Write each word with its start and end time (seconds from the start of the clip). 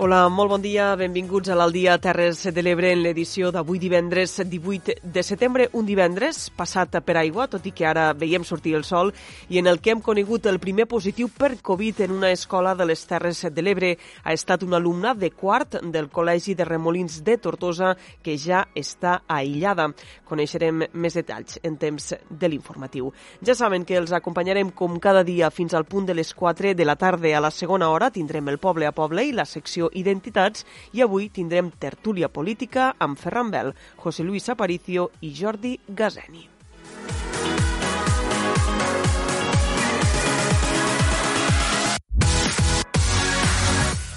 Hola, 0.00 0.28
molt 0.30 0.52
bon 0.52 0.62
dia, 0.62 0.92
benvinguts 0.94 1.50
a 1.50 1.56
l'Aldia 1.58 1.96
Terres 1.98 2.44
de 2.54 2.62
l'Ebre 2.62 2.92
en 2.94 3.00
l'edició 3.02 3.48
d'avui 3.50 3.80
divendres 3.82 4.36
18 4.46 4.94
de 5.02 5.22
setembre, 5.26 5.64
un 5.74 5.88
divendres 5.88 6.52
passat 6.54 6.92
per 7.02 7.16
aigua, 7.18 7.48
tot 7.50 7.64
i 7.66 7.72
que 7.74 7.82
ara 7.82 8.12
veiem 8.14 8.44
sortir 8.46 8.76
el 8.78 8.84
sol, 8.86 9.10
i 9.50 9.58
en 9.58 9.66
el 9.66 9.80
que 9.82 9.90
hem 9.90 9.98
conegut 9.98 10.46
el 10.46 10.60
primer 10.62 10.86
positiu 10.86 11.26
per 11.34 11.56
Covid 11.66 12.04
en 12.06 12.14
una 12.14 12.30
escola 12.30 12.76
de 12.78 12.86
les 12.86 13.02
Terres 13.10 13.40
de 13.50 13.64
l'Ebre. 13.64 13.90
Ha 14.22 14.36
estat 14.38 14.62
un 14.62 14.76
alumne 14.78 15.16
de 15.18 15.32
quart 15.34 15.80
del 15.82 16.06
Col·legi 16.14 16.54
de 16.54 16.68
Remolins 16.70 17.18
de 17.26 17.34
Tortosa 17.42 17.96
que 18.22 18.38
ja 18.38 18.68
està 18.78 19.24
aïllada. 19.26 19.88
Coneixerem 20.30 20.86
més 20.92 21.18
detalls 21.18 21.58
en 21.64 21.74
temps 21.74 22.12
de 22.30 22.52
l'informatiu. 22.52 23.10
Ja 23.42 23.58
saben 23.58 23.82
que 23.82 23.98
els 23.98 24.14
acompanyarem 24.14 24.70
com 24.70 25.02
cada 25.02 25.26
dia 25.26 25.50
fins 25.50 25.74
al 25.74 25.90
punt 25.90 26.06
de 26.06 26.14
les 26.14 26.30
4 26.38 26.76
de 26.78 26.86
la 26.86 26.94
tarda. 26.94 27.34
A 27.34 27.42
la 27.42 27.50
segona 27.50 27.90
hora 27.90 28.12
tindrem 28.14 28.54
el 28.54 28.62
Poble 28.62 28.86
a 28.86 28.94
Poble 28.94 29.26
i 29.26 29.34
la 29.34 29.48
secció 29.58 29.87
Identitats 29.94 30.66
i 30.92 31.02
avui 31.02 31.28
tindrem 31.30 31.70
tertúlia 31.70 32.28
política 32.28 32.92
amb 32.98 33.18
Ferran 33.18 33.50
Bel, 33.54 33.74
José 33.96 34.24
Luis 34.24 34.48
Aparicio 34.48 35.10
i 35.20 35.32
Jordi 35.32 35.78
Gazeni. 35.88 36.48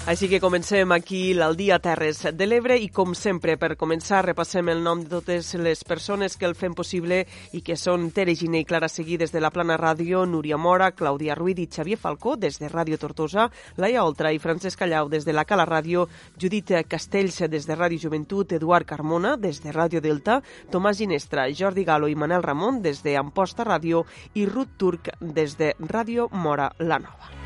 Així 0.02 0.26
que 0.26 0.40
comencem 0.42 0.90
aquí 0.90 1.30
l'Aldia 1.30 1.76
Terres 1.78 2.24
de 2.34 2.46
l'Ebre 2.48 2.74
i 2.74 2.88
com 2.90 3.12
sempre 3.14 3.54
per 3.54 3.76
començar 3.78 4.24
repassem 4.26 4.66
el 4.72 4.80
nom 4.82 5.04
de 5.04 5.08
totes 5.12 5.52
les 5.62 5.84
persones 5.86 6.34
que 6.34 6.48
el 6.48 6.56
fem 6.58 6.74
possible 6.74 7.20
i 7.54 7.60
que 7.62 7.76
són 7.78 8.08
Tere 8.10 8.34
Giner 8.34 8.64
i 8.64 8.66
Clara 8.66 8.88
Seguí 8.90 9.14
des 9.20 9.30
de 9.30 9.38
la 9.38 9.52
Plana 9.54 9.76
Ràdio, 9.78 10.24
Núria 10.26 10.58
Mora, 10.58 10.88
Clàudia 10.90 11.36
Ruiz 11.38 11.60
i 11.62 11.68
Xavier 11.70 12.00
Falcó 12.02 12.34
des 12.34 12.58
de 12.58 12.66
Ràdio 12.72 12.98
Tortosa, 12.98 13.46
Laia 13.78 14.02
Oltra 14.02 14.32
i 14.34 14.40
Francesc 14.42 14.82
Callau 14.82 15.06
des 15.08 15.22
de 15.24 15.36
la 15.36 15.44
Cala 15.46 15.68
Ràdio, 15.70 16.08
Judit 16.36 16.74
Castells 16.88 17.38
des 17.46 17.68
de 17.70 17.76
Ràdio 17.78 18.02
Joventut, 18.08 18.56
Eduard 18.58 18.88
Carmona 18.90 19.36
des 19.36 19.62
de 19.62 19.70
Ràdio 19.70 20.02
Delta, 20.02 20.40
Tomàs 20.72 20.98
Ginestra, 20.98 21.46
Jordi 21.54 21.86
Galo 21.86 22.10
i 22.10 22.18
Manel 22.18 22.42
Ramon 22.42 22.82
des 22.82 23.04
de 23.06 23.14
Amposta 23.22 23.62
Ràdio 23.62 24.02
i 24.34 24.50
Ruth 24.50 24.74
Turc 24.82 25.14
des 25.20 25.54
de 25.62 25.76
Ràdio 25.78 26.26
Mora 26.32 26.72
La 26.80 26.98
Nova. 26.98 27.41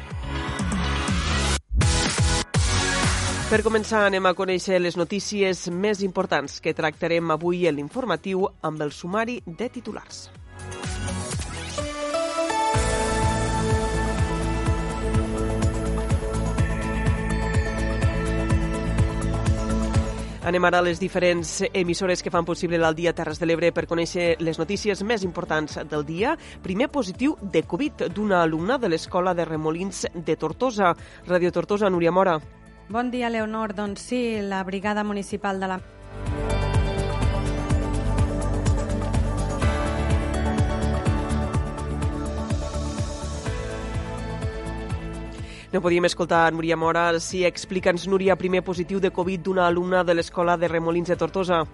Per 3.46 3.60
començar, 3.62 4.00
anem 4.02 4.26
a 4.26 4.32
conèixer 4.34 4.80
les 4.80 4.96
notícies 4.98 5.60
més 5.70 6.00
importants 6.02 6.56
que 6.58 6.72
tractarem 6.74 7.28
avui 7.30 7.60
en 7.70 7.76
l'informatiu 7.76 8.42
amb 8.66 8.82
el 8.82 8.90
sumari 8.90 9.36
de 9.46 9.68
titulars. 9.70 10.24
Anem 20.42 20.66
ara 20.66 20.82
a 20.82 20.86
les 20.88 20.98
diferents 20.98 21.62
emissores 21.70 22.26
que 22.26 22.34
fan 22.34 22.44
possible 22.50 22.82
el 22.82 22.98
dia 22.98 23.14
Terres 23.14 23.38
de 23.38 23.46
l'Ebre 23.46 23.70
per 23.70 23.86
conèixer 23.86 24.40
les 24.42 24.58
notícies 24.58 25.06
més 25.06 25.22
importants 25.22 25.78
del 25.86 26.02
dia. 26.02 26.34
Primer 26.66 26.90
positiu 26.90 27.38
de 27.40 27.62
Covid 27.62 28.08
d'una 28.10 28.42
alumna 28.42 28.82
de 28.82 28.90
l'Escola 28.90 29.38
de 29.38 29.46
Remolins 29.46 30.08
de 30.14 30.34
Tortosa. 30.34 30.96
Radio 31.30 31.54
Tortosa, 31.54 31.90
Núria 31.90 32.10
Mora. 32.10 32.40
Bon 32.88 33.10
dia, 33.10 33.28
Leonor. 33.30 33.74
Doncs 33.74 34.00
sí, 34.00 34.40
la 34.40 34.62
Brigada 34.62 35.02
Municipal 35.02 35.58
de 35.60 35.66
la 35.66 35.80
No 45.72 45.82
podíem 45.82 46.06
escoltar 46.06 46.52
Núria 46.54 46.76
Mora. 46.76 47.18
Sí, 47.20 47.42
explica'ns, 47.44 48.06
Núria, 48.08 48.36
primer 48.38 48.62
positiu 48.64 49.00
de 49.02 49.10
Covid 49.10 49.42
d'una 49.44 49.66
alumna 49.66 50.04
de 50.04 50.14
l'Escola 50.14 50.56
de 50.56 50.70
Remolins 50.72 51.10
de 51.10 51.16
Tortosa. 51.20 51.66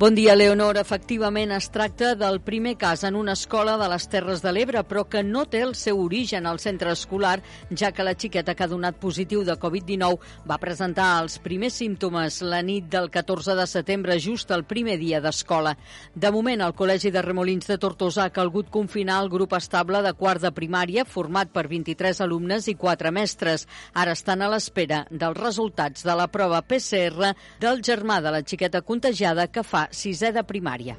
Bon 0.00 0.14
dia, 0.14 0.32
Leonor. 0.32 0.78
Efectivament, 0.80 1.50
es 1.52 1.66
tracta 1.68 2.14
del 2.16 2.38
primer 2.40 2.78
cas 2.80 3.02
en 3.04 3.18
una 3.20 3.34
escola 3.36 3.74
de 3.76 3.86
les 3.92 4.06
Terres 4.08 4.40
de 4.40 4.48
l'Ebre, 4.48 4.80
però 4.88 5.02
que 5.12 5.20
no 5.20 5.42
té 5.44 5.58
el 5.60 5.74
seu 5.76 5.98
origen 6.00 6.46
al 6.48 6.56
centre 6.56 6.94
escolar, 6.96 7.42
ja 7.68 7.90
que 7.92 8.06
la 8.06 8.14
xiqueta 8.16 8.54
que 8.56 8.64
ha 8.64 8.70
donat 8.70 8.96
positiu 8.96 9.42
de 9.44 9.58
Covid-19 9.60 10.16
va 10.48 10.56
presentar 10.62 11.08
els 11.20 11.36
primers 11.44 11.76
símptomes 11.82 12.38
la 12.40 12.62
nit 12.64 12.86
del 12.88 13.10
14 13.12 13.58
de 13.58 13.66
setembre, 13.68 14.16
just 14.16 14.54
el 14.56 14.64
primer 14.64 14.96
dia 14.96 15.20
d'escola. 15.20 15.74
De 16.14 16.32
moment, 16.32 16.64
el 16.64 16.72
Col·legi 16.72 17.12
de 17.12 17.20
Remolins 17.20 17.68
de 17.68 17.76
Tortosa 17.76 18.24
ha 18.24 18.32
calgut 18.32 18.72
confinar 18.72 19.20
el 19.20 19.28
grup 19.28 19.52
estable 19.60 20.00
de 20.00 20.14
quart 20.16 20.40
de 20.40 20.54
primària, 20.62 21.04
format 21.04 21.52
per 21.52 21.66
23 21.68 22.24
alumnes 22.24 22.70
i 22.72 22.76
4 22.86 23.12
mestres. 23.12 23.68
Ara 23.92 24.16
estan 24.16 24.40
a 24.40 24.48
l'espera 24.48 25.04
dels 25.10 25.36
resultats 25.36 26.08
de 26.08 26.16
la 26.16 26.30
prova 26.32 26.64
PCR 26.64 27.36
del 27.60 27.84
germà 27.84 28.22
de 28.24 28.32
la 28.38 28.40
xiqueta 28.40 28.80
contagiada 28.80 29.50
que 29.52 29.60
fa 29.60 29.89
sisè 29.90 30.32
de 30.32 30.44
primària. 30.46 30.96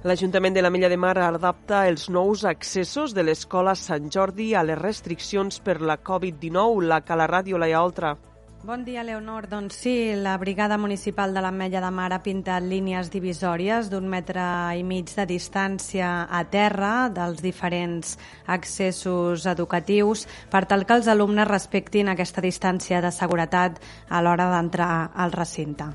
L'Ajuntament 0.00 0.54
de 0.56 0.62
la 0.62 0.70
Mella 0.72 0.88
de 0.88 0.96
Mar 0.96 1.18
adapta 1.20 1.82
els 1.88 2.08
nous 2.08 2.46
accessos 2.48 3.12
de 3.12 3.24
l'Escola 3.26 3.74
Sant 3.76 4.08
Jordi 4.08 4.54
a 4.56 4.62
les 4.64 4.78
restriccions 4.80 5.60
per 5.60 5.80
la 5.84 5.98
Covid-19. 6.00 6.86
La 6.88 7.02
Cala 7.04 7.28
Ràdio, 7.28 7.60
Laia 7.60 7.82
Oltra. 7.84 8.16
Bon 8.62 8.84
dia, 8.84 9.02
Leonor. 9.04 9.46
Doncs 9.48 9.76
sí, 9.76 10.12
la 10.16 10.36
Brigada 10.36 10.76
Municipal 10.76 11.32
de 11.32 11.40
l'Ametlla 11.40 11.80
de 11.80 11.90
Mar 11.96 12.10
ha 12.12 12.20
pintat 12.20 12.64
línies 12.64 13.08
divisòries 13.12 13.88
d'un 13.88 14.08
metre 14.08 14.44
i 14.76 14.84
mig 14.84 15.08
de 15.16 15.24
distància 15.28 16.10
a 16.28 16.42
terra 16.44 17.08
dels 17.08 17.40
diferents 17.40 18.18
accessos 18.46 19.48
educatius 19.48 20.26
per 20.52 20.66
tal 20.68 20.84
que 20.84 21.00
els 21.00 21.08
alumnes 21.08 21.48
respectin 21.48 22.12
aquesta 22.12 22.44
distància 22.44 23.00
de 23.00 23.12
seguretat 23.12 23.80
a 24.08 24.20
l'hora 24.20 24.50
d'entrar 24.52 25.10
al 25.16 25.32
recinte. 25.32 25.88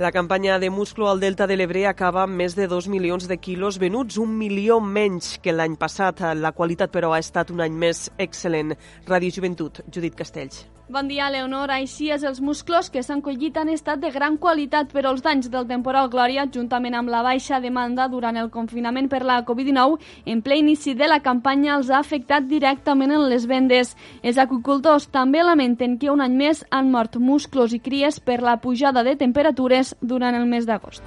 La 0.00 0.12
campanya 0.12 0.58
de 0.58 0.70
musclo 0.70 1.10
al 1.10 1.20
Delta 1.20 1.46
de 1.46 1.58
l'Ebre 1.60 1.82
acaba 1.84 2.22
amb 2.22 2.38
més 2.40 2.54
de 2.56 2.64
2 2.72 2.86
milions 2.88 3.26
de 3.28 3.36
quilos 3.36 3.76
venuts, 3.82 4.16
un 4.16 4.32
milió 4.38 4.78
menys 4.80 5.34
que 5.44 5.52
l'any 5.52 5.76
passat. 5.76 6.24
La 6.40 6.54
qualitat, 6.56 6.88
però, 6.88 7.12
ha 7.12 7.20
estat 7.20 7.52
un 7.52 7.60
any 7.60 7.76
més 7.84 8.06
excel·lent. 8.16 8.78
Ràdio 9.04 9.36
Joventut, 9.36 9.84
Judit 9.92 10.16
Castells. 10.16 10.64
Bon 10.90 11.06
dia, 11.06 11.28
Leonor. 11.30 11.70
Així 11.70 12.08
és, 12.10 12.24
els 12.26 12.40
musclos 12.42 12.88
que 12.90 13.04
s'han 13.06 13.20
collit 13.22 13.54
han 13.60 13.68
estat 13.70 14.00
de 14.02 14.08
gran 14.10 14.34
qualitat, 14.42 14.88
però 14.90 15.12
els 15.14 15.22
danys 15.22 15.46
del 15.52 15.68
temporal 15.68 16.08
Glòria, 16.10 16.48
juntament 16.50 16.96
amb 16.98 17.12
la 17.12 17.20
baixa 17.22 17.60
demanda 17.62 18.08
durant 18.10 18.34
el 18.34 18.48
confinament 18.50 19.06
per 19.12 19.20
la 19.22 19.36
Covid-19, 19.46 20.00
en 20.26 20.42
ple 20.42 20.58
inici 20.58 20.96
de 20.98 21.06
la 21.06 21.20
campanya 21.22 21.76
els 21.76 21.92
ha 21.94 22.00
afectat 22.00 22.48
directament 22.50 23.14
en 23.14 23.28
les 23.30 23.46
vendes. 23.46 23.94
Els 24.24 24.42
acuicultors 24.42 25.06
també 25.14 25.44
lamenten 25.46 25.94
que 25.96 26.10
un 26.10 26.26
any 26.26 26.34
més 26.34 26.64
han 26.74 26.90
mort 26.90 27.20
musclos 27.22 27.70
i 27.70 27.78
cries 27.78 28.18
per 28.18 28.40
la 28.42 28.58
pujada 28.58 29.06
de 29.06 29.14
temperatures 29.14 29.94
durant 30.02 30.34
el 30.34 30.50
mes 30.50 30.66
d'agost. 30.66 31.06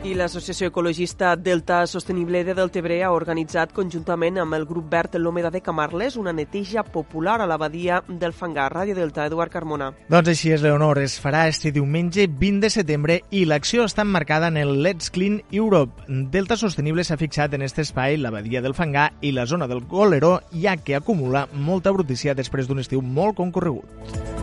I 0.00 0.14
l'Associació 0.16 0.70
Ecologista 0.70 1.34
Delta 1.36 1.82
Sostenible 1.86 2.40
de 2.40 2.54
Deltebre 2.56 3.02
ha 3.04 3.10
organitzat 3.12 3.74
conjuntament 3.76 4.38
amb 4.40 4.56
el 4.56 4.64
grup 4.64 4.86
verd 4.88 5.18
L'Òmeda 5.20 5.50
de 5.52 5.60
Camarles 5.60 6.16
una 6.16 6.32
neteja 6.32 6.80
popular 6.80 7.34
a 7.42 7.48
l'abadia 7.50 7.98
del 8.08 8.32
Fangar. 8.32 8.70
Ràdio 8.72 8.96
Delta, 8.96 9.26
Eduard 9.28 9.52
Carmona. 9.52 9.90
Doncs 10.08 10.32
així 10.32 10.54
és, 10.56 10.64
Leonor. 10.64 11.02
Es 11.04 11.18
farà 11.20 11.44
este 11.52 11.68
diumenge 11.76 12.24
20 12.32 12.64
de 12.64 12.72
setembre 12.72 13.18
i 13.28 13.44
l'acció 13.44 13.84
està 13.84 14.08
emmarcada 14.08 14.48
en 14.48 14.56
el 14.56 14.78
Let's 14.80 15.12
Clean 15.12 15.42
Europe. 15.52 16.08
Delta 16.08 16.56
Sostenible 16.56 17.04
s'ha 17.04 17.20
fixat 17.20 17.52
en 17.52 17.66
aquest 17.66 17.84
espai 17.84 18.16
l'abadia 18.16 18.64
del 18.64 18.78
Fangar 18.78 19.10
i 19.20 19.34
la 19.36 19.44
zona 19.44 19.68
del 19.68 19.84
Goleró, 19.84 20.38
ja 20.56 20.78
que 20.80 20.96
acumula 20.96 21.44
molta 21.52 21.92
brutícia 21.92 22.32
després 22.32 22.72
d'un 22.72 22.80
estiu 22.80 23.04
molt 23.04 23.36
concorregut. 23.36 24.40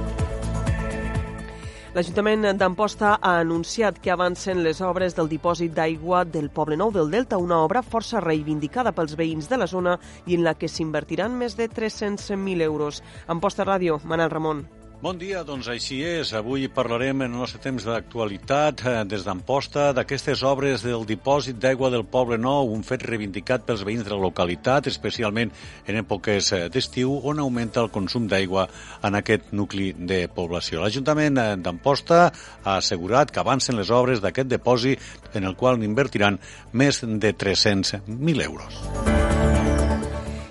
L'Ajuntament 1.98 2.44
d'Amposta 2.62 3.16
ha 3.26 3.32
anunciat 3.42 3.96
que 4.04 4.12
avancen 4.14 4.60
les 4.62 4.84
obres 4.86 5.16
del 5.18 5.32
dipòsit 5.32 5.74
d'aigua 5.74 6.20
del 6.30 6.52
Poble 6.54 6.78
Nou 6.78 6.94
del 6.94 7.10
Delta, 7.10 7.42
una 7.42 7.58
obra 7.66 7.82
força 7.82 8.22
reivindicada 8.22 8.94
pels 8.94 9.18
veïns 9.18 9.50
de 9.50 9.58
la 9.58 9.72
zona 9.74 9.98
i 10.30 10.38
en 10.38 10.46
la 10.46 10.54
que 10.54 10.70
s'invertiran 10.70 11.42
més 11.42 11.58
de 11.58 11.66
300.000 11.66 12.70
euros. 12.70 13.02
Amposta 13.26 13.66
Ràdio, 13.66 13.98
Manel 14.06 14.30
Ramon. 14.30 14.68
Bon 14.98 15.14
dia, 15.14 15.44
doncs 15.46 15.68
així 15.70 16.00
és. 16.02 16.32
Avui 16.34 16.64
parlarem 16.74 17.20
en 17.22 17.36
el 17.36 17.38
nostre 17.44 17.60
temps 17.62 17.84
d'actualitat 17.86 18.82
eh, 18.82 18.94
des 19.06 19.22
d'Amposta 19.28 19.92
d'aquestes 19.94 20.42
obres 20.42 20.82
del 20.82 21.06
dipòsit 21.06 21.60
d'aigua 21.62 21.92
del 21.94 22.02
Poble 22.02 22.40
Nou, 22.42 22.72
un 22.74 22.82
fet 22.82 23.06
reivindicat 23.06 23.68
pels 23.68 23.84
veïns 23.86 24.08
de 24.08 24.16
la 24.16 24.18
localitat, 24.24 24.90
especialment 24.90 25.54
en 25.86 26.02
èpoques 26.02 26.50
eh, 26.58 26.64
d'estiu, 26.74 27.14
on 27.30 27.44
augmenta 27.46 27.84
el 27.86 27.94
consum 27.94 28.26
d'aigua 28.26 28.66
en 29.06 29.22
aquest 29.22 29.54
nucli 29.54 29.92
de 29.94 30.24
població. 30.34 30.82
L'Ajuntament 30.82 31.38
eh, 31.38 31.48
d'Amposta 31.62 32.24
ha 32.64 32.80
assegurat 32.80 33.30
que 33.30 33.46
avancen 33.46 33.78
les 33.78 33.94
obres 33.94 34.26
d'aquest 34.26 34.50
dipòsit 34.50 35.38
en 35.38 35.46
el 35.46 35.54
qual 35.54 35.78
invertiran 35.86 36.42
més 36.74 37.06
de 37.06 37.38
300.000 37.38 38.50
euros 38.50 39.37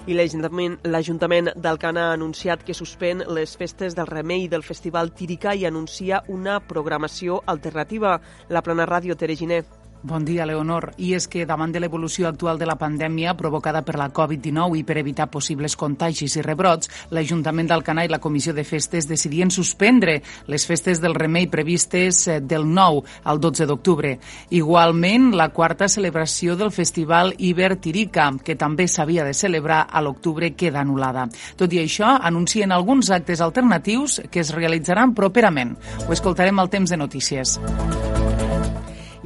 i 0.06 0.14
l'Ajuntament 0.14 1.48
d'Alcana 1.58 2.04
ha 2.06 2.12
anunciat 2.14 2.60
que 2.62 2.74
suspèn 2.78 3.24
les 3.26 3.56
festes 3.58 3.96
del 3.98 4.06
Remei 4.06 4.46
del 4.48 4.62
Festival 4.62 5.10
Tírica 5.10 5.54
i 5.54 5.66
anuncia 5.66 6.22
una 6.28 6.60
programació 6.60 7.40
alternativa. 7.46 8.20
La 8.48 8.62
plana 8.62 8.86
ràdio 8.86 9.18
Tereginer. 9.18 9.64
Bon 10.06 10.24
dia, 10.24 10.44
Leonor. 10.46 10.92
I 11.02 11.16
és 11.16 11.24
que 11.26 11.42
davant 11.50 11.72
de 11.74 11.80
l'evolució 11.82 12.28
actual 12.28 12.60
de 12.60 12.66
la 12.68 12.76
pandèmia 12.78 13.32
provocada 13.34 13.80
per 13.82 13.96
la 13.98 14.06
Covid-19 14.14 14.78
i 14.78 14.84
per 14.86 15.00
evitar 15.00 15.26
possibles 15.26 15.74
contagis 15.74 16.36
i 16.38 16.44
rebrots, 16.46 16.92
l'Ajuntament 17.10 17.66
d'Alcanar 17.66 18.04
i 18.06 18.12
la 18.12 18.20
Comissió 18.22 18.54
de 18.54 18.62
Festes 18.62 19.08
decidien 19.10 19.50
suspendre 19.50 20.20
les 20.46 20.66
festes 20.70 21.02
del 21.02 21.18
remei 21.18 21.48
previstes 21.50 22.22
eh, 22.28 22.38
del 22.38 22.68
9 22.70 23.02
al 23.24 23.42
12 23.42 23.66
d'octubre. 23.66 24.14
Igualment, 24.54 25.32
la 25.34 25.48
quarta 25.50 25.90
celebració 25.90 26.54
del 26.54 26.70
Festival 26.70 27.34
Iber 27.38 27.74
Tirica, 27.74 28.30
que 28.44 28.54
també 28.54 28.86
s'havia 28.86 29.26
de 29.26 29.34
celebrar 29.34 29.88
a 29.90 30.04
l'octubre, 30.06 30.54
queda 30.54 30.84
anul·lada. 30.86 31.26
Tot 31.58 31.74
i 31.74 31.82
això, 31.82 32.14
anuncien 32.22 32.70
alguns 32.70 33.10
actes 33.10 33.42
alternatius 33.42 34.20
que 34.30 34.46
es 34.46 34.54
realitzaran 34.54 35.18
properament. 35.18 35.74
Ho 36.06 36.12
escoltarem 36.14 36.62
al 36.62 36.70
temps 36.70 36.94
de 36.94 37.02
notícies. 37.02 37.58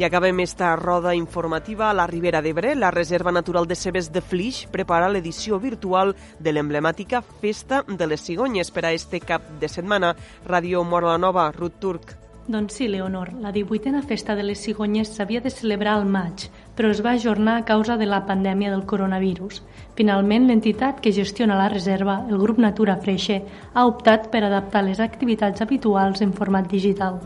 I 0.01 0.05
acabem 0.05 0.41
esta 0.41 0.75
roda 0.77 1.15
informativa 1.15 1.91
a 1.91 1.93
la 1.93 2.07
Ribera 2.07 2.41
d'Ebre. 2.41 2.75
La 2.75 2.91
Reserva 2.91 3.31
Natural 3.31 3.67
de 3.67 3.75
Cebes 3.77 4.07
de 4.11 4.23
Flix 4.23 4.63
prepara 4.73 5.11
l'edició 5.13 5.59
virtual 5.61 6.15
de 6.39 6.55
l'emblemàtica 6.55 7.21
Festa 7.21 7.83
de 7.85 8.07
les 8.09 8.23
Cigonyes 8.25 8.71
per 8.73 8.87
a 8.87 8.93
este 8.97 9.21
cap 9.21 9.45
de 9.61 9.69
setmana. 9.69 10.15
Ràdio 10.49 10.81
Mora 10.89 11.11
la 11.11 11.19
Nova, 11.19 11.51
Ruth 11.53 11.77
Turc. 11.85 12.15
Doncs 12.49 12.79
sí, 12.81 12.89
Leonor, 12.89 13.35
la 13.43 13.53
18a 13.53 14.01
Festa 14.01 14.35
de 14.35 14.47
les 14.49 14.65
Cigonyes 14.65 15.13
s'havia 15.19 15.45
de 15.45 15.53
celebrar 15.53 15.99
al 15.99 16.09
maig, 16.09 16.49
però 16.75 16.89
es 16.89 17.05
va 17.05 17.13
ajornar 17.13 17.59
a 17.59 17.67
causa 17.69 17.99
de 18.01 18.09
la 18.09 18.25
pandèmia 18.25 18.73
del 18.73 18.87
coronavirus. 18.87 19.61
Finalment, 20.01 20.49
l'entitat 20.49 21.05
que 21.05 21.13
gestiona 21.13 21.61
la 21.61 21.69
reserva, 21.69 22.23
el 22.25 22.41
grup 22.41 22.57
Natura 22.57 22.97
Freixe, 22.97 23.43
ha 23.75 23.85
optat 23.85 24.31
per 24.33 24.47
adaptar 24.49 24.87
les 24.89 24.99
activitats 24.99 25.61
habituals 25.61 26.25
en 26.25 26.33
format 26.33 26.73
digital. 26.73 27.21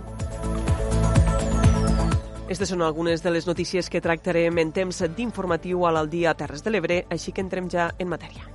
Aquestes 2.44 2.68
són 2.68 2.82
algunes 2.84 3.22
de 3.24 3.30
les 3.32 3.46
notícies 3.48 3.88
que 3.88 4.02
tractarem 4.04 4.58
en 4.60 4.72
temps 4.76 5.00
d'informatiu 5.16 5.86
a 5.88 5.94
l'Aldia 5.96 6.34
Terres 6.36 6.60
de 6.60 6.74
l'Ebre, 6.74 6.98
així 7.08 7.32
que 7.32 7.40
entrem 7.40 7.72
ja 7.72 7.88
en 7.98 8.12
matèria. 8.12 8.53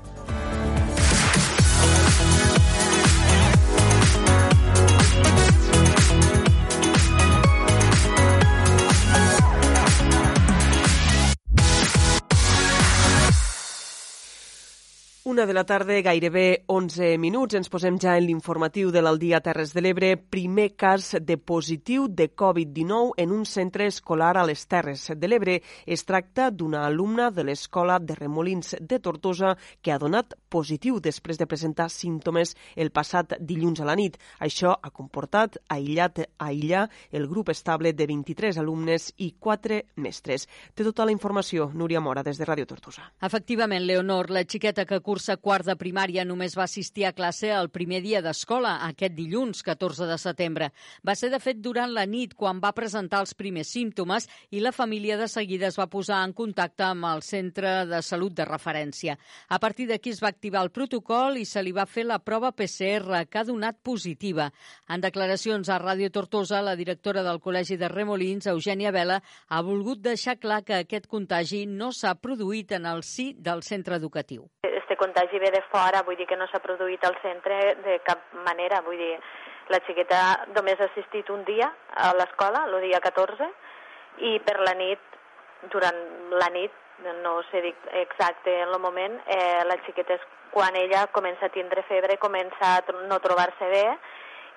Una 15.25 15.45
de 15.45 15.53
la 15.53 15.65
tarda, 15.65 15.99
gairebé 15.99 16.63
11 16.67 17.17
minuts. 17.19 17.57
Ens 17.57 17.67
posem 17.67 17.97
ja 17.99 18.13
en 18.15 18.23
l'informatiu 18.23 18.87
de 18.87 19.01
l'Aldia 19.03 19.41
Terres 19.43 19.73
de 19.75 19.81
l'Ebre. 19.83 20.13
Primer 20.15 20.69
cas 20.79 21.09
de 21.19 21.35
positiu 21.35 22.05
de 22.07 22.29
Covid-19 22.31 23.19
en 23.19 23.33
un 23.35 23.43
centre 23.43 23.83
escolar 23.91 24.37
a 24.39 24.45
les 24.47 24.63
Terres 24.71 25.09
de 25.11 25.27
l'Ebre. 25.27 25.57
Es 25.85 26.05
tracta 26.07 26.47
d'una 26.51 26.85
alumna 26.87 27.27
de 27.35 27.43
l'Escola 27.43 27.97
de 27.99 28.15
Remolins 28.15 28.77
de 28.79 28.99
Tortosa 29.03 29.57
que 29.81 29.91
ha 29.91 29.97
donat 29.99 30.37
positiu 30.47 31.01
després 31.03 31.37
de 31.37 31.49
presentar 31.51 31.89
símptomes 31.91 32.55
el 32.77 32.93
passat 32.95 33.35
dilluns 33.41 33.83
a 33.83 33.89
la 33.91 33.97
nit. 33.99 34.15
Això 34.39 34.71
ha 34.71 34.89
comportat 34.89 35.59
aïllat 35.67 36.23
a 36.23 36.47
aïllar 36.47 36.85
el 37.11 37.27
grup 37.27 37.51
estable 37.51 37.91
de 37.91 38.07
23 38.07 38.57
alumnes 38.63 39.11
i 39.17 39.33
4 39.37 39.81
mestres. 39.99 40.47
Té 40.73 40.87
tota 40.87 41.03
la 41.03 41.11
informació 41.11 41.67
Núria 41.75 41.99
Mora 41.99 42.23
des 42.23 42.39
de 42.39 42.47
Ràdio 42.47 42.71
Tortosa. 42.71 43.11
Efectivament, 43.19 43.83
Leonor, 43.83 44.31
la 44.31 44.47
xiqueta 44.47 44.87
que 44.87 45.03
cursa 45.09 45.39
quart 45.41 45.65
de 45.65 45.73
primària 45.73 46.21
només 46.21 46.53
va 46.57 46.67
assistir 46.67 47.07
a 47.07 47.13
classe 47.17 47.49
el 47.49 47.71
primer 47.73 48.03
dia 48.03 48.19
d'escola, 48.21 48.75
aquest 48.85 49.15
dilluns, 49.17 49.63
14 49.65 50.05
de 50.05 50.17
setembre. 50.21 50.67
Va 51.01 51.15
ser, 51.17 51.31
de 51.33 51.39
fet, 51.41 51.57
durant 51.65 51.89
la 51.95 52.03
nit 52.05 52.35
quan 52.37 52.59
va 52.61 52.75
presentar 52.77 53.23
els 53.23 53.33
primers 53.33 53.71
símptomes 53.73 54.27
i 54.53 54.61
la 54.61 54.73
família 54.75 55.17
de 55.17 55.25
seguida 55.31 55.65
es 55.71 55.79
va 55.81 55.87
posar 55.89 56.19
en 56.27 56.35
contacte 56.37 56.85
amb 56.85 57.07
el 57.09 57.23
centre 57.25 57.87
de 57.89 58.03
salut 58.05 58.35
de 58.37 58.45
referència. 58.45 59.17
A 59.49 59.57
partir 59.57 59.87
d'aquí 59.89 60.13
es 60.13 60.21
va 60.21 60.29
activar 60.29 60.61
el 60.67 60.69
protocol 60.75 61.41
i 61.41 61.47
se 61.49 61.63
li 61.65 61.73
va 61.73 61.87
fer 61.89 62.05
la 62.05 62.19
prova 62.21 62.53
PCR, 62.53 63.25
que 63.25 63.41
ha 63.41 63.47
donat 63.49 63.81
positiva. 63.81 64.51
En 64.93 65.01
declaracions 65.01 65.73
a 65.73 65.81
Ràdio 65.81 66.11
Tortosa, 66.13 66.61
la 66.61 66.77
directora 66.77 67.25
del 67.25 67.41
Col·legi 67.41 67.79
de 67.81 67.89
Remolins, 67.89 68.51
Eugènia 68.53 68.93
Vela, 68.93 69.23
ha 69.49 69.65
volgut 69.65 70.05
deixar 70.05 70.37
clar 70.37 70.61
que 70.61 70.83
aquest 70.83 71.09
contagi 71.09 71.65
no 71.65 71.89
s'ha 71.89 72.13
produït 72.21 72.77
en 72.77 72.85
el 72.85 73.01
sí 73.01 73.31
del 73.33 73.65
centre 73.65 73.97
educatiu 73.97 74.45
contagi 74.95 75.39
ve 75.39 75.51
de 75.51 75.61
fora, 75.69 76.03
vull 76.05 76.17
dir 76.17 76.27
que 76.27 76.37
no 76.37 76.47
s'ha 76.47 76.61
produït 76.63 77.03
al 77.05 77.17
centre 77.21 77.75
de 77.83 77.99
cap 78.05 78.21
manera, 78.45 78.81
vull 78.85 78.97
dir, 78.97 79.15
la 79.69 79.79
xiqueta 79.85 80.19
només 80.55 80.79
ha 80.79 80.87
assistit 80.89 81.29
un 81.29 81.43
dia 81.45 81.69
a 81.95 82.13
l'escola, 82.17 82.65
el 82.67 82.79
dia 82.87 83.01
14, 83.03 83.49
i 84.25 84.37
per 84.45 84.57
la 84.65 84.73
nit, 84.73 85.17
durant 85.69 85.99
la 86.41 86.49
nit, 86.53 86.73
no 87.23 87.37
sé 87.51 87.61
dir 87.61 87.75
exacte 88.01 88.55
en 88.61 88.73
el 88.73 88.79
moment, 88.81 89.19
eh, 89.27 89.63
la 89.69 89.77
xiqueta 89.85 90.17
és 90.17 90.25
quan 90.51 90.75
ella 90.75 91.05
comença 91.13 91.45
a 91.45 91.53
tindre 91.53 91.83
febre, 91.87 92.17
comença 92.17 92.77
a 92.77 92.95
no 93.07 93.19
trobar-se 93.23 93.69
bé, 93.69 93.85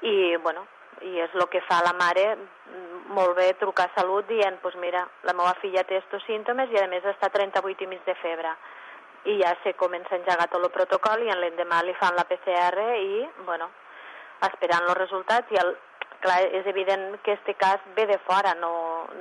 i, 0.08 0.36
bueno, 0.42 0.64
i 1.02 1.18
és 1.20 1.34
el 1.34 1.46
que 1.50 1.62
fa 1.68 1.82
la 1.84 1.92
mare 1.98 2.24
molt 3.12 3.36
bé 3.36 3.52
trucar 3.60 3.88
a 3.90 3.94
Salut 3.94 4.26
dient, 4.28 4.58
pues 4.62 4.74
mira, 4.80 5.04
la 5.28 5.34
meva 5.36 5.52
filla 5.60 5.84
té 5.84 5.98
estos 5.98 6.24
símptomes 6.26 6.70
i 6.72 6.80
a 6.80 6.88
més 6.88 7.04
està 7.04 7.28
38 7.32 7.84
i 7.84 7.90
mig 7.90 8.04
de 8.06 8.14
febre 8.22 8.54
i 9.30 9.38
ja 9.42 9.54
se 9.62 9.74
comença 9.78 10.14
a 10.14 10.18
engegar 10.18 10.48
tot 10.50 10.64
el 10.64 10.74
protocol 10.74 11.22
i 11.22 11.30
en 11.30 11.40
l'endemà 11.40 11.82
li 11.86 11.94
fan 12.00 12.16
la 12.18 12.26
PCR 12.26 12.86
i, 12.98 13.22
bueno, 13.46 13.70
esperant 14.48 14.88
els 14.88 14.98
resultats 14.98 15.52
i 15.54 15.60
el, 15.62 15.74
clar, 16.22 16.38
és 16.58 16.66
evident 16.70 17.18
que 17.24 17.34
este 17.36 17.54
cas 17.58 17.82
ve 17.96 18.06
de 18.06 18.18
fora, 18.26 18.54
no, 18.58 18.72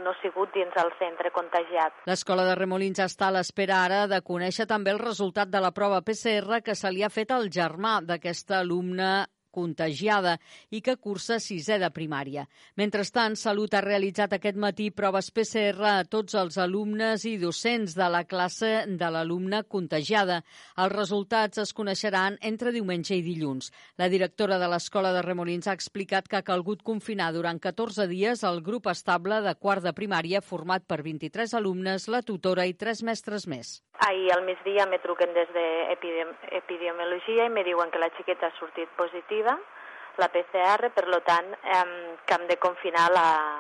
no 0.04 0.14
ha 0.14 0.22
sigut 0.22 0.54
dins 0.56 0.76
el 0.82 0.94
centre 1.00 1.34
contagiat. 1.36 2.02
L'escola 2.10 2.46
de 2.48 2.56
Remolins 2.58 3.02
està 3.04 3.30
a 3.30 3.36
l'espera 3.38 3.84
ara 3.86 4.06
de 4.12 4.22
conèixer 4.26 4.68
també 4.70 4.94
el 4.94 5.02
resultat 5.02 5.52
de 5.52 5.62
la 5.64 5.74
prova 5.76 6.02
PCR 6.06 6.62
que 6.66 6.78
se 6.78 6.92
li 6.94 7.04
ha 7.04 7.14
fet 7.14 7.34
al 7.34 7.50
germà 7.54 8.00
d'aquesta 8.06 8.62
alumna 8.62 9.28
contagiada 9.52 10.38
i 10.72 10.82
que 10.82 10.96
cursa 10.98 11.40
sisè 11.44 11.78
de 11.82 11.90
primària. 11.94 12.48
Mentrestant, 12.80 13.36
Salut 13.36 13.76
ha 13.76 13.84
realitzat 13.86 14.34
aquest 14.38 14.58
matí 14.58 14.90
proves 14.96 15.32
PCR 15.36 15.88
a 15.92 16.04
tots 16.04 16.36
els 16.40 16.58
alumnes 16.58 17.26
i 17.28 17.36
docents 17.42 17.96
de 17.98 18.08
la 18.10 18.24
classe 18.24 18.72
de 18.88 19.12
l'alumne 19.12 19.64
contagiada. 19.68 20.42
Els 20.78 20.96
resultats 20.96 21.62
es 21.62 21.74
coneixeran 21.78 22.40
entre 22.42 22.72
diumenge 22.72 23.16
i 23.18 23.22
dilluns. 23.26 23.72
La 23.98 24.10
directora 24.10 24.58
de 24.62 24.72
l'Escola 24.72 25.12
de 25.16 25.22
Remolins 25.26 25.68
ha 25.68 25.78
explicat 25.78 26.28
que 26.28 26.40
ha 26.40 26.48
calgut 26.48 26.82
confinar 26.88 27.32
durant 27.36 27.60
14 27.60 28.08
dies 28.08 28.44
el 28.48 28.62
grup 28.66 28.88
estable 28.88 29.42
de 29.46 29.56
quart 29.56 29.84
de 29.84 29.94
primària 29.98 30.42
format 30.42 30.84
per 30.88 31.02
23 31.04 31.54
alumnes, 31.60 32.08
la 32.08 32.22
tutora 32.22 32.66
i 32.66 32.74
tres 32.74 33.04
mestres 33.04 33.48
més. 33.48 33.82
Ahir 34.02 34.32
al 34.34 34.44
migdia 34.46 34.88
me 34.90 34.98
truquen 35.04 35.30
des 35.36 35.50
d'epidemiologia 35.54 37.44
i 37.46 37.54
me 37.54 37.64
diuen 37.68 37.92
que 37.94 38.02
la 38.02 38.10
xiqueta 38.18 38.46
ha 38.48 38.58
sortit 38.58 38.90
positiva, 38.98 39.41
la 39.46 40.28
PCR, 40.30 40.92
per 40.94 41.08
lo 41.08 41.22
tant, 41.22 41.54
eh, 41.54 42.18
que 42.26 42.36
hem 42.36 42.48
de 42.48 42.58
confinar 42.58 43.10
l'aula, 43.12 43.58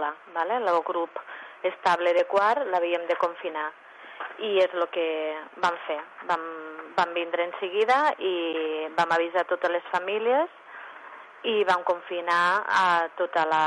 la, 0.00 0.14
¿vale? 0.34 0.56
el 0.56 0.80
grup 0.86 1.18
estable 1.62 2.12
de 2.14 2.24
quart 2.26 2.66
l'havíem 2.66 3.06
de 3.06 3.16
confinar. 3.16 3.70
I 4.38 4.58
és 4.62 4.74
el 4.74 4.86
que 4.94 5.08
vam 5.62 5.76
fer. 5.86 5.98
Vam, 6.30 6.44
vam 6.96 7.14
vindre 7.14 7.44
en 7.44 7.54
seguida 7.58 8.14
i 8.18 8.86
vam 8.96 9.14
avisar 9.14 9.46
totes 9.46 9.70
les 9.70 9.86
famílies 9.90 10.48
i 11.50 11.62
vam 11.64 11.82
confinar 11.86 12.64
a 12.66 13.08
tota 13.16 13.44
la, 13.46 13.64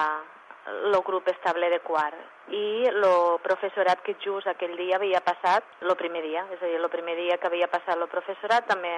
el 0.68 1.02
grup 1.08 1.28
estable 1.32 1.70
de 1.70 1.80
quart 1.80 2.20
i 2.52 2.88
el 2.90 3.06
professorat 3.44 4.02
que 4.04 4.18
just 4.24 4.48
aquell 4.48 4.76
dia 4.76 4.98
havia 4.98 5.22
passat, 5.24 5.64
el 5.82 5.96
primer 5.96 6.22
dia, 6.26 6.44
és 6.52 6.60
a 6.62 6.68
dir, 6.68 6.80
el 6.80 6.90
primer 6.92 7.16
dia 7.16 7.38
que 7.38 7.48
havia 7.48 7.70
passat 7.72 7.96
el 7.96 8.10
professorat 8.12 8.68
també 8.68 8.92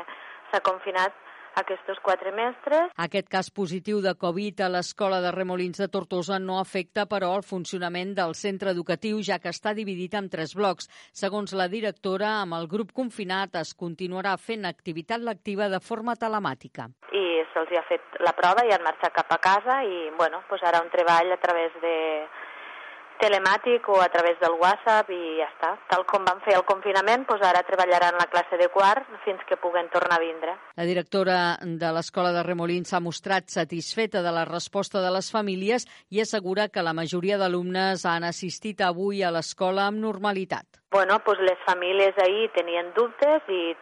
s'ha 0.52 0.62
confinat 0.66 1.14
aquests 1.60 2.00
quatre 2.04 2.32
mestres. 2.36 2.92
Aquest 2.98 3.30
cas 3.30 3.50
positiu 3.54 4.02
de 4.02 4.16
Covid 4.20 4.62
a 4.62 4.70
l'Escola 4.74 5.20
de 5.24 5.32
Remolins 5.36 5.80
de 5.82 5.88
Tortosa 5.88 6.40
no 6.40 6.60
afecta, 6.60 7.06
però, 7.10 7.34
el 7.38 7.46
funcionament 7.48 8.14
del 8.18 8.36
centre 8.36 8.72
educatiu, 8.72 9.22
ja 9.22 9.40
que 9.40 9.54
està 9.54 9.74
dividit 9.74 10.14
en 10.20 10.30
tres 10.30 10.56
blocs. 10.56 10.90
Segons 11.14 11.54
la 11.54 11.68
directora, 11.68 12.40
amb 12.42 12.58
el 12.60 12.68
grup 12.68 12.94
confinat 12.94 13.56
es 13.62 13.74
continuarà 13.74 14.36
fent 14.38 14.66
activitat 14.66 15.22
lectiva 15.22 15.70
de 15.70 15.80
forma 15.80 16.16
telemàtica. 16.16 16.90
I 17.14 17.44
se'ls 17.54 17.74
ha 17.78 17.86
fet 17.90 18.18
la 18.26 18.34
prova 18.38 18.66
i 18.66 18.74
han 18.74 18.84
marxat 18.86 19.14
cap 19.14 19.32
a 19.34 19.42
casa 19.42 19.82
i, 19.84 20.10
bueno, 20.18 20.42
doncs 20.50 20.66
ara 20.66 20.82
un 20.82 20.90
treball 20.94 21.32
a 21.32 21.42
través 21.42 21.76
de 21.82 21.94
telemàtic 23.22 23.88
o 23.90 24.00
a 24.02 24.10
través 24.14 24.40
del 24.42 24.56
WhatsApp 24.62 25.10
i 25.14 25.20
ja 25.40 25.48
està. 25.50 25.74
Tal 25.92 26.06
com 26.10 26.26
van 26.28 26.42
fer 26.46 26.56
el 26.58 26.66
confinament, 26.68 27.26
doncs 27.30 27.46
ara 27.48 27.64
treballaran 27.68 28.20
la 28.20 28.30
classe 28.32 28.60
de 28.60 28.70
quart 28.74 29.08
fins 29.26 29.44
que 29.50 29.58
puguen 29.58 29.90
tornar 29.94 30.18
a 30.20 30.24
vindre. 30.24 30.56
La 30.80 30.88
directora 30.90 31.38
de 31.62 31.94
l'Escola 31.96 32.34
de 32.36 32.44
Remolins 32.44 32.90
s'ha 32.90 33.04
mostrat 33.04 33.50
satisfeta 33.54 34.24
de 34.26 34.34
la 34.36 34.46
resposta 34.50 35.02
de 35.04 35.14
les 35.14 35.32
famílies 35.32 35.88
i 36.10 36.22
assegura 36.24 36.70
que 36.70 36.86
la 36.86 36.94
majoria 36.94 37.38
d'alumnes 37.38 38.06
han 38.06 38.28
assistit 38.28 38.82
avui 38.82 39.24
a 39.24 39.32
l'escola 39.32 39.88
amb 39.88 40.04
normalitat. 40.04 40.82
Bueno, 40.94 41.18
doncs 41.26 41.42
les 41.42 41.66
famílies 41.66 42.18
ahir 42.22 42.52
tenien 42.54 42.94
dubtes 42.94 43.50
i 43.50 43.74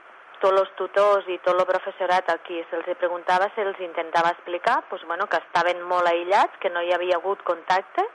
tots 0.42 0.58
els 0.58 0.72
tutors 0.78 1.28
i 1.30 1.38
tot 1.46 1.60
el 1.60 1.68
professorat 1.70 2.30
a 2.34 2.38
qui 2.46 2.64
se'ls 2.72 2.90
preguntava 3.00 3.52
se'ls 3.56 3.80
intentava 3.86 4.34
explicar 4.34 4.80
doncs, 4.90 5.06
bueno, 5.08 5.28
que 5.30 5.38
estaven 5.38 5.84
molt 5.92 6.10
aïllats, 6.10 6.58
que 6.62 6.72
no 6.74 6.82
hi 6.82 6.92
havia 6.96 7.20
hagut 7.22 7.44
contacte, 7.46 8.06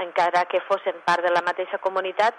encara 0.00 0.46
que 0.50 0.62
fossin 0.68 0.96
part 1.04 1.22
de 1.22 1.30
la 1.30 1.44
mateixa 1.46 1.78
comunitat, 1.78 2.34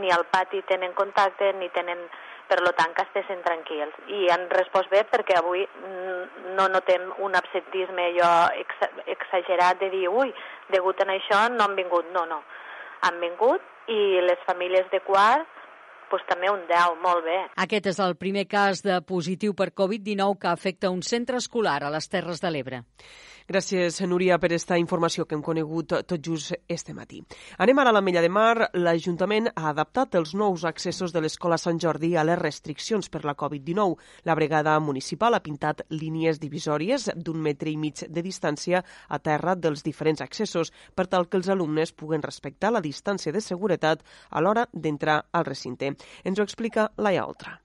ni 0.00 0.10
al 0.10 0.26
pati 0.30 0.62
tenen 0.68 0.92
contacte 0.94 1.52
ni 1.58 1.68
tenen 1.74 2.04
per 2.50 2.60
lo 2.62 2.72
tant 2.74 2.94
que 2.94 3.04
estessin 3.06 3.42
tranquils. 3.46 3.94
I 4.10 4.26
han 4.34 4.48
respost 4.50 4.90
bé 4.90 5.04
perquè 5.06 5.36
avui 5.38 5.62
no 6.56 6.66
notem 6.68 7.06
un 7.22 7.36
absentisme 7.38 8.08
ex 8.10 8.82
exagerat 9.06 9.78
de 9.82 9.90
dir 9.92 10.08
ui, 10.10 10.34
degut 10.74 11.00
a 11.00 11.06
això 11.14 11.46
no 11.54 11.68
han 11.68 11.76
vingut. 11.78 12.10
No, 12.14 12.26
no. 12.26 12.42
Han 13.06 13.20
vingut 13.22 13.62
i 13.88 14.20
les 14.26 14.42
famílies 14.46 14.90
de 14.90 15.00
quart 15.06 15.46
pues, 16.10 16.24
també 16.26 16.50
un 16.50 16.66
10, 16.66 16.98
molt 17.04 17.24
bé. 17.24 17.38
Aquest 17.62 17.86
és 17.92 18.00
el 18.02 18.16
primer 18.18 18.46
cas 18.50 18.82
de 18.82 18.98
positiu 19.06 19.54
per 19.54 19.70
Covid-19 19.70 20.40
que 20.42 20.50
afecta 20.50 20.90
un 20.90 21.04
centre 21.06 21.38
escolar 21.38 21.84
a 21.86 21.92
les 21.94 22.10
Terres 22.10 22.42
de 22.42 22.50
l'Ebre. 22.50 22.82
Gràcies, 23.50 23.96
Núria, 24.06 24.36
per 24.38 24.46
aquesta 24.46 24.76
informació 24.78 25.24
que 25.26 25.34
hem 25.34 25.40
conegut 25.42 25.90
tot 26.06 26.12
just 26.22 26.52
este 26.70 26.92
matí. 26.94 27.18
Anem 27.58 27.80
ara 27.82 27.90
a 27.90 27.94
l'Ametlla 27.96 28.20
de 28.22 28.28
Mar. 28.30 28.68
L'Ajuntament 28.78 29.48
ha 29.50 29.64
adaptat 29.72 30.14
els 30.20 30.36
nous 30.38 30.62
accessos 30.68 31.10
de 31.10 31.18
l'Escola 31.24 31.56
Sant 31.58 31.80
Jordi 31.82 32.12
a 32.14 32.22
les 32.22 32.38
restriccions 32.38 33.10
per 33.10 33.24
la 33.26 33.34
Covid-19. 33.34 33.96
La 34.30 34.36
brigada 34.38 34.76
municipal 34.78 35.34
ha 35.34 35.42
pintat 35.42 35.82
línies 35.90 36.38
divisòries 36.38 37.08
d'un 37.16 37.40
metre 37.42 37.72
i 37.72 37.76
mig 37.76 38.04
de 38.06 38.22
distància 38.22 38.84
a 39.08 39.18
terra 39.18 39.56
dels 39.56 39.82
diferents 39.82 40.22
accessos 40.22 40.70
per 40.94 41.08
tal 41.08 41.26
que 41.26 41.40
els 41.40 41.50
alumnes 41.50 41.90
puguen 41.90 42.22
respectar 42.22 42.70
la 42.70 42.84
distància 42.84 43.34
de 43.34 43.42
seguretat 43.42 44.06
a 44.30 44.44
l'hora 44.46 44.68
d'entrar 44.72 45.24
al 45.32 45.48
recinte. 45.50 45.90
Ens 46.22 46.38
ho 46.38 46.46
explica 46.46 46.92
Laia 46.98 47.26
Oltra. 47.26 47.58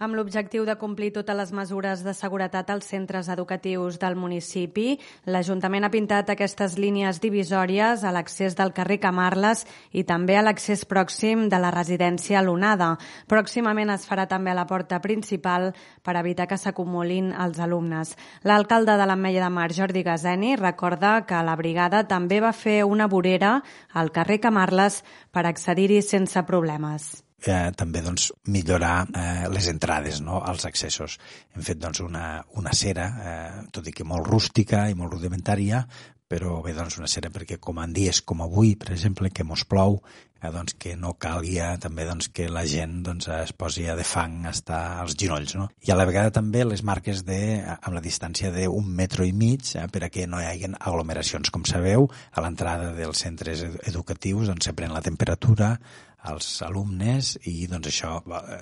Amb 0.00 0.16
l'objectiu 0.16 0.62
de 0.64 0.78
complir 0.80 1.10
totes 1.12 1.36
les 1.36 1.50
mesures 1.52 2.00
de 2.00 2.14
seguretat 2.16 2.70
als 2.72 2.86
centres 2.88 3.26
educatius 3.28 3.98
del 4.00 4.14
municipi, 4.16 4.94
l'Ajuntament 5.28 5.84
ha 5.84 5.90
pintat 5.92 6.32
aquestes 6.32 6.78
línies 6.80 7.20
divisòries 7.20 8.00
a 8.00 8.14
l'accés 8.16 8.56
del 8.56 8.72
carrer 8.72 8.96
Camarles 9.02 9.66
i 9.92 10.06
també 10.08 10.38
a 10.40 10.46
l'accés 10.46 10.86
pròxim 10.88 11.50
de 11.52 11.60
la 11.60 11.74
residència 11.76 12.40
Lunada. 12.40 12.94
Pròximament 13.28 13.92
es 13.92 14.08
farà 14.08 14.24
també 14.24 14.54
a 14.54 14.58
la 14.62 14.64
porta 14.64 15.04
principal 15.04 15.74
per 16.00 16.16
evitar 16.16 16.48
que 16.48 16.56
s'acumulin 16.56 17.34
els 17.36 17.60
alumnes. 17.60 18.16
L'alcalde 18.48 18.96
de 18.96 19.04
l'Ametlla 19.04 19.50
de 19.50 19.54
Mar, 19.60 19.68
Jordi 19.68 20.00
Gazeni, 20.02 20.56
recorda 20.56 21.26
que 21.28 21.44
la 21.44 21.60
brigada 21.60 22.06
també 22.08 22.40
va 22.40 22.56
fer 22.56 22.86
una 22.88 23.04
vorera 23.04 23.58
al 23.92 24.16
carrer 24.16 24.40
Camarles 24.40 25.02
per 25.28 25.44
accedir-hi 25.44 26.00
sense 26.00 26.48
problemes 26.48 27.18
eh, 27.46 27.72
també 27.76 28.02
doncs, 28.04 28.30
millorar 28.52 28.94
eh, 29.08 29.48
les 29.52 29.68
entrades 29.72 30.20
no, 30.24 30.40
als 30.44 30.66
accessos. 30.68 31.18
Hem 31.54 31.66
fet 31.66 31.80
doncs, 31.82 32.02
una, 32.04 32.40
una 32.60 32.72
cera, 32.76 33.10
eh, 33.10 33.68
tot 33.72 33.88
i 33.88 33.94
que 33.96 34.06
molt 34.06 34.26
rústica 34.28 34.88
i 34.90 34.96
molt 34.98 35.16
rudimentària, 35.16 35.84
però 36.30 36.60
bé, 36.62 36.76
doncs 36.76 37.00
una 37.00 37.10
cera 37.10 37.30
perquè 37.34 37.58
com 37.58 37.80
en 37.82 37.92
dies 37.92 38.20
com 38.22 38.44
avui, 38.44 38.76
per 38.78 38.92
exemple, 38.94 39.32
que 39.34 39.42
mos 39.42 39.64
plou, 39.66 39.96
eh, 40.40 40.50
doncs 40.54 40.76
que 40.78 40.92
no 40.96 41.16
calia 41.18 41.72
també 41.82 42.04
doncs, 42.06 42.28
que 42.34 42.46
la 42.48 42.62
gent 42.70 43.00
doncs, 43.06 43.26
es 43.34 43.52
posi 43.52 43.88
de 43.98 44.04
fang 44.06 44.44
estar 44.50 45.00
als 45.02 45.16
ginolls. 45.18 45.56
No? 45.58 45.66
I 45.82 45.90
a 45.90 45.98
la 45.98 46.06
vegada 46.06 46.30
també 46.38 46.62
les 46.64 46.84
marques 46.86 47.24
de, 47.26 47.40
amb 47.74 47.96
la 47.96 48.04
distància 48.04 48.52
d'un 48.54 48.92
metro 49.00 49.26
i 49.26 49.34
mig 49.34 49.74
eh, 49.74 49.88
per 49.90 50.04
a 50.06 50.12
que 50.12 50.28
no 50.30 50.38
hi 50.38 50.46
hagi 50.46 50.70
aglomeracions. 50.78 51.50
Com 51.50 51.66
sabeu, 51.66 52.06
a 52.06 52.46
l'entrada 52.46 52.92
dels 52.94 53.26
centres 53.26 53.66
educatius 53.90 54.52
doncs, 54.52 54.70
se 54.70 54.76
pren 54.76 54.94
la 54.94 55.02
temperatura, 55.02 55.74
als 56.22 56.62
alumnes 56.62 57.36
i 57.48 57.66
doncs 57.70 57.88
això 57.88 58.10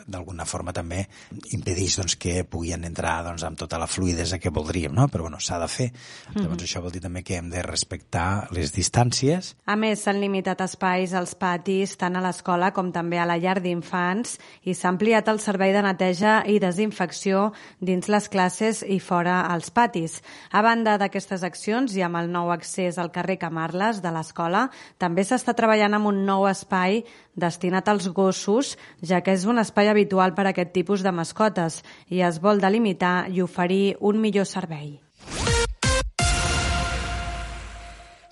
d'alguna 0.06 0.46
forma 0.46 0.72
també 0.72 1.02
impedeix 1.54 1.98
doncs, 1.98 2.16
que 2.20 2.44
puguin 2.44 2.84
entrar 2.86 3.18
doncs, 3.26 3.44
amb 3.46 3.58
tota 3.58 3.80
la 3.80 3.88
fluidesa 3.90 4.38
que 4.38 4.52
voldríem, 4.54 4.94
no? 4.94 5.08
però 5.08 5.26
bueno, 5.26 5.40
s'ha 5.40 5.58
de 5.58 5.68
fer. 5.68 5.88
Mm 5.90 6.34
-hmm. 6.34 6.42
Llavors 6.42 6.62
això 6.62 6.82
vol 6.82 6.92
dir 6.92 7.00
també 7.00 7.22
que 7.22 7.36
hem 7.36 7.50
de 7.50 7.62
respectar 7.62 8.48
les 8.52 8.72
distàncies. 8.74 9.54
A 9.66 9.76
més, 9.76 10.00
s'han 10.00 10.20
limitat 10.20 10.60
espais 10.60 11.12
als 11.14 11.34
patis 11.34 11.96
tant 11.96 12.16
a 12.16 12.20
l'escola 12.20 12.72
com 12.72 12.92
també 12.92 13.18
a 13.18 13.26
la 13.26 13.38
llar 13.38 13.60
d'infants 13.60 14.38
i 14.62 14.74
s'ha 14.74 14.88
ampliat 14.88 15.28
el 15.28 15.40
servei 15.40 15.72
de 15.72 15.82
neteja 15.82 16.44
i 16.46 16.58
desinfecció 16.58 17.52
dins 17.80 18.08
les 18.08 18.28
classes 18.28 18.84
i 18.86 19.00
fora 19.00 19.40
als 19.40 19.70
patis. 19.70 20.22
A 20.50 20.62
banda 20.62 20.98
d'aquestes 20.98 21.42
accions 21.42 21.94
i 21.96 22.02
amb 22.02 22.16
el 22.16 22.30
nou 22.30 22.50
accés 22.50 22.98
al 22.98 23.10
carrer 23.10 23.38
Camarles 23.38 24.02
de 24.02 24.10
l'escola, 24.10 24.70
també 24.98 25.24
s'està 25.24 25.54
treballant 25.54 25.94
amb 25.94 26.06
un 26.06 26.24
nou 26.26 26.46
espai 26.48 27.04
destinat 27.38 27.88
als 27.88 28.08
gossos, 28.12 28.76
ja 29.02 29.22
que 29.22 29.32
és 29.32 29.48
un 29.48 29.58
espai 29.58 29.88
habitual 29.88 30.34
per 30.36 30.46
a 30.46 30.54
aquest 30.54 30.74
tipus 30.76 31.02
de 31.06 31.12
mascotes 31.14 31.82
i 32.10 32.22
es 32.26 32.42
vol 32.42 32.60
delimitar 32.60 33.28
i 33.30 33.42
oferir 33.42 33.96
un 34.00 34.20
millor 34.20 34.46
servei. 34.46 35.07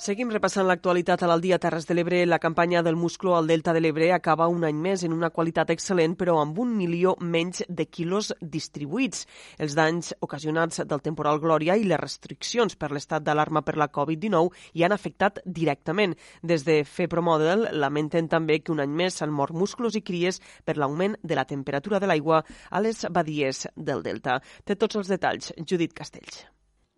Seguim 0.07 0.29
repassant 0.31 0.69
l'actualitat 0.69 1.25
a 1.25 1.27
l'Aldia 1.27 1.57
Terres 1.59 1.89
de 1.89 1.95
l'Ebre. 1.97 2.21
La 2.31 2.39
campanya 2.39 2.79
del 2.87 2.95
musclo 2.95 3.33
al 3.35 3.49
Delta 3.51 3.73
de 3.75 3.81
l'Ebre 3.81 4.13
acaba 4.15 4.47
un 4.47 4.63
any 4.63 4.77
més 4.79 5.03
en 5.03 5.11
una 5.17 5.33
qualitat 5.35 5.73
excel·lent, 5.75 6.15
però 6.15 6.37
amb 6.39 6.61
un 6.63 6.77
milió 6.79 7.17
menys 7.19 7.65
de 7.67 7.89
quilos 7.91 8.31
distribuïts. 8.39 9.25
Els 9.59 9.75
danys 9.75 10.13
ocasionats 10.23 10.85
del 10.87 11.03
temporal 11.03 11.43
Glòria 11.43 11.75
i 11.75 11.89
les 11.91 11.99
restriccions 11.99 12.79
per 12.79 12.93
l'estat 12.95 13.27
d'alarma 13.27 13.65
per 13.67 13.75
la 13.83 13.91
Covid-19 13.91 14.79
hi 14.79 14.87
han 14.87 14.95
afectat 14.95 15.43
directament. 15.45 16.15
Des 16.41 16.63
de 16.63 16.85
FEPROMODEL 16.87 17.73
lamenten 17.75 18.31
també 18.31 18.61
que 18.63 18.77
un 18.77 18.87
any 18.87 18.95
més 19.03 19.19
s'han 19.19 19.35
mort 19.35 19.59
musclos 19.59 19.99
i 19.99 20.07
cries 20.07 20.39
per 20.63 20.79
l'augment 20.79 21.19
de 21.25 21.35
la 21.35 21.51
temperatura 21.51 21.99
de 21.99 22.07
l'aigua 22.07 22.45
a 22.71 22.85
les 22.85 23.09
badies 23.11 23.67
del 23.75 24.07
Delta. 24.07 24.39
Té 24.63 24.79
tots 24.79 25.03
els 25.03 25.11
detalls, 25.11 25.51
Judit 25.67 25.99
Castells. 25.99 26.47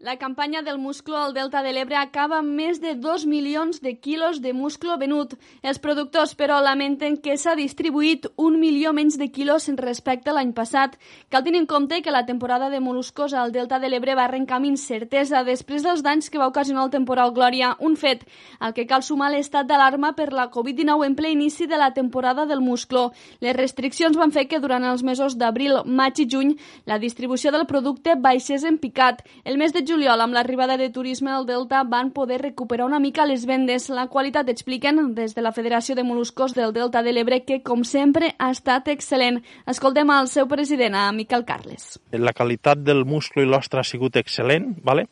La 0.01 0.17
campanya 0.17 0.63
del 0.63 0.79
musclo 0.79 1.17
al 1.17 1.33
Delta 1.35 1.61
de 1.61 1.73
l'Ebre 1.75 1.97
acaba 1.99 2.37
amb 2.39 2.53
més 2.55 2.77
de 2.79 2.93
2 2.95 3.25
milions 3.27 3.81
de 3.83 3.97
quilos 3.99 4.37
de 4.39 4.53
musclo 4.55 4.95
venut. 4.97 5.33
Els 5.61 5.81
productors, 5.83 6.37
però, 6.39 6.61
lamenten 6.63 7.17
que 7.19 7.35
s'ha 7.35 7.57
distribuït 7.59 8.29
un 8.39 8.61
milió 8.61 8.93
menys 8.95 9.17
de 9.19 9.27
quilos 9.35 9.67
respecte 9.81 10.31
a 10.31 10.37
l'any 10.37 10.53
passat. 10.55 10.95
Cal 11.35 11.43
tenir 11.43 11.59
en 11.59 11.67
compte 11.67 11.99
que 12.01 12.15
la 12.15 12.23
temporada 12.27 12.69
de 12.71 12.79
moluscos 12.79 13.35
al 13.35 13.51
Delta 13.51 13.81
de 13.83 13.91
l'Ebre 13.91 14.15
va 14.15 14.29
arrencar 14.29 14.61
amb 14.61 14.69
incertesa 14.69 15.43
després 15.43 15.83
dels 15.83 16.05
danys 16.07 16.31
que 16.31 16.39
va 16.39 16.47
ocasionar 16.47 16.85
el 16.87 16.95
temporal 16.95 17.35
Glòria, 17.35 17.73
un 17.81 17.97
fet 17.97 18.23
al 18.61 18.79
que 18.79 18.87
cal 18.87 19.03
sumar 19.03 19.33
l'estat 19.35 19.67
d'alarma 19.67 20.13
per 20.15 20.31
la 20.31 20.47
Covid-19 20.47 21.09
en 21.11 21.19
ple 21.19 21.35
inici 21.35 21.67
de 21.67 21.77
la 21.77 21.91
temporada 21.91 22.47
del 22.47 22.63
musclo. 22.63 23.09
Les 23.41 23.59
restriccions 23.59 24.15
van 24.17 24.31
fer 24.31 24.47
que 24.47 24.63
durant 24.63 24.87
els 24.87 25.03
mesos 25.03 25.35
d'abril, 25.35 25.83
maig 25.85 26.23
i 26.23 26.31
juny 26.31 26.55
la 26.87 27.03
distribució 27.03 27.51
del 27.51 27.67
producte 27.67 28.15
baixés 28.15 28.63
en 28.63 28.79
picat. 28.79 29.27
El 29.43 29.59
mes 29.59 29.75
de 29.75 29.88
juliol, 29.89 30.21
amb 30.21 30.37
l'arribada 30.37 30.77
de 30.77 30.91
turisme 30.95 31.33
al 31.33 31.47
Delta, 31.49 31.81
van 31.89 32.11
poder 32.13 32.39
recuperar 32.43 32.87
una 32.87 33.01
mica 33.01 33.25
les 33.27 33.47
vendes. 33.49 33.89
La 33.89 34.07
qualitat, 34.13 34.49
expliquen 34.53 35.15
des 35.17 35.35
de 35.35 35.43
la 35.43 35.53
Federació 35.57 35.97
de 35.97 36.05
Moluscos 36.05 36.55
del 36.55 36.75
Delta 36.77 37.03
de 37.03 37.15
l'Ebre, 37.17 37.41
que, 37.49 37.63
com 37.65 37.83
sempre, 37.89 38.35
ha 38.39 38.51
estat 38.53 38.91
excel·lent. 38.93 39.41
Escoltem 39.67 40.11
al 40.13 40.29
seu 40.29 40.47
president, 40.47 40.95
a 40.95 41.09
Miquel 41.17 41.47
Carles. 41.49 41.97
La 42.13 42.37
qualitat 42.37 42.85
del 42.85 43.07
musclo 43.09 43.43
i 43.43 43.49
l'ostra 43.49 43.81
ha 43.81 43.89
sigut 43.89 44.21
excel·lent, 44.21 44.75
¿vale? 44.85 45.09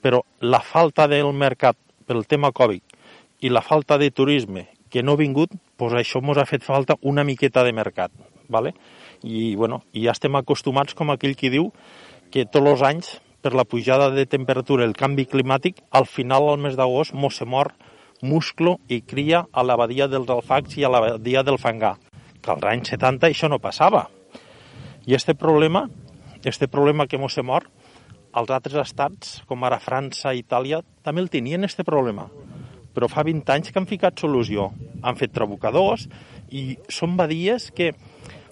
però 0.00 0.22
la 0.40 0.60
falta 0.64 1.06
del 1.08 1.28
mercat 1.36 1.76
pel 2.08 2.24
tema 2.24 2.52
Covid 2.56 2.96
i 3.44 3.50
la 3.52 3.60
falta 3.60 3.98
de 4.00 4.10
turisme 4.10 4.68
que 4.90 5.02
no 5.02 5.12
ha 5.12 5.20
vingut, 5.20 5.52
pues 5.76 5.92
això 5.94 6.22
ens 6.24 6.40
ha 6.40 6.48
fet 6.48 6.64
falta 6.64 6.96
una 7.02 7.24
miqueta 7.24 7.62
de 7.64 7.72
mercat. 7.72 8.12
¿vale? 8.50 8.74
I, 9.22 9.54
bueno, 9.54 9.84
i 9.92 10.04
ja 10.04 10.12
estem 10.12 10.36
acostumats, 10.36 10.96
com 10.98 11.12
aquell 11.12 11.36
qui 11.38 11.48
diu, 11.52 11.70
que 12.34 12.44
tots 12.44 12.74
els 12.74 12.82
anys 12.84 13.10
per 13.40 13.54
la 13.56 13.64
pujada 13.64 14.10
de 14.12 14.26
temperatura 14.28 14.84
i 14.84 14.90
el 14.90 14.96
canvi 14.96 15.26
climàtic, 15.28 15.80
al 15.90 16.06
final 16.06 16.46
del 16.50 16.60
mes 16.66 16.76
d'agost 16.76 17.14
mos 17.16 17.40
se 17.40 17.46
mor 17.48 17.72
musclo 18.22 18.76
i 18.88 19.00
cria 19.00 19.46
a 19.52 19.64
la 19.64 19.76
badia 19.80 20.08
dels 20.08 20.28
Alfacs 20.28 20.76
i 20.76 20.84
a 20.84 20.90
la 20.92 21.00
badia 21.06 21.42
del 21.42 21.58
Fangà, 21.58 21.94
que 22.40 22.52
als 22.52 22.66
anys 22.68 22.92
70 22.92 23.30
això 23.30 23.48
no 23.48 23.60
passava. 23.60 24.06
I 25.06 25.16
este 25.16 25.34
problema, 25.34 25.88
este 26.44 26.68
problema 26.68 27.06
que 27.06 27.18
mos 27.18 27.34
se 27.34 27.42
mor, 27.42 27.66
els 28.36 28.50
altres 28.50 28.76
estats, 28.84 29.40
com 29.48 29.64
ara 29.64 29.80
França 29.82 30.34
i 30.34 30.44
Itàlia, 30.44 30.82
també 31.02 31.24
el 31.24 31.30
tenien, 31.32 31.64
este 31.64 31.84
problema. 31.84 32.28
Però 32.94 33.08
fa 33.08 33.24
20 33.26 33.54
anys 33.54 33.70
que 33.70 33.80
han 33.80 33.88
ficat 33.88 34.20
solució. 34.20 34.70
Han 35.02 35.16
fet 35.16 35.32
trabucadors 35.32 36.06
i 36.50 36.76
són 36.92 37.16
badies 37.16 37.70
que 37.74 37.92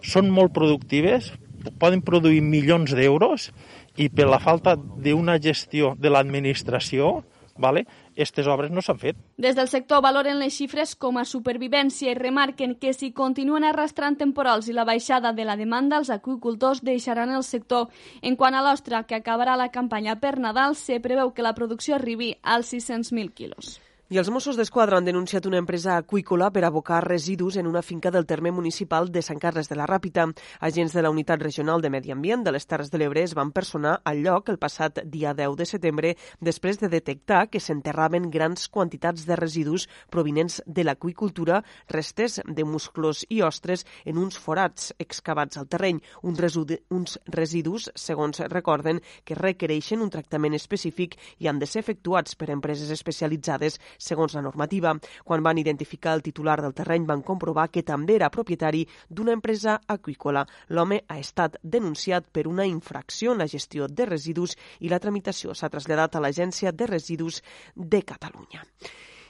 són 0.03 0.31
molt 0.31 0.55
productives, 0.55 1.33
poden 1.79 2.03
produir 2.07 2.41
milions 2.41 2.95
d'euros 2.95 3.51
i 3.99 4.09
per 4.09 4.29
la 4.31 4.39
falta 4.39 4.77
d'una 4.79 5.39
gestió 5.43 5.95
de 5.99 6.11
l'administració, 6.13 7.19
vale, 7.59 7.83
aquestes 8.15 8.47
obres 8.47 8.71
no 8.71 8.83
s'han 8.83 9.01
fet. 9.03 9.19
Des 9.37 9.57
del 9.59 9.69
sector 9.71 10.03
valoren 10.03 10.39
les 10.39 10.55
xifres 10.55 10.95
com 10.95 11.19
a 11.19 11.27
supervivència 11.27 12.13
i 12.13 12.19
remarquen 12.19 12.77
que 12.79 12.95
si 12.95 13.11
continuen 13.13 13.67
arrastrant 13.67 14.19
temporals 14.21 14.71
i 14.71 14.77
la 14.77 14.87
baixada 14.87 15.35
de 15.35 15.47
la 15.49 15.59
demanda, 15.59 15.99
els 15.99 16.11
aquicultors 16.15 16.85
deixaran 16.87 17.35
el 17.35 17.43
sector. 17.43 17.91
En 18.23 18.39
quant 18.39 18.55
a 18.55 18.63
l'ostra, 18.63 19.03
que 19.03 19.19
acabarà 19.19 19.59
la 19.59 19.73
campanya 19.75 20.19
per 20.23 20.39
Nadal, 20.39 20.79
se 20.79 21.03
preveu 21.03 21.35
que 21.35 21.47
la 21.47 21.55
producció 21.59 21.99
arribi 21.99 22.37
als 22.43 22.73
600.000 22.75 23.35
quilos. 23.35 23.79
I 24.09 24.17
els 24.17 24.31
Mossos 24.33 24.57
d'Esquadra 24.57 24.97
han 24.97 25.05
denunciat 25.05 25.45
una 25.45 25.59
empresa 25.61 25.99
aqüícola 26.01 26.47
per 26.49 26.63
abocar 26.65 27.03
residus 27.05 27.59
en 27.61 27.67
una 27.69 27.83
finca 27.85 28.09
del 28.11 28.25
terme 28.25 28.49
municipal 28.51 29.11
de 29.13 29.21
Sant 29.21 29.37
Carles 29.37 29.69
de 29.69 29.77
la 29.77 29.85
Ràpita. 29.85 30.23
Agents 30.65 30.95
de 30.97 31.03
la 31.05 31.11
Unitat 31.13 31.43
Regional 31.43 31.83
de 31.85 31.91
Medi 31.93 32.15
Ambient 32.15 32.41
de 32.47 32.55
les 32.55 32.65
Terres 32.65 32.89
de 32.89 32.97
l'Ebre 32.97 33.21
es 33.21 33.35
van 33.37 33.51
personar 33.53 33.99
al 34.09 34.23
lloc 34.25 34.49
el 34.49 34.57
passat 34.57 35.03
dia 35.05 35.35
10 35.37 35.59
de 35.59 35.67
setembre 35.69 36.15
després 36.41 36.81
de 36.81 36.89
detectar 36.89 37.51
que 37.51 37.61
s'enterraven 37.61 38.31
grans 38.33 38.71
quantitats 38.73 39.27
de 39.29 39.37
residus 39.37 39.85
provinents 40.09 40.63
de 40.65 40.87
l'aqüicultura, 40.89 41.61
restes 41.93 42.41
de 42.49 42.65
musclos 42.65 43.27
i 43.29 43.43
ostres 43.43 43.85
en 44.07 44.17
uns 44.17 44.41
forats 44.41 44.95
excavats 44.99 45.61
al 45.61 45.69
terreny, 45.69 46.01
uns, 46.23 46.41
uns 46.89 47.19
residus, 47.27 47.91
segons 47.95 48.41
recorden, 48.49 49.05
que 49.27 49.37
requereixen 49.37 50.01
un 50.01 50.09
tractament 50.09 50.57
específic 50.57 51.21
i 51.45 51.53
han 51.53 51.61
de 51.61 51.69
ser 51.69 51.85
efectuats 51.85 52.41
per 52.41 52.49
empreses 52.57 52.89
especialitzades 52.89 53.77
segons 53.99 54.35
la 54.35 54.43
normativa. 54.43 54.95
Quan 55.25 55.43
van 55.43 55.59
identificar 55.59 56.15
el 56.15 56.23
titular 56.23 56.61
del 56.63 56.75
terreny 56.75 57.07
van 57.07 57.23
comprovar 57.27 57.69
que 57.71 57.83
també 57.83 58.17
era 58.17 58.31
propietari 58.31 58.87
d'una 59.11 59.35
empresa 59.37 59.81
aqüícola. 59.87 60.47
L'home 60.71 61.03
ha 61.09 61.19
estat 61.19 61.59
denunciat 61.63 62.31
per 62.33 62.47
una 62.47 62.67
infracció 62.67 63.35
en 63.35 63.45
la 63.45 63.51
gestió 63.51 63.89
de 63.89 64.07
residus 64.07 64.57
i 64.81 64.89
la 64.89 65.03
tramitació 65.03 65.55
s'ha 65.55 65.69
traslladat 65.69 66.17
a 66.17 66.25
l'Agència 66.25 66.73
de 66.73 66.87
Residus 66.87 67.43
de 67.75 68.03
Catalunya 68.03 68.65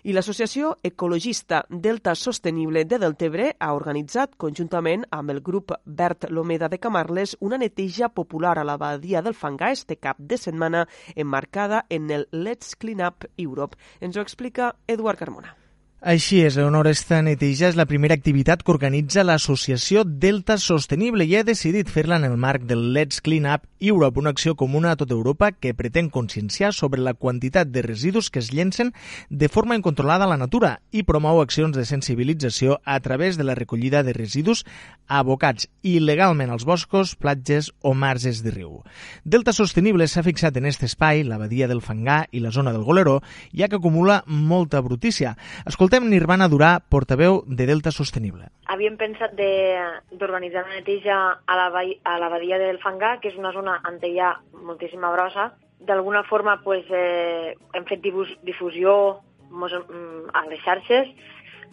i 0.02 0.14
l'Associació 0.14 0.74
Ecologista 0.82 1.64
Delta 1.68 2.14
Sostenible 2.14 2.84
de 2.84 2.98
Deltebre 3.02 3.50
ha 3.58 3.72
organitzat, 3.76 4.36
conjuntament 4.36 5.04
amb 5.10 5.34
el 5.34 5.42
grup 5.42 5.74
Bert 5.84 6.28
Lomeda 6.30 6.68
de 6.68 6.78
Camarles, 6.78 7.36
una 7.40 7.58
neteja 7.58 8.08
popular 8.08 8.58
a 8.58 8.64
la 8.64 8.76
badia 8.76 9.22
del 9.22 9.34
Fangar 9.34 9.72
este 9.72 9.96
cap 9.96 10.18
de 10.18 10.38
setmana 10.38 10.86
emmarcada 11.14 11.86
en 11.88 12.10
el 12.10 12.28
Let's 12.30 12.76
Clean 12.76 13.06
Up 13.06 13.28
Europe. 13.36 13.76
Ens 14.00 14.16
ho 14.16 14.20
explica 14.20 14.74
Eduard 14.86 15.18
Carmona. 15.18 15.56
Així 15.98 16.44
és, 16.46 16.54
Leonor, 16.54 16.86
esta 16.86 17.18
neteja 17.26 17.66
és 17.72 17.74
la 17.74 17.84
primera 17.90 18.14
activitat 18.14 18.60
que 18.62 18.70
organitza 18.70 19.24
l'associació 19.24 20.04
Delta 20.06 20.54
Sostenible 20.62 21.24
i 21.26 21.32
ha 21.34 21.40
decidit 21.42 21.88
fer-la 21.90 22.20
en 22.20 22.26
el 22.28 22.36
marc 22.38 22.68
del 22.70 22.92
Let's 22.94 23.18
Clean 23.20 23.48
Up 23.50 23.64
Europe, 23.80 24.20
una 24.20 24.30
acció 24.30 24.54
comuna 24.54 24.92
a 24.92 24.96
tota 24.96 25.16
Europa 25.16 25.50
que 25.50 25.74
pretén 25.74 26.08
conscienciar 26.08 26.70
sobre 26.72 27.02
la 27.02 27.14
quantitat 27.14 27.72
de 27.74 27.82
residus 27.82 28.30
que 28.30 28.38
es 28.38 28.52
llencen 28.52 28.92
de 29.28 29.48
forma 29.48 29.74
incontrolada 29.74 30.26
a 30.26 30.30
la 30.30 30.36
natura 30.38 30.82
i 30.92 31.02
promou 31.02 31.40
accions 31.42 31.74
de 31.74 31.84
sensibilització 31.84 32.78
a 32.84 33.00
través 33.00 33.36
de 33.36 33.42
la 33.42 33.58
recollida 33.58 34.04
de 34.06 34.14
residus 34.14 34.62
abocats 35.08 35.66
il·legalment 35.82 36.54
als 36.54 36.62
boscos, 36.62 37.16
platges 37.16 37.72
o 37.82 37.94
marges 37.94 38.44
de 38.46 38.54
riu. 38.54 38.84
Delta 39.24 39.50
Sostenible 39.52 40.06
s'ha 40.06 40.22
fixat 40.22 40.62
en 40.62 40.70
aquest 40.70 40.86
espai, 40.86 41.24
la 41.26 41.42
badia 41.42 41.66
del 41.66 41.82
Fangar 41.82 42.28
i 42.30 42.38
la 42.38 42.54
zona 42.54 42.70
del 42.70 42.86
Goleró, 42.86 43.18
ja 43.50 43.66
que 43.66 43.82
acumula 43.82 44.22
molta 44.26 44.78
brutícia. 44.84 45.34
Escolta 45.66 45.87
Escoltem 45.88 46.10
Nirvana 46.12 46.50
Durà, 46.52 46.82
portaveu 46.92 47.38
de 47.48 47.64
Delta 47.64 47.88
Sostenible. 47.88 48.50
Havíem 48.68 48.98
pensat 49.00 49.32
d'organitzar 49.32 50.66
una 50.66 50.74
neteja 50.76 51.14
a 51.40 51.54
la, 51.56 51.68
a 52.04 52.16
la 52.20 52.28
badia 52.28 52.58
del 52.60 52.76
Fangar, 52.82 53.14
que 53.22 53.30
és 53.30 53.38
una 53.40 53.54
zona 53.56 53.78
on 53.88 53.96
hi 54.04 54.18
ha 54.20 54.34
moltíssima 54.52 55.08
brossa. 55.14 55.46
D'alguna 55.80 56.26
forma 56.28 56.58
pues, 56.60 56.84
eh, 56.92 57.54
hem 57.72 57.86
fet 57.88 58.04
difusió 58.04 59.22
mos, 59.48 59.72
mm, 59.72 60.28
a 60.36 60.44
les 60.50 60.60
xarxes. 60.60 61.08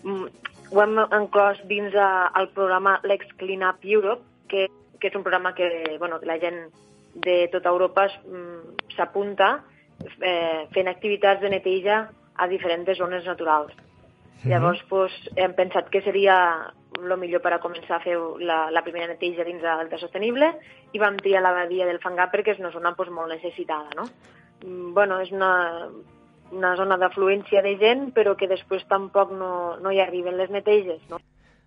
Mm, 0.06 0.32
ho 0.72 0.82
hem 0.86 0.96
inclòs 1.20 1.60
dins 1.68 1.92
el 2.00 2.48
programa 2.56 3.02
Lex 3.04 3.36
Clean 3.36 3.68
Up 3.68 3.84
Europe, 3.84 4.24
que, 4.48 4.70
que 5.02 5.10
és 5.12 5.18
un 5.20 5.28
programa 5.28 5.52
que 5.60 5.98
bueno, 6.00 6.22
la 6.24 6.40
gent 6.40 6.70
de 7.16 7.50
tota 7.52 7.68
Europa 7.68 8.08
mm, 8.24 8.96
s'apunta 8.96 9.58
eh, 10.22 10.70
fent 10.72 10.88
activitats 10.88 11.44
de 11.44 11.52
neteja 11.52 12.06
a 12.38 12.48
diferents 12.48 12.96
zones 12.96 13.28
naturals. 13.28 13.76
-hmm. 14.46 14.54
Llavors 14.54 14.84
pues, 14.90 15.12
hem 15.36 15.54
pensat 15.54 15.90
que 15.90 16.02
seria 16.02 16.72
el 17.04 17.18
millor 17.18 17.42
per 17.42 17.54
a 17.54 17.60
començar 17.60 17.98
a 17.98 18.04
fer 18.04 18.16
la, 18.40 18.70
la 18.72 18.84
primera 18.84 19.08
neteja 19.08 19.44
dins 19.44 19.62
de 19.62 19.68
l'Alta 19.68 19.98
Sostenible 19.98 20.54
i 20.94 21.00
vam 21.00 21.18
triar 21.18 21.42
la 21.42 21.52
badia 21.52 21.86
del 21.86 22.00
Fangar 22.00 22.32
perquè 22.32 22.54
és 22.54 22.60
una 22.60 22.72
zona 22.72 22.96
pues, 22.96 23.10
molt 23.10 23.30
necessitada. 23.30 23.90
No? 23.96 24.08
Mm, 24.64 24.94
bueno, 24.94 25.20
és 25.20 25.32
una, 25.32 25.90
una 26.52 26.76
zona 26.76 26.98
d'afluència 26.98 27.62
de 27.62 27.76
gent, 27.78 28.12
però 28.14 28.36
que 28.36 28.48
després 28.48 28.86
tampoc 28.88 29.32
no, 29.32 29.78
no 29.82 29.92
hi 29.92 30.00
arriben 30.00 30.38
les 30.38 30.50
neteges. 30.50 31.02
No? 31.10 31.20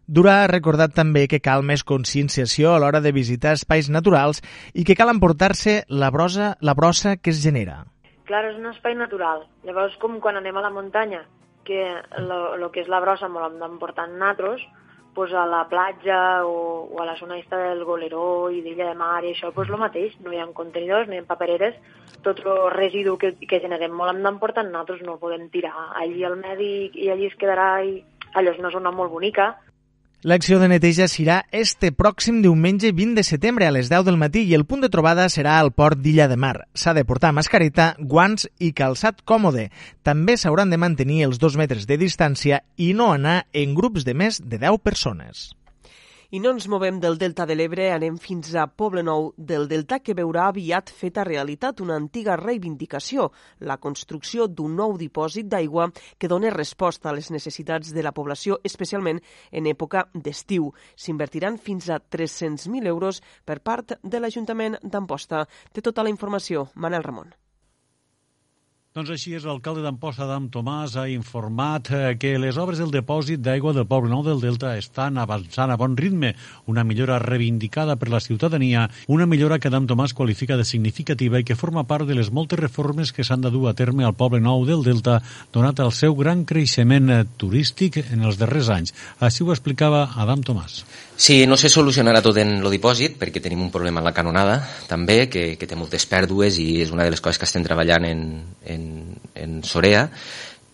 Dura 0.08 0.38
ha 0.42 0.48
recordat 0.48 0.94
també 0.96 1.26
que 1.28 1.42
cal 1.44 1.60
més 1.62 1.82
conscienciació 1.84 2.72
a 2.72 2.78
l'hora 2.80 3.02
de 3.04 3.12
visitar 3.12 3.52
espais 3.52 3.90
naturals 3.92 4.40
i 4.72 4.86
que 4.88 4.96
cal 4.96 5.12
emportar-se 5.12 5.82
la, 5.88 6.08
brosa, 6.10 6.54
la 6.64 6.72
brossa 6.72 7.18
que 7.20 7.34
es 7.34 7.42
genera. 7.44 7.82
Clar, 8.24 8.46
és 8.48 8.56
un 8.56 8.70
espai 8.70 8.96
natural. 8.96 9.44
Llavors, 9.68 9.96
com 10.00 10.16
quan 10.24 10.40
anem 10.40 10.56
a 10.56 10.64
la 10.64 10.72
muntanya, 10.72 11.26
que 11.68 11.84
el 12.18 12.68
que 12.72 12.82
és 12.82 12.90
la 12.90 13.00
brossa 13.04 13.28
me 13.28 13.44
l'hem 13.44 13.78
en 13.84 14.18
natros, 14.18 14.64
pues 15.14 15.32
a 15.32 15.46
la 15.46 15.68
platja 15.68 16.46
o, 16.46 16.88
o 16.94 17.02
a 17.02 17.04
la 17.06 17.16
zona 17.16 17.38
esta 17.38 17.58
del 17.58 17.82
Goleró 17.84 18.50
i 18.54 18.60
d'Illa 18.62 18.86
de 18.86 18.94
Mar 18.94 19.24
i 19.24 19.32
això, 19.32 19.50
pues 19.52 19.68
el 19.68 19.76
mateix, 19.76 20.14
no 20.22 20.32
hi 20.32 20.38
ha 20.38 20.46
contenidors, 20.54 21.08
no 21.08 21.16
hi 21.16 21.18
ha 21.18 21.26
papereres, 21.26 21.74
tot 22.22 22.38
el 22.46 22.70
residu 22.70 23.16
que, 23.18 23.32
que 23.34 23.58
generem 23.64 23.96
molt 23.98 24.14
hem 24.14 24.22
d'emportar 24.22 24.62
natros, 24.68 25.02
no 25.02 25.16
el 25.16 25.18
podem 25.18 25.48
tirar. 25.50 25.74
Allí 25.98 26.22
al 26.22 26.36
medi 26.38 26.92
i 26.94 27.10
allí 27.10 27.26
es 27.26 27.34
quedarà 27.40 27.82
i 27.82 27.98
allò 28.38 28.54
és 28.54 28.62
una 28.62 28.70
zona 28.70 28.92
molt 28.94 29.10
bonica, 29.10 29.56
L'acció 30.26 30.56
de 30.58 30.66
neteja 30.66 31.04
serà 31.06 31.44
este 31.54 31.92
pròxim 31.94 32.40
diumenge 32.42 32.90
20 32.90 33.14
de 33.14 33.22
setembre 33.22 33.68
a 33.68 33.70
les 33.70 33.86
10 33.86 34.02
del 34.08 34.16
matí 34.18 34.40
i 34.50 34.56
el 34.56 34.64
punt 34.66 34.82
de 34.82 34.90
trobada 34.90 35.28
serà 35.30 35.60
al 35.60 35.70
port 35.70 36.00
d'Illa 36.02 36.26
de 36.26 36.34
Mar. 36.34 36.64
S'ha 36.74 36.90
de 36.96 37.04
portar 37.06 37.30
mascareta, 37.30 37.92
guants 38.00 38.48
i 38.58 38.72
calçat 38.74 39.22
còmode. 39.22 39.68
També 40.02 40.34
s'hauran 40.34 40.74
de 40.74 40.80
mantenir 40.82 41.22
els 41.28 41.38
dos 41.38 41.54
metres 41.54 41.86
de 41.86 42.00
distància 42.02 42.64
i 42.74 42.90
no 42.98 43.12
anar 43.14 43.44
en 43.52 43.78
grups 43.78 44.02
de 44.02 44.18
més 44.18 44.42
de 44.42 44.58
10 44.58 44.82
persones. 44.82 45.52
I 46.30 46.42
no 46.44 46.50
ens 46.52 46.66
movem 46.68 46.98
del 47.00 47.14
Delta 47.16 47.46
de 47.48 47.54
l'Ebre, 47.56 47.86
anem 47.88 48.18
fins 48.20 48.50
a 48.52 48.66
Poble 48.68 49.00
Nou 49.00 49.30
del 49.50 49.62
Delta, 49.70 49.96
que 50.04 50.12
veurà 50.18 50.42
aviat 50.50 50.92
feta 50.92 51.24
realitat 51.24 51.80
una 51.80 51.96
antiga 51.96 52.36
reivindicació, 52.36 53.30
la 53.64 53.78
construcció 53.86 54.44
d'un 54.44 54.76
nou 54.76 54.98
dipòsit 55.00 55.48
d'aigua 55.48 55.88
que 56.20 56.28
doni 56.28 56.52
resposta 56.52 57.08
a 57.08 57.16
les 57.16 57.32
necessitats 57.32 57.96
de 57.96 58.04
la 58.04 58.12
població, 58.12 58.60
especialment 58.62 59.24
en 59.50 59.72
època 59.72 60.04
d'estiu. 60.12 60.68
S'invertiran 61.00 61.56
fins 61.56 61.88
a 61.88 61.96
300.000 61.96 62.92
euros 62.92 63.24
per 63.48 63.62
part 63.64 63.96
de 64.02 64.20
l'Ajuntament 64.20 64.82
d'Amposta. 64.84 65.46
Té 65.72 65.80
tota 65.80 66.04
la 66.04 66.12
informació, 66.12 66.68
Manel 66.74 67.08
Ramon. 67.08 67.32
Doncs 68.98 69.12
així 69.14 69.36
és, 69.38 69.44
l'alcalde 69.46 69.84
d'Amposta, 69.84 70.24
Adam 70.24 70.48
Tomàs, 70.50 70.96
ha 70.98 71.04
informat 71.06 71.86
eh, 71.94 72.16
que 72.18 72.32
les 72.42 72.56
obres 72.58 72.80
del 72.82 72.90
depòsit 72.90 73.38
d'aigua 73.38 73.70
del 73.76 73.86
Poble 73.86 74.10
Nou 74.10 74.24
del 74.26 74.40
Delta 74.42 74.72
estan 74.74 75.20
avançant 75.22 75.70
a 75.70 75.76
bon 75.78 75.94
ritme, 75.94 76.32
una 76.66 76.82
millora 76.82 77.20
reivindicada 77.22 77.94
per 77.94 78.08
la 78.10 78.18
ciutadania, 78.18 78.88
una 79.06 79.28
millora 79.30 79.60
que 79.62 79.70
Adam 79.70 79.86
Tomàs 79.86 80.16
qualifica 80.18 80.58
de 80.58 80.66
significativa 80.66 81.38
i 81.38 81.46
que 81.46 81.54
forma 81.54 81.86
part 81.86 82.10
de 82.10 82.18
les 82.18 82.32
moltes 82.34 82.58
reformes 82.58 83.14
que 83.14 83.22
s'han 83.22 83.46
de 83.46 83.52
dur 83.54 83.68
a 83.70 83.76
terme 83.78 84.02
al 84.02 84.18
Poble 84.18 84.42
Nou 84.42 84.66
del 84.66 84.82
Delta, 84.82 85.20
donat 85.54 85.78
el 85.78 85.94
seu 85.94 86.18
gran 86.18 86.42
creixement 86.42 87.06
eh, 87.06 87.20
turístic 87.38 88.00
en 88.02 88.26
els 88.26 88.42
darrers 88.42 88.72
anys. 88.80 88.96
Així 89.22 89.46
ho 89.46 89.54
explicava 89.54 90.08
Adam 90.18 90.42
Tomàs. 90.42 90.82
Sí, 91.18 91.46
no 91.50 91.56
se 91.58 91.66
solucionarà 91.66 92.20
tot 92.22 92.36
en 92.38 92.60
el 92.60 92.70
dipòsit, 92.70 93.16
perquè 93.18 93.40
tenim 93.42 93.64
un 93.64 93.72
problema 93.74 93.98
en 93.98 94.06
la 94.06 94.14
canonada, 94.14 94.60
també, 94.86 95.24
que, 95.26 95.48
que 95.58 95.66
té 95.66 95.74
moltes 95.74 96.06
pèrdues 96.06 96.58
i 96.62 96.68
és 96.84 96.92
una 96.94 97.06
de 97.06 97.10
les 97.10 97.22
coses 97.22 97.38
que 97.42 97.46
estem 97.48 97.62
treballant 97.66 98.06
en, 98.06 98.22
en, 98.62 98.87
en 99.34 99.58
Sorea, 99.64 100.08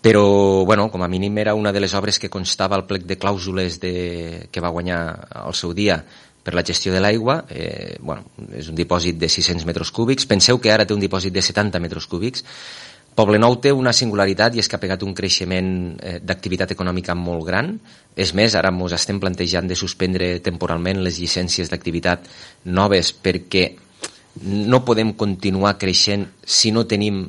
però, 0.05 0.65
bueno, 0.69 0.91
com 0.93 1.03
a 1.03 1.09
mínim 1.09 1.39
era 1.41 1.55
una 1.55 1.73
de 1.73 1.81
les 1.81 1.95
obres 1.97 2.19
que 2.21 2.29
constava 2.29 2.77
al 2.77 2.85
plec 2.85 3.07
de 3.09 3.17
clàusules 3.17 3.81
de, 3.81 4.49
que 4.53 4.61
va 4.61 4.73
guanyar 4.75 5.01
al 5.45 5.55
seu 5.57 5.73
dia 5.73 6.03
per 6.45 6.53
la 6.53 6.65
gestió 6.65 6.93
de 6.93 7.01
l'aigua, 7.01 7.39
eh, 7.49 7.97
bueno, 8.05 8.27
és 8.53 8.69
un 8.69 8.77
dipòsit 8.77 9.17
de 9.17 9.31
600 9.33 9.65
metres 9.65 9.91
cúbics, 9.91 10.29
penseu 10.29 10.61
que 10.61 10.73
ara 10.73 10.85
té 10.85 10.93
un 10.93 11.01
dipòsit 11.01 11.33
de 11.33 11.41
70 11.41 11.81
metres 11.81 12.05
cúbics, 12.05 12.45
Poble 13.15 13.39
Nou 13.39 13.55
té 13.63 13.71
una 13.71 13.93
singularitat 13.95 14.57
i 14.57 14.61
és 14.63 14.67
que 14.67 14.75
ha 14.75 14.83
pegat 14.83 15.05
un 15.07 15.13
creixement 15.15 15.69
eh, 16.03 16.17
d'activitat 16.19 16.73
econòmica 16.75 17.15
molt 17.15 17.47
gran. 17.47 17.71
És 18.19 18.33
més, 18.35 18.57
ara 18.59 18.73
ens 18.75 18.95
estem 18.97 19.21
plantejant 19.23 19.71
de 19.71 19.79
suspendre 19.79 20.41
temporalment 20.43 21.03
les 21.03 21.21
llicències 21.23 21.71
d'activitat 21.71 22.27
noves 22.67 23.13
perquè 23.15 23.69
no 24.43 24.81
podem 24.83 25.13
continuar 25.15 25.77
creixent 25.79 26.25
si 26.43 26.73
no 26.75 26.83
tenim 26.91 27.21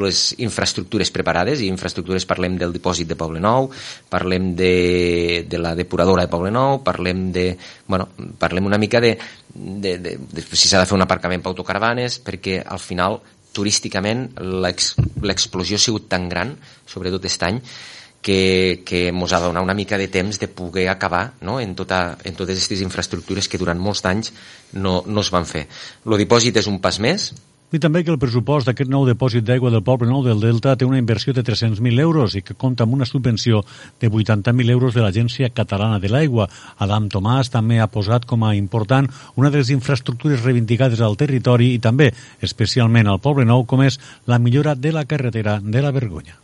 les 0.00 0.20
infraestructures 0.40 1.12
preparades, 1.12 1.60
i 1.60 1.68
infraestructures 1.68 2.24
parlem 2.28 2.56
del 2.60 2.72
dipòsit 2.72 3.10
de 3.10 3.18
Poble 3.20 3.42
Nou, 3.44 3.68
parlem 4.08 4.54
de, 4.56 5.44
de 5.48 5.60
la 5.60 5.74
depuradora 5.76 6.24
de 6.24 6.32
Poble 6.32 6.52
Nou, 6.54 6.80
parlem 6.86 7.28
de, 7.34 7.46
bueno, 7.86 8.08
parlem 8.40 8.70
una 8.70 8.80
mica 8.80 9.02
de, 9.04 9.12
de, 9.52 9.98
de, 9.98 10.16
de 10.16 10.46
si 10.48 10.66
s'ha 10.66 10.80
de 10.80 10.88
fer 10.88 10.96
un 10.96 11.04
aparcament 11.04 11.44
per 11.44 11.52
autocaravanes, 11.52 12.18
perquè 12.24 12.62
al 12.64 12.80
final 12.80 13.20
turísticament 13.52 14.30
l'explosió 14.40 15.76
ha 15.76 15.82
sigut 15.82 16.08
tan 16.08 16.28
gran, 16.30 16.54
sobretot 16.88 17.26
aquest 17.26 17.48
any, 17.50 17.60
que, 18.22 18.82
que 18.86 19.06
ens 19.08 19.32
ha 19.32 19.42
donat 19.42 19.64
una 19.64 19.76
mica 19.76 19.98
de 19.98 20.08
temps 20.08 20.38
de 20.40 20.48
poder 20.48 20.88
acabar 20.88 21.32
no? 21.40 21.58
en, 21.60 21.74
tota, 21.74 22.16
en 22.24 22.34
totes 22.36 22.56
aquestes 22.56 22.82
infraestructures 22.84 23.48
que 23.48 23.60
durant 23.60 23.80
molts 23.80 24.04
anys 24.04 24.34
no, 24.72 25.00
no 25.06 25.24
es 25.24 25.30
van 25.32 25.48
fer. 25.48 25.66
El 26.06 26.20
dipòsit 26.20 26.60
és 26.60 26.68
un 26.70 26.80
pas 26.84 27.00
més, 27.00 27.32
I 27.70 27.78
també 27.78 28.00
que 28.02 28.10
el 28.10 28.18
pressupost 28.18 28.66
d'aquest 28.66 28.88
nou 28.90 29.04
depòsit 29.06 29.44
d'aigua 29.46 29.70
del 29.70 29.84
Poble 29.86 30.08
Nou 30.10 30.24
del 30.26 30.40
Delta 30.42 30.72
té 30.74 30.82
una 30.88 30.98
inversió 30.98 31.30
de 31.30 31.44
300.000 31.46 32.02
euros 32.02 32.34
i 32.34 32.42
que 32.42 32.56
compta 32.58 32.82
amb 32.82 32.96
una 32.96 33.06
subvenció 33.06 33.62
de 34.02 34.10
80.000 34.10 34.74
euros 34.74 34.98
de 34.98 35.04
l'Agència 35.04 35.52
Catalana 35.54 36.02
de 36.02 36.10
l'Aigua. 36.10 36.48
Adam 36.82 37.06
Tomàs 37.06 37.54
també 37.54 37.78
ha 37.78 37.86
posat 37.86 38.26
com 38.26 38.42
a 38.42 38.56
important 38.58 39.06
una 39.36 39.54
de 39.54 39.62
les 39.62 39.70
infraestructures 39.70 40.42
reivindicades 40.42 40.98
al 40.98 41.14
territori 41.14 41.70
i 41.76 41.78
també, 41.78 42.10
especialment 42.42 43.06
al 43.06 43.22
Poble 43.22 43.46
Nou, 43.46 43.62
com 43.62 43.86
és 43.86 44.02
la 44.26 44.42
millora 44.42 44.74
de 44.74 44.90
la 44.90 45.06
carretera 45.06 45.60
de 45.62 45.86
la 45.86 45.94
Vergonya. 45.94 46.40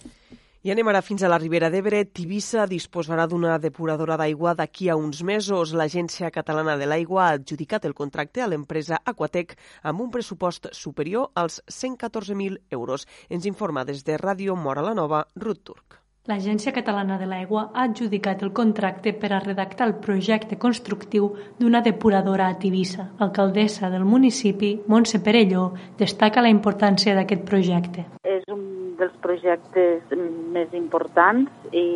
I 0.64 0.70
anem 0.72 0.88
ara 0.88 1.02
fins 1.04 1.22
a 1.22 1.28
la 1.28 1.38
Ribera 1.38 1.68
d'Ebre. 1.70 1.98
Tivissa 2.16 2.64
disposarà 2.70 3.26
d'una 3.28 3.58
depuradora 3.62 4.16
d'aigua 4.16 4.54
d'aquí 4.56 4.88
a 4.88 4.96
uns 4.96 5.20
mesos. 5.22 5.74
L'Agència 5.76 6.30
Catalana 6.34 6.78
de 6.80 6.88
l'Aigua 6.88 7.26
ha 7.26 7.36
adjudicat 7.36 7.84
el 7.84 7.94
contracte 7.94 8.42
a 8.42 8.48
l'empresa 8.48 9.02
Aquatec 9.04 9.54
amb 9.82 10.00
un 10.06 10.10
pressupost 10.10 10.70
superior 10.72 11.30
als 11.34 11.60
114.000 11.68 12.58
euros. 12.70 13.06
Ens 13.28 13.46
informa 13.46 13.84
des 13.84 14.02
de 14.02 14.16
Ràdio 14.16 14.56
Mora 14.56 14.82
la 14.82 14.96
Nova, 14.96 15.26
Ruth 15.36 15.62
Turc. 15.62 16.05
L'Agència 16.26 16.72
Catalana 16.74 17.20
de 17.20 17.26
l'Aigua 17.30 17.68
ha 17.72 17.84
adjudicat 17.86 18.40
el 18.42 18.50
contracte 18.50 19.12
per 19.14 19.28
a 19.30 19.38
redactar 19.44 19.86
el 19.86 19.92
projecte 20.02 20.56
constructiu 20.58 21.28
d'una 21.60 21.82
depuradora 21.86 22.48
a 22.50 22.56
Tivissa. 22.58 23.04
L'alcaldessa 23.20 23.90
del 23.92 24.02
municipi, 24.02 24.72
Montse 24.90 25.20
Perelló, 25.22 25.68
destaca 26.00 26.42
la 26.42 26.50
importància 26.50 27.14
d'aquest 27.14 27.44
projecte. 27.46 28.08
És 28.26 28.42
un 28.50 28.64
dels 28.98 29.14
projectes 29.22 30.16
més 30.56 30.74
importants 30.74 31.70
i 31.70 31.86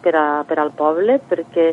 per, 0.00 0.14
a, 0.16 0.26
per 0.48 0.56
al 0.62 0.72
poble 0.80 1.18
perquè 1.28 1.68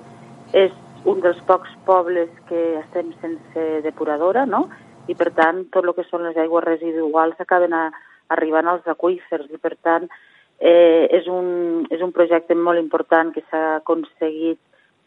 és 0.65 0.75
un 1.07 1.23
dels 1.23 1.39
pocs 1.47 1.71
pobles 1.87 2.27
que 2.51 2.65
estem 2.81 3.15
sense 3.23 3.65
depuradora, 3.87 4.43
no? 4.43 4.65
I 5.07 5.15
per 5.15 5.31
tant, 5.39 5.69
tot 5.71 5.87
el 5.87 5.95
que 5.95 6.03
són 6.11 6.27
les 6.27 6.35
aigües 6.35 6.67
residuals 6.67 7.39
acaben 7.39 7.71
a, 7.71 7.87
arribant 8.27 8.67
als 8.67 8.91
aquífers 8.91 9.47
i 9.55 9.63
per 9.63 9.77
tant 9.79 10.11
eh, 10.59 11.07
és, 11.11 11.27
un, 11.27 11.85
és 11.91 12.01
un 12.01 12.11
projecte 12.11 12.55
molt 12.55 12.81
important 12.81 13.33
que 13.33 13.43
s'ha 13.49 13.77
aconseguit 13.79 14.59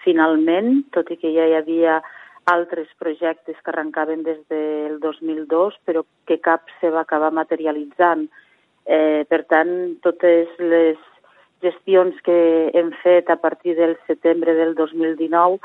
finalment, 0.05 0.85
tot 0.95 1.11
i 1.11 1.19
que 1.21 1.33
ja 1.35 1.47
hi 1.49 1.57
havia 1.59 2.01
altres 2.47 2.89
projectes 3.03 3.59
que 3.59 3.73
arrencaven 3.73 4.23
des 4.23 4.39
del 4.51 5.01
2002, 5.03 5.75
però 5.85 6.05
que 6.27 6.39
cap 6.39 6.71
se 6.81 6.91
va 6.95 7.03
acabar 7.03 7.33
materialitzant. 7.35 8.29
Eh, 8.87 9.27
per 9.27 9.43
tant, 9.51 9.73
totes 10.03 10.53
les 10.63 11.01
gestions 11.65 12.15
que 12.23 12.71
hem 12.75 12.93
fet 13.03 13.31
a 13.31 13.41
partir 13.43 13.75
del 13.75 13.97
setembre 14.07 14.55
del 14.55 14.77
2019 14.79 15.59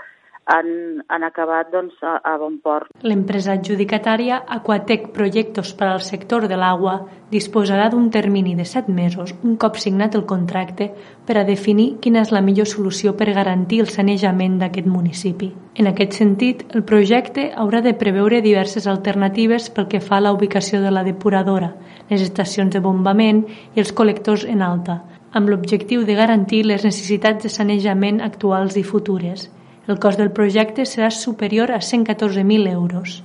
han, 0.46 1.04
han 1.08 1.24
acabat 1.24 1.72
doncs, 1.72 1.96
a, 2.02 2.18
a 2.24 2.38
bon 2.38 2.58
port. 2.64 2.90
L'empresa 3.06 3.54
adjudicatària 3.56 4.42
Aquatec 4.58 5.12
Projectos 5.16 5.74
per 5.78 5.88
al 5.92 6.02
sector 6.02 6.48
de 6.50 6.58
l'aigua 6.58 6.98
disposarà 7.32 7.88
d'un 7.90 8.10
termini 8.12 8.56
de 8.56 8.66
7 8.66 8.92
mesos, 8.92 9.36
un 9.44 9.56
cop 9.56 9.78
signat 9.80 10.16
el 10.18 10.26
contracte, 10.26 10.90
per 11.26 11.38
a 11.38 11.46
definir 11.48 12.02
quina 12.04 12.26
és 12.26 12.34
la 12.36 12.42
millor 12.42 12.68
solució 12.68 13.16
per 13.16 13.32
garantir 13.32 13.82
el 13.86 13.92
sanejament 13.94 14.58
d'aquest 14.60 14.90
municipi. 14.90 15.52
En 15.76 15.88
aquest 15.88 16.18
sentit, 16.20 16.66
el 16.76 16.84
projecte 16.84 17.52
haurà 17.56 17.82
de 17.82 17.96
preveure 17.96 18.42
diverses 18.42 18.88
alternatives 18.88 19.70
pel 19.70 19.88
que 19.88 20.04
fa 20.04 20.18
a 20.20 20.26
la 20.26 20.34
ubicació 20.36 20.82
de 20.82 20.92
la 20.92 21.06
depuradora, 21.08 21.76
les 22.10 22.22
estacions 22.22 22.74
de 22.74 22.84
bombament 22.84 23.46
i 23.76 23.80
els 23.80 23.96
col·lectors 23.96 24.44
en 24.50 24.62
alta, 24.62 25.00
amb 25.32 25.48
l'objectiu 25.48 26.04
de 26.04 26.16
garantir 26.20 26.66
les 26.66 26.84
necessitats 26.84 27.46
de 27.46 27.50
sanejament 27.50 28.20
actuals 28.22 28.76
i 28.76 28.84
futures. 28.84 29.48
El 29.92 30.00
cost 30.00 30.22
del 30.22 30.30
projecte 30.32 30.86
serà 30.88 31.10
superior 31.12 31.72
a 31.76 31.82
114.000 31.84 32.70
euros. 32.72 33.16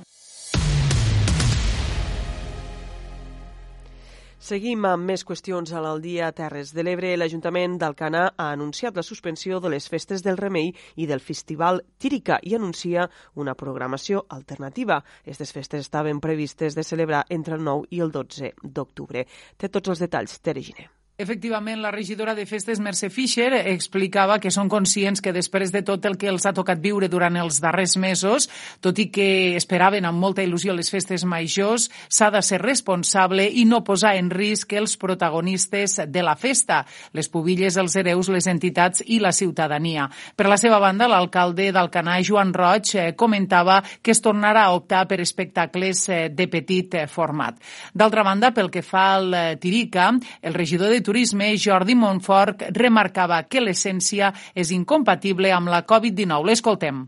Seguim 4.47 4.83
amb 4.89 5.07
més 5.07 5.23
qüestions 5.29 5.71
a 5.71 5.83
l'Aldia 5.83 6.27
Terres 6.35 6.73
de 6.75 6.83
l'Ebre. 6.83 7.13
L'Ajuntament 7.15 7.77
d'Alcanar 7.79 8.25
ha 8.35 8.49
anunciat 8.49 8.99
la 8.99 9.05
suspensió 9.11 9.61
de 9.63 9.71
les 9.71 9.87
festes 9.87 10.25
del 10.27 10.41
Remei 10.41 10.73
i 10.95 11.07
del 11.07 11.23
Festival 11.23 11.79
Tírica 12.03 12.41
i 12.43 12.59
anuncia 12.59 13.07
una 13.35 13.55
programació 13.55 14.25
alternativa. 14.27 14.99
Aquestes 15.23 15.55
festes 15.55 15.87
estaven 15.87 16.19
previstes 16.19 16.75
de 16.75 16.83
celebrar 16.83 17.23
entre 17.29 17.55
el 17.55 17.63
9 17.63 17.87
i 17.95 18.03
el 18.03 18.11
12 18.11 18.53
d'octubre. 18.63 19.23
Té 19.55 19.71
tots 19.71 19.95
els 19.95 20.03
detalls, 20.03 20.39
Tere 20.43 20.67
Giner. 20.67 20.96
Efectivament, 21.19 21.79
la 21.81 21.89
regidora 21.89 22.35
de 22.35 22.43
Festes, 22.45 22.77
Mercè 22.77 23.07
Fischer, 23.09 23.49
explicava 23.71 24.35
que 24.37 24.51
són 24.53 24.67
conscients 24.69 25.17
que 25.17 25.31
després 25.33 25.71
de 25.73 25.79
tot 25.81 26.03
el 26.05 26.13
que 26.21 26.27
els 26.29 26.43
ha 26.45 26.51
tocat 26.53 26.77
viure 26.77 27.07
durant 27.09 27.39
els 27.41 27.55
darrers 27.57 27.95
mesos, 27.97 28.45
tot 28.85 29.01
i 29.01 29.07
que 29.09 29.55
esperaven 29.57 30.05
amb 30.05 30.21
molta 30.21 30.45
il·lusió 30.45 30.75
les 30.77 30.91
festes 30.93 31.25
majors, 31.25 31.87
s'ha 32.05 32.27
de 32.29 32.41
ser 32.45 32.59
responsable 32.61 33.47
i 33.49 33.63
no 33.65 33.79
posar 33.81 34.11
en 34.19 34.29
risc 34.29 34.75
els 34.77 34.93
protagonistes 35.01 35.95
de 36.05 36.21
la 36.21 36.35
festa, 36.37 36.83
les 37.17 37.31
pubilles, 37.33 37.79
els 37.81 37.97
hereus, 37.97 38.29
les 38.29 38.45
entitats 38.53 39.01
i 39.07 39.17
la 39.17 39.33
ciutadania. 39.33 40.05
Per 40.37 40.45
la 40.45 40.59
seva 40.61 40.77
banda, 40.77 41.09
l'alcalde 41.09 41.71
d'Alcanar, 41.73 42.19
Joan 42.29 42.53
Roig, 42.53 42.93
eh, 42.93 43.07
comentava 43.17 43.79
que 44.03 44.13
es 44.13 44.21
tornarà 44.21 44.67
a 44.67 44.77
optar 44.77 45.07
per 45.09 45.17
espectacles 45.25 46.05
eh, 46.13 46.21
de 46.29 46.45
petit 46.45 46.93
eh, 46.93 47.07
format. 47.09 47.57
D'altra 47.97 48.21
banda, 48.21 48.53
pel 48.53 48.69
que 48.69 48.85
fa 48.85 49.09
al 49.17 49.33
Tirica, 49.57 50.11
el 50.45 50.53
regidor 50.53 50.93
de 50.93 51.06
Turisme, 51.07 51.53
Jordi 51.55 51.95
Montfort, 51.95 52.65
remarcava 52.75 53.45
que 53.47 53.61
l'essència 53.63 54.33
és 54.51 54.73
incompatible 54.75 55.53
amb 55.55 55.71
la 55.71 55.85
Covid-19. 55.87 56.43
L'escoltem. 56.49 57.05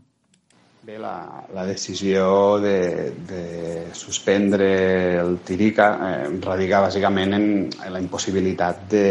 Bé, 0.80 0.96
la, 0.96 1.44
la 1.52 1.66
decisió 1.68 2.56
de, 2.62 3.12
de 3.28 3.42
suspendre 3.92 4.70
el 5.20 5.36
Tirica 5.44 5.90
eh, 6.06 6.30
radica 6.40 6.80
bàsicament 6.86 7.36
en, 7.36 7.46
la 7.92 8.00
impossibilitat 8.00 8.86
de, 8.88 9.04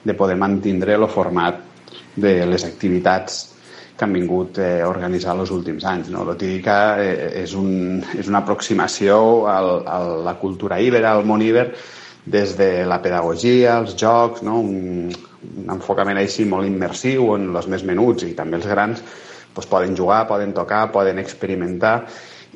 de 0.00 0.16
poder 0.16 0.38
mantindre 0.40 0.96
el 0.96 1.04
format 1.12 1.60
de 2.16 2.34
les 2.48 2.64
activitats 2.64 3.42
que 3.92 4.08
han 4.08 4.16
vingut 4.16 4.56
eh, 4.64 4.80
a 4.80 4.88
organitzar 4.88 5.36
els 5.36 5.52
últims 5.52 5.84
anys. 5.84 6.08
No? 6.08 6.24
El 6.24 6.40
Tirica 6.40 6.80
eh, 7.04 7.14
és, 7.44 7.52
un, 7.52 8.00
és 8.16 8.32
una 8.32 8.40
aproximació 8.40 9.20
al, 9.52 9.74
a 9.84 10.00
la 10.24 10.38
cultura 10.40 10.80
íbera, 10.80 11.12
al 11.12 11.28
món 11.28 11.44
íber, 11.44 11.68
des 12.26 12.56
de 12.58 12.84
la 12.86 13.00
pedagogia, 13.02 13.78
els 13.80 13.96
jocs, 13.98 14.42
no? 14.46 14.60
un, 14.60 15.10
un 15.40 15.72
enfocament 15.72 16.20
així 16.20 16.44
molt 16.48 16.68
immersiu 16.68 17.30
on 17.36 17.50
els 17.56 17.68
més 17.70 17.84
menuts 17.86 18.26
i 18.28 18.34
també 18.36 18.60
els 18.60 18.68
grans 18.68 19.02
doncs 19.54 19.66
poden 19.66 19.96
jugar, 19.98 20.26
poden 20.28 20.52
tocar, 20.54 20.90
poden 20.92 21.18
experimentar 21.18 22.04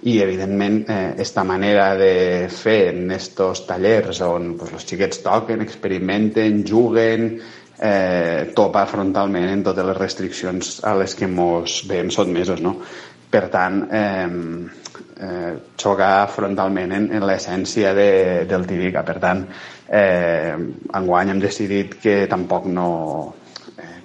i 0.04 0.18
evidentment 0.20 0.84
eh, 0.90 1.14
esta 1.18 1.44
manera 1.44 1.94
de 1.96 2.46
fer 2.52 2.92
en 2.92 3.10
estos 3.14 3.64
tallers 3.66 4.20
on 4.26 4.54
pues, 4.60 4.74
els 4.76 4.86
xiquets 4.86 5.22
toquen, 5.24 5.64
experimenten, 5.64 6.62
juguen, 6.68 7.38
eh, 7.78 8.52
topa 8.54 8.84
frontalment 8.90 9.48
en 9.48 9.64
totes 9.64 9.88
les 9.88 9.98
restriccions 9.98 10.76
a 10.84 10.94
les 11.00 11.16
que 11.16 11.28
ens 11.30 11.80
veiem 11.88 12.12
sotmesos. 12.12 12.60
No? 12.60 12.76
Per 13.30 13.46
tant, 13.50 13.80
eh, 13.90 14.28
eh, 15.20 15.54
xocar 15.80 16.26
frontalment 16.32 16.92
en, 16.96 17.08
en 17.14 17.26
l'essència 17.26 17.94
de, 17.96 18.08
del 18.50 18.66
Tibica. 18.66 19.04
Per 19.06 19.18
tant, 19.22 19.44
eh, 19.88 20.54
enguany 21.00 21.32
hem 21.34 21.42
decidit 21.42 21.98
que 22.02 22.18
tampoc 22.30 22.66
no, 22.70 22.88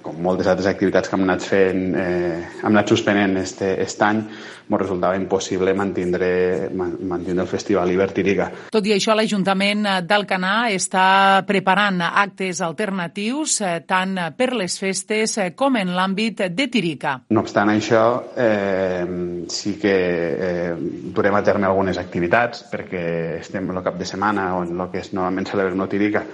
com 0.02 0.16
moltes 0.22 0.48
altres 0.50 0.68
activitats 0.70 1.08
que 1.08 1.16
hem 1.16 1.26
anat 1.26 1.44
fent, 1.44 1.84
eh, 1.94 2.38
hem 2.62 2.72
anat 2.72 2.88
suspenent 2.88 3.36
este, 3.40 3.74
este 3.82 4.04
any, 4.06 4.24
ens 4.70 4.78
resultava 4.78 5.16
impossible 5.16 5.72
mantindre, 5.74 6.70
mantindre 6.72 7.42
el 7.42 7.48
Festival 7.50 7.90
Ibertirica. 7.90 8.48
Tot 8.70 8.86
i 8.86 8.94
això, 8.94 9.16
l'Ajuntament 9.18 9.86
d'Alcanar 10.06 10.70
està 10.74 11.42
preparant 11.46 12.00
actes 12.06 12.60
alternatius 12.62 13.60
eh, 13.66 13.72
tant 13.86 14.16
per 14.36 14.52
les 14.54 14.76
festes 14.78 15.36
eh, 15.38 15.48
com 15.58 15.76
en 15.80 15.90
l'àmbit 15.96 16.44
de 16.54 16.68
Tirica. 16.70 17.16
No 17.34 17.42
obstant 17.42 17.72
això, 17.74 18.04
eh, 18.36 19.02
sí 19.50 19.74
que 19.80 19.96
eh, 19.96 20.74
durem 21.14 21.34
a 21.34 21.42
terme 21.42 21.66
algunes 21.66 21.98
activitats 21.98 22.64
perquè 22.70 23.40
estem 23.40 23.70
el 23.74 23.82
cap 23.82 23.98
de 23.98 24.06
setmana 24.06 24.52
on 24.60 24.72
el 24.76 24.88
que 24.92 25.02
és 25.02 25.12
normalment 25.16 25.50
celebrem 25.50 25.78
no 25.80 25.90
Tirica 25.90 26.24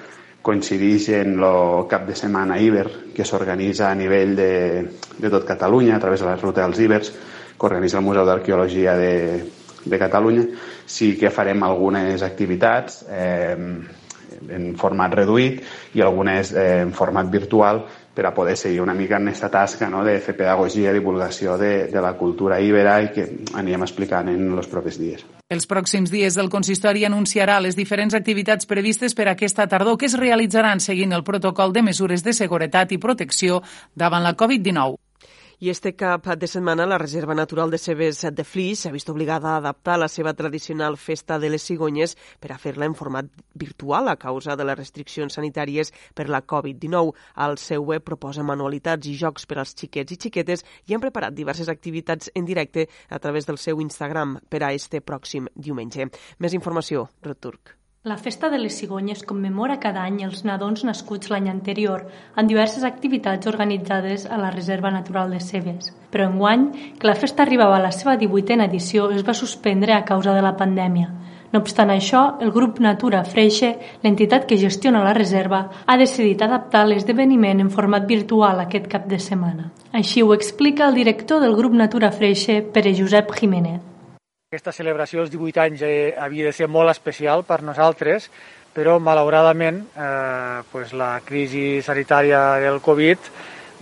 coincideix 0.47 1.09
en 1.19 1.37
el 1.43 1.87
cap 1.91 2.07
de 2.07 2.15
setmana 2.15 2.61
Iber 2.63 2.87
que 3.17 3.27
s'organitza 3.27 3.91
a 3.91 3.99
nivell 3.99 4.37
de, 4.39 4.53
de 5.19 5.31
tot 5.33 5.47
Catalunya 5.49 5.97
a 5.97 6.03
través 6.03 6.23
de 6.23 6.29
la 6.29 6.37
ruta 6.39 6.63
dels 6.63 6.81
Ibers 6.85 7.13
que 7.59 7.67
organitza 7.67 7.99
el 7.99 8.05
Museu 8.07 8.27
d'Arqueologia 8.29 8.95
de, 9.01 9.15
de 9.85 9.99
Catalunya, 9.99 10.45
sí 10.87 11.15
que 11.19 11.33
farem 11.33 11.63
algunes 11.65 12.23
activitats 12.23 13.03
eh, 13.09 13.57
en 14.53 14.75
format 14.79 15.15
reduït 15.17 15.63
i 15.97 16.05
algunes 16.05 16.53
eh, 16.53 16.83
en 16.85 16.93
format 16.95 17.31
virtual 17.33 17.83
per 18.17 18.27
a 18.29 18.35
poder 18.35 18.57
seguir 18.57 18.81
una 18.85 18.95
mica 18.95 19.17
en 19.17 19.29
aquesta 19.29 19.51
tasca 19.53 19.91
no, 19.93 20.05
de 20.05 20.19
fer 20.25 20.37
pedagogia 20.37 20.93
i 20.93 21.01
divulgació 21.01 21.57
de, 21.61 21.73
de 21.93 22.05
la 22.05 22.15
cultura 22.21 22.61
ibera 22.61 23.01
i 23.03 23.11
que 23.13 23.27
anirem 23.55 23.89
explicant 23.89 24.31
en 24.33 24.47
els 24.53 24.71
propers 24.71 25.01
dies. 25.01 25.27
Els 25.55 25.69
pròxims 25.71 26.11
dies 26.11 26.37
el 26.43 26.49
consistori 26.51 27.05
anunciarà 27.07 27.61
les 27.63 27.77
diferents 27.79 28.17
activitats 28.19 28.67
previstes 28.67 29.15
per 29.15 29.29
aquesta 29.31 29.69
tardor 29.71 29.95
que 30.01 30.09
es 30.11 30.19
realitzaran 30.19 30.83
seguint 30.83 31.15
el 31.15 31.23
protocol 31.29 31.71
de 31.77 31.87
mesures 31.87 32.27
de 32.27 32.35
seguretat 32.35 32.91
i 32.91 32.99
protecció 32.99 33.63
davant 33.95 34.27
la 34.27 34.35
Covid-19. 34.35 35.06
I 35.59 35.71
este 35.71 35.95
cap 35.97 36.27
de 36.37 36.47
setmana 36.47 36.85
la 36.85 36.99
Reserva 36.99 37.35
Natural 37.35 37.71
de 37.71 37.79
Cebes 37.79 38.19
de 38.31 38.45
Flix 38.45 38.83
s'ha 38.83 38.91
vist 38.93 39.09
obligada 39.09 39.55
a 39.55 39.57
adaptar 39.57 39.95
la 39.97 40.09
seva 40.13 40.35
tradicional 40.37 40.99
festa 41.01 41.39
de 41.39 41.49
les 41.49 41.65
cigonyes 41.65 42.13
per 42.41 42.51
a 42.53 42.59
fer-la 42.61 42.85
en 42.85 42.95
format 42.95 43.31
virtual 43.55 44.11
a 44.13 44.19
causa 44.21 44.53
de 44.53 44.67
les 44.69 44.77
restriccions 44.77 45.33
sanitàries 45.33 45.95
per 46.13 46.29
la 46.29 46.43
Covid-19. 46.45 47.15
El 47.47 47.57
seu 47.57 47.89
web 47.89 48.05
proposa 48.05 48.45
manualitats 48.45 49.09
i 49.09 49.17
jocs 49.17 49.49
per 49.49 49.63
als 49.63 49.73
xiquets 49.73 50.13
i 50.13 50.21
xiquetes 50.27 50.67
i 50.85 50.93
han 50.93 51.01
preparat 51.01 51.33
diverses 51.33 51.73
activitats 51.73 52.29
en 52.35 52.45
directe 52.45 52.85
a 53.09 53.19
través 53.19 53.49
del 53.49 53.57
seu 53.57 53.81
Instagram 53.81 54.37
per 54.51 54.61
a 54.63 54.75
este 54.77 55.01
pròxim 55.01 55.49
diumenge. 55.57 56.11
Més 56.37 56.53
informació, 56.53 57.09
Roturc. 57.25 57.79
La 58.07 58.17
festa 58.17 58.49
de 58.51 58.59
les 58.59 58.77
cigonyes 58.79 59.25
commemora 59.27 59.81
cada 59.83 60.05
any 60.07 60.21
els 60.23 60.45
nadons 60.47 60.85
nascuts 60.87 61.27
l'any 61.33 61.49
anterior 61.51 62.05
en 62.39 62.47
diverses 62.47 62.85
activitats 62.87 63.49
organitzades 63.51 64.29
a 64.31 64.37
la 64.39 64.53
Reserva 64.55 64.93
Natural 64.95 65.33
de 65.35 65.41
Cebes. 65.43 65.89
Però 66.15 66.29
enguany, 66.31 66.69
que 67.01 67.09
la 67.11 67.17
festa 67.19 67.43
arribava 67.43 67.81
a 67.81 67.83
la 67.83 67.91
seva 67.97 68.15
18a 68.21 68.69
edició, 68.69 69.09
es 69.17 69.25
va 69.27 69.35
suspendre 69.35 69.97
a 69.97 70.05
causa 70.13 70.37
de 70.37 70.45
la 70.47 70.55
pandèmia. 70.61 71.09
No 71.51 71.65
obstant 71.65 71.91
això, 71.91 72.23
el 72.47 72.55
grup 72.55 72.79
Natura 72.87 73.25
Freixe, 73.27 73.73
l'entitat 74.07 74.47
que 74.47 74.61
gestiona 74.63 75.03
la 75.03 75.17
reserva, 75.19 75.65
ha 75.85 75.99
decidit 75.99 76.47
adaptar 76.47 76.85
l'esdeveniment 76.87 77.67
en 77.67 77.75
format 77.75 78.07
virtual 78.07 78.63
aquest 78.63 78.87
cap 78.95 79.11
de 79.11 79.19
setmana. 79.19 79.73
Així 79.91 80.23
ho 80.23 80.31
explica 80.39 80.87
el 80.87 80.95
director 81.03 81.43
del 81.43 81.59
grup 81.59 81.75
Natura 81.75 82.15
Freixe, 82.15 82.63
Pere 82.63 82.95
Josep 82.95 83.35
Jiménez. 83.35 83.96
Aquesta 84.47 84.71
celebració 84.71 85.19
dels 85.19 85.33
18 85.33 85.59
anys 85.59 85.81
eh, 85.83 86.13
havia 86.23 86.45
de 86.47 86.53
ser 86.55 86.69
molt 86.71 86.87
especial 86.93 87.41
per 87.43 87.65
nosaltres, 87.67 88.29
però 88.71 88.93
malauradament 89.03 89.81
eh, 89.91 90.61
pues 90.71 90.93
la 90.95 91.09
crisi 91.27 91.81
sanitària 91.83 92.43
del 92.63 92.79
Covid 92.85 93.27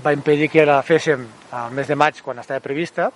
va 0.07 0.15
impedir 0.17 0.49
que 0.49 0.65
la 0.65 0.79
féssim 0.81 1.27
al 1.53 1.77
mes 1.77 1.93
de 1.93 1.99
maig 2.01 2.23
quan 2.25 2.41
estava 2.41 2.65
prevista. 2.65 3.11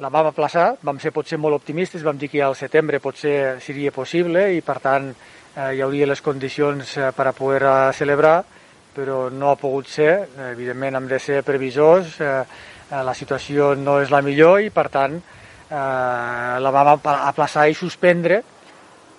La 0.00 0.08
vam 0.08 0.30
aplaçar, 0.30 0.78
vam 0.80 0.96
ser 0.96 1.12
potser 1.12 1.36
molt 1.36 1.58
optimistes, 1.58 2.00
vam 2.08 2.16
dir 2.16 2.32
que 2.32 2.40
al 2.40 2.56
setembre 2.56 3.04
potser 3.04 3.60
seria 3.60 3.92
possible 3.92 4.46
i 4.56 4.64
per 4.64 4.80
tant 4.80 5.12
eh, 5.12 5.74
hi 5.76 5.84
hauria 5.84 6.08
les 6.08 6.24
condicions 6.24 6.96
eh, 6.96 7.12
per 7.12 7.28
a 7.28 7.36
poder 7.36 7.66
eh, 7.68 7.76
celebrar, 8.00 8.38
però 8.96 9.26
no 9.28 9.52
ha 9.52 9.60
pogut 9.60 9.92
ser. 9.92 10.14
Evidentment 10.54 11.02
hem 11.02 11.12
de 11.12 11.20
ser 11.20 11.44
previsors, 11.44 12.16
eh, 12.24 12.42
la 12.96 13.12
situació 13.12 13.74
no 13.76 14.00
és 14.00 14.08
la 14.08 14.24
millor 14.24 14.64
i 14.64 14.72
per 14.72 14.88
tant 14.88 15.20
eh, 15.74 16.60
la 16.60 16.72
vam 16.74 16.92
aplaçar 16.94 17.66
i 17.68 17.74
suspendre, 17.74 18.42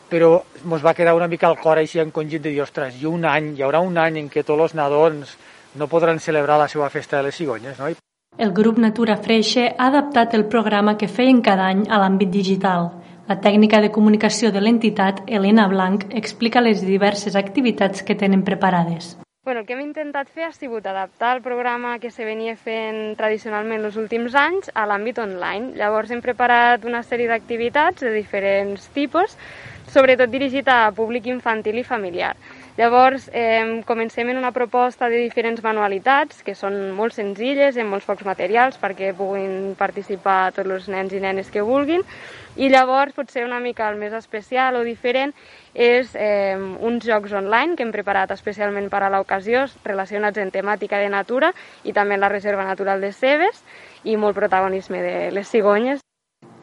però 0.10 0.38
ens 0.64 0.86
va 0.86 0.94
quedar 0.94 1.16
una 1.18 1.28
mica 1.28 1.50
al 1.50 1.60
cor 1.60 1.82
així 1.82 2.00
encongit 2.00 2.44
de 2.44 2.54
dir, 2.54 2.62
ostres, 2.64 2.96
i 3.02 3.10
un 3.10 3.26
any, 3.26 3.54
hi 3.58 3.66
haurà 3.66 3.82
un 3.84 3.98
any 3.98 4.22
en 4.22 4.30
què 4.32 4.46
tots 4.46 4.70
els 4.70 4.76
nadons 4.78 5.36
no 5.76 5.90
podran 5.92 6.22
celebrar 6.24 6.60
la 6.62 6.70
seva 6.72 6.90
festa 6.90 7.18
de 7.18 7.28
les 7.28 7.36
cigonyes, 7.36 7.80
no? 7.80 7.92
El 8.38 8.52
grup 8.52 8.78
Natura 8.84 9.16
Freixe 9.18 9.70
ha 9.78 9.88
adaptat 9.88 10.34
el 10.36 10.46
programa 10.52 10.98
que 11.00 11.08
feien 11.08 11.42
cada 11.42 11.70
any 11.72 11.86
a 11.88 12.00
l'àmbit 12.02 12.32
digital. 12.32 12.90
La 13.28 13.40
tècnica 13.42 13.80
de 13.82 13.92
comunicació 13.96 14.52
de 14.52 14.62
l'entitat, 14.62 15.24
Helena 15.26 15.68
Blanc, 15.72 16.04
explica 16.12 16.62
les 16.62 16.84
diverses 16.86 17.36
activitats 17.36 18.04
que 18.04 18.16
tenen 18.16 18.44
preparades. 18.44 19.16
Bueno, 19.46 19.60
el 19.60 19.68
que 19.68 19.74
hem 19.78 19.82
intentat 19.84 20.30
fer 20.34 20.48
ha 20.48 20.54
sigut 20.56 20.88
adaptar 20.90 21.36
el 21.36 21.42
programa 21.46 22.00
que 22.02 22.10
se 22.10 22.26
venia 22.26 22.56
fent 22.58 23.12
tradicionalment 23.20 23.84
els 23.86 24.00
últims 24.02 24.34
anys 24.42 24.72
a 24.74 24.88
l'àmbit 24.90 25.20
online. 25.22 25.76
Llavors 25.78 26.10
hem 26.10 26.24
preparat 26.26 26.88
una 26.90 27.04
sèrie 27.06 27.30
d'activitats 27.30 28.02
de 28.02 28.16
diferents 28.16 28.88
tipus, 28.98 29.38
sobretot 29.94 30.34
dirigit 30.34 30.66
a 30.74 30.90
públic 30.98 31.30
infantil 31.30 31.78
i 31.78 31.86
familiar. 31.86 32.34
Llavors, 32.78 33.30
eh, 33.32 33.84
comencem 33.88 34.30
en 34.30 34.38
una 34.38 34.52
proposta 34.52 35.08
de 35.08 35.22
diferents 35.24 35.62
manualitats, 35.64 36.42
que 36.44 36.58
són 36.60 36.92
molt 36.92 37.16
senzilles, 37.16 37.78
amb 37.80 37.96
molts 37.96 38.08
pocs 38.10 38.26
materials, 38.28 38.76
perquè 38.82 39.14
puguin 39.16 39.78
participar 39.80 40.52
tots 40.52 40.74
els 40.76 40.90
nens 40.92 41.16
i 41.16 41.22
nenes 41.24 41.48
que 41.54 41.64
vulguin, 41.64 42.04
i 42.60 42.68
llavors 42.68 43.16
potser 43.16 43.46
una 43.48 43.62
mica 43.64 43.88
el 43.88 43.96
més 43.96 44.12
especial 44.12 44.76
o 44.76 44.84
diferent 44.84 45.32
és 45.74 46.12
eh, 46.20 46.60
uns 46.60 47.08
jocs 47.08 47.32
online 47.32 47.80
que 47.80 47.88
hem 47.88 47.96
preparat 47.96 48.36
especialment 48.36 48.90
per 48.92 49.04
a 49.04 49.12
l'ocasió 49.14 49.64
relacionats 49.86 50.44
en 50.44 50.52
temàtica 50.52 51.00
de 51.00 51.08
natura 51.12 51.54
i 51.84 51.96
també 51.96 52.20
en 52.20 52.28
la 52.28 52.32
Reserva 52.32 52.68
Natural 52.68 53.00
de 53.00 53.14
Cebes 53.16 53.64
i 54.04 54.20
molt 54.20 54.36
protagonisme 54.36 55.00
de 55.00 55.32
les 55.32 55.48
cigonyes. 55.48 56.04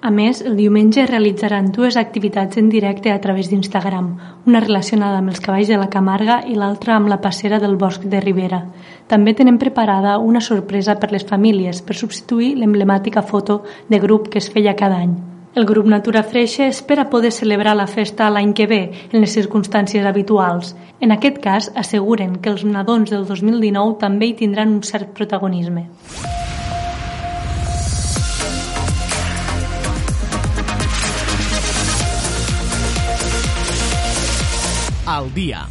A 0.03 0.11
més, 0.11 0.41
el 0.43 0.57
diumenge 0.59 1.05
realitzaran 1.07 1.69
dues 1.71 1.95
activitats 2.01 2.59
en 2.59 2.67
directe 2.73 3.13
a 3.13 3.21
través 3.23 3.47
d'Instagram, 3.53 4.09
una 4.51 4.63
relacionada 4.65 5.21
amb 5.21 5.31
els 5.31 5.39
cavalls 5.45 5.69
de 5.71 5.77
la 5.79 5.87
Camarga 5.93 6.41
i 6.51 6.57
l'altra 6.59 6.97
amb 6.97 7.07
la 7.07 7.21
passera 7.23 7.61
del 7.63 7.77
Bosc 7.79 8.03
de 8.11 8.19
Ribera. 8.25 8.65
També 9.07 9.31
tenen 9.39 9.61
preparada 9.63 10.17
una 10.19 10.43
sorpresa 10.43 10.97
per 10.99 11.13
les 11.13 11.23
famílies 11.23 11.85
per 11.87 11.95
substituir 11.95 12.57
l'emblemàtica 12.59 13.23
foto 13.23 13.61
de 13.89 14.03
grup 14.03 14.27
que 14.27 14.43
es 14.43 14.51
feia 14.51 14.75
cada 14.75 14.99
any. 15.07 15.15
El 15.55 15.71
grup 15.71 15.87
Natura 15.87 16.25
Freixa 16.27 16.67
espera 16.67 17.07
poder 17.09 17.31
celebrar 17.31 17.77
la 17.79 17.87
festa 17.87 18.31
l'any 18.31 18.57
que 18.59 18.67
ve 18.67 18.83
en 19.13 19.21
les 19.21 19.39
circumstàncies 19.39 20.03
habituals. 20.03 20.75
En 20.99 21.15
aquest 21.15 21.39
cas, 21.39 21.71
asseguren 21.77 22.41
que 22.43 22.51
els 22.51 22.67
nadons 22.67 23.15
del 23.15 23.23
2019 23.31 24.01
també 24.03 24.33
hi 24.33 24.39
tindran 24.43 24.81
un 24.81 24.83
cert 24.83 25.15
protagonisme. 25.15 25.87
Al 35.23 35.33
dia. 35.35 35.69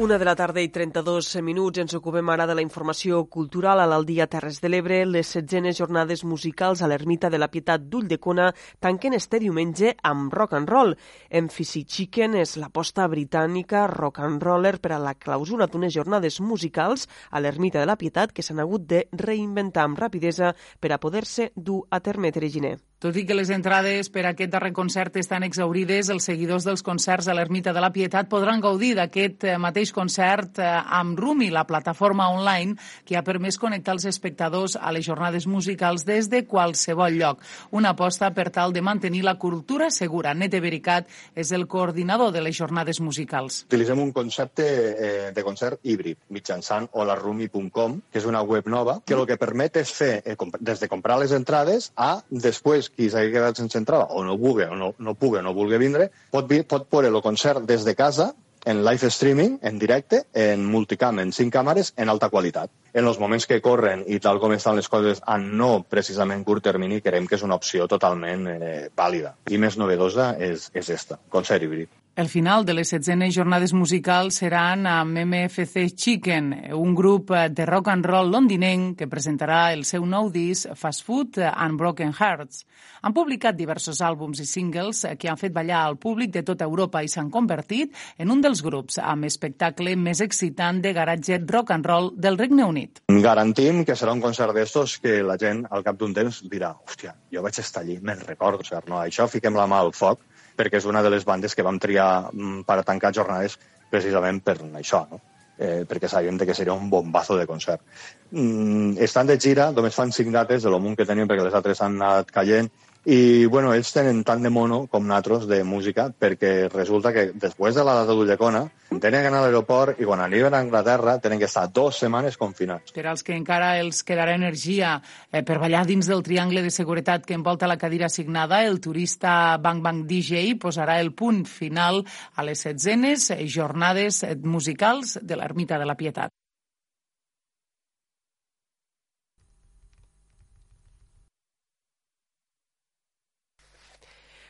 Una 0.00 0.16
de 0.16 0.24
la 0.24 0.32
tarda 0.34 0.62
i 0.64 0.70
32 0.72 1.42
minuts 1.44 1.82
ens 1.82 1.92
ocupem 1.98 2.30
ara 2.32 2.46
de 2.48 2.54
la 2.56 2.62
informació 2.64 3.18
cultural 3.28 3.82
a 3.82 3.84
l'Aldia 3.86 4.24
Terres 4.32 4.62
de 4.62 4.70
l'Ebre. 4.72 5.02
Les 5.04 5.32
setzenes 5.36 5.76
jornades 5.76 6.24
musicals 6.24 6.80
a 6.80 6.88
l'Ermita 6.88 7.28
de 7.28 7.38
la 7.42 7.50
Pietat 7.52 7.84
d'Ulldecona 7.84 8.46
tanquen 8.80 9.18
este 9.18 9.42
diumenge 9.42 9.92
amb 10.02 10.32
rock 10.32 10.56
and 10.56 10.72
roll. 10.72 10.96
Emphysy 11.28 11.84
Chicken 11.84 12.38
és 12.40 12.56
l'aposta 12.56 13.04
britànica 13.12 13.84
rock 13.92 14.24
and 14.24 14.42
roller 14.42 14.78
per 14.80 14.94
a 14.96 15.02
la 15.04 15.12
clausura 15.20 15.68
d'unes 15.68 15.92
jornades 15.92 16.40
musicals 16.40 17.04
a 17.30 17.44
l'Ermita 17.44 17.84
de 17.84 17.90
la 17.92 18.00
Pietat 18.00 18.32
que 18.32 18.42
s'han 18.42 18.64
hagut 18.64 18.88
de 18.88 19.04
reinventar 19.12 19.84
amb 19.84 20.00
rapidesa 20.00 20.56
per 20.80 20.96
a 20.96 20.98
poder-se 20.98 21.52
dur 21.54 21.82
a 21.90 22.00
terme, 22.00 22.32
Tereginer. 22.32 22.78
Tot 23.04 23.18
i 23.20 23.26
que 23.28 23.34
les 23.36 23.50
entrades 23.52 24.08
per 24.08 24.22
a 24.24 24.30
aquest 24.32 24.48
darrer 24.48 24.70
concert 24.72 25.18
estan 25.20 25.44
exaurides, 25.44 26.08
els 26.08 26.24
seguidors 26.24 26.64
dels 26.64 26.80
concerts 26.80 27.26
a 27.28 27.34
l'Ermita 27.36 27.74
de 27.76 27.80
la 27.84 27.90
Pietat 27.92 28.30
podran 28.30 28.62
gaudir 28.64 28.94
d'aquest 28.96 29.44
eh, 29.44 29.58
mateix 29.60 29.90
concert 29.92 30.56
eh, 30.56 30.64
amb 30.64 31.20
Rumi, 31.20 31.50
la 31.52 31.66
plataforma 31.68 32.30
online 32.32 32.78
que 33.04 33.18
ha 33.18 33.22
permès 33.26 33.58
connectar 33.60 33.92
els 33.98 34.06
espectadors 34.08 34.78
a 34.80 34.88
les 34.96 35.04
jornades 35.04 35.44
musicals 35.44 36.06
des 36.08 36.30
de 36.32 36.46
qualsevol 36.48 37.18
lloc. 37.18 37.42
Una 37.76 37.92
aposta 37.92 38.30
per 38.32 38.46
tal 38.48 38.72
de 38.72 38.80
mantenir 38.80 39.20
la 39.28 39.36
cultura 39.36 39.90
segura. 39.92 40.32
Nete 40.32 40.62
Bericat 40.64 41.12
és 41.36 41.52
el 41.52 41.68
coordinador 41.68 42.32
de 42.32 42.40
les 42.40 42.56
jornades 42.56 43.02
musicals. 43.04 43.66
Utilitzem 43.68 44.00
un 44.00 44.14
concepte 44.16 44.64
eh, 44.64 45.12
de 45.36 45.44
concert 45.44 45.84
híbrid 45.84 46.22
mitjançant 46.32 46.88
holarumi.com, 46.96 48.00
que 48.08 48.24
és 48.24 48.32
una 48.32 48.40
web 48.40 48.72
nova, 48.72 48.96
que 49.04 49.12
el 49.12 49.26
que 49.28 49.36
permet 49.36 49.76
és 49.84 49.92
fer, 49.92 50.12
des 50.56 50.80
de 50.80 50.88
comprar 50.88 51.20
les 51.20 51.36
entrades 51.36 51.92
a 52.00 52.14
després 52.32 52.93
qui 52.96 53.10
s'hagi 53.10 53.32
quedat 53.34 53.58
sense 53.60 53.78
entrada 53.80 54.08
o 54.10 54.24
no 54.24 54.38
vulgui 54.40 54.68
o 54.70 54.78
no, 54.78 54.94
no 54.98 55.14
pugui 55.18 55.40
o 55.40 55.44
no 55.44 55.54
vulgui 55.56 55.78
vindre, 55.82 56.10
pot, 56.30 56.48
vi, 56.50 56.62
pot 56.62 56.88
veure 56.90 57.12
el 57.12 57.22
concert 57.22 57.66
des 57.68 57.84
de 57.84 57.94
casa 57.98 58.32
en 58.64 58.84
live 58.84 59.08
streaming, 59.08 59.58
en 59.62 59.78
directe, 59.78 60.24
en 60.32 60.64
multicam, 60.64 61.18
en 61.20 61.32
cinc 61.36 61.52
càmeres, 61.52 61.92
en 62.00 62.08
alta 62.08 62.30
qualitat. 62.32 62.72
En 62.94 63.04
els 63.04 63.18
moments 63.20 63.46
que 63.46 63.60
corren 63.60 64.04
i 64.08 64.20
tal 64.24 64.40
com 64.40 64.54
estan 64.56 64.78
les 64.78 64.88
coses 64.88 65.20
a 65.26 65.36
no 65.38 65.84
precisament 65.88 66.46
curt 66.48 66.64
termini, 66.64 67.02
creiem 67.04 67.28
que 67.28 67.36
és 67.36 67.44
una 67.44 67.58
opció 67.60 67.88
totalment 67.90 68.48
eh, 68.54 68.88
vàlida. 68.96 69.34
I 69.50 69.60
més 69.60 69.76
novedosa 69.76 70.32
és, 70.40 70.70
és 70.72 70.90
esta, 70.96 71.20
concert 71.28 71.62
híbrid. 71.62 71.92
El 72.16 72.28
final 72.28 72.62
de 72.62 72.74
les 72.78 72.92
setzenes 72.92 73.32
jornades 73.34 73.72
musicals 73.74 74.36
seran 74.38 74.84
amb 74.86 75.18
MFC 75.18 75.88
Chicken, 75.98 76.52
un 76.78 76.92
grup 76.94 77.32
de 77.50 77.64
rock 77.66 77.88
and 77.90 78.06
roll 78.06 78.28
londinenc 78.30 79.00
que 79.00 79.08
presentarà 79.10 79.72
el 79.74 79.82
seu 79.82 80.04
nou 80.06 80.28
disc 80.30 80.70
Fast 80.78 81.02
Food 81.02 81.40
and 81.42 81.74
Broken 81.80 82.12
Hearts. 82.14 82.60
Han 83.02 83.16
publicat 83.16 83.56
diversos 83.58 83.98
àlbums 83.98 84.38
i 84.38 84.46
singles 84.46 85.00
que 85.18 85.26
han 85.28 85.40
fet 85.40 85.56
ballar 85.56 85.80
al 85.88 85.96
públic 85.98 86.30
de 86.36 86.44
tota 86.46 86.68
Europa 86.70 87.02
i 87.02 87.10
s'han 87.10 87.32
convertit 87.34 87.90
en 88.22 88.30
un 88.30 88.44
dels 88.44 88.62
grups 88.62 89.00
amb 89.02 89.26
espectacle 89.26 89.96
més 89.98 90.22
excitant 90.22 90.78
de 90.84 90.92
garatge 90.94 91.40
rock 91.50 91.72
and 91.74 91.90
roll 91.90 92.12
del 92.14 92.38
Regne 92.38 92.62
Unit. 92.62 93.02
Garantim 93.26 93.82
que 93.82 93.98
serà 93.98 94.14
un 94.14 94.22
concert 94.22 94.54
d'estos 94.54 95.00
que 95.02 95.16
la 95.26 95.34
gent 95.34 95.66
al 95.68 95.82
cap 95.82 95.98
d'un 95.98 96.14
temps 96.14 96.44
dirà 96.46 96.70
hòstia, 96.78 97.16
jo 97.34 97.42
vaig 97.42 97.58
estar 97.58 97.82
allí, 97.82 97.98
me'n 97.98 98.22
recordo, 98.22 98.62
o 98.62 98.70
sigui, 98.70 98.86
no, 98.94 99.02
això 99.02 99.26
fiquem 99.26 99.58
la 99.58 99.66
mà 99.66 99.82
al 99.82 99.90
foc 99.90 100.22
perquè 100.56 100.80
és 100.80 100.88
una 100.90 101.02
de 101.02 101.10
les 101.10 101.24
bandes 101.24 101.54
que 101.54 101.66
vam 101.66 101.78
triar 101.82 102.30
mm, 102.32 102.64
per 102.68 102.80
a 102.80 102.86
tancar 102.86 103.12
jornades 103.12 103.58
precisament 103.90 104.40
per 104.42 104.58
això, 104.74 105.04
no? 105.10 105.20
eh, 105.58 105.84
perquè 105.88 106.08
sabíem 106.08 106.38
que 106.38 106.54
seria 106.54 106.74
un 106.74 106.90
bombazo 106.90 107.36
de 107.36 107.46
concert. 107.46 107.82
Mm, 108.30 108.96
estan 108.98 109.26
de 109.26 109.38
gira, 109.38 109.70
només 109.72 109.94
fan 109.94 110.12
cinc 110.12 110.32
dates 110.32 110.62
de 110.62 110.70
l'Omun 110.70 110.96
que 110.96 111.06
tenim 111.06 111.28
perquè 111.28 111.44
les 111.44 111.54
altres 111.54 111.80
han 111.82 112.00
anat 112.00 112.30
caient 112.30 112.70
I, 113.04 113.44
bueno, 113.52 113.74
ells 113.76 113.90
tenen 113.92 114.22
tant 114.24 114.40
de 114.40 114.48
mono 114.48 114.86
com 114.88 115.04
nosaltres 115.04 115.44
de 115.44 115.58
música, 115.64 116.06
perquè 116.08 116.70
resulta 116.72 117.12
que 117.12 117.26
després 117.36 117.76
de 117.76 117.82
la 117.84 117.98
data 117.98 118.14
d'Ullecona 118.16 118.62
tenen 118.94 119.20
que 119.20 119.28
anar 119.28 119.42
a 119.42 119.44
l'aeroport 119.44 120.00
i 120.00 120.06
quan 120.08 120.22
arriben 120.24 120.54
a 120.54 120.62
Anglaterra 120.64 121.18
tenen 121.20 121.38
que 121.42 121.48
estar 121.50 121.66
dues 121.68 121.98
setmanes 122.00 122.38
confinats. 122.40 122.94
Per 122.96 123.04
als 123.10 123.24
que 123.26 123.36
encara 123.36 123.74
els 123.82 124.00
quedarà 124.08 124.36
energia 124.38 124.94
eh, 125.30 125.42
per 125.44 125.58
ballar 125.60 125.84
dins 125.84 126.08
del 126.08 126.24
triangle 126.24 126.62
de 126.64 126.72
seguretat 126.72 127.26
que 127.28 127.36
envolta 127.36 127.68
la 127.68 127.76
cadira 127.76 128.08
assignada, 128.08 128.62
el 128.64 128.80
turista 128.80 129.58
Bang 129.60 129.82
Bang 129.84 130.06
DJ 130.08 130.54
posarà 130.62 130.96
el 131.02 131.12
punt 131.12 131.44
final 131.44 132.00
a 132.34 132.46
les 132.48 132.64
setzenes 132.64 133.28
jornades 133.52 134.24
musicals 134.44 135.18
de 135.20 135.36
l'Ermita 135.36 135.78
de 135.78 135.90
la 135.90 135.98
Pietat. 136.00 136.32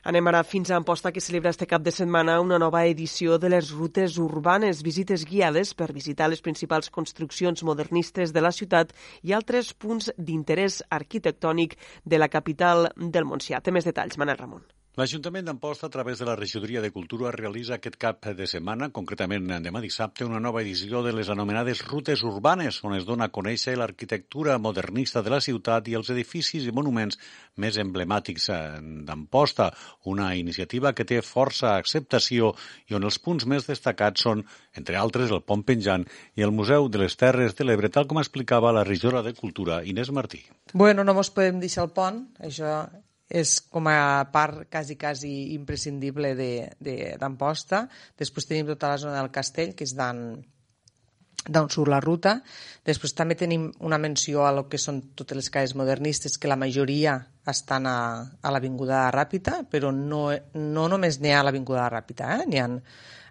Anem 0.05 0.27
ara 0.29 0.43
fins 0.45 0.69
a 0.71 0.77
Amposta, 0.77 1.13
que 1.13 1.21
celebra 1.25 1.49
este 1.55 1.67
cap 1.67 1.81
de 1.81 1.93
setmana 1.99 2.35
una 2.43 2.59
nova 2.61 2.83
edició 2.85 3.39
de 3.41 3.49
les 3.49 3.71
rutes 3.73 4.19
urbanes, 4.21 4.83
visites 4.85 5.25
guiades 5.25 5.73
per 5.73 5.89
visitar 5.97 6.29
les 6.29 6.45
principals 6.45 6.93
construccions 6.93 7.65
modernistes 7.65 8.37
de 8.37 8.45
la 8.45 8.53
ciutat 8.53 8.93
i 9.23 9.33
altres 9.33 9.73
punts 9.73 10.13
d'interès 10.19 10.83
arquitectònic 10.93 11.79
de 12.05 12.21
la 12.21 12.29
capital 12.29 12.91
del 13.01 13.25
Montsià. 13.25 13.65
Té 13.65 13.73
més 13.73 13.89
detalls, 13.89 14.21
Manel 14.21 14.37
Ramon. 14.45 14.67
L'Ajuntament 14.95 15.43
d'Amposta, 15.49 15.89
a 15.89 15.91
través 15.91 16.21
de 16.21 16.27
la 16.29 16.37
Regidoria 16.39 16.81
de 16.81 16.93
Cultura, 16.95 17.33
realitza 17.35 17.73
aquest 17.75 17.97
cap 17.99 18.29
de 18.39 18.47
setmana, 18.47 18.93
concretament 18.95 19.49
demà 19.65 19.81
dissabte, 19.83 20.23
una 20.23 20.39
nova 20.39 20.61
edició 20.63 21.01
de 21.03 21.11
les 21.11 21.31
anomenades 21.35 21.81
rutes 21.89 22.21
urbanes, 22.23 22.77
on 22.87 22.93
es 22.95 23.07
dona 23.09 23.27
a 23.27 23.33
conèixer 23.35 23.75
l'arquitectura 23.75 24.55
modernista 24.63 25.25
de 25.27 25.33
la 25.35 25.41
ciutat 25.43 25.89
i 25.91 25.97
els 25.99 26.13
edificis 26.15 26.69
i 26.71 26.75
monuments 26.77 27.19
més 27.59 27.75
emblemàtics 27.83 28.47
eh, 28.55 28.59
d'Amposta, 29.09 29.67
una 30.15 30.29
iniciativa 30.39 30.93
que 30.95 31.07
té 31.11 31.19
força 31.27 31.73
acceptació 31.75 32.53
i 32.87 32.95
on 32.95 33.09
els 33.09 33.19
punts 33.19 33.49
més 33.51 33.67
destacats 33.67 34.23
són, 34.29 34.45
entre 34.79 35.01
altres, 35.01 35.33
el 35.35 35.43
Pont 35.43 35.65
Penjant 35.67 36.05
i 36.39 36.47
el 36.47 36.55
Museu 36.55 36.87
de 36.87 37.01
les 37.03 37.19
Terres 37.19 37.59
de 37.59 37.67
l'Ebre, 37.67 37.91
tal 37.91 38.07
com 38.07 38.23
explicava 38.23 38.71
la 38.71 38.87
regidora 38.87 39.27
de 39.27 39.35
Cultura, 39.35 39.83
Inés 39.83 40.15
Martí. 40.15 40.45
Bueno, 40.73 41.03
no 41.03 41.19
mos 41.19 41.35
podem 41.35 41.59
deixar 41.59 41.89
el 41.89 41.93
pont, 41.99 42.29
això 42.39 42.77
és 43.29 43.61
com 43.73 43.89
a 43.89 44.25
part 44.33 44.67
quasi, 44.71 44.97
quasi 45.01 45.55
imprescindible 45.55 46.35
d'Amposta. 46.37 47.85
De, 47.87 48.25
Després 48.25 48.49
tenim 48.49 48.69
tota 48.69 48.93
la 48.93 48.99
zona 49.01 49.21
del 49.21 49.33
castell, 49.33 49.73
que 49.75 49.87
és 49.87 49.95
d'on 49.97 51.71
surt 51.73 51.91
la 51.91 52.03
ruta. 52.05 52.37
Després 52.85 53.17
també 53.17 53.37
tenim 53.37 53.71
una 53.81 53.99
menció 53.99 54.45
a 54.45 54.53
lo 54.53 54.67
que 54.69 54.79
són 54.79 55.01
totes 55.17 55.37
les 55.41 55.51
cases 55.51 55.75
modernistes, 55.77 56.37
que 56.39 56.49
la 56.49 56.61
majoria 56.61 57.17
estan 57.49 57.89
a, 57.89 57.99
a 58.41 58.53
l'Avinguda 58.53 59.09
Ràpita, 59.13 59.63
però 59.71 59.93
no, 59.93 60.29
no 60.55 60.87
només 60.89 61.21
n'hi 61.21 61.33
ha 61.33 61.41
a 61.41 61.49
l'Avinguda 61.49 61.89
Ràpita, 61.93 62.37
eh? 62.39 62.47
n'hi 62.49 62.61
ha 62.61 62.69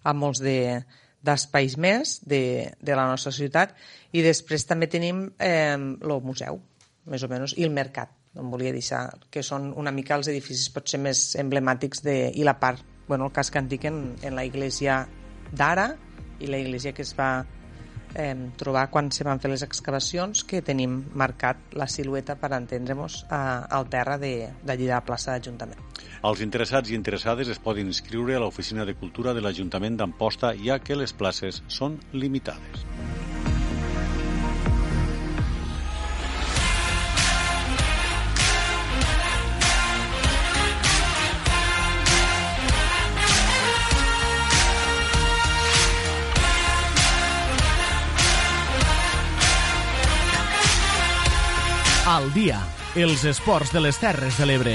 a 0.04 0.14
molts 0.14 0.42
de, 0.44 0.82
d'espais 1.22 1.78
més 1.78 2.18
de, 2.26 2.74
de 2.82 2.98
la 2.98 3.06
nostra 3.10 3.32
ciutat. 3.32 3.78
I 4.12 4.26
després 4.26 4.66
també 4.66 4.90
tenim 4.90 5.28
eh, 5.38 5.78
el 5.78 6.20
museu, 6.26 6.60
més 7.06 7.24
o 7.24 7.30
menys, 7.30 7.56
i 7.58 7.66
el 7.66 7.74
mercat 7.74 8.12
em 8.40 8.50
volia 8.50 8.74
deixar, 8.74 9.06
que 9.30 9.44
són 9.46 9.72
una 9.78 9.92
mica 9.92 10.18
els 10.18 10.30
edificis 10.32 10.70
potser 10.74 11.00
més 11.02 11.34
emblemàtics 11.40 12.04
de, 12.06 12.18
i 12.34 12.46
la 12.46 12.58
part, 12.60 12.82
bueno, 13.08 13.28
el 13.30 13.36
casc 13.36 13.56
antic 13.60 13.86
en, 13.90 14.04
en 14.22 14.36
la 14.36 14.46
iglesia 14.46 15.04
d'ara 15.52 15.92
i 16.40 16.50
la 16.50 16.58
iglesia 16.58 16.94
que 16.94 17.04
es 17.06 17.14
va 17.18 17.46
eh, 18.16 18.36
trobar 18.58 18.90
quan 18.90 19.12
se 19.12 19.26
van 19.28 19.42
fer 19.44 19.52
les 19.52 19.64
excavacions 19.66 20.44
que 20.48 20.62
tenim 20.66 21.02
marcat 21.14 21.78
la 21.78 21.88
silueta 21.88 22.36
per 22.40 22.54
entendre-nos 22.58 23.24
al 23.30 23.90
terra 23.90 24.18
de, 24.18 24.34
d'allí 24.64 24.88
de 24.88 24.96
la 24.96 25.04
plaça 25.06 25.34
d'Ajuntament. 25.34 25.80
Els 26.24 26.42
interessats 26.42 26.90
i 26.90 26.98
interessades 26.98 27.52
es 27.52 27.60
poden 27.60 27.92
inscriure 27.92 28.38
a 28.38 28.42
l'Oficina 28.44 28.86
de 28.88 28.96
Cultura 28.96 29.34
de 29.34 29.44
l'Ajuntament 29.44 30.00
d'Amposta 30.00 30.54
ja 30.64 30.80
que 30.80 30.98
les 31.00 31.14
places 31.14 31.64
són 31.68 32.00
limitades. 32.14 33.33
Al 52.14 52.28
dia, 52.30 52.60
els 52.94 53.24
esports 53.26 53.72
de 53.74 53.82
les 53.82 53.98
Terres 53.98 54.36
de 54.38 54.46
l'Ebre. 54.46 54.74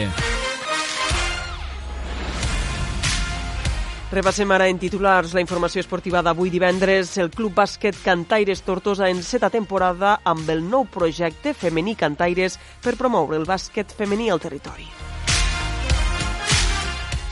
Repassem 4.11 4.51
ara 4.57 4.66
en 4.66 4.81
titulars 4.83 5.37
la 5.37 5.44
informació 5.44 5.85
esportiva 5.85 6.18
d'avui 6.27 6.51
divendres. 6.51 7.14
El 7.22 7.31
Club 7.31 7.55
Bàsquet 7.61 7.94
Cantaires 8.03 8.64
Tortosa 8.66 9.07
enceta 9.07 9.53
temporada 9.55 10.16
amb 10.27 10.51
el 10.51 10.66
nou 10.66 10.88
projecte 10.90 11.55
femení 11.55 11.94
Cantaires 11.94 12.59
per 12.83 12.98
promoure 12.98 13.38
el 13.38 13.46
bàsquet 13.46 13.94
femení 13.94 14.33
al 14.35 14.42
territori. 14.42 14.90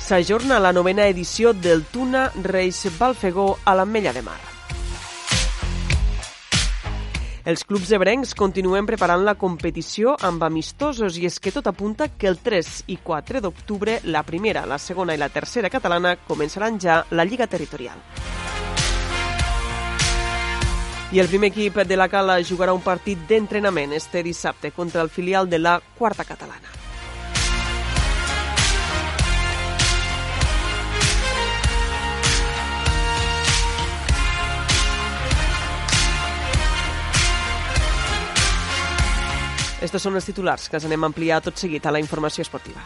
S'ajorna 0.07 0.62
la 0.62 0.71
novena 0.71 1.11
edició 1.11 1.51
del 1.51 1.83
Tuna 1.90 2.29
Reis 2.45 2.87
Balfegó 2.95 3.57
a 3.64 3.75
l'Ametlla 3.75 4.14
de 4.14 4.23
Mar. 4.23 4.56
Els 7.47 7.63
clubs 7.63 7.93
ebrencs 7.95 8.33
continuen 8.35 8.89
preparant 8.89 9.21
la 9.23 9.37
competició 9.39 10.17
amb 10.27 10.43
amistosos 10.43 11.15
i 11.15 11.29
és 11.29 11.37
que 11.39 11.53
tot 11.55 11.69
apunta 11.71 12.09
que 12.11 12.27
el 12.27 12.41
3 12.43 12.71
i 12.91 12.97
4 13.07 13.39
d'octubre 13.45 14.01
la 14.11 14.25
primera, 14.27 14.65
la 14.67 14.81
segona 14.83 15.15
i 15.15 15.21
la 15.21 15.29
tercera 15.31 15.71
catalana 15.71 16.17
començaran 16.27 16.81
ja 16.83 16.97
la 17.15 17.23
Lliga 17.23 17.47
Territorial. 17.47 18.01
I 21.15 21.23
el 21.23 21.31
primer 21.31 21.53
equip 21.53 21.79
de 21.87 22.01
la 22.01 22.09
Cala 22.11 22.41
jugarà 22.43 22.75
un 22.75 22.83
partit 22.83 23.23
d'entrenament 23.31 23.95
este 23.95 24.25
dissabte 24.27 24.73
contra 24.75 25.07
el 25.07 25.09
filial 25.09 25.47
de 25.49 25.63
la 25.63 25.79
quarta 25.95 26.27
catalana. 26.27 26.86
Estos 39.85 40.01
són 40.07 40.15
els 40.17 40.25
titulars 40.25 40.71
que 40.71 40.79
els 40.79 40.87
anem 40.89 41.05
a 41.05 41.11
ampliar 41.12 41.43
tot 41.45 41.61
seguit 41.61 41.85
a 41.85 41.93
la 41.93 42.01
informació 42.01 42.47
esportiva. 42.47 42.81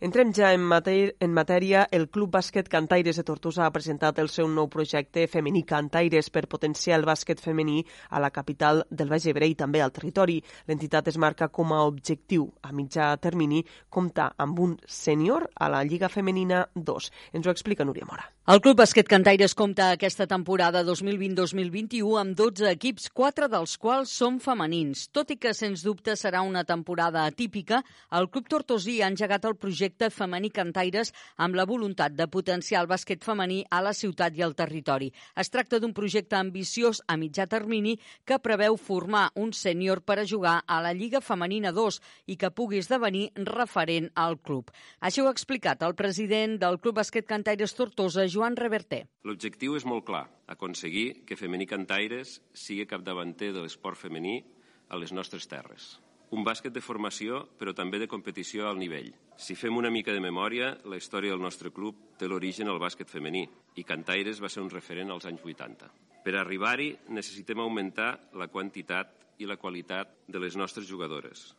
Entrem 0.00 0.32
ja 0.36 0.50
en, 0.52 0.60
matèria, 0.60 1.14
en 1.20 1.32
matèria. 1.32 1.86
El 1.90 2.10
Club 2.12 2.34
Bàsquet 2.34 2.68
Cantaires 2.68 3.16
de 3.16 3.24
Tortosa 3.24 3.64
ha 3.64 3.72
presentat 3.72 4.18
el 4.20 4.28
seu 4.28 4.48
nou 4.52 4.68
projecte 4.68 5.24
femení 5.32 5.62
Cantaires 5.64 6.28
per 6.28 6.44
potenciar 6.52 6.98
el 6.98 7.06
bàsquet 7.08 7.40
femení 7.40 7.80
a 8.10 8.20
la 8.20 8.30
capital 8.30 8.84
del 8.90 9.08
Baix 9.08 9.24
Ebre 9.32 9.48
i 9.48 9.56
també 9.56 9.80
al 9.80 9.94
territori. 9.96 10.42
L'entitat 10.68 11.08
es 11.08 11.16
marca 11.16 11.48
com 11.48 11.72
a 11.72 11.82
objectiu 11.88 12.50
a 12.60 12.74
mitjà 12.76 13.14
termini 13.16 13.64
comptar 13.88 14.34
amb 14.36 14.60
un 14.60 14.76
sènior 14.84 15.48
a 15.56 15.70
la 15.72 15.84
Lliga 15.84 16.12
Femenina 16.12 16.66
2. 16.74 17.12
Ens 17.32 17.46
ho 17.46 17.54
explica 17.56 17.88
Núria 17.88 18.04
Mora. 18.04 18.28
El 18.46 18.60
Club 18.62 18.76
Bàsquet 18.78 19.08
Cantaires 19.10 19.56
compta 19.58 19.88
aquesta 19.90 20.28
temporada 20.30 20.84
2020-2021 20.86 22.20
amb 22.20 22.36
12 22.38 22.68
equips, 22.76 23.08
quatre 23.10 23.48
dels 23.50 23.72
quals 23.82 24.12
són 24.20 24.36
femenins. 24.44 25.08
Tot 25.10 25.32
i 25.34 25.36
que, 25.40 25.50
sens 25.50 25.82
dubte, 25.82 26.14
serà 26.14 26.44
una 26.46 26.62
temporada 26.68 27.24
atípica, 27.26 27.80
el 28.14 28.28
Club 28.30 28.46
Tortosí 28.52 29.00
ha 29.00 29.08
engegat 29.10 29.48
el 29.50 29.56
projecte 29.58 29.86
femení 30.12 30.50
Cantaires 30.50 31.12
amb 31.36 31.56
la 31.56 31.64
voluntat 31.66 32.12
de 32.12 32.26
potenciar 32.28 32.82
el 32.82 32.88
bàsquet 32.90 33.24
femení 33.24 33.62
a 33.70 33.80
la 33.82 33.92
ciutat 33.96 34.36
i 34.36 34.44
al 34.44 34.54
territori. 34.54 35.10
Es 35.34 35.50
tracta 35.50 35.80
d'un 35.80 35.94
projecte 35.96 36.36
ambiciós 36.36 37.02
a 37.08 37.16
mitjà 37.16 37.46
termini 37.48 37.96
que 38.24 38.38
preveu 38.38 38.76
formar 38.76 39.30
un 39.34 39.52
sènior 39.52 40.02
per 40.02 40.18
a 40.20 40.26
jugar 40.26 40.62
a 40.66 40.80
la 40.84 40.92
Lliga 40.92 41.20
Femenina 41.20 41.72
2 41.72 42.00
i 42.26 42.36
que 42.36 42.50
pugui 42.50 42.78
esdevenir 42.78 43.30
referent 43.48 44.10
al 44.14 44.38
club. 44.38 44.70
Així 45.00 45.20
ho 45.20 45.28
ha 45.28 45.34
explicat 45.34 45.82
el 45.82 45.96
president 45.98 46.58
del 46.60 46.80
Club 46.80 47.00
Bàsquet 47.00 47.26
Cantaires 47.26 47.74
Tortosa, 47.74 48.28
Joan 48.28 48.56
Reverter. 48.56 49.04
L'objectiu 49.24 49.76
és 49.76 49.84
molt 49.84 50.06
clar, 50.06 50.26
aconseguir 50.46 51.26
que 51.26 51.36
Femení 51.36 51.66
Cantaires 51.66 52.40
sigui 52.54 52.86
capdavanter 52.86 53.52
de 53.52 53.64
l'esport 53.64 53.98
femení 53.98 54.42
a 54.88 55.00
les 55.00 55.12
nostres 55.12 55.48
terres. 55.50 55.96
Un 56.34 56.42
bàsquet 56.42 56.74
de 56.74 56.82
formació, 56.82 57.44
però 57.54 57.70
també 57.70 58.00
de 58.02 58.08
competició 58.10 58.66
al 58.66 58.80
nivell. 58.80 59.12
Si 59.38 59.54
fem 59.54 59.76
una 59.78 59.92
mica 59.94 60.10
de 60.10 60.22
memòria, 60.22 60.72
la 60.90 60.98
història 60.98 61.30
del 61.30 61.42
nostre 61.42 61.70
club 61.70 62.16
té 62.18 62.26
l'origen 62.26 62.66
al 62.66 62.80
bàsquet 62.82 63.10
femení 63.10 63.44
i 63.78 63.84
Cantaires 63.86 64.40
va 64.42 64.50
ser 64.50 64.64
un 64.64 64.72
referent 64.72 65.12
als 65.14 65.28
anys 65.30 65.44
80. 65.44 65.90
Per 66.24 66.34
arribar-hi 66.34 66.88
necessitem 67.14 67.62
augmentar 67.62 68.08
la 68.34 68.48
quantitat 68.50 69.12
i 69.38 69.46
la 69.46 69.58
qualitat 69.60 70.16
de 70.26 70.40
les 70.42 70.56
nostres 70.58 70.88
jugadores, 70.88 71.52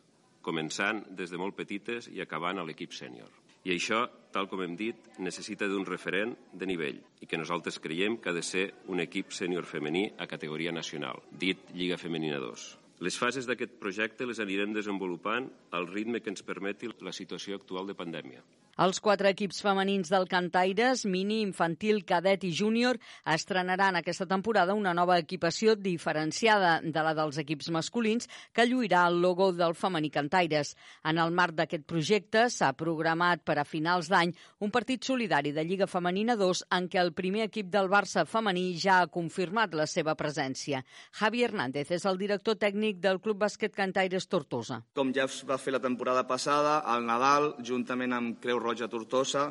començant 0.44 1.00
des 1.16 1.30
de 1.32 1.40
molt 1.40 1.56
petites 1.56 2.10
i 2.12 2.20
acabant 2.20 2.60
a 2.60 2.66
l'equip 2.66 2.92
sènior. 2.92 3.30
I 3.64 3.72
això, 3.72 4.02
tal 4.32 4.50
com 4.50 4.60
hem 4.64 4.76
dit, 4.76 5.08
necessita 5.18 5.66
d'un 5.68 5.86
referent 5.88 6.34
de 6.52 6.68
nivell 6.68 7.00
i 7.20 7.26
que 7.26 7.40
nosaltres 7.40 7.80
creiem 7.80 8.18
que 8.20 8.28
ha 8.28 8.36
de 8.36 8.44
ser 8.44 8.66
un 8.92 9.00
equip 9.00 9.32
sènior 9.32 9.64
femení 9.64 10.04
a 10.18 10.28
categoria 10.28 10.72
nacional, 10.72 11.24
dit 11.32 11.72
Lliga 11.72 11.96
Femenina 11.96 12.38
2. 12.44 12.87
Les 12.98 13.14
fases 13.14 13.46
d'aquest 13.46 13.76
projecte 13.78 14.26
les 14.26 14.40
anirem 14.42 14.72
desenvolupant 14.74 15.46
al 15.78 15.86
ritme 15.86 16.18
que 16.20 16.32
ens 16.34 16.42
permeti 16.42 16.90
la 17.06 17.14
situació 17.14 17.58
actual 17.60 17.86
de 17.86 17.94
pandèmia. 17.94 18.42
Els 18.78 19.00
quatre 19.02 19.32
equips 19.34 19.56
femenins 19.58 20.06
del 20.12 20.28
Cantaires, 20.30 21.00
mini, 21.02 21.40
infantil, 21.42 22.04
cadet 22.06 22.44
i 22.46 22.52
júnior, 22.54 22.94
estrenaran 23.26 23.96
aquesta 23.98 24.22
temporada 24.30 24.76
una 24.78 24.92
nova 24.94 25.16
equipació 25.18 25.72
diferenciada 25.74 26.76
de 26.84 27.02
la 27.02 27.10
dels 27.18 27.40
equips 27.42 27.72
masculins 27.74 28.30
que 28.54 28.68
lluirà 28.70 29.00
el 29.10 29.18
logo 29.18 29.48
del 29.50 29.74
femení 29.74 30.12
Cantaires. 30.14 30.76
En 31.02 31.18
el 31.18 31.34
marc 31.34 31.56
d'aquest 31.58 31.88
projecte 31.90 32.44
s'ha 32.54 32.68
programat 32.78 33.42
per 33.42 33.56
a 33.58 33.64
finals 33.66 34.12
d'any 34.12 34.30
un 34.62 34.70
partit 34.70 35.02
solidari 35.10 35.50
de 35.50 35.66
Lliga 35.66 35.90
Femenina 35.90 36.38
2 36.38 36.62
en 36.78 36.86
què 36.86 37.02
el 37.02 37.10
primer 37.18 37.48
equip 37.48 37.74
del 37.74 37.90
Barça 37.90 38.28
femení 38.30 38.78
ja 38.78 39.00
ha 39.00 39.10
confirmat 39.10 39.74
la 39.74 39.88
seva 39.90 40.14
presència. 40.14 40.84
Javi 41.18 41.42
Hernández 41.42 41.90
és 41.98 42.06
el 42.06 42.22
director 42.22 42.54
tècnic 42.54 43.02
del 43.02 43.18
Club 43.18 43.42
Bàsquet 43.42 43.74
Cantaires 43.74 44.30
Tortosa. 44.30 44.84
Com 44.94 45.10
ja 45.10 45.26
es 45.26 45.42
va 45.50 45.58
fer 45.58 45.74
la 45.74 45.82
temporada 45.82 46.28
passada, 46.30 46.78
al 46.86 47.02
Nadal, 47.10 47.56
juntament 47.58 48.14
amb 48.14 48.38
Creu 48.38 48.67
Roja 48.68 48.88
Tortosa, 48.92 49.48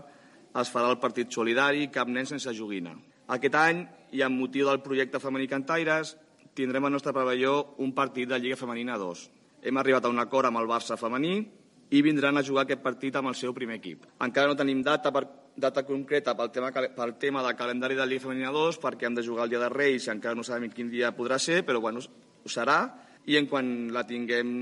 es 0.61 0.71
farà 0.73 0.93
el 0.93 1.01
partit 1.01 1.33
solidari 1.33 1.89
Cap 1.93 2.09
Nen 2.09 2.29
sense 2.29 2.53
joguina. 2.55 2.95
Aquest 3.33 3.57
any, 3.59 3.83
i 4.15 4.23
amb 4.23 4.39
motiu 4.39 4.69
del 4.69 4.79
projecte 4.85 5.19
Femení 5.19 5.49
Cantaires, 5.51 6.15
tindrem 6.57 6.85
al 6.87 6.93
nostre 6.95 7.13
pavelló 7.13 7.75
un 7.83 7.93
partit 7.93 8.29
de 8.29 8.39
Lliga 8.39 8.57
Femenina 8.57 8.97
2. 8.97 9.25
Hem 9.67 9.77
arribat 9.77 10.05
a 10.05 10.11
un 10.13 10.21
acord 10.23 10.49
amb 10.49 10.61
el 10.61 10.69
Barça 10.69 10.97
femení 10.97 11.35
i 11.91 12.01
vindran 12.01 12.37
a 12.37 12.43
jugar 12.43 12.65
aquest 12.65 12.81
partit 12.83 13.15
amb 13.15 13.29
el 13.31 13.35
seu 13.35 13.53
primer 13.53 13.77
equip. 13.77 14.07
Encara 14.23 14.49
no 14.49 14.57
tenim 14.57 14.81
data, 14.83 15.11
per, 15.13 15.25
data 15.55 15.83
concreta 15.85 16.33
pel 16.39 16.49
tema, 16.55 16.71
pel 16.71 17.13
tema 17.19 17.43
del 17.45 17.57
calendari 17.59 17.99
de 17.99 18.07
Lliga 18.07 18.25
Femenina 18.25 18.53
2 18.55 18.79
perquè 18.83 19.09
hem 19.09 19.19
de 19.19 19.25
jugar 19.27 19.45
el 19.45 19.53
dia 19.53 19.61
de 19.65 19.69
Reis 19.73 20.07
i 20.07 20.13
encara 20.15 20.37
no 20.37 20.45
sabem 20.47 20.71
quin 20.73 20.89
dia 20.93 21.13
podrà 21.15 21.37
ser, 21.39 21.63
però 21.67 21.83
bueno, 21.83 22.01
ho 22.01 22.49
serà 22.49 22.79
i 23.27 23.37
en 23.37 23.47
quan 23.51 23.91
la 23.93 24.05
tinguem 24.07 24.57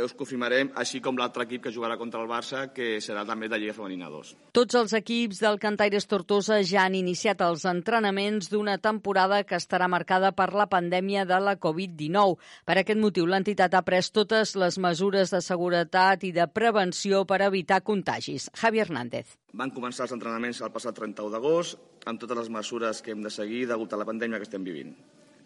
us 0.00 0.14
confirmarem, 0.16 0.70
així 0.78 1.00
com 1.04 1.18
l'altre 1.18 1.44
equip 1.44 1.66
que 1.66 1.72
jugarà 1.74 1.98
contra 2.00 2.22
el 2.22 2.28
Barça, 2.30 2.64
que 2.72 2.96
serà 3.04 3.26
també 3.28 3.48
de 3.50 3.58
Lliga 3.60 3.74
Femenina 3.76 4.08
2. 4.10 4.32
Tots 4.56 4.78
els 4.80 4.94
equips 4.96 5.42
del 5.42 5.58
Cantaires 5.60 6.08
Tortosa 6.08 6.62
ja 6.64 6.86
han 6.86 6.96
iniciat 6.96 7.42
els 7.44 7.66
entrenaments 7.68 8.48
d'una 8.52 8.78
temporada 8.82 9.42
que 9.44 9.58
estarà 9.60 9.88
marcada 9.92 10.32
per 10.32 10.52
la 10.56 10.68
pandèmia 10.72 11.26
de 11.28 11.38
la 11.44 11.58
Covid-19. 11.60 12.38
Per 12.64 12.78
aquest 12.80 13.00
motiu, 13.02 13.28
l'entitat 13.28 13.76
ha 13.76 13.84
pres 13.84 14.10
totes 14.10 14.56
les 14.56 14.78
mesures 14.80 15.34
de 15.34 15.42
seguretat 15.44 16.24
i 16.24 16.32
de 16.32 16.48
prevenció 16.48 17.26
per 17.28 17.42
evitar 17.44 17.82
contagis. 17.84 18.48
Javi 18.56 18.80
Hernández. 18.80 19.36
Van 19.52 19.70
començar 19.70 20.06
els 20.06 20.16
entrenaments 20.16 20.62
el 20.64 20.72
passat 20.72 20.96
31 20.96 21.34
d'agost, 21.34 21.76
amb 22.08 22.20
totes 22.20 22.38
les 22.38 22.48
mesures 22.48 23.02
que 23.04 23.12
hem 23.12 23.20
de 23.22 23.30
seguir 23.30 23.66
degut 23.68 23.92
a 23.92 24.00
la 24.00 24.08
pandèmia 24.08 24.40
que 24.40 24.48
estem 24.48 24.64
vivint. 24.64 24.96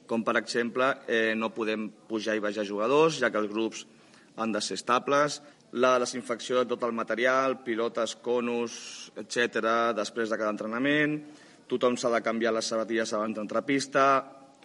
Com, 0.07 0.23
per 0.23 0.37
exemple, 0.39 0.87
eh, 1.11 1.35
no 1.35 1.51
podem 1.51 1.89
pujar 2.07 2.37
i 2.39 2.41
baixar 2.41 2.63
jugadors, 2.65 3.19
ja 3.19 3.33
que 3.35 3.41
els 3.43 3.51
grups 3.51 3.83
ser 4.61 4.75
estables, 4.75 5.43
la 5.73 5.99
desinfecció 5.99 6.59
de 6.59 6.67
tot 6.67 6.83
el 6.85 6.93
material, 6.93 7.63
pilotes, 7.65 8.17
conos, 8.17 9.13
etc. 9.17 9.95
després 9.97 10.31
de 10.31 10.39
cada 10.39 10.51
entrenament, 10.51 11.21
tothom 11.69 11.97
s'ha 11.97 12.11
de 12.11 12.23
canviar 12.23 12.53
les 12.55 12.67
sabatilles 12.67 13.13
abans 13.13 13.35
d'entrar 13.37 13.63
a 13.63 13.67
pista, 13.67 14.05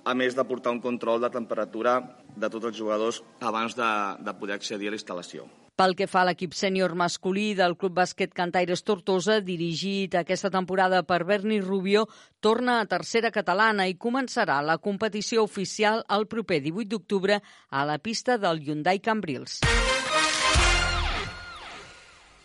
a 0.03 0.13
més 0.13 0.35
de 0.35 0.45
portar 0.45 0.71
un 0.71 0.81
control 0.81 1.21
de 1.21 1.29
temperatura 1.29 1.99
de 2.35 2.49
tots 2.49 2.71
els 2.71 2.77
jugadors 2.77 3.23
abans 3.39 3.75
de, 3.75 3.91
de 4.21 4.33
poder 4.33 4.55
accedir 4.55 4.89
a 4.89 4.95
la 4.95 4.97
instal·lació. 4.97 5.60
Pel 5.81 5.95
que 5.97 6.05
fa 6.05 6.19
a 6.21 6.27
l'equip 6.27 6.51
sènior 6.53 6.91
masculí 6.93 7.55
del 7.57 7.73
Club 7.73 7.95
Bàsquet 7.97 8.35
Cantaires 8.37 8.83
Tortosa, 8.85 9.39
dirigit 9.41 10.13
aquesta 10.19 10.51
temporada 10.53 10.99
per 11.01 11.23
Berni 11.25 11.57
Rubio, 11.57 12.03
torna 12.39 12.75
a 12.77 12.85
tercera 12.85 13.31
catalana 13.33 13.87
i 13.89 13.97
començarà 13.97 14.59
la 14.61 14.77
competició 14.77 15.41
oficial 15.49 16.05
el 16.19 16.27
proper 16.29 16.61
18 16.67 16.91
d'octubre 16.93 17.39
a 17.41 17.87
la 17.89 17.97
pista 17.97 18.37
del 18.37 18.61
Hyundai 18.61 19.01
Cambrils. 19.01 19.57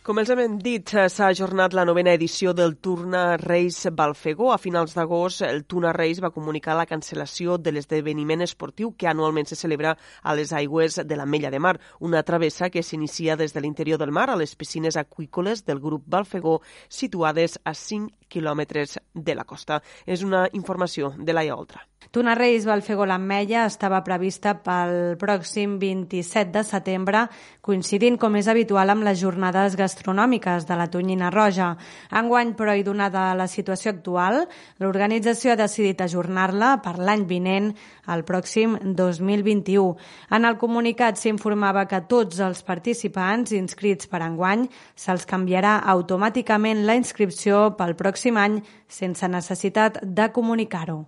Com 0.07 0.21
els 0.23 0.29
hem 0.31 0.53
dit, 0.63 0.93
eh, 0.95 1.09
s'ha 1.11 1.33
ajornat 1.33 1.73
la 1.75 1.85
novena 1.85 2.13
edició 2.15 2.53
del 2.55 2.77
Turna 2.77 3.37
Reis 3.41 3.89
Balfegó. 3.91 4.53
A 4.53 4.59
finals 4.59 4.95
d'agost, 4.95 5.43
el 5.43 5.65
Turna 5.65 5.91
Reis 5.93 6.21
va 6.23 6.31
comunicar 6.31 6.77
la 6.79 6.87
cancel·lació 6.87 7.57
de 7.59 7.73
l'esdeveniment 7.73 8.45
esportiu 8.47 8.93
que 8.97 9.09
anualment 9.11 9.51
se 9.51 9.57
celebra 9.57 9.97
a 10.23 10.37
les 10.37 10.53
aigües 10.53 11.01
de 11.05 11.17
la 11.17 11.27
Mella 11.27 11.51
de 11.51 11.59
Mar, 11.59 11.81
una 11.99 12.23
travessa 12.23 12.71
que 12.71 12.85
s'inicia 12.85 13.35
des 13.35 13.53
de 13.53 13.61
l'interior 13.61 13.99
del 13.99 14.13
mar 14.13 14.31
a 14.31 14.37
les 14.37 14.55
piscines 14.55 14.97
aqüícoles 14.97 15.65
del 15.67 15.81
grup 15.81 16.05
Balfegó, 16.07 16.61
situades 16.89 17.59
a 17.65 17.75
5 17.75 18.29
quilòmetres 18.29 19.01
de 19.13 19.35
la 19.35 19.45
costa. 19.45 19.83
És 20.07 20.23
una 20.23 20.49
informació 20.53 21.17
de 21.19 21.33
Laia 21.33 21.57
Oltra. 21.57 21.83
Tuna 22.11 22.35
Reis 22.35 22.65
Balfegó 22.65 23.05
l'Ametlla 23.05 23.65
estava 23.67 23.99
prevista 24.07 24.55
pel 24.63 25.17
pròxim 25.21 25.77
27 25.81 26.53
de 26.55 26.63
setembre, 26.65 27.25
coincidint, 27.61 28.17
com 28.21 28.37
és 28.39 28.49
habitual, 28.49 28.93
amb 28.93 29.05
les 29.05 29.19
jornades 29.21 29.77
gastronòmiques 29.77 30.69
de 30.69 30.79
la 30.79 30.87
Tonyina 30.93 31.31
Roja. 31.35 31.73
Enguany, 32.15 32.55
però, 32.57 32.77
i 32.79 32.87
donada 32.87 33.29
la 33.35 33.49
situació 33.51 33.93
actual, 33.93 34.45
l'organització 34.79 35.53
ha 35.53 35.61
decidit 35.61 36.01
ajornar-la 36.01 36.77
per 36.85 36.97
l'any 36.99 37.27
vinent, 37.27 37.73
el 38.07 38.23
pròxim 38.25 38.79
2021. 38.97 39.97
En 40.31 40.47
el 40.47 40.59
comunicat 40.63 41.19
s'informava 41.19 41.87
que 41.91 42.05
tots 42.09 42.41
els 42.41 42.63
participants 42.63 43.53
inscrits 43.57 44.07
per 44.07 44.23
enguany 44.23 44.69
se'ls 44.95 45.27
canviarà 45.27 45.81
automàticament 45.97 46.87
la 46.87 46.97
inscripció 46.97 47.73
pel 47.77 47.97
pròxim 47.99 48.39
any 48.39 48.61
sense 48.89 49.27
necessitat 49.29 50.01
de 50.03 50.31
comunicar-ho. 50.33 51.05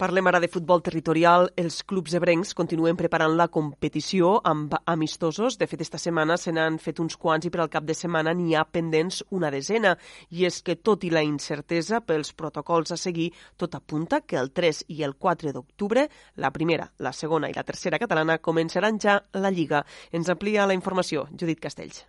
Parlem 0.00 0.30
ara 0.30 0.38
de 0.40 0.48
futbol 0.48 0.80
territorial. 0.80 1.50
Els 1.60 1.82
clubs 1.84 2.14
ebrencs 2.16 2.54
continuen 2.56 2.96
preparant 2.96 3.34
la 3.36 3.50
competició 3.52 4.30
amb 4.48 4.72
amistosos. 4.88 5.58
De 5.60 5.66
fet, 5.68 5.82
esta 5.84 5.98
setmana 6.00 6.38
se 6.40 6.54
n'han 6.56 6.78
fet 6.80 7.02
uns 7.04 7.18
quants 7.20 7.44
i 7.44 7.50
per 7.52 7.60
al 7.60 7.68
cap 7.68 7.84
de 7.84 7.92
setmana 7.92 8.32
n'hi 8.32 8.54
ha 8.56 8.62
pendents 8.64 9.18
una 9.36 9.50
desena. 9.52 9.92
I 10.32 10.46
és 10.48 10.62
que, 10.64 10.78
tot 10.80 11.04
i 11.04 11.10
la 11.12 11.20
incertesa 11.20 12.00
pels 12.00 12.32
protocols 12.32 12.94
a 12.96 12.96
seguir, 12.96 13.28
tot 13.60 13.76
apunta 13.76 14.22
que 14.24 14.38
el 14.40 14.48
3 14.56 14.86
i 14.88 15.02
el 15.04 15.18
4 15.20 15.52
d'octubre, 15.52 16.06
la 16.36 16.50
primera, 16.54 16.86
la 16.96 17.12
segona 17.12 17.50
i 17.52 17.58
la 17.58 17.66
tercera 17.68 18.00
catalana 18.00 18.38
començaran 18.40 18.96
ja 18.96 19.18
la 19.36 19.52
Lliga. 19.52 19.84
Ens 20.16 20.32
amplia 20.32 20.64
la 20.64 20.78
informació 20.80 21.26
Judit 21.36 21.60
Castells. 21.60 22.06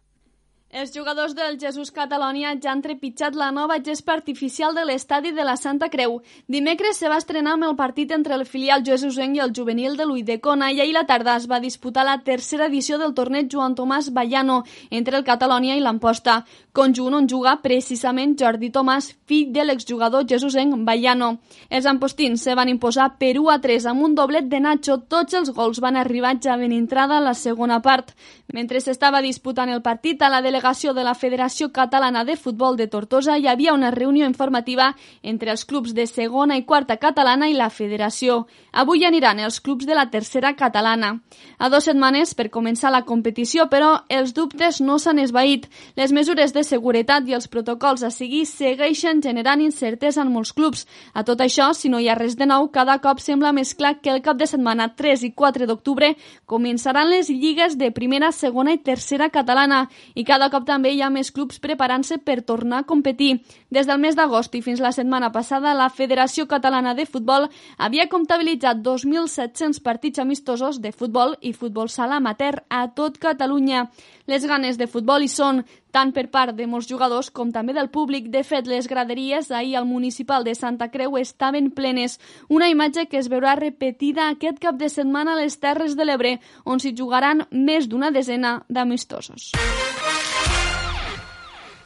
Els 0.72 0.93
jugadors 0.95 1.34
del 1.36 1.57
Jesús 1.59 1.89
Catalònia 1.91 2.53
ja 2.63 2.69
han 2.72 2.80
trepitjat 2.80 3.36
la 3.36 3.49
nova 3.51 3.76
gespa 3.84 4.13
artificial 4.13 4.72
de 4.72 4.86
l'estadi 4.88 5.34
de 5.36 5.43
la 5.43 5.57
Santa 5.59 5.89
Creu. 5.91 6.22
Dimecres 6.47 6.95
se 6.95 7.09
va 7.11 7.17
estrenar 7.19 7.57
amb 7.57 7.65
el 7.67 7.74
partit 7.76 8.13
entre 8.15 8.38
el 8.38 8.45
filial 8.47 8.86
Jesusenc 8.88 9.36
i 9.36 9.41
el 9.43 9.51
juvenil 9.51 9.97
de 9.99 10.05
l'Uidecona 10.07 10.69
i 10.72 10.80
ahir 10.80 10.93
la 10.95 11.03
tarda 11.09 11.34
es 11.36 11.49
va 11.51 11.59
disputar 11.59 12.05
la 12.07 12.22
tercera 12.24 12.69
edició 12.72 12.95
del 13.01 13.11
torneig 13.17 13.49
Joan 13.51 13.76
Tomàs 13.76 14.07
Ballano 14.15 14.61
entre 14.89 15.19
el 15.19 15.26
Catalònia 15.28 15.76
i 15.76 15.84
l'Amposta, 15.84 16.38
conjunt 16.72 17.19
on 17.19 17.28
juga 17.28 17.57
precisament 17.59 18.38
Jordi 18.39 18.72
Tomàs, 18.72 19.11
fill 19.28 19.51
de 19.51 19.67
l'exjugador 19.67 20.24
Jesusenc 20.24 20.86
Ballano. 20.88 21.34
Els 21.67 21.86
ampostins 21.86 22.47
se 22.47 22.55
van 22.55 22.72
imposar 22.72 23.09
per 23.19 23.34
1 23.41 23.51
a 23.51 23.59
3 23.59 23.89
amb 23.91 24.07
un 24.07 24.15
doblet 24.15 24.47
de 24.47 24.63
Nacho. 24.63 25.01
Tots 25.03 25.36
els 25.36 25.51
gols 25.51 25.84
van 25.84 25.99
arribar 25.99 26.38
ja 26.39 26.55
ben 26.55 26.72
entrada 26.72 27.19
a 27.19 27.28
la 27.28 27.36
segona 27.36 27.82
part. 27.84 28.15
Mentre 28.53 28.80
s'estava 28.80 29.19
disputant 29.19 29.67
el 29.67 29.84
partit 29.84 30.22
a 30.24 30.32
la 30.32 30.39
delegació 30.39 30.61
delegació 30.62 30.93
de 30.93 31.03
la 31.03 31.16
Federació 31.16 31.72
Catalana 31.74 32.22
de 32.24 32.36
Futbol 32.38 32.76
de 32.78 32.86
Tortosa 32.86 33.34
hi 33.38 33.47
havia 33.47 33.74
una 33.74 33.89
reunió 33.89 34.28
informativa 34.28 34.91
entre 35.24 35.49
els 35.49 35.66
clubs 35.66 35.95
de 35.97 36.05
segona 36.05 36.55
i 36.55 36.66
quarta 36.70 36.97
catalana 37.01 37.47
i 37.49 37.55
la 37.57 37.72
Federació. 37.74 38.45
Avui 38.72 39.03
aniran 39.03 39.39
els 39.39 39.59
clubs 39.59 39.88
de 39.89 39.95
la 39.95 40.05
tercera 40.12 40.53
catalana. 40.53 41.16
A 41.57 41.70
dues 41.70 41.88
setmanes 41.89 42.36
per 42.36 42.51
començar 42.53 42.91
la 42.91 43.01
competició, 43.09 43.66
però 43.72 44.03
els 44.07 44.36
dubtes 44.38 44.80
no 44.82 44.99
s'han 44.99 45.24
esvaït. 45.24 45.66
Les 45.97 46.14
mesures 46.14 46.53
de 46.53 46.64
seguretat 46.64 47.26
i 47.28 47.34
els 47.34 47.47
protocols 47.47 48.03
a 48.03 48.12
seguir 48.12 48.45
segueixen 48.45 49.24
generant 49.26 49.66
incertesa 49.66 50.22
en 50.22 50.30
molts 50.30 50.53
clubs. 50.53 50.86
A 51.14 51.26
tot 51.26 51.41
això, 51.41 51.72
si 51.74 51.89
no 51.89 51.97
hi 51.97 52.07
ha 52.07 52.16
res 52.20 52.38
de 52.38 52.45
nou, 52.45 52.70
cada 52.70 52.99
cop 53.01 53.20
sembla 53.20 53.51
més 53.51 53.74
clar 53.74 53.95
que 53.97 54.14
el 54.14 54.22
cap 54.22 54.38
de 54.38 54.45
setmana 54.45 54.91
3 54.93 55.26
i 55.26 55.34
4 55.34 55.66
d'octubre 55.66 56.14
començaran 56.45 57.09
les 57.09 57.34
lligues 57.34 57.80
de 57.82 57.89
primera, 57.89 58.32
segona 58.32 58.78
i 58.78 58.84
tercera 58.86 59.32
catalana 59.34 59.88
i 60.14 60.24
cada 60.24 60.50
cop 60.51 60.67
també 60.67 60.91
hi 60.93 61.01
ha 61.01 61.09
més 61.09 61.31
clubs 61.31 61.59
preparant-se 61.63 62.19
per 62.21 62.41
tornar 62.45 62.83
a 62.83 62.87
competir. 62.87 63.31
Des 63.71 63.87
del 63.89 64.01
mes 64.03 64.17
d'agost 64.19 64.55
i 64.55 64.61
fins 64.61 64.83
la 64.83 64.91
setmana 64.91 65.31
passada, 65.31 65.73
la 65.73 65.89
Federació 65.89 66.47
Catalana 66.51 66.93
de 66.93 67.07
Futbol 67.07 67.47
havia 67.77 68.09
comptabilitzat 68.11 68.83
2.700 68.85 69.81
partits 69.81 70.19
amistosos 70.19 70.81
de 70.81 70.91
futbol 70.91 71.37
i 71.41 71.53
futbol 71.53 71.89
sala 71.89 72.19
amateur 72.19 72.63
a 72.69 72.87
tot 72.93 73.17
Catalunya. 73.17 73.87
Les 74.27 74.45
ganes 74.45 74.77
de 74.77 74.87
futbol 74.87 75.23
hi 75.25 75.29
són, 75.31 75.63
tant 75.91 76.13
per 76.15 76.27
part 76.31 76.55
de 76.55 76.67
molts 76.67 76.87
jugadors 76.89 77.29
com 77.35 77.51
també 77.51 77.75
del 77.75 77.89
públic. 77.91 78.29
De 78.31 78.43
fet, 78.47 78.67
les 78.67 78.87
graderies 78.87 79.51
ahir 79.51 79.75
al 79.75 79.89
municipal 79.89 80.45
de 80.47 80.55
Santa 80.55 80.87
Creu 80.93 81.17
estaven 81.19 81.71
plenes, 81.75 82.19
una 82.47 82.69
imatge 82.71 83.07
que 83.11 83.19
es 83.19 83.29
veurà 83.31 83.57
repetida 83.59 84.29
aquest 84.29 84.61
cap 84.63 84.79
de 84.79 84.89
setmana 84.89 85.35
a 85.35 85.41
les 85.41 85.59
Terres 85.59 85.97
de 85.99 86.07
l'Ebre, 86.07 86.37
on 86.65 86.79
s'hi 86.79 86.95
jugaran 86.95 87.47
més 87.51 87.89
d'una 87.91 88.11
desena 88.11 88.61
d'amistosos. 88.69 89.51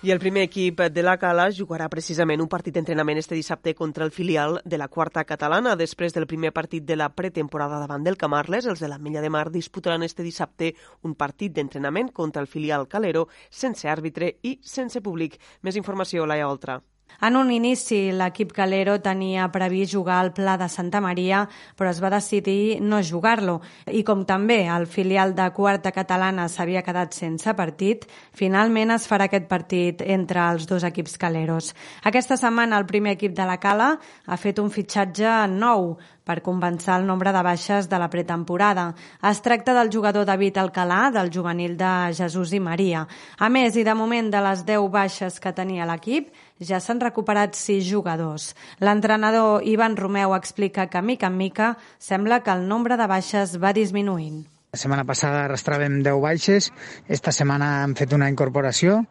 I 0.06 0.12
el 0.12 0.20
primer 0.20 0.43
equip 0.43 0.84
de 0.93 1.01
la 1.01 1.16
Cala 1.18 1.47
jugarà 1.49 1.88
precisament 1.89 2.43
un 2.43 2.49
partit 2.51 2.76
d'entrenament 2.76 3.18
este 3.18 3.34
dissabte 3.34 3.74
contra 3.74 4.06
el 4.06 4.12
filial 4.14 4.60
de 4.64 4.78
la 4.78 4.86
quarta 4.88 5.24
catalana. 5.26 5.74
Després 5.76 6.14
del 6.14 6.28
primer 6.30 6.51
partit 6.53 6.86
de 6.86 6.93
la 6.93 7.10
pretemporada 7.10 7.82
davant 7.82 8.06
del 8.06 8.22
Camarles, 8.22 8.70
els 8.70 8.86
de 8.86 8.91
la 8.91 8.99
Mella 9.01 9.26
de 9.26 9.34
Mar 9.34 9.49
disputaran 9.49 10.06
este 10.06 10.22
dissabte 10.22 10.76
un 11.01 11.16
partit 11.16 11.58
d'entrenament 11.58 12.14
contra 12.14 12.45
el 12.45 12.47
filial 12.47 12.86
Calero 12.88 13.30
sense 13.49 13.89
àrbitre 13.89 14.36
i 14.43 14.60
sense 14.62 15.01
públic. 15.01 15.41
Més 15.66 15.82
informació, 15.82 16.30
Laia 16.30 16.53
Oltra. 16.53 16.84
En 17.22 17.38
un 17.39 17.49
inici, 17.51 18.12
l'equip 18.12 18.51
Calero 18.53 18.97
tenia 19.01 19.47
previst 19.53 19.93
jugar 19.95 20.18
al 20.20 20.34
Pla 20.36 20.58
de 20.60 20.68
Santa 20.70 20.99
Maria, 21.01 21.45
però 21.78 21.89
es 21.89 22.01
va 22.03 22.12
decidir 22.14 22.82
no 22.84 22.99
jugar-lo. 23.01 23.62
I 23.88 24.03
com 24.03 24.26
també 24.28 24.66
el 24.68 24.86
filial 24.86 25.34
de 25.38 25.47
quarta 25.56 25.93
catalana 25.95 26.49
s'havia 26.51 26.84
quedat 26.84 27.16
sense 27.16 27.56
partit, 27.56 28.06
finalment 28.36 28.91
es 28.97 29.08
farà 29.08 29.30
aquest 29.30 29.47
partit 29.47 30.03
entre 30.06 30.43
els 30.51 30.68
dos 30.68 30.84
equips 30.84 31.18
caleros. 31.18 31.72
Aquesta 32.03 32.38
setmana 32.38 32.78
el 32.78 32.86
primer 32.89 33.16
equip 33.16 33.34
de 33.38 33.47
la 33.47 33.58
Cala 33.64 33.95
ha 34.26 34.38
fet 34.38 34.60
un 34.60 34.70
fitxatge 34.70 35.47
nou 35.56 35.95
per 36.26 36.41
compensar 36.41 36.97
el 36.99 37.06
nombre 37.06 37.32
de 37.32 37.41
baixes 37.45 37.88
de 37.88 37.99
la 38.01 38.10
pretemporada. 38.10 38.89
Es 39.30 39.41
tracta 39.45 39.76
del 39.78 39.91
jugador 39.93 40.26
David 40.26 40.58
Alcalà, 40.58 41.12
del 41.14 41.30
juvenil 41.32 41.78
de 41.78 41.91
Jesús 42.18 42.51
i 42.58 42.60
Maria. 42.60 43.06
A 43.38 43.49
més, 43.53 43.78
i 43.78 43.86
de 43.86 43.93
moment 43.93 44.32
de 44.34 44.41
les 44.41 44.66
10 44.66 44.89
baixes 44.91 45.39
que 45.39 45.53
tenia 45.53 45.86
l'equip, 45.86 46.34
ja 46.60 46.80
s'han 46.80 47.01
recuperat 47.03 47.56
sis 47.56 47.86
jugadors. 47.88 48.53
L'entrenador 48.80 49.64
Ivan 49.68 49.97
Romeu 49.97 50.36
explica 50.36 50.88
que, 50.88 51.01
mica 51.01 51.28
en 51.28 51.38
mica, 51.38 51.76
sembla 51.99 52.41
que 52.43 52.51
el 52.51 52.68
nombre 52.68 52.97
de 52.97 53.08
baixes 53.08 53.58
va 53.62 53.74
disminuint. 53.74 54.45
La 54.76 54.80
setmana 54.80 55.06
passada 55.08 55.45
arrastràvem 55.45 56.01
10 56.03 56.22
baixes, 56.24 56.72
esta 57.08 57.32
setmana 57.32 57.84
hem 57.84 57.95
fet 57.95 58.14
una 58.16 58.28
incorporació 58.32 59.06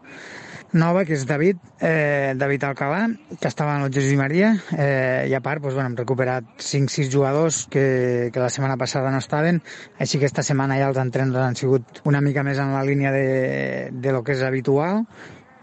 nova, 0.74 1.04
que 1.06 1.14
és 1.14 1.24
David, 1.24 1.60
eh, 1.80 2.34
David 2.36 2.64
Alcalà, 2.66 3.06
que 3.40 3.48
estava 3.48 3.76
en 3.78 3.84
el 3.86 3.92
Jesús 3.94 4.12
i 4.12 4.18
Maria, 4.18 4.50
eh, 4.76 5.26
i 5.30 5.34
a 5.34 5.40
part 5.40 5.62
doncs, 5.62 5.76
bueno, 5.78 5.88
hem 5.88 5.96
recuperat 5.96 6.48
5-6 6.58 7.12
jugadors 7.12 7.60
que, 7.70 8.30
que 8.34 8.42
la 8.42 8.50
setmana 8.50 8.76
passada 8.76 9.12
no 9.14 9.22
estaven, 9.22 9.62
així 10.02 10.18
que 10.18 10.26
esta 10.26 10.42
setmana 10.42 10.76
ja 10.80 10.90
els 10.90 10.98
entrenos 10.98 11.38
han 11.40 11.56
sigut 11.56 12.02
una 12.04 12.20
mica 12.20 12.42
més 12.42 12.58
en 12.58 12.74
la 12.74 12.82
línia 12.84 13.14
de, 13.14 13.88
de 13.92 14.12
lo 14.12 14.24
que 14.26 14.34
és 14.34 14.42
habitual, 14.42 15.06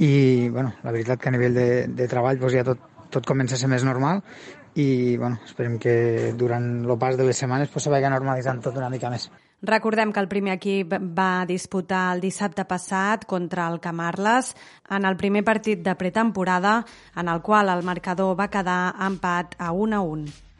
i 0.02 0.50
bueno, 0.50 0.74
la 0.82 0.92
veritat 0.92 1.22
que 1.22 1.30
a 1.30 1.36
nivell 1.36 1.54
de, 1.54 1.70
de 1.88 2.08
treball 2.10 2.40
doncs 2.42 2.58
ja 2.58 2.66
tot, 2.66 2.82
tot 3.14 3.28
comença 3.28 3.54
a 3.56 3.62
ser 3.62 3.70
més 3.70 3.86
normal 3.86 4.24
i 4.82 5.18
bueno, 5.18 5.38
esperem 5.46 5.78
que 5.80 6.34
durant 6.40 6.68
el 6.88 6.98
pas 6.98 7.18
de 7.20 7.28
les 7.28 7.38
setmanes 7.38 7.70
pues, 7.70 7.86
se 7.86 7.94
vagi 7.94 8.10
normalitzant 8.10 8.62
tot 8.64 8.78
una 8.80 8.90
mica 8.90 9.12
més. 9.12 9.28
Recordem 9.62 10.10
que 10.10 10.22
el 10.24 10.30
primer 10.32 10.56
equip 10.58 10.96
va 11.18 11.46
disputar 11.46 12.16
el 12.16 12.22
dissabte 12.24 12.66
passat 12.66 13.28
contra 13.30 13.68
el 13.70 13.78
Camarles 13.84 14.56
en 14.90 15.06
el 15.06 15.20
primer 15.20 15.44
partit 15.46 15.84
de 15.86 15.94
pretemporada 16.00 16.80
en 17.16 17.30
el 17.30 17.44
qual 17.46 17.70
el 17.70 17.84
marcador 17.86 18.34
va 18.40 18.50
quedar 18.50 18.96
empat 19.06 19.54
a 19.60 19.70
1 19.72 20.00
a 20.00 20.02
1. 20.02 20.51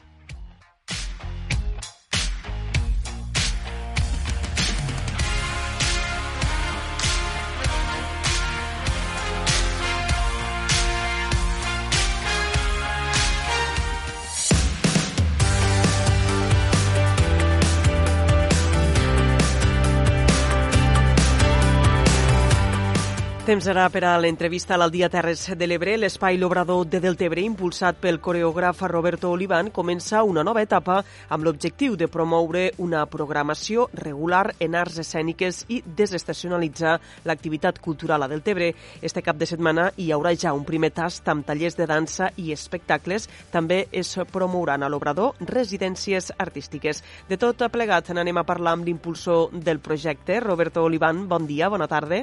Temps 23.42 23.66
ara 23.66 23.88
per 23.90 24.04
a 24.06 24.12
l'entrevista 24.22 24.76
al 24.76 24.92
Dia 24.94 25.08
Terres 25.10 25.40
de 25.58 25.66
l'Ebre. 25.66 25.96
L'espai 25.98 26.36
L'Obrador 26.38 26.84
de 26.86 27.00
Deltebre, 27.02 27.42
impulsat 27.42 27.96
pel 27.98 28.20
coreògraf 28.22 28.84
Roberto 28.86 29.32
Olivan, 29.34 29.72
comença 29.74 30.20
una 30.22 30.44
nova 30.46 30.62
etapa 30.62 31.00
amb 31.26 31.42
l'objectiu 31.42 31.96
de 31.98 32.06
promoure 32.06 32.68
una 32.78 33.00
programació 33.10 33.88
regular 33.98 34.52
en 34.62 34.76
arts 34.78 35.00
escèniques 35.02 35.64
i 35.74 35.80
desestacionalitzar 35.82 36.92
l'activitat 37.26 37.80
cultural 37.82 38.22
a 38.22 38.28
Deltebre. 38.30 38.76
Este 39.02 39.24
cap 39.26 39.42
de 39.42 39.50
setmana 39.50 39.88
hi 39.96 40.12
haurà 40.14 40.36
ja 40.38 40.54
un 40.54 40.62
primer 40.62 40.92
tast 40.94 41.26
amb 41.26 41.42
tallers 41.44 41.74
de 41.74 41.88
dansa 41.90 42.30
i 42.36 42.52
espectacles. 42.54 43.26
També 43.50 43.88
es 43.90 44.14
promouran 44.30 44.86
a 44.86 44.92
l'Obrador 44.92 45.34
residències 45.40 46.30
artístiques. 46.38 47.02
De 47.26 47.42
tot 47.42 47.66
plegat 47.74 48.14
n'anem 48.14 48.38
a 48.38 48.46
parlar 48.46 48.78
amb 48.78 48.86
l'impulsor 48.86 49.50
del 49.50 49.82
projecte, 49.82 50.38
Roberto 50.38 50.86
Olivan. 50.86 51.26
Bon 51.26 51.50
dia, 51.50 51.66
bona 51.68 51.90
tarda. 51.90 52.22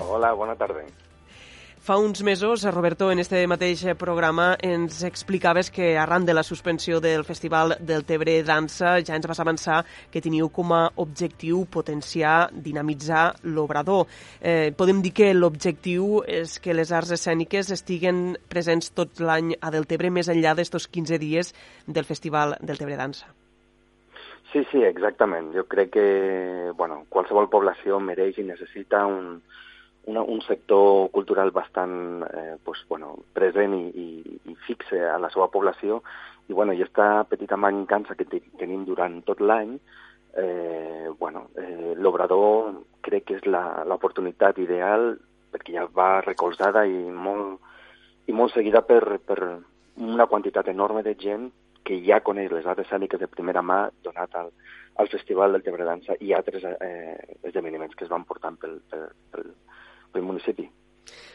Hola, 0.00 0.32
bona 0.32 0.56
tarda. 0.56 0.82
Fa 1.84 1.98
uns 1.98 2.22
mesos, 2.22 2.64
Roberto, 2.72 3.10
en 3.12 3.18
este 3.20 3.42
mateix 3.44 3.82
programa 4.00 4.54
ens 4.64 5.02
explicaves 5.04 5.68
que 5.70 5.98
arran 6.00 6.24
de 6.24 6.32
la 6.32 6.42
suspensió 6.42 6.96
del 6.98 7.26
Festival 7.28 7.74
del 7.78 8.06
Tebre 8.08 8.38
Dansa 8.42 8.94
ja 9.04 9.18
ens 9.18 9.28
vas 9.28 9.42
avançar 9.44 9.82
que 10.10 10.22
teniu 10.24 10.48
com 10.48 10.72
a 10.72 10.86
objectiu 10.96 11.66
potenciar, 11.68 12.48
dinamitzar 12.54 13.34
l'obrador. 13.44 14.06
Eh, 14.40 14.72
podem 14.72 15.02
dir 15.04 15.12
que 15.12 15.34
l'objectiu 15.34 16.22
és 16.24 16.56
que 16.56 16.72
les 16.72 16.88
arts 16.88 17.12
escèniques 17.18 17.68
estiguen 17.76 18.38
presents 18.48 18.88
tot 18.96 19.20
l'any 19.20 19.52
a 19.60 19.68
Deltebre 19.68 20.08
més 20.08 20.32
enllà 20.32 20.54
d'estos 20.56 20.88
15 20.88 21.20
dies 21.20 21.52
del 21.84 22.08
Festival 22.08 22.56
del 22.64 22.80
Tebre 22.80 22.96
Dansa. 22.96 23.28
Sí, 24.54 24.64
sí, 24.72 24.80
exactament. 24.88 25.52
Jo 25.52 25.68
crec 25.68 25.92
que 25.98 26.08
bueno, 26.78 27.02
qualsevol 27.12 27.50
població 27.52 28.00
mereix 28.00 28.40
i 28.40 28.48
necessita 28.48 29.04
un, 29.04 29.42
una, 30.06 30.22
un 30.22 30.40
sector 30.42 31.10
cultural 31.10 31.50
bastant 31.50 32.24
eh, 32.28 32.56
pues, 32.62 32.84
bueno, 32.88 33.16
present 33.32 33.74
i, 33.74 33.84
i, 33.88 34.38
i 34.52 34.56
fixe 34.66 35.00
a 35.08 35.18
la 35.18 35.30
seva 35.32 35.50
població. 35.52 36.02
I, 36.48 36.52
bueno, 36.52 36.72
i 36.72 36.82
aquesta 36.82 37.24
petita 37.28 37.56
mancança 37.56 38.16
que 38.18 38.28
tenim 38.60 38.84
durant 38.84 39.22
tot 39.24 39.40
l'any 39.40 39.78
eh, 40.36 41.08
bueno, 41.18 41.48
eh, 41.56 41.94
l'obrador 41.96 42.82
crec 43.00 43.24
que 43.28 43.38
és 43.38 43.46
l'oportunitat 43.46 44.58
ideal 44.58 45.14
perquè 45.54 45.76
ja 45.76 45.86
va 45.86 46.20
recolzada 46.24 46.84
i 46.86 46.96
molt, 47.10 47.60
i 48.26 48.34
molt 48.34 48.54
seguida 48.54 48.82
per, 48.82 49.20
per 49.24 49.38
una 49.96 50.26
quantitat 50.26 50.68
enorme 50.68 51.04
de 51.06 51.14
gent 51.14 51.50
que 51.84 52.00
ja 52.02 52.22
coneix 52.24 52.50
les 52.50 52.66
arts 52.66 52.82
escèniques 52.86 53.20
de 53.20 53.28
primera 53.30 53.62
mà 53.62 53.84
donat 54.02 54.34
al, 54.40 54.50
al 54.96 55.10
Festival 55.12 55.52
del 55.52 55.62
Tebre 55.62 55.86
Dansa 55.86 56.16
i 56.20 56.32
altres 56.32 56.64
eh, 56.64 57.36
esdeveniments 57.42 57.94
que 57.94 58.06
es 58.08 58.10
van 58.10 58.24
portant 58.24 58.56
pel, 58.58 58.80
pel, 58.90 59.06
pel, 59.30 59.52
pel 60.14 60.26
municipi 60.30 60.70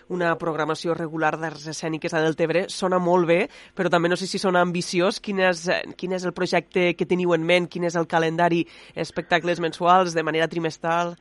una 0.10 0.34
programació 0.42 0.96
regular 0.98 1.36
d'arts 1.38 1.70
escèniques 1.72 2.14
a 2.14 2.22
Deltebre 2.24 2.66
sona 2.74 3.00
molt 3.00 3.30
bé, 3.30 3.40
però 3.78 3.92
també 3.94 4.10
no 4.10 4.18
sé 4.18 4.28
si 4.28 4.42
sona 4.42 4.64
ambiciós. 4.66 5.22
Quin 5.22 5.40
és, 5.46 5.68
quin 5.98 6.14
és 6.18 6.26
el 6.26 6.34
projecte 6.34 6.94
que 6.98 7.08
teniu 7.10 7.36
en 7.38 7.46
ment? 7.46 7.70
Quin 7.70 7.86
és 7.86 7.96
el 7.96 8.10
calendari? 8.10 8.66
Espectacles 8.96 9.62
mensuals, 9.62 10.18
de 10.18 10.26
manera 10.26 10.50
trimestral? 10.50 11.16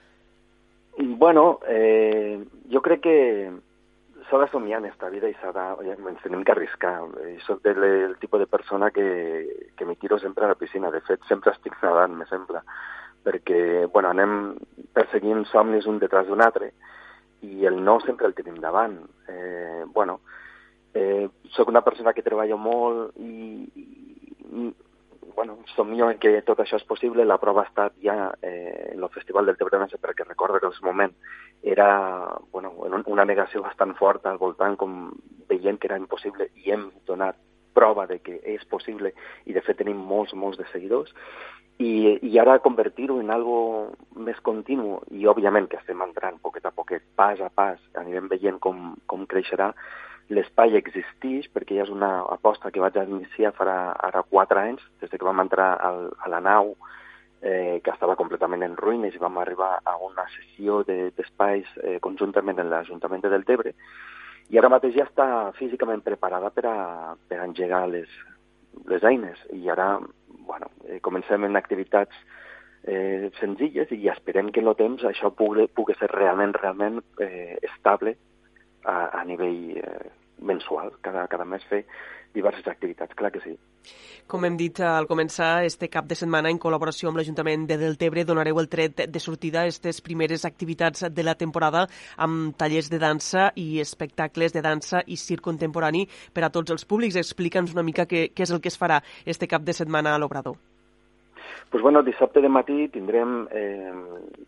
Bueno, 0.99 1.61
eh, 1.69 2.41
jo 2.73 2.83
crec 2.83 3.05
que 3.05 3.19
s'ha 4.29 4.41
de 4.41 4.49
somiar 4.51 4.81
en 4.81 4.89
esta 4.89 5.09
vida 5.13 5.29
i 5.29 5.37
s'ha 5.37 5.53
de... 5.53 5.93
Ens 5.95 6.25
tenim 6.25 6.43
que 6.45 6.57
arriscar. 6.57 6.97
Soc 7.47 7.63
del, 7.63 7.81
del 7.85 8.19
tipus 8.19 8.41
de 8.41 8.49
persona 8.49 8.91
que, 8.91 9.69
que 9.77 9.85
me 9.85 9.97
tiro 9.97 10.19
sempre 10.19 10.47
a 10.47 10.55
la 10.55 10.59
piscina. 10.59 10.91
De 10.91 11.05
fet, 11.05 11.21
sempre 11.29 11.53
estic 11.53 11.77
nedant, 11.85 12.17
me 12.17 12.27
sembla. 12.27 12.65
Perquè, 13.29 13.87
bueno, 13.93 14.11
anem 14.17 14.57
perseguint 14.97 15.45
somnis 15.53 15.87
un 15.87 16.01
detrás 16.01 16.27
d'un 16.27 16.41
altre 16.41 16.73
i 17.43 17.67
el 17.67 17.83
no 17.85 17.99
sempre 18.01 18.27
el 18.27 18.35
tenim 18.35 18.59
davant. 18.61 18.99
Eh, 19.29 19.85
bueno, 19.95 20.21
eh, 20.95 21.29
sóc 21.55 21.69
una 21.69 21.83
persona 21.83 22.13
que 22.13 22.27
treballa 22.27 22.57
molt 22.57 23.17
i, 23.23 23.69
i 23.79 24.75
bueno, 25.39 25.59
somio 25.77 26.11
en 26.11 26.19
que 26.19 26.41
tot 26.43 26.59
això 26.59 26.81
és 26.81 26.87
possible. 26.89 27.25
La 27.25 27.39
prova 27.39 27.63
ha 27.63 27.71
estat 27.71 27.95
ja 28.03 28.33
eh, 28.43 28.91
en 28.95 29.03
el 29.03 29.11
Festival 29.15 29.47
del 29.47 29.59
Tebrense, 29.59 30.01
perquè 30.03 30.27
recordo 30.27 30.59
que 30.59 30.67
en 30.67 30.73
el 30.73 30.87
moment 30.87 31.15
era 31.63 32.39
bueno, 32.51 32.75
una 33.07 33.25
negació 33.25 33.63
bastant 33.63 33.95
forta 33.95 34.31
al 34.31 34.39
voltant, 34.39 34.77
com 34.77 35.13
veient 35.49 35.79
que 35.79 35.87
era 35.87 35.99
impossible, 35.99 36.51
i 36.59 36.73
hem 36.75 36.89
donat 37.07 37.39
prova 37.79 38.09
de 38.11 38.19
que 38.25 38.41
és 38.57 38.67
possible, 38.73 39.15
i 39.47 39.55
de 39.57 39.63
fet 39.63 39.81
tenim 39.81 40.03
molts, 40.11 40.35
molts 40.35 40.59
de 40.59 40.67
seguidors, 40.73 41.15
i, 41.79 42.19
i 42.27 42.39
ara 42.43 42.59
convertir-ho 42.59 43.21
en 43.23 43.31
algo 43.31 43.59
més 44.19 44.39
continu 44.43 44.99
i 45.15 45.29
òbviament 45.31 45.69
que 45.71 45.79
estem 45.79 46.03
entrant 46.03 46.41
poquet 46.43 46.67
a 46.67 46.75
poquet, 46.75 47.05
pas 47.15 47.39
a 47.41 47.51
pas, 47.55 47.79
anirem 48.03 48.27
veient 48.33 48.59
com, 48.59 48.97
com 49.07 49.27
creixerà, 49.31 49.71
l'espai 50.35 50.75
existeix 50.77 51.47
perquè 51.55 51.79
ja 51.79 51.87
és 51.87 51.95
una 51.95 52.11
aposta 52.35 52.73
que 52.75 52.83
vaig 52.83 52.99
iniciar 53.05 53.55
farà 53.57 53.79
ara 54.11 54.27
quatre 54.27 54.61
anys, 54.61 54.83
des 55.01 55.15
que 55.15 55.25
vam 55.25 55.41
entrar 55.45 55.71
al, 55.79 56.09
a 56.19 56.33
la 56.35 56.43
nau, 56.45 56.75
eh, 57.41 57.79
que 57.85 57.95
estava 57.95 58.19
completament 58.19 58.67
en 58.67 58.77
ruïnes 58.77 59.15
i 59.15 59.23
vam 59.23 59.39
arribar 59.39 59.79
a 59.87 59.97
una 60.03 60.27
sessió 60.35 60.83
d'espais 60.83 61.67
de, 61.77 61.95
eh, 61.95 61.99
conjuntament 62.03 62.59
en 62.59 62.71
l'Ajuntament 62.75 63.23
de 63.23 63.31
Deltebre 63.37 63.75
i 64.49 64.59
ara 64.59 64.71
mateix 64.73 64.97
ja 64.97 65.07
està 65.09 65.27
físicament 65.59 66.03
preparada 66.05 66.51
per 66.55 66.65
a, 66.71 66.79
per 67.29 67.41
a 67.41 67.47
engegar 67.47 67.85
les, 67.93 68.09
les 68.89 69.05
eines. 69.05 69.41
I 69.53 69.69
ara 69.69 69.99
bueno, 70.49 70.71
eh, 70.89 71.01
comencem 71.05 71.45
en 71.45 71.57
activitats 71.61 72.17
eh, 72.85 73.31
senzilles 73.41 73.93
i 73.93 74.09
esperem 74.09 74.53
que 74.53 74.63
en 74.65 74.71
el 74.73 74.79
temps 74.79 75.05
això 75.05 75.31
pugui, 75.37 75.69
pugui 75.69 75.97
ser 75.99 76.09
realment, 76.15 76.57
realment 76.57 77.03
eh, 77.21 77.59
estable 77.69 78.17
a, 78.85 79.21
a 79.21 79.25
nivell 79.29 79.77
eh, 79.83 80.09
mensual, 80.41 80.95
cada, 81.05 81.27
cada 81.29 81.45
mes 81.45 81.65
fer 81.69 81.85
diverses 82.35 82.67
activitats, 82.67 83.15
clar 83.15 83.33
que 83.33 83.41
sí. 83.45 83.55
Com 84.29 84.45
hem 84.45 84.59
dit 84.61 84.77
al 84.85 85.07
començar, 85.09 85.65
este 85.65 85.89
cap 85.89 86.05
de 86.05 86.17
setmana, 86.19 86.51
en 86.53 86.59
col·laboració 86.61 87.09
amb 87.09 87.17
l'Ajuntament 87.17 87.65
de 87.69 87.79
Deltebre, 87.81 88.27
donareu 88.29 88.59
el 88.61 88.69
tret 88.69 89.07
de 89.09 89.23
sortida 89.25 89.63
a 89.63 89.69
aquestes 89.69 90.03
primeres 90.05 90.45
activitats 90.45 91.07
de 91.09 91.25
la 91.25 91.35
temporada 91.41 91.87
amb 92.17 92.53
tallers 92.61 92.91
de 92.93 93.01
dansa 93.01 93.49
i 93.57 93.81
espectacles 93.81 94.53
de 94.53 94.61
dansa 94.61 95.01
i 95.07 95.17
circ 95.17 95.47
contemporani 95.49 96.05
per 96.35 96.45
a 96.45 96.53
tots 96.53 96.77
els 96.77 96.85
públics. 96.85 97.17
Explica'ns 97.17 97.73
una 97.73 97.87
mica 97.87 98.05
què, 98.05 98.29
què 98.35 98.45
és 98.45 98.53
el 98.53 98.61
que 98.61 98.69
es 98.69 98.77
farà 98.77 99.01
este 99.25 99.49
cap 99.49 99.65
de 99.65 99.73
setmana 99.73 100.13
a 100.15 100.21
l'Obrador. 100.21 100.61
Pues 101.71 101.83
bueno, 101.83 102.03
dissabte 102.03 102.41
de 102.41 102.49
matí 102.49 102.89
tindrem 102.89 103.47
eh, 103.51 103.93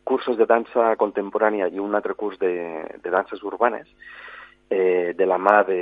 cursos 0.05 0.37
de 0.37 0.47
dansa 0.49 0.95
contemporània 1.01 1.68
i 1.68 1.81
un 1.81 1.97
altre 1.97 2.14
curs 2.16 2.39
de, 2.41 2.53
de 3.03 3.11
danses 3.12 3.43
urbanes 3.45 3.89
eh, 4.70 5.12
de 5.16 5.26
la 5.26 5.37
mà 5.37 5.62
de, 5.64 5.81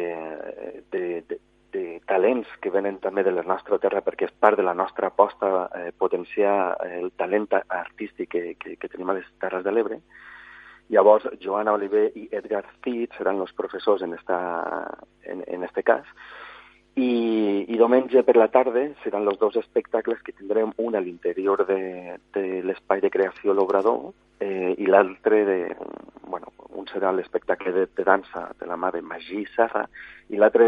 de, 0.90 1.02
de, 1.28 1.38
de 1.72 2.00
talents 2.08 2.48
que 2.62 2.70
venen 2.70 2.98
també 3.02 3.22
de 3.26 3.32
la 3.34 3.44
nostra 3.46 3.78
terra 3.82 4.02
perquè 4.04 4.28
és 4.28 4.34
part 4.40 4.56
de 4.56 4.64
la 4.64 4.74
nostra 4.74 5.10
aposta 5.12 5.68
eh, 5.76 5.90
potenciar 5.92 6.76
el 6.86 7.10
talent 7.16 7.48
artístic 7.52 8.30
que, 8.32 8.42
que, 8.60 8.76
que 8.76 8.88
tenim 8.88 9.10
a 9.10 9.18
les 9.18 9.28
Terres 9.40 9.64
de 9.64 9.74
l'Ebre. 9.74 10.00
Llavors, 10.88 11.26
Joana 11.42 11.74
Oliver 11.76 12.06
i 12.16 12.28
Edgar 12.32 12.64
Cid 12.84 13.12
seran 13.18 13.42
els 13.44 13.52
professors 13.52 14.02
en, 14.02 14.14
esta, 14.16 14.38
en, 15.24 15.44
en 15.46 15.64
este 15.64 15.82
cas. 15.84 16.08
I, 16.98 17.66
I 17.70 17.76
diumenge 17.78 18.24
per 18.26 18.34
la 18.34 18.48
tarda 18.50 18.82
seran 19.04 19.28
els 19.30 19.38
dos 19.38 19.54
espectacles 19.60 20.18
que 20.26 20.34
tindrem 20.34 20.72
un 20.82 20.96
a 20.98 21.02
l'interior 21.04 21.62
de, 21.68 22.16
de 22.34 22.44
l'espai 22.66 23.02
de 23.04 23.10
creació 23.14 23.54
L'Obrador 23.54 24.08
eh, 24.42 24.74
i 24.74 24.88
l'altre 24.90 25.44
de, 25.46 25.58
bueno, 26.26 26.50
un 26.74 26.88
serà 26.90 27.12
l'espectacle 27.14 27.70
de, 27.76 27.86
de 27.94 28.06
dansa 28.08 28.48
de 28.58 28.66
la 28.66 28.76
mà 28.76 28.90
de 28.90 29.04
Magí 29.06 29.44
Serra 29.54 29.84
i 30.28 30.42
l'altre 30.42 30.66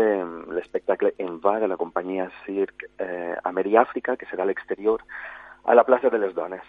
l'espectacle 0.55 1.16
en 1.18 1.41
va 1.43 1.59
de 1.59 1.66
la 1.66 1.81
companyia 1.81 2.31
Circ 2.45 2.87
eh, 3.03 3.35
Àfrica, 3.43 4.14
que 4.16 4.31
serà 4.31 4.47
a 4.47 4.51
l'exterior, 4.53 5.03
a 5.64 5.74
la 5.74 5.85
plaça 5.85 6.11
de 6.14 6.18
les 6.18 6.35
Dones. 6.35 6.62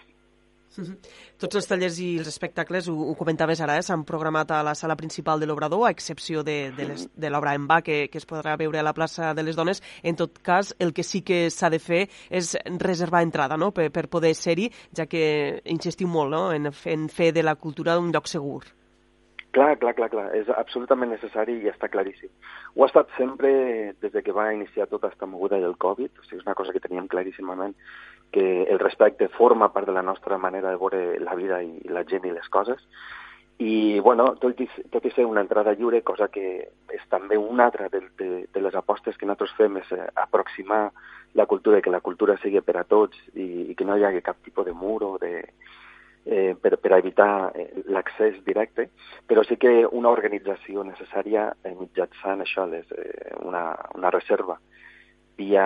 Tots 1.42 1.60
els 1.60 1.68
tallers 1.68 1.98
i 2.00 2.10
els 2.22 2.30
espectacles, 2.32 2.88
ho, 2.90 2.96
ho 3.12 3.16
comentaves 3.20 3.62
ara, 3.64 3.78
eh, 3.78 3.86
s'han 3.86 4.06
programat 4.08 4.52
a 4.56 4.62
la 4.64 4.76
sala 4.78 4.98
principal 5.00 5.42
de 5.42 5.50
l'Obrador, 5.50 5.86
a 5.88 5.92
excepció 5.92 6.44
de, 6.48 6.72
de, 6.78 6.88
les, 6.92 7.08
de 7.12 7.32
l'obra 7.34 7.56
en 7.58 7.68
va 7.70 7.82
que, 7.86 8.06
que 8.12 8.22
es 8.22 8.28
podrà 8.28 8.56
veure 8.60 8.80
a 8.80 8.86
la 8.88 8.96
plaça 8.98 9.34
de 9.38 9.44
les 9.44 9.60
Dones. 9.60 9.84
En 10.04 10.20
tot 10.20 10.40
cas, 10.40 10.76
el 10.80 10.94
que 10.94 11.04
sí 11.04 11.24
que 11.28 11.44
s'ha 11.50 11.72
de 11.74 11.80
fer 11.80 12.06
és 12.30 12.56
reservar 12.80 13.24
entrada 13.26 13.58
no? 13.58 13.72
per, 13.76 13.90
per 13.92 14.08
poder 14.12 14.34
ser-hi, 14.38 14.70
ja 14.98 15.08
que 15.12 15.62
insistiu 15.66 16.08
molt 16.12 16.32
no? 16.32 16.46
en, 16.54 16.72
en 16.72 17.10
fer 17.10 17.32
de 17.36 17.44
la 17.44 17.56
cultura 17.56 18.00
un 18.00 18.14
lloc 18.16 18.32
segur. 18.32 18.62
Clar, 19.52 19.76
clar, 19.80 19.92
clar, 19.98 20.08
clar. 20.08 20.30
És 20.40 20.48
absolutament 20.56 21.12
necessari 21.12 21.58
i 21.60 21.68
està 21.68 21.90
claríssim. 21.92 22.32
Ho 22.78 22.86
ha 22.86 22.88
estat 22.88 23.10
sempre 23.18 23.52
des 24.00 24.14
de 24.14 24.22
que 24.24 24.32
va 24.32 24.54
iniciar 24.56 24.88
tota 24.88 25.10
aquesta 25.10 25.28
moguda 25.28 25.60
del 25.60 25.76
Covid, 25.76 26.22
o 26.22 26.24
sigui, 26.24 26.40
és 26.40 26.46
una 26.48 26.56
cosa 26.56 26.72
que 26.72 26.80
teníem 26.80 27.10
claríssimament 27.12 27.76
que 28.32 28.64
el 28.64 28.80
respecte 28.80 29.28
forma 29.28 29.74
part 29.74 29.88
de 29.88 29.94
la 29.94 30.02
nostra 30.02 30.38
manera 30.38 30.72
de 30.72 30.78
veure 30.78 31.20
la 31.20 31.36
vida 31.36 31.62
i 31.64 31.82
la 31.90 32.06
gent 32.08 32.26
i 32.26 32.32
les 32.32 32.48
coses. 32.50 32.80
I, 33.62 34.00
bueno, 34.00 34.32
tot 34.42 34.60
i, 34.64 34.66
tot 34.90 35.06
i 35.06 35.12
ser 35.14 35.28
una 35.30 35.44
entrada 35.44 35.76
lliure, 35.78 36.02
cosa 36.02 36.32
que 36.34 36.46
és 36.96 37.04
també 37.12 37.38
una 37.38 37.68
altra 37.68 37.90
de, 37.94 38.02
de, 38.18 38.30
de 38.50 38.64
les 38.64 38.76
apostes 38.76 39.18
que 39.18 39.28
nosaltres 39.28 39.54
fem, 39.60 39.78
és 39.84 39.92
eh, 39.94 40.08
aproximar 40.16 40.88
la 41.38 41.46
cultura, 41.46 41.82
que 41.82 41.94
la 41.94 42.02
cultura 42.02 42.40
sigui 42.42 42.64
per 42.66 42.80
a 42.80 42.88
tots 42.88 43.20
i, 43.36 43.68
i 43.70 43.76
que 43.78 43.86
no 43.86 44.00
hi 44.00 44.08
hagi 44.08 44.24
cap 44.26 44.42
tipus 44.42 44.66
de 44.66 44.74
mur 44.74 44.98
o 45.06 45.12
de, 45.22 45.46
eh, 46.26 46.56
per, 46.60 46.78
per 46.82 46.96
evitar 46.98 47.52
eh, 47.54 47.70
l'accés 47.94 48.42
directe, 48.48 48.90
però 49.28 49.44
sí 49.46 49.60
que 49.62 49.86
una 49.86 50.10
organització 50.10 50.84
necessària 50.88 51.52
eh, 51.62 51.76
mitjançant 51.78 52.42
això, 52.42 52.66
les, 52.72 52.90
eh, 52.98 53.36
una, 53.46 53.76
una 53.94 54.10
reserva 54.10 54.58
via 55.42 55.66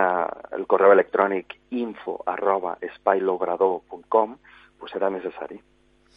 el 0.56 0.66
correu 0.70 0.94
electrònic 0.96 1.56
info 1.84 2.18
arroba 2.34 2.76
espailobrador.com 2.90 4.36
pues 4.80 4.92
serà 4.96 5.12
necessari. 5.12 5.60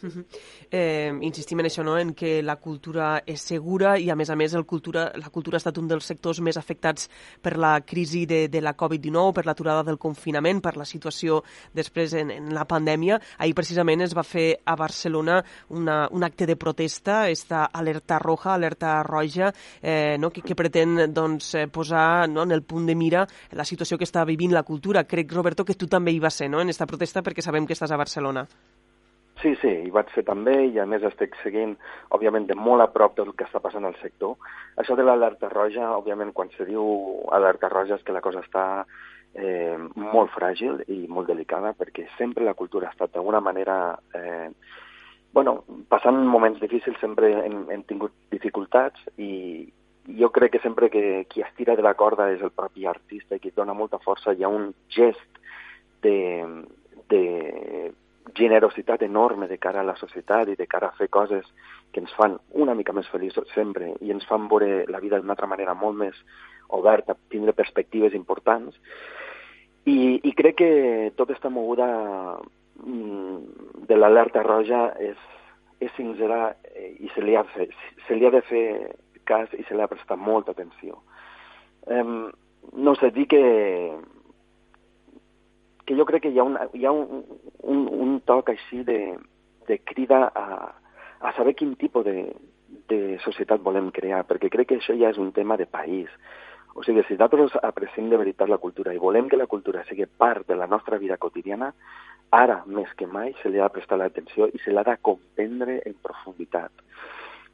Uh 0.02 0.08
-huh. 0.08 0.24
eh, 0.70 1.12
insistim 1.20 1.60
en 1.60 1.66
això, 1.66 1.82
no? 1.84 1.98
en 1.98 2.14
que 2.14 2.42
la 2.42 2.56
cultura 2.56 3.22
és 3.26 3.40
segura 3.40 3.98
i, 3.98 4.08
a 4.10 4.16
més 4.16 4.30
a 4.30 4.36
més, 4.36 4.54
el 4.54 4.64
cultura, 4.64 5.12
la 5.14 5.28
cultura 5.28 5.56
ha 5.56 5.62
estat 5.62 5.78
un 5.78 5.88
dels 5.88 6.04
sectors 6.04 6.40
més 6.40 6.56
afectats 6.56 7.08
per 7.42 7.56
la 7.58 7.80
crisi 7.82 8.24
de, 8.26 8.48
de 8.48 8.60
la 8.60 8.76
Covid-19, 8.76 9.32
per 9.32 9.46
l'aturada 9.46 9.82
del 9.82 9.98
confinament, 9.98 10.60
per 10.60 10.76
la 10.76 10.84
situació 10.84 11.42
després 11.74 12.14
en, 12.14 12.30
en 12.30 12.54
la 12.54 12.64
pandèmia. 12.64 13.20
Ahir, 13.38 13.54
precisament, 13.54 14.00
es 14.00 14.16
va 14.16 14.22
fer 14.22 14.60
a 14.64 14.76
Barcelona 14.76 15.44
una, 15.68 16.08
un 16.10 16.24
acte 16.24 16.46
de 16.46 16.56
protesta, 16.56 17.28
esta 17.28 17.64
alerta 17.64 18.18
roja, 18.18 18.54
alerta 18.54 19.02
roja, 19.02 19.52
eh, 19.82 20.16
no? 20.18 20.30
que, 20.30 20.42
que 20.42 20.54
pretén 20.54 21.12
doncs, 21.12 21.54
eh, 21.54 21.68
posar 21.68 22.28
no? 22.28 22.42
en 22.42 22.52
el 22.52 22.62
punt 22.62 22.86
de 22.86 22.94
mira 22.94 23.26
la 23.52 23.64
situació 23.64 23.98
que 23.98 24.08
està 24.08 24.24
vivint 24.24 24.52
la 24.52 24.62
cultura. 24.62 25.04
Crec, 25.04 25.32
Roberto, 25.32 25.64
que 25.64 25.74
tu 25.74 25.86
també 25.86 26.12
hi 26.12 26.20
vas 26.20 26.34
ser 26.34 26.48
no? 26.48 26.60
en 26.60 26.70
aquesta 26.70 26.86
protesta 26.86 27.22
perquè 27.22 27.42
sabem 27.44 27.66
que 27.66 27.76
estàs 27.76 27.92
a 27.92 28.00
Barcelona. 28.00 28.46
Sí, 29.40 29.54
sí, 29.62 29.70
hi 29.86 29.90
vaig 29.92 30.10
ser 30.12 30.26
també 30.28 30.52
i 30.68 30.78
a 30.82 30.84
més 30.84 31.04
estic 31.08 31.36
seguint, 31.40 31.72
òbviament, 32.12 32.44
de 32.48 32.56
molt 32.58 32.84
a 32.84 32.90
prop 32.92 33.14
del 33.16 33.30
que 33.32 33.46
està 33.46 33.60
passant 33.64 33.86
al 33.88 33.96
sector. 34.02 34.34
Això 34.76 34.96
de 34.98 35.06
l'alerta 35.06 35.48
roja, 35.48 35.94
òbviament, 35.96 36.34
quan 36.36 36.52
se 36.56 36.66
diu 36.68 36.84
alerta 37.32 37.70
roja 37.72 37.96
és 37.96 38.04
que 38.04 38.12
la 38.12 38.20
cosa 38.20 38.42
està 38.44 38.64
eh, 39.32 39.78
molt 39.96 40.32
fràgil 40.34 40.82
i 40.92 41.06
molt 41.08 41.30
delicada 41.30 41.72
perquè 41.78 42.04
sempre 42.18 42.44
la 42.44 42.56
cultura 42.58 42.90
ha 42.90 42.96
estat 42.96 43.16
d'alguna 43.16 43.40
manera... 43.40 43.76
Eh, 44.14 44.50
bueno, 45.32 45.60
passant 45.88 46.16
moments 46.26 46.58
difícils 46.60 46.98
sempre 47.00 47.30
hem, 47.44 47.62
hem 47.70 47.84
tingut 47.86 48.12
dificultats 48.34 49.00
i 49.16 49.70
jo 50.18 50.28
crec 50.34 50.56
que 50.56 50.62
sempre 50.64 50.90
que 50.90 51.24
qui 51.30 51.44
estira 51.46 51.76
de 51.78 51.84
la 51.86 51.94
corda 51.94 52.26
és 52.34 52.42
el 52.42 52.50
propi 52.50 52.86
artista 52.90 53.38
i 53.38 53.40
qui 53.40 53.52
dona 53.54 53.76
molta 53.78 54.00
força 54.02 54.34
hi 54.34 54.42
ha 54.42 54.50
un 54.50 54.72
gest 54.90 55.38
de, 56.02 56.16
de 57.12 57.22
generositat 58.34 59.02
enorme 59.02 59.48
de 59.48 59.58
cara 59.58 59.80
a 59.80 59.86
la 59.86 59.96
societat 59.96 60.48
i 60.48 60.56
de 60.56 60.66
cara 60.66 60.90
a 60.90 60.96
fer 60.98 61.08
coses 61.08 61.46
que 61.92 62.00
ens 62.00 62.12
fan 62.14 62.36
una 62.52 62.74
mica 62.74 62.92
més 62.92 63.08
feliços 63.10 63.48
sempre 63.54 63.94
i 64.00 64.12
ens 64.14 64.26
fan 64.28 64.46
veure 64.48 64.84
la 64.88 65.00
vida 65.00 65.18
d'una 65.18 65.34
altra 65.34 65.48
manera 65.50 65.74
molt 65.74 65.98
més 65.98 66.18
oberta, 66.68 67.16
tindre 67.28 67.56
perspectives 67.56 68.14
importants. 68.14 68.76
I, 69.88 70.20
i 70.22 70.32
crec 70.36 70.60
que 70.60 70.72
tota 71.16 71.32
aquesta 71.32 71.50
moguda 71.50 71.88
mm, 72.84 73.86
de 73.88 73.96
l'alerta 73.96 74.44
roja 74.46 74.90
és, 75.00 75.18
és 75.80 75.90
sincera 75.96 76.52
eh, 76.74 76.92
i 77.00 77.10
se 77.14 77.24
li, 77.24 77.34
ha, 77.34 77.44
se, 77.56 77.66
se 78.06 78.18
li 78.18 78.28
ha 78.28 78.34
de 78.34 78.44
fer 78.46 78.66
cas 79.26 79.50
i 79.56 79.64
se 79.66 79.74
li 79.74 79.82
ha 79.82 79.90
prestat 79.90 80.20
molta 80.20 80.54
atenció. 80.54 81.00
Um, 81.90 82.30
no 82.76 82.94
sé, 83.00 83.10
dir 83.10 83.26
que 83.30 83.42
que 85.90 85.96
jo 85.98 86.06
crec 86.06 86.22
que 86.22 86.30
hi 86.30 86.38
ha, 86.38 86.44
una, 86.46 86.68
hi 86.70 86.84
ha 86.86 86.92
un, 86.94 87.24
un, 87.66 87.80
un 87.90 88.10
toc 88.22 88.52
així 88.52 88.84
de, 88.86 89.16
de 89.66 89.78
crida 89.82 90.28
a, 90.38 90.68
a 91.18 91.32
saber 91.34 91.56
quin 91.58 91.72
tipus 91.80 92.04
de, 92.06 92.28
de 92.92 93.00
societat 93.24 93.64
volem 93.66 93.88
crear, 93.90 94.20
perquè 94.28 94.52
crec 94.54 94.70
que 94.70 94.78
això 94.78 94.94
ja 94.94 95.10
és 95.10 95.18
un 95.18 95.32
tema 95.34 95.56
de 95.58 95.66
país. 95.66 96.12
O 96.78 96.84
sigui, 96.86 97.02
si 97.08 97.16
nosaltres 97.18 97.56
apreciem 97.66 98.06
de 98.12 98.20
veritat 98.20 98.52
la 98.52 98.60
cultura 98.62 98.94
i 98.94 99.02
volem 99.02 99.26
que 99.26 99.40
la 99.40 99.48
cultura 99.50 99.82
sigui 99.88 100.06
part 100.06 100.46
de 100.46 100.54
la 100.54 100.70
nostra 100.70 101.00
vida 101.02 101.18
quotidiana, 101.18 101.72
ara 102.30 102.60
més 102.70 102.94
que 102.94 103.10
mai 103.10 103.34
se 103.42 103.50
li 103.50 103.58
ha 103.58 103.66
de 103.66 103.74
prestar 103.74 103.98
l'atenció 103.98 104.46
i 104.46 104.62
se 104.62 104.70
l'ha 104.70 104.86
de 104.86 104.94
comprendre 105.02 105.80
en 105.90 105.98
profunditat. 106.06 106.70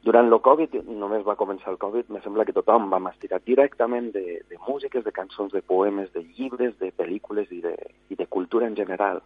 Durant 0.07 0.29
el 0.31 0.39
Covid, 0.39 0.75
només 0.87 1.25
va 1.27 1.35
començar 1.35 1.73
el 1.73 1.77
Covid, 1.81 2.07
me 2.15 2.21
sembla 2.23 2.45
que 2.47 2.53
tothom 2.55 2.85
va 2.93 3.01
estirar 3.09 3.41
directament 3.43 4.13
de, 4.13 4.37
de 4.47 4.59
músiques, 4.67 5.03
de 5.03 5.11
cançons, 5.11 5.51
de 5.51 5.59
poemes, 5.59 6.13
de 6.13 6.23
llibres, 6.23 6.77
de 6.79 6.93
pel·lícules 6.95 7.51
i 7.51 7.59
de, 7.65 7.73
i 8.07 8.15
de 8.15 8.27
cultura 8.31 8.69
en 8.71 8.77
general. 8.77 9.19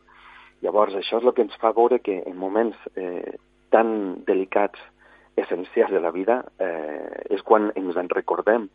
Llavors, 0.66 0.96
això 0.98 1.20
és 1.22 1.28
el 1.28 1.36
que 1.38 1.46
ens 1.46 1.60
fa 1.62 1.70
veure 1.78 2.02
que 2.02 2.18
en 2.26 2.34
moments 2.38 2.82
eh, 2.96 3.38
tan 3.70 4.24
delicats, 4.26 4.82
essencials 5.38 5.94
de 5.94 6.02
la 6.02 6.12
vida, 6.12 6.42
eh, 6.58 7.28
és 7.38 7.46
quan 7.46 7.70
ens 7.78 8.02
en 8.02 8.10
recordem 8.10 8.66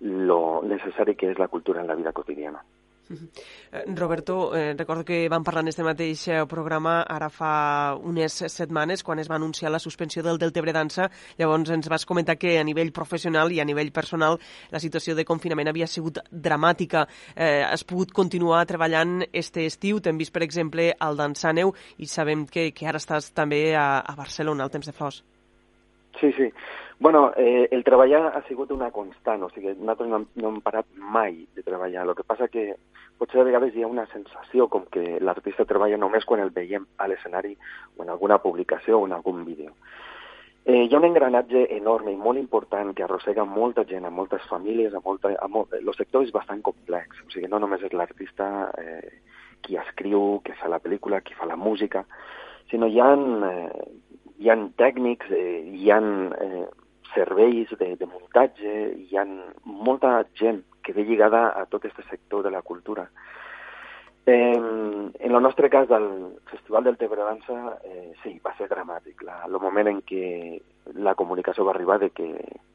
lo 0.00 0.40
necessari 0.66 1.14
que 1.14 1.30
és 1.30 1.38
la 1.38 1.48
cultura 1.54 1.80
en 1.80 1.86
la 1.86 1.94
vida 1.94 2.12
quotidiana. 2.12 2.66
Eh, 3.10 3.84
Roberto, 3.94 4.54
eh, 4.56 4.74
recordo 4.76 5.04
que 5.04 5.28
vam 5.28 5.44
parlar 5.44 5.62
en 5.64 5.68
este 5.68 5.84
mateix 5.84 6.28
eh, 6.28 6.46
programa 6.48 7.02
ara 7.02 7.28
fa 7.28 7.96
unes 8.00 8.32
setmanes 8.48 9.02
quan 9.04 9.18
es 9.18 9.28
va 9.30 9.36
anunciar 9.36 9.70
la 9.70 9.78
suspensió 9.78 10.22
del 10.22 10.38
Deltebre 10.38 10.72
Dansa. 10.72 11.10
Llavors 11.38 11.70
ens 11.70 11.88
vas 11.88 12.06
comentar 12.06 12.38
que 12.38 12.58
a 12.58 12.64
nivell 12.64 12.92
professional 12.92 13.52
i 13.52 13.60
a 13.60 13.68
nivell 13.68 13.92
personal 13.92 14.38
la 14.70 14.80
situació 14.80 15.14
de 15.14 15.24
confinament 15.24 15.68
havia 15.68 15.86
sigut 15.86 16.22
dramàtica. 16.30 17.06
Eh, 17.36 17.62
has 17.64 17.84
pogut 17.84 18.12
continuar 18.12 18.64
treballant 18.66 19.22
este 19.32 19.66
estiu. 19.66 20.00
T'hem 20.00 20.18
vist, 20.18 20.32
per 20.32 20.42
exemple, 20.42 20.92
al 20.98 21.16
Dansaneu 21.16 21.74
i 21.98 22.06
sabem 22.06 22.46
que, 22.46 22.70
que 22.72 22.88
ara 22.88 23.02
estàs 23.02 23.32
també 23.34 23.74
a, 23.76 24.00
a 24.00 24.16
Barcelona, 24.16 24.64
al 24.64 24.72
Temps 24.72 24.86
de 24.86 24.96
Flors. 24.96 25.22
Sí, 26.20 26.32
sí. 26.32 26.52
Bueno, 26.98 27.32
eh, 27.36 27.68
el 27.70 27.82
treballar 27.82 28.36
ha 28.36 28.42
sigut 28.46 28.70
una 28.70 28.90
constant, 28.94 29.42
o 29.42 29.50
sigui, 29.50 29.74
nosaltres 29.74 30.08
no, 30.08 30.20
no 30.38 30.52
hem 30.52 30.60
parat 30.62 30.86
mai 30.94 31.42
de 31.56 31.64
treballar. 31.66 32.06
El 32.06 32.14
que 32.14 32.26
passa 32.26 32.48
que 32.48 32.76
potser 33.18 33.42
a 33.42 33.48
vegades 33.48 33.74
hi 33.74 33.82
ha 33.82 33.90
una 33.90 34.06
sensació 34.12 34.68
com 34.70 34.86
que 34.94 35.18
l'artista 35.20 35.66
treballa 35.66 35.98
només 35.98 36.24
quan 36.24 36.40
el 36.44 36.54
veiem 36.54 36.86
a 36.98 37.08
l'escenari 37.10 37.56
o 37.96 38.04
en 38.06 38.14
alguna 38.14 38.38
publicació 38.38 39.00
o 39.00 39.08
en 39.08 39.16
algun 39.16 39.44
vídeo. 39.44 39.74
Eh, 40.64 40.86
hi 40.86 40.94
ha 40.94 40.98
un 40.98 41.04
engranatge 41.10 41.66
enorme 41.76 42.14
i 42.14 42.16
molt 42.16 42.40
important 42.40 42.94
que 42.96 43.04
arrossega 43.04 43.44
molta 43.44 43.84
gent, 43.84 44.06
a 44.08 44.10
moltes 44.10 44.46
famílies, 44.48 44.94
a 44.94 45.02
molta, 45.04 45.34
a 45.36 45.48
molt, 45.48 45.74
el 45.76 45.92
sector 45.98 46.24
és 46.24 46.32
bastant 46.32 46.62
complex, 46.64 47.20
o 47.26 47.28
sigui, 47.34 47.50
no 47.52 47.60
només 47.60 47.84
és 47.84 47.92
l'artista 47.92 48.70
eh, 48.80 49.18
qui 49.60 49.76
escriu, 49.76 50.38
qui 50.46 50.56
fa 50.56 50.70
la 50.72 50.80
pel·lícula, 50.80 51.20
qui 51.20 51.36
fa 51.36 51.44
la 51.50 51.58
música, 51.60 52.06
sinó 52.70 52.88
hi 52.88 52.96
ha, 52.96 53.10
eh, 53.12 53.84
hi 54.44 54.50
ha 54.52 54.56
tècnics, 54.76 55.30
eh, 55.32 55.62
hi 55.72 55.88
ha 55.88 55.96
eh, 56.44 56.64
serveis 57.14 57.70
de, 57.80 57.94
de 57.96 58.06
muntatge, 58.10 58.72
hi 59.06 59.16
ha 59.16 59.24
molta 59.64 60.18
gent 60.36 60.60
que 60.84 60.92
ve 60.92 61.06
lligada 61.08 61.46
a 61.56 61.64
tot 61.64 61.86
aquest 61.88 62.10
sector 62.10 62.44
de 62.44 62.52
la 62.52 62.60
cultura. 62.60 63.06
Eh, 64.26 64.52
en 64.54 65.34
el 65.34 65.42
nostre 65.42 65.68
cas 65.68 65.88
del 65.88 66.38
Festival 66.50 66.84
del 66.84 66.96
Tebre 66.96 67.22
Dansa, 67.22 67.78
eh, 67.84 68.12
sí, 68.22 68.38
va 68.44 68.54
ser 68.56 68.70
dramàtic. 68.70 69.20
La, 69.22 69.42
el 69.44 69.58
moment 69.60 69.90
en 69.90 70.00
què 70.00 70.60
la 70.96 71.14
comunicació 71.14 71.66
va 71.68 71.74
arribar 71.74 71.98
de 72.00 72.08
que, 72.10 72.30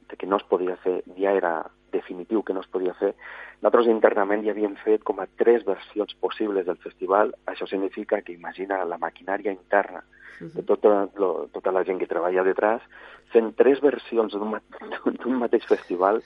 de 0.10 0.18
que 0.18 0.30
no 0.30 0.38
es 0.38 0.46
podia 0.46 0.76
fer, 0.84 1.00
ja 1.18 1.34
era 1.34 1.54
definitiu 1.92 2.44
que 2.46 2.54
no 2.54 2.62
es 2.62 2.70
podia 2.70 2.94
fer. 3.00 3.16
Nosaltres 3.64 3.90
internament 3.90 4.46
ja 4.46 4.54
havíem 4.54 4.76
fet 4.84 5.02
com 5.04 5.20
a 5.20 5.28
tres 5.42 5.66
versions 5.66 6.14
possibles 6.22 6.68
del 6.70 6.78
festival. 6.86 7.34
Això 7.50 7.66
significa 7.66 8.22
que 8.22 8.38
imagina 8.38 8.84
la 8.86 9.02
maquinària 9.02 9.52
interna 9.56 10.04
de 10.40 10.64
tota, 10.64 11.10
lo, 11.18 11.50
tota 11.52 11.72
la 11.72 11.84
gent 11.84 12.00
que 12.00 12.08
treballa 12.08 12.46
detrás, 12.46 12.86
fent 13.34 13.52
tres 13.58 13.82
versions 13.84 14.38
d'un 14.38 15.36
mateix 15.42 15.66
festival 15.68 16.22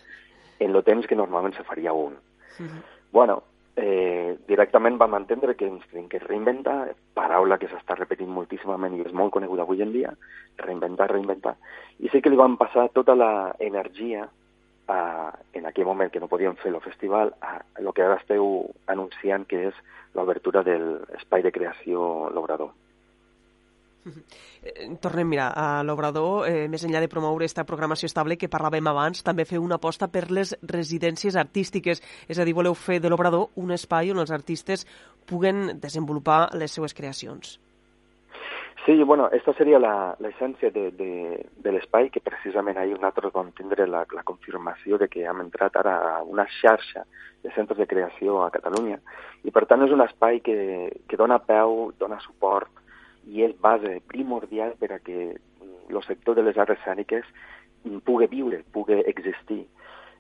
en 0.60 0.76
el 0.76 0.84
temps 0.84 1.08
que 1.08 1.18
normalment 1.18 1.56
se 1.56 1.64
faria 1.64 1.94
un. 1.94 2.14
Uh 2.60 2.68
-huh. 2.68 2.84
Bueno, 3.12 3.44
eh, 3.76 4.38
directament 4.48 4.98
vam 5.02 5.16
entendre 5.18 5.56
que 5.56 5.68
ens 5.68 5.86
tenim 5.90 6.08
que 6.10 6.22
reinventar, 6.22 6.94
paraula 7.18 7.58
que 7.58 7.70
s'està 7.72 7.98
repetint 7.98 8.30
moltíssimament 8.30 8.98
i 8.98 9.04
és 9.06 9.14
molt 9.14 9.34
coneguda 9.34 9.66
avui 9.66 9.82
en 9.82 9.92
dia, 9.96 10.14
reinventar, 10.62 11.10
reinventar, 11.12 11.56
i 12.00 12.12
sí 12.14 12.22
que 12.22 12.30
li 12.30 12.40
van 12.40 12.58
passar 12.58 12.90
tota 12.94 13.16
la 13.18 13.56
energia 13.60 14.28
a, 14.88 15.00
en 15.54 15.66
aquell 15.66 15.88
moment 15.90 16.12
que 16.12 16.22
no 16.22 16.30
podíem 16.30 16.56
fer 16.62 16.74
el 16.74 16.82
festival, 16.86 17.34
a 17.42 17.60
el 17.80 17.92
que 17.94 18.06
ara 18.06 18.20
esteu 18.22 18.70
anunciant 18.88 19.48
que 19.50 19.68
és 19.72 19.84
l'obertura 20.14 20.64
de 20.64 20.78
l'espai 20.78 21.42
de 21.42 21.52
creació 21.52 22.30
L'Obrador. 22.34 22.74
Eh, 24.06 24.90
tornem, 25.02 25.28
mira, 25.28 25.48
a 25.56 25.84
l'Obrador, 25.84 26.48
eh, 26.48 26.68
més 26.68 26.84
enllà 26.84 27.00
de 27.04 27.10
promoure 27.12 27.46
aquesta 27.46 27.66
programació 27.68 28.08
estable 28.12 28.38
que 28.38 28.52
parlàvem 28.52 28.88
abans, 28.88 29.24
també 29.24 29.46
feu 29.46 29.64
una 29.64 29.80
aposta 29.80 30.10
per 30.12 30.30
les 30.32 30.56
residències 30.62 31.36
artístiques, 31.40 32.04
és 32.28 32.40
a 32.40 32.46
dir, 32.46 32.56
voleu 32.56 32.76
fer 32.76 33.00
de 33.00 33.12
l'Obrador 33.12 33.50
un 33.56 33.72
espai 33.72 34.12
on 34.12 34.20
els 34.20 34.32
artistes 34.32 34.88
puguen 35.26 35.80
desenvolupar 35.80 36.50
les 36.56 36.72
seues 36.72 36.94
creacions. 36.94 37.60
Sí, 38.86 39.02
bueno, 39.02 39.30
esta 39.32 39.54
seria 39.54 39.80
l'essència 39.80 40.70
de, 40.76 40.90
de, 40.92 41.46
de 41.56 41.72
l'espai, 41.72 42.10
que 42.12 42.20
precisament 42.20 42.78
ahir 42.78 42.98
nosaltres 42.98 43.32
vam 43.32 43.54
tindre 43.56 43.88
la, 43.88 44.04
la 44.12 44.24
confirmació 44.28 45.00
de 45.00 45.08
que 45.08 45.24
hem 45.24 45.40
entrat 45.40 45.78
ara 45.80 45.94
a 46.10 46.18
una 46.28 46.44
xarxa 46.60 47.06
de 47.44 47.52
centres 47.56 47.80
de 47.80 47.88
creació 47.88 48.42
a 48.44 48.52
Catalunya, 48.52 49.00
i 49.48 49.52
per 49.56 49.64
tant 49.72 49.88
és 49.88 49.92
un 49.96 50.04
espai 50.04 50.42
que, 50.44 50.92
que 51.08 51.20
dona 51.20 51.40
peu, 51.40 51.94
dona 52.00 52.20
suport 52.28 52.83
i 53.28 53.44
és 53.46 53.56
base 53.60 54.00
primordial 54.08 54.76
per 54.80 54.92
a 54.94 55.00
que 55.00 55.36
el 55.90 56.04
sector 56.08 56.36
de 56.36 56.44
les 56.44 56.58
arts 56.58 56.78
escèniques 56.80 57.28
pugui 58.06 58.28
viure, 58.32 58.64
pugui 58.72 59.02
existir. 59.08 59.66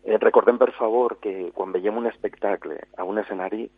Eh, 0.03 0.17
recordem, 0.19 0.57
per 0.59 0.71
favor, 0.75 1.17
que 1.23 1.51
quan 1.55 1.71
veiem 1.71 1.97
un 1.97 2.07
espectacle 2.09 2.79
a 2.97 3.05
un 3.07 3.19
escenari, 3.21 3.69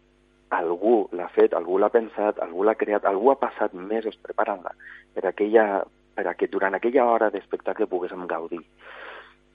algú 0.49 1.07
l'ha 1.13 1.27
fet, 1.33 1.53
algú 1.53 1.77
l'ha 1.77 1.91
pensat, 1.93 2.39
algú 2.41 2.63
l'ha 2.63 2.75
creat, 2.77 3.05
algú 3.05 3.31
ha 3.31 3.39
passat 3.41 3.73
mesos 3.73 4.17
preparant-la 4.21 4.73
per, 5.13 5.25
aquella, 5.29 5.83
per 6.15 6.27
a 6.27 6.33
que 6.33 6.49
durant 6.49 6.73
aquella 6.73 7.05
hora 7.05 7.29
d'espectacle 7.33 7.89
poguéssim 7.89 8.25
gaudir. 8.29 8.63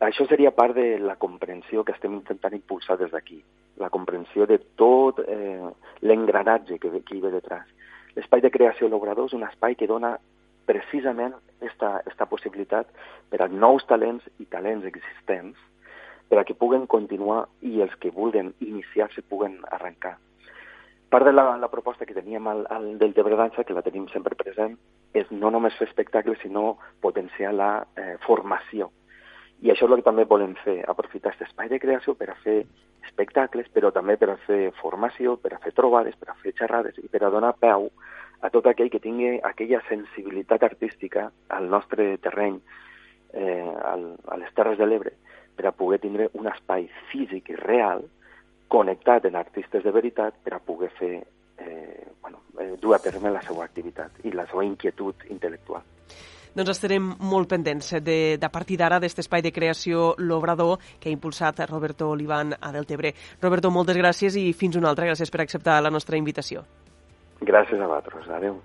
Això 0.00 0.24
seria 0.26 0.54
part 0.56 0.74
de 0.78 0.96
la 0.98 1.16
comprensió 1.20 1.82
que 1.84 1.92
estem 1.92 2.14
intentant 2.16 2.54
impulsar 2.56 2.96
des 2.98 3.10
d'aquí, 3.12 3.42
la 3.76 3.90
comprensió 3.90 4.46
de 4.46 4.56
tot 4.80 5.20
eh, 5.26 5.68
l'engranatge 6.00 6.78
que, 6.78 7.02
que 7.02 7.16
hi 7.16 7.20
ve 7.20 7.34
detrás. 7.34 7.66
L'espai 8.16 8.42
de 8.44 8.50
creació 8.50 8.88
l'obrador 8.88 9.30
és 9.30 9.36
un 9.36 9.46
espai 9.46 9.76
que 9.78 9.88
dona 9.90 10.16
precisament 10.70 11.34
esta, 11.60 12.00
esta 12.06 12.26
possibilitat 12.30 12.88
per 13.30 13.42
a 13.42 13.50
nous 13.50 13.84
talents 13.90 14.26
i 14.38 14.46
talents 14.50 14.86
existents 14.86 15.58
per 16.30 16.38
a 16.38 16.44
que 16.46 16.54
puguen 16.54 16.86
continuar 16.86 17.44
i 17.66 17.80
els 17.82 17.94
que 18.02 18.12
vulguin 18.14 18.52
iniciar-se 18.62 19.22
puguen 19.26 19.58
arrencar. 19.70 20.16
Part 21.10 21.26
de 21.26 21.32
la, 21.34 21.56
la 21.58 21.70
proposta 21.72 22.06
que 22.06 22.14
teníem 22.14 22.46
al, 22.46 22.62
al 22.70 22.86
del 22.98 23.14
Tebre 23.14 23.34
Dansa, 23.34 23.64
que 23.66 23.74
la 23.74 23.82
tenim 23.82 24.06
sempre 24.12 24.38
present, 24.38 24.76
és 25.10 25.26
no 25.34 25.50
només 25.50 25.74
fer 25.74 25.88
espectacles, 25.88 26.38
sinó 26.38 26.76
potenciar 27.02 27.50
la 27.58 27.70
eh, 27.98 28.14
formació. 28.22 28.92
I 29.60 29.72
això 29.72 29.88
és 29.88 29.90
el 29.90 29.98
que 29.98 30.06
també 30.06 30.24
volem 30.30 30.54
fer, 30.62 30.78
aprofitar 30.86 31.32
aquest 31.32 31.48
espai 31.48 31.68
de 31.68 31.80
creació 31.82 32.14
per 32.14 32.30
a 32.30 32.38
fer 32.44 32.60
espectacles, 33.06 33.68
però 33.72 33.90
també 33.94 34.16
per 34.20 34.30
a 34.32 34.38
fer 34.46 34.70
formació, 34.80 35.36
per 35.40 35.54
a 35.54 35.60
fer 35.62 35.72
trobades, 35.76 36.16
per 36.20 36.30
a 36.30 36.36
fer 36.42 36.54
xerrades 36.58 36.98
i 37.02 37.08
per 37.08 37.24
a 37.24 37.30
donar 37.32 37.54
peu 37.58 37.90
a 38.40 38.50
tot 38.50 38.66
aquell 38.66 38.90
que 38.90 39.02
tingui 39.02 39.38
aquella 39.44 39.82
sensibilitat 39.88 40.62
artística 40.64 41.30
al 41.48 41.68
nostre 41.68 42.16
terreny, 42.18 42.60
eh, 43.32 43.74
al, 43.92 44.06
a 44.26 44.38
les 44.40 44.54
Terres 44.56 44.78
de 44.78 44.88
l'Ebre, 44.88 45.12
per 45.56 45.68
a 45.68 45.74
poder 45.76 46.00
tindre 46.00 46.30
un 46.40 46.48
espai 46.48 46.88
físic 47.10 47.52
i 47.52 47.58
real 47.60 48.06
connectat 48.72 49.26
en 49.26 49.36
artistes 49.36 49.84
de 49.84 49.92
veritat 49.92 50.36
per 50.44 50.54
a 50.56 50.62
poder 50.64 50.90
fer, 50.96 51.14
eh, 51.58 52.06
bueno, 52.22 52.40
eh, 52.58 52.76
dur 52.80 52.94
a 52.94 53.02
terme 53.02 53.30
la 53.30 53.42
seva 53.42 53.66
activitat 53.66 54.24
i 54.24 54.32
la 54.32 54.46
seva 54.48 54.64
inquietud 54.64 55.26
intel·lectual 55.28 55.84
doncs 56.54 56.72
estarem 56.74 57.12
molt 57.20 57.50
pendents 57.50 57.92
de, 58.02 58.18
de 58.40 58.50
partir 58.50 58.78
d'ara 58.80 58.98
d'aquest 58.98 59.22
espai 59.24 59.42
de 59.42 59.52
creació 59.52 60.14
L'Obrador 60.18 60.78
que 60.98 61.08
ha 61.08 61.14
impulsat 61.14 61.62
Roberto 61.68 62.10
Olivan 62.10 62.54
a 62.58 62.72
Deltebre. 62.72 63.14
Roberto, 63.42 63.70
moltes 63.70 63.96
gràcies 63.96 64.36
i 64.36 64.50
fins 64.52 64.76
una 64.76 64.90
altra. 64.90 65.06
Gràcies 65.10 65.30
per 65.30 65.44
acceptar 65.44 65.80
la 65.82 65.90
nostra 65.90 66.18
invitació. 66.18 66.64
Gràcies 67.40 67.80
a 67.80 67.86
vosaltres. 67.86 68.28
Adéu. 68.28 68.60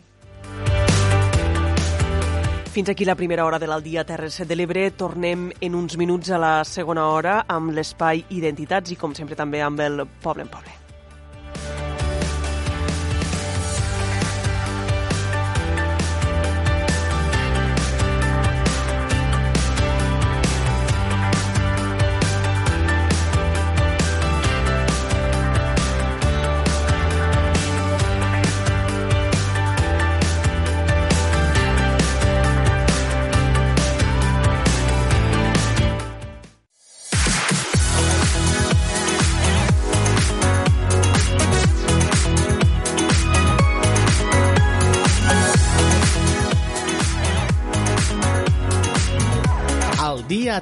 Fins 2.75 2.89
aquí 2.89 3.05
la 3.05 3.15
primera 3.15 3.45
hora 3.45 3.57
de 3.57 3.67
l'Aldia 3.71 4.03
Terres 4.03 4.41
de 4.47 4.55
l'Ebre. 4.55 4.89
Tornem 4.91 5.47
en 5.61 5.75
uns 5.79 5.95
minuts 5.95 6.31
a 6.31 6.39
la 6.41 6.55
segona 6.67 7.05
hora 7.07 7.38
amb 7.47 7.71
l'espai 7.71 8.25
Identitats 8.36 8.91
i, 8.91 8.99
com 8.99 9.15
sempre, 9.15 9.39
també 9.39 9.63
amb 9.63 9.79
el 9.79 10.03
Poble 10.21 10.43
en 10.43 10.51
Poble. 10.51 10.84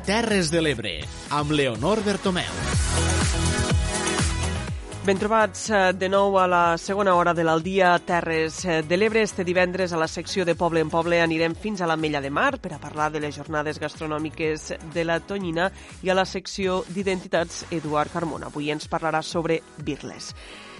Terres 0.03 0.49
de 0.51 0.59
l'Ebre, 0.59 0.97
amb 1.31 1.53
Leonor 1.55 2.01
Bertomeu. 2.03 2.51
Ben 5.07 5.19
trobats 5.19 5.61
eh, 5.71 5.79
de 5.95 6.09
nou 6.11 6.35
a 6.39 6.43
la 6.47 6.63
segona 6.75 7.13
hora 7.15 7.31
de 7.35 7.45
l'Aldia 7.47 7.93
Terres 8.03 8.57
eh, 8.65 8.81
de 8.83 8.97
l'Ebre. 8.99 9.23
Este 9.23 9.45
divendres 9.47 9.93
a 9.95 10.01
la 10.01 10.09
secció 10.11 10.43
de 10.43 10.57
Poble 10.59 10.83
en 10.83 10.91
Poble 10.91 11.21
anirem 11.23 11.55
fins 11.55 11.79
a 11.79 11.87
la 11.87 11.95
Mella 11.95 12.19
de 12.19 12.33
Mar 12.35 12.57
per 12.59 12.73
a 12.75 12.81
parlar 12.83 13.13
de 13.15 13.23
les 13.23 13.35
jornades 13.39 13.79
gastronòmiques 13.79 14.73
de 14.91 15.07
la 15.07 15.21
Tonyina 15.23 15.71
i 16.03 16.11
a 16.11 16.19
la 16.19 16.27
secció 16.27 16.81
d'Identitats 16.89 17.63
Eduard 17.71 18.11
Carmona. 18.11 18.51
Avui 18.51 18.71
ens 18.75 18.91
parlarà 18.91 19.23
sobre 19.23 19.61
birles. 19.79 20.33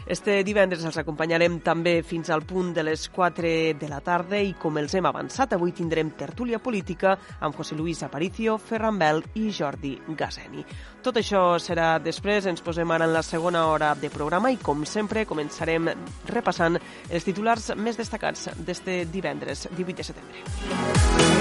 Este 0.05 0.41
divendres 0.43 0.83
els 0.83 0.97
acompanyarem 0.99 1.59
també 1.63 2.01
fins 2.03 2.29
al 2.29 2.43
punt 2.47 2.73
de 2.75 2.83
les 2.83 3.07
4 3.13 3.53
de 3.79 3.89
la 3.89 4.01
tarda 4.03 4.39
i 4.41 4.53
com 4.59 4.77
els 4.81 4.93
hem 4.97 5.07
avançat, 5.07 5.53
avui 5.55 5.71
tindrem 5.71 6.11
tertúlia 6.17 6.59
política 6.59 7.15
amb 7.39 7.55
José 7.55 7.77
Luis 7.79 8.03
Aparicio, 8.03 8.57
Ferran 8.57 8.99
Bel 8.99 9.23
i 9.39 9.49
Jordi 9.51 9.95
Gaseni. 10.17 10.65
Tot 11.03 11.19
això 11.19 11.43
serà 11.59 11.97
després, 12.03 12.47
ens 12.47 12.63
posem 12.63 12.91
ara 12.91 13.07
en 13.07 13.13
la 13.15 13.23
segona 13.23 13.65
hora 13.71 13.93
de 13.95 14.11
programa 14.11 14.51
i 14.51 14.59
com 14.59 14.85
sempre 14.85 15.25
començarem 15.27 15.91
repassant 16.31 16.79
els 17.09 17.27
titulars 17.27 17.71
més 17.75 17.99
destacats 17.99 18.49
d'este 18.59 19.03
divendres 19.11 19.67
18 19.71 19.99
de 19.99 20.11
setembre. 20.11 21.32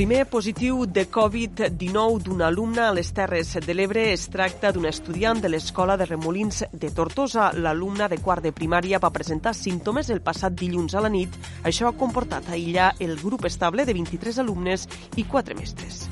Primer 0.00 0.24
positiu 0.24 0.86
de 0.86 1.02
Covid-19 1.12 2.22
d'un 2.24 2.40
alumne 2.40 2.80
a 2.80 2.92
les 2.96 3.10
Terres 3.12 3.50
de 3.66 3.74
l'Ebre 3.74 4.06
es 4.14 4.22
tracta 4.32 4.70
d'un 4.72 4.86
estudiant 4.88 5.42
de 5.44 5.50
l'Escola 5.52 5.98
de 6.00 6.06
Remolins 6.08 6.62
de 6.72 6.88
Tortosa. 6.88 7.50
L'alumne 7.52 8.08
de 8.08 8.16
quart 8.16 8.40
de 8.40 8.54
primària 8.56 8.96
va 8.96 9.12
presentar 9.12 9.52
símptomes 9.52 10.08
el 10.08 10.24
passat 10.24 10.56
dilluns 10.56 10.96
a 10.96 11.04
la 11.04 11.12
nit. 11.12 11.36
Això 11.68 11.90
ha 11.90 11.98
comportat 12.00 12.48
aïllar 12.48 12.94
el 12.98 13.18
grup 13.20 13.44
estable 13.44 13.84
de 13.84 13.92
23 13.92 14.40
alumnes 14.40 14.88
i 15.20 15.28
4 15.28 15.60
mestres. 15.60 16.06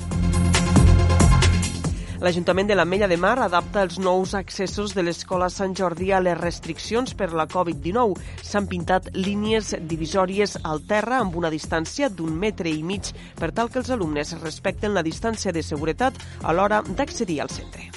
L'Ajuntament 2.19 2.67
de 2.67 2.75
l'Ametlla 2.75 3.07
de 3.07 3.15
Mar 3.15 3.37
adapta 3.39 3.79
els 3.85 3.95
nous 4.03 4.33
accessos 4.35 4.91
de 4.91 5.05
l'Escola 5.05 5.47
Sant 5.53 5.71
Jordi 5.79 6.09
a 6.11 6.19
les 6.19 6.35
restriccions 6.35 7.13
per 7.15 7.29
la 7.31 7.45
Covid-19. 7.47 8.19
S'han 8.43 8.67
pintat 8.67 9.07
línies 9.15 9.71
divisòries 9.87 10.57
al 10.67 10.83
terra 10.89 11.21
amb 11.23 11.39
una 11.39 11.53
distància 11.53 12.11
d'un 12.11 12.35
metre 12.43 12.67
i 12.75 12.83
mig 12.83 13.13
per 13.39 13.53
tal 13.55 13.71
que 13.71 13.79
els 13.79 13.93
alumnes 13.95 14.35
respecten 14.43 14.91
la 14.91 15.05
distància 15.07 15.55
de 15.55 15.63
seguretat 15.63 16.19
a 16.43 16.51
l'hora 16.51 16.83
d'accedir 16.83 17.39
al 17.39 17.55
centre. 17.55 17.87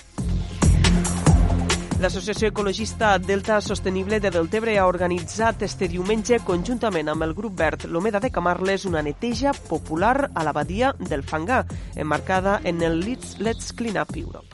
L'Associació 2.03 2.49
Ecologista 2.49 3.17
Delta 3.23 3.61
Sostenible 3.63 4.19
de 4.19 4.31
Deltebre 4.35 4.73
ha 4.75 4.89
organitzat 4.91 5.61
este 5.63 5.87
diumenge, 5.87 6.41
conjuntament 6.43 7.13
amb 7.13 7.23
el 7.23 7.31
grup 7.39 7.55
verd 7.61 7.85
L'Omeda 7.87 8.19
de 8.19 8.33
Camarles, 8.35 8.89
una 8.91 9.05
neteja 9.07 9.53
popular 9.69 10.33
a 10.35 10.43
l'abadia 10.43 10.91
del 10.99 11.23
Fangà, 11.23 11.61
emmarcada 11.95 12.59
en 12.65 12.83
el 12.83 12.99
Let's, 13.05 13.39
Let's 13.39 13.71
Clean 13.71 14.01
Up 14.03 14.17
Europe. 14.19 14.51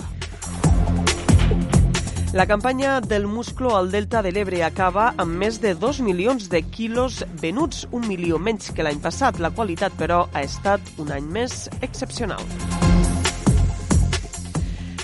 La 2.34 2.44
campanya 2.44 3.00
del 3.00 3.26
musclo 3.26 3.78
al 3.78 3.90
Delta 3.90 4.20
de 4.20 4.34
l'Ebre 4.36 4.60
acaba 4.66 5.14
amb 5.16 5.40
més 5.40 5.62
de 5.64 5.72
2 5.72 6.02
milions 6.04 6.50
de 6.52 6.60
quilos 6.68 7.22
venuts, 7.40 7.86
un 7.96 8.04
milió 8.04 8.36
menys 8.36 8.74
que 8.76 8.84
l'any 8.84 9.00
passat. 9.00 9.40
La 9.40 9.56
qualitat, 9.56 9.96
però, 9.96 10.26
ha 10.34 10.44
estat 10.44 10.84
un 11.00 11.16
any 11.16 11.24
més 11.24 11.64
excepcional. 11.80 12.44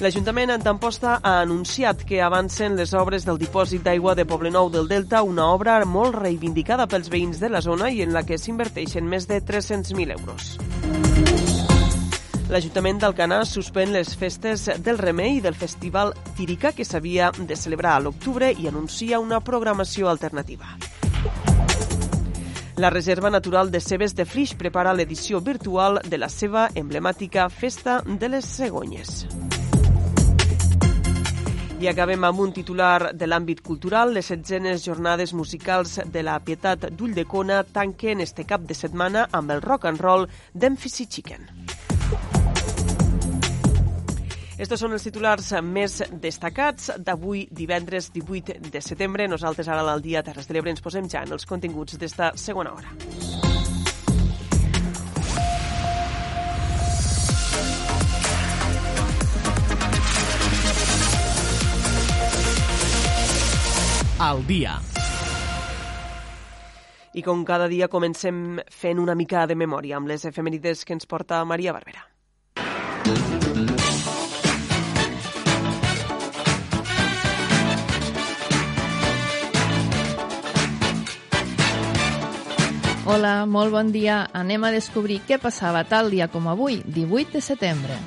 L'Ajuntament 0.05 0.51
d'Amposta 0.61 1.15
ha 1.25 1.39
anunciat 1.41 2.03
que 2.05 2.19
avancen 2.21 2.75
les 2.77 2.91
obres 2.93 3.25
del 3.25 3.39
dipòsit 3.41 3.87
d'aigua 3.87 4.13
de 4.15 4.27
Poblenou 4.29 4.69
del 4.69 4.85
Delta, 4.85 5.23
una 5.25 5.47
obra 5.49 5.79
molt 5.89 6.19
reivindicada 6.19 6.85
pels 6.93 7.09
veïns 7.09 7.41
de 7.41 7.49
la 7.49 7.63
zona 7.65 7.89
i 7.89 8.03
en 8.05 8.13
la 8.13 8.21
que 8.29 8.37
s'inverteixen 8.37 9.09
més 9.09 9.25
de 9.31 9.39
300.000 9.41 10.13
euros. 10.13 10.59
L'Ajuntament 12.53 13.01
d'Alcanar 13.01 13.47
suspèn 13.49 13.97
les 13.97 14.13
festes 14.13 14.67
del 14.85 15.01
Remei 15.01 15.39
i 15.39 15.41
del 15.41 15.57
Festival 15.57 16.13
Tirica 16.37 16.75
que 16.77 16.85
s'havia 16.85 17.33
de 17.39 17.57
celebrar 17.57 17.97
a 17.97 18.05
l'octubre 18.05 18.53
i 18.53 18.69
anuncia 18.69 19.25
una 19.25 19.41
programació 19.41 20.13
alternativa. 20.13 20.77
La 22.77 22.91
Reserva 22.91 23.33
Natural 23.33 23.71
de 23.71 23.81
Cebes 23.81 24.13
de 24.13 24.29
Flix 24.29 24.53
prepara 24.53 24.93
l'edició 24.93 25.41
virtual 25.41 26.03
de 26.05 26.21
la 26.21 26.29
seva 26.29 26.69
emblemàtica 26.75 27.49
Festa 27.49 28.03
de 28.05 28.35
les 28.37 28.45
Cegonyes. 28.45 29.25
I 31.85 31.89
acabem 31.91 32.23
amb 32.25 32.41
un 32.41 32.53
titular 32.57 33.11
de 33.13 33.27
l'àmbit 33.29 33.59
cultural. 33.61 34.15
Les 34.17 34.31
setzenes 34.31 34.87
jornades 34.87 35.35
musicals 35.37 35.99
de 36.09 36.23
la 36.25 36.39
Pietat 36.41 36.87
d'Ulldecona 36.97 37.59
tanquen 37.77 38.25
este 38.25 38.47
cap 38.49 38.65
de 38.65 38.73
setmana 38.73 39.27
amb 39.37 39.53
el 39.53 39.61
rock 39.61 39.85
and 39.91 40.01
roll 40.01 40.25
d'Emphasis 40.55 41.13
Chicken. 41.13 41.45
Estos 44.57 44.81
són 44.81 44.97
els 44.97 45.05
titulars 45.05 45.53
més 45.61 46.01
destacats 46.25 46.95
d'avui, 46.97 47.51
divendres 47.53 48.09
18 48.17 48.63
de 48.73 48.81
setembre. 48.81 49.29
Nosaltres 49.29 49.69
ara 49.69 49.85
al 49.85 50.01
dia 50.01 50.25
Terres 50.25 50.49
de 50.49 50.57
l'Ebre 50.57 50.73
ens 50.73 50.81
posem 50.81 51.13
ja 51.13 51.29
en 51.29 51.37
els 51.37 51.45
continguts 51.45 52.01
d'esta 52.01 52.33
segona 52.41 52.73
hora. 52.73 53.44
Al 64.19 64.47
dia. 64.47 64.79
I 67.15 67.23
com 67.23 67.45
cada 67.47 67.69
dia 67.71 67.89
comencem 67.89 68.59
fent 68.71 68.99
una 68.99 69.15
mica 69.15 69.47
de 69.47 69.55
memòria 69.55 69.99
amb 69.99 70.11
les 70.11 70.25
efemèrides 70.27 70.85
que 70.85 70.95
ens 70.95 71.07
porta 71.07 71.45
Maria 71.45 71.73
Barbera. 71.73 72.07
Hola, 83.05 83.45
molt 83.47 83.71
bon 83.71 83.93
dia. 83.93 84.25
Anem 84.33 84.65
a 84.65 84.73
descobrir 84.73 85.21
què 85.29 85.39
passava 85.39 85.85
tal 85.85 86.11
dia 86.11 86.31
com 86.33 86.49
avui, 86.49 86.81
18 86.87 87.37
de 87.37 87.45
setembre. 87.45 87.99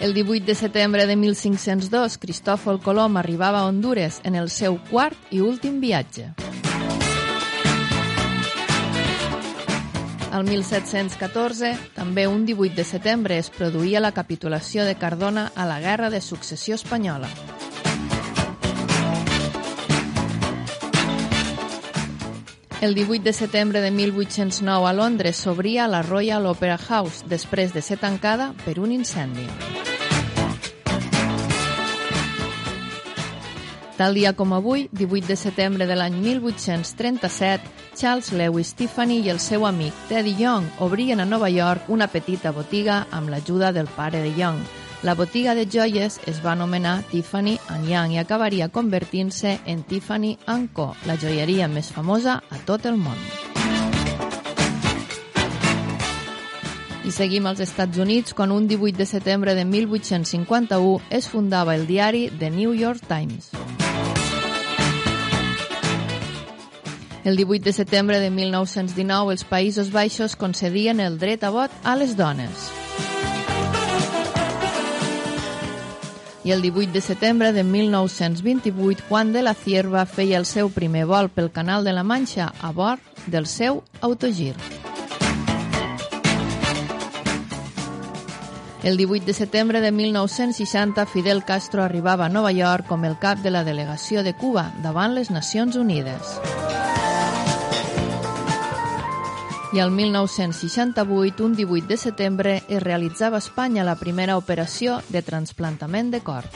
El 0.00 0.14
18 0.14 0.46
de 0.46 0.54
setembre 0.54 1.06
de 1.06 1.16
1502, 1.16 2.18
Cristòfol 2.22 2.78
Colom 2.78 3.16
arribava 3.18 3.58
a 3.58 3.66
Honduras 3.66 4.20
en 4.22 4.36
el 4.38 4.46
seu 4.48 4.78
quart 4.92 5.18
i 5.34 5.40
últim 5.42 5.80
viatge. 5.82 6.28
Al 10.30 10.44
1714, 10.46 11.72
també 11.96 12.28
un 12.30 12.46
18 12.46 12.76
de 12.76 12.84
setembre, 12.86 13.38
es 13.42 13.50
produïa 13.50 13.98
la 13.98 14.12
capitulació 14.14 14.84
de 14.86 14.94
Cardona 14.94 15.50
a 15.56 15.66
la 15.66 15.80
Guerra 15.80 16.10
de 16.14 16.20
Successió 16.20 16.76
Espanyola. 16.78 17.26
El 22.80 22.94
18 22.94 23.24
de 23.24 23.32
setembre 23.32 23.80
de 23.80 23.90
1809 23.90 24.86
a 24.86 24.92
Londres 24.92 25.42
s'obria 25.42 25.88
la 25.88 26.02
Royal 26.02 26.46
Opera 26.46 26.78
House 26.78 27.26
després 27.26 27.74
de 27.74 27.82
ser 27.82 27.98
tancada 27.98 28.52
per 28.62 28.78
un 28.78 28.92
incendi. 28.94 29.48
Tal 33.98 34.14
dia 34.14 34.32
com 34.32 34.54
avui, 34.54 34.88
18 34.92 35.26
de 35.26 35.34
setembre 35.34 35.86
de 35.90 35.96
l'any 35.98 36.14
1837, 36.22 37.66
Charles 37.98 38.30
Lewis 38.30 38.76
Tiffany 38.78 39.16
i 39.24 39.30
el 39.32 39.40
seu 39.42 39.66
amic 39.66 39.92
Teddy 40.06 40.36
Young 40.38 40.68
obrien 40.78 41.18
a 41.18 41.24
Nova 41.26 41.48
York 41.50 41.90
una 41.90 42.06
petita 42.06 42.52
botiga 42.54 43.08
amb 43.10 43.26
l'ajuda 43.28 43.72
del 43.74 43.90
pare 43.90 44.20
de 44.22 44.30
Young. 44.38 44.60
La 45.02 45.16
botiga 45.18 45.56
de 45.58 45.66
joies 45.66 46.20
es 46.30 46.38
va 46.44 46.52
anomenar 46.52 47.02
Tiffany 47.10 47.56
Young 47.88 48.14
i 48.14 48.22
acabaria 48.22 48.68
convertint-se 48.68 49.58
en 49.66 49.82
Tiffany 49.82 50.36
Co., 50.72 50.94
la 51.04 51.18
joieria 51.18 51.66
més 51.66 51.90
famosa 51.90 52.38
a 52.38 52.62
tot 52.70 52.86
el 52.86 53.02
món. 53.02 53.18
I 57.02 57.10
seguim 57.10 57.50
als 57.50 57.58
Estats 57.66 57.98
Units 57.98 58.30
quan 58.30 58.52
un 58.54 58.68
18 58.68 58.94
de 58.96 59.06
setembre 59.06 59.56
de 59.58 59.64
1851 59.64 61.00
es 61.10 61.26
fundava 61.26 61.74
el 61.74 61.88
diari 61.88 62.28
The 62.38 62.50
New 62.54 62.78
York 62.78 63.02
Times. 63.08 63.50
El 67.28 67.36
18 67.36 67.62
de 67.62 67.72
setembre 67.74 68.20
de 68.20 68.30
1919 68.30 69.34
els 69.34 69.42
Països 69.44 69.90
Baixos 69.92 70.32
concedien 70.34 70.96
el 70.98 71.18
dret 71.20 71.42
a 71.44 71.50
vot 71.52 71.74
a 71.84 71.92
les 72.00 72.14
dones. 72.16 72.70
I 76.48 76.54
el 76.56 76.62
18 76.64 76.94
de 76.94 77.02
setembre 77.04 77.52
de 77.52 77.64
1928, 77.64 79.04
Juan 79.10 79.34
de 79.34 79.42
la 79.42 79.52
Cierva 79.52 80.06
feia 80.06 80.38
el 80.40 80.48
seu 80.48 80.72
primer 80.72 81.04
vol 81.04 81.28
pel 81.28 81.52
Canal 81.52 81.84
de 81.84 81.92
la 81.92 82.02
Manxa 82.02 82.48
a 82.62 82.72
bord 82.72 83.04
del 83.26 83.44
seu 83.44 83.82
autogir. 84.00 84.54
El 88.82 88.96
18 88.96 89.26
de 89.26 89.34
setembre 89.34 89.82
de 89.82 89.92
1960, 89.92 91.04
Fidel 91.04 91.44
Castro 91.44 91.82
arribava 91.82 92.24
a 92.24 92.32
Nova 92.32 92.52
York 92.56 92.88
com 92.88 93.04
el 93.04 93.18
cap 93.20 93.44
de 93.44 93.52
la 93.52 93.64
delegació 93.68 94.24
de 94.24 94.32
Cuba 94.32 94.70
davant 94.80 95.12
les 95.12 95.28
Nacions 95.28 95.76
Unides. 95.76 96.38
I 99.70 99.80
al 99.80 99.90
1968, 99.90 101.44
un 101.44 101.54
18 101.54 101.86
de 101.86 101.96
setembre, 101.98 102.62
es 102.68 102.82
realitzava 102.82 103.36
a 103.36 103.44
Espanya 103.44 103.84
la 103.84 103.96
primera 104.00 104.38
operació 104.38 105.02
de 105.10 105.20
transplantament 105.20 106.08
de 106.10 106.22
cor. 106.24 106.48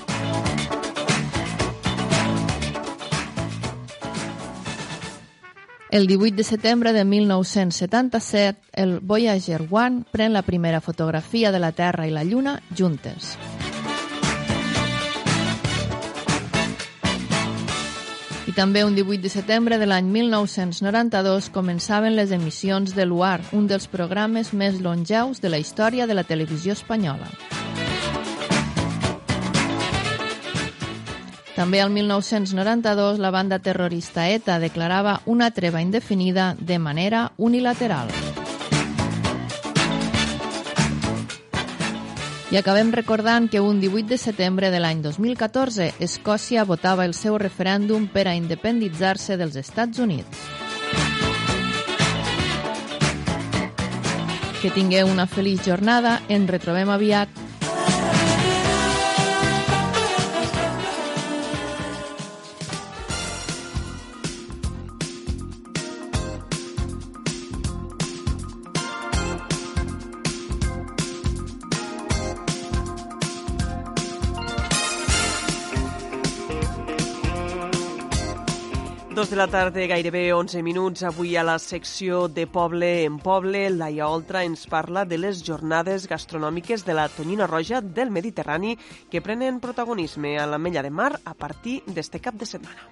El 5.91 6.07
18 6.07 6.37
de 6.37 6.45
setembre 6.45 6.95
de 6.95 7.05
1977, 7.05 8.59
el 8.73 9.01
Voyager 9.01 9.67
1 9.69 10.07
pren 10.11 10.33
la 10.33 10.41
primera 10.41 10.81
fotografia 10.81 11.53
de 11.53 11.61
la 11.61 11.73
Terra 11.73 12.07
i 12.09 12.11
la 12.11 12.25
Lluna 12.25 12.63
juntes. 12.73 13.37
I 18.53 18.55
també 18.55 18.83
un 18.85 18.93
18 18.93 19.23
de 19.25 19.31
setembre 19.33 19.79
de 19.81 19.87
l'any 19.89 20.11
1992 20.13 21.47
començaven 21.55 22.13
les 22.13 22.35
emissions 22.37 22.93
de 22.93 23.07
l'UAR, 23.09 23.41
un 23.57 23.65
dels 23.65 23.87
programes 23.89 24.51
més 24.53 24.77
longeus 24.85 25.41
de 25.41 25.49
la 25.49 25.57
història 25.57 26.05
de 26.05 26.13
la 26.13 26.27
televisió 26.29 26.77
espanyola. 26.77 27.31
També 31.57 31.81
al 31.81 31.97
1992 31.97 33.25
la 33.25 33.33
banda 33.33 33.57
terrorista 33.59 34.29
ETA 34.29 34.61
declarava 34.61 35.23
una 35.25 35.49
treva 35.57 35.81
indefinida 35.81 36.53
de 36.61 36.79
manera 36.79 37.31
unilateral. 37.39 38.13
I 42.53 42.59
acabem 42.59 42.91
recordant 42.93 43.49
que 43.49 43.61
un 43.65 43.79
18 43.81 44.11
de 44.11 44.19
setembre 44.21 44.69
de 44.69 44.77
l'any 44.77 44.99
2014 45.01 45.87
Escòcia 46.05 46.67
votava 46.69 47.07
el 47.09 47.15
seu 47.17 47.39
referèndum 47.41 48.05
per 48.13 48.27
a 48.29 48.35
independitzar-se 48.37 49.39
dels 49.41 49.57
Estats 49.57 50.03
Units. 50.05 50.43
Que 54.61 54.69
tingueu 54.77 55.09
una 55.09 55.25
feliç 55.25 55.65
jornada. 55.65 56.19
Ens 56.29 56.53
retrobem 56.53 56.93
aviat. 56.93 57.42
Dos 79.23 79.31
de 79.31 79.37
la 79.37 79.47
tarda, 79.47 79.87
gairebé 79.87 80.33
11 80.35 80.65
minuts. 80.65 81.05
Avui 81.07 81.37
a 81.37 81.45
la 81.47 81.55
secció 81.63 82.27
de 82.27 82.49
Poble 82.49 83.05
en 83.05 83.21
Poble, 83.23 83.69
Laia 83.71 84.09
Oltra 84.11 84.43
ens 84.43 84.67
parla 84.67 85.05
de 85.07 85.21
les 85.23 85.45
jornades 85.47 86.09
gastronòmiques 86.11 86.83
de 86.83 86.99
la 86.99 87.07
Tonyina 87.07 87.47
Roja 87.47 87.79
del 87.81 88.11
Mediterrani 88.11 88.75
que 89.15 89.23
prenen 89.23 89.63
protagonisme 89.63 90.41
a 90.43 90.51
la 90.51 90.59
Mella 90.59 90.83
de 90.83 90.91
Mar 90.91 91.13
a 91.23 91.39
partir 91.39 91.85
d'este 91.87 92.19
cap 92.19 92.35
de 92.35 92.51
setmana. 92.51 92.91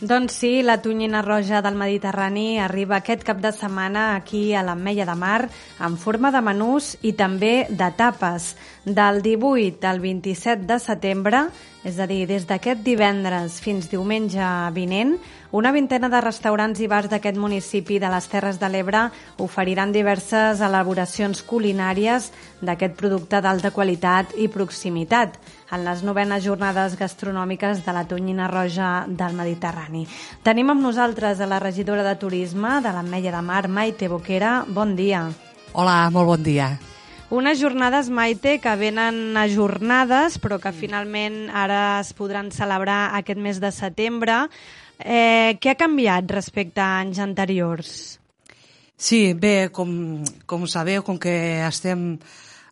Doncs 0.00 0.32
sí, 0.32 0.62
la 0.62 0.80
tonyina 0.80 1.20
roja 1.20 1.60
del 1.60 1.74
Mediterrani 1.76 2.58
arriba 2.58 2.96
aquest 2.96 3.20
cap 3.20 3.36
de 3.36 3.50
setmana 3.52 4.14
aquí 4.16 4.54
a 4.56 4.62
l'Ametlla 4.64 5.04
de 5.04 5.16
Mar 5.20 5.42
en 5.76 5.98
forma 6.00 6.30
de 6.32 6.40
menús 6.40 6.94
i 7.04 7.12
també 7.18 7.66
de 7.68 7.90
tapes. 7.98 8.54
Del 8.80 9.20
18 9.20 9.84
al 9.84 10.00
27 10.00 10.64
de 10.64 10.78
setembre, 10.80 11.42
és 11.84 12.00
a 12.00 12.06
dir, 12.08 12.24
des 12.24 12.48
d'aquest 12.48 12.80
divendres 12.80 13.60
fins 13.60 13.90
diumenge 13.92 14.48
vinent, 14.72 15.18
una 15.52 15.72
vintena 15.72 16.08
de 16.08 16.24
restaurants 16.24 16.80
i 16.80 16.88
bars 16.88 17.12
d'aquest 17.12 17.36
municipi 17.36 17.98
de 18.00 18.08
les 18.08 18.28
Terres 18.32 18.56
de 18.56 18.72
l'Ebre 18.72 19.10
oferiran 19.36 19.92
diverses 19.92 20.64
elaboracions 20.64 21.44
culinàries 21.44 22.32
d'aquest 22.64 22.96
producte 22.96 23.44
d'alta 23.44 23.72
qualitat 23.76 24.32
i 24.40 24.48
proximitat 24.48 25.36
en 25.70 25.84
les 25.86 26.02
novenes 26.02 26.42
jornades 26.44 26.96
gastronòmiques 26.98 27.84
de 27.86 27.94
la 27.94 28.04
Tonyina 28.08 28.48
Roja 28.50 29.06
del 29.06 29.36
Mediterrani. 29.38 30.06
Tenim 30.42 30.72
amb 30.72 30.82
nosaltres 30.82 31.40
a 31.40 31.48
la 31.50 31.60
regidora 31.62 32.04
de 32.06 32.16
Turisme 32.18 32.80
de 32.82 32.92
l'Ametlla 32.94 33.36
de 33.36 33.42
Mar, 33.46 33.68
Maite 33.68 34.08
Boquera. 34.08 34.64
Bon 34.68 34.96
dia. 34.96 35.28
Hola, 35.72 36.10
molt 36.10 36.26
bon 36.26 36.42
dia. 36.42 36.72
Unes 37.30 37.60
jornades, 37.60 38.10
Maite, 38.10 38.56
que 38.58 38.72
venen 38.74 39.36
ajornades, 39.38 40.40
però 40.42 40.58
que 40.58 40.74
finalment 40.74 41.44
ara 41.54 42.00
es 42.00 42.10
podran 42.18 42.50
celebrar 42.50 43.14
aquest 43.14 43.38
mes 43.38 43.60
de 43.62 43.70
setembre. 43.70 44.48
Eh, 44.98 45.54
què 45.62 45.70
ha 45.70 45.78
canviat 45.78 46.26
respecte 46.34 46.82
a 46.82 46.98
anys 46.98 47.22
anteriors? 47.22 47.92
Sí, 49.00 49.32
bé, 49.32 49.70
com, 49.72 50.20
com 50.44 50.66
sabeu, 50.66 51.04
com 51.06 51.16
que 51.22 51.32
estem 51.64 52.18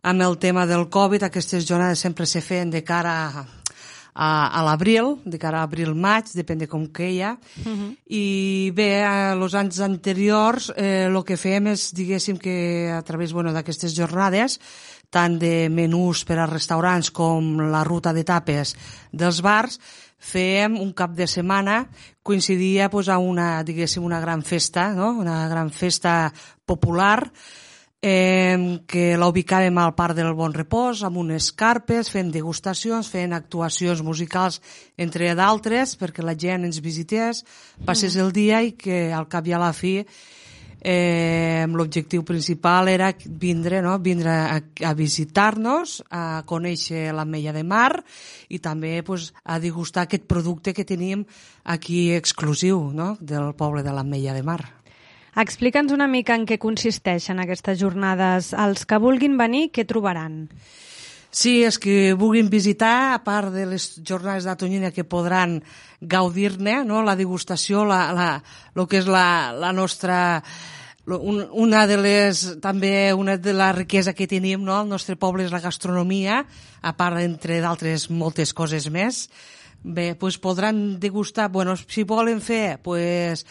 amb 0.09 0.23
el 0.25 0.39
tema 0.39 0.65
del 0.67 0.89
Covid, 0.89 1.27
aquestes 1.27 1.67
jornades 1.69 2.01
sempre 2.01 2.25
se 2.27 2.41
feien 2.41 2.71
de 2.73 2.81
cara 2.85 3.13
a, 3.29 3.43
a, 4.15 4.29
a 4.49 4.63
l'abril, 4.65 5.19
de 5.29 5.37
cara 5.39 5.61
a 5.61 5.69
abril-maig, 5.69 6.31
depèn 6.33 6.63
de 6.63 6.69
com 6.69 6.87
queia. 6.89 7.37
Uh 7.65 7.69
-huh. 7.69 7.91
I 8.07 8.73
bé, 8.75 9.05
els 9.05 9.55
anys 9.55 9.81
anteriors 9.81 10.73
el 10.77 11.17
eh, 11.17 11.25
que 11.27 11.37
fèiem 11.37 11.69
és, 11.69 11.93
diguéssim, 11.93 12.39
que 12.39 12.91
a 12.91 13.03
través 13.03 13.33
bueno, 13.33 13.53
d'aquestes 13.53 13.95
jornades, 13.95 14.59
tant 15.11 15.39
de 15.39 15.69
menús 15.69 16.25
per 16.25 16.39
a 16.39 16.47
restaurants 16.47 17.11
com 17.11 17.61
la 17.71 17.85
ruta 17.85 18.13
d'etapes 18.13 18.77
dels 19.13 19.41
bars, 19.41 19.79
fèiem 20.19 20.81
un 20.81 20.93
cap 20.93 21.15
de 21.15 21.27
setmana, 21.27 21.87
coincidia 22.23 22.89
pues, 22.89 23.09
a 23.09 23.19
una, 23.19 23.63
diguéssim, 23.63 24.03
una 24.03 24.21
gran 24.21 24.43
festa, 24.43 24.95
no? 24.95 25.11
una 25.11 25.49
gran 25.49 25.71
festa 25.71 26.33
popular, 26.65 27.31
eh, 28.03 28.81
que 28.87 29.17
la 29.19 29.29
ubicàvem 29.31 29.79
al 29.79 29.95
Parc 29.99 30.17
del 30.19 30.33
Bon 30.39 30.55
Repòs, 30.55 31.03
amb 31.07 31.19
unes 31.19 31.51
carpes, 31.53 32.11
fent 32.15 32.31
degustacions, 32.35 33.11
fent 33.11 33.35
actuacions 33.35 34.03
musicals, 34.07 34.61
entre 34.97 35.35
d'altres, 35.35 35.97
perquè 35.99 36.23
la 36.23 36.37
gent 36.39 36.69
ens 36.69 36.81
visités, 36.85 37.45
passés 37.85 38.17
mm. 38.17 38.25
el 38.25 38.33
dia 38.33 38.63
i 38.63 38.75
que 38.79 39.09
al 39.13 39.29
cap 39.29 39.47
i 39.47 39.57
a 39.57 39.63
la 39.63 39.73
fi 39.75 39.99
eh, 40.81 41.67
l'objectiu 41.69 42.23
principal 42.25 42.89
era 42.89 43.11
vindre, 43.27 43.83
no? 43.83 43.99
vindre 43.99 44.31
a, 44.31 44.61
a 44.61 44.95
visitar-nos, 44.95 46.03
a 46.11 46.43
conèixer 46.47 47.11
la 47.15 47.27
Mella 47.27 47.53
de 47.53 47.65
Mar 47.67 47.99
i 48.49 48.61
també 48.63 49.03
pues, 49.03 49.33
a 49.45 49.59
degustar 49.59 50.07
aquest 50.07 50.29
producte 50.31 50.75
que 50.75 50.87
tenim 50.87 51.27
aquí 51.65 52.13
exclusiu 52.15 52.91
no? 52.95 53.17
del 53.21 53.55
poble 53.59 53.83
de 53.83 53.93
la 53.93 54.05
Mella 54.07 54.35
de 54.35 54.43
Mar. 54.47 54.63
Explica'ns 55.39 55.93
una 55.95 56.09
mica 56.11 56.35
en 56.35 56.43
què 56.49 56.57
consisteixen 56.59 57.39
aquestes 57.39 57.79
jornades. 57.79 58.51
Els 58.59 58.83
que 58.89 58.99
vulguin 58.99 59.37
venir, 59.39 59.69
què 59.71 59.85
trobaran? 59.87 60.49
Sí, 61.31 61.61
és 61.63 61.77
que 61.79 62.17
vulguin 62.19 62.49
visitar, 62.51 63.13
a 63.15 63.21
part 63.23 63.53
de 63.55 63.67
les 63.69 63.85
jornades 64.03 64.49
de 64.49 64.57
Tonyina 64.59 64.91
que 64.91 65.05
podran 65.05 65.61
gaudir-ne, 66.01 66.81
no? 66.89 67.05
la 67.07 67.15
degustació, 67.15 67.85
la, 67.87 68.09
la, 68.17 68.29
lo 68.75 68.89
que 68.89 68.99
és 68.99 69.07
la, 69.07 69.53
la 69.55 69.71
nostra 69.77 70.19
una 71.09 71.87
de 71.89 71.97
les, 71.97 72.43
també 72.61 73.15
una 73.17 73.39
de 73.41 73.55
la 73.57 73.71
riquesa 73.73 74.13
que 74.13 74.27
tenim 74.29 74.65
no? 74.67 74.75
al 74.77 74.91
nostre 74.91 75.17
poble 75.17 75.47
és 75.47 75.55
la 75.55 75.63
gastronomia, 75.63 76.43
a 76.83 76.93
part, 76.99 77.23
entre 77.23 77.63
d'altres, 77.65 78.11
moltes 78.11 78.53
coses 78.53 78.91
més. 78.91 79.29
Bé, 79.85 80.15
pues 80.19 80.37
podran 80.43 80.99
degustar, 80.99 81.49
bueno, 81.55 81.77
si 81.79 82.03
volen 82.03 82.43
fer, 82.43 82.81
pues, 82.83 83.47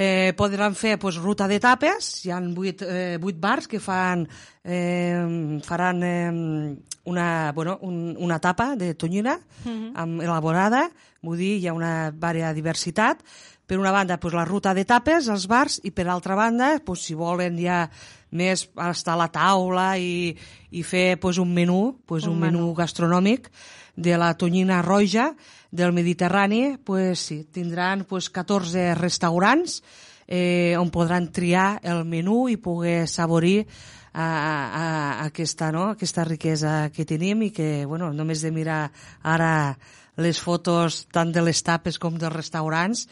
eh, 0.00 0.32
podran 0.38 0.76
fer 0.78 0.94
pues, 1.02 1.16
ruta 1.18 1.48
d'etapes, 1.50 2.06
hi 2.22 2.30
ha 2.30 2.38
vuit, 2.54 2.84
eh, 2.86 3.16
vuit 3.18 3.38
bars 3.42 3.66
que 3.66 3.80
fan, 3.82 4.22
eh, 4.62 5.58
faran 5.66 6.04
eh, 6.06 6.76
una, 7.10 7.50
bueno, 7.52 7.78
un, 7.82 8.14
una 8.16 8.36
etapa 8.38 8.76
de 8.76 8.94
tonyina 8.94 9.34
uh 9.64 9.68
-huh. 9.68 9.90
amb, 9.94 10.22
elaborada, 10.22 10.88
vull 11.20 11.36
dir, 11.38 11.58
hi 11.58 11.66
ha 11.66 11.74
una 11.74 12.12
vària 12.12 12.54
diversitat, 12.54 13.24
per 13.66 13.78
una 13.78 13.90
banda 13.90 14.20
pues, 14.20 14.34
la 14.34 14.44
ruta 14.44 14.72
d'etapes, 14.72 15.28
els 15.28 15.48
bars, 15.48 15.80
i 15.82 15.90
per 15.90 16.06
altra 16.06 16.36
banda, 16.36 16.78
pues, 16.84 17.02
si 17.02 17.14
volen 17.14 17.58
ja 17.58 17.90
més 18.30 18.70
estar 18.90 19.14
a 19.14 19.16
la 19.16 19.28
taula 19.28 19.98
i, 19.98 20.36
i 20.70 20.82
fer 20.82 21.18
pues, 21.18 21.38
un 21.38 21.52
menú, 21.52 21.98
pues, 22.06 22.24
un, 22.24 22.34
un 22.34 22.38
menú. 22.38 22.58
menú 22.58 22.74
gastronòmic 22.74 23.50
de 23.96 24.16
la 24.16 24.36
tonyina 24.38 24.80
roja, 24.80 25.34
del 25.70 25.92
Mediterrani, 25.92 26.78
pues, 26.78 27.18
sí, 27.18 27.44
tindran 27.44 28.04
pues, 28.04 28.30
14 28.30 28.94
restaurants 28.94 29.82
eh, 30.26 30.76
on 30.78 30.90
podran 30.92 31.32
triar 31.32 31.80
el 31.82 32.04
menú 32.04 32.48
i 32.52 32.58
poder 32.60 33.08
saborir 33.08 33.66
a, 34.12 34.24
a, 34.24 34.56
a 34.82 35.24
aquesta, 35.24 35.72
no? 35.72 35.88
aquesta 35.96 36.24
riquesa 36.28 36.90
que 36.92 37.08
tenim 37.08 37.48
i 37.48 37.50
que 37.50 37.86
bueno, 37.86 38.12
només 38.12 38.44
de 38.44 38.52
mirar 38.52 38.90
ara 39.22 39.78
les 40.18 40.40
fotos 40.42 41.06
tant 41.14 41.32
de 41.32 41.44
les 41.44 41.62
tapes 41.64 41.98
com 42.02 42.16
dels 42.18 42.34
restaurants 42.34 43.06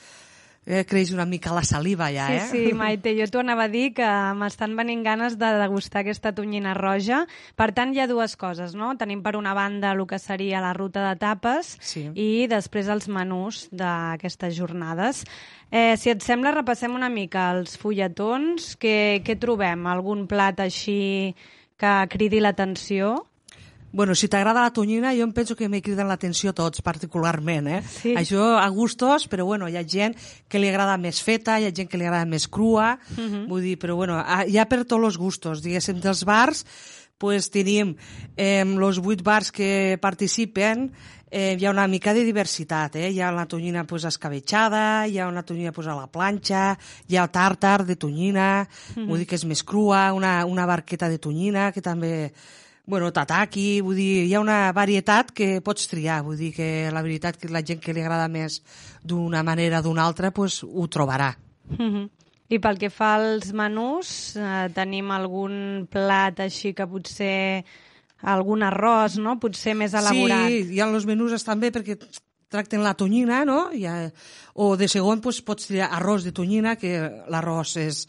eh, 0.67 0.85
creix 0.85 1.13
una 1.15 1.25
mica 1.25 1.55
la 1.55 1.63
saliva 1.65 2.11
ja, 2.13 2.27
eh? 2.35 2.43
Sí, 2.51 2.67
sí, 2.67 2.75
Maite, 2.75 3.15
jo 3.17 3.29
t'ho 3.31 3.41
anava 3.41 3.69
a 3.69 3.73
dir 3.73 3.93
que 3.97 4.09
m'estan 4.37 4.75
venint 4.77 5.05
ganes 5.07 5.39
de 5.39 5.51
degustar 5.63 6.03
aquesta 6.03 6.35
tonyina 6.35 6.75
roja. 6.77 7.23
Per 7.57 7.71
tant, 7.77 7.95
hi 7.95 8.03
ha 8.03 8.09
dues 8.11 8.35
coses, 8.37 8.75
no? 8.75 8.91
Tenim 8.99 9.23
per 9.23 9.37
una 9.39 9.55
banda 9.57 9.95
el 9.95 10.05
que 10.11 10.19
seria 10.19 10.61
la 10.61 10.75
ruta 10.77 11.07
de 11.07 11.15
tapes 11.23 11.77
sí. 11.81 12.09
i 12.13 12.47
després 12.51 12.91
els 12.93 13.09
menús 13.09 13.67
d'aquestes 13.71 14.59
jornades. 14.59 15.23
Eh, 15.71 15.95
si 15.99 16.11
et 16.11 16.23
sembla, 16.23 16.55
repassem 16.55 16.95
una 16.95 17.09
mica 17.11 17.53
els 17.55 17.79
fulletons. 17.79 18.75
Què, 18.83 19.23
què 19.25 19.39
trobem? 19.39 19.87
Algun 19.87 20.27
plat 20.31 20.61
així 20.63 21.35
que 21.79 21.95
cridi 22.11 22.43
l'atenció? 22.43 23.17
Bueno, 23.97 24.13
si 24.15 24.29
t'agrada 24.29 24.61
la 24.61 24.73
tonyina, 24.77 25.15
jo 25.17 25.25
em 25.25 25.31
penso 25.33 25.55
que 25.57 25.71
m'he 25.73 25.81
cridat 25.81 26.05
l'atenció 26.05 26.53
tots, 26.53 26.83
particularment, 26.85 27.69
eh? 27.79 27.79
Sí. 27.89 28.13
Això 28.21 28.59
a 28.61 28.67
gustos, 28.69 29.25
però 29.33 29.47
bueno, 29.49 29.71
hi 29.73 29.79
ha 29.81 29.87
gent 29.89 30.13
que 30.53 30.61
li 30.61 30.69
agrada 30.69 30.99
més 31.01 31.23
feta, 31.25 31.57
hi 31.57 31.65
ha 31.65 31.73
gent 31.73 31.89
que 31.89 31.97
li 31.97 32.05
agrada 32.05 32.27
més 32.29 32.45
crua, 32.47 32.99
uh 33.01 33.21
Mhm. 33.21 33.33
-huh. 33.33 33.49
vull 33.49 33.63
dir, 33.63 33.79
però 33.79 33.97
bueno, 33.97 34.21
hi 34.47 34.59
ha 34.59 34.69
per 34.69 34.85
tots 34.85 35.03
els 35.03 35.17
gustos, 35.17 35.63
diguéssim, 35.63 35.99
dels 36.01 36.25
bars, 36.25 36.67
pues 37.17 37.49
tenim 37.51 37.97
eh, 38.37 38.61
els 38.61 38.99
vuit 39.01 39.23
bars 39.23 39.51
que 39.51 39.97
participen, 39.99 40.93
eh, 41.31 41.57
hi 41.59 41.65
ha 41.65 41.71
una 41.71 41.89
mica 41.89 42.13
de 42.13 42.23
diversitat, 42.23 42.97
eh? 42.97 43.11
hi 43.11 43.21
ha 43.23 43.33
la 43.33 43.47
tonyina 43.47 43.85
pues, 43.87 44.05
escabetxada, 44.05 45.07
hi 45.09 45.19
ha 45.19 45.27
una 45.27 45.43
tonyina 45.43 45.73
pues, 45.73 45.87
a 45.87 45.95
la 45.95 46.07
planxa, 46.07 46.79
hi 47.09 47.17
ha 47.17 47.27
tàrtar 47.33 47.87
de 47.87 47.97
tonyina, 47.97 48.69
Mhm. 48.95 49.07
vull 49.09 49.19
dir 49.21 49.27
que 49.27 49.37
és 49.37 49.45
més 49.47 49.65
crua, 49.65 50.13
una, 50.13 50.45
una 50.45 50.67
barqueta 50.67 51.09
de 51.09 51.19
tonyina, 51.19 51.73
que 51.73 51.81
també 51.81 52.33
bueno, 52.87 53.11
tataki, 53.13 53.81
vull 53.83 53.99
dir, 53.99 54.27
hi 54.29 54.35
ha 54.35 54.41
una 54.41 54.71
varietat 54.75 55.33
que 55.35 55.61
pots 55.65 55.89
triar, 55.91 56.21
vull 56.25 56.39
dir 56.39 56.53
que 56.55 56.69
la 56.95 57.03
veritat 57.03 57.37
que 57.41 57.51
la 57.51 57.65
gent 57.67 57.83
que 57.83 57.93
li 57.93 58.05
agrada 58.05 58.29
més 58.31 58.61
d'una 59.03 59.43
manera 59.47 59.83
o 59.83 59.87
d'una 59.89 60.07
altra, 60.07 60.31
pues, 60.31 60.63
ho 60.63 60.87
trobarà. 60.87 61.35
Uh 61.71 61.77
-huh. 61.79 62.09
I 62.49 62.61
pel 62.63 62.79
que 62.79 62.91
fa 62.91 63.17
als 63.17 63.53
menús, 63.53 64.37
eh, 64.37 64.69
tenim 64.73 65.11
algun 65.11 65.89
plat 65.91 66.39
així 66.41 66.73
que 66.75 66.87
potser 66.87 67.65
algun 68.23 68.63
arròs, 68.63 69.19
no? 69.19 69.39
Potser 69.41 69.75
més 69.75 69.93
elaborat. 69.93 70.47
Sí, 70.49 70.75
hi 70.75 70.81
ha 70.81 70.87
els 70.87 71.07
menús 71.07 71.33
estan 71.33 71.61
bé 71.61 71.73
perquè 71.73 71.99
tracten 72.49 72.83
la 72.83 72.95
tonyina, 72.95 73.45
no? 73.45 73.71
Ja, 73.75 74.13
o 74.55 74.77
de 74.77 74.89
segon 74.89 75.21
pues, 75.21 75.43
pots 75.43 75.67
triar 75.67 75.91
arròs 75.91 76.25
de 76.25 76.33
tonyina, 76.33 76.77
que 76.77 77.25
l'arròs 77.29 77.77
és 77.77 78.07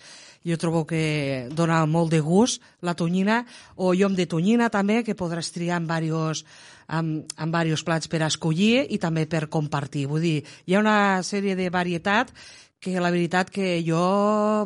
jo 0.48 0.58
trobo 0.60 0.86
que 0.88 1.48
dona 1.52 1.82
molt 1.86 2.14
de 2.14 2.22
gust 2.24 2.64
la 2.82 2.96
tonyina, 2.96 3.42
o 3.76 3.94
llom 3.94 4.16
de 4.16 4.28
tonyina 4.32 4.72
també, 4.74 5.02
que 5.04 5.18
podràs 5.18 5.52
triar 5.52 5.82
en 5.82 5.90
diversos, 5.90 6.46
amb, 6.88 7.28
amb 7.36 7.58
diversos 7.58 7.84
plats 7.84 8.08
per 8.08 8.24
escollir 8.28 8.86
i 8.90 8.98
també 8.98 9.28
per 9.28 9.50
compartir. 9.52 10.08
Vull 10.08 10.24
dir, 10.24 10.38
hi 10.66 10.76
ha 10.76 10.84
una 10.84 11.24
sèrie 11.28 11.58
de 11.60 11.70
varietat 11.74 12.32
que 12.80 13.00
la 13.02 13.12
veritat 13.12 13.50
que 13.50 13.82
jo 13.84 14.02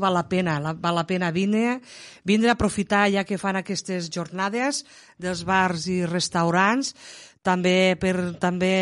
val 0.03 0.13
la 0.13 0.27
pena, 0.29 0.59
la, 0.59 0.73
val 0.75 0.97
la 0.99 1.07
pena 1.07 1.31
vindre, 1.31 1.79
vindre 2.27 2.51
a 2.51 2.57
aprofitar 2.57 3.07
ja 3.09 3.23
que 3.23 3.39
fan 3.39 3.57
aquestes 3.57 4.11
jornades 4.11 4.83
dels 5.17 5.45
bars 5.47 5.87
i 5.87 6.01
restaurants, 6.05 6.93
també 7.41 7.95
per 7.97 8.35
també 8.37 8.73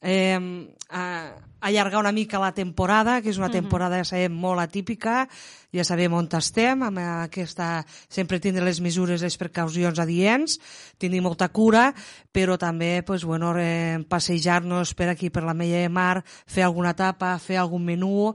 eh, 0.00 0.40
a, 0.90 1.04
allargar 1.60 2.00
una 2.00 2.12
mica 2.12 2.40
la 2.40 2.54
temporada, 2.54 3.20
que 3.22 3.30
és 3.30 3.38
una 3.38 3.50
temporada, 3.50 3.98
ja 4.00 4.08
sabem, 4.08 4.34
molt 4.34 4.62
atípica, 4.62 5.26
ja 5.72 5.84
sabem 5.84 6.14
on 6.16 6.28
estem, 6.38 6.82
amb 6.86 7.00
aquesta, 7.02 7.84
sempre 8.08 8.40
tindre 8.40 8.64
les 8.64 8.80
mesures, 8.80 9.22
les 9.22 9.36
precaucions 9.40 9.98
adients, 9.98 10.58
tenir 10.98 11.20
molta 11.24 11.48
cura, 11.48 11.92
però 12.32 12.58
també, 12.58 13.02
pues, 13.06 13.24
bueno, 13.24 13.52
eh, 13.58 13.98
passejar-nos 14.08 14.94
per 14.94 15.10
aquí, 15.10 15.30
per 15.30 15.44
la 15.44 15.54
Mella 15.54 15.84
de 15.84 15.88
Mar, 15.88 16.24
fer 16.46 16.64
alguna 16.64 16.94
tapa, 16.94 17.38
fer 17.38 17.58
algun 17.58 17.84
menú, 17.84 18.34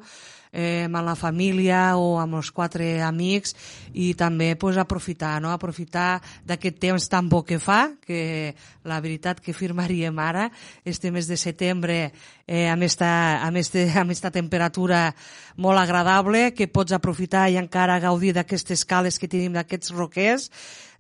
eh, 0.54 0.86
amb 0.86 1.02
la 1.02 1.16
família 1.18 1.98
o 1.98 2.20
amb 2.22 2.38
els 2.38 2.52
quatre 2.54 3.02
amics 3.02 3.56
i 3.98 4.14
també 4.14 4.54
pues, 4.56 4.78
aprofitar, 4.78 5.42
no? 5.42 5.52
aprofitar 5.52 6.22
d'aquest 6.46 6.78
temps 6.80 7.10
tan 7.10 7.28
bo 7.30 7.42
que 7.44 7.58
fa, 7.60 7.98
que 8.06 8.54
la 8.86 9.02
veritat 9.02 9.42
que 9.42 9.58
firmaríem 9.58 10.18
ara, 10.22 10.50
este 10.86 11.12
mes 11.12 11.28
de 11.28 11.38
setembre, 11.38 12.14
eh, 12.48 12.70
amb, 12.70 12.86
esta, 12.86 13.42
amb, 13.44 13.58
este, 13.58 13.88
amb 14.00 14.14
esta 14.14 14.32
temperatura 14.32 15.10
molt 15.58 15.82
agradable, 15.82 16.52
que 16.54 16.70
pots 16.70 16.94
aprofitar 16.94 17.50
i 17.50 17.58
encara 17.58 18.00
gaudir 18.04 18.34
d'aquestes 18.38 18.86
cales 18.86 19.20
que 19.20 19.32
tenim 19.32 19.58
d'aquests 19.58 19.94
roquers, 19.98 20.50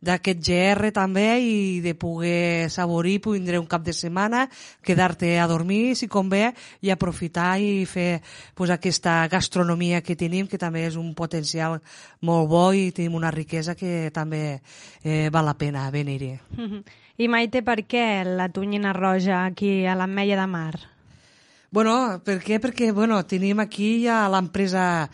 d'aquest 0.04 0.41
GR 0.43 0.91
també 0.95 1.26
i 1.39 1.82
de 1.84 1.95
poder 1.95 2.70
saborir, 2.70 3.22
vindre 3.24 3.60
un 3.60 3.68
cap 3.70 3.84
de 3.86 3.93
setmana, 3.95 4.47
quedar-te 4.84 5.38
a 5.39 5.47
dormir 5.47 5.95
si 5.95 6.10
convé 6.12 6.51
i 6.82 6.91
aprofitar 6.91 7.58
i 7.60 7.86
fer 7.89 8.22
pues, 8.56 8.74
aquesta 8.74 9.22
gastronomia 9.32 10.01
que 10.04 10.18
tenim, 10.20 10.47
que 10.47 10.60
també 10.60 10.86
és 10.89 10.97
un 10.99 11.14
potencial 11.16 11.80
molt 12.22 12.49
bo 12.51 12.66
i 12.74 12.91
tenim 12.91 13.16
una 13.16 13.32
riquesa 13.32 13.76
que 13.80 14.12
també 14.14 14.60
eh, 15.04 15.30
val 15.32 15.47
la 15.47 15.58
pena 15.58 15.89
venir-hi. 15.91 16.34
I 17.18 17.30
Maite, 17.30 17.62
per 17.62 17.84
què 17.86 18.24
la 18.26 18.49
tonyina 18.49 18.93
roja 18.93 19.45
aquí 19.45 19.86
a 19.86 19.95
l'Ametlla 19.95 20.41
de 20.41 20.47
Mar? 20.49 20.74
Bueno, 21.74 22.22
per 22.22 22.38
què? 22.41 22.60
Perquè 22.62 22.91
bueno, 22.93 23.18
tenim 23.26 23.58
aquí 23.64 24.04
ja 24.04 24.28
l'empresa 24.30 25.10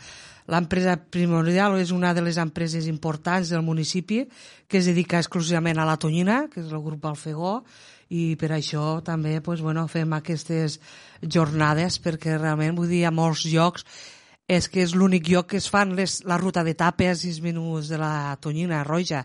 L'empresa 0.49 0.95
primordial 0.97 1.77
és 1.77 1.93
una 1.93 2.13
de 2.17 2.23
les 2.25 2.39
empreses 2.41 2.87
importants 2.89 3.51
del 3.53 3.61
municipi 3.61 4.23
que 4.67 4.79
es 4.79 4.89
dedica 4.89 5.21
exclusivament 5.21 5.77
a 5.77 5.85
la 5.85 5.97
tonyina, 6.01 6.47
que 6.49 6.63
és 6.63 6.71
el 6.73 6.81
grup 6.81 7.05
Alfegó, 7.05 7.59
i 8.09 8.33
per 8.41 8.49
això 8.55 8.99
també 9.05 9.37
pues, 9.45 9.61
bueno, 9.61 9.85
fem 9.87 10.15
aquestes 10.17 10.79
jornades 11.21 11.99
perquè 12.01 12.39
realment, 12.39 12.73
vull 12.77 12.89
dir, 12.89 13.05
a 13.05 13.13
molts 13.13 13.45
llocs 13.45 13.85
és 14.49 14.65
que 14.65 14.81
és 14.81 14.95
l'únic 14.97 15.29
lloc 15.29 15.51
que 15.51 15.59
es 15.61 15.69
fan 15.69 15.93
les, 15.93 16.23
la 16.25 16.39
ruta 16.41 16.63
de 16.65 16.73
tapes 16.73 17.21
els 17.29 17.37
menús 17.45 17.91
de 17.91 17.99
la 18.01 18.33
tonyina 18.41 18.81
roja. 18.83 19.21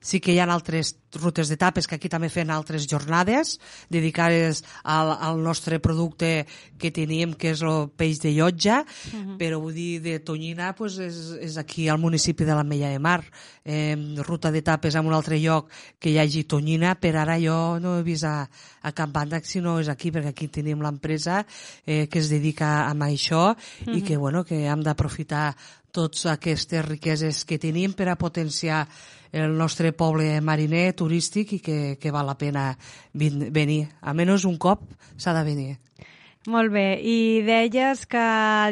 Sí 0.00 0.20
que 0.22 0.30
hi 0.30 0.38
ha 0.38 0.46
altres 0.46 0.94
rutes 1.18 1.48
de 1.50 1.56
tapes 1.58 1.88
que 1.88 1.96
aquí 1.96 2.08
també 2.12 2.28
fem 2.30 2.50
altres 2.54 2.84
jornades 2.86 3.56
dedicades 3.90 4.60
al, 4.84 5.10
al 5.10 5.40
nostre 5.42 5.80
producte 5.82 6.46
que 6.78 6.92
tenim, 6.94 7.32
que 7.34 7.50
és 7.56 7.62
el 7.66 7.88
peix 7.90 8.20
de 8.22 8.30
llotja, 8.36 8.84
uh 8.84 9.18
-huh. 9.18 9.36
però 9.40 9.58
vull 9.58 9.74
dir, 9.74 10.00
de 10.02 10.20
Tonyina 10.20 10.74
pues, 10.74 10.98
és, 10.98 11.34
és 11.40 11.56
aquí 11.56 11.88
al 11.88 11.98
municipi 11.98 12.44
de 12.44 12.54
la 12.54 12.62
Mella 12.62 12.90
de 12.90 12.98
Mar. 12.98 13.24
Eh, 13.64 13.96
ruta 14.22 14.52
de 14.52 14.62
tapes 14.62 14.94
en 14.94 15.06
un 15.06 15.14
altre 15.14 15.40
lloc 15.40 15.68
que 15.98 16.10
hi 16.10 16.18
hagi 16.18 16.44
Tonyina, 16.44 16.94
per 16.94 17.16
ara 17.16 17.38
jo 17.40 17.80
no 17.80 17.98
he 17.98 18.02
vist 18.02 18.24
a, 18.24 18.48
a 18.82 18.92
cap 18.92 19.10
banda 19.10 19.40
si 19.42 19.60
no 19.60 19.80
és 19.80 19.88
aquí, 19.88 20.12
perquè 20.12 20.28
aquí 20.28 20.48
tenim 20.48 20.80
l'empresa 20.80 21.44
eh, 21.86 22.06
que 22.08 22.18
es 22.18 22.28
dedica 22.28 22.86
a 22.86 22.94
això 22.94 23.50
uh 23.50 23.56
-huh. 23.86 23.96
i 23.96 24.02
que, 24.02 24.16
bueno, 24.16 24.44
que 24.44 24.66
hem 24.66 24.82
d'aprofitar 24.82 25.56
totes 25.90 26.26
aquestes 26.26 26.84
riqueses 26.84 27.44
que 27.44 27.58
tenim 27.58 27.92
per 27.92 28.08
a 28.08 28.16
potenciar 28.16 28.86
el 29.32 29.56
nostre 29.58 29.92
poble 29.92 30.40
mariner 30.40 30.92
turístic 30.96 31.58
i 31.58 31.60
que, 31.64 31.78
que 32.00 32.14
val 32.14 32.26
la 32.28 32.38
pena 32.38 32.70
venir. 33.12 33.88
A 34.00 34.14
menys 34.14 34.46
un 34.48 34.56
cop 34.58 34.86
s'ha 35.16 35.34
de 35.36 35.44
venir. 35.44 35.76
Molt 36.48 36.72
bé, 36.72 36.96
i 37.04 37.42
deies 37.44 38.06
que 38.08 38.22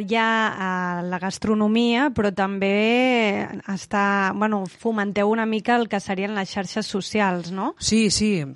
hi 0.01 0.17
ha 0.17 0.31
eh, 0.49 1.03
la 1.11 1.19
gastronomia, 1.21 2.09
però 2.17 2.31
també 2.33 3.45
està, 3.69 4.33
bueno, 4.33 4.63
fomenteu 4.65 5.29
una 5.29 5.45
mica 5.45 5.77
el 5.77 5.85
que 5.93 6.01
serien 6.01 6.33
les 6.39 6.55
xarxes 6.55 6.89
socials, 6.89 7.53
no? 7.53 7.75
Sí, 7.77 8.09
sí 8.09 8.47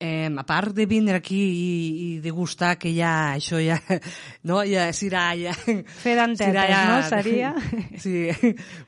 eh, 0.00 0.28
a 0.28 0.44
part 0.44 0.74
de 0.74 0.86
vindre 0.86 1.16
aquí 1.16 1.38
i, 1.38 1.70
i 2.04 2.08
degustar, 2.24 2.74
que 2.78 2.90
ja, 2.94 3.34
això 3.36 3.60
ja, 3.62 3.78
no, 4.48 4.62
ja 4.66 4.88
serà 4.96 5.26
ja... 5.38 5.54
Fer 5.54 6.16
d'antetes, 6.18 6.70
ja, 6.70 6.82
no, 6.90 6.98
seria? 7.08 7.54
Sí, 8.04 8.28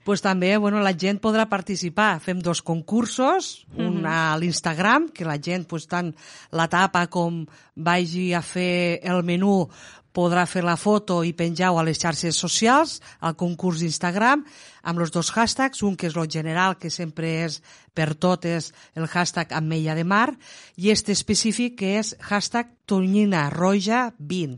pues 0.05 0.23
també, 0.25 0.57
bueno, 0.59 0.81
la 0.85 0.95
gent 0.99 1.21
podrà 1.23 1.47
participar. 1.49 2.17
Fem 2.21 2.41
dos 2.43 2.63
concursos, 2.63 3.67
un 3.77 4.03
uh 4.03 4.03
-huh. 4.03 4.35
a 4.35 4.39
l'Instagram, 4.39 5.09
que 5.09 5.25
la 5.25 5.39
gent, 5.39 5.67
pues, 5.67 5.87
tant 5.87 6.15
la 6.51 6.69
tapa 6.69 7.07
com 7.07 7.47
vagi 7.75 8.33
a 8.35 8.43
fer 8.43 9.01
el 9.03 9.23
menú, 9.23 9.69
podrà 10.17 10.47
fer 10.49 10.63
la 10.65 10.79
foto 10.81 11.21
i 11.29 11.35
penjar-ho 11.37 11.77
a 11.77 11.85
les 11.85 12.01
xarxes 12.01 12.39
socials, 12.41 13.01
al 13.21 13.37
concurs 13.37 13.83
d'Instagram, 13.83 14.47
amb 14.83 15.03
els 15.05 15.13
dos 15.13 15.29
hashtags, 15.35 15.83
un 15.85 15.97
que 15.97 16.09
és 16.09 16.17
el 16.17 16.31
general, 16.33 16.79
que 16.81 16.89
sempre 16.91 17.35
és 17.45 17.61
per 17.93 18.15
totes 18.15 18.73
el 18.97 19.05
hashtag 19.13 19.53
Ameia 19.53 19.95
de 19.99 20.07
Mar, 20.09 20.31
i 20.77 20.89
este 20.95 21.13
específic 21.13 21.77
que 21.83 21.99
és 22.01 22.15
hashtag 22.31 22.73
Tonyina 22.89 23.51
Roja 23.53 24.09
20 24.19 24.57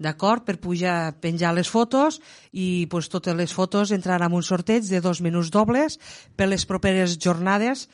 d'acord? 0.00 0.46
Per 0.48 0.56
pujar, 0.60 1.12
penjar 1.20 1.52
les 1.54 1.68
fotos 1.68 2.18
i 2.56 2.86
pues, 2.90 3.10
totes 3.12 3.36
les 3.36 3.52
fotos 3.52 3.92
entraran 3.92 4.32
en 4.32 4.38
un 4.40 4.44
sorteig 4.46 4.88
de 4.88 5.02
dos 5.04 5.20
menús 5.20 5.52
dobles 5.52 6.00
per 6.36 6.48
les 6.48 6.64
properes 6.64 7.18
jornades 7.20 7.88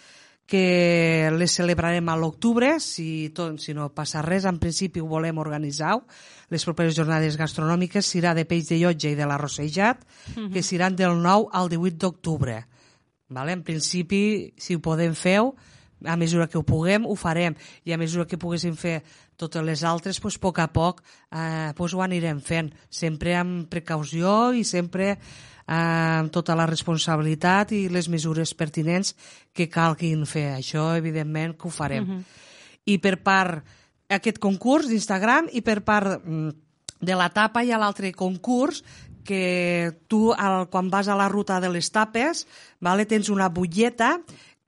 que 0.46 1.28
les 1.34 1.50
celebrarem 1.58 2.08
a 2.08 2.16
l'octubre, 2.16 2.76
si, 2.80 3.32
tot, 3.34 3.58
si 3.60 3.74
no 3.74 3.90
passa 3.94 4.22
res, 4.22 4.46
en 4.46 4.60
principi 4.62 5.02
ho 5.02 5.08
volem 5.10 5.38
organitzar. 5.42 5.96
Les 6.54 6.64
properes 6.64 6.94
jornades 6.94 7.36
gastronòmiques 7.36 8.06
serà 8.06 8.32
de 8.38 8.46
peix 8.46 8.70
de 8.70 8.78
llotja 8.78 9.10
i 9.10 9.18
de 9.18 9.26
l'arrossejat, 9.26 10.06
uh 10.06 10.34
-huh. 10.36 10.52
que 10.52 10.62
seran 10.62 10.96
del 10.96 11.20
9 11.20 11.48
al 11.52 11.68
18 11.68 11.98
d'octubre. 11.98 12.66
Vale? 13.28 13.52
En 13.52 13.62
principi, 13.62 14.54
si 14.56 14.76
ho 14.76 14.80
podem 14.80 15.14
fer, 15.14 15.40
a 16.04 16.16
mesura 16.16 16.46
que 16.46 16.58
ho 16.58 16.62
puguem, 16.62 17.06
ho 17.06 17.16
farem. 17.16 17.54
I 17.84 17.92
a 17.92 17.98
mesura 17.98 18.26
que 18.26 18.38
poguéssim 18.38 18.76
fer 18.76 19.02
totes 19.36 19.64
les 19.64 19.82
altres, 19.82 20.20
pues, 20.20 20.36
a 20.36 20.40
poc 20.40 20.58
a 20.58 20.68
poc 20.72 21.02
eh, 21.32 21.72
pues, 21.76 21.94
ho 21.94 22.02
anirem 22.02 22.40
fent. 22.40 22.72
Sempre 22.90 23.34
amb 23.36 23.68
precaució 23.68 24.52
i 24.52 24.64
sempre 24.64 25.16
amb 25.66 26.30
tota 26.30 26.54
la 26.54 26.66
responsabilitat 26.66 27.72
i 27.74 27.88
les 27.90 28.08
mesures 28.08 28.54
pertinents 28.54 29.14
que 29.52 29.68
calguin 29.68 30.26
fer. 30.26 30.52
Això, 30.54 30.96
evidentment, 30.96 31.56
que 31.58 31.68
ho 31.68 31.70
farem. 31.70 32.04
Uh 32.04 32.16
-huh. 32.16 32.22
I 32.86 32.98
per 32.98 33.22
part 33.22 33.64
aquest 34.08 34.38
concurs 34.38 34.88
d'Instagram 34.88 35.48
i 35.52 35.62
per 35.62 35.82
part 35.82 36.22
mm, 36.24 36.50
de 37.00 37.14
la 37.14 37.28
tapa 37.30 37.64
hi 37.64 37.72
ha 37.72 37.78
l'altre 37.78 38.12
concurs 38.12 38.84
que 39.26 39.92
tu, 40.06 40.32
al, 40.32 40.68
quan 40.70 40.88
vas 40.88 41.08
a 41.08 41.16
la 41.18 41.28
ruta 41.28 41.60
de 41.60 41.68
les 41.68 41.90
tapes, 41.90 42.46
vale, 42.80 43.06
tens 43.06 43.28
una 43.28 43.48
butlleta 43.48 44.20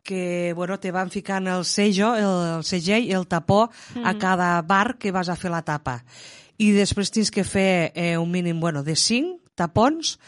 que 0.02 0.52
bueno, 0.56 0.80
te 0.80 0.90
van 0.90 1.10
ficant 1.10 1.46
el 1.46 1.64
sello, 1.64 2.14
el, 2.16 2.56
el 2.56 2.64
segell, 2.64 3.10
el 3.12 3.26
tapó 3.26 3.68
mm 3.68 4.00
-hmm. 4.00 4.06
a 4.08 4.18
cada 4.18 4.62
bar 4.62 4.98
que 4.98 5.12
vas 5.12 5.28
a 5.28 5.36
fer 5.36 5.50
la 5.50 5.62
tapa. 5.62 6.04
I 6.56 6.72
després 6.72 7.10
tens 7.10 7.30
que 7.30 7.44
fer 7.44 7.92
eh, 7.94 8.18
un 8.18 8.30
mínim 8.30 8.58
bueno, 8.58 8.82
de 8.82 8.96
5 8.96 9.40
tapons 9.54 10.18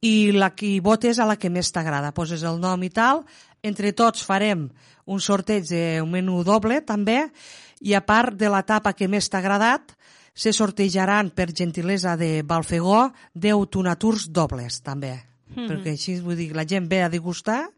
i 0.00 0.32
la 0.32 0.52
que 0.54 0.80
votes 0.80 1.18
a 1.18 1.26
la 1.26 1.36
que 1.36 1.50
més 1.50 1.72
t'agrada. 1.72 2.14
Poses 2.14 2.42
el 2.42 2.60
nom 2.60 2.82
i 2.82 2.90
tal. 2.90 3.24
Entre 3.62 3.92
tots 3.96 4.24
farem 4.24 4.68
un 5.06 5.20
sorteig 5.20 5.68
d'un 5.70 6.10
menú 6.10 6.42
doble, 6.44 6.80
també, 6.82 7.30
i 7.80 7.94
a 7.94 8.02
part 8.04 8.36
de 8.36 8.50
la 8.52 8.62
tapa 8.66 8.92
que 8.92 9.08
més 9.08 9.28
t'ha 9.30 9.38
agradat, 9.38 9.94
se 10.36 10.52
sortejaran 10.52 11.30
per 11.32 11.48
gentilesa 11.56 12.16
de 12.20 12.42
Balfegó 12.44 13.12
10 13.34 13.70
tonaturs 13.72 14.28
dobles, 14.28 14.82
també. 14.82 15.24
Mm 15.48 15.54
-hmm. 15.54 15.68
Perquè 15.68 15.90
així, 15.90 16.20
vull 16.20 16.36
dir, 16.36 16.54
la 16.54 16.66
gent 16.66 16.88
ve 16.88 17.02
a 17.02 17.08
degustar 17.08 17.70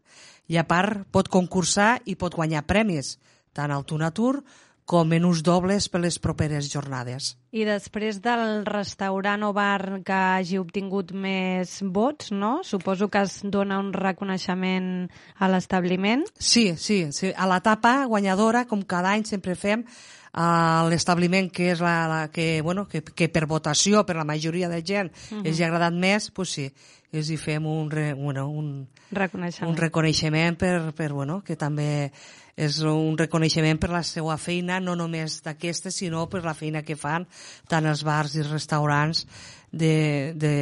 i 0.47 0.57
a 0.57 0.67
part 0.67 1.07
pot 1.11 1.29
concursar 1.29 2.01
i 2.05 2.15
pot 2.15 2.35
guanyar 2.35 2.65
premis, 2.65 3.19
tant 3.53 3.71
al 3.71 3.85
tonatur 3.85 4.43
com 4.89 5.05
menús 5.05 5.43
dobles 5.45 5.85
per 5.93 6.01
les 6.01 6.17
properes 6.17 6.71
jornades. 6.73 7.35
I 7.53 7.61
després 7.67 8.17
del 8.25 8.65
restaurant 8.65 9.45
o 9.45 9.51
bar 9.53 10.01
que 10.05 10.17
hagi 10.17 10.57
obtingut 10.57 11.13
més 11.13 11.75
vots, 11.85 12.31
no? 12.33 12.59
Suposo 12.65 13.09
que 13.13 13.21
es 13.21 13.39
dona 13.43 13.77
un 13.81 13.91
reconeixement 13.93 15.09
a 15.37 15.49
l'establiment. 15.53 16.25
Sí, 16.39 16.71
sí, 16.77 17.03
sí. 17.13 17.29
A 17.37 17.45
l'etapa 17.49 17.99
guanyadora, 18.09 18.65
com 18.65 18.81
cada 18.81 19.13
any 19.13 19.27
sempre 19.29 19.53
fem, 19.53 19.85
a 20.33 20.85
l'establiment 20.89 21.49
que 21.53 21.71
és 21.73 21.81
la, 21.81 21.95
la 22.09 22.19
que, 22.33 22.61
bueno, 22.65 22.87
que, 22.89 23.01
que 23.01 23.29
per 23.33 23.47
votació 23.49 24.05
per 24.05 24.17
la 24.17 24.25
majoria 24.25 24.69
de 24.69 24.81
gent 24.85 25.09
uh. 25.09 25.37
-huh. 25.37 25.45
els 25.45 25.61
ha 25.61 25.65
agradat 25.65 25.93
més, 25.93 26.29
pues 26.31 26.49
sí, 26.49 26.71
els 27.11 27.29
hi 27.29 27.37
fem 27.37 27.65
un, 27.65 27.89
re, 27.89 28.13
bueno, 28.13 28.47
un, 28.47 28.87
reconeixement. 29.11 29.71
un 29.71 29.77
reconeixement 29.77 30.57
per, 30.57 30.93
per, 30.93 31.11
bueno, 31.13 31.41
que 31.43 31.55
també 31.55 32.11
és 32.59 32.81
un 32.83 33.15
reconeixement 33.17 33.79
per 33.79 33.91
la 33.93 34.03
seva 34.03 34.35
feina, 34.41 34.81
no 34.83 34.95
només 34.99 35.39
d'aquesta, 35.45 35.91
sinó 35.95 36.25
per 36.31 36.43
la 36.43 36.55
feina 36.57 36.83
que 36.83 36.97
fan 36.99 37.27
tant 37.71 37.87
els 37.87 38.03
bars 38.03 38.35
i 38.35 38.43
els 38.43 38.51
restaurants 38.51 39.23
de, 39.71 40.33
de, 40.35 40.55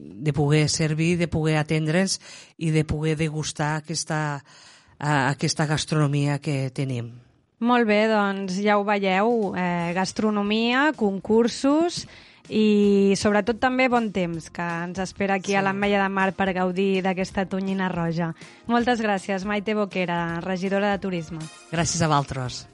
de 0.00 0.32
poder 0.32 0.68
servir, 0.72 1.16
de 1.20 1.28
poder 1.28 1.58
atendre'ns 1.60 2.18
i 2.56 2.72
de 2.72 2.86
poder 2.88 3.18
degustar 3.20 3.82
aquesta, 3.82 4.40
uh, 4.40 5.28
aquesta 5.34 5.68
gastronomia 5.68 6.38
que 6.40 6.70
tenim. 6.74 7.12
Molt 7.62 7.86
bé, 7.86 8.06
doncs 8.10 8.56
ja 8.58 8.74
ho 8.74 8.82
veieu, 8.82 9.52
eh, 9.54 9.92
gastronomia, 9.94 10.88
concursos 10.98 12.08
i 12.48 13.14
sobretot 13.18 13.60
també 13.62 13.88
bon 13.92 14.10
temps 14.14 14.48
que 14.50 14.66
ens 14.86 14.98
espera 15.02 15.38
aquí 15.38 15.52
sí. 15.52 15.58
a 15.58 15.62
l'Ametlla 15.62 16.02
de 16.02 16.08
Mar 16.12 16.30
per 16.38 16.50
gaudir 16.56 17.02
d'aquesta 17.04 17.46
tonyina 17.46 17.90
roja. 17.92 18.32
Moltes 18.66 19.02
gràcies, 19.04 19.46
Maite 19.46 19.76
Boquera, 19.78 20.40
regidora 20.44 20.92
de 20.94 21.02
Turisme. 21.02 21.44
Gràcies 21.70 22.02
a 22.02 22.10
vosaltres. 22.10 22.66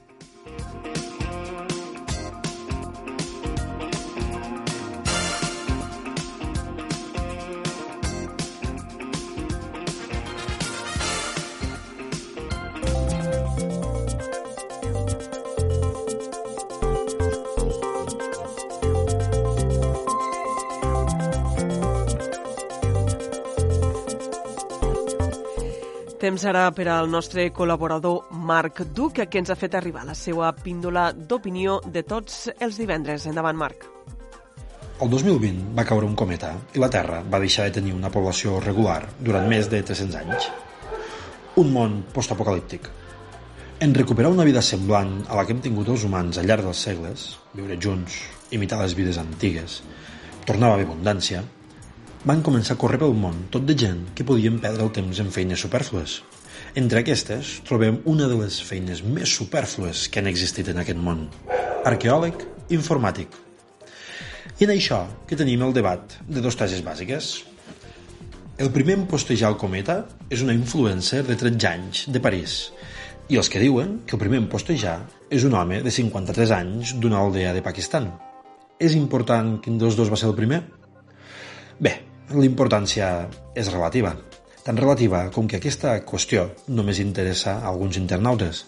Temps 26.29 26.43
ara 26.45 26.67
per 26.77 26.83
al 26.93 27.07
nostre 27.09 27.47
col·laborador 27.49 28.27
Marc 28.45 28.83
Duc, 28.93 29.23
que 29.25 29.39
ens 29.41 29.49
ha 29.49 29.55
fet 29.57 29.73
arribar 29.73 30.03
la 30.05 30.13
seva 30.13 30.51
píndola 30.53 31.07
d'opinió 31.09 31.79
de 31.81 32.03
tots 32.05 32.51
els 32.61 32.77
divendres. 32.77 33.25
Endavant, 33.25 33.57
Marc. 33.57 33.87
El 35.01 35.09
2020 35.09 35.73
va 35.73 35.87
caure 35.89 36.05
un 36.05 36.13
cometa 36.13 36.51
i 36.77 36.83
la 36.83 36.91
Terra 36.93 37.23
va 37.25 37.41
deixar 37.41 37.65
de 37.65 37.73
tenir 37.79 37.95
una 37.97 38.13
població 38.13 38.59
regular 38.61 38.99
durant 39.17 39.49
més 39.49 39.71
de 39.73 39.81
300 39.81 40.19
anys. 40.21 40.51
Un 41.63 41.73
món 41.73 41.97
postapocalíptic. 42.13 42.85
En 43.81 43.97
recuperar 43.97 44.29
una 44.29 44.45
vida 44.45 44.61
semblant 44.61 45.23
a 45.25 45.39
la 45.39 45.47
que 45.47 45.57
hem 45.57 45.65
tingut 45.65 45.89
els 45.89 46.05
humans 46.05 46.37
al 46.37 46.45
llarg 46.45 46.69
dels 46.69 46.85
segles, 46.91 47.29
viure 47.57 47.81
junts, 47.81 48.21
imitar 48.53 48.83
les 48.83 48.93
vides 48.93 49.17
antigues, 49.17 49.81
tornava 50.45 50.75
a 50.75 50.77
haver 50.77 50.91
abundància, 50.91 51.41
van 52.27 52.41
començar 52.43 52.75
a 52.75 52.79
córrer 52.79 52.99
pel 52.99 53.13
món 53.15 53.45
tot 53.53 53.63
de 53.63 53.75
gent 53.79 54.01
que 54.15 54.25
podien 54.27 54.57
perdre 54.59 54.83
el 54.83 54.91
temps 54.91 55.19
en 55.23 55.29
feines 55.31 55.61
superflues. 55.63 56.19
Entre 56.75 56.99
aquestes 56.99 57.59
trobem 57.67 58.01
una 58.11 58.27
de 58.27 58.35
les 58.41 58.59
feines 58.61 59.01
més 59.03 59.31
superflues 59.31 60.07
que 60.11 60.19
han 60.19 60.27
existit 60.27 60.67
en 60.67 60.81
aquest 60.81 60.99
món. 60.99 61.29
Arqueòleg 61.87 62.43
informàtic. 62.75 63.31
I 64.59 64.67
en 64.67 64.73
això 64.75 65.05
que 65.27 65.37
tenim 65.39 65.63
el 65.63 65.71
debat 65.73 66.17
de 66.27 66.43
dos 66.43 66.59
teses 66.59 66.83
bàsiques. 66.83 67.29
El 68.59 68.73
primer 68.75 68.97
en 68.99 69.05
postejar 69.07 69.53
el 69.53 69.59
cometa 69.61 70.01
és 70.29 70.43
una 70.43 70.53
influencer 70.57 71.23
de 71.23 71.37
13 71.39 71.69
anys 71.69 72.03
de 72.11 72.19
París 72.19 72.57
i 73.29 73.37
els 73.39 73.47
que 73.47 73.61
diuen 73.61 74.01
que 74.05 74.17
el 74.17 74.21
primer 74.21 74.41
en 74.41 74.49
postejar 74.51 74.97
és 75.31 75.45
un 75.47 75.55
home 75.55 75.79
de 75.85 75.93
53 75.93 76.51
anys 76.51 76.93
d'una 76.99 77.23
aldea 77.23 77.55
de 77.55 77.63
Pakistan. 77.63 78.11
És 78.79 78.99
important 78.99 79.55
quin 79.63 79.79
dels 79.79 79.95
dos 79.95 80.11
va 80.11 80.19
ser 80.19 80.27
el 80.27 80.35
primer? 80.35 80.63
Bé, 81.79 82.08
l'importància 82.35 83.27
és 83.57 83.69
relativa. 83.73 84.13
Tan 84.63 84.77
relativa 84.77 85.23
com 85.33 85.47
que 85.49 85.57
aquesta 85.57 85.95
qüestió 86.05 86.49
només 86.67 86.99
interessa 87.01 87.57
a 87.57 87.69
alguns 87.71 87.97
internautes. 87.97 88.65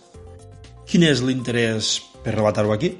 Quin 0.90 1.06
és 1.06 1.22
l'interès 1.22 2.00
per 2.24 2.34
relatar-ho 2.36 2.74
aquí? 2.74 2.96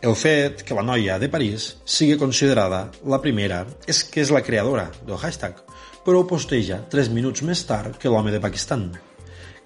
El 0.00 0.14
fet 0.16 0.62
que 0.64 0.76
la 0.76 0.84
noia 0.86 1.18
de 1.20 1.28
París 1.28 1.74
sigui 1.84 2.16
considerada 2.20 2.86
la 3.04 3.18
primera 3.20 3.64
és 3.90 4.04
que 4.06 4.22
és 4.22 4.30
la 4.32 4.44
creadora 4.46 4.86
del 5.02 5.18
hashtag, 5.20 5.58
però 6.06 6.22
ho 6.22 6.28
posteja 6.28 6.80
3 6.92 7.10
minuts 7.12 7.42
més 7.44 7.64
tard 7.68 7.98
que 8.00 8.08
l'home 8.08 8.32
de 8.32 8.40
Pakistan. 8.40 8.88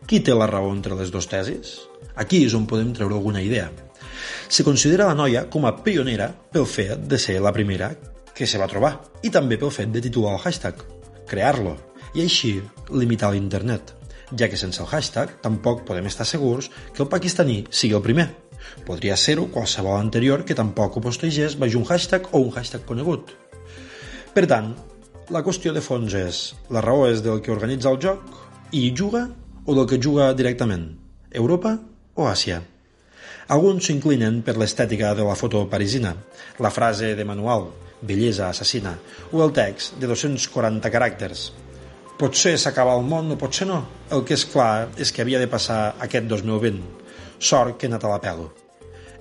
Qui 0.09 0.19
té 0.25 0.35
la 0.35 0.49
raó 0.51 0.73
entre 0.73 0.97
les 0.99 1.13
dues 1.13 1.29
tesis? 1.31 1.77
Aquí 2.17 2.43
és 2.49 2.57
on 2.57 2.67
podem 2.67 2.91
treure 2.97 3.15
alguna 3.15 3.45
idea. 3.45 3.69
Se 4.49 4.65
considera 4.65 5.07
la 5.07 5.15
noia 5.19 5.47
com 5.51 5.69
a 5.69 5.77
pionera 5.85 6.33
pel 6.53 6.67
fet 6.67 7.07
de 7.07 7.21
ser 7.21 7.39
la 7.45 7.53
primera 7.53 7.93
que 8.35 8.47
se 8.47 8.59
va 8.59 8.71
trobar 8.71 8.97
i 9.23 9.31
també 9.31 9.59
pel 9.59 9.73
fet 9.75 9.93
de 9.95 10.03
titular 10.05 10.35
el 10.35 10.43
hashtag, 10.43 10.81
crear-lo 11.31 11.77
i 12.15 12.25
així 12.25 12.57
limitar 12.91 13.31
l'internet, 13.33 13.95
ja 14.39 14.49
que 14.51 14.59
sense 14.59 14.83
el 14.83 14.91
hashtag 14.91 15.37
tampoc 15.43 15.85
podem 15.89 16.09
estar 16.11 16.27
segurs 16.27 16.71
que 16.93 17.03
el 17.05 17.11
pakistaní 17.11 17.63
sigui 17.71 17.97
el 17.99 18.03
primer. 18.05 18.29
Podria 18.87 19.17
ser-ho 19.21 19.47
qualsevol 19.53 19.99
anterior 20.01 20.45
que 20.45 20.57
tampoc 20.57 20.97
ho 20.97 21.05
postegés 21.05 21.59
baix 21.61 21.77
un 21.79 21.87
hashtag 21.87 22.31
o 22.33 22.41
un 22.41 22.53
hashtag 22.55 22.85
conegut. 22.89 23.35
Per 24.35 24.47
tant, 24.51 24.73
la 25.31 25.45
qüestió 25.47 25.73
de 25.73 25.85
fons 25.85 26.15
és 26.19 26.45
la 26.75 26.83
raó 26.85 27.07
és 27.09 27.23
del 27.25 27.41
que 27.45 27.53
organitza 27.55 27.93
el 27.93 28.01
joc 28.03 28.25
i 28.73 28.87
hi 28.89 28.93
juga 28.97 29.29
o 29.65 29.77
del 29.77 29.89
que 29.89 30.01
juga 30.03 30.33
directament, 30.37 30.89
Europa 31.31 31.79
o 32.15 32.27
Àsia. 32.29 32.63
Alguns 33.53 33.85
s'inclinen 33.85 34.39
per 34.41 34.55
l'estètica 34.57 35.11
de 35.13 35.25
la 35.27 35.35
foto 35.37 35.67
parisina, 35.69 36.15
la 36.65 36.71
frase 36.73 37.13
de 37.15 37.25
manual, 37.29 37.67
bellesa 38.01 38.49
assassina, 38.49 38.95
o 39.33 39.43
el 39.45 39.53
text 39.53 39.99
de 40.01 40.09
240 40.09 40.89
caràcters. 40.89 41.51
Potser 42.17 42.55
s'acaba 42.57 42.95
el 42.97 43.05
món 43.05 43.35
o 43.35 43.37
potser 43.37 43.67
no. 43.69 43.83
El 44.09 44.25
que 44.25 44.39
és 44.39 44.47
clar 44.49 44.89
és 44.97 45.13
que 45.13 45.21
havia 45.21 45.43
de 45.43 45.51
passar 45.51 45.97
aquest 46.01 46.29
2020. 46.31 46.81
Sort 47.39 47.77
que 47.77 47.85
he 47.85 47.93
anat 47.93 48.07
a 48.07 48.15
la 48.15 48.21
pelo. 48.23 48.49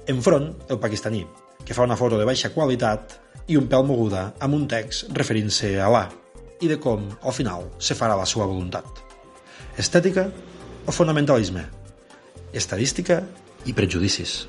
Enfront, 0.08 0.54
el 0.70 0.80
pakistaní, 0.80 1.26
que 1.66 1.76
fa 1.76 1.84
una 1.84 2.00
foto 2.00 2.20
de 2.20 2.28
baixa 2.28 2.54
qualitat 2.56 3.18
i 3.52 3.60
un 3.60 3.68
pèl 3.68 3.84
moguda 3.84 4.30
amb 4.40 4.56
un 4.56 4.68
text 4.72 5.12
referint-se 5.18 5.76
a 5.82 5.90
l'A 5.92 6.06
i 6.64 6.70
de 6.72 6.80
com, 6.80 7.10
al 7.20 7.36
final, 7.36 7.68
se 7.76 7.96
farà 8.00 8.16
la 8.16 8.28
seva 8.30 8.48
voluntat. 8.48 8.88
Estètica 9.76 10.30
o 10.88 10.96
fonamentalisme? 10.96 11.66
Estadística 12.54 13.24
i 13.66 13.74
prejudicis. 13.74 14.48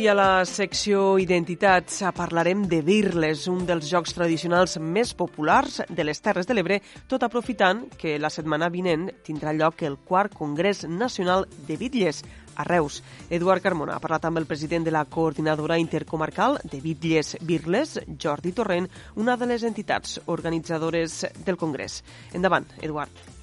Avui 0.00 0.08
a 0.08 0.14
la 0.16 0.46
secció 0.48 1.18
Identitats 1.20 1.98
parlarem 2.16 2.62
de 2.64 2.78
Birles, 2.80 3.42
un 3.52 3.66
dels 3.68 3.84
jocs 3.84 4.14
tradicionals 4.16 4.78
més 4.80 5.10
populars 5.12 5.82
de 5.92 6.06
les 6.08 6.22
Terres 6.24 6.46
de 6.48 6.54
l'Ebre, 6.56 6.78
tot 7.04 7.26
aprofitant 7.26 7.82
que 8.00 8.14
la 8.16 8.30
setmana 8.32 8.70
vinent 8.72 9.10
tindrà 9.26 9.52
lloc 9.52 9.82
el 9.84 9.98
quart 10.08 10.32
Congrés 10.32 10.86
Nacional 10.88 11.44
de 11.68 11.76
Bitlles 11.76 12.22
a 12.56 12.64
Reus. 12.64 13.02
Eduard 13.28 13.60
Carmona 13.60 13.98
ha 13.98 14.00
parlat 14.00 14.24
amb 14.24 14.40
el 14.40 14.48
president 14.48 14.88
de 14.88 14.94
la 14.96 15.04
coordinadora 15.04 15.76
intercomarcal 15.76 16.56
de 16.64 16.80
Bitlles 16.80 17.34
Birles, 17.44 17.98
Jordi 18.16 18.54
Torrent, 18.56 18.88
una 19.20 19.36
de 19.36 19.50
les 19.52 19.68
entitats 19.68 20.16
organitzadores 20.24 21.26
del 21.44 21.60
Congrés. 21.60 22.00
Endavant, 22.32 22.72
Eduard. 22.80 23.39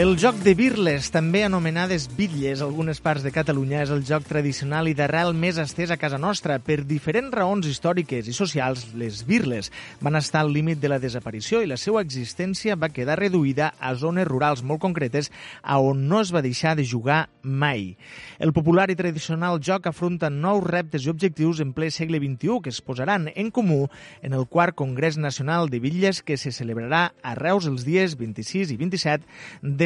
El 0.00 0.14
joc 0.16 0.38
de 0.40 0.54
birles, 0.56 1.10
també 1.12 1.42
anomenades 1.44 2.06
bitlles 2.16 2.62
a 2.62 2.64
algunes 2.64 3.02
parts 3.04 3.20
de 3.20 3.28
Catalunya, 3.34 3.82
és 3.84 3.90
el 3.92 4.00
joc 4.08 4.24
tradicional 4.24 4.88
i 4.88 4.94
d'arrel 4.96 5.34
més 5.36 5.58
estès 5.60 5.90
a 5.92 5.98
casa 6.00 6.16
nostra. 6.16 6.54
Per 6.56 6.78
diferents 6.88 7.34
raons 7.36 7.66
històriques 7.68 8.24
i 8.24 8.32
socials, 8.32 8.86
les 8.96 9.18
birles 9.28 9.68
van 10.00 10.16
estar 10.16 10.40
al 10.40 10.54
límit 10.54 10.80
de 10.80 10.88
la 10.88 10.96
desaparició 11.02 11.60
i 11.60 11.68
la 11.68 11.76
seva 11.76 12.00
existència 12.00 12.78
va 12.80 12.88
quedar 12.88 13.18
reduïda 13.20 13.74
a 13.76 13.92
zones 13.92 14.24
rurals 14.24 14.62
molt 14.64 14.80
concretes 14.80 15.28
a 15.60 15.76
on 15.84 16.06
no 16.08 16.22
es 16.24 16.32
va 16.32 16.40
deixar 16.40 16.72
de 16.80 16.88
jugar 16.88 17.26
mai. 17.42 17.98
El 18.38 18.54
popular 18.56 18.88
i 18.88 18.96
tradicional 18.96 19.60
joc 19.60 19.90
afronta 19.92 20.32
nous 20.32 20.64
reptes 20.64 21.04
i 21.04 21.12
objectius 21.12 21.60
en 21.60 21.76
ple 21.76 21.90
segle 21.92 22.22
XXI 22.24 22.62
que 22.64 22.72
es 22.72 22.80
posaran 22.80 23.28
en 23.34 23.52
comú 23.52 23.90
en 24.22 24.32
el 24.32 24.48
quart 24.48 24.80
Congrés 24.80 25.20
Nacional 25.20 25.68
de 25.68 25.84
Bitlles 25.84 26.22
que 26.24 26.40
se 26.40 26.56
celebrarà 26.56 27.12
a 27.20 27.36
Reus 27.36 27.68
els 27.68 27.84
dies 27.84 28.16
26 28.16 28.72
i 28.72 28.80
27 28.80 29.28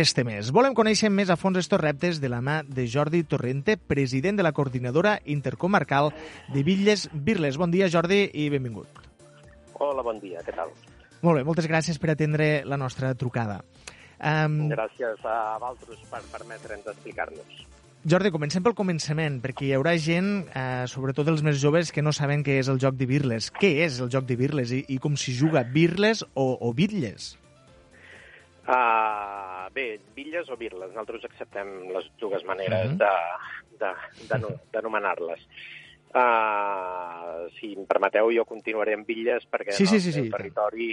d'este 0.04 0.20
mes. 0.20 0.50
Volem 0.52 0.74
conèixer 0.76 1.08
més 1.08 1.30
a 1.32 1.36
fons 1.40 1.56
estos 1.56 1.80
reptes 1.80 2.18
de 2.20 2.28
la 2.28 2.42
mà 2.44 2.58
de 2.68 2.84
Jordi 2.90 3.22
Torrente, 3.24 3.78
president 3.78 4.36
de 4.36 4.44
la 4.44 4.52
coordinadora 4.52 5.14
intercomarcal 5.24 6.10
de 6.52 6.60
Bitlles 6.66 7.06
Birles. 7.14 7.56
Bon 7.56 7.72
dia, 7.72 7.88
Jordi, 7.88 8.26
i 8.28 8.50
benvingut. 8.52 9.00
Hola, 9.80 10.04
bon 10.04 10.20
dia, 10.20 10.42
què 10.44 10.52
tal? 10.52 10.74
Molt 11.24 11.40
bé, 11.40 11.44
moltes 11.48 11.68
gràcies 11.70 11.96
per 11.96 12.12
atendre 12.12 12.48
la 12.68 12.76
nostra 12.76 13.14
trucada. 13.16 13.62
Um, 14.20 14.66
Gràcies 14.74 15.24
a 15.24 15.56
Valtros 15.62 16.02
per 16.10 16.20
permetre'ns 16.34 16.90
explicar-nos. 16.92 17.64
Jordi, 18.04 18.28
comencem 18.34 18.60
pel 18.60 18.76
començament, 18.76 19.40
perquè 19.40 19.70
hi 19.70 19.72
haurà 19.78 19.96
gent, 19.96 20.50
eh, 20.52 20.84
sobretot 20.92 21.30
els 21.32 21.40
més 21.40 21.56
joves, 21.62 21.94
que 21.96 22.04
no 22.04 22.12
saben 22.12 22.44
què 22.44 22.58
és 22.60 22.68
el 22.68 22.76
joc 22.82 23.00
de 23.00 23.08
birles. 23.08 23.48
Què 23.56 23.72
és 23.86 24.02
el 24.04 24.12
joc 24.12 24.28
de 24.28 24.36
birles 24.36 24.76
i, 24.76 24.84
i 24.92 25.00
com 25.00 25.16
s'hi 25.16 25.32
juga? 25.32 25.64
Birles 25.64 26.26
o, 26.34 26.50
o 26.60 26.74
bitlles? 26.76 27.38
Uh, 28.68 29.53
bé, 29.72 30.00
bitlles 30.14 30.48
o 30.50 30.56
birles, 30.56 30.88
nosaltres 30.90 31.24
acceptem 31.24 31.88
les 31.92 32.10
dues 32.18 32.44
maneres 32.44 32.90
Mhm. 32.90 32.98
de- 32.98 33.78
de- 33.78 34.26
d'ano- 34.28 34.60
d'anomenar-les. 34.72 35.46
Uh, 36.14 37.48
si 37.58 37.72
em 37.74 37.84
permeteu, 37.86 38.30
jo 38.34 38.44
continuaré 38.46 38.94
amb 38.94 39.06
bitlles 39.06 39.46
perquè 39.50 39.72
Sí, 39.74 39.86
sí, 39.86 39.96
en 39.96 40.00
sí, 40.00 40.08
el 40.20 40.24
sí. 40.26 40.30
territori 40.30 40.88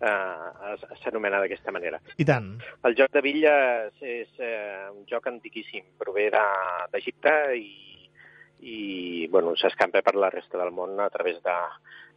uh, 0.00 0.76
s'anomena 1.02 1.40
d'aquesta 1.40 1.72
manera. 1.72 1.98
I 2.16 2.24
tant. 2.24 2.54
El 2.88 2.94
joc 2.96 3.10
de 3.12 3.20
bitlles 3.20 3.98
és 4.00 4.28
eh, 4.38 4.86
un 4.94 5.04
joc 5.06 5.26
antiquíssim, 5.28 5.84
prové 5.98 6.30
de- 6.32 6.86
d'Egipte 6.92 7.34
i, 7.56 8.08
i 8.64 9.26
bueno, 9.28 9.52
s'escampa 9.56 10.00
per 10.02 10.14
la 10.16 10.30
resta 10.30 10.56
del 10.58 10.72
món 10.72 10.98
a 11.00 11.10
través 11.10 11.42
de- 11.42 11.68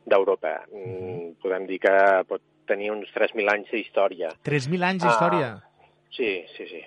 d'Europa. 0.06 0.66
De, 0.72 0.78
mm, 0.80 1.36
podem 1.42 1.66
dir 1.68 1.80
que 1.80 1.94
pot 2.28 2.42
tenir 2.66 2.92
uns 2.92 3.10
3.000 3.14 3.50
anys 3.52 3.70
d'història. 3.72 4.30
3.000 4.44 4.84
anys 4.84 5.04
d'història. 5.04 5.50
Ah, 5.60 5.70
sí, 6.16 6.46
sí, 6.58 6.68
sí. 6.68 6.82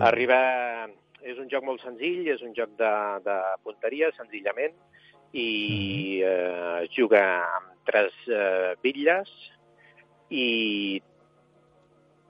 Arriba... 0.00 0.40
És 1.26 1.40
un 1.42 1.48
joc 1.50 1.64
molt 1.66 1.80
senzill, 1.82 2.28
és 2.30 2.42
un 2.44 2.52
joc 2.54 2.76
de, 2.78 2.90
de 3.24 3.34
punteria, 3.66 4.12
senzillament, 4.14 4.76
i 5.34 6.20
eh, 6.22 6.84
es 6.84 6.92
juga 6.94 7.22
amb 7.56 7.72
tres 7.88 8.14
eh, 8.30 8.76
bitlles 8.84 9.32
i... 10.30 11.02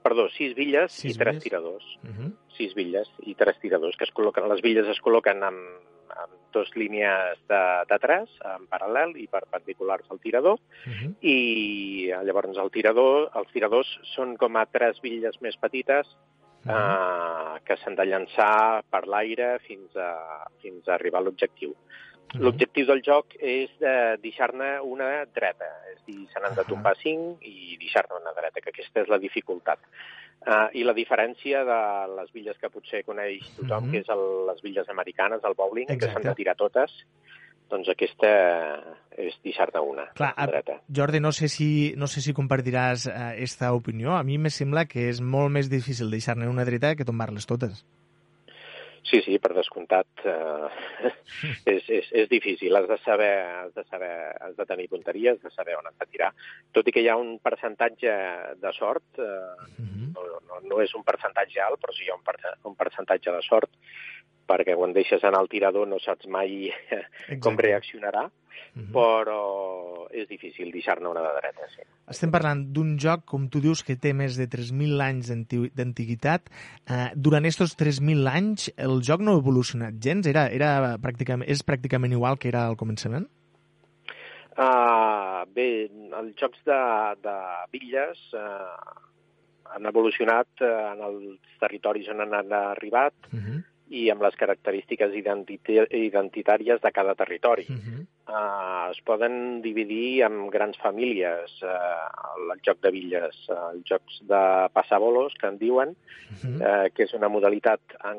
Perdó, 0.01 0.29
sis 0.33 0.55
bitlles 0.55 0.95
Sis 0.95 1.13
i 1.13 1.19
tres 1.19 1.35
bitlles. 1.35 1.43
tiradors. 1.43 1.85
Uh 2.01 2.09
-huh. 2.15 2.31
Sis 2.57 2.73
bitlles 2.73 3.11
i 3.27 3.35
tres 3.35 3.59
tiradors, 3.59 3.97
que 3.97 4.05
es 4.05 4.13
col·loquen... 4.13 4.47
Les 4.49 4.61
bitlles 4.65 4.87
es 4.87 5.01
col·loquen 5.03 5.43
amb, 5.43 5.59
amb 6.17 6.33
dos 6.53 6.73
línies 6.75 7.37
de, 7.47 7.61
de 7.89 7.99
tres, 7.99 8.29
en 8.55 8.65
paral·lel 8.71 9.13
i 9.19 9.27
perpendiculars 9.27 10.09
al 10.09 10.19
tirador, 10.19 10.57
Uh 10.87 10.93
-huh. 10.93 11.13
i 11.21 12.09
eh, 12.09 12.23
llavors 12.23 12.57
el 12.57 12.71
tirador, 12.71 13.29
els 13.35 13.51
tiradors 13.51 13.99
són 14.15 14.37
com 14.37 14.55
a 14.55 14.65
tres 14.65 14.99
bitlles 15.01 15.39
més 15.41 15.57
petites 15.57 16.07
eh, 16.69 17.59
que 17.65 17.77
s'han 17.77 17.95
de 17.95 18.05
llançar 18.05 18.83
per 18.89 19.05
l'aire 19.07 19.57
fins 19.65 19.95
a, 19.95 20.45
fins 20.61 20.87
a 20.87 20.95
arribar 20.95 21.19
a 21.21 21.27
l'objectiu. 21.27 21.75
L'objectiu 22.35 22.85
del 22.85 22.99
joc 23.05 23.37
és 23.39 23.71
de 23.79 24.17
deixar-ne 24.19 24.81
una 24.83 25.25
dreta, 25.31 25.69
és 25.93 26.01
dir, 26.05 26.25
se 26.33 26.41
n'han 26.43 26.57
de 26.57 26.65
tombar 26.67 26.95
cinc 26.99 27.39
i 27.47 27.77
deixar-ne 27.79 28.19
una 28.19 28.33
dreta, 28.35 28.59
que 28.59 28.73
aquesta 28.73 29.05
és 29.05 29.07
la 29.07 29.17
dificultat. 29.17 29.79
Uh, 30.47 30.67
I 30.75 30.83
la 30.83 30.93
diferència 30.93 31.63
de 31.65 31.79
les 32.19 32.29
billes 32.35 32.59
que 32.59 32.69
potser 32.69 33.03
coneix 33.03 33.47
tothom, 33.55 33.87
Mhm. 33.87 33.91
que 33.91 33.99
és 33.99 34.09
el, 34.09 34.45
les 34.47 34.61
billes 34.61 34.89
americanes, 34.89 35.43
el 35.43 35.55
bowling, 35.55 35.87
que 35.87 35.93
Exacte. 35.93 36.13
s'han 36.13 36.29
de 36.29 36.35
tirar 36.35 36.55
totes, 36.55 36.91
doncs 37.71 37.89
aquesta 37.93 38.29
és 39.17 39.37
deixar-ne 39.43 39.81
una 39.81 40.05
Clar, 40.17 40.31
a, 40.37 40.45
dreta. 40.49 40.77
Jordi, 40.93 41.19
no 41.23 41.31
sé 41.33 41.49
si, 41.49 41.93
no 41.97 42.07
sé 42.07 42.21
si 42.21 42.35
compartiràs 42.37 43.07
eh, 43.09 43.29
esta 43.43 43.73
opinió. 43.73 44.13
A 44.15 44.23
mi 44.23 44.37
me 44.37 44.51
sembla 44.53 44.85
que 44.85 45.07
és 45.09 45.21
molt 45.21 45.51
més 45.53 45.71
difícil 45.73 46.13
deixar-ne 46.13 46.49
una 46.49 46.65
dreta 46.67 46.95
que 46.95 47.07
tombar-les 47.07 47.49
totes. 47.49 47.83
Sí, 49.07 49.21
sí, 49.23 49.37
per 49.39 49.53
descomptat. 49.55 50.07
Eh, 50.27 51.11
és, 51.73 51.85
és, 51.87 52.09
és 52.23 52.27
difícil. 52.31 52.75
Has 52.75 52.87
de 52.89 52.97
saber, 53.05 53.31
has 53.63 53.73
de 53.77 53.83
saber, 53.87 54.11
has 54.43 54.55
de 54.57 54.65
tenir 54.67 54.89
punteria, 54.91 55.31
has 55.35 55.41
de 55.43 55.51
saber 55.55 55.77
on 55.79 55.87
has 55.87 55.95
de 56.01 56.09
tirar. 56.11 56.33
Tot 56.75 56.87
i 56.87 56.93
que 56.95 57.03
hi 57.05 57.07
ha 57.11 57.15
un 57.19 57.37
percentatge 57.43 58.13
de 58.59 58.73
sort, 58.75 59.07
eh, 59.23 59.79
no, 60.17 60.25
no, 60.49 60.59
no 60.67 60.81
és 60.83 60.93
un 60.97 61.05
percentatge 61.07 61.61
alt, 61.63 61.79
però 61.79 61.95
sí 61.95 62.03
hi 62.07 62.11
ha 62.11 62.17
un, 62.19 62.25
perce- 62.27 62.55
un 62.67 62.75
percentatge 62.75 63.31
de 63.37 63.43
sort, 63.47 63.71
perquè 64.47 64.75
quan 64.79 64.93
deixes 64.95 65.23
anar 65.27 65.41
el 65.43 65.49
tirador 65.51 65.87
no 65.87 65.99
saps 65.99 66.27
mai 66.31 66.69
com 67.43 67.57
reaccionarà, 67.59 68.27
però 68.93 70.07
és 70.11 70.27
difícil 70.29 70.71
deixar-ne 70.71 71.07
una 71.09 71.21
de 71.21 71.31
dreta, 71.41 71.67
sí. 71.75 71.81
Estem 72.07 72.31
parlant 72.31 72.61
d'un 72.73 72.97
joc, 72.97 73.25
com 73.25 73.47
tu 73.49 73.59
dius, 73.59 73.83
que 73.83 73.95
té 73.95 74.13
més 74.13 74.37
de 74.37 74.47
3.000 74.47 75.01
anys 75.03 75.27
d'anti- 75.31 75.71
d'antiguitat. 75.75 76.49
Eh, 76.87 77.09
durant 77.15 77.43
aquests 77.43 77.75
3.000 77.75 78.27
anys 78.31 78.69
el 78.77 79.01
joc 79.01 79.21
no 79.21 79.33
ha 79.35 79.41
evolucionat 79.41 79.97
gens? 79.99 80.27
Era, 80.27 80.47
era 80.49 80.97
pràcticament, 81.01 81.49
és 81.49 81.63
pràcticament 81.65 82.11
igual 82.13 82.37
que 82.37 82.47
era 82.47 82.65
al 82.67 82.77
començament? 82.77 83.27
Uh, 84.57 85.43
bé, 85.53 85.85
els 86.17 86.33
jocs 86.39 86.57
de, 86.65 86.77
de 87.21 87.33
bitlles 87.75 88.17
uh, 88.33 88.73
han 89.75 89.85
evolucionat 89.85 90.49
uh, 90.65 90.93
en 90.95 91.03
els 91.05 91.57
territoris 91.61 92.07
on 92.09 92.23
han 92.25 92.53
arribat 92.57 93.13
Uh 93.33 93.37
-huh. 93.39 93.59
I 93.89 94.09
amb 94.11 94.21
les 94.25 94.35
característiques 94.35 95.13
identitàries 95.15 96.81
de 96.83 96.91
cada 96.91 97.15
territori. 97.15 97.65
Uh 97.69 97.75
-huh. 97.75 98.05
Uh, 98.27 98.91
es 98.91 98.99
poden 99.05 99.61
dividir 99.61 100.23
en 100.23 100.49
grans 100.49 100.77
famílies, 100.77 101.61
uh, 101.63 101.71
el, 102.35 102.59
joc 102.65 102.81
de 102.81 102.91
bitlles, 102.91 103.35
uh, 103.49 103.71
els 103.71 103.83
jocs 103.87 104.19
de 104.21 104.69
passabolos, 104.73 105.33
que 105.39 105.47
en 105.47 105.57
diuen, 105.57 105.89
uh, 105.89 106.89
que 106.93 107.03
és 107.03 107.13
una 107.13 107.29
modalitat 107.29 107.79
en, 108.03 108.17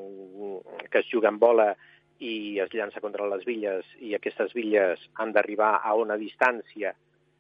que 0.90 0.98
es 1.00 1.06
juga 1.12 1.28
amb 1.28 1.40
bola 1.40 1.76
i 2.18 2.58
es 2.58 2.72
llança 2.74 3.00
contra 3.00 3.28
les 3.30 3.44
bitlles 3.44 3.84
i 4.00 4.14
aquestes 4.14 4.52
bitlles 4.56 4.98
han 5.14 5.32
d'arribar 5.32 5.80
a 5.84 5.94
una 5.94 6.16
distància 6.16 6.94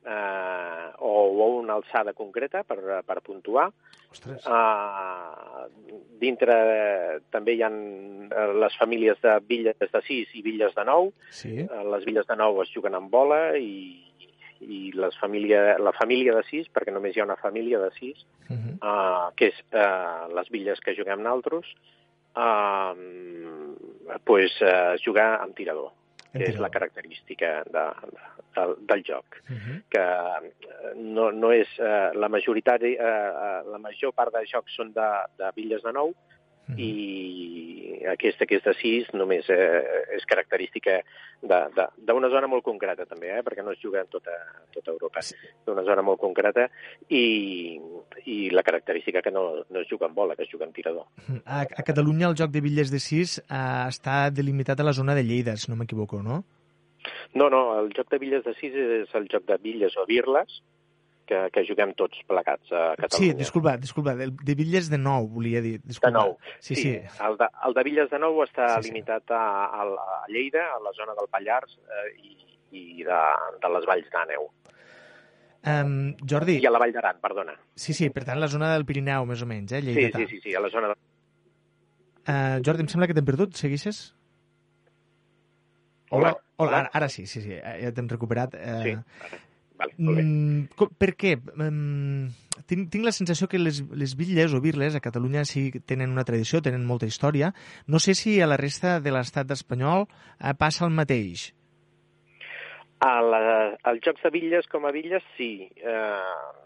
eh, 0.06 0.92
o 0.98 1.12
a 1.18 1.26
una 1.68 1.76
alçada 1.78 2.16
concreta 2.16 2.64
per, 2.64 2.80
per 3.04 3.20
puntuar. 3.22 3.68
Ostres. 4.08 4.46
Uh, 4.48 5.68
dintre 6.18 6.54
eh, 6.72 7.16
també 7.30 7.58
hi 7.58 7.62
ha 7.62 7.68
les 7.68 8.76
famílies 8.80 9.20
de 9.20 9.34
bitlles 9.44 9.76
de 9.78 10.00
6 10.08 10.32
i 10.40 10.44
bitlles 10.46 10.74
de 10.74 10.84
9. 10.88 11.12
Sí. 11.42 11.54
Uh, 11.66 11.84
les 11.92 12.08
bitlles 12.08 12.28
de 12.28 12.38
9 12.40 12.64
es 12.64 12.72
juguen 12.72 12.96
amb 12.96 13.12
bola 13.12 13.42
i, 13.60 14.00
i 14.64 14.80
les 14.96 15.20
família, 15.20 15.76
la 15.78 15.92
família 15.92 16.34
de 16.38 16.42
6, 16.48 16.72
perquè 16.72 16.94
només 16.94 17.14
hi 17.14 17.22
ha 17.22 17.28
una 17.28 17.40
família 17.40 17.84
de 17.84 17.92
6, 18.00 18.26
Uh 18.48 18.56
-huh. 18.56 18.74
uh, 18.80 19.28
que 19.36 19.48
és 19.52 19.56
uh, 19.76 20.24
les 20.34 20.48
bitlles 20.48 20.80
que 20.80 20.94
juguem 20.96 21.20
nosaltres, 21.20 21.66
uh, 22.40 22.96
pues, 24.24 24.56
uh, 24.62 24.96
jugar 25.04 25.42
amb 25.42 25.54
tirador, 25.54 25.92
que 26.38 26.50
és 26.52 26.60
la 26.62 26.70
característica 26.70 27.50
de, 27.68 27.84
de, 28.14 28.26
del, 28.56 28.74
del 28.90 29.04
joc. 29.06 29.40
Uh 29.48 29.56
-huh. 29.56 29.78
Que 29.92 30.04
eh, 30.04 30.94
no, 30.96 31.30
no 31.32 31.52
és... 31.52 31.68
Uh, 31.78 32.10
la, 32.14 32.28
majoritari, 32.28 32.94
uh, 32.94 33.70
la 33.72 33.78
major 33.78 34.12
part 34.12 34.32
de 34.32 34.44
jocs 34.46 34.74
són 34.76 34.92
de, 34.92 35.10
de 35.38 35.50
bitlles 35.56 35.82
de 35.82 35.92
9 36.68 36.80
i 36.82 37.58
aquesta 38.12 38.46
de 38.48 38.74
6 38.80 39.12
només 39.14 39.48
eh, 39.52 39.82
és 40.16 40.24
característica 40.28 40.98
d'una 41.42 42.30
zona 42.32 42.48
molt 42.50 42.64
concreta 42.66 43.06
també, 43.06 43.30
eh, 43.36 43.42
perquè 43.46 43.64
no 43.64 43.72
es 43.72 43.80
juga 43.82 44.00
en 44.02 44.10
tota, 44.10 44.34
tota 44.74 44.92
Europa, 44.94 45.22
d'una 45.66 45.84
zona 45.86 46.02
molt 46.02 46.20
concreta 46.20 46.68
i, 47.08 47.78
i 48.26 48.38
la 48.50 48.64
característica 48.66 49.22
que 49.22 49.32
no, 49.34 49.64
no 49.68 49.82
es 49.82 49.90
juga 49.90 50.08
amb 50.08 50.16
bola, 50.16 50.36
que 50.36 50.46
es 50.46 50.52
juga 50.52 50.66
amb 50.66 50.74
tirador. 50.74 51.06
A, 51.44 51.62
a 51.62 51.86
Catalunya 51.86 52.30
el 52.30 52.38
joc 52.38 52.52
de 52.54 52.62
bitlles 52.64 52.92
de 52.94 53.02
6 53.02 53.38
eh, 53.44 53.58
està 53.88 54.28
delimitat 54.34 54.80
a 54.80 54.88
la 54.88 54.96
zona 54.96 55.16
de 55.18 55.26
Lleida, 55.26 55.56
si 55.56 55.70
no 55.70 55.78
m'equivoco, 55.78 56.22
no? 56.22 56.42
No, 57.34 57.48
no, 57.52 57.62
el 57.78 57.92
joc 57.96 58.10
de 58.10 58.18
billes 58.18 58.44
de 58.44 58.54
6 58.56 58.82
és 59.02 59.14
el 59.14 59.28
joc 59.30 59.46
de 59.48 59.58
billes 59.62 59.94
o 59.96 60.06
birles, 60.08 60.60
que, 61.28 61.38
que 61.52 61.62
juguem 61.68 61.92
tots 61.98 62.18
plegats 62.26 62.72
a 62.72 62.82
Sí, 62.96 63.02
Catalunya. 63.04 63.34
disculpa, 63.42 63.76
disculpa, 63.76 64.14
de, 64.18 64.30
de 64.32 64.54
bitlles 64.58 64.88
de 64.90 64.98
9, 64.98 65.28
volia 65.36 65.60
dir. 65.62 65.76
De 65.82 65.88
Disculpa. 65.92 66.14
nou. 66.18 66.36
Sí, 66.58 66.74
sí. 66.74 66.94
El, 66.96 67.36
de, 67.38 67.48
el 67.68 67.76
de 67.76 67.84
Villes 67.86 68.08
de 68.10 68.18
Nou 68.22 68.40
està 68.44 68.68
Sí, 68.68 68.74
sí, 68.74 68.82
sí. 68.82 68.88
sí. 68.88 68.94
limitat 68.94 69.30
a, 69.36 69.42
a, 69.82 69.86
Lleida, 70.32 70.64
a 70.74 70.80
la 70.82 70.92
zona 70.96 71.14
del 71.18 71.28
Pallars 71.30 71.76
eh, 71.78 72.08
i, 72.24 72.34
i 72.72 73.04
de, 73.04 73.20
de 73.62 73.72
les 73.76 73.86
Valls 73.92 74.08
d'Àneu. 74.12 74.48
Um, 75.68 75.94
Jordi... 76.24 76.54
I 76.62 76.66
a 76.68 76.70
la 76.72 76.78
Vall 76.80 76.92
d'Aran, 76.94 77.16
perdona. 77.20 77.52
Sí, 77.74 77.92
sí, 77.92 78.08
per 78.14 78.22
tant, 78.24 78.38
la 78.40 78.48
zona 78.48 78.70
del 78.72 78.86
Pirineu, 78.88 79.26
més 79.28 79.42
o 79.42 79.46
menys, 79.50 79.72
eh, 79.74 79.80
Sí, 79.82 79.90
Lleidatà. 79.90 80.22
sí, 80.22 80.26
sí, 80.36 80.40
sí, 80.48 80.54
a 80.54 80.62
la 80.64 80.70
zona 80.72 80.92
de... 80.94 80.96
Uh, 82.28 82.60
Jordi, 82.64 82.84
em 82.84 82.88
sembla 82.92 83.08
que 83.10 83.16
t'hem 83.16 83.26
perdut. 83.26 83.56
Seguixes? 83.58 83.98
Hola. 86.10 86.30
Hola. 86.30 86.34
Hola, 86.58 86.78
ara, 86.78 86.90
ara 86.94 87.08
sí, 87.08 87.26
sí, 87.30 87.40
sí, 87.44 87.52
eh, 87.54 87.74
ja 87.82 87.90
t'hem 87.94 88.08
recuperat. 88.10 88.54
Uh, 88.58 88.80
Sí, 88.82 88.94
Vale, 89.78 89.94
molt 89.98 90.18
bé. 90.18 90.22
Mm, 90.26 90.62
co- 90.76 90.88
per 90.98 91.12
què? 91.14 91.36
Mm, 91.38 92.28
tinc, 92.66 92.88
tinc 92.90 93.04
la 93.06 93.12
sensació 93.14 93.46
que 93.48 93.60
les, 93.62 93.78
les 93.94 94.16
bitlles 94.18 94.52
o 94.54 94.60
birles 94.60 94.96
a 94.98 95.00
Catalunya 95.04 95.44
sí 95.46 95.68
que 95.70 95.78
tenen 95.80 96.10
una 96.10 96.24
tradició, 96.26 96.60
tenen 96.60 96.84
molta 96.84 97.06
història. 97.06 97.52
No 97.86 98.00
sé 98.02 98.16
si 98.18 98.40
a 98.42 98.48
la 98.50 98.56
resta 98.58 98.98
de 99.00 99.12
l'estat 99.14 99.50
espanyol 99.54 100.08
eh, 100.10 100.54
passa 100.58 100.84
el 100.88 100.90
mateix. 100.98 101.52
A 102.98 103.20
la, 103.22 103.40
els 103.92 104.00
jocs 104.02 104.24
de 104.26 104.30
bitlles 104.34 104.66
com 104.66 104.88
a 104.88 104.90
bitlles, 104.94 105.22
sí. 105.36 105.68
Eh, 105.78 106.64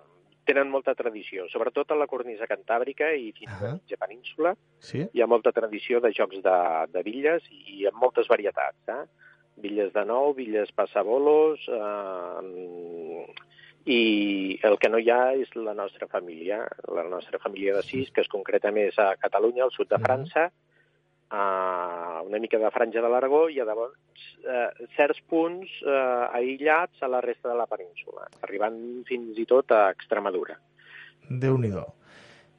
tenen 0.48 0.70
molta 0.72 0.94
tradició, 0.98 1.44
sobretot 1.52 1.93
a 1.93 1.98
la 2.01 2.09
cornisa 2.10 2.48
cantàbrica 2.51 3.12
i 3.14 3.28
fins 3.36 3.52
a 3.52 3.74
la 3.76 3.98
península. 4.01 4.55
Sí? 4.82 5.05
Hi 5.12 5.22
ha 5.22 5.28
molta 5.30 5.52
tradició 5.55 6.01
de 6.02 6.10
jocs 6.16 6.40
de, 6.43 6.56
de 6.97 7.02
bitlles 7.06 7.44
i 7.52 7.84
amb 7.93 8.01
moltes 8.02 8.26
varietats. 8.32 8.80
Eh? 8.89 9.05
Bitlles 9.60 9.92
de 9.92 10.04
nou, 10.08 10.34
bitlles 10.38 10.72
passabolos... 10.76 11.66
Eh, 11.68 13.26
I 13.82 14.60
el 14.62 14.76
que 14.78 14.86
no 14.86 14.98
hi 15.02 15.08
ha 15.10 15.32
és 15.34 15.48
la 15.58 15.72
nostra 15.74 16.06
família, 16.06 16.60
la 16.86 17.02
nostra 17.10 17.40
família 17.42 17.72
de 17.74 17.80
sis, 17.82 18.12
que 18.14 18.22
es 18.22 18.28
concreta 18.30 18.70
més 18.70 18.94
a 18.94 19.16
Catalunya, 19.18 19.64
al 19.64 19.72
sud 19.74 19.88
de 19.90 19.98
França, 19.98 20.44
eh, 21.32 22.18
una 22.28 22.38
mica 22.38 22.60
de 22.62 22.70
franja 22.70 23.02
de 23.02 23.10
l'Aragó 23.10 23.48
i 23.50 23.58
llavors 23.58 23.98
eh, 24.46 24.68
certs 24.94 25.18
punts 25.26 25.72
eh, 25.82 26.36
aïllats 26.38 27.02
a 27.02 27.10
la 27.10 27.20
resta 27.26 27.50
de 27.50 27.56
la 27.58 27.66
península, 27.66 28.28
arribant 28.46 28.78
fins 29.08 29.42
i 29.42 29.48
tot 29.50 29.74
a 29.74 29.88
Extremadura. 29.96 30.60
Déu-n'hi-do. 31.26 31.82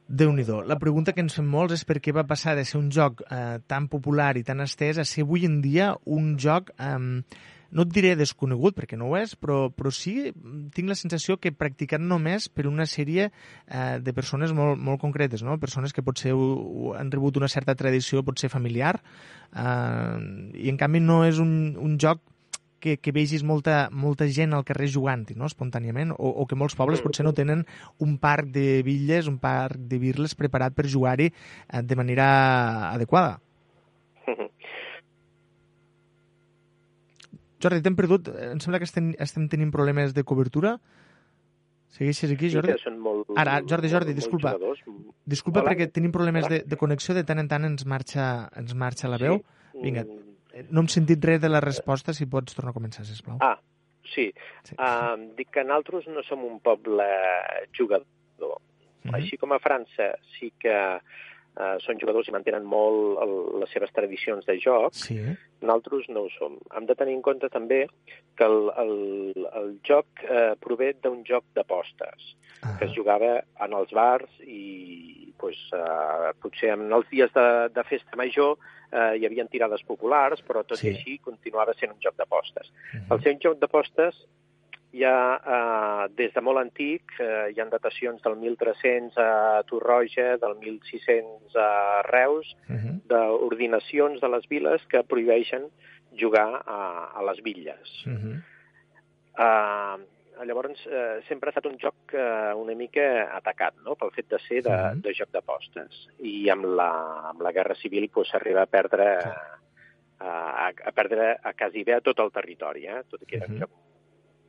Déu 0.07 0.31
nhi 0.33 0.43
La 0.67 0.79
pregunta 0.79 1.13
que 1.13 1.21
ens 1.21 1.35
fem 1.35 1.47
molts 1.47 1.73
és 1.73 1.85
per 1.85 1.99
què 1.99 2.13
va 2.13 2.27
passar 2.27 2.55
de 2.55 2.65
ser 2.65 2.77
un 2.79 2.91
joc 2.91 3.23
eh, 3.29 3.59
tan 3.67 3.87
popular 3.87 4.37
i 4.37 4.43
tan 4.43 4.61
estès 4.61 4.97
a 4.97 5.05
ser 5.05 5.23
avui 5.23 5.45
en 5.45 5.61
dia 5.61 5.95
un 6.05 6.37
joc, 6.37 6.71
eh, 6.77 7.23
no 7.73 7.81
et 7.81 7.89
diré 7.89 8.13
desconegut, 8.15 8.75
perquè 8.77 8.97
no 8.99 9.09
ho 9.09 9.17
és, 9.17 9.33
però, 9.35 9.71
però 9.73 9.89
sí 9.91 10.31
tinc 10.75 10.89
la 10.89 10.97
sensació 10.97 11.39
que 11.41 11.51
practicat 11.51 12.01
només 12.01 12.49
per 12.49 12.67
una 12.69 12.85
sèrie 12.85 13.29
eh, 13.31 13.97
de 13.99 14.13
persones 14.13 14.53
molt, 14.53 14.77
molt 14.77 15.01
concretes, 15.01 15.41
no? 15.41 15.57
persones 15.57 15.93
que 15.93 16.03
potser 16.05 16.33
han 16.33 17.11
rebut 17.11 17.39
una 17.41 17.49
certa 17.49 17.75
tradició, 17.75 18.23
potser 18.23 18.51
familiar, 18.53 18.99
eh, 19.55 20.19
i 20.53 20.69
en 20.69 20.77
canvi 20.77 21.01
no 21.01 21.23
és 21.25 21.41
un, 21.41 21.73
un 21.81 21.97
joc 21.97 22.21
que, 22.83 22.97
que 22.99 23.13
vegis 23.15 23.45
molta, 23.47 23.87
molta 23.95 24.27
gent 24.27 24.51
al 24.57 24.65
carrer 24.67 24.89
jugant-hi, 24.91 25.37
no? 25.39 25.47
espontàniament, 25.47 26.11
o, 26.17 26.33
o 26.43 26.45
que 26.49 26.57
molts 26.59 26.75
pobles 26.75 26.99
potser 27.05 27.23
no 27.23 27.31
tenen 27.37 27.63
un 28.03 28.17
parc 28.19 28.51
de 28.51 28.81
bitlles, 28.83 29.29
un 29.31 29.37
parc 29.39 29.79
de 29.79 29.99
birles 30.03 30.35
preparat 30.35 30.75
per 30.75 30.85
jugar-hi 30.91 31.29
eh, 31.31 31.81
de 31.81 31.95
manera 31.95 32.27
adequada. 32.91 33.37
Jordi, 37.63 37.79
t'hem 37.85 37.95
perdut. 37.95 38.27
Em 38.51 38.59
sembla 38.59 38.79
que 38.81 38.87
estem, 38.89 39.13
estem 39.23 39.45
tenint 39.51 39.71
problemes 39.71 40.11
de 40.15 40.23
cobertura. 40.27 40.75
Segueixes 41.95 42.31
aquí, 42.33 42.49
Sí, 42.49 42.55
Jordi? 42.57 42.73
que 42.73 42.81
són 42.81 42.97
molt- 42.99 43.29
Ara, 43.37 43.61
Jordi, 43.69 43.87
Jordi, 43.91 44.11
molt 44.11 44.19
disculpa. 44.19 44.55
Disculpa 45.25 45.61
Hola. 45.61 45.69
perquè 45.71 45.87
tenim 45.93 46.11
problemes 46.11 46.49
de, 46.49 46.63
de 46.67 46.75
connexió, 46.77 47.13
de 47.15 47.23
tant 47.23 47.39
en 47.39 47.47
tant 47.47 47.63
ens 47.63 47.85
marxa, 47.85 48.49
ens 48.59 48.73
marxa 48.75 49.07
la 49.07 49.17
Sí. 49.17 49.23
veu. 49.23 49.39
Vinga, 49.81 50.01
eh, 50.01 50.19
no 50.69 50.83
hem 50.83 50.89
sentit 50.91 51.25
res 51.25 51.41
de 51.41 51.49
la 51.49 51.61
resposta, 51.63 52.13
si 52.13 52.27
pots 52.29 52.55
tornar 52.57 52.73
a 52.73 52.77
començar, 52.77 53.05
sisplau. 53.07 53.39
Ah, 53.41 53.57
sí. 54.13 54.29
sí. 54.67 54.75
Uh, 54.77 55.33
dic 55.37 55.51
que 55.53 55.65
nosaltres 55.65 56.09
no 56.13 56.23
som 56.27 56.45
un 56.45 56.59
poble 56.63 57.07
jugador. 57.77 58.59
Mhm. 59.03 59.15
Així 59.17 59.39
com 59.39 59.51
a 59.51 59.59
França 59.63 60.13
sí 60.37 60.53
que 60.59 60.75
uh, 61.57 61.77
són 61.85 61.99
jugadors 62.01 62.27
i 62.27 62.33
mantenen 62.35 62.63
molt 62.65 63.19
el, 63.23 63.33
les 63.61 63.71
seves 63.73 63.91
tradicions 63.93 64.45
de 64.45 64.57
joc, 64.59 64.93
Sí. 64.93 65.19
nosaltres 65.61 66.09
no 66.09 66.25
ho 66.25 66.29
som. 66.37 66.57
Hem 66.75 66.85
de 66.85 66.95
tenir 66.95 67.13
en 67.15 67.21
compte 67.21 67.49
també 67.49 67.87
que 68.37 68.43
el, 68.45 68.69
el, 68.77 69.47
el 69.55 69.79
joc 69.87 70.05
eh, 70.23 70.53
prové 70.59 70.93
d'un 71.01 71.23
joc 71.25 71.45
d'apostes 71.55 72.35
Ah. 72.63 72.77
que 72.79 72.85
es 72.85 72.93
jugava 72.95 73.41
en 73.59 73.73
els 73.75 73.91
bars 73.91 74.29
i 74.47 75.33
pues, 75.37 75.57
eh, 75.75 76.29
potser 76.39 76.69
en 76.77 76.85
els 76.95 77.09
dies 77.11 77.29
de, 77.35 77.67
de 77.75 77.83
festa 77.83 78.15
major 78.15 78.53
eh, 78.93 79.17
hi 79.19 79.25
havia 79.27 79.43
tirades 79.51 79.83
populars, 79.83 80.39
però 80.47 80.63
tot 80.63 80.77
Sí. 80.79 80.87
i 80.87 80.93
així 80.95 81.17
continuava 81.19 81.73
sent 81.75 81.91
un 81.91 81.99
joc 81.99 82.15
d'apostes. 82.15 82.71
El 83.11 83.19
seu 83.21 83.35
joc 83.43 83.59
d'apostes 83.59 84.21
hi 84.93 85.03
ha, 85.03 85.41
eh, 85.41 86.13
des 86.15 86.33
de 86.35 86.41
molt 86.45 86.59
antic, 86.61 87.15
eh, 87.19 87.49
hi 87.51 87.59
ha 87.59 87.65
datacions 87.65 88.21
del 88.21 88.35
1300 88.37 89.17
a 89.17 89.63
Torroja, 89.65 90.37
del 90.37 90.55
1600 90.61 91.55
a 91.57 92.01
Reus, 92.03 92.55
Mhm. 92.69 93.01
d'ordinacions 93.09 94.21
de 94.21 94.29
les 94.29 94.47
viles 94.47 94.85
que 94.87 95.03
prohibeixen 95.03 95.65
jugar 96.15 96.61
a, 96.65 97.11
a 97.15 97.23
les 97.23 97.41
bitlles. 97.41 97.89
Mhm. 98.05 98.41
Uh, 99.33 99.97
llavors, 100.45 100.77
uh, 100.85 101.21
sempre 101.27 101.49
ha 101.49 101.53
estat 101.53 101.65
un 101.65 101.77
joc 101.81 102.13
uh, 102.13 102.53
una 102.59 102.75
mica 102.75 103.29
atacat, 103.35 103.73
no?, 103.83 103.95
pel 103.95 104.11
fet 104.11 104.27
de 104.29 104.37
ser 104.47 104.61
de, 104.61 104.69
Mhm. 104.69 105.01
de 105.01 105.13
joc 105.13 105.31
d'apostes. 105.31 106.07
I 106.19 106.49
amb 106.49 106.65
la, 106.65 107.29
amb 107.31 107.41
la 107.41 107.51
Guerra 107.51 107.73
Civil 107.75 108.09
pues, 108.09 108.29
s'arriba 108.29 108.61
a 108.61 108.65
perdre 108.67 109.07
a, 110.19 110.69
a 110.69 110.91
perdre 110.91 111.37
a 111.41 111.53
quasi 111.53 111.83
bé 111.83 111.95
a 111.95 112.01
tot 112.01 112.19
el 112.19 112.31
territori, 112.31 112.85
eh? 112.85 113.01
tot 113.09 113.21
i 113.21 113.25
que 113.25 113.37
era 113.37 113.47
un 113.49 113.57
joc 113.59 113.69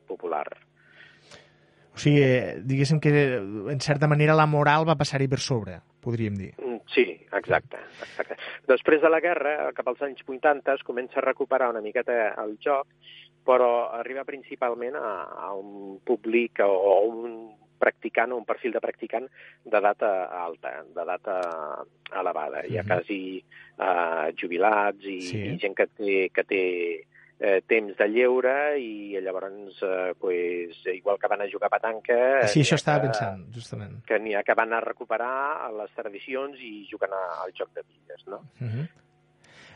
popular. 0.07 0.47
O 1.95 1.99
sigui, 1.99 2.23
eh, 2.27 2.57
diguéssim 2.67 2.99
que 2.99 3.11
en 3.71 3.81
certa 3.81 4.09
manera 4.11 4.35
la 4.35 4.47
moral 4.51 4.83
va 4.89 4.97
passar-hi 4.99 5.29
per 5.31 5.39
sobre, 5.39 5.81
podríem 6.03 6.35
dir. 6.35 6.53
Mm, 6.59 6.73
Sí, 6.95 7.05
exacte, 7.33 7.79
exacte. 8.05 8.37
Després 8.69 9.01
de 9.03 9.09
la 9.11 9.19
guerra, 9.19 9.73
cap 9.75 9.89
als 9.89 10.03
anys 10.05 10.21
80, 10.29 10.75
es 10.75 10.83
comença 10.85 11.19
a 11.19 11.23
recuperar 11.25 11.71
una 11.71 11.81
miqueta 11.81 12.35
el 12.43 12.59
joc, 12.63 12.87
però 13.45 13.89
arriba 13.99 14.23
principalment 14.25 14.95
a, 14.95 15.23
a 15.49 15.55
un 15.55 15.99
públic 16.05 16.61
o 16.61 16.93
a 16.93 17.01
un 17.09 17.57
practicant 17.81 18.31
o 18.33 18.37
un 18.37 18.45
perfil 18.45 18.73
de 18.77 18.81
practicant 18.85 19.27
d'edat 19.65 20.03
alta, 20.05 20.85
d'edat 20.95 21.27
elevada. 22.21 22.63
Hi 22.69 22.79
ha 22.79 22.83
Mhm. 22.85 22.89
quasi 22.89 23.45
eh, 23.79 24.33
jubilats 24.37 25.03
i, 25.05 25.21
Sí. 25.21 25.39
i 25.55 25.59
gent 25.59 25.75
que 25.75 25.87
té, 25.89 26.31
que 26.31 26.45
té 26.45 26.63
eh, 27.41 27.63
temps 27.67 27.97
de 27.99 28.07
lleure 28.09 28.79
i 28.79 29.19
llavors, 29.21 29.83
eh, 29.83 30.15
pues, 30.19 30.77
igual 30.87 31.19
que 31.19 31.29
van 31.29 31.43
a 31.43 31.49
jugar 31.51 31.69
a 31.71 31.77
petanca... 31.77 32.47
Sí, 32.49 32.61
això 32.63 32.77
estava 32.77 33.01
que- 33.03 33.09
pensant, 33.09 33.47
justament. 33.55 34.05
que 34.07 34.19
n'hi 34.19 34.35
ha 34.35 34.43
que 34.43 34.55
van 34.55 34.73
a 34.73 34.81
recuperar 34.81 35.71
les 35.77 35.91
tradicions 35.95 36.59
i 36.61 36.87
juguen 36.91 37.11
al 37.13 37.53
joc 37.53 37.73
de 37.75 37.83
bitlles, 37.83 38.27
no? 38.29 38.37
Uh 38.61 38.67
-huh. 38.69 38.89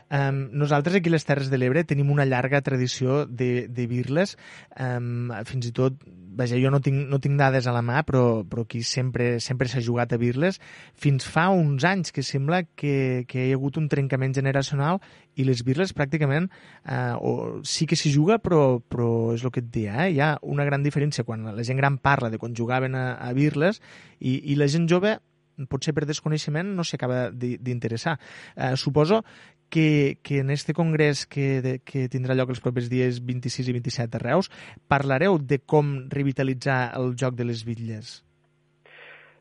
Um, 0.09 0.47
nosaltres 0.57 0.95
aquí 0.97 1.11
a 1.11 1.13
les 1.13 1.25
Terres 1.27 1.51
de 1.51 1.59
l'Ebre 1.61 1.83
tenim 1.85 2.09
una 2.09 2.25
llarga 2.25 2.63
tradició 2.65 3.25
de, 3.27 3.67
de 3.69 3.85
birles. 3.89 4.35
Um, 4.73 5.29
fins 5.45 5.69
i 5.69 5.73
tot, 5.75 5.99
vaja, 6.39 6.57
jo 6.57 6.71
no 6.73 6.79
tinc, 6.81 7.03
no 7.11 7.19
tinc 7.21 7.37
dades 7.37 7.67
a 7.69 7.75
la 7.75 7.83
mà, 7.85 8.01
però, 8.07 8.41
però 8.49 8.65
aquí 8.65 8.81
sempre 8.81 9.37
sempre 9.43 9.69
s'ha 9.69 9.83
jugat 9.85 10.13
a 10.15 10.19
birles. 10.21 10.57
Fins 10.97 11.27
fa 11.29 11.49
uns 11.53 11.85
anys 11.85 12.13
que 12.15 12.25
sembla 12.25 12.63
que, 12.73 13.25
que 13.29 13.45
hi 13.45 13.53
ha 13.53 13.59
hagut 13.59 13.77
un 13.77 13.89
trencament 13.91 14.33
generacional 14.33 14.97
i 15.37 15.45
les 15.45 15.61
birles 15.63 15.93
pràcticament 15.95 16.49
uh, 16.49 17.15
o, 17.21 17.33
sí 17.63 17.85
que 17.85 17.97
s'hi 17.99 18.11
juga, 18.13 18.39
però, 18.41 18.79
però 18.81 19.35
és 19.35 19.45
el 19.45 19.53
que 19.53 19.61
et 19.61 19.69
deia, 19.69 20.07
eh? 20.07 20.11
hi 20.15 20.21
ha 20.25 20.33
una 20.41 20.65
gran 20.65 20.83
diferència 20.83 21.23
quan 21.27 21.45
la 21.53 21.65
gent 21.65 21.77
gran 21.77 22.01
parla 22.01 22.33
de 22.33 22.41
quan 22.41 22.57
jugaven 22.57 22.97
a, 22.97 23.13
a 23.21 23.33
birles 23.37 23.79
i, 24.19 24.39
i 24.51 24.57
la 24.57 24.67
gent 24.71 24.89
jove 24.89 25.19
potser 25.67 25.93
per 25.95 26.05
desconeixement 26.07 26.69
no 26.75 26.85
s'acaba 26.87 27.29
d'interessar. 27.35 28.15
Eh, 28.55 28.75
suposo 28.79 29.23
que, 29.69 30.17
que 30.23 30.39
en 30.39 30.49
este 30.49 30.73
congrés 30.73 31.25
que, 31.25 31.61
de, 31.61 31.73
que 31.79 32.07
tindrà 32.09 32.35
lloc 32.37 32.53
els 32.53 32.63
propers 32.63 32.89
dies 32.91 33.21
26 33.25 33.69
i 33.69 33.77
27 33.77 34.17
a 34.19 34.23
Reus 34.23 34.49
parlareu 34.91 35.37
de 35.39 35.61
com 35.61 35.93
revitalitzar 36.09 36.81
el 36.99 37.13
joc 37.19 37.37
de 37.37 37.47
les 37.49 37.63
bitlles. 37.67 38.19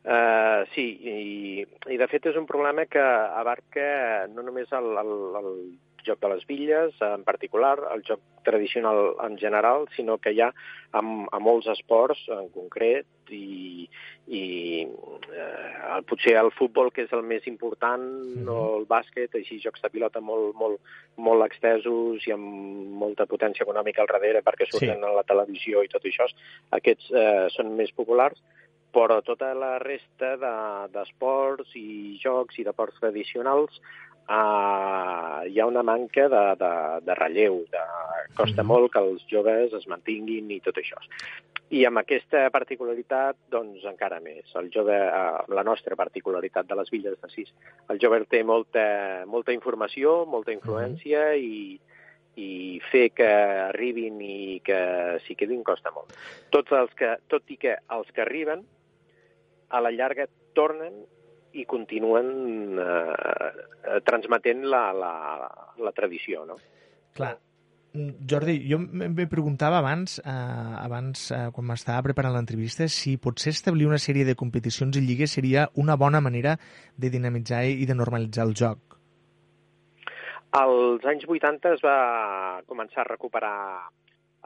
Uh, 0.09 0.65
sí, 0.73 0.87
i, 1.05 1.65
i 1.93 1.99
de 2.01 2.07
fet 2.09 2.31
és 2.31 2.37
un 2.41 2.47
problema 2.49 2.87
que 2.89 3.03
abarca 3.03 4.29
no 4.33 4.45
només 4.47 4.71
el, 4.73 4.87
el, 5.03 5.13
el 5.41 5.51
joc 6.09 6.21
de 6.25 6.33
les 6.33 6.45
bitlles 6.49 6.97
en 7.05 7.23
particular, 7.29 7.77
el 7.95 8.03
joc 8.09 8.21
tradicional 8.49 9.13
en 9.27 9.37
general, 9.39 9.87
sinó 9.95 10.17
que 10.19 10.33
hi 10.33 10.41
ha 10.41 10.51
amb, 10.97 11.29
a 11.33 11.39
molts 11.39 11.69
esports 11.69 12.23
en 12.33 12.49
concret 12.55 13.07
i, 13.35 13.85
i 14.33 14.43
eh, 15.37 16.01
potser 16.09 16.37
el 16.41 16.51
futbol, 16.57 16.91
que 16.95 17.05
és 17.05 17.13
el 17.13 17.23
més 17.29 17.45
important, 17.51 18.07
o 18.49 18.59
el 18.79 18.87
bàsquet, 18.89 19.35
així 19.37 19.61
jocs 19.61 19.83
de 19.85 19.91
pilota 19.93 20.23
molt, 20.25 20.55
molt, 20.57 20.81
molt 21.21 21.45
extesos 21.49 22.25
i 22.29 22.33
amb 22.33 22.49
molta 23.03 23.27
potència 23.29 23.67
econòmica 23.69 24.03
al 24.05 24.09
darrere 24.15 24.43
perquè 24.47 24.69
surten 24.71 24.97
Sí. 24.97 25.05
a 25.05 25.13
la 25.19 25.27
televisió 25.29 25.83
i 25.85 25.93
tot 25.93 26.05
això, 26.09 26.25
aquests 26.73 27.11
eh, 27.13 27.49
són 27.57 27.75
més 27.77 27.93
populars, 27.93 28.41
però 28.89 29.19
tota 29.23 29.53
la 29.55 29.75
resta 29.79 30.37
de- 30.41 30.89
d'esports 30.95 31.75
i 31.77 32.17
jocs 32.23 32.57
i 32.59 32.65
deports 32.65 32.97
tradicionals 32.99 33.77
eh, 34.29 35.49
hi 35.49 35.61
ha 35.61 35.67
una 35.67 35.83
manca 35.83 36.29
de, 36.29 36.45
de, 36.61 36.73
de 37.07 37.15
relleu, 37.19 37.63
de, 37.73 37.85
costa 38.39 38.65
molt 38.65 38.93
que 38.93 39.03
els 39.03 39.25
joves 39.31 39.75
es 39.77 39.87
mantinguin 39.91 40.51
i 40.55 40.61
tot 40.65 40.79
això. 40.81 41.01
I 41.75 41.83
amb 41.85 42.01
aquesta 42.01 42.47
particularitat, 42.53 43.37
doncs, 43.53 43.83
encara 43.91 44.23
més. 44.25 44.47
El 44.57 44.71
jove, 44.73 44.95
eh, 44.95 45.43
la 45.53 45.65
nostra 45.67 45.97
particularitat 45.97 46.69
de 46.69 46.79
les 46.79 46.91
villes 46.95 47.19
de 47.21 47.31
Sis, 47.33 47.53
el 47.93 48.01
jove 48.01 48.23
té 48.31 48.43
molta, 48.45 48.87
molta 49.27 49.53
informació, 49.53 50.25
molta 50.27 50.53
influència 50.53 51.27
mm 51.29 51.37
-hmm. 51.37 51.45
i, 51.45 51.81
i 52.39 52.81
fer 52.91 53.11
que 53.11 53.29
arribin 53.69 54.21
i 54.23 54.61
que 54.65 55.21
s'hi 55.27 55.35
quedin 55.35 55.63
costa 55.63 55.91
molt. 55.91 56.15
Tots 56.51 56.73
els 56.73 56.95
que, 56.95 57.17
tot 57.29 57.43
i 57.51 57.57
que 57.57 57.77
els 57.91 58.11
que 58.13 58.23
arriben, 58.23 58.65
a 59.69 59.81
la 59.81 59.91
llarga 59.91 60.27
tornen 60.55 61.05
i 61.53 61.65
continuen 61.65 62.79
eh, 62.79 64.01
transmetent 64.05 64.65
la, 64.69 64.93
la, 64.93 65.13
la 65.81 65.93
tradició, 65.97 66.45
no? 66.47 66.59
Clar, 67.17 67.37
Jordi, 68.29 68.59
jo 68.69 68.79
me 68.79 69.27
preguntava 69.27 69.79
abans, 69.79 70.19
eh, 70.21 70.31
abans 70.31 71.31
eh, 71.33 71.39
quan 71.55 71.67
m'estava 71.71 72.05
preparant 72.05 72.35
l'entrevista, 72.37 72.87
si 72.89 73.17
potser 73.17 73.55
establir 73.57 73.89
una 73.89 73.99
sèrie 73.99 74.27
de 74.29 74.37
competicions 74.37 74.99
i 74.99 75.03
lligues 75.05 75.33
seria 75.39 75.69
una 75.75 75.97
bona 75.97 76.21
manera 76.21 76.59
de 76.97 77.11
dinamitzar 77.11 77.65
i 77.65 77.87
de 77.89 77.97
normalitzar 77.97 78.47
el 78.47 78.55
joc. 78.55 78.99
Als 80.59 81.05
anys 81.05 81.25
80 81.29 81.75
es 81.77 81.83
va 81.85 82.61
començar 82.69 83.03
a 83.03 83.09
recuperar 83.09 83.57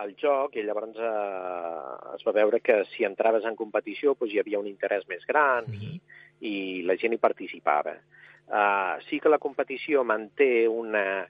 el 0.02 0.14
joc 0.18 0.56
i 0.56 0.64
llavors 0.64 0.96
eh, 0.96 2.16
es 2.16 2.24
va 2.26 2.34
veure 2.38 2.62
que 2.64 2.82
si 2.94 3.04
entraves 3.04 3.44
en 3.44 3.58
competició 3.58 4.14
doncs 4.14 4.32
hi 4.32 4.40
havia 4.40 4.62
un 4.62 4.70
interès 4.70 5.04
més 5.10 5.26
gran 5.28 5.66
mm 5.66 5.74
-hmm. 5.74 5.98
i, 5.98 6.00
i 6.48 6.82
la 6.86 6.96
gent 7.00 7.14
hi 7.14 7.22
participava. 7.22 7.94
Uh, 8.52 8.98
sí 9.08 9.20
que 9.22 9.30
la 9.30 9.40
competició 9.40 10.02
manté 10.04 10.66
una, 10.68 11.22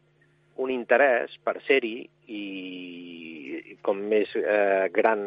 un 0.57 0.73
interès 0.73 1.37
per 1.45 1.61
ser-hi 1.67 1.97
i 2.33 2.43
com 3.83 3.99
més 3.99 4.31
eh, 4.39 4.89
gran 4.95 5.23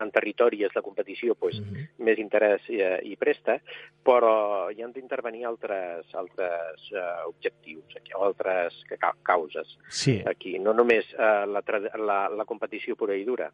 en 0.00 0.12
territori 0.14 0.62
és 0.66 0.74
la 0.76 0.82
competició, 0.82 1.34
doncs, 1.40 1.58
mm 1.58 1.64
-hmm. 1.64 2.04
més 2.06 2.18
interès 2.18 2.62
eh, 2.70 3.00
hi 3.02 3.16
presta, 3.16 3.58
però 4.02 4.70
hi 4.70 4.82
han 4.82 4.92
d'intervenir 4.92 5.44
altres, 5.44 6.06
altres 6.14 6.90
eh, 6.92 7.26
objectius, 7.26 7.96
aquí, 7.96 8.12
altres 8.14 8.74
causes 9.22 9.78
sí. 9.88 10.22
aquí. 10.24 10.58
No 10.58 10.72
només 10.72 11.04
eh, 11.12 11.46
la, 11.46 11.62
la, 11.98 12.28
la 12.28 12.44
competició 12.44 12.96
pura 12.96 13.14
i 13.14 13.24
dura. 13.24 13.50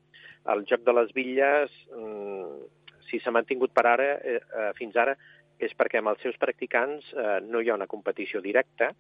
El 0.46 0.64
joc 0.66 0.84
de 0.84 0.92
les 0.92 1.12
bitlles, 1.12 1.70
mm, 1.96 2.62
si 3.09 3.18
s'ha 3.20 3.30
mantingut 3.30 3.72
per 3.72 3.86
ara, 3.86 4.14
eh, 4.24 4.40
eh, 4.59 4.72
fins 4.74 4.96
ara, 4.96 5.16
és 5.58 5.72
perquè 5.78 6.00
amb 6.00 6.12
els 6.12 6.22
seus 6.24 6.36
practicants 6.40 7.12
eh, 7.14 7.40
no 7.46 7.60
hi 7.60 7.70
ha 7.70 7.78
una 7.78 7.90
competició 7.90 8.40
directa, 8.40 8.92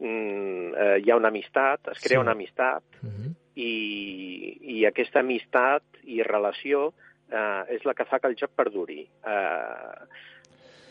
mm, 0.00 0.74
eh, 0.74 0.98
hi 1.04 1.10
ha 1.10 1.16
una 1.16 1.28
amistat, 1.28 1.92
es 1.94 2.02
crea 2.02 2.18
sí. 2.18 2.22
una 2.22 2.32
amistat, 2.32 2.84
uh 3.02 3.06
mhm. 3.06 3.24
-huh. 3.24 3.34
i, 3.54 4.78
i 4.78 4.86
aquesta 4.86 5.20
amistat 5.20 5.82
i 6.04 6.22
relació 6.22 6.92
eh, 7.30 7.74
és 7.74 7.84
la 7.84 7.94
que 7.94 8.04
fa 8.04 8.18
que 8.18 8.28
el 8.28 8.36
joc 8.36 8.50
perduri. 8.56 9.02
Eh, 9.02 10.06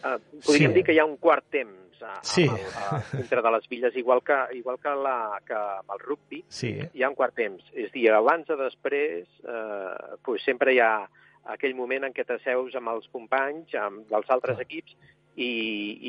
eh, 0.03 0.19
podríem 0.45 0.71
sí. 0.71 0.75
dir 0.75 0.83
que 0.83 0.93
hi 0.93 0.99
ha 0.99 1.05
un 1.05 1.17
quart 1.17 1.45
temps 1.49 2.01
a, 2.01 2.19
sí. 2.21 2.47
a, 2.47 2.97
a, 2.97 3.01
entre 3.17 3.41
de 3.41 3.51
les 3.51 3.67
villes, 3.69 3.95
igual 3.95 4.21
que, 4.23 4.37
igual 4.57 4.79
que, 4.79 4.89
la, 4.89 5.39
que 5.45 5.55
amb 5.55 5.95
el 5.95 5.99
rugby, 5.99 6.43
sí. 6.47 6.75
hi 6.93 7.03
ha 7.03 7.09
un 7.09 7.15
quart 7.15 7.35
temps. 7.35 7.63
És 7.73 7.91
dir, 7.91 8.09
abans 8.11 8.49
o 8.49 8.57
després, 8.59 9.27
eh, 9.47 10.17
pues 10.23 10.43
sempre 10.43 10.73
hi 10.73 10.81
ha 10.83 11.07
aquell 11.51 11.75
moment 11.75 12.07
en 12.07 12.13
què 12.15 12.23
t'asseus 12.27 12.75
amb 12.79 12.91
els 12.93 13.09
companys 13.11 13.73
amb 13.79 14.07
dels 14.11 14.29
altres 14.31 14.61
equips 14.63 14.95
i, 15.35 15.49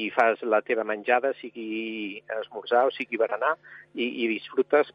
i 0.04 0.10
fas 0.14 0.42
la 0.44 0.60
teva 0.62 0.84
menjada, 0.84 1.32
sigui 1.40 2.20
esmorzar 2.40 2.84
o 2.88 2.92
sigui 2.94 3.18
berenar, 3.20 3.54
i, 3.94 4.06
i 4.24 4.28
disfrutes 4.34 4.92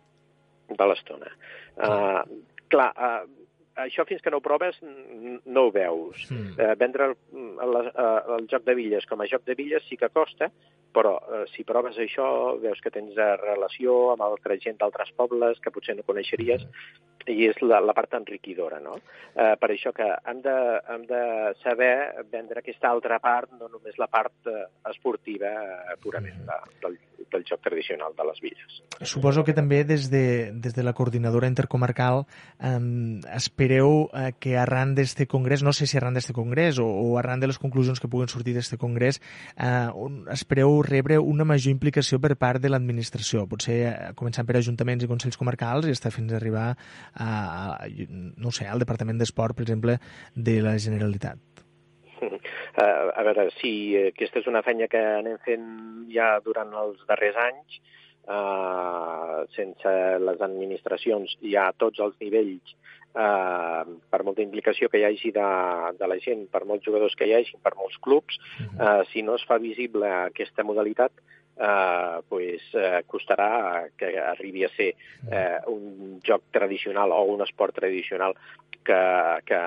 de 0.70 0.86
l'estona. 0.86 1.32
Uh, 1.76 2.22
clar, 2.70 2.92
uh, 2.94 3.39
això 3.86 4.06
fins 4.10 4.22
que 4.24 4.32
no 4.34 4.40
ho 4.40 4.46
proves 4.46 4.80
no 4.84 5.66
ho 5.66 5.72
veus. 5.76 6.26
Mm. 6.32 6.56
Uh, 6.58 6.74
vendre 6.80 7.10
el, 7.12 7.16
el, 7.66 7.78
uh, 7.90 8.36
el 8.38 8.50
joc 8.52 8.66
de 8.68 8.76
billes 8.78 9.08
com 9.10 9.22
a 9.22 9.30
joc 9.30 9.46
de 9.48 9.58
billes 9.60 9.86
sí 9.90 9.98
que 10.00 10.12
costa, 10.14 10.50
però 10.96 11.16
uh, 11.20 11.44
si 11.54 11.66
proves 11.68 12.00
això 12.02 12.58
veus 12.62 12.82
que 12.84 12.94
tens 12.94 13.18
relació 13.44 14.12
amb 14.14 14.26
altra 14.26 14.58
gent 14.62 14.80
d'altres 14.80 15.14
pobles 15.18 15.62
que 15.64 15.74
potser 15.74 15.98
no 15.98 16.08
coneixeries 16.08 16.66
mm 16.66 17.08
i 17.28 17.48
és 17.50 17.60
la, 17.62 17.80
la 17.84 17.94
part 17.98 18.14
enriquidora, 18.18 18.80
no? 18.84 18.98
Eh, 19.34 19.54
per 19.60 19.70
això 19.74 19.92
que 19.96 20.08
hem 20.08 20.42
de, 20.46 20.56
hem 20.94 21.06
de 21.10 21.22
saber 21.64 21.94
vendre 22.32 22.64
aquesta 22.64 22.90
altra 22.90 23.20
part, 23.24 23.52
no 23.60 23.70
només 23.70 23.98
la 24.02 24.10
part 24.12 24.50
eh, 24.50 24.66
esportiva 24.90 25.52
eh, 25.52 25.98
purament 26.02 26.42
de, 26.48 26.60
del, 26.84 26.98
del 27.30 27.46
joc 27.48 27.62
tradicional 27.66 28.16
de 28.18 28.28
les 28.30 28.42
villes. 28.44 28.80
Suposo 29.14 29.44
que 29.48 29.56
també 29.58 29.84
des 29.88 30.10
de, 30.12 30.52
des 30.54 30.76
de 30.76 30.86
la 30.86 30.96
coordinadora 30.98 31.50
intercomarcal 31.52 32.26
eh, 32.26 32.76
espereu 33.70 34.10
eh, 34.14 34.34
que 34.40 34.58
arran 34.58 34.96
d'este 34.96 35.28
congrés, 35.28 35.62
no 35.62 35.74
sé 35.74 35.86
si 35.86 35.98
arran 35.98 36.16
d'este 36.18 36.34
congrés 36.34 36.80
o, 36.80 36.88
o 36.88 37.18
arran 37.20 37.40
de 37.40 37.48
les 37.48 37.60
conclusions 37.62 38.00
que 38.02 38.10
puguen 38.10 38.28
sortir 38.28 38.56
d'este 38.56 38.80
congrés, 38.82 39.22
eh, 39.62 39.90
espereu 40.34 40.82
rebre 40.82 41.20
una 41.20 41.46
major 41.46 41.70
implicació 41.70 42.18
per 42.20 42.34
part 42.36 42.62
de 42.64 42.72
l'administració, 42.74 43.46
potser 43.46 43.78
eh, 43.86 43.94
començant 44.18 44.48
per 44.48 44.58
ajuntaments 44.58 45.06
i 45.06 45.12
consells 45.12 45.38
comarcals 45.38 45.86
i 45.86 45.94
està 45.94 46.10
fins 46.10 46.34
a 46.34 46.40
arribar 46.40 46.72
a, 47.14 47.30
a 47.30 47.88
no 48.42 48.50
sé, 48.50 48.66
al 48.66 48.82
Departament 48.82 49.22
d'Esport, 49.22 49.54
per 49.54 49.68
exemple, 49.68 50.00
de 50.34 50.58
la 50.66 50.74
Generalitat. 50.82 51.38
Uh, 52.20 53.14
a 53.20 53.28
veure, 53.28 53.52
si 53.60 53.94
aquesta 54.10 54.42
és 54.42 54.50
una 54.50 54.66
feina 54.66 54.90
que 54.90 55.06
anem 55.22 55.38
fent 55.46 55.70
ja 56.10 56.40
durant 56.42 56.74
els 56.74 57.06
darrers 57.06 57.38
anys, 57.46 57.80
uh, 58.26 59.46
sense 59.54 59.96
les 60.26 60.42
administracions 60.42 61.38
i 61.46 61.54
a 61.54 61.70
tots 61.78 62.02
els 62.02 62.18
nivells, 62.24 62.76
uh, 63.14 63.82
per 64.10 64.22
molta 64.28 64.46
implicació 64.46 64.90
que 64.90 65.02
hi 65.02 65.08
hagi 65.10 65.34
de, 65.36 65.50
de 66.00 66.12
la 66.12 66.20
gent, 66.24 66.48
per 66.54 66.66
molts 66.70 66.86
jugadors 66.86 67.16
que 67.16 67.28
hi 67.30 67.36
hagi, 67.38 67.58
per 67.64 67.76
molts 67.80 67.98
clubs, 68.04 68.40
uh, 68.78 69.04
si 69.14 69.26
no 69.26 69.40
es 69.40 69.46
fa 69.50 69.60
visible 69.62 70.10
aquesta 70.30 70.66
modalitat, 70.68 71.14
eh, 71.60 72.22
pues, 72.28 72.62
eh, 72.74 73.04
costarà 73.06 73.90
que 73.98 74.18
arribi 74.18 74.64
a 74.64 74.70
ser 74.70 74.96
eh, 75.30 75.60
un 75.68 76.20
joc 76.24 76.44
tradicional 76.52 77.12
o 77.12 77.24
un 77.24 77.42
esport 77.42 77.76
tradicional 77.76 78.36
que, 78.84 79.42
que 79.46 79.60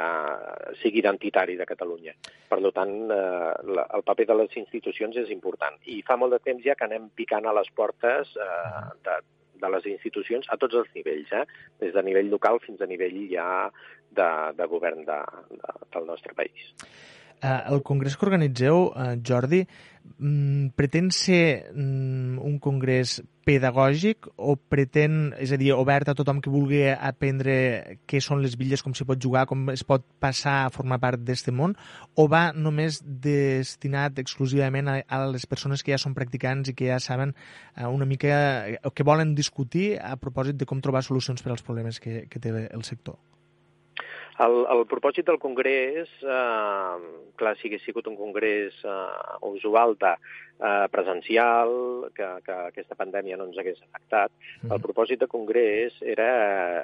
sigui 0.80 1.02
identitari 1.02 1.56
de 1.56 1.66
Catalunya. 1.68 2.14
Per 2.48 2.60
tant, 2.72 2.94
eh, 3.12 3.52
la, 3.76 3.86
el 3.92 4.02
paper 4.08 4.26
de 4.26 4.38
les 4.40 4.56
institucions 4.56 5.16
és 5.20 5.30
important. 5.30 5.76
I 5.84 6.00
fa 6.06 6.16
molt 6.16 6.32
de 6.32 6.40
temps 6.40 6.64
ja 6.64 6.74
que 6.74 6.88
anem 6.88 7.10
picant 7.14 7.46
a 7.46 7.54
les 7.60 7.68
portes 7.76 8.32
eh, 8.40 8.82
de, 9.04 9.20
de 9.62 9.70
les 9.76 9.88
institucions 9.94 10.50
a 10.50 10.58
tots 10.60 10.80
els 10.82 10.90
nivells, 10.98 11.32
eh? 11.32 11.44
des 11.82 11.94
de 11.94 12.04
nivell 12.04 12.30
local 12.34 12.60
fins 12.66 12.82
a 12.82 12.90
nivell 12.90 13.18
ja 13.30 13.46
de, 14.10 14.28
de 14.58 14.68
govern 14.74 15.06
de, 15.08 15.20
de, 15.54 15.74
del 15.94 16.08
nostre 16.10 16.34
país. 16.38 16.72
Eh, 17.42 17.62
el 17.74 17.82
congrés 17.82 18.16
que 18.16 18.24
organitzeu, 18.24 18.92
eh, 18.94 19.18
Jordi, 19.26 19.66
mm, 20.18 20.68
pretén 20.78 21.10
ser 21.10 21.72
mm, 21.74 22.38
un 22.38 22.60
congrés 22.62 23.18
pedagògic 23.42 24.28
o 24.36 24.54
pretén, 24.54 25.34
és 25.42 25.50
a 25.50 25.58
dir, 25.58 25.72
obert 25.74 26.06
a 26.06 26.14
tothom 26.14 26.38
que 26.38 26.52
vulgui 26.54 26.84
aprendre 26.94 27.98
què 28.06 28.20
són 28.22 28.44
les 28.44 28.54
villes, 28.54 28.84
com 28.86 28.94
s'hi 28.94 29.08
pot 29.08 29.18
jugar, 29.18 29.48
com 29.50 29.74
es 29.74 29.82
pot 29.82 30.06
passar 30.22 30.60
a 30.62 30.70
formar 30.70 31.00
part 31.02 31.18
d'aquest 31.18 31.50
món, 31.50 31.74
o 32.14 32.28
va 32.30 32.52
només 32.54 33.02
destinat 33.02 34.22
exclusivament 34.22 34.86
a, 34.86 34.96
a 35.02 35.24
les 35.26 35.42
persones 35.50 35.82
que 35.82 35.96
ja 35.96 35.98
són 35.98 36.14
practicants 36.14 36.70
i 36.70 36.78
que 36.78 36.92
ja 36.94 37.02
saben 37.02 37.34
eh, 37.74 37.90
una 37.90 38.06
mica, 38.06 38.70
que 38.94 39.02
volen 39.02 39.34
discutir 39.34 39.96
a 39.98 40.14
propòsit 40.14 40.62
de 40.62 40.70
com 40.70 40.78
trobar 40.78 41.02
solucions 41.02 41.42
per 41.42 41.56
als 41.56 41.66
problemes 41.66 41.98
que, 41.98 42.28
que 42.30 42.38
té 42.38 42.54
el 42.70 42.86
sector? 42.86 43.18
El, 44.40 44.62
el 44.72 44.86
propòsit 44.88 45.26
del 45.28 45.38
Congrés, 45.38 46.08
eh, 46.24 47.10
clar, 47.36 47.52
si 47.60 47.68
hagués 47.68 47.82
sigut 47.84 48.06
un 48.08 48.16
Congrés 48.16 48.78
eh, 48.80 48.94
usual 49.44 49.92
de 50.00 50.12
eh, 50.14 50.86
presencial, 50.92 52.08
que, 52.16 52.28
que 52.46 52.56
aquesta 52.70 52.96
pandèmia 52.96 53.36
no 53.36 53.50
ens 53.50 53.60
hagués 53.60 53.82
afectat, 53.82 54.32
mm. 54.62 54.72
el 54.72 54.80
propòsit 54.86 55.20
del 55.20 55.32
Congrés 55.32 55.98
era 56.00 56.30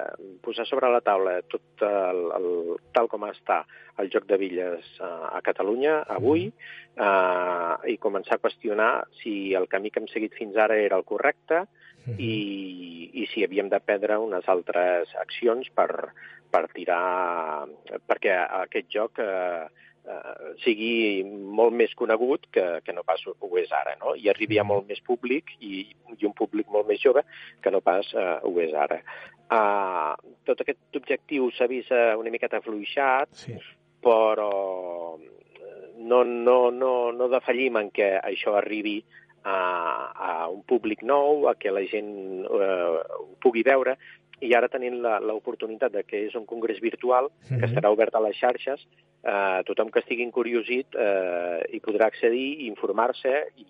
eh, 0.05 0.29
posar 0.45 0.67
sobre 0.69 0.91
la 0.93 1.01
taula 1.01 1.39
tot 1.49 1.85
el, 1.89 2.23
el, 2.37 2.49
tal 2.93 3.09
com 3.09 3.25
està 3.31 3.63
el 3.99 4.13
joc 4.13 4.29
de 4.29 4.37
billes 4.37 4.85
eh, 5.01 5.09
a 5.09 5.41
Catalunya 5.41 6.03
avui 6.05 6.51
mm. 6.51 7.01
eh, 7.01 7.93
i 7.95 7.97
començar 7.97 8.37
a 8.37 8.43
qüestionar 8.45 8.93
si 9.23 9.55
el 9.57 9.65
camí 9.71 9.89
que 9.89 10.03
hem 10.03 10.11
seguit 10.13 10.37
fins 10.37 10.57
ara 10.57 10.77
era 10.77 11.01
el 11.01 11.07
correcte 11.07 11.65
mm 11.65 11.87
i, 12.17 13.11
i 13.21 13.25
si 13.29 13.43
havíem 13.43 13.67
de 13.69 13.77
prendre 13.83 14.15
unes 14.17 14.47
altres 14.49 15.11
accions 15.19 15.67
per, 15.75 16.09
per 16.51 16.65
tirar... 16.73 17.67
perquè 18.09 18.35
aquest 18.63 18.89
joc 18.93 19.21
eh, 19.23 19.65
eh, 20.09 20.53
sigui 20.63 21.23
molt 21.25 21.75
més 21.77 21.95
conegut 21.97 22.47
que, 22.53 22.65
que 22.85 22.95
no 22.95 23.05
pas 23.07 23.23
ho 23.29 23.51
és 23.61 23.71
ara, 23.75 23.95
no? 24.01 24.15
I 24.15 24.29
arribi 24.33 24.59
a 24.59 24.67
molt 24.67 24.89
més 24.89 25.01
públic 25.05 25.53
i, 25.59 25.85
i 26.17 26.29
un 26.29 26.35
públic 26.37 26.69
molt 26.73 26.89
més 26.89 27.01
jove 27.03 27.25
que 27.63 27.73
no 27.73 27.83
pas 27.85 28.13
eh, 28.13 28.37
ho 28.43 28.55
és 28.63 28.73
ara. 28.73 29.01
Uh, 29.49 30.13
tot 30.45 30.59
aquest 30.61 30.97
objectiu 30.99 31.47
s'ha 31.57 31.65
vist 31.65 31.89
una 31.89 32.29
miqueta 32.29 32.59
afluixat, 32.59 33.31
sí. 33.33 33.55
però 33.97 34.51
no, 35.99 36.23
no, 36.23 36.69
no, 36.69 36.91
no 37.11 37.29
defallim 37.33 37.79
en 37.79 37.89
què 37.93 38.11
això 38.21 38.53
arribi 38.59 38.99
a, 39.43 39.57
a 40.13 40.31
un 40.51 40.61
públic 40.67 41.03
nou, 41.03 41.47
a 41.49 41.55
que 41.59 41.71
la 41.71 41.83
gent 41.89 42.09
eh, 42.45 42.99
ho 43.19 43.35
pugui 43.43 43.63
veure, 43.67 43.97
i 44.41 44.53
ara 44.55 44.69
tenim 44.71 45.01
l'oportunitat 45.01 45.91
de 45.91 46.03
que 46.03 46.25
és 46.27 46.35
un 46.35 46.45
congrés 46.45 46.79
virtual 46.79 47.29
mm 47.29 47.29
-hmm. 47.29 47.59
que 47.59 47.65
Mhm. 47.67 47.73
estarà 47.73 47.91
obert 47.91 48.15
a 48.15 48.19
les 48.19 48.35
xarxes, 48.37 48.87
eh, 49.23 49.61
tothom 49.65 49.89
que 49.91 49.99
estigui 49.99 50.23
encuriosit 50.23 50.87
eh, 50.95 51.59
hi 51.73 51.79
podrà 51.79 52.05
accedir, 52.05 52.67
informar-se 52.67 53.47
i, 53.57 53.65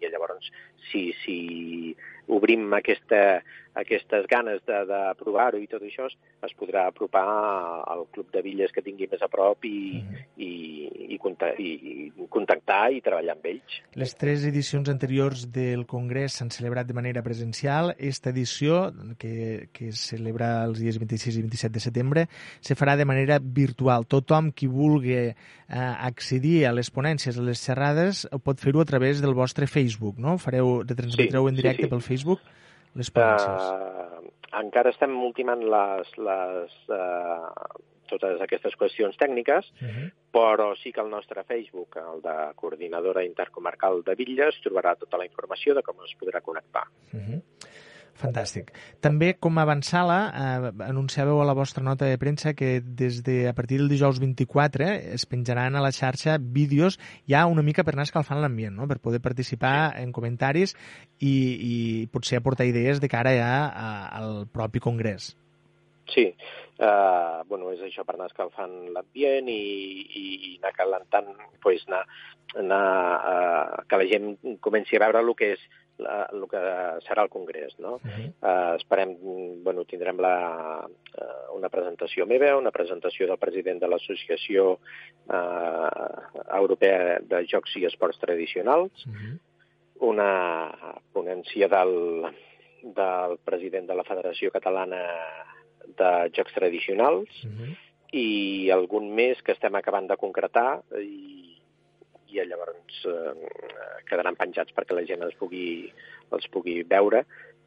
i 0.00 0.08
llavors 0.10 0.50
si, 0.90 1.12
si 1.24 1.96
obrim 2.26 2.72
aquesta, 2.74 3.42
aquestes 3.74 4.26
ganes 4.30 4.60
de, 4.66 4.78
de 4.88 5.00
provar-ho 5.18 5.58
i 5.60 5.68
tot 5.70 5.82
això, 5.84 6.08
es 6.08 6.54
podrà 6.58 6.86
apropar 6.88 7.24
al 7.86 8.06
club 8.14 8.30
de 8.34 8.42
Villes 8.42 8.72
que 8.74 8.82
tingui 8.84 9.08
més 9.10 9.22
a 9.22 9.28
prop 9.30 9.64
i, 9.68 10.00
i, 10.36 10.50
i, 11.14 11.18
conta 11.22 11.50
i, 11.58 11.70
i 12.18 12.26
contactar 12.32 12.88
i 12.94 13.02
treballar 13.04 13.36
amb 13.36 13.48
ells. 13.50 13.78
Les 13.98 14.14
tres 14.18 14.46
edicions 14.48 14.90
anteriors 14.90 15.46
del 15.54 15.84
Congrés 15.90 16.38
s'han 16.38 16.52
celebrat 16.54 16.88
de 16.88 16.96
manera 16.96 17.22
presencial. 17.26 17.92
Esta 17.98 18.30
edició, 18.34 18.88
que, 19.18 19.68
que 19.72 19.90
es 19.92 20.04
celebra 20.12 20.50
els 20.66 20.82
dies 20.82 20.98
26 21.00 21.38
i 21.38 21.46
27 21.46 21.74
de 21.74 21.84
setembre, 21.84 22.26
se 22.60 22.78
farà 22.78 22.96
de 22.98 23.08
manera 23.08 23.38
virtual. 23.42 24.06
Tothom 24.10 24.52
qui 24.52 24.70
vulgui 24.70 25.16
eh, 25.18 25.34
accedir 25.68 26.64
a 26.66 26.74
les 26.76 26.90
ponències, 26.94 27.38
a 27.38 27.44
les 27.44 27.62
xerrades, 27.64 28.26
pot 28.44 28.60
fer-ho 28.60 28.82
a 28.82 28.88
través 28.88 29.22
del 29.24 29.36
vostre 29.38 29.68
Facebook, 29.70 30.18
no? 30.22 30.38
Fareu, 30.38 30.80
retransmetreu 30.86 31.46
Sí, 31.46 31.52
en 31.52 31.56
sí, 31.56 31.62
directe 31.62 31.86
sí. 31.86 31.90
pel 31.92 32.02
Facebook 32.02 32.42
les 32.98 33.10
ponències. 33.14 33.68
Uh, 33.68 34.32
encara 34.60 34.90
estem 34.94 35.14
ultimant 35.22 35.62
les, 35.62 36.10
les, 36.18 36.74
uh, 36.90 37.78
totes 38.08 38.40
aquestes 38.44 38.76
qüestions 38.80 39.16
tècniques, 39.20 39.68
Uh 39.82 39.88
-huh. 39.88 40.08
però 40.32 40.74
sí 40.76 40.92
que 40.92 41.00
al 41.00 41.10
nostre 41.10 41.44
Facebook, 41.44 41.96
el 41.96 42.22
de 42.22 42.54
Coordinadora 42.54 43.24
Intercomarcal 43.24 44.02
de 44.02 44.14
Villes, 44.14 44.60
trobarà 44.64 44.96
tota 44.96 45.18
la 45.18 45.26
informació 45.26 45.74
de 45.74 45.82
com 45.82 45.96
es 46.04 46.16
podrà 46.20 46.40
connectar. 46.40 46.86
Uh 47.12 47.20
-huh. 47.20 47.42
Fantàstic. 48.18 48.72
També, 49.04 49.34
com 49.38 49.60
a 49.60 49.64
avançala, 49.66 50.18
eh, 50.34 50.70
anunciàveu 50.88 51.38
a 51.38 51.46
la 51.46 51.54
vostra 51.54 51.84
nota 51.86 52.08
de 52.10 52.18
premsa 52.18 52.54
que 52.58 52.80
des 52.82 53.22
de 53.22 53.46
a 53.48 53.54
partir 53.54 53.78
del 53.78 53.88
dijous 53.88 54.18
24 54.18 54.84
eh, 54.84 55.14
es 55.14 55.26
penjaran 55.26 55.76
a 55.76 55.82
la 55.84 55.92
xarxa 55.94 56.38
vídeos 56.40 56.98
ja 57.30 57.46
una 57.46 57.62
mica 57.62 57.84
per 57.84 57.94
anar 57.94 58.08
escalfant 58.08 58.42
l'ambient, 58.42 58.74
no? 58.74 58.88
per 58.90 58.98
poder 58.98 59.22
participar 59.22 59.94
en 60.02 60.10
comentaris 60.12 60.74
i, 61.20 61.34
i 61.70 61.74
potser 62.10 62.42
aportar 62.42 62.66
idees 62.66 62.98
de 62.98 63.08
cara 63.08 63.36
ja 63.38 63.52
a, 63.70 63.90
al 64.18 64.48
propi 64.50 64.82
congrés. 64.82 65.36
Sí, 66.08 66.24
uh, 66.80 67.44
bueno, 67.46 67.70
és 67.70 67.82
això 67.84 68.02
per 68.08 68.16
anar 68.16 68.30
escalfant 68.32 68.88
l'ambient 68.94 69.46
i, 69.52 69.62
i, 70.08 70.24
i 70.48 70.54
anar 70.56 70.72
calentant, 70.74 71.34
pues, 71.62 71.84
anar, 71.86 72.06
anar 72.56 72.84
uh, 73.18 73.82
que 73.86 74.00
la 74.00 74.08
gent 74.10 74.58
comenci 74.64 74.96
a 74.96 75.04
veure 75.04 75.22
el 75.22 75.36
que 75.36 75.52
és 75.54 75.68
la, 75.98 76.28
el 76.32 76.44
que 76.50 76.60
serà 77.06 77.22
el 77.24 77.28
congrés, 77.28 77.74
no? 77.78 77.94
Uh 77.96 78.00
-huh. 78.04 78.28
Uh, 78.40 78.76
esperem, 78.76 79.16
bueno, 79.64 79.84
tindrem 79.84 80.16
la, 80.20 80.86
uh, 80.86 81.56
una 81.56 81.68
presentació 81.68 82.26
meva, 82.26 82.56
una 82.56 82.70
presentació 82.70 83.26
del 83.26 83.38
president 83.38 83.80
de 83.80 83.88
l'Associació 83.88 84.78
uh, 85.28 86.56
Europea 86.56 87.18
de 87.20 87.44
Jocs 87.50 87.76
i 87.76 87.84
Esports 87.86 88.18
Tradicionals, 88.18 88.92
Uh 89.06 89.12
-huh. 89.12 89.38
una 90.00 90.70
ponència 91.12 91.68
del, 91.68 92.32
del 92.82 93.38
president 93.44 93.86
de 93.88 93.94
la 93.94 94.04
Federació 94.04 94.50
Catalana 94.50 95.02
de 95.96 96.30
Jocs 96.36 96.52
Tradicionals 96.54 97.28
Uh 97.44 97.50
-huh. 97.50 97.76
i 98.12 98.70
algun 98.70 99.10
més 99.14 99.42
que 99.42 99.52
estem 99.52 99.74
acabant 99.74 100.06
de 100.08 100.16
concretar 100.16 100.80
i, 101.00 101.37
i 102.32 102.42
llavors 102.44 103.02
eh, 103.08 103.32
quedaran 104.08 104.36
penjats 104.38 104.74
perquè 104.76 104.96
la 104.96 105.06
gent 105.08 105.24
els 105.26 105.36
pugui, 105.40 105.88
els 106.34 106.50
pugui 106.52 106.82
veure. 106.88 107.24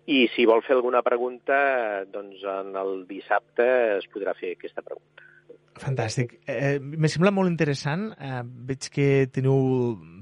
I 0.10 0.26
si 0.34 0.48
vol 0.50 0.64
fer 0.66 0.76
alguna 0.76 1.04
pregunta, 1.06 2.04
doncs 2.10 2.42
en 2.50 2.74
el 2.78 3.04
dissabte 3.10 3.68
es 4.00 4.08
podrà 4.14 4.34
fer 4.38 4.56
aquesta 4.56 4.82
pregunta. 4.82 5.28
Fantàstic. 5.82 6.36
Eh, 6.50 6.78
me 6.82 7.10
sembla 7.10 7.32
molt 7.34 7.50
interessant. 7.50 8.10
Eh, 8.18 8.42
veig 8.70 8.90
que 8.94 9.08
teniu 9.34 9.56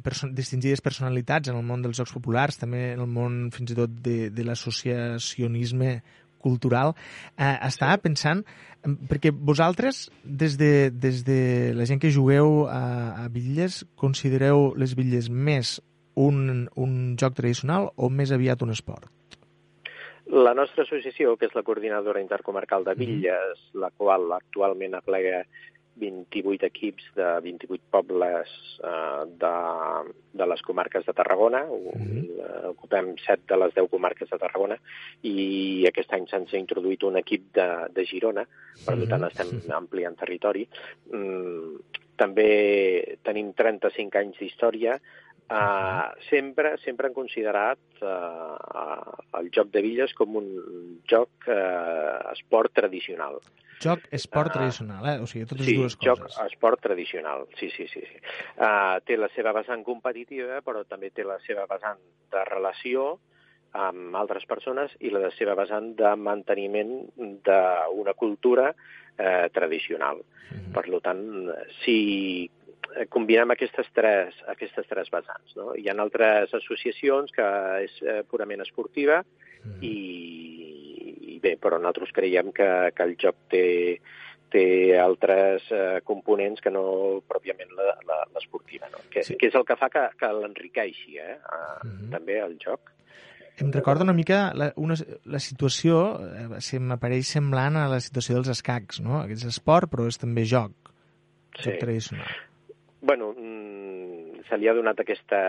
perso 0.03 0.30
distingides 0.32 0.84
personalitats 0.86 1.52
en 1.52 1.57
el 1.60 1.66
món 1.68 1.84
dels 1.84 1.99
jocs 1.99 2.14
populars, 2.16 2.60
també 2.61 2.94
en 2.94 3.03
el 3.03 3.10
món 3.11 3.41
fins 3.56 3.74
i 3.74 3.78
tot 3.80 3.98
de, 4.06 4.30
de 4.36 4.45
l'associacionisme 4.48 5.98
cultural. 6.41 6.95
Eh, 7.38 7.56
estava 7.68 7.99
pensant, 8.02 8.44
em, 8.86 8.95
perquè 9.10 9.32
vosaltres, 9.32 10.07
des 10.24 10.57
de, 10.60 10.90
des 10.90 11.24
de 11.28 11.40
la 11.78 11.86
gent 11.90 12.02
que 12.02 12.14
jugueu 12.16 12.66
a, 12.68 13.26
a 13.26 13.30
bitlles, 13.30 13.84
considereu 13.99 14.74
les 14.80 14.95
bitlles 14.98 15.30
més 15.30 15.78
un, 16.20 16.68
un 16.76 16.99
joc 17.20 17.38
tradicional 17.38 17.91
o 17.95 18.10
més 18.10 18.34
aviat 18.36 18.61
un 18.66 18.76
esport? 18.76 19.07
La 20.30 20.53
nostra 20.53 20.84
associació, 20.86 21.34
que 21.41 21.48
és 21.48 21.56
la 21.57 21.64
Coordinadora 21.66 22.22
Intercomarcal 22.22 22.84
de 22.86 22.94
Villes, 22.94 23.64
la 23.74 23.90
qual 23.98 24.28
actualment 24.36 24.94
aplega 24.99 25.40
28 25.99 26.67
equips 26.69 27.05
de 27.17 27.27
28 27.45 27.84
pobles 27.91 28.51
eh, 28.84 29.23
de, 29.41 29.53
de 30.41 30.47
les 30.51 30.63
comarques 30.65 31.05
de 31.05 31.15
Tarragona, 31.17 31.63
eh, 31.67 32.65
ocupem 32.71 33.13
7 33.26 33.47
de 33.51 33.61
les 33.63 33.76
10 33.77 33.89
comarques 33.91 34.30
de 34.31 34.41
Tarragona, 34.41 34.80
i 35.27 35.85
aquest 35.89 36.13
any 36.17 36.27
se'ns 36.31 36.53
ha 36.53 36.61
introduït 36.61 37.05
un 37.07 37.19
equip 37.21 37.49
de, 37.55 37.69
de 37.95 38.05
Girona, 38.09 38.45
per 38.85 38.99
tant 39.11 39.30
estem 39.30 39.55
ampliant 39.77 40.17
territori. 40.19 40.67
Mm, 41.13 41.80
també 42.19 42.51
tenim 43.23 43.53
35 43.55 44.23
anys 44.23 44.39
d'història, 44.43 44.99
Uh, 45.49 46.13
sempre, 46.30 46.76
sempre 46.85 47.07
han 47.07 47.13
considerat 47.15 47.80
uh, 48.05 49.15
el 49.39 49.47
joc 49.49 49.71
de 49.73 49.81
billes 49.81 50.11
com 50.13 50.35
un 50.38 50.51
joc 51.09 51.47
uh, 51.49 52.19
esport 52.35 52.76
tradicional. 52.77 53.39
Joc, 53.80 54.06
esport 54.11 54.49
Ah, 54.51 54.53
tradicional, 54.60 55.06
eh? 55.07 55.18
O 55.23 55.27
sigui, 55.27 55.45
totes 55.45 55.65
sí, 55.65 55.76
dues 55.77 55.95
joc, 56.01 56.19
coses. 56.26 56.39
esport 56.51 56.81
tradicional, 56.81 57.47
sí, 57.60 57.69
sí, 57.72 57.88
sí. 57.88 58.01
sí. 58.01 58.19
Uh, 58.57 58.99
té 59.07 59.15
la 59.18 59.30
seva 59.35 59.53
vessant 59.56 59.84
competitiva, 59.88 60.61
però 60.65 60.84
també 60.84 61.11
té 61.11 61.23
la 61.23 61.39
seva 61.47 61.65
vessant 61.69 61.99
de 62.31 62.43
relació 62.51 63.19
amb 63.77 64.15
altres 64.18 64.45
persones 64.49 64.91
i 64.99 65.11
la 65.14 65.30
seva 65.38 65.53
vessant 65.56 65.93
de 65.95 66.15
manteniment 66.18 66.95
d'una 67.15 68.14
cultura 68.18 68.72
eh, 69.18 69.49
tradicional. 69.53 70.23
Per 70.73 70.84
tant, 71.06 71.22
si 71.84 72.49
combinem 73.14 73.51
aquestes 73.53 73.85
tres, 73.93 74.34
aquestes 74.49 74.88
tres 74.89 75.11
vessants. 75.14 75.53
No? 75.56 75.76
Hi 75.77 75.85
ha 75.89 75.95
altres 76.01 76.53
associacions 76.57 77.31
que 77.35 77.45
és 77.85 77.99
eh, 78.01 78.23
purament 78.26 78.61
esportiva 78.65 79.22
i, 79.85 79.93
i 81.40 81.44
bé, 81.48 81.56
però 81.61 81.80
nosaltres 81.80 82.11
creiem 82.16 82.52
que, 82.56 82.68
que 82.95 83.07
el 83.07 83.16
joc 83.22 83.40
té, 83.53 83.64
té 84.52 84.66
altres 84.99 85.66
eh, 85.72 85.99
components 86.06 86.61
que 86.61 86.72
no 86.74 86.84
pròpiament 87.30 87.72
la- 87.78 87.95
la- 88.10 88.24
l'esportiva, 88.36 88.90
no? 88.91 89.02
que, 89.14 89.24
sí. 89.24 89.38
que 89.40 89.48
és 89.49 89.56
el 89.56 89.66
que 89.66 89.78
fa 89.80 89.90
que, 89.94 90.06
que 90.20 90.32
l'enriqueixi, 90.36 91.18
eh? 91.22 91.38
eh, 91.40 91.91
també 92.11 92.40
el 92.44 92.57
joc. 92.61 92.91
Em 93.60 93.72
recorda 93.76 94.06
una 94.06 94.16
mica 94.16 94.53
la, 94.56 94.70
una, 94.80 94.95
la 95.28 95.40
situació, 95.44 95.98
eh, 96.24 96.61
se 96.64 96.80
m'apareix 96.80 97.28
semblant 97.36 97.76
a 97.76 97.88
la 97.91 97.99
situació 98.03 98.38
dels 98.38 98.53
escacs, 98.53 99.02
no? 99.03 99.26
És 99.28 99.44
esport, 99.49 99.90
però 99.91 100.06
és 100.07 100.20
també 100.22 100.45
joc. 100.48 100.72
Sí. 101.57 101.66
Joc 101.68 101.82
tradicional. 101.82 102.30
Bueno, 103.02 103.34
mm, 103.36 104.45
se 104.48 104.57
li 104.60 104.68
ha 104.70 104.74
donat 104.78 104.99
aquesta, 105.03 105.40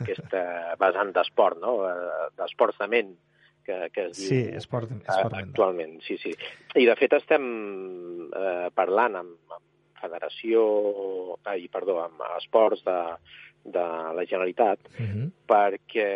aquesta 0.00 0.40
vessant 0.80 1.12
d'esport, 1.16 1.60
no? 1.60 1.74
Eh, 1.88 2.30
d'esports 2.40 2.80
de 2.80 2.88
ment, 2.92 3.12
que, 3.70 3.78
que 3.94 4.06
es 4.10 4.18
Sí, 4.18 4.42
diu 4.50 4.58
esport, 4.58 4.90
esport 4.90 5.30
mental. 5.32 5.40
actualment. 5.44 5.96
Sí, 6.02 6.18
sí. 6.18 6.34
I, 6.74 6.84
de 6.90 6.96
fet, 6.98 7.14
estem 7.22 7.46
eh, 8.34 8.68
parlant 8.74 9.16
amb, 9.22 9.36
amb 9.54 9.66
Federació... 10.00 10.64
Ai, 11.44 11.66
perdó, 11.72 11.98
amb 12.02 12.22
esports 12.38 12.82
de, 12.86 12.98
de 13.76 13.86
la 14.16 14.24
Generalitat 14.26 14.80
Uh 14.96 15.04
-huh. 15.06 15.26
perquè 15.46 16.10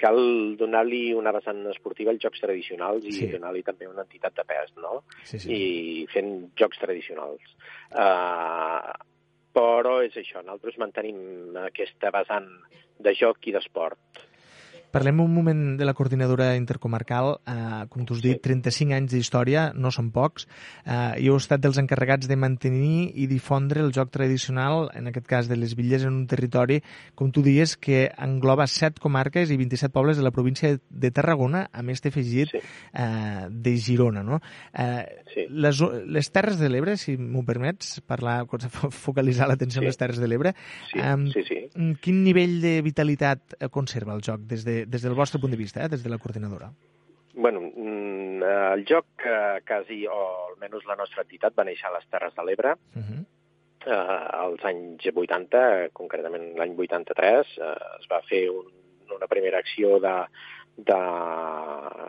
cal 0.00 0.18
donar-li 0.56 1.12
una 1.16 1.32
vessant 1.32 1.64
esportiva 1.72 2.10
als 2.12 2.22
jocs 2.22 2.40
tradicionals 2.40 3.04
i 3.04 3.12
Sí. 3.12 3.26
donar-li 3.32 3.62
també 3.62 3.88
una 3.88 4.02
entitat 4.02 4.34
de 4.36 4.44
pes, 4.44 4.72
no? 4.76 5.02
Sí, 5.24 5.38
sí. 5.38 5.52
I 5.52 6.06
fent 6.12 6.50
jocs 6.56 6.78
tradicionals. 6.78 7.40
Uh, 7.90 8.92
però 9.52 10.00
és 10.04 10.14
això, 10.16 10.42
nosaltres 10.44 10.78
mantenim 10.78 11.56
aquesta 11.56 12.10
vessant 12.14 12.46
de 12.98 13.14
joc 13.14 13.46
i 13.48 13.52
d'esport. 13.52 13.98
Parlem 14.90 15.20
un 15.22 15.32
moment 15.32 15.76
de 15.78 15.84
la 15.86 15.94
coordinadora 15.94 16.56
intercomarcal. 16.58 17.36
Eh, 17.46 17.86
com 17.92 18.04
tu 18.06 18.14
has 18.16 18.22
dit, 18.24 18.40
35 18.42 18.94
anys 18.96 19.12
d'història, 19.14 19.68
no 19.74 19.92
són 19.94 20.10
pocs. 20.10 20.46
Eh, 20.84 21.22
i 21.22 21.28
heu 21.30 21.36
estat 21.38 21.62
dels 21.62 21.78
encarregats 21.78 22.26
de 22.28 22.36
mantenir 22.36 23.12
i 23.14 23.28
difondre 23.30 23.84
el 23.84 23.92
joc 23.94 24.10
tradicional, 24.10 24.88
en 24.98 25.06
aquest 25.10 25.26
cas 25.30 25.48
de 25.50 25.56
les 25.56 25.76
Villes, 25.78 26.02
en 26.04 26.12
un 26.22 26.26
territori, 26.26 26.80
com 27.14 27.30
tu 27.30 27.42
dies, 27.46 27.76
que 27.76 28.08
engloba 28.18 28.66
7 28.66 29.00
comarques 29.00 29.50
i 29.50 29.56
27 29.60 29.92
pobles 29.94 30.16
de 30.18 30.24
la 30.26 30.32
província 30.34 30.74
de 30.90 31.10
Tarragona, 31.14 31.68
a 31.72 31.82
més 31.86 32.02
t'he 32.02 32.10
afegit 32.10 32.50
sí. 32.50 32.58
eh, 32.94 33.46
de 33.50 33.76
Girona. 33.78 34.22
No? 34.26 34.40
Eh, 34.74 35.06
sí. 35.34 35.46
les, 35.50 35.80
les 36.06 36.30
Terres 36.34 36.58
de 36.58 36.68
l'Ebre, 36.68 36.96
si 36.98 37.16
m'ho 37.16 37.44
permets, 37.46 38.00
parlar, 38.06 38.42
focalitzar 38.90 39.48
l'atenció 39.48 39.80
Sí. 39.80 39.84
en 39.84 39.86
les 39.92 39.96
Terres 39.96 40.18
de 40.18 40.26
l'Ebre, 40.26 40.54
Sí, 40.90 40.98
em, 40.98 41.28
sí, 41.30 41.42
sí. 41.46 41.58
quin 42.02 42.24
nivell 42.24 42.58
de 42.60 42.80
vitalitat 42.82 43.54
eh, 43.60 43.68
conserva 43.70 44.14
el 44.16 44.22
joc 44.26 44.40
des, 44.50 44.64
de, 44.66 44.79
des 44.86 45.02
del 45.02 45.14
vostre 45.14 45.40
punt 45.40 45.50
de 45.50 45.56
vista, 45.56 45.84
eh, 45.84 45.88
des 45.88 46.02
de 46.02 46.10
la 46.10 46.18
coordinadora? 46.18 46.70
Bueno, 47.34 47.60
mm, 47.60 48.42
el 48.74 48.84
joc 48.84 49.06
eh, 49.24 49.60
quasi, 49.66 50.06
o 50.06 50.48
almenys 50.50 50.84
la 50.86 50.96
nostra 50.96 51.22
entitat, 51.22 51.54
va 51.56 51.64
néixer 51.64 51.86
a 51.88 51.94
les 51.98 52.06
Terres 52.10 52.34
de 52.34 52.42
l'Ebre, 52.44 52.74
Uh 52.94 53.00
-huh. 53.02 53.24
eh, 53.86 54.26
als 54.44 54.64
anys 54.64 55.06
80, 55.14 55.88
concretament 55.92 56.56
l'any 56.58 56.74
83, 56.76 57.46
eh, 57.58 57.74
es 58.00 58.06
va 58.10 58.20
fer 58.22 58.50
un, 58.50 58.66
una 59.16 59.26
primera 59.26 59.58
acció 59.58 59.98
de 60.00 60.26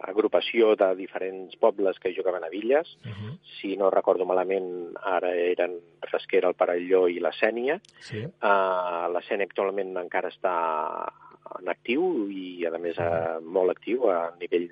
d'agrupació 0.06 0.76
de 0.76 0.96
diferents 0.96 1.56
pobles 1.58 2.00
que 2.00 2.14
jugaven 2.16 2.44
a 2.44 2.50
Villes. 2.50 2.88
Uh 3.04 3.10
-huh. 3.10 3.40
Si 3.60 3.76
no 3.76 3.90
recordo 3.90 4.26
malament, 4.26 4.96
ara 5.04 5.36
eren 5.36 5.80
Rasquera, 6.02 6.48
el 6.48 6.56
Parelló 6.56 7.08
i 7.08 7.20
la 7.20 7.32
Sènia. 7.32 7.80
Sí. 8.00 8.24
Uh, 8.24 9.08
la 9.12 9.22
Sènia 9.28 9.46
actualment 9.46 9.98
encara 9.98 10.30
està 10.30 11.12
en 11.60 11.72
actiu 11.74 12.30
i, 12.32 12.66
a 12.66 12.78
més, 12.78 12.98
uh, 13.02 13.40
molt 13.44 13.76
actiu 13.76 14.10
a 14.12 14.32
nivell 14.40 14.70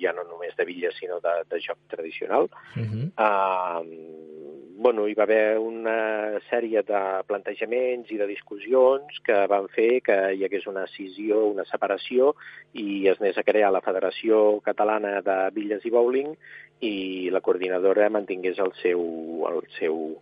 ja 0.00 0.14
no 0.16 0.24
només 0.24 0.56
de 0.56 0.64
Villes, 0.64 0.96
sinó 0.96 1.20
de, 1.20 1.34
de 1.50 1.60
joc 1.60 1.78
tradicional. 1.92 2.48
Uh 2.76 2.86
-huh. 2.88 3.06
Uh, 3.20 4.30
bueno, 4.80 5.06
hi 5.06 5.14
va 5.14 5.24
haver 5.24 5.58
una 5.58 6.40
sèrie 6.48 6.80
de 6.88 7.00
plantejaments 7.28 8.10
i 8.10 8.16
de 8.16 8.26
discussions 8.26 9.18
que 9.26 9.46
van 9.46 9.68
fer 9.68 10.00
que 10.00 10.16
hi 10.32 10.44
hagués 10.46 10.66
una 10.66 10.86
cisió, 10.86 11.44
una 11.50 11.66
separació, 11.68 12.34
i 12.72 13.06
es 13.12 13.20
anés 13.20 13.36
a 13.36 13.44
crear 13.44 13.70
la 13.72 13.82
Federació 13.84 14.60
Catalana 14.64 15.20
de 15.20 15.36
Villes 15.52 15.84
i 15.84 15.90
Bowling 15.90 16.32
i 16.80 17.28
la 17.28 17.42
coordinadora 17.44 18.08
mantingués 18.08 18.58
el 18.58 18.72
seu, 18.80 19.02
el 19.50 19.60
seu, 19.78 20.16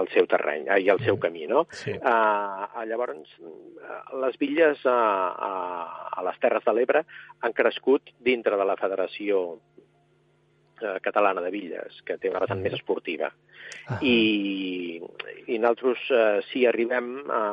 el 0.00 0.08
seu 0.12 0.26
terreny 0.30 0.66
i 0.82 0.88
el 0.92 1.00
seu 1.04 1.18
camí, 1.20 1.46
no? 1.50 1.64
Sí. 1.74 1.94
Uh, 1.98 2.82
llavors, 2.88 3.36
uh, 3.42 4.16
les 4.24 4.38
villes 4.40 4.82
uh, 4.88 4.90
uh, 4.90 6.10
a 6.18 6.24
les 6.26 6.40
Terres 6.42 6.64
de 6.66 6.74
l'Ebre 6.76 7.04
han 7.40 7.56
crescut 7.56 8.14
dintre 8.24 8.58
de 8.60 8.66
la 8.68 8.76
Federació 8.80 9.44
Catalana 11.00 11.40
de 11.40 11.52
Villes, 11.54 12.00
que 12.04 12.18
té 12.20 12.28
una 12.28 12.42
vessant 12.42 12.60
més 12.60 12.74
esportiva. 12.76 13.30
Ah. 13.88 14.00
I, 14.04 14.98
I 15.46 15.58
nosaltres 15.62 16.02
uh, 16.10 16.40
sí 16.50 16.64
arribem 16.68 17.14
a, 17.30 17.44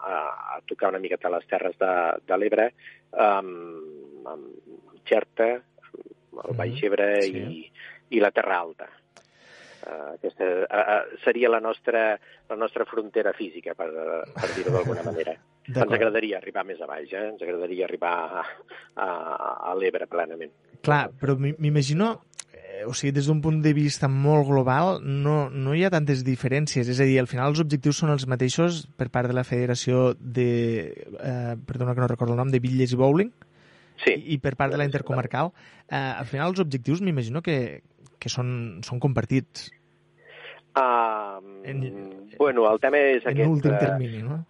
a, 0.00 0.14
a 0.56 0.60
tocar 0.70 0.92
una 0.94 1.02
miqueta 1.02 1.28
a 1.28 1.34
les 1.34 1.48
Terres 1.50 1.76
de, 1.80 1.92
de 2.30 2.38
l'Ebre 2.38 2.70
amb, 3.12 4.30
amb 4.30 5.02
Xerta, 5.10 5.50
el 6.46 6.56
Baix 6.56 6.80
Ebre 6.86 7.10
sí. 7.26 7.42
i, 7.42 7.60
i 8.16 8.22
la 8.22 8.30
Terra 8.32 8.60
Alta. 8.62 8.88
Uh, 9.80 10.14
aquesta 10.18 10.44
uh, 10.44 10.80
uh, 10.80 11.20
seria 11.24 11.48
la 11.48 11.60
nostra, 11.64 12.18
la 12.50 12.56
nostra 12.56 12.84
frontera 12.84 13.32
física, 13.32 13.72
per, 13.78 13.88
per 14.34 14.50
dir-ho 14.56 14.74
d'alguna 14.74 15.04
manera. 15.06 15.36
Ens 15.70 15.94
agradaria 15.94 16.38
arribar 16.40 16.64
més 16.66 16.80
a 16.82 16.88
baix, 16.90 17.12
eh? 17.14 17.28
ens 17.30 17.42
agradaria 17.44 17.84
arribar 17.86 18.10
a, 18.40 18.42
a, 18.98 19.06
a 19.70 19.74
l'Ebre 19.78 20.08
plenament. 20.10 20.50
Clar, 20.82 21.04
però 21.20 21.36
m'i- 21.38 21.54
m'imagino, 21.62 22.08
eh, 22.50 22.82
o 22.88 22.94
sigui, 22.96 23.12
des 23.14 23.28
d'un 23.30 23.38
punt 23.44 23.60
de 23.62 23.70
vista 23.76 24.08
molt 24.10 24.48
global, 24.48 24.98
no, 25.04 25.44
no 25.52 25.76
hi 25.76 25.84
ha 25.86 25.92
tantes 25.94 26.24
diferències. 26.26 26.88
És 26.90 26.98
a 26.98 27.06
dir, 27.06 27.20
al 27.22 27.28
final 27.30 27.52
els 27.52 27.62
objectius 27.62 28.00
són 28.02 28.10
els 28.16 28.26
mateixos 28.26 28.82
per 28.98 29.10
part 29.14 29.30
de 29.30 29.36
la 29.36 29.44
Federació 29.46 30.10
de... 30.18 30.48
Eh, 31.20 31.54
perdona 31.68 31.94
que 31.94 32.02
no 32.02 32.10
recordo 32.10 32.34
el 32.34 32.42
nom, 32.42 32.50
de 32.50 32.58
Villes 32.64 32.96
i 32.96 32.98
Bowling? 32.98 33.30
Sí. 34.02 34.16
I, 34.16 34.34
i 34.34 34.40
per 34.42 34.56
part 34.58 34.72
de 34.74 34.80
la 34.80 34.88
Intercomarcal. 34.88 35.52
Eh, 35.86 35.94
al 35.94 36.26
final 36.26 36.50
els 36.50 36.64
objectius 36.64 37.04
m'imagino 37.04 37.44
que, 37.46 37.82
que 38.20 38.32
són, 38.32 38.80
són 38.86 39.00
compartits 39.02 39.70
Uh, 40.76 41.40
bueno, 42.38 42.70
el 42.70 42.78
tema 42.78 42.98
és 42.98 43.24
en 43.24 43.32
aquest... 43.34 43.50
últim 43.50 43.74
eh, 43.74 43.78
termini, 43.80 44.22
no? 44.22 44.44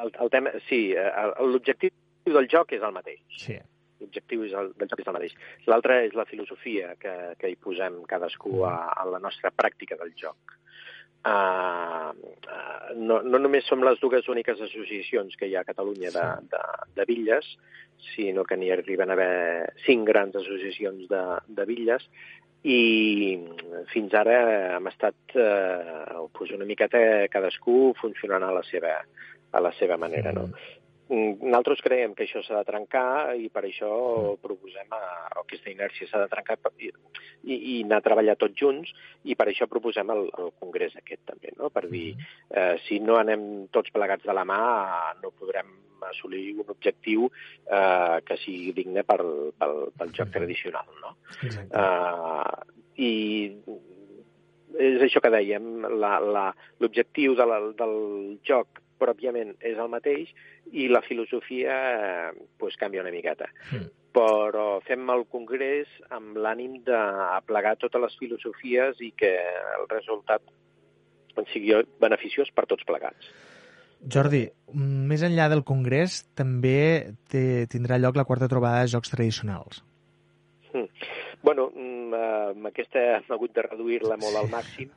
El, 0.00 0.12
el 0.24 0.30
tema, 0.32 0.52
sí, 0.68 0.80
eh, 0.96 1.08
l'objectiu 1.44 2.32
del 2.32 2.48
joc 2.52 2.72
és 2.76 2.84
el 2.84 2.94
mateix. 2.96 3.20
Sí. 3.42 3.58
L'objectiu 4.00 4.46
és 4.48 4.54
el, 4.56 4.72
del 4.80 4.88
joc 4.88 5.02
és 5.04 5.10
el 5.10 5.16
mateix. 5.18 5.34
L'altre 5.68 5.98
és 6.06 6.16
la 6.16 6.26
filosofia 6.28 6.94
que, 7.00 7.12
que 7.40 7.52
hi 7.52 7.58
posem 7.60 8.02
cadascú 8.08 8.64
a, 8.68 8.76
a 8.96 9.04
la 9.12 9.20
nostra 9.20 9.52
pràctica 9.52 10.00
del 10.00 10.14
joc. 10.16 10.56
Uh, 11.26 12.12
uh, 12.14 12.92
no, 12.96 13.18
no 13.26 13.40
només 13.42 13.66
som 13.68 13.82
les 13.84 13.98
dues 14.00 14.28
úniques 14.32 14.60
associacions 14.62 15.36
que 15.36 15.48
hi 15.48 15.56
ha 15.56 15.64
a 15.64 15.68
Catalunya 15.68 16.12
de, 16.14 16.26
de, 16.52 16.62
de 16.96 17.06
bitlles, 17.08 17.48
sinó 18.14 18.44
que 18.48 18.56
n'hi 18.56 18.70
arriben 18.72 19.10
a 19.10 19.16
haver 19.16 19.72
cinc 19.84 20.06
grans 20.08 20.36
associacions 20.38 21.08
de, 21.10 21.22
de 21.48 21.64
bitlles 21.68 22.04
i 22.66 23.38
fins 23.92 24.14
ara 24.18 24.38
hem 24.76 24.88
estat 24.90 25.36
eh, 25.38 26.16
pues 26.34 26.50
una 26.56 26.66
miqueta 26.66 26.98
cadascú 27.30 27.92
funcionant 28.00 28.42
a 28.42 28.52
la 28.56 28.64
seva, 28.66 28.96
a 29.52 29.62
la 29.62 29.72
seva 29.78 29.98
manera, 30.02 30.32
no? 30.34 30.48
Mm, 31.08 31.38
Nosaltres 31.46 31.82
creiem 31.86 32.16
que 32.18 32.24
això 32.26 32.40
s'ha 32.42 32.58
de 32.58 32.66
trencar 32.66 33.36
i 33.38 33.46
per 33.54 33.62
això 33.68 33.90
proposem 34.42 34.90
a, 34.90 35.02
o 35.38 35.44
aquesta 35.44 35.70
inèrcia 35.70 36.08
s'ha 36.10 36.24
de 36.24 36.30
trencar 36.32 36.56
i, 36.80 36.90
i, 37.54 37.74
anar 37.84 38.00
a 38.00 38.06
treballar 38.06 38.34
tots 38.40 38.58
junts 38.58 38.90
i 39.24 39.36
per 39.38 39.46
això 39.46 39.68
proposem 39.70 40.10
el, 40.10 40.24
el 40.42 40.50
congrés 40.58 40.96
aquest 40.98 41.22
també, 41.30 41.52
no? 41.58 41.70
per 41.70 41.86
dir, 41.92 42.16
eh, 42.50 42.74
si 42.88 42.98
no 42.98 43.20
anem 43.20 43.68
tots 43.70 43.94
plegats 43.94 44.26
de 44.26 44.34
la 44.34 44.44
mà 44.48 44.62
no 45.22 45.30
podrem 45.30 45.70
assolir 46.10 46.56
un 46.58 46.66
objectiu 46.74 47.28
eh, 47.30 48.18
que 48.26 48.36
sigui 48.42 48.72
digne 48.74 49.04
pel, 49.06 49.52
pel, 49.58 49.76
pel 49.96 50.14
joc 50.16 50.32
tradicional. 50.34 50.90
No? 51.02 51.14
Exacte. 51.38 51.70
Uh, 51.70 52.74
I 52.96 53.12
és 54.76 55.02
això 55.06 55.22
que 55.24 55.32
dèiem, 55.32 55.86
l'objectiu 56.82 57.36
de 57.38 57.46
la, 57.48 57.60
del 57.78 57.96
joc 58.44 58.82
pròpiament 59.00 59.54
és 59.60 59.78
el 59.78 59.90
mateix 59.92 60.32
i 60.72 60.88
la 60.88 61.02
filosofia 61.06 61.76
pues, 62.58 62.76
canvia 62.80 63.04
una 63.04 63.14
miqueta. 63.14 63.48
Mm. 63.72 63.88
Però 64.16 64.66
fem 64.86 65.10
el 65.12 65.26
congrés 65.32 65.90
amb 66.16 66.38
l'ànim 66.40 66.78
d'aplegar 66.86 67.76
totes 67.82 68.02
les 68.02 68.16
filosofies 68.20 69.02
i 69.04 69.12
que 69.12 69.34
el 69.76 69.90
resultat 69.92 70.44
sigui 71.52 71.74
beneficiós 72.00 72.48
per 72.56 72.64
tots 72.70 72.86
plegats. 72.88 73.28
Jordi, 74.12 74.44
més 74.72 75.22
enllà 75.26 75.48
del 75.50 75.64
Congrés, 75.66 76.20
també 76.36 77.12
té, 77.32 77.66
tindrà 77.72 77.98
lloc 77.98 78.16
la 78.16 78.26
quarta 78.28 78.48
trobada 78.48 78.84
de 78.84 78.92
jocs 78.92 79.12
tradicionals. 79.12 79.82
Mm. 80.72 80.86
Bueno, 81.42 81.70
mm, 81.74 82.14
eh, 82.14 82.44
amb 82.52 82.70
aquesta 82.70 83.02
hem 83.16 83.34
hagut 83.34 83.54
de 83.56 83.64
reduir-la 83.66 84.18
molt 84.20 84.40
al 84.40 84.48
màxim 84.52 84.92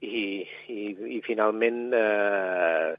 i, 0.00 0.46
i, 0.72 0.82
i 1.16 1.20
finalment 1.26 1.80
eh, 1.96 2.94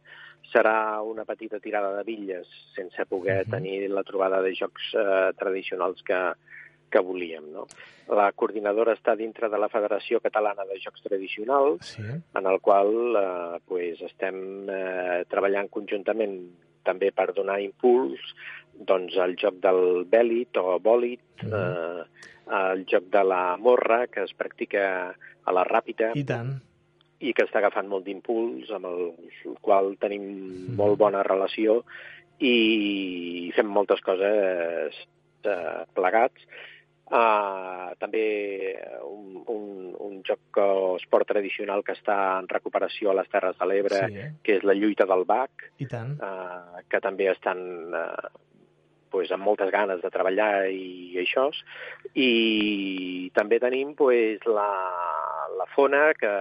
serà 0.51 1.01
una 1.01 1.25
petita 1.25 1.59
tirada 1.63 1.93
de 1.97 2.03
bitlles 2.03 2.47
sense 2.75 3.05
poder 3.07 3.45
tenir 3.49 3.89
la 3.89 4.03
trobada 4.03 4.41
de 4.43 4.53
jocs 4.55 4.91
eh, 4.99 5.31
tradicionals 5.39 6.03
que, 6.03 6.19
que 6.91 6.99
volíem. 6.99 7.47
No? 7.53 7.67
La 8.11 8.31
coordinadora 8.35 8.93
està 8.97 9.15
dintre 9.15 9.47
de 9.49 9.59
la 9.61 9.69
Federació 9.71 10.19
Catalana 10.19 10.65
de 10.67 10.79
Jocs 10.83 11.05
Tradicionals, 11.05 11.93
Sí. 11.95 12.03
en 12.03 12.45
el 12.45 12.59
qual 12.59 12.91
eh, 13.15 13.59
pues, 13.65 14.01
estem 14.01 14.67
eh, 14.69 15.23
treballant 15.31 15.69
conjuntament 15.71 16.35
també 16.83 17.11
per 17.15 17.31
donar 17.33 17.61
impuls 17.61 18.19
doncs, 18.73 19.15
al 19.21 19.35
joc 19.37 19.59
del 19.61 20.05
bèlit 20.09 20.57
o 20.57 20.79
bòlit, 20.81 21.45
eh, 21.45 22.03
al 22.51 22.83
joc 22.89 23.07
de 23.13 23.23
la 23.23 23.55
morra, 23.57 24.07
que 24.07 24.23
es 24.25 24.33
practica 24.33 24.83
a 25.45 25.53
la 25.53 25.63
ràpida 25.63 26.11
I 26.17 26.23
tant. 26.27 26.55
I 27.21 27.33
que 27.37 27.45
està 27.45 27.59
agafant 27.61 27.87
molt 27.89 28.05
d'impuls, 28.07 28.71
amb 28.73 28.87
el 28.89 29.55
qual 29.61 29.93
tenim 30.01 30.25
molt 30.77 30.97
bona 31.01 31.21
relació 31.27 31.81
i 32.41 33.51
fem 33.55 33.69
moltes 33.69 34.01
coses 34.01 34.97
eh, 35.45 35.81
plegats. 35.93 36.47
Uh, 37.11 37.91
també 37.99 38.21
un, 39.03 39.41
un, 39.51 39.63
un 39.99 40.13
joc 40.23 40.55
o 40.63 40.95
esport 40.95 41.27
tradicional 41.27 41.81
que 41.83 41.91
està 41.97 42.15
en 42.39 42.47
recuperació 42.47 43.11
a 43.11 43.15
les 43.17 43.27
Terres 43.27 43.57
de 43.59 43.67
l'Ebre, 43.67 43.99
Sí. 44.07 44.21
que 44.47 44.55
és 44.55 44.63
la 44.63 44.73
lluita 44.77 45.03
del 45.09 45.25
bac, 45.27 45.65
I 45.83 45.89
tant. 45.91 46.13
uh, 46.23 46.79
que 46.87 47.01
també 47.03 47.27
estan 47.33 47.59
uh, 47.91 48.29
pues, 49.11 49.31
amb 49.31 49.45
moltes 49.45 49.71
ganes 49.73 50.01
de 50.01 50.11
treballar 50.13 50.69
i 50.71 51.19
això. 51.21 51.49
I 52.15 53.29
també 53.35 53.59
tenim 53.63 53.93
pues, 53.99 54.43
la, 54.47 54.71
la 55.59 55.67
fona 55.75 56.11
que 56.17 56.31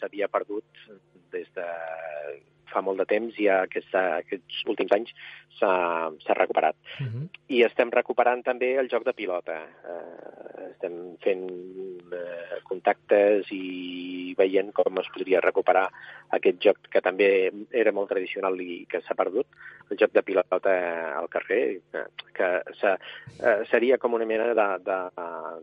s'havia 0.00 0.30
perdut 0.32 0.86
des 1.34 1.50
de 1.56 1.66
fa 2.72 2.82
molt 2.84 3.02
de 3.02 3.06
temps 3.10 3.38
i 3.42 3.48
aquesta, 3.52 4.02
aquests 4.22 4.64
últims 4.70 4.92
anys 4.96 5.12
s'ha 5.58 6.36
recuperat. 6.38 6.76
Uh 7.00 7.06
-huh. 7.06 7.28
I 7.48 7.62
estem 7.64 7.90
recuperant 7.90 8.42
també 8.44 8.74
el 8.78 8.88
joc 8.88 9.04
de 9.04 9.12
pilota. 9.12 9.58
Eh, 9.60 10.70
estem 10.70 11.16
fent 11.20 11.44
eh, 12.12 12.60
contactes 12.64 13.46
i 13.50 14.34
veient 14.38 14.72
com 14.72 14.98
es 14.98 15.08
podria 15.12 15.40
recuperar 15.40 15.88
aquest 16.30 16.62
joc 16.62 16.78
que 16.90 17.00
també 17.00 17.50
era 17.70 17.92
molt 17.92 18.08
tradicional 18.08 18.60
i 18.60 18.86
que 18.90 19.00
s'ha 19.02 19.14
perdut, 19.14 19.46
el 19.90 19.98
joc 19.98 20.12
de 20.12 20.22
pilota 20.22 20.74
al 21.18 21.28
carrer, 21.28 21.80
que, 21.92 22.04
que 22.32 22.48
se, 22.80 22.96
eh, 23.42 23.64
seria 23.70 23.98
com 23.98 24.14
una 24.14 24.26
mena 24.26 24.54
de, 24.54 24.68
de, 24.86 24.98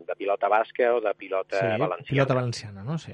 de 0.06 0.14
pilota 0.14 0.48
basca 0.48 0.94
o 0.94 1.00
de 1.00 1.14
pilota 1.14 1.58
sí, 1.58 1.66
valenciana. 1.66 2.08
pilota 2.08 2.34
valenciana, 2.34 2.84
no? 2.84 2.98
Sí. 2.98 3.12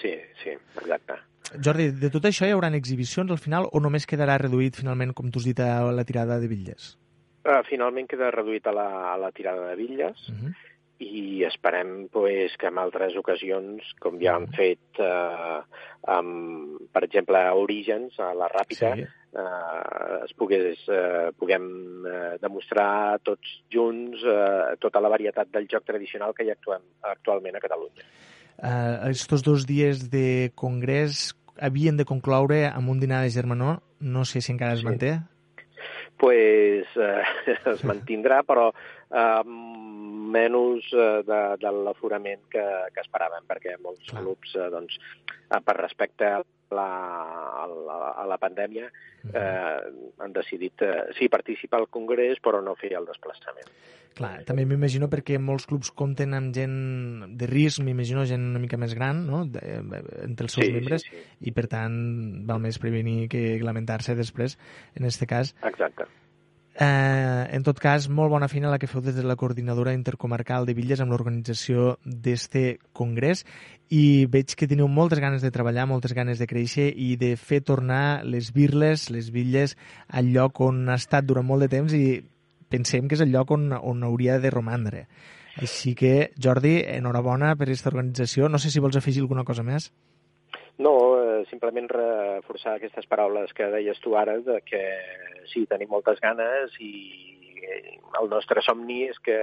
Sí, 0.00 0.14
sí, 0.42 0.50
exacte. 0.50 1.29
Jordi, 1.58 1.90
de 1.90 2.10
tot 2.14 2.24
això 2.28 2.46
hi 2.46 2.54
haurà 2.54 2.70
exhibicions 2.76 3.30
al 3.30 3.40
final 3.42 3.66
o 3.72 3.80
només 3.82 4.06
quedarà 4.06 4.38
reduït 4.38 4.76
finalment, 4.78 5.12
com 5.12 5.30
tu 5.30 5.40
has 5.42 5.48
dit, 5.50 5.60
a 5.60 5.90
la 5.90 6.04
tirada 6.06 6.38
de 6.38 6.48
bitlles? 6.50 6.94
Uh, 7.40 7.62
finalment 7.66 8.06
queda 8.06 8.30
reduït 8.30 8.66
a 8.68 8.74
la, 8.76 8.88
a 9.14 9.16
la 9.18 9.32
tirada 9.32 9.70
de 9.70 9.76
bitlles 9.78 10.28
Uh 10.28 10.34
-huh. 10.34 10.52
i 11.00 11.44
esperem 11.44 12.08
pues, 12.12 12.56
que 12.58 12.66
en 12.66 12.78
altres 12.78 13.16
ocasions, 13.16 13.82
com 13.98 14.18
ja 14.20 14.34
han 14.36 14.48
fet, 14.52 14.98
eh, 14.98 15.60
amb, 16.06 16.76
per 16.92 17.04
exemple, 17.04 17.38
a 17.38 17.54
Orígens, 17.54 18.18
a 18.20 18.34
la 18.34 18.48
Ràpita, 18.48 18.94
sí. 18.94 19.00
eh, 19.00 20.24
es 20.26 20.34
pogués, 20.34 20.78
eh, 20.88 21.32
puguem 21.38 22.04
eh, 22.06 22.36
demostrar 22.42 23.18
tots 23.22 23.62
junts 23.72 24.20
eh, 24.22 24.76
tota 24.78 25.00
la 25.00 25.08
varietat 25.08 25.48
del 25.48 25.66
joc 25.66 25.84
tradicional 25.84 26.34
que 26.34 26.44
hi 26.44 26.50
actuem, 26.50 26.82
actualment 27.00 27.56
a 27.56 27.60
Catalunya. 27.60 28.04
Uh, 28.60 29.08
estos 29.08 29.42
dos 29.42 29.64
dies 29.64 30.10
de 30.10 30.52
congrés 30.54 31.32
havien 31.60 31.96
de 31.96 32.06
concloure 32.08 32.64
amb 32.70 32.90
un 32.92 33.00
dinar 33.00 33.22
de 33.24 33.30
germanor, 33.34 33.82
no 34.00 34.24
sé 34.24 34.40
si 34.40 34.52
encara 34.52 34.74
es 34.74 34.82
sí. 34.82 34.88
manté. 34.88 35.18
Pues, 36.20 36.88
eh, 36.96 37.22
es 37.72 37.84
mantindrà, 37.88 38.42
però 38.44 38.70
eh, 39.10 39.42
menys 40.30 40.86
eh, 40.94 41.10
de, 41.26 41.40
de 41.60 41.74
l'aforament 41.84 42.46
que, 42.52 42.64
que 42.94 43.04
esperàvem, 43.04 43.46
perquè 43.50 43.76
molts 43.82 44.08
Clar. 44.08 44.24
clubs, 44.24 44.56
eh, 44.56 44.70
doncs, 44.72 44.98
eh, 45.50 45.60
per 45.66 45.76
respecte 45.80 46.30
a 46.30 46.42
la, 46.70 46.90
a 47.64 47.66
la, 47.70 48.00
a 48.22 48.26
la 48.30 48.38
pandèmia, 48.38 48.90
eh, 49.32 49.78
han 50.22 50.36
decidit, 50.36 50.86
eh, 50.86 51.08
sí, 51.18 51.28
participar 51.28 51.82
al 51.82 51.90
Congrés, 51.90 52.38
però 52.42 52.62
no 52.62 52.78
fer 52.78 52.94
el 52.98 53.08
desplaçament. 53.10 53.72
Clar, 54.20 54.40
també 54.44 54.64
m'imagino 54.66 55.06
perquè 55.08 55.38
molts 55.38 55.68
clubs 55.70 55.92
compten 55.96 56.34
amb 56.36 56.54
gent 56.54 57.36
de 57.38 57.46
risc, 57.48 57.80
m'imagino 57.86 58.24
gent 58.28 58.48
una 58.50 58.62
mica 58.62 58.78
més 58.80 58.94
gran, 58.98 59.22
no?, 59.26 59.44
de, 59.46 59.62
entre 60.26 60.48
els 60.48 60.56
seus 60.58 60.66
sí, 60.66 60.72
membres, 60.74 61.06
sí, 61.06 61.14
sí. 61.14 61.50
i 61.50 61.54
per 61.56 61.68
tant 61.70 61.94
val 62.48 62.62
més 62.62 62.78
prevenir 62.82 63.30
que 63.32 63.44
lamentar-se 63.62 64.18
després, 64.18 64.58
en 64.98 65.06
aquest 65.06 65.26
cas. 65.30 65.54
Exacte. 65.70 66.10
Eh, 66.80 67.44
en 67.52 67.60
tot 67.60 67.76
cas, 67.76 68.06
molt 68.08 68.32
bona 68.32 68.46
feina 68.48 68.70
la 68.72 68.78
que 68.80 68.88
feu 68.88 69.02
des 69.04 69.12
de 69.12 69.22
la 69.28 69.36
coordinadora 69.36 69.92
intercomarcal 69.92 70.64
de 70.64 70.72
Villes 70.72 71.02
amb 71.04 71.12
l'organització 71.12 71.98
d'este 72.04 72.78
congrés 72.96 73.42
i 73.92 74.24
veig 74.32 74.54
que 74.56 74.68
teniu 74.70 74.88
moltes 74.88 75.20
ganes 75.20 75.44
de 75.44 75.50
treballar, 75.52 75.84
moltes 75.90 76.14
ganes 76.16 76.40
de 76.40 76.48
créixer 76.48 76.86
i 76.96 77.18
de 77.20 77.34
fer 77.36 77.60
tornar 77.60 78.24
les 78.24 78.48
virles, 78.56 79.10
les 79.12 79.28
villes, 79.34 79.76
al 80.08 80.32
lloc 80.32 80.62
on 80.64 80.86
ha 80.88 80.96
estat 80.96 81.28
durant 81.28 81.44
molt 81.44 81.66
de 81.66 81.68
temps 81.76 81.92
i 81.92 82.22
pensem 82.72 83.10
que 83.10 83.18
és 83.18 83.24
el 83.26 83.34
lloc 83.34 83.52
on, 83.52 83.74
on 83.76 84.06
hauria 84.08 84.38
de 84.40 84.48
romandre. 84.54 85.04
Així 85.60 85.92
que, 85.98 86.30
Jordi, 86.40 86.78
enhorabona 86.96 87.52
per 87.60 87.68
aquesta 87.68 87.90
organització. 87.92 88.48
No 88.48 88.56
sé 88.62 88.70
si 88.72 88.80
vols 88.80 88.96
afegir 88.96 89.20
alguna 89.20 89.44
cosa 89.44 89.66
més. 89.66 89.90
No, 90.80 90.94
eh, 91.20 91.29
simplement 91.50 91.88
reforçar 91.92 92.76
aquestes 92.76 93.06
paraules 93.10 93.52
que 93.56 93.70
deies 93.72 94.00
tu 94.04 94.16
ara, 94.18 94.38
de 94.44 94.60
que 94.66 94.82
sí, 95.52 95.66
tenim 95.70 95.90
moltes 95.90 96.20
ganes 96.20 96.76
i 96.80 96.92
el 98.20 98.28
nostre 98.30 98.62
somni 98.64 99.04
és 99.08 99.18
que 99.22 99.36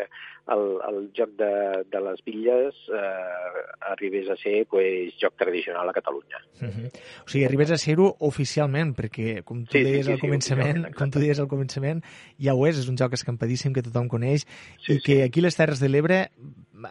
el, 0.54 0.64
el 0.88 1.00
joc 1.16 1.34
de, 1.40 1.52
de 1.92 2.02
les 2.04 2.22
bitlles 2.26 2.78
eh, 2.94 3.64
arribés 3.92 4.30
a 4.32 4.38
ser 4.40 4.66
pues, 4.72 5.16
joc 5.22 5.36
tradicional 5.40 5.90
a 5.90 5.96
Catalunya. 5.96 6.42
Uh 6.62 6.68
-huh. 6.68 6.92
O 7.26 7.30
sigui, 7.30 7.46
arribés 7.46 7.72
a 7.72 7.78
ser-ho 7.78 8.16
oficialment, 8.20 8.96
perquè, 8.96 9.44
com 9.44 9.64
tu 9.66 9.78
sí, 9.78 9.84
deies 9.84 10.06
sí, 10.06 10.12
sí, 10.12 10.14
al 10.14 10.20
començament, 10.20 10.86
sí, 10.88 10.94
com 10.94 11.12
tu 11.12 11.20
deies 11.20 11.40
al 11.40 11.48
començament, 11.48 12.04
ja 12.40 12.54
ho 12.54 12.68
és, 12.68 12.80
és 12.80 12.90
un 12.90 12.98
joc 12.98 13.14
escampadíssim 13.14 13.74
que 13.74 13.84
tothom 13.84 14.08
coneix 14.08 14.46
sí, 14.86 14.94
i 14.94 15.00
que 15.00 15.16
sí. 15.16 15.22
aquí 15.22 15.40
a 15.40 15.44
les 15.44 15.56
Terres 15.56 15.80
de 15.80 15.90
l'Ebre 15.90 16.30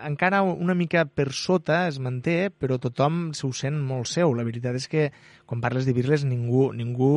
encara 0.05 0.43
una 0.43 0.75
mica 0.75 1.05
per 1.07 1.31
sota 1.33 1.87
es 1.89 1.99
manté, 2.03 2.51
però 2.51 2.79
tothom 2.83 3.31
s'ho 3.37 3.53
sent 3.57 3.79
molt 3.81 4.11
seu. 4.11 4.35
La 4.37 4.45
veritat 4.47 4.77
és 4.79 4.89
que 4.93 5.11
quan 5.47 5.63
parles 5.65 5.87
de 5.87 5.95
birles 5.97 6.27
ningú, 6.29 6.71
ningú 6.77 7.13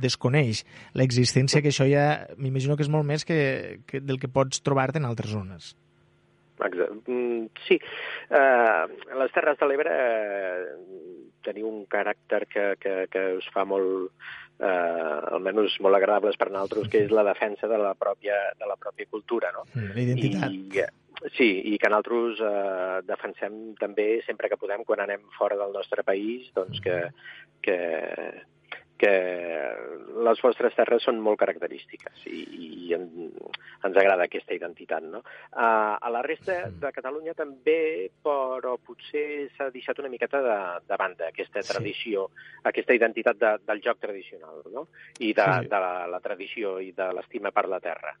desconeix 0.00 0.64
l'existència, 0.94 1.62
que 1.62 1.74
això 1.74 1.88
ja 1.90 2.26
m'imagino 2.38 2.76
que 2.76 2.86
és 2.86 2.92
molt 2.92 3.08
més 3.08 3.26
que, 3.28 3.82
que 3.86 4.00
del 4.00 4.20
que 4.22 4.32
pots 4.32 4.62
trobar-te 4.62 5.02
en 5.02 5.08
altres 5.08 5.34
zones. 5.34 5.74
Exacte. 6.56 6.88
Mm, 7.10 7.46
sí. 7.68 7.78
Uh, 8.30 8.88
les 9.20 9.32
Terres 9.34 9.58
de 9.60 9.68
l'Ebre 9.68 9.92
uh, 9.92 11.14
teniu 11.44 11.68
un 11.68 11.84
caràcter 11.90 12.46
que, 12.48 12.66
que, 12.80 12.94
que 13.12 13.24
us 13.36 13.48
fa 13.52 13.66
molt, 13.68 14.12
uh, 14.60 15.34
almenys 15.36 15.76
molt 15.84 15.98
agradables 15.98 16.38
per 16.40 16.48
nosaltres, 16.50 16.88
que 16.92 17.04
és 17.06 17.12
la 17.14 17.26
defensa 17.28 17.68
de 17.70 17.80
la 17.80 17.92
pròpia, 17.98 18.38
de 18.58 18.68
la 18.68 18.78
pròpia 18.80 19.10
cultura, 19.10 19.52
no? 19.54 19.66
Mm, 19.74 19.92
la 19.92 20.06
identitat. 20.06 20.56
I, 20.56 20.86
Sí, 21.36 21.48
i 21.72 21.78
que 21.80 21.88
nosaltres 21.88 22.42
eh, 22.44 22.98
defensem 23.08 23.54
també, 23.80 24.20
sempre 24.26 24.50
que 24.52 24.58
podem, 24.60 24.84
quan 24.84 25.00
anem 25.00 25.24
fora 25.38 25.56
del 25.56 25.72
nostre 25.72 26.04
país, 26.04 26.50
doncs 26.54 26.82
que, 26.84 26.98
que, 27.64 27.78
que 29.00 29.12
les 30.26 30.40
vostres 30.44 30.74
terres 30.76 31.04
són 31.04 31.18
molt 31.24 31.38
característiques 31.40 32.24
i, 32.28 32.42
i 32.88 32.94
en, 32.96 33.06
ens 33.84 33.96
agrada 33.96 34.26
aquesta 34.26 34.56
identitat. 34.56 35.04
No? 35.04 35.22
Uh, 35.52 35.96
a 35.96 36.12
la 36.12 36.22
resta 36.24 36.58
de 36.68 36.92
Catalunya 36.96 37.36
també, 37.36 38.08
però 38.24 38.76
potser 38.76 39.48
s'ha 39.56 39.70
deixat 39.74 40.00
una 40.02 40.12
miqueta 40.12 40.40
de, 40.44 40.58
de 40.88 41.00
banda 41.00 41.30
aquesta 41.30 41.64
tradició, 41.64 42.28
sí. 42.32 42.60
aquesta 42.72 42.96
identitat 42.96 43.40
de, 43.40 43.56
del 43.68 43.82
joc 43.84 44.00
tradicional 44.04 44.64
no? 44.72 44.88
i 45.20 45.32
de, 45.32 45.48
sí. 45.48 45.72
de 45.72 45.82
la, 45.88 45.94
la 46.12 46.22
tradició 46.24 46.78
i 46.80 46.92
de 46.96 47.12
l'estima 47.16 47.52
per 47.56 47.68
la 47.72 47.82
terra. 47.84 48.16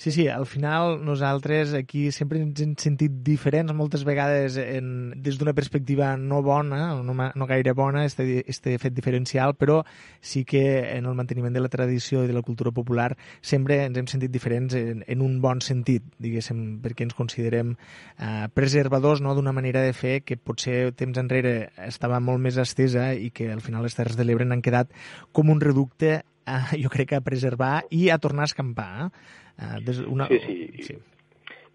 Sí, 0.00 0.12
sí, 0.12 0.28
al 0.28 0.46
final 0.46 1.04
nosaltres 1.04 1.72
aquí 1.74 2.12
sempre 2.14 2.38
ens 2.38 2.60
hem 2.62 2.76
sentit 2.78 3.16
diferents 3.26 3.74
moltes 3.74 4.04
vegades 4.06 4.54
en, 4.62 4.92
des 5.24 5.40
d'una 5.40 5.56
perspectiva 5.58 6.12
no 6.16 6.38
bona, 6.46 6.92
no, 7.02 7.16
no 7.34 7.48
gaire 7.50 7.72
bona, 7.74 8.04
este, 8.06 8.44
este 8.46 8.76
fet 8.78 8.94
diferencial, 8.94 9.56
però 9.58 9.80
sí 10.20 10.44
que 10.44 10.62
en 10.92 11.10
el 11.10 11.18
manteniment 11.18 11.58
de 11.58 11.64
la 11.64 11.72
tradició 11.72 12.22
i 12.22 12.30
de 12.30 12.36
la 12.36 12.44
cultura 12.46 12.70
popular 12.70 13.08
sempre 13.42 13.80
ens 13.88 13.98
hem 13.98 14.06
sentit 14.06 14.30
diferents 14.30 14.78
en, 14.78 15.02
en 15.02 15.26
un 15.26 15.40
bon 15.42 15.58
sentit, 15.66 16.06
diguéssim, 16.22 16.78
perquè 16.86 17.02
ens 17.08 17.18
considerem 17.18 17.74
eh, 17.74 18.46
preservadors 18.54 19.18
no, 19.18 19.34
d'una 19.34 19.56
manera 19.56 19.82
de 19.82 19.98
fer 19.98 20.20
que 20.22 20.38
potser 20.38 20.92
temps 20.94 21.18
enrere 21.18 21.72
estava 21.90 22.22
molt 22.22 22.38
més 22.46 22.62
estesa 22.62 23.10
i 23.18 23.32
que 23.34 23.50
al 23.50 23.66
final 23.66 23.82
les 23.82 23.98
Terres 23.98 24.14
de 24.14 24.30
l'Ebre 24.30 24.46
n'han 24.46 24.62
quedat 24.62 24.94
com 25.34 25.50
un 25.50 25.58
reducte 25.58 26.20
eh, 26.22 26.62
jo 26.86 26.94
crec 26.94 27.16
que 27.16 27.18
a 27.18 27.26
preservar 27.26 27.82
i 27.90 28.12
a 28.14 28.22
tornar 28.22 28.46
a 28.46 28.52
escampar. 28.54 29.10
Eh? 29.10 29.46
Uh, 29.58 29.78
des 29.84 30.00
una... 30.06 30.28
Sí, 30.30 30.40
sí. 30.46 30.88
sí. 30.90 30.98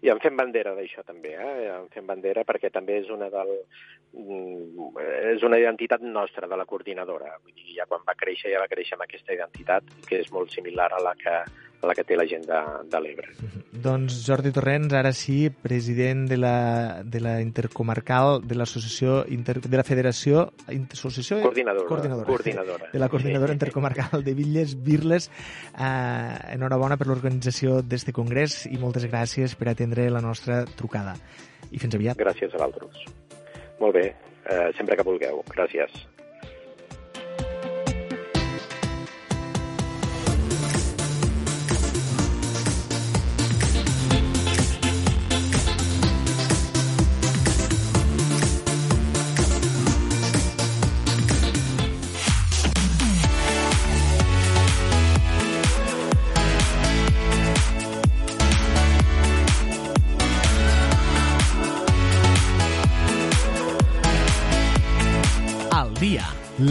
I 0.04 0.10
en 0.12 0.20
fem 0.20 0.36
bandera 0.36 0.74
d'això 0.76 1.00
també, 1.06 1.30
eh? 1.32 1.68
en 1.72 1.86
fem 1.92 2.04
bandera 2.04 2.42
perquè 2.44 2.68
també 2.72 2.98
és 3.00 3.08
una 3.12 3.30
del, 3.32 3.54
mm, 4.12 4.90
és 5.32 5.44
una 5.48 5.56
identitat 5.60 6.04
nostra 6.04 6.48
de 6.50 6.58
la 6.60 6.66
coordinadora. 6.68 7.30
Vull 7.40 7.54
dir, 7.56 7.78
ja 7.78 7.86
quan 7.88 8.04
va 8.04 8.16
créixer, 8.20 8.52
ja 8.52 8.60
va 8.60 8.68
créixer 8.68 8.98
amb 8.98 9.06
aquesta 9.06 9.32
identitat, 9.32 9.88
que 10.04 10.20
és 10.20 10.28
molt 10.34 10.52
similar 10.52 10.90
a 10.92 11.00
la 11.06 11.14
que 11.16 11.38
la 11.86 11.94
que 11.96 12.04
té 12.06 12.16
la 12.16 12.26
gent 12.28 12.46
de, 12.48 12.60
de 12.90 13.00
l'Ebre. 13.00 13.32
Doncs 13.84 14.20
Jordi 14.26 14.52
Torrents, 14.54 14.94
ara 14.96 15.12
sí, 15.16 15.50
president 15.50 16.24
de 16.30 16.38
la, 16.38 17.02
de 17.04 17.20
la 17.20 17.34
intercomarcal, 17.42 18.40
de 18.46 18.58
l'associació, 18.58 19.22
inter, 19.34 19.58
de 19.60 19.76
la 19.76 19.84
federació... 19.86 20.46
Associació? 20.94 21.40
Coordinadora. 21.42 21.88
Coordinadora. 21.88 22.28
coordinadora. 22.28 22.88
De 22.92 23.02
la 23.02 23.08
coordinadora 23.12 23.52
sí. 23.52 23.58
intercomarcal 23.58 24.24
de 24.24 24.34
Villes, 24.34 24.76
Virles. 24.84 25.28
Eh, 25.74 26.54
enhorabona 26.54 26.96
per 27.00 27.10
l'organització 27.10 27.82
d'este 27.82 28.14
congrés 28.16 28.62
i 28.70 28.78
moltes 28.80 29.08
gràcies 29.10 29.58
per 29.58 29.72
atendre 29.74 30.08
la 30.12 30.22
nostra 30.24 30.62
trucada. 30.78 31.16
I 31.70 31.82
fins 31.82 31.98
aviat. 31.98 32.18
Gràcies 32.20 32.54
a 32.54 32.62
l'altres. 32.62 33.04
Molt 33.82 33.98
bé, 33.98 34.08
eh, 34.46 34.70
sempre 34.78 34.96
que 34.96 35.06
vulgueu. 35.06 35.42
Gràcies. 35.50 36.13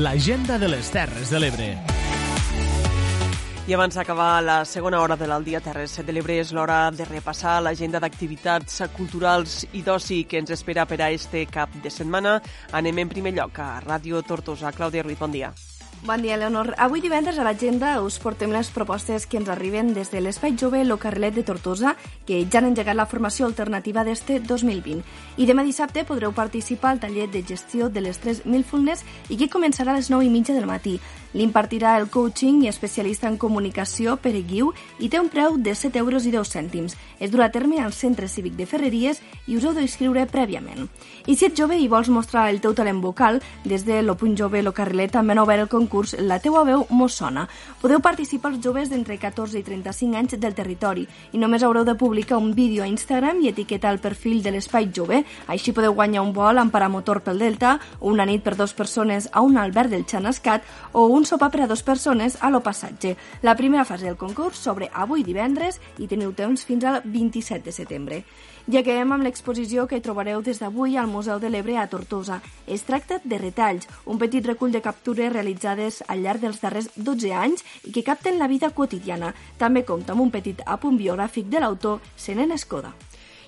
L'agenda 0.03 0.57
de 0.59 0.67
les 0.67 0.89
Terres 0.91 1.29
de 1.31 1.39
l'Ebre. 1.39 1.67
I 3.63 3.75
abans 3.77 3.95
d'acabar 3.95 4.43
la 4.43 4.57
segona 4.67 4.99
hora 4.99 5.15
de 5.15 5.29
l'Aldia 5.31 5.61
Terres 5.63 5.95
de 6.03 6.11
l'Ebre 6.11 6.35
és 6.41 6.51
l'hora 6.51 6.91
de 6.91 7.07
repassar 7.07 7.61
l'agenda 7.63 8.01
d'activitats 8.03 8.81
culturals 8.97 9.61
i 9.71 9.79
d'oci 9.85 10.25
que 10.27 10.43
ens 10.43 10.51
espera 10.51 10.83
per 10.83 10.99
a 10.99 11.11
este 11.15 11.45
cap 11.47 11.71
de 11.79 11.89
setmana. 11.89 12.41
Anem 12.75 13.05
en 13.05 13.13
primer 13.15 13.31
lloc 13.37 13.63
a 13.63 13.77
Ràdio 13.85 14.19
Tortosa. 14.27 14.75
Clàudia 14.75 15.07
Ruiz, 15.07 15.21
bon 15.23 15.31
dia. 15.31 15.53
Bon 16.05 16.21
dia, 16.21 16.35
Leonor. 16.35 16.75
Avui 16.79 16.99
divendres 16.99 17.37
a 17.39 17.45
l'agenda 17.47 17.93
us 18.03 18.17
portem 18.19 18.51
les 18.51 18.67
propostes 18.75 19.23
que 19.23 19.37
ens 19.39 19.47
arriben 19.47 19.93
des 19.95 20.09
de 20.11 20.19
l'Espai 20.19 20.57
Jove 20.59 20.81
Lo 20.83 20.97
Carrilet 20.99 21.31
de 21.31 21.45
Tortosa, 21.47 21.95
que 22.27 22.41
ja 22.43 22.59
han 22.59 22.67
engegat 22.73 22.97
la 22.99 23.05
formació 23.07 23.47
alternativa 23.47 24.03
d'este 24.03 24.41
2020. 24.43 24.99
I 25.39 25.47
demà 25.47 25.63
dissabte 25.63 26.03
podreu 26.03 26.35
participar 26.35 26.91
al 26.91 26.99
taller 26.99 27.29
de 27.31 27.45
gestió 27.47 27.87
de 27.87 28.03
l'estrès 28.03 28.43
Milfulness 28.43 29.05
i 29.29 29.39
que 29.39 29.47
començarà 29.47 29.95
a 29.95 30.01
les 30.01 30.11
9 30.11 30.27
i 30.27 30.33
mitja 30.33 30.51
del 30.51 30.67
matí. 30.67 30.99
L'impartirà 31.33 31.95
el 31.97 32.09
coaching 32.13 32.61
i 32.63 32.69
especialista 32.69 33.27
en 33.27 33.39
comunicació 33.41 34.17
Pere 34.21 34.43
Guiu 34.45 34.69
i 35.01 35.09
té 35.09 35.17
un 35.19 35.31
preu 35.33 35.57
de 35.57 35.73
7 35.73 35.97
euros 35.97 36.27
i 36.29 36.31
10 36.31 36.51
cèntims. 36.55 36.93
Es 37.19 37.31
durà 37.33 37.47
a 37.47 37.51
terme 37.51 37.79
al 37.81 37.93
Centre 37.93 38.27
Cívic 38.29 38.53
de 38.53 38.67
Ferreries 38.69 39.21
i 39.47 39.57
us 39.57 39.65
heu 39.65 39.73
d'inscriure 39.73 40.27
prèviament. 40.29 40.85
I 41.25 41.35
si 41.35 41.47
ets 41.47 41.57
jove 41.57 41.77
i 41.79 41.87
vols 41.89 42.11
mostrar 42.13 42.49
el 42.51 42.61
teu 42.61 42.75
talent 42.77 43.01
vocal, 43.01 43.41
des 43.65 43.85
de 43.87 44.01
Lo 44.03 44.15
Punt 44.19 44.37
Jove 44.37 44.61
Lo 44.61 44.73
Carrilet 44.77 45.13
també 45.15 45.33
han 45.33 45.41
obert 45.41 45.65
el 45.65 45.71
concurs 45.71 46.13
La 46.19 46.37
teua 46.43 46.63
veu 46.67 46.85
mos 46.89 47.17
sona. 47.17 47.47
Podeu 47.81 48.01
participar 48.03 48.53
els 48.53 48.61
joves 48.61 48.91
d'entre 48.91 49.17
14 49.17 49.57
i 49.57 49.63
35 49.65 50.19
anys 50.19 50.37
del 50.37 50.53
territori 50.53 51.07
i 51.33 51.41
només 51.41 51.63
haureu 51.63 51.83
de 51.83 51.97
publicar 51.97 52.37
un 52.37 52.53
vídeo 52.53 52.83
a 52.83 52.87
Instagram 52.91 53.41
i 53.41 53.49
etiquetar 53.49 53.93
el 53.93 54.03
perfil 54.03 54.43
de 54.43 54.53
l'Espai 54.53 54.91
Jove. 54.93 55.23
Així 55.47 55.73
podeu 55.73 55.97
guanyar 55.97 56.21
un 56.21 56.33
vol 56.33 56.61
amb 56.61 56.71
paramotor 56.71 57.23
pel 57.25 57.41
Delta, 57.41 57.79
una 58.01 58.25
nit 58.29 58.43
per 58.43 58.55
dos 58.55 58.73
persones 58.77 59.29
a 59.31 59.41
un 59.41 59.57
albert 59.57 59.89
del 59.89 60.05
Xanascat 60.05 60.63
o 60.91 61.07
un 61.07 61.22
sopar 61.25 61.49
per 61.51 61.61
a 61.63 61.67
dos 61.67 61.83
persones 61.83 62.37
a 62.41 62.49
lo 62.49 62.61
passatge. 62.63 63.15
La 63.41 63.55
primera 63.55 63.85
fase 63.85 64.05
del 64.05 64.17
concurs 64.17 64.57
sobre 64.57 64.89
avui 64.93 65.23
divendres 65.23 65.79
i 65.97 66.07
teniu 66.07 66.33
temps 66.33 66.65
fins 66.65 66.83
al 66.85 67.01
27 67.03 67.63
de 67.65 67.73
setembre. 67.75 68.19
I 68.71 68.77
acabem 68.79 69.11
amb 69.11 69.25
l'exposició 69.25 69.87
que 69.91 69.99
trobareu 69.99 70.41
des 70.41 70.61
d'avui 70.61 70.97
al 70.97 71.09
Museu 71.11 71.39
de 71.39 71.49
l'Ebre 71.49 71.77
a 71.77 71.87
Tortosa. 71.91 72.41
Es 72.67 72.85
tracta 72.87 73.19
de 73.23 73.37
retalls, 73.37 73.87
un 74.05 74.17
petit 74.17 74.45
recull 74.45 74.71
de 74.71 74.81
captures 74.81 75.33
realitzades 75.33 76.03
al 76.07 76.23
llarg 76.23 76.39
dels 76.39 76.61
darrers 76.61 76.91
12 76.95 77.33
anys 77.33 77.65
i 77.83 77.91
que 77.91 78.05
capten 78.07 78.39
la 78.39 78.47
vida 78.47 78.69
quotidiana. 78.69 79.33
També 79.57 79.83
compta 79.83 80.13
amb 80.13 80.23
un 80.23 80.31
petit 80.31 80.61
apunt 80.65 80.95
biogràfic 80.97 81.49
de 81.51 81.59
l'autor, 81.59 81.99
Senen 82.15 82.51
Escoda. 82.51 82.93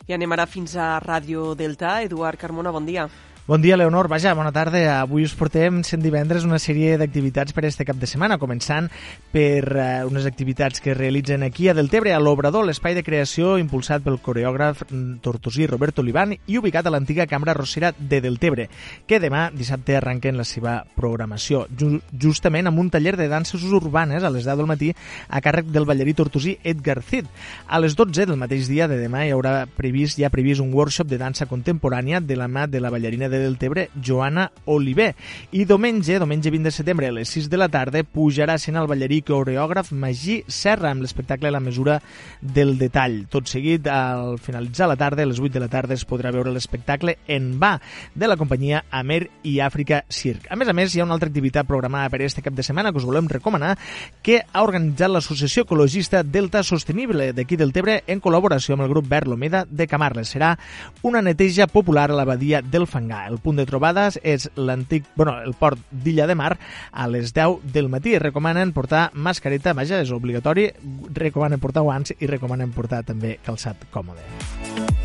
I 0.05 0.13
anem 0.13 0.35
ara 0.35 0.45
fins 0.45 0.75
a 0.75 0.99
Ràdio 1.01 1.55
Delta. 1.55 2.01
Eduard 2.03 2.37
Carmona, 2.37 2.71
bon 2.71 2.85
dia. 2.85 3.07
Bon 3.47 3.61
dia, 3.61 3.77
Leonor. 3.77 4.07
Vaja, 4.07 4.33
bona 4.33 4.49
tarda. 4.49 5.03
Avui 5.03 5.21
us 5.21 5.35
portem, 5.37 5.83
sent 5.85 6.01
divendres, 6.01 6.47
una 6.49 6.57
sèrie 6.57 6.95
d'activitats 6.97 7.53
per 7.53 7.67
este 7.67 7.85
cap 7.85 7.99
de 8.01 8.07
setmana, 8.09 8.39
començant 8.41 8.87
per 9.29 9.67
uh, 9.69 10.07
unes 10.09 10.25
activitats 10.25 10.81
que 10.81 10.95
es 10.95 10.97
realitzen 10.97 11.45
aquí 11.45 11.67
a 11.69 11.75
Deltebre, 11.77 12.15
a 12.15 12.17
l'Obrador, 12.17 12.65
l'espai 12.65 12.95
de 12.97 13.03
creació 13.05 13.59
impulsat 13.61 14.01
pel 14.01 14.17
coreògraf 14.17 14.81
tortosí 15.21 15.67
Roberto 15.69 16.01
Olivan 16.01 16.33
i 16.33 16.57
ubicat 16.57 16.89
a 16.89 16.93
l'antiga 16.95 17.27
Cambra 17.29 17.53
Rossera 17.53 17.91
de 17.93 18.17
Deltebre, 18.25 18.65
que 19.05 19.21
demà, 19.21 19.51
dissabte, 19.53 19.93
arrenquen 19.99 20.41
la 20.41 20.47
seva 20.49 20.79
programació, 20.97 21.67
ju 21.69 21.99
justament 22.17 22.65
amb 22.65 22.81
un 22.81 22.89
taller 22.89 23.13
de 23.13 23.29
danses 23.29 23.61
urbanes 23.69 24.25
a 24.25 24.33
les 24.33 24.49
10 24.49 24.57
del 24.57 24.71
matí 24.73 24.89
a 25.29 25.43
càrrec 25.45 25.69
del 25.69 25.85
ballarí 25.85 26.17
tortosí 26.17 26.55
Edgar 26.63 27.03
Cid. 27.05 27.29
A 27.69 27.77
les 27.77 27.93
12 27.93 28.25
del 28.25 28.41
mateix 28.41 28.65
dia 28.73 28.89
de 28.89 28.97
demà 28.97 29.27
hi 29.27 29.37
haurà 29.37 29.67
previst, 29.69 30.17
ja 30.17 30.33
previst 30.33 30.65
un 30.65 30.73
workshop 30.73 31.13
de 31.13 31.21
dansa 31.21 31.45
contemporània 31.45 32.25
de 32.25 32.41
la 32.41 32.49
mà 32.49 32.65
de 32.65 32.81
la 32.81 32.89
ballarina 32.89 33.29
de 33.29 33.34
de 33.35 33.43
Deltebre, 33.43 33.89
Joana 34.01 34.49
Oliver. 34.65 35.11
I 35.51 35.65
diumenge, 35.67 36.17
diumenge 36.19 36.51
20 36.51 36.69
de 36.69 36.73
setembre, 36.73 37.09
a 37.09 37.15
les 37.15 37.29
6 37.29 37.49
de 37.51 37.59
la 37.59 37.69
tarda, 37.69 38.03
pujarà 38.03 38.57
sent 38.61 38.79
el 38.79 38.87
ballarí 38.87 39.21
coreògraf 39.25 39.91
Magí 39.91 40.41
Serra 40.47 40.91
amb 40.91 41.05
l'espectacle 41.05 41.51
La 41.51 41.61
mesura 41.63 41.99
del 42.41 42.77
detall. 42.79 43.25
Tot 43.31 43.49
seguit, 43.51 43.87
al 43.91 44.39
finalitzar 44.39 44.89
la 44.89 44.97
tarda, 44.99 45.23
a 45.23 45.29
les 45.29 45.39
8 45.39 45.53
de 45.53 45.63
la 45.63 45.69
tarda, 45.71 45.93
es 45.93 46.05
podrà 46.07 46.31
veure 46.33 46.53
l'espectacle 46.53 47.17
En 47.27 47.55
va, 47.61 47.75
de 48.13 48.27
la 48.27 48.37
companyia 48.37 48.83
Amer 48.89 49.25
i 49.43 49.59
Àfrica 49.63 50.03
Circ. 50.09 50.49
A 50.49 50.55
més 50.55 50.69
a 50.69 50.75
més, 50.77 50.95
hi 50.95 51.01
ha 51.01 51.07
una 51.07 51.15
altra 51.17 51.29
activitat 51.29 51.67
programada 51.67 52.09
per 52.09 52.21
este 52.25 52.43
cap 52.45 52.55
de 52.55 52.63
setmana 52.63 52.91
que 52.91 53.01
us 53.01 53.07
volem 53.07 53.29
recomanar, 53.31 53.75
que 54.23 54.41
ha 54.51 54.63
organitzat 54.63 55.11
l'Associació 55.11 55.65
Ecologista 55.65 56.23
Delta 56.23 56.63
Sostenible 56.63 57.31
d'aquí 57.33 57.57
del 57.59 57.73
Tebre 57.75 58.01
en 58.07 58.21
col·laboració 58.21 58.75
amb 58.75 58.85
el 58.85 58.91
grup 58.93 59.09
Verd 59.09 59.29
Lomeda 59.31 59.65
de 59.69 59.87
Camarles. 59.87 60.31
Serà 60.35 60.55
una 61.03 61.21
neteja 61.21 61.67
popular 61.67 62.09
a 62.11 62.19
l'abadia 62.19 62.61
del 62.61 62.87
Fangar. 62.87 63.24
El 63.27 63.39
punt 63.43 63.59
de 63.59 63.65
trobades 63.69 64.19
és 64.23 64.49
l'antic, 64.55 65.07
bueno, 65.15 65.37
el 65.41 65.55
port 65.57 65.81
d'Illa 65.91 66.27
de 66.27 66.35
Mar 66.35 66.53
a 66.91 67.07
les 67.11 67.33
10 67.33 67.73
del 67.73 67.89
matí. 67.89 68.17
Recomanen 68.19 68.73
portar 68.73 69.09
mascareta, 69.13 69.73
vaja, 69.73 70.01
és 70.01 70.13
obligatori, 70.15 70.69
recomanen 71.13 71.61
portar 71.63 71.85
guants 71.85 72.15
i 72.19 72.29
recomanen 72.29 72.75
portar 72.75 73.03
també 73.07 73.37
calçat 73.45 73.89
còmode. 73.93 75.04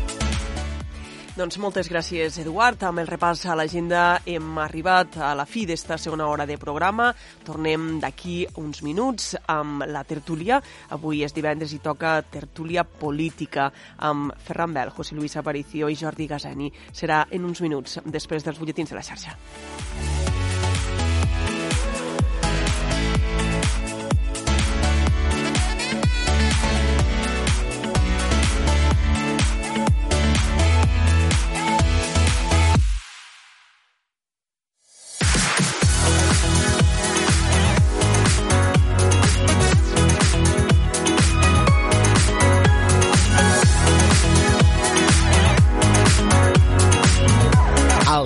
Doncs 1.31 1.55
moltes 1.63 1.87
gràcies, 1.87 2.35
Eduard. 2.41 2.81
Amb 2.83 2.99
el 2.99 3.07
repàs 3.07 3.45
a 3.47 3.53
l'agenda 3.55 4.19
hem 4.27 4.57
arribat 4.59 5.15
a 5.15 5.29
la 5.39 5.45
fi 5.47 5.63
d'esta 5.69 5.95
segona 5.95 6.27
hora 6.27 6.43
de 6.45 6.57
programa. 6.59 7.13
Tornem 7.47 8.01
d'aquí 8.03 8.41
uns 8.59 8.81
minuts 8.83 9.29
amb 9.47 9.85
la 9.87 10.03
tertúlia. 10.03 10.59
Avui 10.91 11.23
és 11.23 11.31
divendres 11.31 11.71
i 11.71 11.79
toca 11.79 12.17
tertúlia 12.27 12.83
política 12.83 13.69
amb 14.11 14.35
Ferran 14.43 14.75
Bel, 14.75 14.91
José 14.91 15.15
Luis 15.15 15.37
Aparicio 15.39 15.87
i 15.87 15.95
Jordi 15.95 16.27
Gazani. 16.27 16.67
Serà 16.91 17.23
en 17.31 17.47
uns 17.47 17.63
minuts 17.63 18.01
després 18.03 18.43
dels 18.43 18.59
butlletins 18.59 18.91
de 18.91 18.99
la 18.99 19.07
xarxa. 19.07 20.40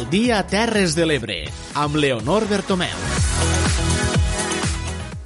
Al 0.06 0.12
dia 0.12 0.44
Terres 0.46 0.94
de 0.94 1.02
l'Ebre, 1.10 1.36
amb 1.82 1.96
Leonor 1.98 2.44
Bertomeu. 2.46 2.94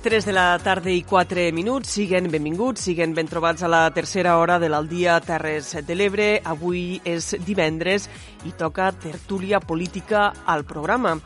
3 0.06 0.28
de 0.30 0.32
la 0.32 0.54
tarda 0.64 0.88
i 0.88 1.02
4 1.04 1.50
minuts. 1.52 1.92
Siguen 1.98 2.30
benvinguts, 2.32 2.86
siguen 2.88 3.12
ben 3.14 3.28
trobats 3.28 3.62
a 3.62 3.68
la 3.68 3.82
tercera 3.92 4.38
hora 4.40 4.56
de 4.58 4.70
l'Aldia 4.72 5.18
Terres 5.20 5.74
de 5.84 5.98
l'Ebre. 6.00 6.30
Avui 6.48 7.02
és 7.04 7.34
divendres 7.44 8.08
i 8.48 8.56
toca 8.56 8.94
tertúlia 8.96 9.60
política 9.60 10.30
al 10.48 10.64
programa. 10.64 11.18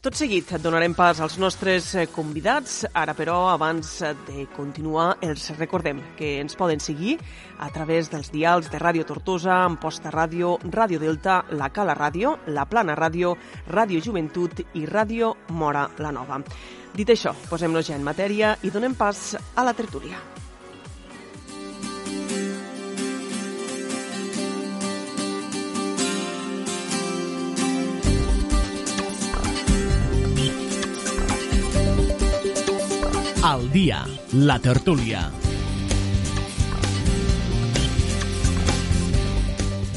Tot 0.00 0.16
seguit 0.16 0.48
donarem 0.64 0.94
pas 0.96 1.18
als 1.20 1.34
nostres 1.36 1.90
eh, 1.92 2.06
convidats. 2.08 2.86
Ara, 2.96 3.12
però, 3.12 3.50
abans 3.52 3.90
de 4.30 4.46
continuar, 4.54 5.18
els 5.20 5.50
recordem 5.58 6.00
que 6.16 6.38
ens 6.40 6.56
poden 6.56 6.80
seguir 6.80 7.18
a 7.60 7.68
través 7.68 8.08
dels 8.08 8.32
dials 8.32 8.72
de 8.72 8.80
Ràdio 8.80 9.04
Tortosa, 9.04 9.58
Amposta 9.66 10.08
Ràdio, 10.08 10.54
Ràdio 10.72 11.04
Delta, 11.04 11.42
La 11.52 11.68
Cala 11.68 11.92
Ràdio, 11.92 12.38
La 12.48 12.64
Plana 12.64 12.96
Ràdio, 12.96 13.36
Ràdio 13.68 14.00
Joventut 14.00 14.64
i 14.72 14.88
Ràdio 14.88 15.34
Mora 15.52 15.90
la 16.00 16.16
Nova. 16.16 16.40
Dit 16.96 17.12
això, 17.12 17.36
posem-nos 17.52 17.92
ja 17.92 18.00
en 18.00 18.08
matèria 18.08 18.56
i 18.64 18.72
donem 18.72 18.96
pas 18.96 19.34
a 19.36 19.68
la 19.68 19.76
tertúlia. 19.76 20.39
Al 33.42 33.70
dia, 33.72 34.04
la 34.32 34.58
tertúlia. 34.58 35.49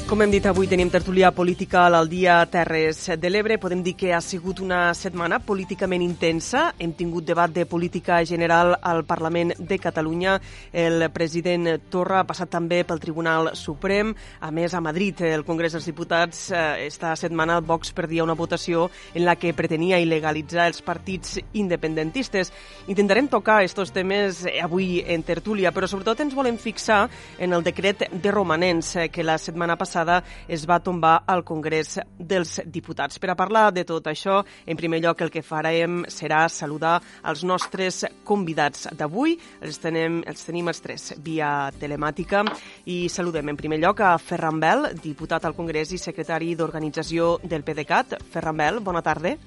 Com 0.03 0.19
hem 0.21 0.34
dit, 0.34 0.43
avui 0.45 0.67
tenim 0.67 0.89
tertúlia 0.91 1.30
política 1.31 1.85
a 1.85 1.89
l'Aldia 1.89 2.35
Terres 2.51 3.05
de 3.17 3.30
l'Ebre. 3.31 3.55
Podem 3.57 3.80
dir 3.81 3.93
que 3.95 4.11
ha 4.13 4.19
sigut 4.21 4.59
una 4.59 4.91
setmana 4.93 5.39
políticament 5.39 6.03
intensa. 6.03 6.65
Hem 6.77 6.91
tingut 6.93 7.23
debat 7.25 7.49
de 7.55 7.63
política 7.65 8.19
general 8.27 8.75
al 8.84 9.05
Parlament 9.07 9.53
de 9.57 9.77
Catalunya. 9.80 10.35
El 10.73 11.07
president 11.15 11.69
Torra 11.89 12.19
ha 12.19 12.27
passat 12.27 12.51
també 12.51 12.81
pel 12.84 12.99
Tribunal 12.99 13.53
Suprem. 13.55 14.11
A 14.43 14.51
més, 14.51 14.75
a 14.75 14.81
Madrid, 14.84 15.23
el 15.23 15.45
Congrés 15.47 15.73
dels 15.73 15.88
Diputats, 15.88 16.51
eh, 16.51 16.85
esta 16.85 17.15
setmana 17.15 17.61
Vox 17.61 17.93
perdia 17.95 18.27
una 18.27 18.35
votació 18.35 18.89
en 19.15 19.23
la 19.23 19.38
que 19.38 19.55
pretenia 19.55 20.01
il·legalitzar 20.03 20.67
els 20.67 20.84
partits 20.84 21.39
independentistes. 21.53 22.51
Intentarem 22.88 23.31
tocar 23.31 23.63
estos 23.63 23.95
temes 23.95 24.43
avui 24.61 25.01
en 25.07 25.23
tertúlia, 25.23 25.71
però 25.71 25.88
sobretot 25.88 26.19
ens 26.19 26.35
volem 26.35 26.59
fixar 26.59 27.07
en 27.39 27.53
el 27.53 27.63
decret 27.63 28.09
de 28.11 28.31
romanents 28.31 28.97
eh, 28.97 29.09
que 29.09 29.23
la 29.23 29.39
setmana 29.39 29.77
passada 29.77 29.93
passada 29.94 30.24
es 30.48 30.65
va 30.65 30.80
tombar 30.82 31.24
al 31.28 31.44
Congrés 31.45 31.99
dels 32.18 32.60
Diputats. 32.65 33.20
Per 33.20 33.30
a 33.30 33.38
parlar 33.38 33.72
de 33.74 33.84
tot 33.86 34.07
això, 34.10 34.41
en 34.65 34.78
primer 34.78 35.02
lloc 35.03 35.22
el 35.22 35.32
que 35.32 35.44
farem 35.45 36.03
serà 36.10 36.48
saludar 36.49 36.99
els 37.30 37.44
nostres 37.45 38.03
convidats 38.26 38.88
d'avui. 38.98 39.38
Els 39.61 39.78
tenim, 39.84 40.22
els 40.26 40.45
tenim 40.48 40.72
els 40.72 40.82
tres 40.82 41.11
via 41.24 41.70
telemàtica 41.80 42.44
i 42.90 43.07
saludem 43.10 43.53
en 43.53 43.60
primer 43.60 43.80
lloc 43.84 44.02
a 44.02 44.15
Ferran 44.18 44.60
Bel, 44.60 44.90
diputat 45.03 45.45
al 45.45 45.57
Congrés 45.57 45.94
i 45.94 46.02
secretari 46.02 46.56
d'Organització 46.56 47.38
del 47.44 47.64
PDeCAT. 47.64 48.18
Ferran 48.34 48.57
Bel, 48.57 48.82
bona 48.82 49.06
tarda. 49.06 49.38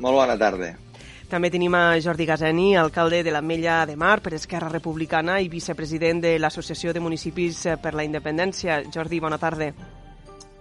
Molt 0.00 0.16
bona 0.16 0.38
tarda. 0.38 0.89
També 1.30 1.46
tenim 1.46 1.70
a 1.78 1.94
Jordi 2.02 2.24
Gazeni, 2.26 2.72
alcalde 2.74 3.20
de 3.22 3.30
l'Ametlla 3.30 3.84
de 3.86 3.94
Mar 3.94 4.16
per 4.18 4.32
Esquerra 4.34 4.66
Republicana 4.72 5.36
i 5.38 5.46
vicepresident 5.48 6.18
de 6.24 6.32
l'Associació 6.42 6.90
de 6.90 6.98
Municipis 7.04 7.60
per 7.78 7.92
la 7.94 8.02
Independència. 8.02 8.80
Jordi, 8.90 9.20
bona 9.22 9.38
tarda. 9.38 9.68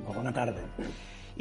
Bona 0.05 0.29
tarda. 0.29 0.61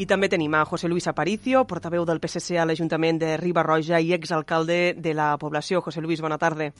I 0.01 0.07
també 0.09 0.31
tenim 0.33 0.57
a 0.57 0.65
José 0.65 0.89
Luis 0.89 1.11
Aparicio, 1.13 1.67
portaveu 1.69 2.09
del 2.09 2.23
PSC 2.25 2.57
a 2.57 2.65
l'Ajuntament 2.65 3.21
de 3.21 3.37
Riba 3.37 3.67
Roja 3.69 4.01
i 4.01 4.15
exalcalde 4.17 4.95
de 4.97 5.13
la 5.13 5.35
població. 5.37 5.83
José 5.85 6.01
Luis, 6.01 6.25
bona 6.25 6.41
tarda. 6.41 6.73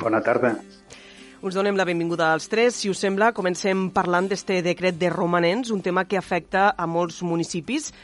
Bona 0.00 0.24
tarda. 0.24 0.56
Us 1.42 1.54
donem 1.54 1.76
la 1.76 1.84
benvinguda 1.84 2.32
als 2.32 2.48
tres. 2.48 2.74
Si 2.74 2.88
us 2.88 2.98
sembla, 2.98 3.28
comencem 3.36 3.90
parlant 3.92 4.26
d'este 4.26 4.62
decret 4.64 4.96
de 4.96 5.10
romanents, 5.12 5.68
un 5.70 5.82
tema 5.84 6.06
que 6.08 6.16
afecta 6.16 6.70
a 6.72 6.86
molts 6.88 7.20
municipis 7.22 7.90
eh, 7.92 7.96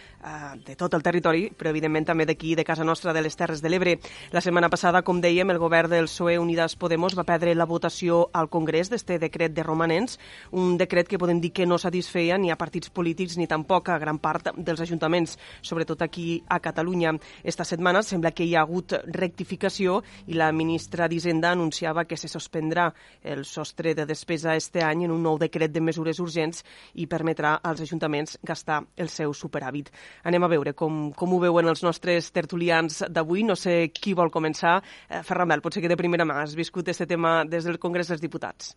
de 0.65 0.77
tot 0.77 0.95
el 0.95 1.03
territori, 1.03 1.49
però 1.51 1.71
evidentment 1.71 2.07
també 2.07 2.27
d'aquí, 2.27 2.55
de 2.55 2.65
casa 2.65 2.85
nostra, 2.85 3.13
de 3.13 3.23
les 3.23 3.37
Terres 3.37 3.63
de 3.63 3.71
l'Ebre. 3.71 3.97
La 4.31 4.41
setmana 4.41 4.71
passada, 4.71 5.03
com 5.03 5.21
dèiem, 5.21 5.51
el 5.51 5.59
govern 5.59 5.91
del 5.91 6.07
PSOE 6.07 6.39
Unidas 6.39 6.77
Podemos 6.77 7.17
va 7.19 7.27
perdre 7.27 7.55
la 7.55 7.67
votació 7.67 8.29
al 8.33 8.49
Congrés 8.49 8.91
d'este 8.91 9.19
decret 9.19 9.53
de 9.55 9.65
romanents, 9.67 10.19
un 10.53 10.77
decret 10.79 11.09
que 11.09 11.19
podem 11.19 11.41
dir 11.43 11.53
que 11.53 11.67
no 11.67 11.79
satisfeia 11.79 12.39
ni 12.39 12.53
a 12.53 12.57
partits 12.57 12.91
polítics 12.91 13.37
ni 13.39 13.49
tampoc 13.51 13.91
a 13.91 13.99
gran 13.99 14.19
part 14.23 14.53
dels 14.57 14.81
ajuntaments, 14.81 15.39
sobretot 15.63 16.03
aquí 16.03 16.43
a 16.49 16.61
Catalunya. 16.61 17.17
Esta 17.43 17.65
setmana 17.65 18.03
sembla 18.03 18.31
que 18.31 18.47
hi 18.47 18.55
ha 18.55 18.63
hagut 18.63 18.95
rectificació 19.07 20.03
i 20.27 20.39
la 20.39 20.53
ministra 20.53 21.09
d'Hisenda 21.09 21.51
anunciava 21.53 22.07
que 22.07 22.17
se 22.17 22.31
suspendrà 22.31 22.93
el 23.23 23.45
sostre 23.45 23.95
de 23.95 24.07
despesa 24.07 24.57
este 24.57 24.83
any 24.87 25.05
en 25.05 25.11
un 25.11 25.23
nou 25.23 25.39
decret 25.39 25.73
de 25.73 25.83
mesures 25.83 26.21
urgents 26.23 26.63
i 26.95 27.09
permetrà 27.11 27.59
als 27.63 27.83
ajuntaments 27.83 28.39
gastar 28.43 28.83
el 28.97 29.09
seu 29.09 29.35
superàvit. 29.35 29.91
Anem 30.29 30.45
a 30.45 30.53
veure 30.53 30.73
com, 30.79 31.03
com 31.17 31.35
ho 31.35 31.41
veuen 31.43 31.69
els 31.73 31.83
nostres 31.83 32.31
tertulians 32.33 33.03
d'avui. 33.09 33.43
No 33.49 33.57
sé 33.59 33.91
qui 33.95 34.15
vol 34.19 34.31
començar. 34.31 34.79
Eh, 35.09 35.23
Ferran 35.27 35.51
Bel, 35.51 35.65
potser 35.65 35.83
que 35.83 35.91
de 35.93 35.99
primera 36.01 36.29
mà 36.29 36.43
has 36.43 36.57
viscut 36.59 36.89
aquest 36.89 37.09
tema 37.09 37.43
des 37.45 37.69
del 37.69 37.81
Congrés 37.83 38.13
dels 38.13 38.23
Diputats. 38.23 38.75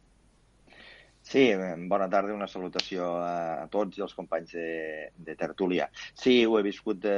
Sí, 1.25 1.47
bona 1.89 2.05
tarda, 2.05 2.35
una 2.37 2.45
salutació 2.45 3.07
a 3.17 3.65
tots 3.73 3.97
i 3.97 4.03
als 4.05 4.13
companys 4.13 4.51
de, 4.53 4.65
de 5.17 5.33
Tertúlia. 5.39 5.87
Sí, 6.13 6.43
ho 6.45 6.59
he, 6.59 6.61
viscut 6.67 6.99
de, 7.01 7.15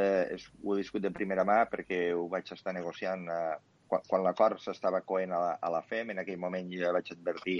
ho 0.63 0.75
he 0.75 0.77
viscut 0.79 1.03
de 1.03 1.11
primera 1.11 1.43
mà 1.43 1.65
perquè 1.67 2.13
ho 2.15 2.29
vaig 2.31 2.53
estar 2.55 2.71
negociant 2.77 3.25
eh, 3.27 3.57
quan, 3.91 4.05
quan 4.07 4.23
l'acord 4.23 4.63
s'estava 4.63 5.01
coent 5.03 5.35
a 5.35 5.41
la, 5.43 5.51
a 5.59 5.73
la 5.75 5.83
FEM. 5.89 6.13
En 6.15 6.23
aquell 6.23 6.39
moment 6.39 6.71
jo 6.71 6.85
ja 6.85 6.93
vaig 6.95 7.11
advertir 7.17 7.57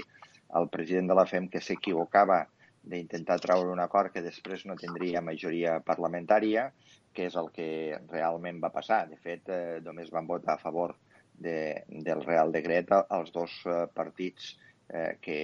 al 0.56 0.70
president 0.72 1.12
de 1.12 1.18
la 1.20 1.26
FEM 1.28 1.50
que 1.52 1.60
s'equivocava 1.60 2.46
d'intentar 2.90 3.38
treure 3.42 3.72
un 3.72 3.82
acord 3.84 4.12
que 4.14 4.24
després 4.24 4.64
no 4.66 4.76
tindria 4.80 5.24
majoria 5.24 5.78
parlamentària, 5.84 6.68
que 7.14 7.28
és 7.28 7.36
el 7.40 7.50
que 7.54 7.68
realment 8.12 8.60
va 8.62 8.72
passar. 8.74 9.04
De 9.10 9.18
fet, 9.20 9.48
eh, 9.48 9.78
només 9.84 10.12
van 10.14 10.26
votar 10.26 10.56
a 10.56 10.62
favor 10.62 10.96
de, 11.38 11.84
del 11.88 12.24
Real 12.24 12.52
Decret 12.54 12.92
els 12.98 13.32
dos 13.34 13.58
eh, 13.66 13.84
partits 13.94 14.54
eh, 14.88 15.16
que 15.22 15.40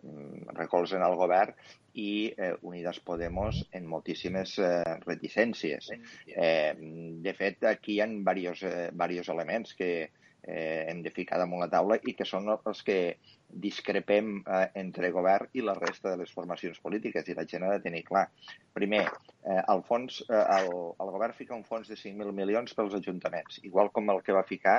mm, 0.00 0.52
recolzen 0.58 1.02
el 1.02 1.16
govern 1.18 1.54
i 1.98 2.32
eh, 2.32 2.54
Unidas 2.62 3.00
Podemos 3.04 3.60
en 3.72 3.86
moltíssimes 3.86 4.56
eh, 4.58 4.72
reticències. 5.04 5.92
Eh, 6.26 6.72
de 7.26 7.34
fet, 7.36 7.64
aquí 7.68 7.98
hi 7.98 8.02
ha 8.04 8.08
diversos, 8.08 8.64
eh, 8.68 8.90
diversos 8.92 9.32
elements 9.34 9.74
que, 9.78 9.92
eh, 10.42 10.86
hem 10.88 11.02
de 11.02 11.10
ficar 11.14 11.38
damunt 11.38 11.62
la 11.62 11.70
taula 11.70 11.98
i 12.02 12.14
que 12.18 12.26
són 12.26 12.50
els 12.52 12.82
que 12.86 12.98
discrepem 13.52 14.38
eh, 14.40 14.64
entre 14.80 15.10
govern 15.14 15.50
i 15.52 15.62
la 15.62 15.74
resta 15.78 16.10
de 16.10 16.22
les 16.22 16.32
formacions 16.32 16.80
polítiques 16.82 17.28
i 17.28 17.36
la 17.36 17.46
gent 17.48 17.66
ha 17.66 17.72
de 17.74 17.82
tenir 17.84 18.02
clar. 18.06 18.24
Primer, 18.74 19.02
eh, 19.44 19.60
el, 19.60 19.82
fons, 19.86 20.22
eh, 20.28 20.44
el, 20.58 20.70
el 21.04 21.12
govern 21.14 21.36
fica 21.36 21.54
un 21.54 21.64
fons 21.68 21.90
de 21.92 21.98
5.000 22.00 22.32
milions 22.34 22.74
pels 22.74 22.96
ajuntaments, 22.98 23.60
igual 23.68 23.92
com 23.92 24.10
el 24.10 24.22
que 24.26 24.34
va 24.36 24.44
ficar 24.48 24.78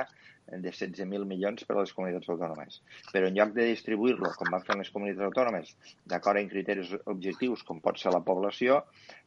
de 0.50 0.58
16.000 0.68 1.24
milions 1.24 1.64
per 1.64 1.78
a 1.78 1.80
les 1.80 1.92
comunitats 1.96 2.28
autònomes. 2.34 2.80
Però 3.12 3.30
en 3.30 3.38
lloc 3.38 3.54
de 3.56 3.68
distribuir-lo, 3.70 4.34
com 4.36 4.50
van 4.52 4.66
fer 4.66 4.76
les 4.80 4.90
comunitats 4.92 5.28
autònomes, 5.30 5.70
d'acord 6.10 6.42
amb 6.42 6.52
criteris 6.52 6.92
objectius, 7.06 7.62
com 7.64 7.80
pot 7.84 8.00
ser 8.00 8.12
la 8.12 8.24
població, 8.26 8.82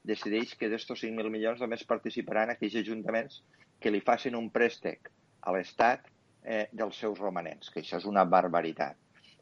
decideix 0.06 0.54
que 0.60 0.70
d'estos 0.70 1.02
5.000 1.08 1.34
milions 1.34 1.64
només 1.64 1.88
participaran 1.88 2.54
aquells 2.54 2.78
ajuntaments 2.84 3.42
que 3.82 3.94
li 3.94 4.04
facin 4.04 4.38
un 4.38 4.52
préstec 4.54 5.10
a 5.48 5.56
l'Estat 5.56 6.12
eh, 6.48 6.64
dels 6.72 6.98
seus 7.04 7.20
romanents, 7.20 7.70
que 7.74 7.84
això 7.84 8.00
és 8.00 8.08
una 8.10 8.24
barbaritat. 8.26 8.98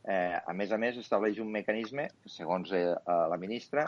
Eh, 0.06 0.38
a 0.38 0.54
més 0.54 0.74
a 0.74 0.80
més, 0.82 0.98
estableix 1.02 1.40
un 1.42 1.54
mecanisme, 1.54 2.10
segons 2.30 2.74
eh, 2.74 2.90
la 3.06 3.40
ministra, 3.42 3.88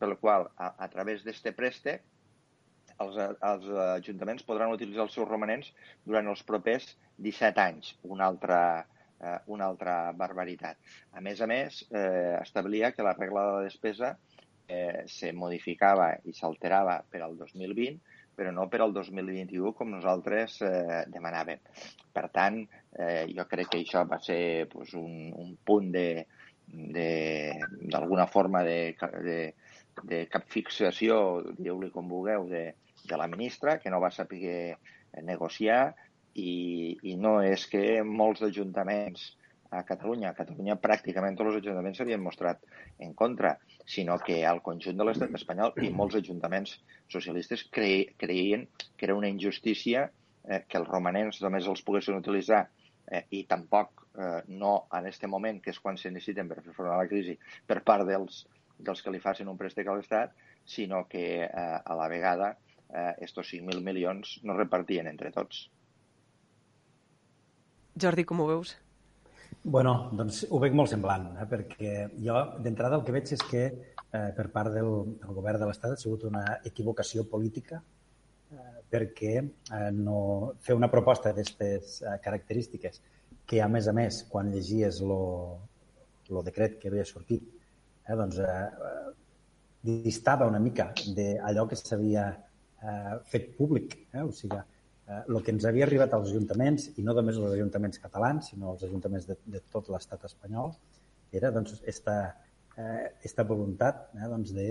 pel 0.00 0.16
qual, 0.20 0.48
a, 0.56 0.72
a 0.84 0.90
través 0.92 1.22
d'aquest 1.24 1.54
préstec, 1.56 2.02
els, 3.02 3.16
els 3.18 3.68
ajuntaments 3.98 4.44
podran 4.46 4.74
utilitzar 4.74 5.06
els 5.06 5.14
seus 5.16 5.28
romanents 5.28 5.70
durant 6.06 6.28
els 6.30 6.44
propers 6.46 6.92
17 7.26 7.62
anys, 7.62 7.94
una 8.16 8.28
altra, 8.30 8.60
eh, 9.20 9.38
una 9.54 9.68
altra 9.70 9.96
barbaritat. 10.16 10.78
A 11.12 11.22
més 11.24 11.40
a 11.40 11.48
més, 11.50 11.82
eh, 11.90 12.36
establia 12.40 12.92
que 12.92 13.06
la 13.06 13.16
regla 13.18 13.46
de 13.46 13.56
la 13.58 13.64
despesa 13.68 14.14
eh, 14.68 15.04
se 15.10 15.32
modificava 15.32 16.12
i 16.24 16.32
s'alterava 16.36 17.00
per 17.10 17.24
al 17.24 17.36
2020 17.40 17.98
però 18.36 18.52
no 18.54 18.68
per 18.70 18.80
al 18.84 18.94
2021 18.94 19.72
com 19.78 19.92
nosaltres 19.94 20.60
eh, 20.66 21.02
demanàvem. 21.12 21.60
Per 22.14 22.26
tant, 22.34 22.60
eh, 22.98 23.24
jo 23.34 23.46
crec 23.50 23.72
que 23.72 23.82
això 23.82 24.04
va 24.08 24.20
ser 24.22 24.66
pues, 24.72 24.94
un, 24.98 25.30
un 25.32 25.54
punt 25.64 25.92
de 25.94 26.08
d'alguna 26.64 28.24
forma 28.26 28.62
de, 28.64 28.96
de, 29.22 29.38
de 30.02 30.20
cap 30.32 30.46
fixació, 30.48 31.16
dieu-li 31.58 31.90
com 31.92 32.08
vulgueu, 32.08 32.46
de, 32.48 32.64
de 33.04 33.18
la 33.20 33.28
ministra, 33.28 33.76
que 33.82 33.92
no 33.92 34.00
va 34.00 34.10
saber 34.10 34.78
negociar 35.22 35.94
i, 36.34 36.96
i 37.02 37.16
no 37.20 37.36
és 37.44 37.66
que 37.70 38.02
molts 38.02 38.42
ajuntaments 38.48 39.34
a 39.70 39.82
Catalunya. 39.86 40.30
A 40.30 40.38
Catalunya 40.38 40.78
pràcticament 40.80 41.36
tots 41.38 41.52
els 41.52 41.62
ajuntaments 41.62 42.00
s'havien 42.00 42.22
mostrat 42.22 42.62
en 43.02 43.14
contra, 43.18 43.54
sinó 43.84 44.18
que 44.18 44.44
al 44.46 44.62
conjunt 44.62 44.96
de 44.96 45.04
l'estat 45.04 45.34
espanyol 45.36 45.74
i 45.84 45.90
molts 45.92 46.16
ajuntaments 46.20 46.78
socialistes 47.12 47.66
cre 47.70 48.14
creien 48.20 48.66
que 48.96 49.06
era 49.08 49.16
una 49.16 49.28
injustícia 49.28 50.06
eh, 50.48 50.62
que 50.68 50.80
els 50.80 50.88
romanents 50.88 51.42
només 51.44 51.68
els 51.68 51.84
poguessin 51.84 52.16
utilitzar 52.16 52.64
eh, 53.10 53.24
i 53.30 53.44
tampoc 53.50 54.06
eh, 54.16 54.40
no 54.48 54.74
en 54.92 55.08
aquest 55.10 55.26
moment, 55.28 55.60
que 55.60 55.74
és 55.74 55.80
quan 55.80 55.98
se 56.00 56.12
necessiten 56.12 56.48
per 56.48 56.62
fer 56.62 56.74
front 56.76 56.94
a 56.94 57.00
la 57.02 57.08
crisi, 57.10 57.36
per 57.66 57.82
part 57.84 58.08
dels, 58.08 58.44
dels 58.78 59.02
que 59.02 59.12
li 59.12 59.22
facin 59.22 59.50
un 59.52 59.60
préstec 59.60 59.88
a 59.88 59.96
l'Estat, 59.96 60.34
sinó 60.64 61.04
que 61.08 61.26
eh, 61.44 61.78
a 61.84 61.98
la 61.98 62.08
vegada 62.08 62.54
eh, 62.88 63.12
estos 63.26 63.52
5.000 63.52 63.84
milions 63.84 64.38
no 64.44 64.56
repartien 64.56 65.10
entre 65.10 65.32
tots. 65.34 65.68
Jordi, 68.00 68.24
com 68.26 68.40
ho 68.42 68.48
veus? 68.48 68.74
Bueno, 69.64 70.10
doncs 70.12 70.42
ho 70.52 70.58
veig 70.60 70.74
molt 70.76 70.90
semblant, 70.92 71.30
eh? 71.40 71.44
perquè 71.48 71.92
jo 72.20 72.36
d'entrada 72.60 72.98
el 72.98 73.04
que 73.06 73.14
veig 73.14 73.30
és 73.32 73.42
que 73.48 73.62
eh, 73.64 74.30
per 74.36 74.50
part 74.52 74.74
del, 74.74 74.90
del 75.22 75.32
govern 75.38 75.62
de 75.62 75.68
l'Estat 75.70 75.94
ha 75.94 76.00
sigut 76.00 76.26
una 76.28 76.42
equivocació 76.68 77.24
política 77.30 77.78
eh, 78.52 78.82
perquè 78.92 79.32
eh, 79.40 79.88
no 79.96 80.18
fer 80.60 80.76
una 80.76 80.90
proposta 80.92 81.32
d'aquestes 81.32 81.96
eh, 82.02 82.18
característiques 82.26 83.00
que, 83.48 83.62
a 83.64 83.70
més 83.72 83.88
a 83.88 83.96
més, 83.96 84.20
quan 84.28 84.52
llegies 84.52 85.00
el 85.00 86.42
decret 86.44 86.76
que 86.82 86.92
havia 86.92 87.08
sortit, 87.08 87.48
eh, 88.04 88.18
doncs 88.20 88.44
eh, 88.44 88.60
distava 89.84 90.50
una 90.52 90.60
mica 90.60 90.90
d'allò 91.16 91.64
que 91.72 91.80
s'havia 91.80 92.28
eh, 92.34 93.16
fet 93.32 93.54
públic. 93.56 93.96
Eh? 94.12 94.28
O 94.28 94.32
sigui, 94.32 94.60
el 95.06 95.36
eh, 95.36 95.42
que 95.44 95.52
ens 95.52 95.66
havia 95.68 95.84
arribat 95.86 96.14
als 96.16 96.30
ajuntaments, 96.30 96.88
i 96.96 97.04
no 97.04 97.14
només 97.16 97.38
als 97.40 97.56
ajuntaments 97.58 98.00
catalans, 98.02 98.50
sinó 98.52 98.72
als 98.72 98.84
ajuntaments 98.88 99.28
de, 99.28 99.36
de 99.56 99.60
tot 99.72 99.90
l'estat 99.92 100.24
espanyol, 100.30 100.72
era 101.34 101.50
doncs, 101.54 101.80
esta, 101.90 102.16
eh, 102.76 103.10
esta 103.22 103.44
voluntat 103.44 104.08
eh, 104.14 104.28
doncs, 104.30 104.54
de 104.56 104.68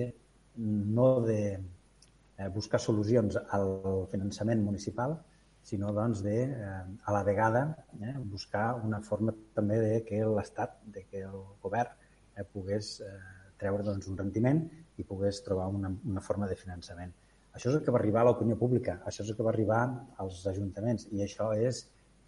no 0.56 1.22
de 1.26 1.40
eh, 1.54 2.50
buscar 2.54 2.80
solucions 2.82 3.38
al 3.58 3.70
finançament 4.12 4.64
municipal, 4.64 5.18
sinó 5.64 5.94
doncs, 5.96 6.24
de, 6.26 6.38
eh, 6.44 6.82
a 7.04 7.16
la 7.16 7.24
vegada 7.24 7.64
eh, 8.02 8.16
buscar 8.18 8.74
una 8.84 9.02
forma 9.02 9.36
també 9.56 9.80
de 9.80 10.02
que 10.08 10.24
l'Estat, 10.26 10.80
de 10.96 11.06
que 11.10 11.24
el 11.28 11.40
govern 11.64 11.94
eh, 12.36 12.44
pogués 12.44 12.98
eh, 13.06 13.14
treure 13.62 13.86
doncs, 13.86 14.10
un 14.12 14.20
rendiment 14.20 14.66
i 14.98 15.06
pogués 15.08 15.42
trobar 15.46 15.70
una, 15.72 15.94
una 16.06 16.22
forma 16.22 16.50
de 16.50 16.58
finançament. 16.60 17.14
Això 17.54 17.70
és 17.70 17.78
el 17.78 17.84
que 17.86 17.94
va 17.94 18.00
arribar 18.02 18.24
a 18.24 18.30
l'opinió 18.30 18.58
pública, 18.58 18.98
això 19.06 19.22
és 19.24 19.30
el 19.30 19.38
que 19.38 19.46
va 19.46 19.52
arribar 19.54 19.82
als 20.24 20.42
ajuntaments 20.50 21.06
i 21.14 21.22
això 21.26 21.52
és 21.54 21.84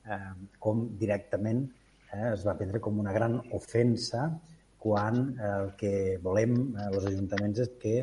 eh, 0.06 0.34
com 0.62 0.86
directament 1.02 1.64
eh, 2.14 2.28
es 2.32 2.46
va 2.46 2.54
prendre 2.60 2.82
com 2.84 3.00
una 3.02 3.14
gran 3.16 3.40
ofensa 3.58 4.28
quan 4.86 5.22
eh, 5.34 5.48
el 5.50 5.72
que 5.80 5.94
volem 6.22 6.60
eh, 6.78 6.90
ajuntaments 7.10 7.64
és 7.66 7.72
que 7.82 7.96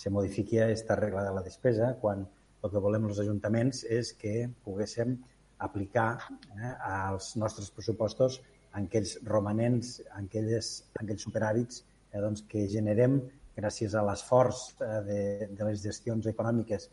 se 0.00 0.12
modifiqui 0.14 0.60
aquesta 0.60 0.96
regla 0.96 1.26
de 1.26 1.34
la 1.36 1.42
despesa, 1.44 1.92
quan 2.00 2.24
el 2.62 2.72
que 2.72 2.80
volem 2.80 3.08
els 3.08 3.20
ajuntaments 3.20 3.82
és 3.98 4.14
que 4.16 4.34
poguéssim 4.64 5.18
aplicar 5.66 6.08
eh, 6.56 6.72
als 6.88 7.34
nostres 7.36 7.68
pressupostos 7.76 8.40
aquells 8.78 9.16
romanents, 9.26 9.98
en 10.16 10.28
aquelles, 10.30 10.70
aquells 11.02 11.26
superàvits 11.26 11.82
eh, 11.82 12.20
doncs, 12.22 12.44
que 12.48 12.66
generem 12.72 13.20
gràcies 13.56 13.94
a 13.94 14.02
l'esforç 14.06 14.64
eh, 14.80 14.98
de, 15.06 15.20
de 15.56 15.68
les 15.68 15.82
gestions 15.82 16.26
econòmiques 16.30 16.88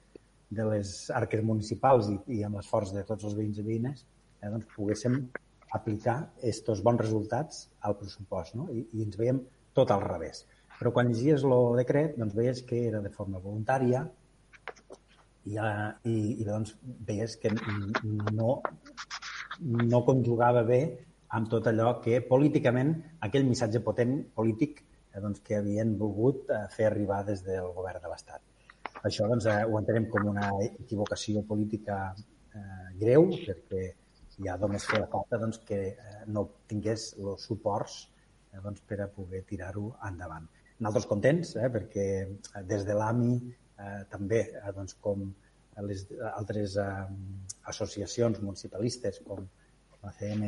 de 0.50 0.66
les 0.70 0.94
arques 1.12 1.44
municipals 1.44 2.10
i, 2.14 2.18
i 2.40 2.44
amb 2.48 2.60
l'esforç 2.60 2.94
de 2.96 3.04
tots 3.08 3.28
els 3.28 3.36
veïns 3.38 3.60
i 3.60 3.66
veïnes 3.68 4.04
eh, 4.04 4.50
doncs 4.50 4.70
poguéssim 4.76 5.20
aplicar 5.76 6.18
aquests 6.38 6.84
bons 6.84 7.02
resultats 7.04 7.66
al 7.88 7.98
pressupost. 8.00 8.56
No? 8.56 8.70
I, 8.72 8.86
I 8.94 9.08
ens 9.08 9.18
veiem 9.20 9.42
tot 9.78 9.92
al 9.92 10.04
revés. 10.06 10.46
Però 10.78 10.94
quan 10.94 11.12
llegies 11.12 11.44
el 11.44 11.76
decret, 11.80 12.16
doncs 12.18 12.38
veies 12.38 12.62
que 12.70 12.86
era 12.88 13.02
de 13.02 13.12
forma 13.14 13.42
voluntària 13.44 14.06
i, 15.48 15.58
i, 15.58 16.16
i 16.38 16.46
doncs 16.46 16.76
veies 17.08 17.36
que 17.42 17.52
no, 18.38 18.62
no 19.62 20.02
conjugava 20.08 20.64
bé 20.68 20.82
amb 21.38 21.50
tot 21.52 21.68
allò 21.68 21.98
que 22.04 22.22
políticament, 22.24 22.94
aquell 23.26 23.48
missatge 23.48 23.82
potent 23.84 24.20
polític 24.38 24.80
eh, 24.80 24.87
doncs, 25.24 25.42
que 25.46 25.60
havien 25.60 25.96
volgut 26.00 26.50
eh, 26.50 26.64
fer 26.74 26.90
arribar 26.90 27.24
des 27.28 27.44
del 27.46 27.72
govern 27.76 28.04
de 28.04 28.12
l'Estat. 28.12 28.44
Això 29.08 29.28
doncs, 29.30 29.48
eh, 29.52 29.64
ho 29.66 29.78
entenem 29.80 30.10
com 30.14 30.28
una 30.32 30.50
equivocació 30.66 31.44
política 31.48 31.98
eh, 32.16 32.90
greu, 33.00 33.30
perquè 33.46 33.84
ja 34.46 34.58
només 34.62 34.86
feia 34.90 35.10
falta 35.12 35.40
doncs, 35.42 35.62
que 35.68 35.82
eh, 35.90 36.22
no 36.34 36.46
tingués 36.70 37.10
els 37.18 37.48
suports 37.50 38.00
eh, 38.54 38.62
doncs, 38.64 38.84
per 38.90 39.02
a 39.04 39.10
poder 39.14 39.44
tirar-ho 39.50 39.92
endavant. 40.10 40.48
Nosaltres 40.80 41.10
contents, 41.10 41.56
eh, 41.58 41.70
perquè 41.74 42.08
eh, 42.26 42.64
des 42.70 42.86
de 42.86 42.98
l'AMI 42.98 43.34
eh, 43.38 44.02
també, 44.12 44.44
eh, 44.60 44.74
doncs, 44.76 44.98
com 45.02 45.26
les 45.88 46.06
altres 46.34 46.78
eh, 46.82 46.92
associacions 47.70 48.42
municipalistes 48.42 49.22
com 49.26 49.44
la 50.04 50.14
CM 50.18 50.48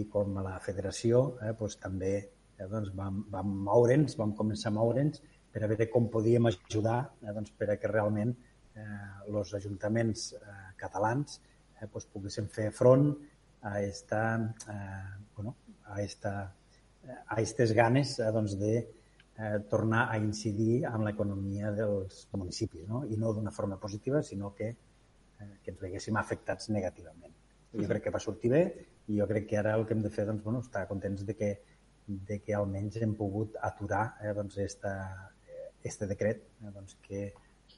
i 0.00 0.06
com 0.08 0.36
la 0.44 0.58
Federació, 0.64 1.24
eh, 1.40 1.52
doncs, 1.58 1.76
també 1.82 2.14
eh, 2.60 2.68
doncs, 2.68 2.92
vam, 2.96 3.24
vam 3.32 3.56
moure'ns, 3.66 4.16
vam 4.20 4.36
començar 4.36 4.70
a 4.70 4.76
moure'ns 4.76 5.22
per 5.50 5.64
a 5.64 5.70
veure 5.72 5.88
com 5.90 6.06
podíem 6.12 6.46
ajudar 6.52 7.00
eh, 7.24 7.32
doncs, 7.32 7.56
per 7.58 7.72
a 7.72 7.78
que 7.80 7.90
realment 7.90 8.36
els 8.80 9.52
eh, 9.52 9.56
ajuntaments 9.58 10.30
eh, 10.38 10.60
catalans 10.80 11.40
eh, 11.80 11.88
doncs, 11.88 12.06
poguessin 12.12 12.48
fer 12.52 12.70
front 12.76 13.10
a 13.62 13.80
esta, 13.82 14.22
eh, 14.72 15.24
bueno, 15.36 15.56
a 15.86 16.00
esta, 16.02 16.54
a 17.26 17.40
estes 17.40 17.72
ganes 17.76 18.18
eh, 18.18 18.30
doncs, 18.32 18.56
de 18.60 18.74
eh, 19.40 19.58
tornar 19.68 20.08
a 20.10 20.18
incidir 20.18 20.84
en 20.88 21.04
l'economia 21.04 21.72
dels 21.72 22.26
municipis, 22.36 22.86
no? 22.88 23.04
i 23.04 23.18
no 23.20 23.34
d'una 23.34 23.52
forma 23.52 23.80
positiva, 23.80 24.22
sinó 24.22 24.54
que, 24.54 24.70
eh, 24.70 25.52
que 25.64 25.74
ens 25.74 25.82
veguéssim 25.82 26.16
afectats 26.20 26.70
negativament. 26.70 27.34
Jo 27.70 27.86
crec 27.86 28.08
que 28.08 28.14
va 28.14 28.18
sortir 28.22 28.50
bé 28.50 28.62
i 29.10 29.20
jo 29.20 29.26
crec 29.30 29.46
que 29.50 29.58
ara 29.60 29.76
el 29.78 29.84
que 29.86 29.94
hem 29.94 30.02
de 30.02 30.10
fer, 30.10 30.26
doncs, 30.26 30.42
bueno, 30.44 30.62
estar 30.64 30.86
contents 30.88 31.24
de 31.26 31.36
que, 31.38 31.50
de 32.06 32.40
que 32.42 32.54
almenys 32.56 32.98
hem 33.00 33.14
pogut 33.18 33.56
aturar 33.62 34.16
eh, 34.22 34.32
doncs, 34.36 34.58
esta, 34.58 34.92
este 35.82 36.08
decret 36.10 36.42
eh, 36.62 36.72
doncs, 36.74 36.96
que 37.06 37.30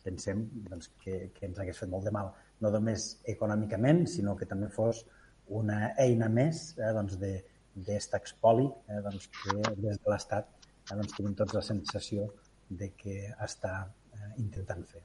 pensem 0.03 0.47
doncs, 0.69 0.91
que, 1.03 1.31
que 1.35 1.47
ens 1.47 1.61
hagués 1.63 1.79
fet 1.79 1.91
molt 1.91 2.09
de 2.09 2.15
mal, 2.15 2.33
no 2.61 2.71
només 2.75 3.09
econòmicament, 3.29 4.07
sinó 4.11 4.35
que 4.39 4.49
també 4.51 4.71
fos 4.73 5.05
una 5.53 5.93
eina 6.01 6.29
més 6.33 6.73
eh, 6.79 6.91
doncs, 6.97 7.19
d'est 7.21 8.19
expoli 8.19 8.67
eh, 8.89 9.01
doncs, 9.05 9.29
que 9.43 9.59
des 9.79 10.01
de 10.01 10.13
l'Estat 10.13 10.51
doncs 10.91 11.17
tenim 11.17 11.37
tots 11.39 11.55
la 11.57 11.65
sensació 11.65 12.29
de 12.69 12.91
que 12.99 13.17
està 13.47 13.75
eh, 13.87 14.33
intentant 14.43 14.85
fer. 14.89 15.05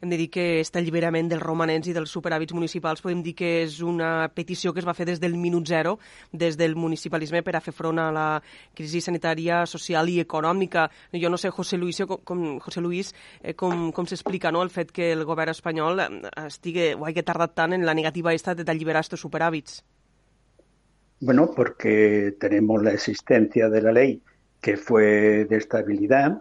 Hem 0.00 0.10
de 0.10 0.16
dir 0.16 0.28
que 0.30 0.44
aquest 0.60 0.76
alliberament 0.78 1.28
dels 1.30 1.42
romanents 1.42 1.88
i 1.90 1.94
dels 1.96 2.12
superàvits 2.14 2.54
municipals 2.56 3.02
podem 3.04 3.22
dir 3.24 3.34
que 3.38 3.50
és 3.64 3.80
una 3.82 4.28
petició 4.34 4.72
que 4.72 4.82
es 4.82 4.88
va 4.88 4.94
fer 4.94 5.06
des 5.08 5.20
del 5.20 5.36
minut 5.36 5.68
zero, 5.68 5.98
des 6.32 6.56
del 6.56 6.76
municipalisme 6.76 7.42
per 7.42 7.56
a 7.56 7.62
fer 7.64 7.74
front 7.76 7.98
a 7.98 8.10
la 8.14 8.26
crisi 8.74 9.00
sanitària, 9.00 9.64
social 9.66 10.08
i 10.08 10.20
econòmica. 10.20 10.88
Jo 11.12 11.30
no 11.30 11.38
sé, 11.38 11.50
José 11.50 11.78
Luis, 11.78 12.00
com, 12.24 12.58
José 12.60 12.80
Luis, 12.80 13.14
eh, 13.42 13.54
com, 13.54 13.90
com 13.92 14.06
s'explica 14.06 14.52
no, 14.52 14.62
el 14.62 14.70
fet 14.70 14.92
que 14.92 15.12
el 15.12 15.24
govern 15.24 15.54
espanyol 15.54 16.00
eh, 16.00 16.10
estigui, 16.46 16.92
o 16.94 17.06
hagi 17.06 17.24
tardat 17.26 17.54
tant 17.54 17.76
en 17.76 17.86
la 17.86 17.94
negativa 17.94 18.34
esta 18.34 18.54
d'alliberar 18.54 19.04
aquests 19.04 19.26
superàvits? 19.26 19.82
Bueno, 21.20 21.50
porque 21.54 22.34
tenemos 22.40 22.82
la 22.82 22.92
existencia 22.92 23.68
de 23.68 23.82
la 23.82 23.92
ley 23.92 24.22
que 24.60 24.76
fue 24.76 25.46
de 25.48 25.56
estabilidad, 25.56 26.40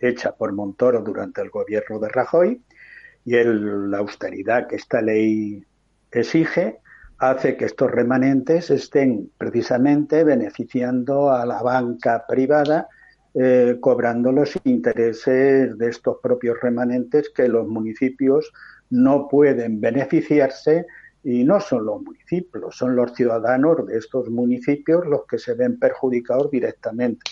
hecha 0.00 0.32
por 0.32 0.52
Montoro 0.52 1.00
durante 1.02 1.40
el 1.40 1.50
gobierno 1.50 1.98
de 1.98 2.08
Rajoy, 2.08 2.62
y 3.24 3.36
el, 3.36 3.90
la 3.90 3.98
austeridad 3.98 4.66
que 4.66 4.76
esta 4.76 5.00
ley 5.00 5.64
exige 6.10 6.80
hace 7.18 7.56
que 7.56 7.66
estos 7.66 7.90
remanentes 7.90 8.70
estén 8.70 9.30
precisamente 9.38 10.24
beneficiando 10.24 11.30
a 11.30 11.46
la 11.46 11.62
banca 11.62 12.24
privada, 12.26 12.88
eh, 13.34 13.78
cobrando 13.80 14.32
los 14.32 14.58
intereses 14.64 15.78
de 15.78 15.88
estos 15.88 16.18
propios 16.20 16.58
remanentes 16.60 17.30
que 17.30 17.48
los 17.48 17.66
municipios 17.68 18.52
no 18.90 19.28
pueden 19.28 19.80
beneficiarse 19.80 20.84
y 21.22 21.44
no 21.44 21.60
son 21.60 21.86
los 21.86 22.02
municipios, 22.02 22.76
son 22.76 22.96
los 22.96 23.14
ciudadanos 23.14 23.86
de 23.86 23.98
estos 23.98 24.28
municipios 24.28 25.06
los 25.06 25.24
que 25.26 25.38
se 25.38 25.54
ven 25.54 25.78
perjudicados 25.78 26.50
directamente. 26.50 27.30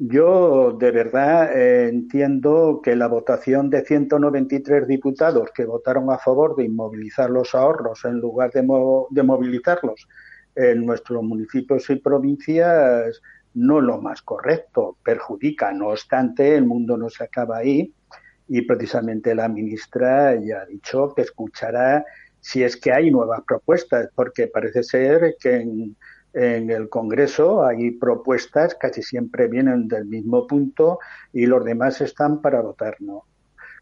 Yo 0.00 0.76
de 0.78 0.92
verdad 0.92 1.56
eh, 1.56 1.88
entiendo 1.88 2.80
que 2.84 2.94
la 2.94 3.08
votación 3.08 3.68
de 3.68 3.84
193 3.84 4.86
diputados 4.86 5.50
que 5.52 5.64
votaron 5.64 6.10
a 6.12 6.18
favor 6.18 6.54
de 6.54 6.64
inmovilizar 6.66 7.30
los 7.30 7.52
ahorros 7.52 8.04
en 8.04 8.20
lugar 8.20 8.52
de, 8.52 8.62
mo 8.62 9.08
de 9.10 9.24
movilizarlos 9.24 10.06
en 10.54 10.86
nuestros 10.86 11.24
municipios 11.24 11.90
y 11.90 11.96
provincias 11.96 13.20
no 13.54 13.78
es 13.78 13.84
lo 13.84 14.00
más 14.00 14.22
correcto, 14.22 14.96
perjudica. 15.02 15.72
No 15.72 15.88
obstante, 15.88 16.54
el 16.54 16.64
mundo 16.64 16.96
no 16.96 17.10
se 17.10 17.24
acaba 17.24 17.58
ahí 17.58 17.92
y 18.46 18.62
precisamente 18.62 19.34
la 19.34 19.48
ministra 19.48 20.36
ya 20.36 20.60
ha 20.60 20.66
dicho 20.66 21.12
que 21.14 21.22
escuchará 21.22 22.04
si 22.40 22.62
es 22.62 22.76
que 22.76 22.92
hay 22.92 23.10
nuevas 23.10 23.42
propuestas, 23.46 24.10
porque 24.14 24.46
parece 24.46 24.84
ser 24.84 25.34
que 25.40 25.56
en, 25.56 25.96
en 26.32 26.70
el 26.70 26.88
Congreso 26.88 27.64
hay 27.64 27.92
propuestas, 27.92 28.74
casi 28.74 29.02
siempre 29.02 29.48
vienen 29.48 29.88
del 29.88 30.06
mismo 30.06 30.46
punto 30.46 30.98
y 31.32 31.46
los 31.46 31.64
demás 31.64 32.00
están 32.00 32.40
para 32.40 32.60
votar 32.60 32.96
no. 33.00 33.24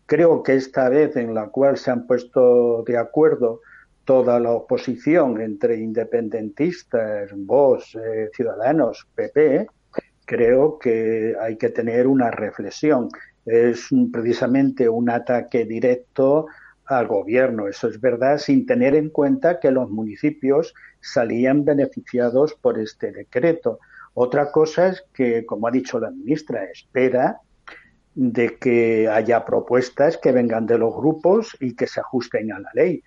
Creo 0.06 0.43
que 0.43 0.55
esta 0.55 0.89
vez 0.89 1.16
en 1.16 1.35
la 1.35 1.48
cual 1.48 1.77
se 1.77 1.90
han 1.90 2.06
puesto 2.06 2.85
de 2.85 2.97
acuerdo 2.97 3.60
toda 4.05 4.39
la 4.39 4.52
oposición 4.52 5.40
entre 5.40 5.77
independentistas, 5.78 7.31
vos, 7.35 7.97
eh, 7.97 8.31
ciudadanos, 8.32 9.06
PP, 9.14 9.66
creo 10.24 10.78
que 10.78 11.35
hay 11.40 11.56
que 11.56 11.70
tener 11.70 12.06
una 12.06 12.31
reflexión. 12.31 13.09
Es 13.44 13.89
precisamente 14.12 14.89
un 14.89 15.10
ataque 15.10 15.64
directo 15.64 16.47
al 16.86 17.06
gobierno. 17.06 17.68
Eso 17.68 17.88
es 17.88 18.00
verdad, 18.00 18.38
sin 18.38 18.66
tener 18.66 18.94
en 18.94 19.10
cuenta 19.10 19.60
que 19.60 19.70
los 19.70 19.90
municipios 19.90 20.74
salían 21.00 21.64
beneficiados 21.64 22.54
por 22.54 22.78
este 22.78 23.12
decreto. 23.12 23.80
Otra 24.14 24.50
cosa 24.50 24.88
es 24.88 25.04
que, 25.12 25.44
como 25.44 25.68
ha 25.68 25.70
dicho 25.70 25.98
la 26.00 26.10
ministra, 26.10 26.64
espera 26.64 27.40
de 28.14 28.56
que 28.56 29.08
haya 29.08 29.44
propuestas 29.44 30.16
que 30.16 30.32
vengan 30.32 30.66
de 30.66 30.78
los 30.78 30.94
grupos 30.94 31.54
y 31.60 31.74
que 31.74 31.86
se 31.86 32.00
ajusten 32.00 32.50
a 32.52 32.60
la 32.60 32.70
ley. 32.72 33.02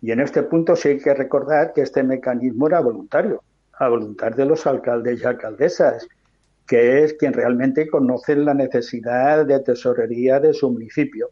Y 0.00 0.10
en 0.10 0.20
este 0.20 0.42
punto 0.42 0.74
sí 0.74 0.88
hay 0.88 0.98
que 0.98 1.14
recordar 1.14 1.72
que 1.72 1.82
este 1.82 2.02
mecanismo 2.02 2.66
era 2.66 2.80
voluntario, 2.80 3.42
a 3.72 3.88
voluntad 3.88 4.32
de 4.32 4.46
los 4.46 4.66
alcaldes 4.66 5.20
y 5.20 5.24
alcaldesas, 5.24 6.08
que 6.66 7.04
es 7.04 7.14
quien 7.14 7.32
realmente 7.32 7.88
conoce 7.88 8.34
la 8.34 8.54
necesidad 8.54 9.46
de 9.46 9.60
tesorería 9.60 10.40
de 10.40 10.52
su 10.52 10.70
municipio 10.70 11.30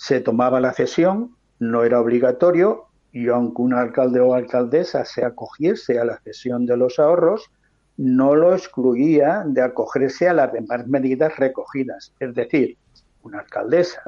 se 0.00 0.22
tomaba 0.22 0.60
la 0.60 0.72
cesión, 0.72 1.36
no 1.58 1.84
era 1.84 2.00
obligatorio, 2.00 2.86
y 3.12 3.28
aunque 3.28 3.60
un 3.60 3.74
alcalde 3.74 4.18
o 4.18 4.32
alcaldesa 4.32 5.04
se 5.04 5.26
acogiese 5.26 5.98
a 5.98 6.06
la 6.06 6.16
cesión 6.20 6.64
de 6.64 6.78
los 6.78 6.98
ahorros, 6.98 7.50
no 7.98 8.34
lo 8.34 8.54
excluía 8.54 9.42
de 9.44 9.60
acogerse 9.60 10.26
a 10.26 10.32
las 10.32 10.54
demás 10.54 10.86
medidas 10.86 11.36
recogidas. 11.36 12.14
Es 12.18 12.34
decir, 12.34 12.78
una 13.24 13.40
alcaldesa, 13.40 14.00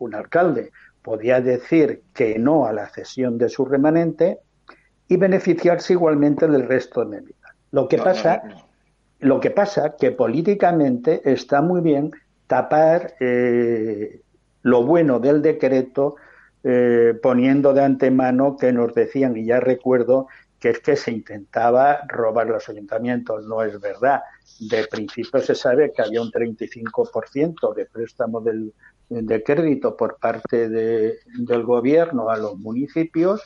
un 0.00 0.16
alcalde 0.16 0.72
podía 1.00 1.40
decir 1.40 2.02
que 2.12 2.40
no 2.40 2.66
a 2.66 2.72
la 2.72 2.88
cesión 2.88 3.38
de 3.38 3.48
su 3.48 3.64
remanente 3.64 4.40
y 5.06 5.16
beneficiarse 5.16 5.92
igualmente 5.92 6.48
del 6.48 6.66
resto 6.66 7.04
de 7.04 7.20
medidas. 7.20 7.52
Lo 7.70 7.86
que 7.86 7.98
pasa, 7.98 8.42
lo 9.20 9.38
que 9.38 9.52
pasa 9.52 9.94
que 9.96 10.10
políticamente 10.10 11.20
está 11.24 11.62
muy 11.62 11.82
bien 11.82 12.10
tapar 12.48 13.14
eh, 13.20 14.22
lo 14.66 14.82
bueno 14.82 15.20
del 15.20 15.42
decreto 15.42 16.16
eh, 16.64 17.14
poniendo 17.22 17.72
de 17.72 17.84
antemano 17.84 18.56
que 18.56 18.72
nos 18.72 18.92
decían, 18.94 19.36
y 19.36 19.44
ya 19.46 19.60
recuerdo, 19.60 20.26
que 20.58 20.70
es 20.70 20.80
que 20.80 20.96
se 20.96 21.12
intentaba 21.12 22.00
robar 22.08 22.48
los 22.48 22.68
ayuntamientos. 22.68 23.46
No 23.46 23.62
es 23.62 23.80
verdad. 23.80 24.22
De 24.58 24.84
principio 24.88 25.40
se 25.40 25.54
sabe 25.54 25.92
que 25.92 26.02
había 26.02 26.20
un 26.20 26.32
35% 26.32 27.74
de 27.74 27.86
préstamo 27.86 28.40
del, 28.40 28.72
de 29.08 29.42
crédito 29.44 29.96
por 29.96 30.18
parte 30.18 30.68
de, 30.68 31.20
del 31.38 31.62
gobierno 31.62 32.28
a 32.28 32.36
los 32.36 32.58
municipios 32.58 33.42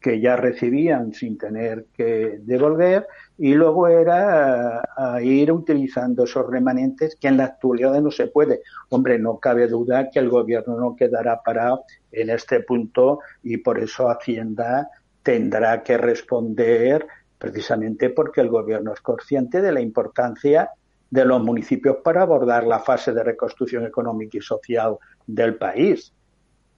que 0.00 0.18
ya 0.18 0.36
recibían 0.36 1.12
sin 1.12 1.36
tener 1.36 1.88
que 1.94 2.38
devolver 2.40 3.06
y 3.36 3.54
luego 3.54 3.88
era 3.88 4.82
ir 5.22 5.50
utilizando 5.50 6.24
esos 6.24 6.48
remanentes 6.48 7.16
que 7.16 7.28
en 7.28 7.38
la 7.38 7.44
actualidad 7.44 8.00
no 8.00 8.10
se 8.10 8.28
puede. 8.28 8.62
Hombre, 8.90 9.18
no 9.18 9.38
cabe 9.38 9.66
duda 9.66 10.08
que 10.10 10.20
el 10.20 10.28
gobierno 10.28 10.78
no 10.78 10.94
quedará 10.94 11.42
parado 11.42 11.84
en 12.12 12.30
este 12.30 12.60
punto 12.60 13.20
y 13.42 13.56
por 13.56 13.80
eso 13.80 14.08
Hacienda 14.08 14.88
tendrá 15.22 15.82
que 15.82 15.96
responder 15.96 17.06
precisamente 17.38 18.10
porque 18.10 18.40
el 18.40 18.48
gobierno 18.48 18.92
es 18.92 19.00
consciente 19.00 19.60
de 19.60 19.72
la 19.72 19.80
importancia 19.80 20.70
de 21.10 21.24
los 21.24 21.42
municipios 21.42 21.98
para 22.02 22.22
abordar 22.22 22.66
la 22.66 22.80
fase 22.80 23.12
de 23.12 23.22
reconstrucción 23.22 23.84
económica 23.84 24.38
y 24.38 24.40
social 24.40 24.96
del 25.26 25.56
país. 25.56 26.12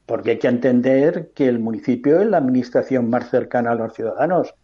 Porque 0.07 0.33
hay 0.33 0.39
que 0.39 0.49
entender 0.49 1.31
que 1.35 1.49
el 1.49 1.59
municipio 1.59 2.21
es 2.21 2.27
la 2.27 2.39
administración 2.39 3.11
más 3.11 3.31
cercana 3.31 3.73
a 3.73 3.75
los 3.75 3.93
ciudadanos. 3.93 4.55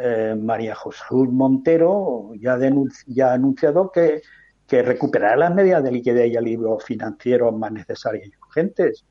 Eh, 0.00 0.34
María 0.40 0.74
José 0.74 1.02
Montero 1.10 2.32
ya, 2.40 2.54
ha 2.54 3.32
anunciado 3.34 3.90
que, 3.92 4.22
que 4.66 4.82
recuperará 4.82 5.36
las 5.36 5.54
medidas 5.54 5.84
de 5.84 5.92
liquidez 5.92 6.32
y 6.32 6.36
alivio 6.36 6.78
financiero 6.78 7.52
más 7.52 7.72
necesarias 7.72 8.28
y 8.28 8.32
urgentes. 8.46 9.04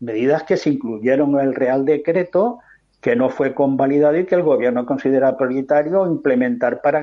Medidas 0.00 0.42
que 0.42 0.56
se 0.56 0.70
incluyeron 0.70 1.38
en 1.38 1.46
el 1.46 1.54
Real 1.54 1.84
Decreto 1.84 2.58
que 3.04 3.14
no 3.14 3.28
fue 3.28 3.54
convalidado 3.54 4.16
y 4.16 4.24
que 4.24 4.34
el 4.34 4.42
gobierno 4.42 4.86
considera 4.86 5.36
prioritario 5.36 6.06
implementar 6.06 6.80
para 6.80 7.02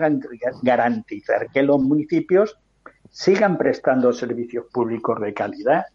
garantizar 0.63 1.47
que 1.53 1.61
los 1.61 1.79
municipios 1.79 2.57
sigan 3.11 3.55
prestando 3.55 4.11
servicios 4.11 4.65
públicos 4.73 5.21
de 5.21 5.31
calidad. 5.35 5.85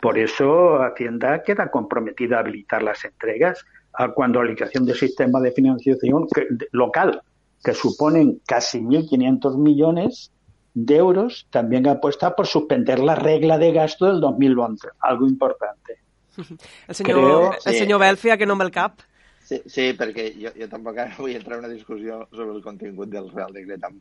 Por 0.00 0.18
eso 0.18 0.82
Hacienda 0.82 1.42
queda 1.42 1.70
comprometida 1.70 2.36
a 2.36 2.40
habilitar 2.40 2.82
las 2.82 3.04
entregas 3.04 3.66
a 3.94 4.08
cuando 4.08 4.42
la 4.42 4.50
aplicación 4.50 4.84
de 4.86 4.94
sistemas 4.94 5.42
de 5.42 5.52
financiación 5.52 6.26
local, 6.72 7.22
que 7.62 7.74
suponen 7.74 8.40
casi 8.46 8.80
1.500 8.80 9.56
millones 9.56 10.30
de 10.74 10.96
euros, 10.96 11.46
también 11.50 11.86
apuesta 11.86 12.34
por 12.34 12.46
suspender 12.46 12.98
la 12.98 13.14
regla 13.14 13.58
de 13.58 13.72
gasto 13.72 14.06
del 14.06 14.20
2011, 14.20 14.88
algo 15.00 15.26
importante. 15.26 15.98
El 16.88 16.94
senyor, 16.94 17.18
Creo, 17.20 17.52
el 17.64 17.74
senyor 17.74 18.00
Belfia, 18.00 18.36
que 18.36 18.44
no 18.44 18.54
amb 18.54 18.64
el 18.64 18.72
cap. 18.72 19.04
Sí, 19.44 19.60
sí 19.70 19.84
perquè 19.94 20.30
jo, 20.34 20.50
jo 20.56 20.66
tampoc 20.72 20.98
ara 20.98 21.14
vull 21.18 21.36
entrar 21.36 21.58
en 21.60 21.66
una 21.66 21.72
discussió 21.72 22.22
sobre 22.32 22.56
el 22.56 22.62
contingut 22.64 23.10
del 23.12 23.28
Real 23.30 23.52
Decret 23.54 23.84
amb, 23.86 24.00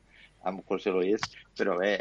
amb 0.49 0.63
José 0.67 0.93
Luis, 0.95 1.21
però 1.59 1.75
bé, 1.77 1.91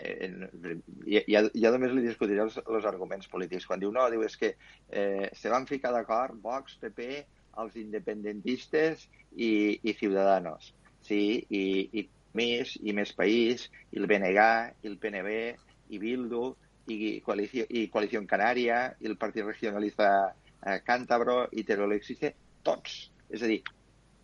ja, 1.10 1.22
ja, 1.26 1.42
ja 1.50 1.72
només 1.74 1.92
li 1.92 2.04
discutiré 2.06 2.44
els, 2.46 2.56
els 2.62 2.86
arguments 2.88 3.28
polítics. 3.32 3.66
Quan 3.66 3.82
diu, 3.82 3.90
no, 3.94 4.06
diu, 4.14 4.22
és 4.24 4.38
que 4.38 4.54
eh, 4.88 5.28
se 5.36 5.50
van 5.52 5.66
ficar 5.66 5.92
d'acord 5.92 6.38
Vox, 6.42 6.78
PP, 6.80 7.24
els 7.60 7.76
independentistes 7.76 9.06
i, 9.36 9.78
i 9.82 9.94
Ciudadanos. 9.98 10.72
Sí, 11.02 11.42
i, 11.50 11.64
i 11.98 12.06
més, 12.38 12.76
i 12.80 12.94
Més 12.96 13.12
País, 13.16 13.68
i 13.92 14.00
el 14.00 14.08
BNG, 14.08 14.44
i 14.82 14.90
el 14.90 14.98
PNB, 15.02 15.34
i 15.92 16.00
Bildu, 16.00 16.44
i 16.92 17.18
Coalició, 17.24 17.66
i 17.68 17.86
Coalició 17.92 18.22
Canària, 18.28 18.84
i 19.00 19.10
el 19.10 19.18
Partit 19.20 19.46
Regionalista 19.46 20.08
eh, 20.30 20.78
Cántabro, 20.86 21.44
i 21.52 21.64
Teruel 21.68 21.96
Existe, 21.98 22.32
tots 22.66 23.12
és 23.32 23.42
a 23.42 23.50
dir, 23.50 23.60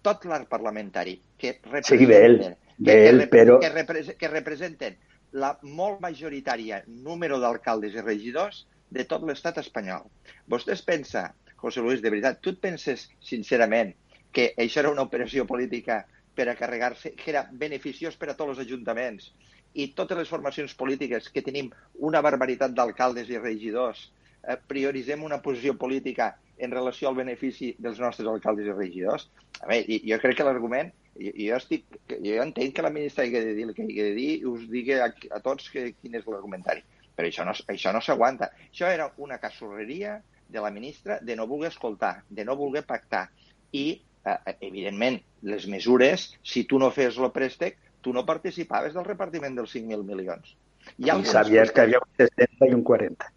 tot 0.05 0.25
l'arc 0.29 0.49
parlamentari 0.51 1.17
que 1.41 1.57
representen, 1.65 1.99
sí, 1.99 2.07
Bel, 2.07 2.39
Bel, 2.79 3.23
que, 3.25 3.29
però... 3.33 3.59
que, 3.63 3.71
repre 3.75 4.03
que 4.21 4.31
representen 4.31 4.99
la 5.33 5.53
molt 5.63 6.01
majoritària 6.05 6.83
número 6.87 7.39
d'alcaldes 7.43 7.97
i 7.97 8.05
regidors 8.05 8.65
de 8.95 9.05
tot 9.09 9.25
l'estat 9.29 9.59
espanyol. 9.61 10.07
Vostè 10.49 10.73
es 10.77 10.85
pensa, 10.85 11.29
José 11.59 11.83
Luis, 11.83 12.03
de 12.03 12.11
veritat, 12.15 12.41
tu 12.41 12.55
et 12.55 12.61
penses 12.63 13.09
sincerament 13.25 13.95
que 14.33 14.53
això 14.57 14.83
era 14.85 14.93
una 14.95 15.05
operació 15.09 15.47
política 15.47 16.05
per 16.39 16.47
a 16.49 16.57
carregar-se, 16.59 17.15
que 17.19 17.33
era 17.33 17.49
beneficiós 17.51 18.17
per 18.17 18.31
a 18.31 18.37
tots 18.39 18.55
els 18.55 18.67
ajuntaments 18.67 19.33
i 19.75 19.89
totes 19.99 20.19
les 20.19 20.31
formacions 20.31 20.75
polítiques 20.79 21.29
que 21.35 21.43
tenim 21.45 21.73
una 22.09 22.23
barbaritat 22.25 22.77
d'alcaldes 22.77 23.29
i 23.31 23.41
regidors, 23.41 24.05
eh, 24.43 24.57
prioritzem 24.71 25.25
una 25.27 25.41
posició 25.43 25.75
política 25.79 26.37
en 26.59 26.71
relació 26.75 27.11
al 27.11 27.19
benefici 27.19 27.75
dels 27.79 27.99
nostres 28.03 28.29
alcaldes 28.31 28.67
i 28.67 28.77
regidors. 28.77 29.29
A 29.61 29.69
veure, 29.71 29.99
jo 30.13 30.19
crec 30.23 30.39
que 30.39 30.47
l'argument, 30.47 30.91
jo, 31.19 31.59
estic, 31.59 31.85
jo 32.11 32.39
entenc 32.43 32.75
que 32.75 32.87
la 32.87 32.95
ministra 32.95 33.27
hagi 33.27 33.45
de 33.51 33.55
dir 33.59 33.67
el 33.69 33.75
que 33.75 33.85
hagi 33.87 33.99
de 33.99 34.15
dir 34.15 34.31
i 34.39 34.47
us 34.47 34.65
digui 34.71 34.97
a, 34.99 35.11
a 35.11 35.43
tots 35.45 35.71
que, 35.75 35.91
quin 36.01 36.19
és 36.19 36.27
l'argumentari. 36.27 36.83
Però 37.19 37.27
això 37.27 37.45
no, 37.47 37.55
això 37.75 37.93
no 37.95 38.03
s'aguanta. 38.03 38.53
Això 38.71 38.91
era 38.95 39.11
una 39.19 39.41
casorreria 39.43 40.21
de 40.49 40.61
la 40.61 40.71
ministra 40.71 41.19
de 41.21 41.37
no 41.37 41.47
voler 41.47 41.71
escoltar, 41.71 42.23
de 42.29 42.45
no 42.45 42.57
voler 42.57 42.85
pactar. 42.87 43.29
I, 43.73 44.03
eh, 44.25 44.57
evidentment, 44.61 45.21
les 45.43 45.67
mesures, 45.69 46.31
si 46.43 46.65
tu 46.65 46.79
no 46.79 46.91
fes 46.91 47.19
el 47.19 47.31
préstec, 47.33 47.79
tu 48.01 48.13
no 48.13 48.25
participaves 48.27 48.95
del 48.95 49.05
repartiment 49.05 49.57
dels 49.57 49.75
5.000 49.75 50.05
milions. 50.05 50.57
Hi 50.97 51.11
ha 51.11 51.19
I 51.19 51.27
sabies 51.29 51.73
que 51.73 51.85
hi 51.85 51.91
havia 51.91 52.01
un 52.01 52.13
60 52.25 52.71
i 52.71 52.75
un 52.75 52.85
40. 52.91 53.33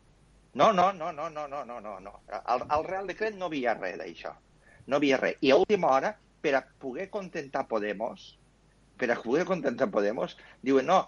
No, 0.53 0.71
no, 0.73 0.91
no, 0.93 1.11
no, 1.11 1.29
no, 1.29 1.47
no, 1.47 1.63
no, 1.65 1.79
no. 1.79 1.99
no. 1.99 2.13
Al, 2.43 2.65
al 2.67 2.83
Real 2.83 3.07
Decret 3.07 3.35
no 3.37 3.47
havia 3.47 3.73
res 3.77 3.97
d'això. 3.99 4.33
No 4.87 4.99
havia 4.99 5.19
res. 5.19 5.37
I 5.41 5.51
a 5.51 5.59
última 5.59 5.91
hora, 5.95 6.15
per 6.41 6.55
a 6.57 6.63
poder 6.79 7.09
contentar 7.09 7.67
Podemos, 7.67 8.37
per 9.01 9.09
a 9.09 9.17
poder 9.17 9.47
contentar 9.49 9.89
Podemos, 9.89 10.35
diuen, 10.61 10.85
no, 10.85 10.99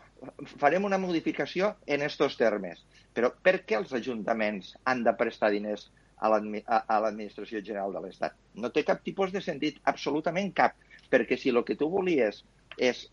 farem 0.57 0.87
una 0.87 0.97
modificació 0.97 1.75
en 1.85 2.01
estos 2.01 2.39
termes. 2.39 2.81
Però 3.13 3.29
per 3.45 3.59
què 3.69 3.77
els 3.77 3.93
ajuntaments 3.93 4.71
han 4.89 5.03
de 5.05 5.13
prestar 5.19 5.51
diners 5.53 5.91
a 6.17 6.31
l'Administració 6.31 7.61
General 7.61 7.93
de 7.93 8.01
l'Estat? 8.01 8.33
No 8.57 8.71
té 8.73 8.81
cap 8.87 9.03
tipus 9.05 9.35
de 9.35 9.43
sentit, 9.45 9.77
absolutament 9.91 10.49
cap, 10.57 10.73
perquè 11.13 11.37
si 11.37 11.53
el 11.53 11.61
que 11.67 11.77
tu 11.77 11.91
volies 11.93 12.41
és 12.81 13.05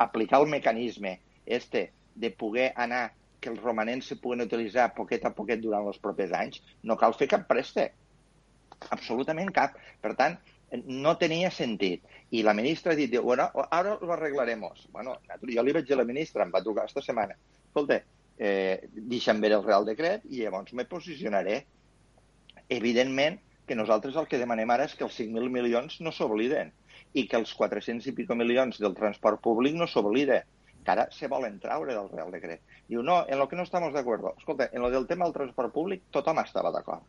aplicar 0.00 0.40
el 0.40 0.48
mecanisme 0.48 1.18
este 1.44 1.90
de 2.16 2.32
poder 2.32 2.70
anar 2.72 3.10
que 3.44 3.52
els 3.52 3.60
romanents 3.60 4.08
se 4.08 4.16
puguen 4.16 4.46
utilitzar 4.46 4.94
poquet 4.96 5.28
a 5.28 5.34
poquet 5.36 5.60
durant 5.60 5.84
els 5.92 6.00
propers 6.00 6.32
anys, 6.32 6.62
no 6.82 6.96
cal 6.96 7.12
fer 7.20 7.28
cap 7.28 7.44
préstec. 7.50 7.92
Absolutament 8.96 9.52
cap. 9.52 9.76
Per 10.00 10.16
tant, 10.16 10.40
no 10.84 11.16
tenia 11.18 11.50
sentit. 11.50 12.04
I 12.30 12.42
la 12.42 12.54
ministra 12.54 12.92
ha 12.92 12.98
dit, 12.98 13.14
bueno, 13.22 13.48
ara 13.70 13.94
ho 13.94 14.12
arreglarem. 14.12 14.64
Bueno, 14.92 15.18
jo 15.42 15.62
li 15.62 15.72
vaig 15.72 15.86
dir 15.86 15.94
a 15.94 16.02
la 16.02 16.08
ministra, 16.08 16.44
em 16.44 16.52
va 16.54 16.62
trucar 16.62 16.84
aquesta 16.84 17.04
setmana. 17.04 17.36
Escolta, 17.68 18.00
eh, 18.38 18.88
deixa'm 18.92 19.40
veure 19.40 19.60
el 19.60 19.66
Real 19.66 19.86
Decret 19.86 20.26
i 20.30 20.42
llavors 20.42 20.72
me 20.72 20.84
posicionaré. 20.84 21.64
Evidentment 22.68 23.38
que 23.66 23.76
nosaltres 23.78 24.16
el 24.16 24.26
que 24.30 24.38
demanem 24.38 24.70
ara 24.70 24.86
és 24.86 24.94
que 24.94 25.04
els 25.06 25.16
5.000 25.18 25.50
milions 25.50 26.00
no 26.00 26.12
s'obliden 26.14 26.72
i 27.14 27.26
que 27.26 27.38
els 27.38 27.54
400 27.54 28.06
i 28.06 28.14
pico 28.14 28.34
milions 28.34 28.78
del 28.82 28.94
transport 28.94 29.42
públic 29.42 29.74
no 29.74 29.86
s'obliden 29.90 30.46
que 30.86 30.92
ara 30.94 31.08
se 31.10 31.26
volen 31.26 31.58
traure 31.58 31.94
del 31.94 32.08
Real 32.08 32.30
Decret. 32.30 32.62
Diu, 32.86 33.02
no, 33.02 33.24
en 33.28 33.40
lo 33.40 33.48
que 33.48 33.56
no 33.56 33.64
estamos 33.64 33.92
de 33.92 33.98
acuerdo. 33.98 34.34
Escolta, 34.38 34.70
en 34.72 34.82
lo 34.82 34.90
del 34.90 35.06
tema 35.06 35.24
del 35.24 35.34
transport 35.34 35.74
públic 35.74 36.04
tothom 36.14 36.38
estava 36.38 36.70
d'acord. 36.70 37.02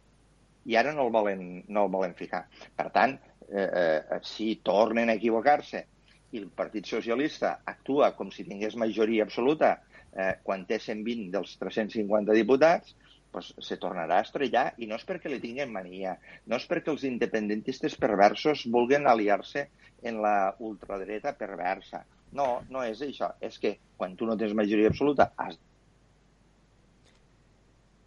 I 0.65 0.75
ara 0.75 0.91
no 0.91 1.05
el 1.05 1.13
volen, 1.13 1.43
no 1.67 1.85
el 1.85 1.91
volen 1.93 2.15
ficar. 2.17 2.47
Per 2.75 2.89
tant, 2.95 3.19
eh, 3.49 3.67
eh, 3.67 4.19
si 4.23 4.55
tornen 4.63 5.09
a 5.09 5.17
equivocar-se 5.17 5.83
i 6.31 6.41
el 6.41 6.47
Partit 6.51 6.87
Socialista 6.89 7.57
actua 7.65 8.11
com 8.17 8.31
si 8.31 8.45
tingués 8.47 8.75
majoria 8.75 9.25
absoluta 9.27 9.77
eh, 10.13 10.33
quan 10.43 10.65
té 10.67 10.79
120 10.83 11.31
dels 11.33 11.53
350 11.61 12.35
diputats, 12.35 12.95
pues, 13.31 13.53
se 13.63 13.77
tornarà 13.77 14.19
a 14.19 14.25
estrellar 14.25 14.65
i 14.81 14.89
no 14.89 14.97
és 14.99 15.05
perquè 15.07 15.31
li 15.31 15.39
tinguin 15.43 15.71
mania, 15.71 16.17
no 16.47 16.59
és 16.59 16.67
perquè 16.69 16.91
els 16.93 17.05
independentistes 17.07 17.95
perversos 18.01 18.65
vulguen 18.73 19.07
aliar-se 19.07 19.67
en 20.03 20.21
la 20.23 20.55
ultradreta 20.59 21.33
perversa. 21.37 22.03
No, 22.37 22.63
no 22.69 22.83
és 22.83 23.01
això. 23.05 23.31
És 23.41 23.59
que 23.61 23.77
quan 23.97 24.15
tu 24.17 24.27
no 24.27 24.35
tens 24.37 24.55
majoria 24.57 24.91
absoluta 24.91 25.31
has 25.37 25.55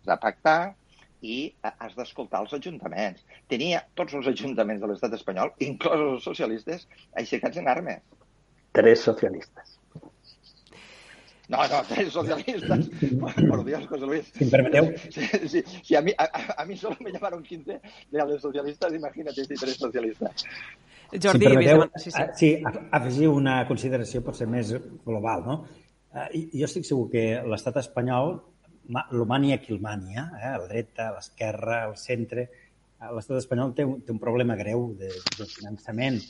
de 0.04 0.16
pactar 0.20 0.74
i 1.22 1.55
has 1.62 1.97
d'escoltar 1.97 2.44
els 2.44 2.55
ajuntaments. 2.56 3.26
Tenia 3.51 3.82
tots 3.98 4.16
els 4.18 4.30
ajuntaments 4.32 4.80
de 4.82 4.90
l'estat 4.90 5.18
espanyol, 5.18 5.52
inclosos 5.70 6.16
els 6.16 6.30
socialistes, 6.30 6.88
aixecats 7.22 7.60
en 7.60 7.68
armes. 7.68 8.02
Tres 8.72 9.05
socialistes. 9.05 9.76
No, 11.51 11.59
no, 11.66 11.82
tres 11.88 12.12
socialistas. 12.12 12.88
Por 13.48 13.64
Dios, 13.64 13.86
José 13.88 14.06
Luis. 14.06 14.26
Si 14.36 14.44
me 14.44 14.51
permeteu. 14.51 14.92
Si, 15.10 15.48
si, 15.48 15.62
si 15.82 15.97
a, 15.97 16.01
mí, 16.01 16.12
a, 16.16 16.28
a 16.62 16.64
mí 16.64 16.76
solo 16.76 16.97
me 17.01 17.10
llamaron 17.10 17.42
15 17.42 17.80
de 18.10 18.18
los 18.24 18.40
socialistas, 18.40 18.94
imagínate 18.94 19.44
si 19.44 19.55
tres 19.55 19.74
socialistas. 19.74 20.44
Jordi, 21.10 21.38
si 21.40 21.44
permeteu, 21.44 21.82
sí, 21.97 22.10
sí. 22.12 22.22
sí, 22.36 22.51
afegir 22.92 23.26
una 23.28 23.64
consideració 23.66 24.22
potser 24.22 24.47
més 24.47 24.70
global. 25.02 25.42
No? 25.42 25.56
Jo 26.30 26.68
estic 26.68 26.86
segur 26.86 27.09
que 27.10 27.24
l'estat 27.42 27.82
espanyol 27.82 28.36
l'Humania 29.10 29.58
Quilmania, 29.58 30.30
eh, 30.40 30.52
la 30.58 30.66
dreta, 30.66 31.10
l'esquerra, 31.14 31.84
el 31.88 31.96
centre, 31.96 32.42
eh, 32.98 33.10
l'estat 33.14 33.38
espanyol 33.38 33.74
té, 33.74 33.86
té 34.06 34.12
un 34.14 34.20
problema 34.22 34.56
greu 34.58 34.94
de, 34.98 35.10
de 35.38 35.46
finançament, 35.48 36.20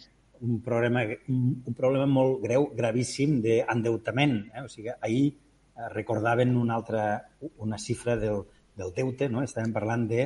un 0.41 0.61
problema, 0.65 1.05
un, 1.29 1.63
un 1.69 1.75
problema 1.77 2.07
molt 2.09 2.41
greu, 2.45 2.71
gravíssim 2.77 3.41
d'endeutament. 3.45 4.37
Eh? 4.55 4.65
O 4.65 4.69
sigui, 4.73 4.91
ahir 4.93 5.27
eh, 5.31 5.89
recordaven 5.95 6.57
una 6.57 6.75
altra, 6.81 7.05
una 7.59 7.79
xifra 7.79 8.17
del, 8.21 8.45
del 8.77 8.93
deute, 8.97 9.29
no? 9.33 9.43
estàvem 9.45 9.73
parlant 9.77 10.07
de 10.11 10.23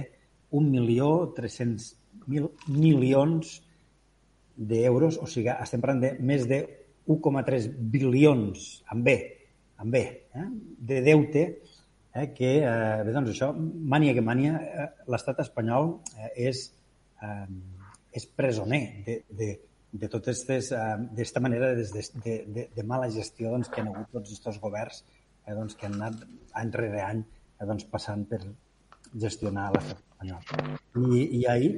1.300.000 0.55 2.51
milions 2.71 3.63
d'euros, 4.55 5.19
o 5.19 5.27
sigui, 5.27 5.51
estem 5.55 5.83
parlant 5.83 6.03
de 6.05 6.13
més 6.23 6.47
de 6.51 6.63
1,3 7.11 7.69
bilions, 7.93 8.83
amb 8.95 9.05
B, 9.05 9.17
amb 9.83 9.91
B, 9.93 10.05
eh, 10.35 10.49
de 10.91 11.01
deute, 11.05 11.43
eh, 12.15 12.33
que, 12.33 12.51
eh, 12.63 13.03
bé, 13.05 13.13
doncs 13.13 13.35
això, 13.35 13.51
mania 13.95 14.15
que 14.15 14.23
mania, 14.23 14.57
eh, 14.63 14.89
l'estat 15.11 15.41
espanyol 15.45 15.97
eh, 16.17 16.31
és, 16.49 16.65
eh, 17.23 17.47
és 18.15 18.27
presoner 18.39 18.83
de, 19.07 19.21
de, 19.29 19.51
de 19.95 20.09
d'aquesta 20.11 21.41
eh, 21.41 21.43
manera 21.43 21.75
de, 21.75 21.85
de, 22.25 22.37
de, 22.47 22.69
de 22.75 22.83
mala 22.83 23.11
gestió 23.11 23.51
doncs, 23.51 23.69
que 23.71 23.83
han 23.83 23.91
hagut 23.93 24.11
tots 24.15 24.33
aquests 24.39 24.61
governs 24.63 25.03
eh, 25.47 25.55
doncs, 25.55 25.75
que 25.79 25.87
han 25.87 25.99
anat 26.01 26.23
any 26.63 26.73
rere 26.75 27.03
any 27.03 27.25
eh, 27.25 27.67
doncs, 27.67 27.87
passant 27.91 28.25
per 28.31 28.41
gestionar 29.15 29.71
l'estat 29.75 30.01
espanyol. 30.01 30.79
I, 30.99 31.25
I 31.39 31.43
ahir, 31.51 31.73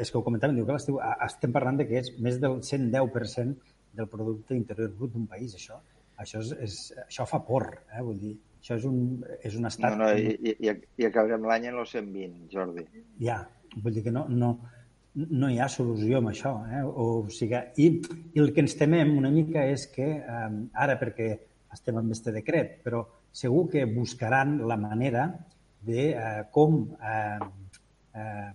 és 0.00 0.10
que 0.10 0.18
ho 0.18 0.24
comentàvem, 0.26 0.56
diu 0.58 0.66
que 0.68 0.76
estiu, 0.76 0.98
estem 1.24 1.52
parlant 1.54 1.78
de 1.80 1.86
que 1.88 2.00
és 2.02 2.12
més 2.20 2.40
del 2.42 2.58
110% 2.60 3.76
del 3.96 4.08
producte 4.08 4.56
interior 4.56 4.92
brut 4.96 5.12
d'un 5.14 5.28
país. 5.28 5.54
Això, 5.56 5.78
això, 6.20 6.40
és, 6.40 6.52
és, 6.66 6.78
això 7.06 7.28
fa 7.28 7.40
por, 7.46 7.68
eh? 7.92 8.02
vull 8.04 8.20
dir, 8.20 8.34
això 8.62 8.78
és 8.78 8.84
un, 8.86 8.98
és 9.42 9.56
un 9.58 9.66
estat... 9.66 9.96
No, 9.98 10.06
no, 10.06 10.12
i, 10.14 10.54
i, 10.54 10.74
i 11.02 11.08
acabarem 11.08 11.42
l'any 11.50 11.66
en 11.72 11.80
els 11.82 11.96
120, 11.96 12.46
Jordi. 12.52 12.86
Ja, 13.22 13.40
vull 13.82 13.96
dir 13.96 14.04
que 14.06 14.14
no, 14.14 14.22
no, 14.30 14.52
no 15.18 15.50
hi 15.50 15.58
ha 15.58 15.66
solució 15.72 16.20
amb 16.20 16.30
això. 16.30 16.54
Eh? 16.70 16.82
O, 16.86 17.08
o 17.24 17.32
sigui, 17.34 17.58
i, 17.82 17.88
I 18.36 18.44
el 18.44 18.52
que 18.54 18.62
ens 18.62 18.78
temem 18.78 19.16
una 19.18 19.32
mica 19.34 19.66
és 19.66 19.88
que, 19.90 20.08
eh, 20.22 20.46
ara 20.86 20.96
perquè 21.00 21.32
estem 21.74 21.98
amb 21.98 22.14
este 22.14 22.34
decret, 22.36 22.78
però 22.86 23.02
segur 23.34 23.66
que 23.72 23.82
buscaran 23.90 24.60
la 24.68 24.78
manera 24.78 25.26
de 25.82 26.10
eh, 26.12 26.42
com 26.54 26.84
eh, 27.02 27.38
eh, 28.14 28.50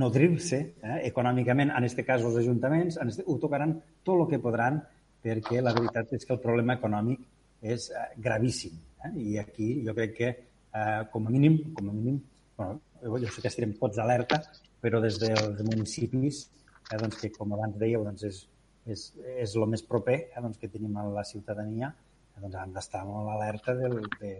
nodrir-se 0.00 0.58
eh, 0.58 1.00
econòmicament, 1.06 1.70
en 1.70 1.86
aquest 1.86 2.02
cas 2.06 2.24
els 2.26 2.42
ajuntaments, 2.42 2.98
en 2.98 3.14
este, 3.14 3.26
ho 3.26 3.38
tocaran 3.38 3.78
tot 4.02 4.16
el 4.16 4.26
que 4.32 4.42
podran 4.42 4.82
perquè 5.22 5.60
la 5.62 5.76
veritat 5.76 6.16
és 6.16 6.26
que 6.26 6.34
el 6.34 6.42
problema 6.42 6.80
econòmic 6.80 7.22
és 7.62 7.90
eh, 7.90 8.06
gravíssim. 8.16 8.76
Eh? 9.04 9.12
I 9.32 9.38
aquí 9.42 9.72
jo 9.86 9.94
crec 9.96 10.16
que, 10.16 10.30
eh, 10.74 11.00
com 11.12 11.26
a 11.26 11.30
mínim, 11.30 11.58
com 11.74 11.88
a 11.88 11.92
mínim 11.92 12.20
bueno, 12.56 12.80
jo 13.02 13.32
sé 13.32 13.42
que 13.42 13.48
estarem 13.48 13.72
tots 13.78 13.98
alerta, 13.98 14.40
però 14.80 15.00
des 15.00 15.18
dels 15.20 15.62
municipis, 15.64 16.42
eh, 16.90 16.96
doncs, 17.00 17.18
que 17.20 17.32
com 17.32 17.52
abans 17.56 17.78
dèieu, 17.80 18.04
doncs 18.04 18.24
és, 18.28 18.40
és, 18.86 19.06
és 19.44 19.56
el 19.56 19.66
més 19.72 19.84
proper 19.86 20.18
eh, 20.28 20.40
doncs, 20.40 20.58
que 20.60 20.68
tenim 20.72 20.96
a 20.96 21.06
la 21.08 21.24
ciutadania, 21.24 21.92
eh, 22.34 22.40
doncs 22.42 22.58
han 22.60 22.76
d'estar 22.76 23.04
molt 23.08 23.32
alerta 23.36 23.76
del, 23.78 24.00
de, 24.20 24.34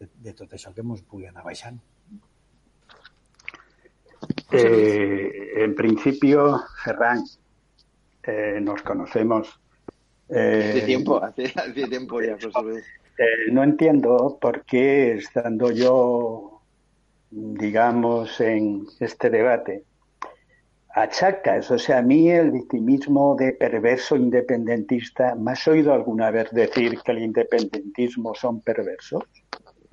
de, 0.00 0.10
de 0.28 0.36
tot 0.38 0.54
això 0.54 0.74
que 0.74 0.86
ens 0.86 1.02
pugui 1.10 1.30
anar 1.30 1.46
baixant. 1.46 1.80
Eh, 4.54 5.64
en 5.64 5.74
principio, 5.74 6.62
Ferran, 6.84 7.24
eh, 8.22 8.60
nos 8.60 8.82
conocemos. 8.82 9.50
Eh, 10.28 10.70
hace 10.70 10.80
tiempo, 10.82 11.22
hace, 11.22 11.44
hace 11.56 11.86
tiempo 11.88 12.20
ya. 12.20 12.36
Eh, 12.36 13.52
no 13.52 13.62
entiendo 13.62 14.38
por 14.40 14.64
qué, 14.64 15.14
estando 15.14 15.70
yo 15.70 16.54
digamos, 17.34 18.40
en 18.40 18.86
este 19.00 19.28
debate, 19.28 19.82
achacas, 20.94 21.70
o 21.70 21.78
sea, 21.78 21.98
a 21.98 22.02
mí 22.02 22.30
el 22.30 22.52
victimismo 22.52 23.34
de 23.36 23.52
perverso 23.52 24.14
independentista, 24.14 25.34
¿me 25.34 25.52
has 25.52 25.66
oído 25.66 25.92
alguna 25.92 26.30
vez 26.30 26.50
decir 26.52 27.00
que 27.00 27.12
el 27.12 27.18
independentismo 27.18 28.34
son 28.34 28.60
perversos? 28.60 29.24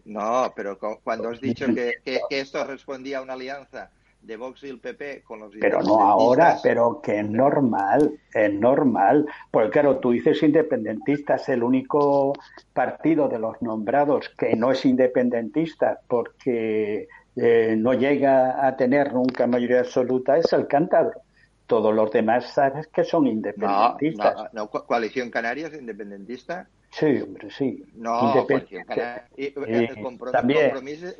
No, 0.06 0.54
pero 0.56 0.78
cuando 1.04 1.30
has 1.30 1.42
dicho 1.42 1.66
que, 1.74 1.96
que, 2.04 2.20
esto 2.40 2.64
respondía 2.66 3.20
a 3.20 3.22
una 3.24 3.34
alianza 3.34 3.92
de 4.22 4.38
Vox 4.38 4.64
y 4.64 4.70
el 4.70 4.80
PP 4.80 5.24
con 5.24 5.40
los 5.40 5.54
Pero 5.60 5.82
no 5.82 6.02
ahora, 6.02 6.58
pero 6.62 7.02
que 7.02 7.20
es 7.20 7.30
normal, 7.30 8.20
es 8.34 8.54
normal. 8.54 9.26
Porque 9.50 9.72
claro, 9.72 9.98
tú 9.98 10.12
dices 10.12 10.42
independentistas, 10.44 11.50
el 11.50 11.64
único 11.64 12.34
partido 12.74 13.28
de 13.28 13.40
los 13.40 13.62
nombrados 13.62 14.30
que 14.38 14.56
no 14.56 14.72
es 14.72 14.86
independentista 14.86 16.00
porque 16.08 17.08
eh, 17.36 17.76
no 17.78 17.94
llega 17.94 18.66
a 18.66 18.76
tener 18.76 19.14
nunca 19.14 19.48
mayoría 19.48 19.80
absoluta 19.80 20.38
es 20.38 20.52
el 20.54 20.68
cántabro. 20.68 21.22
Todos 21.66 21.96
los 21.96 22.12
demás 22.12 22.54
sabes 22.54 22.88
que 22.88 23.04
son 23.04 23.28
independentistas. 23.28 24.36
No, 24.36 24.44
no, 24.44 24.50
no. 24.54 24.70
¿Coalición 24.70 25.30
Canaria 25.30 25.68
es 25.68 25.80
independentista? 25.80 26.68
Sí, 26.90 27.22
hombre, 27.22 27.50
sí. 27.50 27.82
No, 27.96 28.46
Coalición 28.46 28.84
Canaria. 28.84 29.28
Eh, 29.38 29.54
eh. 29.68 30.04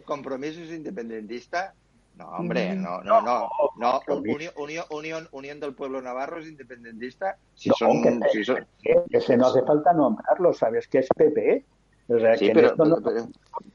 Compromiso, 0.04 0.62
es 0.62 0.72
independentista? 0.72 1.74
No, 2.22 2.28
hombre, 2.38 2.76
mm, 2.76 2.82
no, 2.84 3.02
no, 3.02 3.22
no. 3.22 3.50
no. 3.78 4.02
Unión, 4.08 4.54
Unión, 4.90 5.28
Unión, 5.32 5.60
del 5.60 5.74
Pueblo 5.74 6.02
Navarro 6.02 6.40
es 6.40 6.48
independentista. 6.48 7.38
Si 7.56 7.70
no, 7.70 7.76
son, 7.76 8.04
que, 8.04 8.30
si 8.32 8.44
son... 8.44 8.66
ese 9.10 9.38
no 9.38 9.48
hace 9.48 9.64
falta 9.64 9.92
nombrarlo, 9.92 10.54
¿sabes? 10.54 10.88
Que 10.88 11.00
es 11.00 11.08
PP. 11.16 11.66
O 12.10 12.20
sea, 12.20 12.38
sí, 12.38 12.48
que 12.48 12.54
pero, 12.54 12.76
no, 12.76 13.02
pero, 13.02 13.28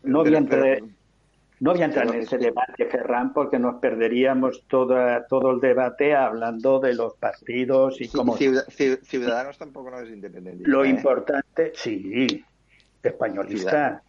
no 0.04 0.22
pero, 0.22 0.36
entre, 0.36 0.82
no 1.58 1.72
voy 1.72 1.82
a 1.82 1.86
entrar 1.86 2.06
en 2.06 2.20
ese 2.20 2.38
debate, 2.38 2.86
Ferran, 2.86 3.32
porque 3.32 3.58
nos 3.58 3.80
perderíamos 3.80 4.64
toda, 4.68 5.26
todo 5.26 5.50
el 5.50 5.60
debate 5.60 6.14
hablando 6.14 6.78
de 6.78 6.94
los 6.94 7.14
partidos 7.14 8.00
y 8.00 8.08
cómo... 8.08 8.36
Ciudadanos 8.36 9.58
tampoco 9.58 9.90
no 9.90 10.00
es 10.00 10.10
independientista. 10.10 10.70
Lo 10.70 10.84
¿eh? 10.84 10.88
importante, 10.88 11.72
sí, 11.74 12.44
españolista. 13.02 14.02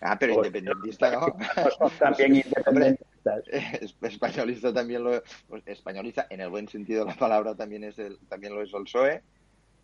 Ah, 0.00 0.16
pero 0.18 0.34
independentista 0.34 1.12
no. 1.12 1.26
Son 1.78 1.90
también 1.98 2.42
Españolista 4.02 4.72
también 4.72 5.04
lo 5.04 5.22
españolista, 5.66 6.26
en 6.30 6.40
el 6.40 6.50
buen 6.50 6.68
sentido 6.68 7.04
de 7.04 7.10
la 7.10 7.16
palabra 7.16 7.54
también 7.54 7.84
es 7.84 7.98
el, 7.98 8.18
también 8.28 8.54
lo 8.54 8.62
es 8.62 8.72
el 8.72 8.84
PSOE. 8.84 9.22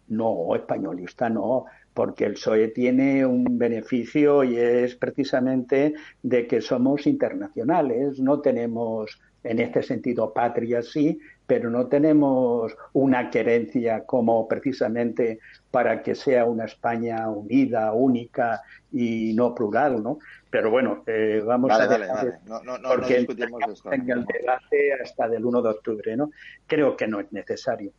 No, 0.09 0.55
españolista 0.55 1.31
no, 1.31 1.64
porque 1.94 2.24
el 2.24 2.35
PSOE 2.35 2.69
tiene 2.69 3.24
un 3.24 3.56
beneficio 3.56 4.44
y 4.44 4.56
es 4.56 4.97
precisamente 4.97 5.94
de 6.23 6.47
que 6.47 6.60
somos 6.60 7.06
internacionales, 7.06 8.19
no 8.19 8.40
tenemos 8.40 9.20
en 9.44 9.59
este 9.60 9.82
sentido 9.82 10.32
patria 10.32 10.82
sí, 10.82 11.19
pero 11.53 11.69
no 11.69 11.87
tenemos 11.87 12.74
una 12.95 13.29
querencia 13.29 14.07
como 14.07 14.49
precisamente 14.49 15.39
para 15.70 16.03
que 16.03 16.15
sea 16.15 16.47
una 16.47 16.65
España 16.65 17.29
unida, 17.29 17.93
única 17.93 18.62
y 18.91 19.35
no 19.35 19.55
plural, 19.55 20.03
¿no? 20.03 20.19
Pero 20.49 20.70
bueno, 20.70 21.05
eh, 21.07 21.43
vamos 21.45 21.69
vale, 21.69 21.85
a 21.85 21.89
vale, 21.89 22.07
vale. 22.09 22.33
No, 22.47 22.62
no, 22.62 22.79
no, 22.79 22.89
porque 22.89 23.12
no 23.12 23.19
discutimos 23.19 23.61
esto. 23.70 23.93
en 23.93 24.11
el 24.11 24.24
debate 24.24 24.95
hasta 25.03 25.29
del 25.29 25.45
1 25.45 25.61
de 25.61 25.69
octubre, 25.69 26.16
¿no? 26.16 26.31
Creo 26.66 26.97
que 26.97 27.07
no 27.07 27.20
es 27.20 27.31
necesario. 27.35 27.93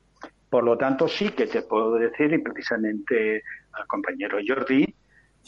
Por 0.49 0.63
lo 0.63 0.75
tanto, 0.75 1.07
sí 1.07 1.29
que 1.29 1.45
te 1.45 1.61
puedo 1.61 1.93
decir, 1.93 2.33
y 2.33 2.39
precisamente 2.39 3.43
al 3.73 3.85
compañero 3.85 4.39
Jordi, 4.47 4.95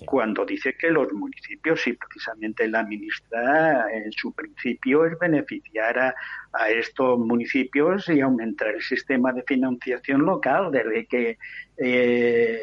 cuando 0.03 0.45
dice 0.45 0.75
que 0.77 0.89
los 0.89 1.11
municipios, 1.13 1.87
y 1.87 1.93
precisamente 1.93 2.67
la 2.67 2.83
ministra 2.83 3.85
en 3.93 4.11
su 4.11 4.33
principio 4.33 5.05
es 5.05 5.17
beneficiar 5.17 5.97
a, 5.97 6.15
a, 6.51 6.69
estos 6.69 7.17
municipios 7.19 8.09
y 8.09 8.19
aumentar 8.19 8.69
el 8.69 8.81
sistema 8.81 9.31
de 9.31 9.43
financiación 9.43 10.25
local, 10.25 10.71
desde 10.71 11.05
que 11.05 11.37
eh, 11.77 12.59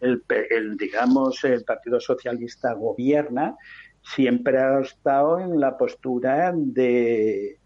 el, 0.00 0.22
el, 0.50 0.76
digamos, 0.76 1.42
el 1.44 1.64
Partido 1.64 2.00
Socialista 2.00 2.74
gobierna, 2.74 3.56
siempre 4.02 4.58
ha 4.58 4.80
estado 4.80 5.40
en 5.40 5.58
la 5.58 5.78
postura 5.78 6.52
de 6.54 7.58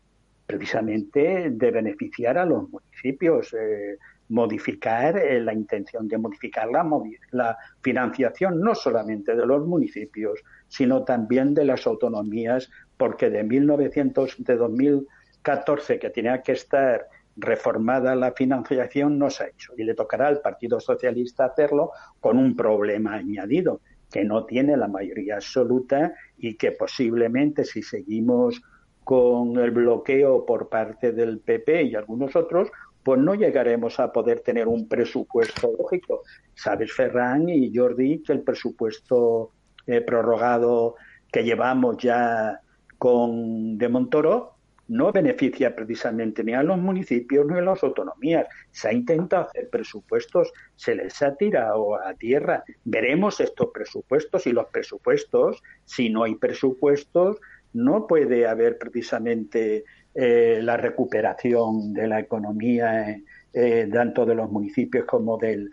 precisamente 0.47 1.51
de 1.51 1.71
beneficiar 1.71 2.39
a 2.39 2.47
los 2.47 2.71
municipios. 2.71 3.53
Eh, 3.53 3.99
modificar 4.29 5.17
eh, 5.17 5.41
la 5.41 5.53
intención 5.53 6.07
de 6.09 6.19
modificar 6.19 6.69
la, 6.69 6.87
la, 7.31 7.57
financiación 7.81 8.61
no 8.61 8.75
solamente 8.75 9.35
de 9.35 9.47
los 9.47 9.67
municipios, 9.67 10.41
sino 10.69 11.05
también 11.05 11.55
de 11.55 11.65
las 11.65 11.87
autonomías, 11.87 12.71
porque 12.97 13.31
de 13.31 13.45
1900, 13.45 14.37
de 14.45 14.57
2014 14.57 15.99
que 15.99 16.11
tenía 16.11 16.43
que 16.43 16.53
estar 16.53 17.09
reformada 17.37 18.17
la 18.17 18.33
financiación 18.33 19.19
no 19.19 19.31
se 19.31 19.45
ha 19.45 19.49
hecho. 19.49 19.73
Y 19.77 19.85
le 19.85 19.95
tocará 19.95 20.27
al 20.27 20.41
Partido 20.41 20.81
Socialista 20.81 21.47
hacerlo 21.47 21.93
con 22.21 22.37
un 22.37 22.57
problema 22.57 23.15
añadido 23.15 23.81
que 24.11 24.25
no 24.25 24.45
tiene 24.45 24.77
la 24.77 24.89
mayoría 24.89 25.37
absoluta 25.37 26.15
y 26.39 26.57
que 26.57 26.73
posiblemente 26.73 27.65
si 27.65 27.83
seguimos 27.83 28.61
con 29.05 29.57
el 29.59 29.71
bloqueo 29.71 30.45
por 30.45 30.69
parte 30.69 31.13
del 31.13 31.41
PP 31.41 31.85
y 31.85 31.95
algunos 31.95 32.37
otros, 32.37 32.69
pues 33.09 33.21
no 33.21 33.35
llegaremos 33.35 33.99
a 34.01 34.13
poder 34.13 34.41
tener 34.41 34.69
un 34.69 34.87
presupuesto 34.87 35.73
lógico. 35.79 36.25
Sabes, 36.55 36.93
Ferran 36.93 37.49
y 37.49 37.75
Jordi, 37.75 38.23
que 38.23 38.35
el 38.35 38.43
presupuesto 38.43 39.53
eh, 39.87 40.03
prorrogado 40.03 40.97
que 41.33 41.43
llevamos 41.43 41.97
ya 41.97 42.61
con 42.99 43.79
de 43.79 43.89
Montoro 43.89 44.57
no 44.89 45.11
beneficia 45.11 45.75
precisamente 45.75 46.45
ni 46.45 46.53
a 46.53 46.63
los 46.63 46.77
municipios 46.77 47.47
ni 47.47 47.57
a 47.57 47.63
las 47.63 47.83
autonomías. 47.83 48.47
Se 48.73 48.89
ha 48.89 48.93
intentado 48.93 49.47
hacer 49.47 49.71
presupuestos, 49.71 50.53
se 50.77 50.95
les 50.95 51.23
ha 51.23 51.35
tirado 51.35 51.95
a 51.95 52.13
tierra. 52.13 52.63
Veremos 52.85 53.41
estos 53.41 53.71
presupuestos 53.73 54.47
y 54.47 54.53
los 54.53 54.67
presupuestos, 54.67 55.63
si 55.87 56.11
no 56.11 56.25
hay 56.25 56.35
presupuestos, 56.35 57.39
no 57.73 58.07
puede 58.07 58.47
haber 58.47 58.77
precisamente 58.77 59.85
eh, 60.21 60.59
la 60.63 60.77
recuperación 60.77 61.95
de 61.95 62.09
la 62.09 62.19
economía 62.19 63.17
eh, 63.53 63.89
tanto 63.93 64.27
de 64.27 64.35
los 64.35 64.51
municipios 64.51 65.05
como 65.05 65.39
de 65.39 65.69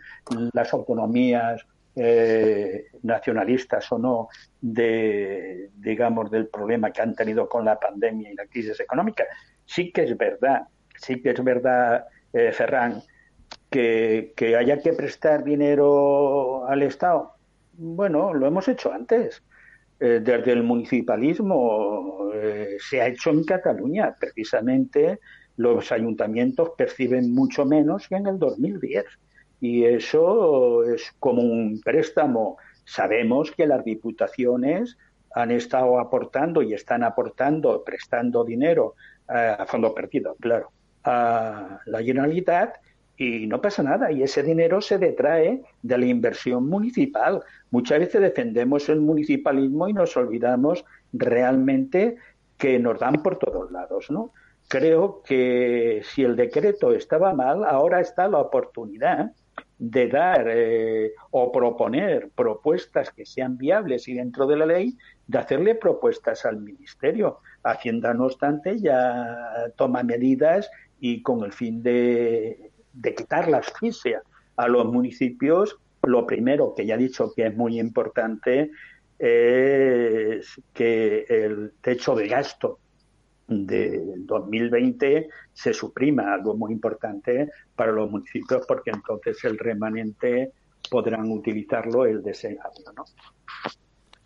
las 0.52 0.72
autonomías 0.72 1.66
eh, 1.96 2.86
nacionalistas 3.02 3.90
o 3.90 3.98
no 3.98 4.28
de, 4.60 5.70
digamos, 5.76 6.30
del 6.30 6.46
problema 6.46 6.92
que 6.92 7.02
han 7.02 7.16
tenido 7.16 7.48
con 7.48 7.64
la 7.64 7.80
pandemia 7.80 8.30
y 8.30 8.36
la 8.36 8.46
crisis 8.46 8.78
económica. 8.78 9.24
Sí 9.64 9.90
que 9.90 10.04
es 10.04 10.16
verdad, 10.16 10.62
sí 10.96 11.20
que 11.20 11.30
es 11.30 11.42
verdad, 11.42 12.06
eh, 12.32 12.52
Ferran, 12.52 13.02
que, 13.68 14.32
que 14.36 14.56
haya 14.56 14.78
que 14.78 14.92
prestar 14.92 15.42
dinero 15.42 16.68
al 16.68 16.84
Estado. 16.84 17.32
Bueno, 17.72 18.32
lo 18.32 18.46
hemos 18.46 18.68
hecho 18.68 18.92
antes. 18.92 19.42
Eh, 19.98 20.20
desde 20.22 20.52
el 20.52 20.62
municipalismo 20.62 22.30
eh, 22.34 22.76
se 22.78 23.00
ha 23.00 23.08
hecho 23.08 23.30
en 23.30 23.44
Cataluña. 23.44 24.14
Precisamente 24.18 25.20
los 25.56 25.90
ayuntamientos 25.90 26.72
perciben 26.76 27.34
mucho 27.34 27.64
menos 27.64 28.06
que 28.08 28.16
en 28.16 28.26
el 28.26 28.38
2010 28.38 29.04
y 29.60 29.84
eso 29.84 30.84
es 30.84 31.14
como 31.18 31.42
un 31.42 31.80
préstamo. 31.82 32.58
Sabemos 32.84 33.50
que 33.52 33.66
las 33.66 33.84
diputaciones 33.84 34.98
han 35.34 35.50
estado 35.50 35.98
aportando 35.98 36.62
y 36.62 36.74
están 36.74 37.02
aportando, 37.02 37.82
prestando 37.82 38.44
dinero 38.44 38.94
eh, 39.28 39.56
a 39.58 39.66
fondo 39.66 39.94
perdido, 39.94 40.36
claro, 40.40 40.70
a 41.04 41.80
la 41.86 42.02
Generalitat 42.02 42.76
y 43.16 43.46
no 43.46 43.60
pasa 43.60 43.82
nada. 43.82 44.12
Y 44.12 44.22
ese 44.22 44.42
dinero 44.42 44.80
se 44.80 44.98
detrae 44.98 45.62
de 45.82 45.98
la 45.98 46.06
inversión 46.06 46.68
municipal. 46.68 47.42
Muchas 47.70 47.98
veces 47.98 48.20
defendemos 48.20 48.88
el 48.88 49.00
municipalismo 49.00 49.88
y 49.88 49.92
nos 49.92 50.16
olvidamos 50.16 50.84
realmente 51.12 52.16
que 52.58 52.78
nos 52.78 52.98
dan 52.98 53.22
por 53.22 53.38
todos 53.38 53.70
lados, 53.70 54.10
¿no? 54.10 54.32
Creo 54.68 55.22
que 55.22 56.02
si 56.04 56.24
el 56.24 56.34
decreto 56.34 56.92
estaba 56.92 57.32
mal, 57.34 57.64
ahora 57.64 58.00
está 58.00 58.26
la 58.28 58.38
oportunidad 58.38 59.32
de 59.78 60.08
dar 60.08 60.46
eh, 60.48 61.12
o 61.30 61.52
proponer 61.52 62.30
propuestas 62.34 63.10
que 63.10 63.26
sean 63.26 63.58
viables 63.58 64.08
y 64.08 64.14
dentro 64.14 64.46
de 64.46 64.56
la 64.56 64.66
ley 64.66 64.96
de 65.26 65.38
hacerle 65.38 65.74
propuestas 65.74 66.44
al 66.46 66.60
Ministerio. 66.60 67.40
Hacienda, 67.62 68.14
no 68.14 68.24
obstante, 68.24 68.80
ya 68.80 69.70
toma 69.76 70.02
medidas 70.02 70.70
y 70.98 71.22
con 71.22 71.44
el 71.44 71.52
fin 71.52 71.82
de, 71.82 72.65
de 73.06 73.14
quitar 73.14 73.48
la 73.48 73.58
asfixia 73.58 74.20
a 74.56 74.66
los 74.66 74.84
municipios, 74.86 75.78
lo 76.02 76.26
primero 76.26 76.74
que 76.74 76.84
ya 76.84 76.96
he 76.96 76.98
dicho 76.98 77.32
que 77.34 77.46
es 77.46 77.56
muy 77.56 77.78
importante 77.78 78.72
es 79.16 80.60
que 80.74 81.24
el 81.28 81.72
techo 81.80 82.16
de 82.16 82.26
gasto 82.26 82.80
de 83.46 84.02
2020 84.26 85.28
se 85.52 85.72
suprima, 85.72 86.34
algo 86.34 86.56
muy 86.56 86.72
importante 86.72 87.48
para 87.76 87.92
los 87.92 88.10
municipios 88.10 88.66
porque 88.66 88.90
entonces 88.90 89.42
el 89.44 89.56
remanente 89.56 90.50
podrán 90.90 91.30
utilizarlo 91.30 92.06
el 92.06 92.22
deseado, 92.24 92.72
no? 92.96 93.04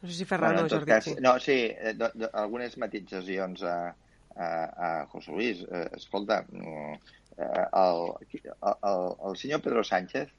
No 0.02 0.08
sé 0.08 0.14
si 0.14 0.24
Ferran 0.24 0.54
bueno, 0.54 0.66
o 0.66 0.70
Jordi. 0.70 0.86
Cas, 0.86 1.04
sí. 1.04 1.14
no, 1.20 1.38
sí, 1.38 1.68
eh, 1.68 1.92
do, 1.94 2.08
do, 2.14 2.30
algunes 2.32 2.78
matitzacions 2.78 3.62
a, 3.62 3.94
a, 4.40 4.50
a 4.88 5.06
José 5.12 5.32
Luis. 5.36 5.62
Eh, 5.68 5.86
escolta, 6.00 6.40
eh, 6.48 6.98
el, 7.84 8.02
el, 8.72 9.06
el 9.28 9.36
senyor 9.36 9.62
Pedro 9.64 9.84
Sánchez 9.84 10.32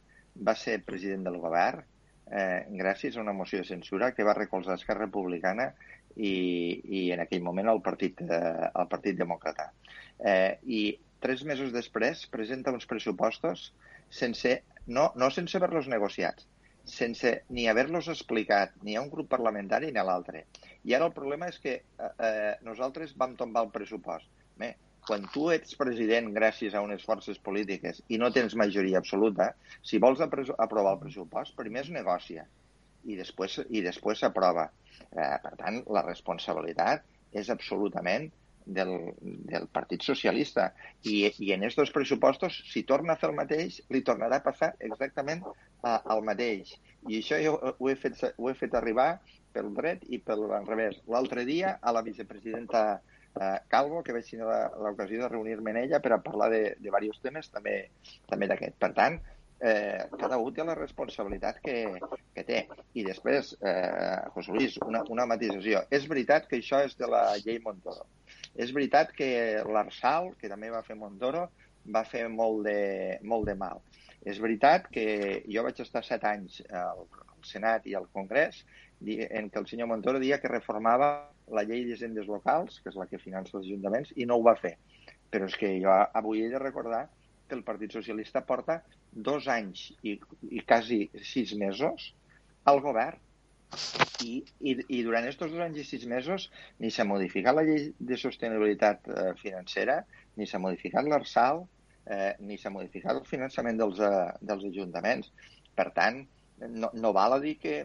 va 0.48 0.56
ser 0.56 0.82
president 0.88 1.26
del 1.28 1.40
govern 1.44 1.86
eh, 2.32 2.66
gràcies 2.82 3.18
a 3.18 3.22
una 3.22 3.36
moció 3.36 3.62
de 3.62 3.68
censura 3.68 4.14
que 4.16 4.26
va 4.28 4.38
recolzar 4.38 4.78
Esquerra 4.80 5.06
Republicana 5.06 5.72
i, 6.16 6.34
i 6.86 7.02
en 7.14 7.22
aquell 7.24 7.44
moment 7.44 7.70
el 7.72 7.82
Partit, 7.84 8.22
eh, 8.24 8.70
el 8.72 8.88
partit 8.92 9.20
Demòcrata. 9.20 9.70
Eh, 10.20 10.58
I 10.64 10.82
tres 11.22 11.44
mesos 11.46 11.74
després 11.76 12.26
presenta 12.32 12.74
uns 12.74 12.88
pressupostos 12.90 13.72
sense, 14.10 14.62
no, 14.88 15.12
no 15.16 15.30
sense 15.32 15.58
haver-los 15.58 15.88
negociats, 15.92 16.48
sense 16.86 17.42
ni 17.54 17.68
haver-los 17.70 18.10
explicat 18.12 18.74
ni 18.84 18.96
a 18.96 19.04
un 19.04 19.12
grup 19.12 19.30
parlamentari 19.32 19.92
ni 19.92 20.02
a 20.02 20.08
l'altre. 20.08 20.48
I 20.88 20.96
ara 20.98 21.10
el 21.10 21.16
problema 21.16 21.50
és 21.52 21.60
que 21.62 21.76
eh, 21.82 22.14
eh, 22.28 22.54
nosaltres 22.66 23.14
vam 23.18 23.36
tombar 23.40 23.66
el 23.68 23.74
pressupost. 23.74 24.30
Bé, 24.62 24.74
quan 25.08 25.26
tu 25.34 25.48
ets 25.54 25.78
president 25.78 26.30
gràcies 26.34 26.76
a 26.76 26.82
unes 26.86 27.06
forces 27.06 27.40
polítiques 27.42 28.02
i 28.10 28.20
no 28.22 28.32
tens 28.34 28.58
majoria 28.58 29.00
absoluta, 29.02 29.52
si 29.82 30.02
vols 30.02 30.22
aprovar 30.22 30.96
el 30.96 31.02
pressupost, 31.06 31.56
primer 31.58 31.86
es 31.86 31.94
negocia 31.94 32.46
i 33.06 33.18
després 33.18 33.58
i 33.70 33.82
després 33.86 34.22
s'aprova. 34.22 34.70
Eh, 35.12 35.38
per 35.44 35.56
tant, 35.58 35.82
la 35.90 36.06
responsabilitat 36.06 37.08
és 37.34 37.50
absolutament 37.50 38.30
del, 38.66 38.94
del 39.50 39.68
Partit 39.74 40.06
Socialista. 40.06 40.70
I, 41.04 41.32
i 41.42 41.52
en 41.56 41.66
aquests 41.66 41.94
pressupostos, 41.96 42.62
si 42.72 42.84
torna 42.88 43.16
a 43.16 43.22
fer 43.22 43.32
el 43.32 43.38
mateix, 43.38 43.82
li 43.90 44.04
tornarà 44.06 44.40
a 44.40 44.46
passar 44.46 44.74
exactament 44.80 45.44
eh, 45.48 45.98
el 45.98 46.26
mateix. 46.28 46.76
I 47.10 47.22
això 47.22 47.42
jo 47.42 47.58
ho 47.72 47.90
he 47.90 47.98
fet, 47.98 48.22
ho 48.38 48.50
he 48.52 48.58
fet 48.58 48.78
arribar 48.78 49.16
pel 49.54 49.74
dret 49.78 50.06
i 50.10 50.22
pel 50.24 50.46
revés. 50.68 51.02
L'altre 51.12 51.46
dia, 51.48 51.78
a 51.82 51.94
la 51.96 52.04
vicepresidenta 52.06 53.02
eh, 53.40 53.60
Calvo, 53.68 54.02
que 54.04 54.16
vaig 54.16 54.28
tenir 54.28 54.48
l'ocasió 54.48 55.22
de 55.24 55.30
reunir-me 55.30 55.76
en 55.76 55.84
ella 55.86 56.02
per 56.04 56.16
a 56.16 56.22
parlar 56.24 56.50
de, 56.54 56.64
de 56.78 56.88
diversos 56.88 57.22
temes, 57.24 57.52
també, 57.54 57.78
també 58.30 58.50
d'aquest. 58.52 58.78
Per 58.82 58.92
tant, 58.98 59.20
eh, 59.62 60.08
cada 60.20 60.40
un 60.42 60.54
té 60.54 60.66
la 60.66 60.76
responsabilitat 60.76 61.62
que, 61.64 61.78
que 62.36 62.46
té. 62.48 62.62
I 62.98 63.06
després, 63.08 63.54
eh, 63.62 64.18
José 64.36 64.56
Luis, 64.58 64.78
una, 64.88 65.04
una 65.14 65.28
matisació. 65.30 65.86
És 65.94 66.08
veritat 66.12 66.50
que 66.50 66.60
això 66.60 66.82
és 66.86 66.98
de 67.00 67.10
la 67.12 67.24
llei 67.44 67.62
Montoro. 67.64 68.08
És 68.56 68.74
veritat 68.76 69.14
que 69.16 69.32
l'Arsal, 69.64 70.34
que 70.40 70.50
també 70.52 70.72
va 70.74 70.84
fer 70.88 70.98
Montoro, 71.00 71.48
va 71.88 72.04
fer 72.06 72.28
molt 72.30 72.66
de, 72.68 73.20
molt 73.24 73.48
de 73.48 73.56
mal. 73.58 73.82
És 74.22 74.38
veritat 74.42 74.86
que 74.94 75.42
jo 75.50 75.64
vaig 75.66 75.80
estar 75.82 76.04
set 76.06 76.26
anys 76.30 76.60
al, 76.70 77.08
al 77.10 77.48
Senat 77.48 77.88
i 77.90 77.96
al 77.98 78.06
Congrés 78.14 78.60
en 79.02 79.50
què 79.50 79.60
el 79.60 79.68
senyor 79.68 79.90
Montoro 79.90 80.20
dia 80.22 80.40
que 80.42 80.52
reformava 80.52 81.12
la 81.52 81.64
llei 81.68 81.84
d'hisendes 81.86 82.28
locals, 82.30 82.80
que 82.82 82.92
és 82.92 83.00
la 83.00 83.08
que 83.10 83.22
finança 83.22 83.58
els 83.58 83.66
ajuntaments, 83.66 84.14
i 84.16 84.28
no 84.30 84.38
ho 84.38 84.46
va 84.46 84.56
fer. 84.60 84.76
Però 85.32 85.48
és 85.48 85.58
que 85.58 85.72
jo 85.82 85.92
avui 85.92 86.44
he 86.44 86.52
de 86.52 86.62
recordar 86.62 87.08
que 87.48 87.58
el 87.58 87.66
Partit 87.68 87.92
Socialista 87.98 88.44
porta 88.48 88.82
dos 89.12 89.48
anys 89.52 89.90
i, 90.08 90.16
i 90.50 90.64
quasi 90.68 91.04
sis 91.28 91.54
mesos 91.60 92.14
al 92.70 92.82
govern. 92.84 93.20
I, 94.22 94.42
i, 94.68 94.74
i 94.92 94.98
durant 95.04 95.24
aquests 95.24 95.42
dos 95.42 95.62
anys 95.64 95.80
i 95.80 95.86
sis 95.88 96.04
mesos 96.08 96.50
ni 96.80 96.90
s'ha 96.92 97.06
modificat 97.08 97.56
la 97.56 97.64
llei 97.64 97.88
de 97.98 98.18
sostenibilitat 98.20 99.08
eh, 99.08 99.30
financera, 99.40 100.02
ni 100.36 100.48
s'ha 100.48 100.60
modificat 100.60 101.08
l'ARSAL, 101.08 101.64
eh, 102.06 102.34
ni 102.44 102.60
s'ha 102.60 102.74
modificat 102.74 103.16
el 103.16 103.28
finançament 103.30 103.80
dels, 103.80 104.02
eh, 104.04 104.28
dels 104.42 104.68
ajuntaments. 104.68 105.32
Per 105.76 105.88
tant, 105.96 106.20
no, 106.68 106.92
no 106.94 107.14
val 107.16 107.38
a 107.38 107.42
dir 107.44 107.56
que 107.64 107.76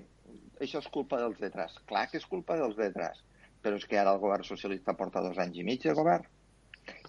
això 0.60 0.82
és 0.82 0.88
culpa 0.92 1.20
dels 1.20 1.40
detrás. 1.42 1.76
Clar 1.90 2.06
que 2.10 2.20
és 2.20 2.26
culpa 2.26 2.56
dels 2.60 2.78
detrás, 2.78 3.22
però 3.62 3.76
és 3.76 3.86
que 3.88 3.98
ara 4.00 4.14
el 4.16 4.22
govern 4.22 4.46
socialista 4.46 4.96
porta 4.96 5.24
dos 5.24 5.38
anys 5.42 5.60
i 5.60 5.66
mig 5.66 5.82
de 5.84 5.94
govern 5.96 6.26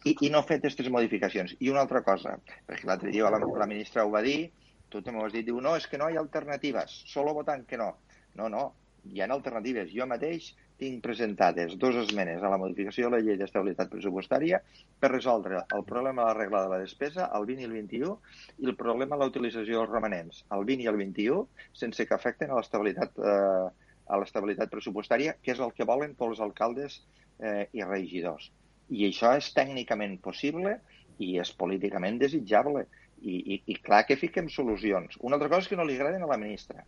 i, 0.06 0.14
i 0.26 0.30
no 0.34 0.42
ha 0.42 0.48
fet 0.48 0.64
aquestes 0.64 0.90
modificacions. 0.94 1.56
I 1.60 1.72
una 1.74 1.84
altra 1.86 2.02
cosa, 2.06 2.38
perquè 2.68 2.88
l'altre 2.90 3.14
dia 3.14 3.32
la, 3.34 3.42
la 3.62 3.70
ministra 3.70 4.06
ho 4.06 4.14
va 4.14 4.24
dir, 4.26 4.52
tu 4.92 5.02
també 5.04 5.22
ho 5.22 5.28
has 5.28 5.36
dit, 5.36 5.46
diu, 5.48 5.60
no, 5.64 5.76
és 5.80 5.88
que 5.90 6.00
no 6.02 6.10
hi 6.10 6.18
ha 6.18 6.24
alternatives, 6.24 7.02
solo 7.12 7.36
votant 7.38 7.66
que 7.70 7.80
no. 7.82 7.92
No, 8.40 8.50
no, 8.54 8.64
hi 9.12 9.22
ha 9.22 9.30
alternatives. 9.34 9.92
Jo 9.94 10.08
mateix 10.10 10.54
tinc 10.82 11.02
presentades 11.06 11.74
dues 11.82 11.98
esmenes 12.04 12.44
a 12.44 12.52
la 12.54 12.60
modificació 12.62 13.08
de 13.08 13.18
la 13.18 13.24
llei 13.26 13.40
d'estabilitat 13.40 13.90
pressupostària 13.94 14.60
per 15.02 15.12
resoldre 15.12 15.64
el 15.78 15.84
problema 15.90 16.24
de 16.24 16.28
la 16.30 16.38
regla 16.38 16.64
de 16.66 16.72
la 16.74 16.80
despesa, 16.84 17.32
el 17.38 17.48
20 17.50 17.66
i 17.66 17.70
el 17.70 17.76
21, 17.80 18.14
i 18.62 18.70
el 18.70 18.78
problema 18.80 19.16
de 19.16 19.24
la 19.24 19.32
utilització 19.34 19.82
dels 19.82 19.94
romanents, 19.94 20.44
el 20.54 20.66
20 20.70 20.86
i 20.86 20.92
el 20.94 21.02
21, 21.02 21.44
sense 21.82 22.06
que 22.06 22.18
afecten 22.18 22.54
a 22.54 22.60
l'estabilitat 22.60 23.18
eh, 23.18 23.68
a 24.08 24.20
l'estabilitat 24.20 24.72
pressupostària, 24.72 25.36
que 25.44 25.52
és 25.54 25.60
el 25.64 25.74
que 25.76 25.88
volen 25.88 26.16
tots 26.16 26.38
els 26.38 26.44
alcaldes 26.46 27.02
eh, 27.40 27.68
i 27.76 27.84
regidors. 27.84 28.52
I 28.88 29.10
això 29.10 29.34
és 29.36 29.50
tècnicament 29.56 30.16
possible 30.24 30.78
i 31.20 31.34
és 31.42 31.52
políticament 31.60 32.22
desitjable. 32.22 32.86
I, 33.18 33.34
i, 33.34 33.56
i 33.74 33.76
clar 33.82 34.04
que 34.06 34.16
fiquem 34.22 34.48
solucions. 34.54 35.18
Una 35.26 35.40
altra 35.40 35.50
cosa 35.50 35.66
és 35.66 35.72
que 35.72 35.78
no 35.80 35.86
li 35.90 35.96
agraden 35.98 36.22
a 36.24 36.30
la 36.30 36.38
ministra, 36.38 36.84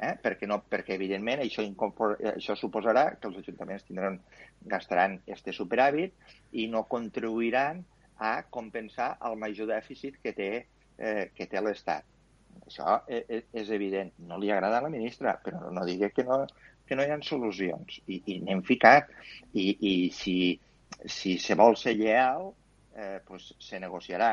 eh? 0.00 0.16
perquè, 0.22 0.48
no, 0.48 0.60
perquè 0.72 0.96
evidentment 0.96 1.42
això, 1.44 1.64
això 2.32 2.56
suposarà 2.56 3.06
que 3.20 3.28
els 3.28 3.40
ajuntaments 3.42 3.86
tindran, 3.86 4.18
gastaran 4.72 5.18
este 5.30 5.54
superàvit 5.56 6.16
i 6.56 6.66
no 6.72 6.86
contribuiran 6.90 7.84
a 8.20 8.34
compensar 8.52 9.14
el 9.28 9.36
major 9.40 9.68
dèficit 9.70 10.18
que 10.24 10.32
té, 10.36 10.50
eh, 10.98 11.30
que 11.36 11.46
té 11.48 11.60
l'Estat. 11.60 12.08
Això 12.66 12.98
és, 13.08 13.24
e, 13.28 13.42
és 13.62 13.70
evident. 13.72 14.12
No 14.28 14.38
li 14.40 14.50
agrada 14.52 14.80
a 14.80 14.84
la 14.84 14.92
ministra, 14.92 15.36
però 15.44 15.70
no 15.72 15.84
digui 15.88 16.10
que 16.14 16.24
no, 16.26 16.42
que 16.86 16.98
no 16.98 17.06
hi 17.06 17.12
ha 17.14 17.20
solucions. 17.24 18.00
I, 18.06 18.20
i 18.34 18.38
n'hem 18.44 18.62
ficat. 18.66 19.12
I, 19.54 19.66
i 19.80 19.94
si, 20.14 20.36
si 21.06 21.36
se 21.38 21.56
vol 21.58 21.78
ser 21.80 21.96
lleal, 21.98 22.50
eh, 22.96 23.18
pues 23.26 23.52
se 23.62 23.80
negociarà. 23.80 24.32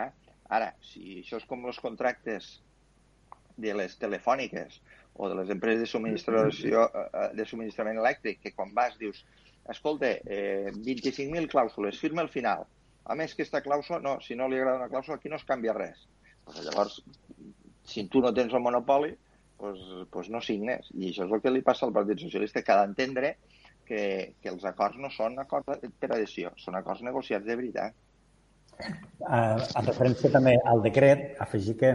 Ara, 0.58 0.72
si 0.84 1.22
això 1.22 1.40
és 1.42 1.48
com 1.48 1.66
els 1.68 1.80
contractes 1.84 2.58
de 3.58 3.74
les 3.74 3.96
telefòniques 4.00 4.82
o 5.18 5.30
de 5.30 5.36
les 5.40 5.52
empreses 5.54 5.84
de 5.84 5.90
subministració 5.90 6.88
de 7.34 7.46
subministrament 7.50 8.00
elèctric, 8.00 8.42
que 8.44 8.54
quan 8.56 8.74
vas 8.78 8.98
dius 9.02 9.24
escolta, 9.68 10.14
eh, 10.24 10.72
25.000 10.72 11.50
clàusules, 11.52 12.00
firma 12.00 12.22
al 12.24 12.30
final. 12.34 12.68
a 13.08 13.16
més 13.16 13.34
que 13.34 13.44
aquesta 13.44 13.64
clàusula, 13.64 14.02
no, 14.04 14.18
si 14.24 14.36
no 14.36 14.50
li 14.52 14.58
agrada 14.60 14.82
una 14.82 14.90
clàusula, 14.92 15.16
aquí 15.18 15.30
no 15.32 15.40
es 15.40 15.46
canvia 15.48 15.76
res. 15.76 16.02
Pues 16.44 16.60
llavors, 16.66 17.00
si 17.88 18.04
tu 18.12 18.22
no 18.24 18.34
tens 18.36 18.54
el 18.54 18.64
monopoli, 18.64 19.14
pues, 19.58 19.80
pues 20.12 20.30
no 20.34 20.42
signes. 20.44 20.90
I 20.94 21.12
això 21.12 21.28
és 21.28 21.36
el 21.38 21.44
que 21.44 21.54
li 21.54 21.64
passa 21.66 21.88
al 21.88 21.96
Partit 21.96 22.26
Socialista, 22.26 22.64
que 22.64 22.74
ha 22.74 22.82
d'entendre 22.82 23.38
que, 23.88 24.02
que 24.42 24.52
els 24.52 24.66
acords 24.68 25.00
no 25.00 25.12
són 25.16 25.40
acords 25.40 25.88
per 26.00 26.12
adhesió, 26.12 26.52
són 26.60 26.76
acords 26.80 27.06
negociats 27.08 27.48
de 27.48 27.56
veritat. 27.60 27.96
Uh, 28.78 29.56
en 29.58 29.88
referència 29.88 30.30
també 30.34 30.58
al 30.70 30.84
decret, 30.84 31.30
afegir 31.42 31.78
que 31.80 31.94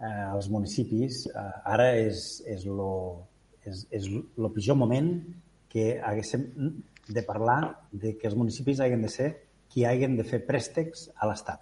uh, 0.00 0.34
els 0.34 0.48
municipis 0.52 1.24
uh, 1.32 1.50
ara 1.74 1.90
és, 1.98 2.42
és, 2.46 2.64
lo, 2.66 2.92
és, 3.64 3.84
és 3.94 4.08
lo 4.10 4.52
pitjor 4.54 4.78
moment 4.78 5.12
que 5.68 5.98
haguéssim 6.00 6.46
de 7.08 7.22
parlar 7.24 7.60
de 7.92 8.14
que 8.18 8.28
els 8.28 8.36
municipis 8.36 8.80
hagin 8.80 9.02
de 9.04 9.10
ser 9.12 9.28
qui 9.68 9.84
hagin 9.84 10.16
de 10.16 10.24
fer 10.24 10.40
préstecs 10.46 11.08
a 11.16 11.28
l'Estat. 11.28 11.60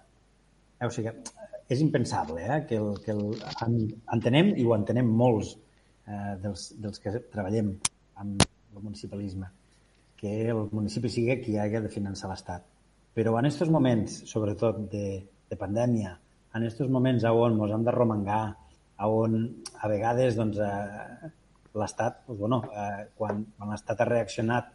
Eh, 0.79 0.87
o 0.87 0.91
sigui, 0.93 1.11
és 1.67 1.83
impensable 1.83 2.43
eh, 2.43 2.59
que, 2.67 2.79
el, 2.79 2.99
que 3.03 3.13
el, 3.15 3.23
en, 3.65 3.77
entenem, 4.15 4.53
i 4.55 4.65
ho 4.65 4.75
entenem 4.75 5.09
molts 5.21 5.55
eh, 6.07 6.35
dels, 6.43 6.69
dels 6.83 7.03
que 7.03 7.15
treballem 7.33 7.73
amb 8.23 8.43
el 8.43 8.83
municipalisme, 8.83 9.49
que 10.17 10.33
el 10.53 10.67
municipi 10.71 11.11
sigui 11.11 11.39
qui 11.43 11.57
hagi 11.59 11.83
de 11.83 11.91
finançar 11.93 12.31
l'Estat. 12.31 12.63
Però 13.17 13.33
en 13.39 13.49
aquests 13.49 13.73
moments, 13.73 14.21
sobretot 14.29 14.83
de, 14.91 15.07
de 15.49 15.59
pandèmia, 15.59 16.13
en 16.53 16.63
aquests 16.63 16.89
moments 16.93 17.25
on 17.29 17.59
ens 17.59 17.75
hem 17.75 17.83
de 17.85 17.93
romangar, 17.95 18.41
on 19.05 19.37
a 19.81 19.89
vegades 19.91 20.35
doncs, 20.39 20.57
eh, 20.57 21.29
l'Estat, 21.77 22.23
doncs, 22.27 22.39
bueno, 22.39 22.63
eh, 22.73 23.05
quan, 23.15 23.45
quan 23.57 23.71
l'Estat 23.73 24.01
ha 24.01 24.09
reaccionat, 24.09 24.73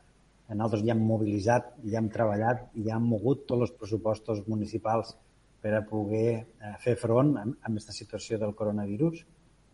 nosaltres 0.52 0.84
ja 0.84 0.92
hem 0.94 1.02
mobilitzat, 1.08 1.74
ja 1.88 1.98
hem 1.98 2.08
treballat, 2.12 2.64
ja 2.86 2.96
hem 2.96 3.06
mogut 3.08 3.46
tots 3.48 3.66
els 3.66 3.74
pressupostos 3.78 4.42
municipals 4.46 5.14
per 5.62 5.74
a 5.78 5.82
poder 5.86 6.28
eh, 6.34 6.74
fer 6.82 6.96
front 7.00 7.36
a, 7.38 7.44
a 7.46 7.70
aquesta 7.70 7.94
situació 7.96 8.38
del 8.42 8.54
coronavirus. 8.58 9.22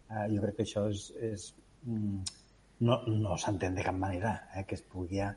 Eh, 0.08 0.26
jo 0.34 0.42
crec 0.44 0.58
que 0.60 0.66
això 0.66 0.86
és, 0.92 1.08
és 1.30 1.48
mm, 1.84 2.36
no, 2.88 3.00
no 3.08 3.38
s'entén 3.40 3.76
de 3.76 3.86
cap 3.86 3.96
manera 3.96 4.34
eh, 4.54 4.64
que 4.68 4.78
es 4.78 4.84
pugui 4.84 5.24
eh, 5.24 5.32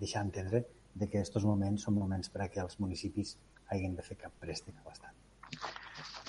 deixar 0.00 0.24
entendre 0.26 0.64
de 0.96 1.10
que 1.10 1.20
aquests 1.20 1.44
moments 1.44 1.86
són 1.86 2.00
moments 2.00 2.32
per 2.32 2.46
a 2.46 2.50
que 2.52 2.64
els 2.64 2.80
municipis 2.80 3.36
hagin 3.68 3.94
de 3.98 4.04
fer 4.08 4.18
cap 4.24 4.34
préstec 4.40 4.80
a 4.80 4.88
l'Estat. 4.88 5.15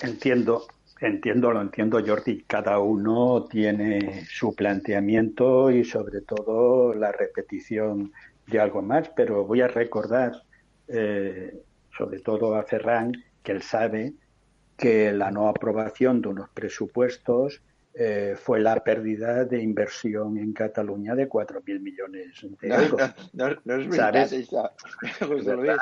Entiendo, 0.02 0.66
entiendo, 1.00 1.52
lo 1.52 1.60
entiendo, 1.60 2.00
Jordi. 2.04 2.44
Cada 2.46 2.78
uno 2.78 3.44
tiene 3.44 4.24
su 4.26 4.54
planteamiento 4.54 5.70
y 5.70 5.84
sobre 5.84 6.20
todo 6.22 6.94
la 6.94 7.12
repetición 7.12 8.12
de 8.46 8.60
algo 8.60 8.82
más, 8.82 9.10
pero 9.14 9.44
voy 9.44 9.60
a 9.60 9.68
recordar 9.68 10.32
eh, 10.88 11.52
sobre 11.96 12.20
todo 12.20 12.54
a 12.54 12.62
Ferran, 12.62 13.12
que 13.42 13.52
él 13.52 13.62
sabe 13.62 14.14
que 14.76 15.12
la 15.12 15.30
no 15.30 15.48
aprobación 15.48 16.22
de 16.22 16.28
unos 16.28 16.48
presupuestos 16.50 17.60
eh, 17.92 18.36
fue 18.40 18.60
la 18.60 18.82
pérdida 18.84 19.44
de 19.44 19.60
inversión 19.60 20.38
en 20.38 20.52
Cataluña 20.52 21.16
de 21.16 21.28
4.000 21.28 21.80
millones 21.80 22.46
de 22.60 22.68
euros. 22.68 23.14
No, 23.32 23.48
¿Sabes? 23.92 24.32
això. 24.32 24.70
José 25.26 25.56
Luis, 25.56 25.72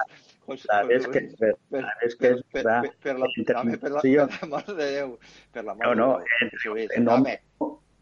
José, 0.47 0.69
Sabes 0.69 1.07
José 1.07 1.19
que 1.19 1.27
es 1.27 1.39
verdad, 1.39 1.91
que 2.19 2.29
es 2.29 2.43
verdad. 2.53 2.83
per, 3.03 3.19
No, 5.85 5.95
no, 5.95 6.21
José 6.51 6.69
Luis, 6.69 6.91
no, 6.99 7.25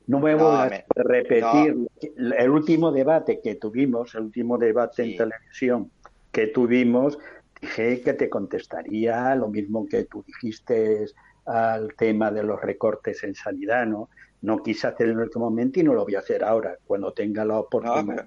no 0.07 0.21
me 0.21 0.35
voy 0.35 0.55
a 0.55 0.85
repetir 0.95 1.89
el 2.17 2.51
último 2.51 2.93
debate 2.93 3.41
que 3.43 3.55
tuvimos, 3.55 4.15
el 4.15 4.23
último 4.23 4.59
debate 4.59 5.03
en 5.03 5.17
televisión 5.17 5.91
que 6.31 6.49
tuvimos, 6.49 7.19
dije 7.61 8.01
que 8.03 8.13
te 8.13 8.29
contestaría 8.29 9.35
lo 9.35 9.49
mismo 9.49 9.87
que 9.87 10.05
tú 10.05 10.23
dijiste 10.27 11.07
al 11.47 11.95
tema 11.95 12.31
de 12.31 12.43
los 12.43 12.61
recortes 12.61 13.23
en 13.25 13.35
sanidad, 13.35 13.87
¿no? 13.87 14.11
No 14.43 14.63
quise 14.63 14.87
hacer 14.87 15.09
en 15.09 15.21
este 15.21 15.39
momento 15.39 15.81
y 15.81 15.85
no 15.85 15.95
lo 15.95 16.05
voy 16.05 16.17
a 16.17 16.19
hacer 16.19 16.45
ahora. 16.45 16.77
Cuando 16.87 17.13
tenga 17.13 17.45
la 17.47 17.59
oportunidad 17.59 18.27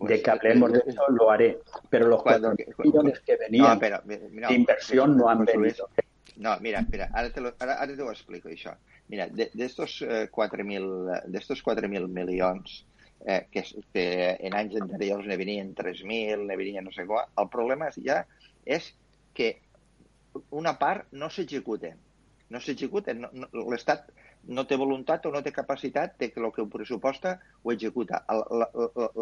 de 0.00 0.22
que 0.22 0.30
hablemos 0.30 0.72
de 0.72 0.82
eso, 0.86 1.02
lo 1.10 1.30
haré. 1.30 1.58
Pero 1.90 2.08
los 2.08 2.22
4 2.22 2.54
millones 2.78 3.20
que 3.20 3.36
venían 3.36 3.74
No, 3.74 3.80
però, 3.80 4.02
mira, 4.04 4.48
de 4.48 4.54
inversión 4.54 5.16
no 5.16 5.28
han 5.28 5.44
venido. 5.44 5.88
No, 6.36 6.58
mira, 6.60 6.80
espera, 6.80 7.08
ara 7.14 7.30
te, 7.32 7.40
lo, 7.40 7.54
ara, 7.58 7.80
ara 7.80 7.96
te 7.96 8.02
ho 8.02 8.10
explico, 8.10 8.50
això. 8.52 8.74
Mira, 9.08 9.28
d'estos 9.28 10.02
eh, 10.02 10.26
4.000 10.30 11.22
d'estos 11.32 11.62
4.000 11.64 12.08
milions 12.12 12.84
eh, 13.24 13.46
que, 13.50 13.62
que 13.94 14.06
en 14.40 14.56
anys 14.58 14.76
anteriors 14.82 15.26
ne 15.26 15.38
venien 15.40 15.72
3.000, 15.74 16.44
ne 16.44 16.58
venien 16.60 16.84
no 16.84 16.92
sé 16.92 17.06
què, 17.08 17.22
el 17.40 17.48
problema 17.52 17.88
és 17.88 18.00
ja 18.04 18.24
és 18.66 18.90
que 19.32 19.54
una 20.50 20.76
part 20.78 21.08
no 21.12 21.30
s'executen. 21.32 21.96
No 22.52 22.60
s'executen. 22.60 23.24
No, 23.24 23.30
no, 23.32 23.64
L'Estat 23.72 24.10
no 24.48 24.64
té 24.66 24.76
voluntat 24.76 25.24
o 25.26 25.30
no 25.34 25.42
té 25.42 25.52
capacitat 25.52 26.16
de 26.18 26.30
que 26.32 26.40
el 26.40 26.52
que 26.52 26.62
ho 26.62 26.68
pressuposta 26.68 27.40
ho 27.62 27.72
executa. 27.72 28.24
El- 28.28 28.66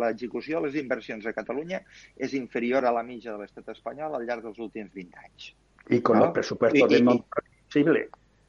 L'execució 0.01 0.61
de 0.61 0.67
les 0.69 0.77
inversions 0.83 1.27
a 1.27 1.33
Catalunya 1.33 1.83
és 2.17 2.35
inferior 2.35 2.85
a 2.85 2.93
la 2.93 3.03
mitja 3.03 3.33
de 3.33 3.39
l'estat 3.39 3.69
espanyol 3.75 4.15
al 4.15 4.27
llarg 4.27 4.43
dels 4.45 4.59
últims 4.59 4.93
20 4.93 5.19
anys. 5.19 5.55
Y 5.89 6.01
con 6.01 6.19
¿no? 6.19 6.33
Y- 6.73 6.83
y- 6.83 6.87
de 6.89 7.03
Montoro 7.03 7.45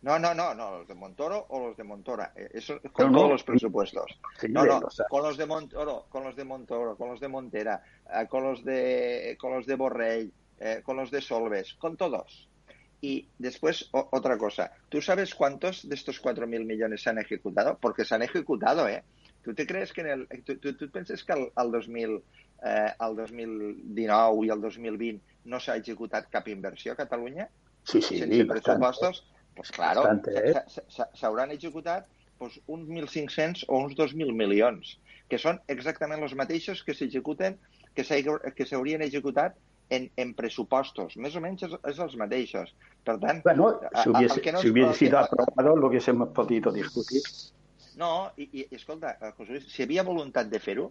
no, 0.01 0.19
no, 0.19 0.35
no, 0.35 0.53
no, 0.53 0.77
los 0.77 0.87
de 0.87 0.93
Montoro 0.93 1.47
o 1.49 1.67
los 1.67 1.77
de 1.77 1.83
Montora. 1.83 2.31
Eh, 2.35 2.49
Eso 2.53 2.79
con 2.93 3.07
No, 3.07 3.11
no. 3.11 3.17
todos 3.17 3.31
los 3.31 3.43
presupuestos. 3.43 4.19
No, 4.49 4.63
no, 4.63 4.79
con 5.09 5.23
los 5.23 5.35
de 5.35 5.45
Montoro, 5.47 6.05
con 6.09 6.23
los 6.23 6.35
de 6.35 6.43
Montoro, 6.43 6.95
con 6.95 7.09
los 7.09 7.19
de 7.19 7.27
Montera, 7.27 7.81
eh, 8.13 8.27
con 8.29 8.43
los 8.43 8.63
de 8.63 9.35
con 9.39 9.53
los 9.53 9.65
de 9.65 9.75
Borrell, 9.75 10.31
eh, 10.59 10.81
con 10.83 10.97
los 10.97 11.09
de 11.09 11.21
Solves, 11.21 11.73
con 11.73 11.97
todos. 11.97 12.47
Y 13.05 13.27
después, 13.37 13.87
o- 13.91 14.07
otra 14.11 14.35
cosa. 14.37 14.71
¿Tú 14.89 14.99
sabes 15.01 15.35
cuántos 15.35 15.87
de 15.87 15.95
estos 15.95 16.19
4.000 16.21 16.65
millones 16.65 17.03
se 17.03 17.09
han 17.11 17.19
ejecutado? 17.19 17.77
Porque 17.79 18.03
se 18.05 18.15
han 18.15 18.23
ejecutado, 18.23 18.87
¿eh? 18.87 19.03
¿Tú 19.43 19.53
te 19.53 19.67
crees 19.67 19.91
que 19.93 20.01
en 20.01 20.07
el... 20.07 20.27
¿Tú, 20.43 20.57
tú, 20.57 20.73
tú 20.79 20.89
penses 20.89 21.23
que 21.23 21.33
al, 21.33 21.51
al 21.55 21.69
2000, 21.71 22.23
eh, 22.63 22.91
al 22.97 23.15
2019 23.15 24.45
i 24.47 24.49
al 24.49 24.61
2020 24.61 25.21
no 25.51 25.59
s'ha 25.61 25.75
executat 25.77 26.31
cap 26.33 26.47
inversió 26.49 26.93
a 26.93 26.99
Catalunya? 27.03 27.45
Sí, 27.83 28.01
sí, 28.01 28.17
sense 28.17 28.43
bastante. 28.43 28.53
pressupostos? 28.53 29.21
Pues 29.55 29.69
claro, 29.71 30.01
eh? 30.33 30.53
s'hauran 31.13 31.51
executat 31.53 32.07
pues, 32.39 32.57
uns 32.65 32.89
1.500 32.89 33.65
o 33.69 33.83
uns 33.85 33.93
2.000 33.95 34.33
milions, 34.33 34.97
que 35.29 35.37
són 35.37 35.61
exactament 35.71 36.25
els 36.25 36.33
mateixos 36.35 36.81
que 36.83 36.97
s'executen 36.97 37.59
que 37.95 38.03
s'haurien 38.03 39.05
executat 39.05 39.55
en, 39.89 40.09
en 40.17 40.33
pressupostos. 40.33 41.15
Més 41.21 41.35
o 41.35 41.41
menys 41.43 41.63
és, 41.67 41.73
és 41.91 41.99
els 41.99 42.15
mateixos. 42.17 42.71
Per 43.05 43.17
tant, 43.21 43.41
Bueno, 43.45 43.79
si 44.01 44.09
hubiese, 44.09 44.41
que 44.41 44.51
no 44.51 44.59
si 44.59 44.67
es- 44.67 44.71
hubiese 44.73 44.93
sido 44.93 45.19
aprobado, 45.19 45.75
lo 45.75 45.87
hubiésemos 45.87 46.29
podido 46.29 46.71
discutir. 46.71 47.21
No, 47.95 48.31
i, 48.37 48.49
i 48.51 48.67
escolta, 48.75 49.17
eh, 49.21 49.31
José 49.37 49.51
Luis, 49.53 49.67
si 49.71 49.83
havia 49.83 50.03
voluntat 50.03 50.49
de 50.49 50.59
fer-ho, 50.59 50.89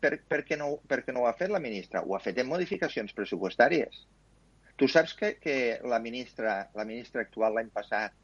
per, 0.00 0.20
per, 0.30 0.44
què 0.46 0.56
no, 0.56 0.76
per 0.86 1.02
què 1.04 1.12
no 1.12 1.24
ho 1.24 1.26
ha 1.28 1.34
fet 1.36 1.50
la 1.50 1.58
ministra? 1.60 2.00
Ho 2.06 2.14
ha 2.16 2.20
fet 2.22 2.38
en 2.38 2.46
modificacions 2.48 3.12
pressupostàries. 3.12 4.04
Tu 4.78 4.86
saps 4.88 5.12
que, 5.18 5.34
que 5.42 5.80
la, 5.84 5.98
ministra, 5.98 6.68
la 6.78 6.84
ministra 6.86 7.24
actual 7.26 7.56
l'any 7.58 7.68
passat 7.74 8.14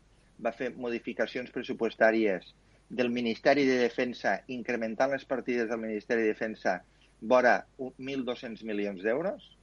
va 0.40 0.52
fer 0.54 0.70
modificacions 0.76 1.50
pressupostàries 1.50 2.46
del 2.88 3.10
Ministeri 3.10 3.64
de 3.66 3.78
Defensa, 3.80 4.36
incrementant 4.46 5.10
les 5.10 5.24
partides 5.26 5.68
del 5.68 5.80
Ministeri 5.82 6.22
de 6.22 6.28
Defensa 6.34 6.76
vora 7.20 7.64
un- 7.78 7.92
1.200 7.98 8.62
milions 8.62 9.02
d'euros? 9.02 9.53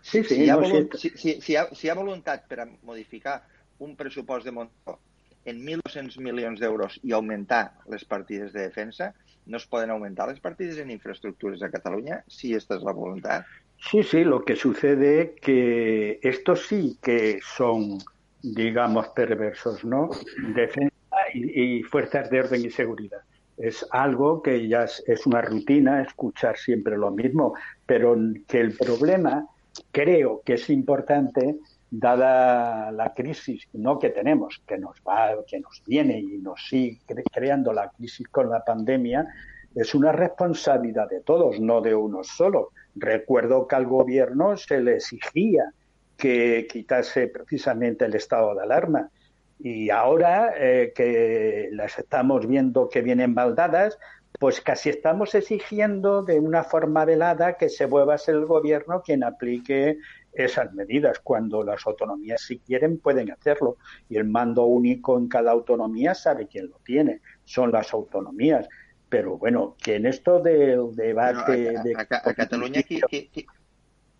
Sí, 0.00 0.22
sí, 0.24 0.34
si, 0.34 0.44
hi 0.44 0.50
ha 0.50 0.58
si, 0.96 1.10
si, 1.10 1.40
si, 1.40 1.52
hi 1.52 1.56
ha, 1.56 1.66
si 1.74 1.86
hi 1.86 1.90
ha 1.90 1.98
voluntat 1.98 2.46
per 2.48 2.60
a 2.64 2.68
modificar 2.82 3.42
un 3.78 3.96
pressupost 3.96 4.46
de 4.46 4.54
Montoro 4.54 4.98
en 5.44 5.58
1.200 5.66 6.18
milions 6.22 6.60
d'euros 6.62 6.98
i 7.02 7.12
augmentar 7.12 7.64
les 7.90 8.04
partides 8.06 8.52
de 8.52 8.68
defensa, 8.68 9.12
no 9.46 9.58
es 9.58 9.66
poden 9.66 9.90
augmentar 9.90 10.28
les 10.30 10.40
partides 10.40 10.78
en 10.78 10.90
infraestructures 10.94 11.62
a 11.62 11.70
Catalunya 11.70 12.22
si 12.30 12.54
esta 12.54 12.78
és 12.78 12.86
la 12.86 12.94
voluntat? 12.94 13.46
Sí, 13.82 14.02
sí, 14.04 14.22
lo 14.22 14.44
que 14.44 14.54
sucede 14.54 15.34
que 15.42 16.20
estos 16.22 16.66
sí 16.68 16.96
que 17.02 17.40
son, 17.42 17.98
digamos, 18.42 19.08
perversos, 19.08 19.84
¿no? 19.84 20.10
Defensa 20.54 21.26
y, 21.34 21.78
y 21.78 21.82
fuerzas 21.82 22.30
de 22.30 22.40
orden 22.40 22.64
y 22.64 22.70
seguridad. 22.70 23.22
Es 23.56 23.84
algo 23.90 24.40
que 24.42 24.68
ya 24.68 24.84
es, 24.84 25.02
es 25.06 25.26
una 25.26 25.42
rutina 25.42 26.02
escuchar 26.02 26.56
siempre 26.56 26.96
lo 26.96 27.10
mismo, 27.10 27.54
pero 27.84 28.16
que 28.46 28.60
el 28.60 28.76
problema 28.76 29.46
creo 29.90 30.42
que 30.44 30.54
es 30.54 30.70
importante 30.70 31.56
dada 31.90 32.90
la 32.90 33.12
crisis 33.12 33.68
no 33.74 33.98
que 33.98 34.10
tenemos, 34.10 34.62
que 34.66 34.78
nos 34.78 34.96
va, 35.06 35.30
que 35.46 35.60
nos 35.60 35.82
viene 35.86 36.18
y 36.18 36.38
nos 36.38 36.66
sigue 36.68 37.00
cre- 37.06 37.24
creando 37.30 37.72
la 37.72 37.90
crisis 37.90 38.26
con 38.28 38.48
la 38.48 38.64
pandemia, 38.64 39.26
es 39.74 39.94
una 39.94 40.12
responsabilidad 40.12 41.08
de 41.08 41.20
todos, 41.20 41.60
no 41.60 41.80
de 41.80 41.94
uno 41.94 42.24
solo. 42.24 42.70
Recuerdo 42.94 43.66
que 43.66 43.74
al 43.76 43.86
gobierno 43.86 44.56
se 44.56 44.80
le 44.80 44.96
exigía 44.96 45.72
que 46.16 46.66
quitase 46.70 47.28
precisamente 47.28 48.04
el 48.04 48.14
estado 48.14 48.54
de 48.54 48.62
alarma. 48.62 49.10
Y 49.58 49.90
ahora 49.90 50.52
eh, 50.56 50.92
que 50.94 51.68
las 51.72 51.98
estamos 51.98 52.46
viendo 52.46 52.88
que 52.88 53.00
vienen 53.00 53.34
baldadas, 53.34 53.98
pues 54.42 54.60
casi 54.60 54.88
estamos 54.88 55.36
exigiendo 55.36 56.24
de 56.24 56.40
una 56.40 56.64
forma 56.64 57.04
velada 57.04 57.56
que 57.56 57.68
se 57.68 57.86
vuelva 57.86 58.14
a 58.14 58.18
ser 58.18 58.34
el 58.34 58.46
gobierno 58.46 59.00
quien 59.00 59.22
aplique 59.22 59.98
esas 60.32 60.72
medidas. 60.74 61.20
Cuando 61.20 61.62
las 61.62 61.86
autonomías, 61.86 62.42
si 62.42 62.58
quieren, 62.58 62.98
pueden 62.98 63.30
hacerlo. 63.30 63.76
Y 64.08 64.16
el 64.16 64.24
mando 64.24 64.64
único 64.64 65.16
en 65.16 65.28
cada 65.28 65.52
autonomía 65.52 66.16
sabe 66.16 66.48
quién 66.48 66.70
lo 66.70 66.80
tiene. 66.84 67.20
Son 67.44 67.70
las 67.70 67.94
autonomías. 67.94 68.66
Pero 69.08 69.38
bueno, 69.38 69.76
que 69.80 69.94
en 69.94 70.06
esto 70.06 70.40
del 70.40 70.92
debate... 70.96 71.76
a, 71.76 71.80
a, 71.80 71.82
de, 71.84 71.94
a, 71.94 72.00
a 72.00 72.34
Catalunya, 72.34 72.82
qui, 72.82 73.00
qui, 73.02 73.28
qui, 73.28 73.46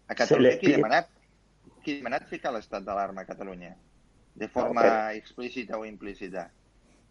a 0.06 0.14
Catalunya 0.14 0.56
qui 0.56 0.70
demanat, 0.70 1.10
qui 1.82 1.96
ha 1.96 1.98
demanat 1.98 2.30
ficar 2.30 2.54
l'estat 2.54 2.86
d'alarma 2.86 3.26
a 3.26 3.26
Catalunya? 3.26 3.74
De 4.36 4.46
forma 4.46 4.86
No, 4.86 5.18
explícita 5.18 5.76
o 5.78 5.84
implícita? 5.84 6.52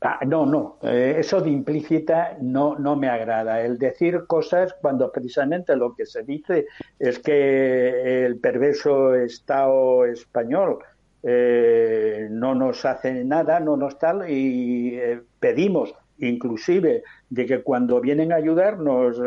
Ah, 0.04 0.20
no, 0.26 0.48
no, 0.48 0.80
eh, 0.82 1.18
eso 1.20 1.42
de 1.42 1.52
implícita 1.52 2.36
no, 2.42 2.76
no 2.76 2.96
me 2.96 3.08
agrada. 3.08 3.62
El 3.62 3.78
decir 3.78 4.26
cosas 4.26 4.74
cuando 4.82 5.12
precisamente 5.12 5.76
lo 5.76 5.94
que 5.94 6.08
se 6.08 6.24
dice 6.24 6.66
es 6.98 7.20
que 7.20 8.26
el 8.26 8.40
perverso 8.40 9.14
Estado 9.14 10.06
español 10.06 10.80
eh, 11.22 12.28
no 12.32 12.56
nos 12.56 12.84
hace 12.84 13.24
nada, 13.24 13.60
no 13.60 13.78
nos 13.78 14.00
tal, 14.00 14.28
y 14.28 14.96
eh, 14.96 15.22
pedimos 15.40 15.94
inclusive 16.18 17.04
de 17.30 17.46
que 17.46 17.62
cuando 17.62 18.02
vienen 18.02 18.32
a 18.32 18.38
ayudarnos 18.38 19.20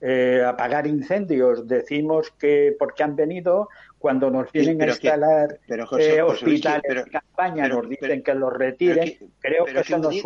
eh, 0.00 0.42
a 0.44 0.50
apagar 0.50 0.86
incendios, 0.86 1.66
decimos 1.66 2.30
que 2.38 2.76
porque 2.78 3.02
han 3.02 3.16
venido, 3.16 3.68
cuando 4.04 4.28
nos 4.30 4.52
vienen 4.52 4.76
pero 4.76 4.92
a 4.92 4.98
que- 4.98 5.06
instalar 5.08 5.60
pero, 5.66 5.86
José- 5.86 6.16
eh, 6.18 6.20
José 6.20 6.44
Luis, 6.44 6.60
hospitales 6.60 6.82
pero- 6.86 7.04
de 7.04 7.10
campaña, 7.10 7.62
pero- 7.62 7.76
nos 7.76 7.88
dicen 7.88 8.08
pero- 8.10 8.22
que 8.22 8.34
los 8.34 8.52
retiren. 8.52 9.14
Creo 9.40 9.64
però 9.64 9.72
que 9.72 9.80
eso 9.80 9.98
no 9.98 10.10
es 10.10 10.24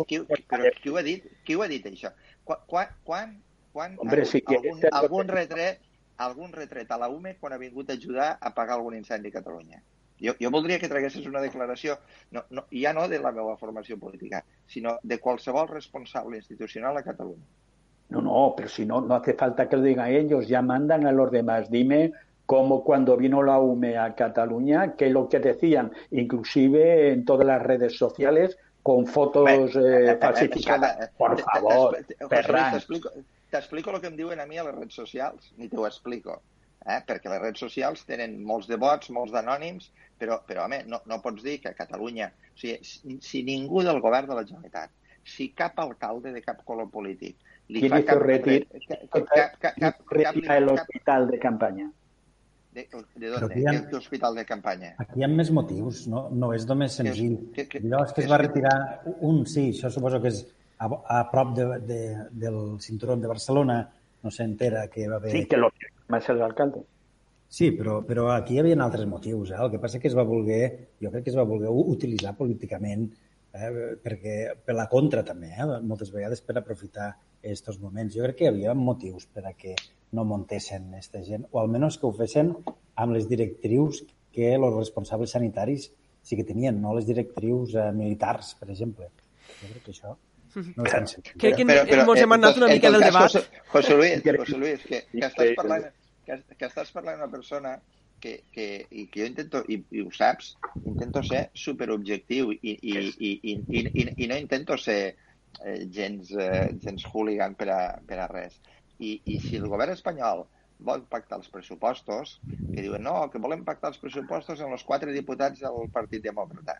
però 0.49 0.71
qui 0.81 0.89
ho 0.89 0.97
ha 0.97 1.01
dit? 1.01 1.23
Qui 1.45 1.55
ho 1.55 1.63
ha 1.63 1.67
dit, 1.69 1.85
això? 1.85 2.11
Quan, 2.43 2.89
quan, 3.05 3.41
quan, 3.71 3.97
si 4.25 4.43
algun, 4.91 5.29
retret, 5.29 5.79
algun 6.17 6.51
retret 6.51 6.91
a 6.91 6.97
la 6.97 7.07
UME 7.07 7.37
quan 7.37 7.53
ha 7.53 7.57
vingut 7.57 7.89
a 7.89 7.93
ajudar 7.93 8.37
a 8.41 8.49
apagar 8.49 8.75
algun 8.75 8.97
incendi 8.97 9.29
a 9.29 9.37
Catalunya? 9.39 9.81
Jo, 10.19 10.33
jo 10.37 10.51
voldria 10.51 10.77
que 10.77 10.89
traguessis 10.89 11.25
una 11.25 11.39
declaració, 11.39 11.99
no, 12.31 12.43
no, 12.49 12.65
ja 12.69 12.91
no 12.91 13.07
de 13.07 13.19
la 13.19 13.31
meva 13.31 13.55
formació 13.55 13.97
política, 13.97 14.43
sinó 14.67 14.99
de 15.03 15.19
qualsevol 15.19 15.69
responsable 15.69 16.35
institucional 16.35 16.97
a 16.97 17.03
Catalunya. 17.03 17.45
No, 18.09 18.19
no, 18.21 18.53
pero 18.57 18.67
si 18.67 18.85
no, 18.85 18.99
no 18.99 19.15
hace 19.15 19.35
falta 19.35 19.69
que 19.69 19.77
lo 19.77 19.83
digan 19.83 20.11
ellos, 20.11 20.49
ya 20.49 20.61
mandan 20.61 21.05
a 21.07 21.13
los 21.13 21.31
demás. 21.31 21.71
Dime 21.71 22.11
cómo 22.49 22.83
cuando 22.83 23.15
vino 23.15 23.43
la 23.43 23.59
UME 23.59 23.95
a 23.95 24.15
Cataluña, 24.15 24.95
que 24.95 25.11
lo 25.11 25.29
que 25.29 25.37
decían, 25.39 25.91
inclusive 26.09 27.11
en 27.11 27.23
todas 27.23 27.45
las 27.45 27.61
redes 27.61 27.95
sociales, 27.95 28.57
con 28.81 29.05
fotos 29.05 29.75
eh, 29.75 30.17
falsificadas. 30.19 31.11
Por 31.15 31.35
Te- 31.35 31.43
te- 31.43 31.43
favor, 31.43 31.95
t'expli- 31.95 32.15
José 32.17 32.25
Luis, 32.25 32.29
Ferran. 32.29 32.71
T'explico, 32.73 33.09
t'explico 33.51 33.91
el 33.91 34.01
que 34.01 34.07
em 34.07 34.15
diuen 34.17 34.39
a 34.39 34.47
mi 34.47 34.57
a 34.57 34.63
les 34.63 34.73
redes 34.73 34.95
socials, 34.97 35.51
ni 35.57 35.69
t'ho 35.69 35.85
explico. 35.85 36.39
Eh? 36.87 36.97
Perquè 37.05 37.29
les 37.29 37.41
redes 37.43 37.59
socials 37.61 38.01
tenen 38.09 38.39
molts 38.41 38.65
de 38.71 38.77
bots, 38.81 39.11
molts 39.13 39.31
d'anònims, 39.35 39.91
però, 40.17 40.39
però 40.47 40.65
home, 40.65 40.81
no, 40.89 41.03
no 41.05 41.21
pots 41.21 41.43
dir 41.45 41.59
que 41.61 41.69
a 41.69 41.75
Catalunya, 41.77 42.31
o 42.33 42.57
sigui, 42.57 42.79
si, 42.81 43.19
si 43.21 43.43
ningú 43.45 43.83
del 43.85 44.01
govern 44.01 44.25
de 44.31 44.39
la 44.39 44.45
Generalitat, 44.47 44.89
si 45.21 45.51
cap 45.53 45.77
alcalde 45.85 46.33
de 46.33 46.41
cap 46.41 46.63
color 46.65 46.89
polític 46.89 47.35
li 47.69 47.81
¿Quién 47.83 47.91
fa 47.93 47.99
hizo 48.01 48.07
cap, 48.15 48.23
retir- 48.25 48.65
cap, 48.89 49.05
cap, 49.13 49.29
cap, 49.29 49.57
cap, 49.61 49.79
cap, 49.85 49.95
retira 50.09 50.57
el 50.57 50.65
cap, 50.73 50.79
hospital 50.79 51.27
de 51.29 51.37
campaña? 51.37 51.85
de, 51.85 51.85
de 51.85 51.85
Però 51.85 51.85
dónde? 51.85 51.93
aquí 51.93 51.98
hi 52.75 53.65
ha- 53.65 53.71
¿Qué, 53.71 53.89
qué 53.89 53.95
hospital 53.95 54.35
de 54.35 54.45
campaña? 54.45 54.93
Aquí 54.97 55.19
hi 55.19 55.23
ha 55.23 55.27
més 55.31 55.49
motius, 55.51 56.03
no, 56.07 56.27
no 56.31 56.51
és 56.53 56.67
només 56.69 56.93
senzill. 56.99 57.37
Que- 57.55 57.67
que- 57.67 57.79
Allò 57.81 58.03
és 58.05 58.13
que 58.13 58.21
es 58.21 58.29
va 58.31 58.37
retirar 58.37 58.75
un, 59.21 59.45
sí, 59.49 59.69
això 59.73 59.89
suposo 59.89 60.21
que 60.21 60.29
és 60.29 60.43
a, 60.77 60.85
a 60.87 61.23
prop 61.31 61.55
de, 61.57 61.65
de, 61.87 61.99
del 62.31 62.59
cinturó 62.79 63.17
de 63.17 63.27
Barcelona, 63.27 63.79
no 64.21 64.31
s'entera 64.31 64.87
que 64.87 65.07
va 65.07 65.17
haver... 65.17 65.31
Sí, 65.31 65.45
que 65.45 65.57
lo 65.57 65.71
más 66.09 66.27
el 66.29 66.41
alcalde. 66.41 66.83
Sí, 67.49 67.71
però, 67.71 68.03
però 68.05 68.27
aquí 68.31 68.53
hi 68.55 68.59
havia 68.61 68.77
altres 68.83 69.07
motius. 69.09 69.49
Eh? 69.51 69.57
El 69.57 69.71
que 69.71 69.79
passa 69.81 69.97
que 69.99 70.07
es 70.07 70.15
va 70.15 70.21
voler, 70.23 70.89
jo 71.01 71.09
crec 71.09 71.23
que 71.25 71.31
es 71.33 71.37
va 71.37 71.47
voler 71.49 71.69
utilitzar 71.71 72.35
políticament 72.37 73.07
eh? 73.53 73.97
perquè 74.03 74.35
per 74.63 74.75
la 74.77 74.85
contra 74.87 75.23
també, 75.25 75.49
eh? 75.57 75.65
moltes 75.81 76.11
vegades 76.13 76.41
per 76.45 76.59
aprofitar 76.59 77.15
aquests 77.39 77.79
moments. 77.81 78.15
Jo 78.15 78.25
crec 78.27 78.39
que 78.39 78.47
hi 78.47 78.51
havia 78.51 78.75
motius 78.77 79.27
per 79.33 79.45
a 79.47 79.55
que 79.57 79.75
no 80.15 80.25
muntessin 80.25 80.89
aquesta 80.93 81.21
gent, 81.25 81.45
o 81.51 81.61
almenys 81.61 81.99
que 81.99 82.07
ho 82.07 82.13
fessin 82.15 82.53
amb 82.99 83.15
les 83.15 83.27
directrius 83.29 84.03
que 84.33 84.53
els 84.55 84.75
responsables 84.75 85.35
sanitaris 85.35 85.89
sí 86.25 86.37
que 86.37 86.45
tenien, 86.45 86.81
no 86.81 86.95
les 86.95 87.07
directrius 87.07 87.75
eh, 87.75 87.91
militars, 87.95 88.55
per 88.59 88.69
exemple. 88.69 89.07
Jo 89.59 89.69
crec 89.69 89.85
que 89.85 89.93
això 89.95 90.15
no 90.55 90.85
és 90.85 90.91
tan 90.93 91.07
senzill. 91.07 91.37
Crec 91.41 91.55
que 91.59 91.65
ens 91.65 92.23
hem 92.23 92.35
anat 92.35 92.57
una 92.57 92.67
en 92.69 92.75
mica 92.77 92.91
del 92.91 93.05
debat. 93.05 93.29
José, 93.29 93.61
José 93.71 93.95
Luis, 93.97 94.25
José 94.41 94.57
Luis, 94.57 94.83
que, 94.89 95.01
que 95.13 95.25
estàs 95.29 95.55
parlant, 95.57 95.87
que, 96.25 96.41
que 96.57 96.69
estàs 96.69 96.91
parlant 96.95 97.19
d'una 97.19 97.31
persona 97.31 97.77
que, 98.19 98.35
que, 98.51 98.67
i 98.91 99.07
que 99.07 99.23
jo 99.23 99.29
intento, 99.29 99.63
i, 99.71 99.79
i 99.95 100.03
ho 100.03 100.11
saps, 100.15 100.53
intento 100.83 101.23
ser 101.25 101.45
superobjectiu 101.57 102.51
i, 102.53 102.59
i, 102.59 102.75
i, 102.75 103.31
i, 103.31 103.33
i, 103.53 103.83
i, 103.87 104.07
i 104.25 104.29
no 104.29 104.37
intento 104.37 104.77
ser 104.77 104.99
eh, 105.63 105.81
gens, 105.95 106.31
eh, 106.35 106.69
gens 106.83 107.05
hooligan 107.11 107.57
per 107.59 107.69
a, 107.73 107.81
per 108.07 108.21
a 108.23 108.29
res. 108.31 108.59
I, 108.99 109.19
I 109.25 109.39
si 109.43 109.57
el 109.59 109.67
govern 109.71 109.95
espanyol 109.95 110.45
vol 110.79 111.01
pactar 111.11 111.39
els 111.39 111.49
pressupostos, 111.51 112.37
que 112.47 112.81
diuen 112.81 113.03
no, 113.03 113.15
que 113.31 113.41
volem 113.43 113.65
pactar 113.67 113.91
els 113.91 113.99
pressupostos 113.99 114.61
amb 114.63 114.77
els 114.77 114.85
quatre 114.87 115.11
diputats 115.15 115.59
del 115.63 115.89
Partit 115.95 116.23
Demòcrata. 116.23 116.77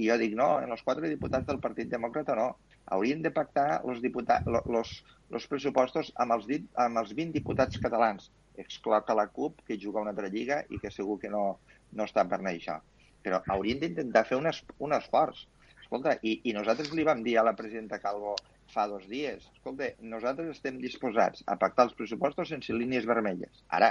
I 0.00 0.08
jo 0.08 0.16
dic, 0.20 0.36
no, 0.38 0.54
en 0.64 0.72
els 0.72 0.84
quatre 0.86 1.10
diputats 1.12 1.46
del 1.48 1.60
Partit 1.60 1.90
Demòcrata 1.92 2.36
no. 2.38 2.48
Haurien 2.92 3.20
de 3.22 3.30
pactar 3.30 3.82
diputats, 4.02 4.48
los, 4.72 4.94
los 5.30 5.46
pressupostos 5.48 6.10
amb 6.24 6.38
els, 6.38 6.48
dit, 6.48 6.64
amb 6.80 6.98
els 7.02 7.12
20 7.18 7.36
diputats 7.36 7.78
catalans. 7.82 8.30
Excloca 8.56 9.16
la 9.16 9.28
CUP, 9.28 9.60
que 9.68 9.78
juga 9.80 10.00
una 10.00 10.12
altra 10.16 10.32
lliga 10.32 10.62
i 10.70 10.80
que 10.80 10.90
segur 10.90 11.18
que 11.20 11.30
no, 11.32 11.44
no 11.92 12.08
està 12.08 12.24
per 12.28 12.40
anar 12.40 12.56
això. 12.56 12.80
Però 13.22 13.42
haurien 13.54 13.80
d'intentar 13.84 14.24
fer 14.28 14.40
un, 14.40 14.48
es, 14.50 14.64
un 14.80 14.96
esforç. 14.96 15.44
Escolta, 15.92 16.14
i, 16.24 16.38
i 16.48 16.52
nosaltres 16.56 16.88
li 16.96 17.02
vam 17.04 17.18
dir 17.20 17.34
a 17.36 17.42
la 17.44 17.52
presidenta 17.52 17.98
Calvo 18.00 18.30
fa 18.72 18.86
dos 18.88 19.02
dies, 19.10 19.42
escolta, 19.52 19.90
nosaltres 20.08 20.54
estem 20.54 20.78
disposats 20.80 21.42
a 21.52 21.58
pactar 21.60 21.84
els 21.84 21.96
pressupostos 21.98 22.48
sense 22.48 22.72
línies 22.72 23.04
vermelles. 23.04 23.58
Ara, 23.76 23.90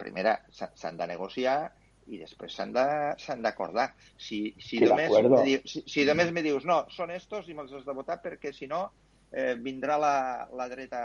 primera, 0.00 0.38
s'ha- 0.48 0.70
s'han 0.72 0.96
de 0.96 1.08
negociar 1.10 1.58
i 2.08 2.16
després 2.22 2.54
s'han 2.56 2.72
d'acordar. 2.72 3.90
Si, 4.16 4.54
si, 4.56 4.78
Sí, 4.78 4.80
només 4.86 5.10
acuerdo. 5.12 5.36
me 5.36 5.44
diu, 5.50 5.60
si, 5.68 5.82
si 5.84 6.06
només 6.08 6.32
me 6.32 6.46
dius, 6.46 6.64
no, 6.64 6.78
són 6.96 7.12
estos 7.12 7.50
i 7.52 7.56
me'ls 7.58 7.76
has 7.76 7.84
de 7.84 7.96
votar 7.98 8.16
perquè 8.24 8.54
si 8.56 8.70
no 8.70 8.86
eh, 9.28 9.52
vindrà 9.60 9.98
la, 10.00 10.14
la, 10.56 10.68
dreta, 10.72 11.02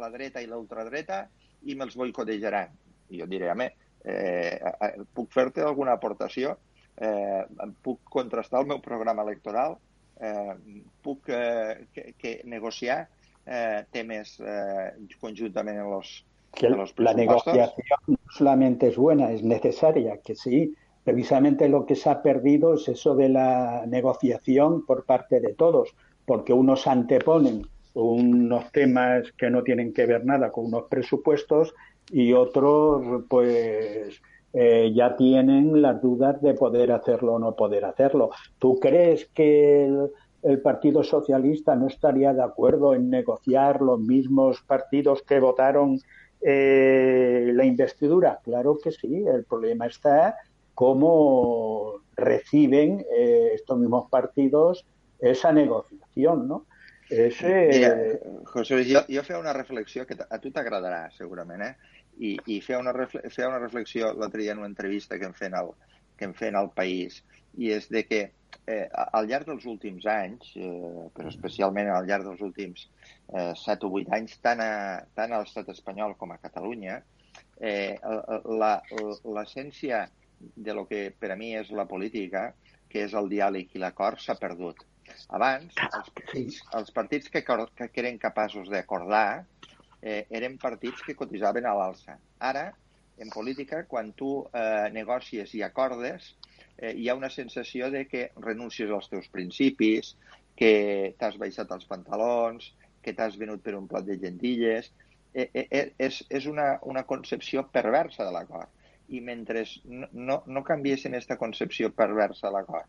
la 0.00 0.08
dreta 0.14 0.40
i 0.40 0.48
l'ultradreta 0.48 1.26
i 1.68 1.76
me'ls 1.76 1.98
boicotejaran. 2.00 2.72
I 3.12 3.20
jo 3.20 3.28
diré, 3.28 3.52
home, 3.52 3.68
eh, 4.00 4.56
eh, 4.56 4.90
puc 5.12 5.28
fer-te 5.36 5.60
alguna 5.60 5.98
aportació? 6.00 6.56
Eh, 7.00 7.44
puc 7.82 8.00
contrastar 8.10 8.62
el 8.62 8.66
meu 8.66 8.80
programa 8.82 9.22
electoral? 9.22 9.76
Eh, 10.20 10.54
puc 11.02 11.28
eh, 11.28 11.86
que, 11.94 12.14
que 12.18 12.40
negociar 12.44 13.08
eh, 13.46 13.84
temes 13.90 14.38
eh, 14.40 14.92
conjuntament 15.20 15.78
en 15.78 15.90
los, 15.90 16.24
que 16.54 16.68
los 16.68 16.92
la 16.98 17.14
negociación 17.14 17.94
no 18.06 18.18
solamente 18.30 18.88
es 18.88 18.96
buena, 18.96 19.30
es 19.32 19.42
necesaria, 19.42 20.18
que 20.18 20.34
sí. 20.34 20.74
Precisamente 21.04 21.68
lo 21.68 21.86
que 21.86 21.96
se 21.96 22.10
ha 22.10 22.20
perdido 22.20 22.74
es 22.74 22.88
eso 22.88 23.14
de 23.14 23.30
la 23.30 23.84
negociación 23.86 24.84
por 24.84 25.04
parte 25.04 25.40
de 25.40 25.54
todos, 25.54 25.94
porque 26.26 26.52
unos 26.52 26.86
anteponen 26.86 27.66
unos 27.94 28.70
temas 28.70 29.32
que 29.32 29.50
no 29.50 29.62
tienen 29.62 29.92
que 29.92 30.06
ver 30.06 30.24
nada 30.24 30.52
con 30.52 30.66
unos 30.66 30.84
presupuestos 30.84 31.74
y 32.10 32.32
otros, 32.32 33.24
pues, 33.28 34.20
eh, 34.52 34.92
ya 34.94 35.16
tienen 35.16 35.82
las 35.82 36.00
dudas 36.00 36.40
de 36.40 36.54
poder 36.54 36.92
hacerlo 36.92 37.34
o 37.34 37.38
no 37.38 37.54
poder 37.54 37.84
hacerlo. 37.84 38.30
¿Tú 38.58 38.78
crees 38.80 39.26
que 39.34 39.84
el, 40.42 40.60
Partido 40.62 41.02
Socialista 41.02 41.74
no 41.76 41.88
estaría 41.88 42.32
de 42.32 42.42
acuerdo 42.42 42.94
en 42.94 43.10
negociar 43.10 43.82
los 43.82 44.00
mismos 44.00 44.62
partidos 44.62 45.22
que 45.22 45.40
votaron 45.40 45.98
eh, 46.40 47.50
la 47.54 47.64
investidura? 47.64 48.40
Claro 48.42 48.78
que 48.82 48.92
sí. 48.92 49.24
El 49.26 49.44
problema 49.44 49.86
está 49.86 50.36
cómo 50.74 51.94
reciben 52.16 53.04
eh, 53.14 53.50
estos 53.54 53.78
mismos 53.78 54.08
partidos 54.10 54.86
esa 55.18 55.52
negociación, 55.52 56.48
¿no? 56.48 56.66
Ese, 57.10 57.68
Mira, 57.72 57.96
José 58.44 58.84
jo, 58.84 59.00
jo 59.08 59.22
feia 59.24 59.38
una 59.38 59.54
reflexió 59.56 60.04
que 60.06 60.14
a 60.28 60.38
tu 60.38 60.50
t'agradarà, 60.52 61.08
segurament, 61.16 61.62
eh? 61.64 61.97
I, 62.18 62.32
i 62.46 62.60
feia, 62.64 62.78
una 62.82 62.92
refle 62.96 63.22
feia 63.30 63.48
una 63.48 63.60
reflexió 63.62 64.12
l'altre 64.14 64.42
dia 64.42 64.52
en 64.56 64.58
una 64.62 64.70
entrevista 64.70 65.18
que 65.18 65.26
em 65.28 65.34
feien 65.38 65.54
al, 65.54 65.72
que 66.18 66.26
em 66.26 66.34
feien 66.34 66.56
al 66.58 66.72
País, 66.74 67.20
i 67.58 67.70
és 67.74 67.86
de 67.94 68.02
que 68.06 68.20
eh, 68.66 68.86
al 69.12 69.28
llarg 69.30 69.46
dels 69.46 69.66
últims 69.70 70.06
anys, 70.10 70.50
eh, 70.58 71.06
però 71.14 71.30
especialment 71.30 71.90
al 71.94 72.08
llarg 72.08 72.26
dels 72.26 72.42
últims 72.42 72.88
eh, 73.34 73.52
7 73.54 73.86
o 73.86 73.92
8 74.00 74.14
anys, 74.18 74.38
tant 74.42 74.62
a, 74.64 74.72
tant 75.14 75.32
a 75.32 75.40
l'estat 75.42 75.70
espanyol 75.74 76.16
com 76.18 76.34
a 76.34 76.40
Catalunya, 76.42 77.00
eh, 77.60 77.94
la- 78.58 78.82
l'essència 79.24 80.08
de 80.38 80.74
lo 80.74 80.86
que 80.90 81.08
per 81.18 81.32
a 81.34 81.36
mi 81.38 81.54
és 81.58 81.70
la 81.74 81.86
política, 81.90 82.52
que 82.88 83.02
és 83.04 83.14
el 83.14 83.28
diàleg 83.30 83.74
i 83.74 83.82
l'acord, 83.82 84.18
s'ha 84.22 84.34
perdut. 84.38 84.82
Abans, 85.34 85.72
els 85.88 86.10
partits, 86.14 86.58
els 86.76 86.90
partits 86.92 87.30
que, 87.32 87.40
que 87.44 87.88
eren 88.02 88.18
capaços 88.20 88.68
d'acordar 88.68 89.44
eh, 90.02 90.26
eren 90.30 90.58
partits 90.58 91.02
que 91.06 91.16
cotitzaven 91.18 91.66
a 91.66 91.74
l'alça. 91.76 92.18
Ara, 92.38 92.68
en 93.18 93.30
política, 93.34 93.84
quan 93.90 94.12
tu 94.12 94.32
eh, 94.52 94.88
negocies 94.94 95.54
i 95.58 95.62
acordes, 95.66 96.34
eh, 96.76 96.94
hi 96.94 97.08
ha 97.08 97.16
una 97.18 97.30
sensació 97.30 97.90
de 97.90 98.04
que 98.06 98.30
renuncies 98.38 98.90
als 98.90 99.10
teus 99.10 99.28
principis, 99.32 100.14
que 100.58 101.14
t'has 101.18 101.38
baixat 101.38 101.70
els 101.74 101.86
pantalons, 101.90 102.72
que 103.02 103.14
t'has 103.14 103.36
venut 103.38 103.62
per 103.62 103.76
un 103.78 103.86
plat 103.90 104.06
de 104.06 104.18
gentilles. 104.18 104.90
Eh, 105.34 105.48
eh, 105.52 105.66
eh, 105.70 105.86
és, 106.08 106.22
és 106.34 106.46
una, 106.50 106.78
una 106.82 107.04
concepció 107.06 107.66
perversa 107.72 108.26
de 108.26 108.34
l'acord. 108.34 108.70
I 109.08 109.20
mentre 109.24 109.64
no, 109.84 110.08
no, 110.12 110.42
no 110.46 110.64
canviessin 110.66 111.14
aquesta 111.14 111.38
concepció 111.40 111.90
perversa 111.96 112.48
a 112.48 112.52
l'acord 112.52 112.88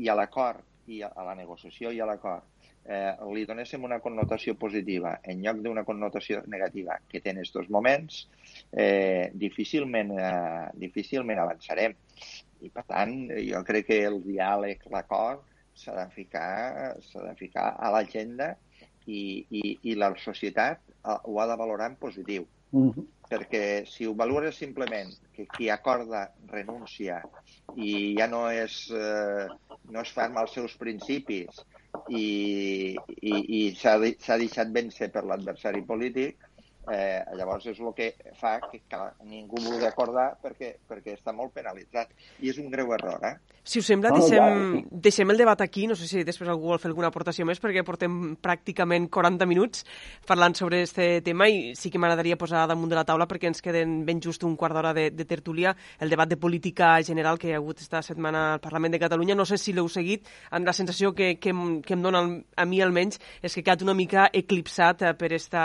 i 0.00 0.08
a 0.08 0.14
l'acord 0.16 0.62
i 0.88 1.02
a, 1.02 1.10
a 1.12 1.26
la 1.26 1.34
negociació 1.36 1.90
i 1.92 2.00
a 2.00 2.06
l'acord 2.08 2.46
eh, 2.88 3.12
li 3.34 3.44
donéssim 3.46 3.84
una 3.84 4.00
connotació 4.00 4.54
positiva 4.58 5.18
en 5.28 5.42
lloc 5.44 5.60
d'una 5.64 5.84
connotació 5.84 6.40
negativa 6.48 6.96
que 7.08 7.20
té 7.20 7.34
en 7.34 7.42
aquests 7.42 7.70
moments, 7.74 8.22
eh, 8.72 9.30
difícilment, 9.34 10.14
eh, 10.16 10.68
difícilment 10.80 11.42
avançarem. 11.42 11.94
I, 12.64 12.70
per 12.74 12.84
tant, 12.88 13.14
jo 13.44 13.62
crec 13.68 13.86
que 13.92 14.00
el 14.08 14.22
diàleg, 14.24 14.88
l'acord, 14.90 15.44
s'ha 15.78 15.94
de 15.94 16.08
ficar, 16.10 16.96
de 16.98 17.34
ficar 17.38 17.68
a 17.78 17.92
l'agenda 17.94 18.56
i, 19.06 19.44
i, 19.50 19.62
i 19.90 19.94
la 19.94 20.10
societat 20.18 20.80
ho 21.04 21.38
ha 21.38 21.46
de 21.46 21.56
valorar 21.60 21.92
en 21.92 22.00
positiu. 22.00 22.48
Uh 22.72 22.90
-huh. 22.92 23.04
Perquè 23.28 23.86
si 23.86 24.06
ho 24.06 24.14
valores 24.14 24.56
simplement 24.56 25.12
que 25.32 25.46
qui 25.46 25.70
acorda 25.70 26.32
renuncia 26.48 27.22
i 27.76 28.16
ja 28.18 28.26
no 28.26 28.50
és, 28.50 28.90
eh, 28.90 29.46
no 29.90 30.00
és 30.00 30.12
ferm 30.12 30.36
als 30.36 30.52
seus 30.52 30.76
principis 30.76 31.64
i, 32.06 32.24
i, 33.22 33.34
i 33.58 33.62
s'ha 33.80 33.96
deixat 34.02 34.72
vèncer 34.78 35.10
per 35.14 35.24
l'adversari 35.30 35.84
polític, 35.92 36.47
eh, 36.92 37.22
llavors 37.38 37.66
és 37.70 37.78
el 37.80 37.92
que 37.96 38.10
fa 38.38 38.56
que, 38.70 38.82
que 38.88 39.00
ningú 39.28 39.60
vulgui 39.62 39.86
acordar 39.88 40.30
perquè, 40.42 40.74
perquè 40.88 41.16
està 41.18 41.34
molt 41.36 41.54
penalitzat. 41.54 42.12
I 42.42 42.52
és 42.52 42.58
un 42.62 42.70
greu 42.72 42.92
error, 42.96 43.22
eh? 43.24 43.36
Si 43.68 43.82
us 43.82 43.88
sembla, 43.90 44.14
deixem, 44.14 44.78
deixem 44.88 45.28
el 45.28 45.36
debat 45.36 45.60
aquí. 45.60 45.86
No 45.86 45.96
sé 45.98 46.06
si 46.08 46.22
després 46.24 46.48
algú 46.48 46.70
vol 46.70 46.80
fer 46.80 46.88
alguna 46.88 47.10
aportació 47.12 47.44
més, 47.44 47.60
perquè 47.60 47.82
portem 47.84 48.34
pràcticament 48.40 49.10
40 49.12 49.44
minuts 49.50 49.84
parlant 50.28 50.56
sobre 50.56 50.80
aquest 50.80 51.26
tema 51.26 51.50
i 51.52 51.74
sí 51.76 51.90
que 51.92 52.00
m'agradaria 52.00 52.38
posar 52.40 52.64
damunt 52.70 52.88
de 52.88 52.96
la 52.96 53.04
taula 53.04 53.26
perquè 53.28 53.50
ens 53.50 53.60
queden 53.64 54.00
ben 54.08 54.22
just 54.24 54.46
un 54.48 54.56
quart 54.56 54.72
d'hora 54.72 54.94
de, 54.96 55.10
de 55.12 55.26
tertúlia 55.28 55.74
el 56.00 56.08
debat 56.08 56.28
de 56.30 56.38
política 56.40 56.94
general 57.04 57.38
que 57.38 57.50
hi 57.50 57.52
ha 57.52 57.60
hagut 57.60 57.82
esta 57.84 58.00
setmana 58.02 58.54
al 58.54 58.62
Parlament 58.64 58.96
de 58.96 59.02
Catalunya. 59.02 59.36
No 59.36 59.44
sé 59.44 59.58
si 59.60 59.76
l'heu 59.76 59.88
seguit, 59.92 60.24
amb 60.50 60.64
la 60.64 60.72
sensació 60.72 61.12
que, 61.12 61.34
que, 61.36 61.52
que 61.84 61.96
em 61.98 62.02
dona 62.02 62.24
a 62.56 62.64
mi 62.64 62.80
almenys 62.80 63.20
és 63.42 63.52
que 63.52 63.60
ha 63.60 63.66
quedat 63.68 63.84
una 63.84 63.96
mica 63.98 64.30
eclipsat 64.32 65.04
eh, 65.04 65.12
per 65.18 65.32
esta, 65.36 65.64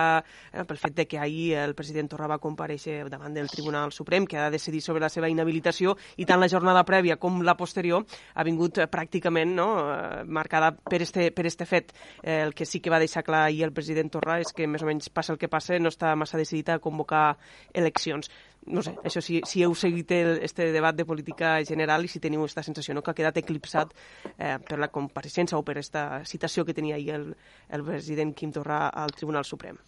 eh, 0.52 0.68
pel 0.68 0.82
fet 0.82 1.00
de 1.00 1.08
que 1.08 1.13
ahir 1.20 1.56
el 1.62 1.76
president 1.76 2.10
Torra 2.12 2.28
va 2.32 2.40
compareixer 2.42 3.10
davant 3.10 3.34
del 3.36 3.50
Tribunal 3.52 3.92
Suprem, 3.92 4.26
que 4.28 4.38
ha 4.38 4.46
de 4.46 4.58
decidir 4.58 4.82
sobre 4.82 5.04
la 5.04 5.10
seva 5.10 5.30
inhabilitació, 5.30 5.96
i 6.18 6.28
tant 6.30 6.42
la 6.42 6.50
jornada 6.52 6.86
prèvia 6.88 7.18
com 7.22 7.42
la 7.44 7.58
posterior 7.60 8.06
ha 8.34 8.46
vingut 8.48 8.80
eh, 8.80 8.88
pràcticament 8.92 9.56
no, 9.58 9.68
eh, 9.94 10.24
marcada 10.26 10.72
per 10.76 11.02
este, 11.02 11.30
per 11.32 11.48
este 11.50 11.68
fet. 11.70 11.94
Eh, 12.22 12.42
el 12.44 12.54
que 12.54 12.66
sí 12.66 12.80
que 12.80 12.94
va 12.94 13.02
deixar 13.02 13.24
clar 13.24 13.46
ahir 13.48 13.64
el 13.68 13.74
president 13.74 14.12
Torra 14.14 14.40
és 14.42 14.54
que 14.54 14.68
més 14.68 14.84
o 14.84 14.90
menys 14.90 15.10
passa 15.10 15.34
el 15.34 15.40
que 15.42 15.52
passa, 15.52 15.80
no 15.80 15.92
està 15.94 16.16
massa 16.16 16.40
decidit 16.40 16.74
a 16.74 16.80
convocar 16.84 17.38
eleccions. 17.74 18.30
No 18.66 18.82
sé, 18.82 18.94
això 19.04 19.20
si, 19.20 19.42
si 19.48 19.64
heu 19.66 19.74
seguit 19.76 20.12
el, 20.16 20.38
este 20.46 20.70
debat 20.72 20.96
de 20.96 21.06
política 21.06 21.58
general 21.68 22.06
i 22.06 22.12
si 22.12 22.22
teniu 22.24 22.46
aquesta 22.46 22.64
sensació 22.64 22.96
no, 22.96 23.04
que 23.04 23.12
ha 23.12 23.18
quedat 23.18 23.42
eclipsat 23.42 23.92
eh, 24.38 24.56
per 24.64 24.80
la 24.80 24.92
compareixença 24.94 25.60
o 25.60 25.66
per 25.68 25.76
aquesta 25.76 26.24
citació 26.30 26.64
que 26.64 26.78
tenia 26.78 26.96
ahir 26.96 27.12
el, 27.18 27.34
el 27.70 27.84
president 27.84 28.32
Quim 28.38 28.56
Torra 28.56 28.88
al 28.88 29.12
Tribunal 29.12 29.44
Suprem. 29.44 29.82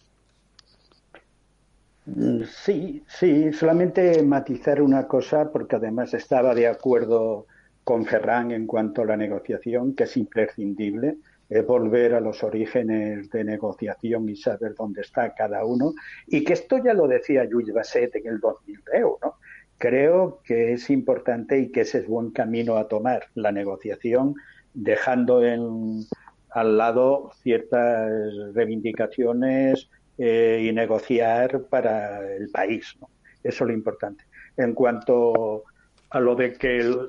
Mm, 2.06 2.44
sí, 2.44 3.04
sí, 3.08 3.52
solamente 3.52 4.22
matizar 4.22 4.80
una 4.80 5.06
cosa, 5.08 5.50
porque 5.50 5.76
además 5.76 6.14
estaba 6.14 6.54
de 6.54 6.68
acuerdo 6.68 7.46
con 7.82 8.06
Ferran 8.06 8.52
en 8.52 8.66
cuanto 8.66 9.02
a 9.02 9.06
la 9.06 9.16
negociación, 9.16 9.94
que 9.94 10.04
es 10.04 10.16
imprescindible, 10.16 11.16
es 11.48 11.66
volver 11.66 12.14
a 12.14 12.20
los 12.20 12.42
orígenes 12.44 13.30
de 13.30 13.44
negociación 13.44 14.28
y 14.28 14.36
saber 14.36 14.74
dónde 14.74 15.02
está 15.02 15.34
cada 15.34 15.64
uno, 15.64 15.94
y 16.26 16.44
que 16.44 16.52
esto 16.52 16.78
ya 16.82 16.94
lo 16.94 17.08
decía 17.08 17.44
Lluís 17.44 17.72
Basset 17.72 18.14
en 18.16 18.26
el 18.26 18.40
2010, 18.40 19.02
¿no? 19.22 19.34
Creo 19.78 20.40
que 20.44 20.72
es 20.72 20.88
importante 20.90 21.58
y 21.58 21.70
que 21.70 21.82
ese 21.82 21.98
es 21.98 22.06
buen 22.06 22.30
camino 22.30 22.76
a 22.76 22.88
tomar, 22.88 23.24
la 23.34 23.52
negociación, 23.52 24.34
dejando 24.74 25.44
en, 25.44 26.04
al 26.50 26.78
lado 26.78 27.30
ciertas 27.42 28.10
reivindicaciones 28.54 29.90
eh, 30.18 30.66
y 30.68 30.72
negociar 30.72 31.64
para 31.68 32.26
el 32.34 32.48
país. 32.50 32.96
¿no? 33.00 33.08
Eso 33.42 33.64
es 33.64 33.68
lo 33.68 33.74
importante. 33.74 34.24
En 34.56 34.72
cuanto 34.74 35.64
a 36.10 36.20
lo 36.20 36.34
de 36.34 36.54
que 36.54 36.78
el, 36.78 37.08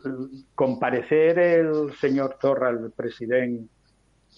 comparecer 0.55 1.39
el 1.39 1.93
señor 1.93 2.37
Torra, 2.39 2.69
el 2.69 2.91
presidente 2.91 3.69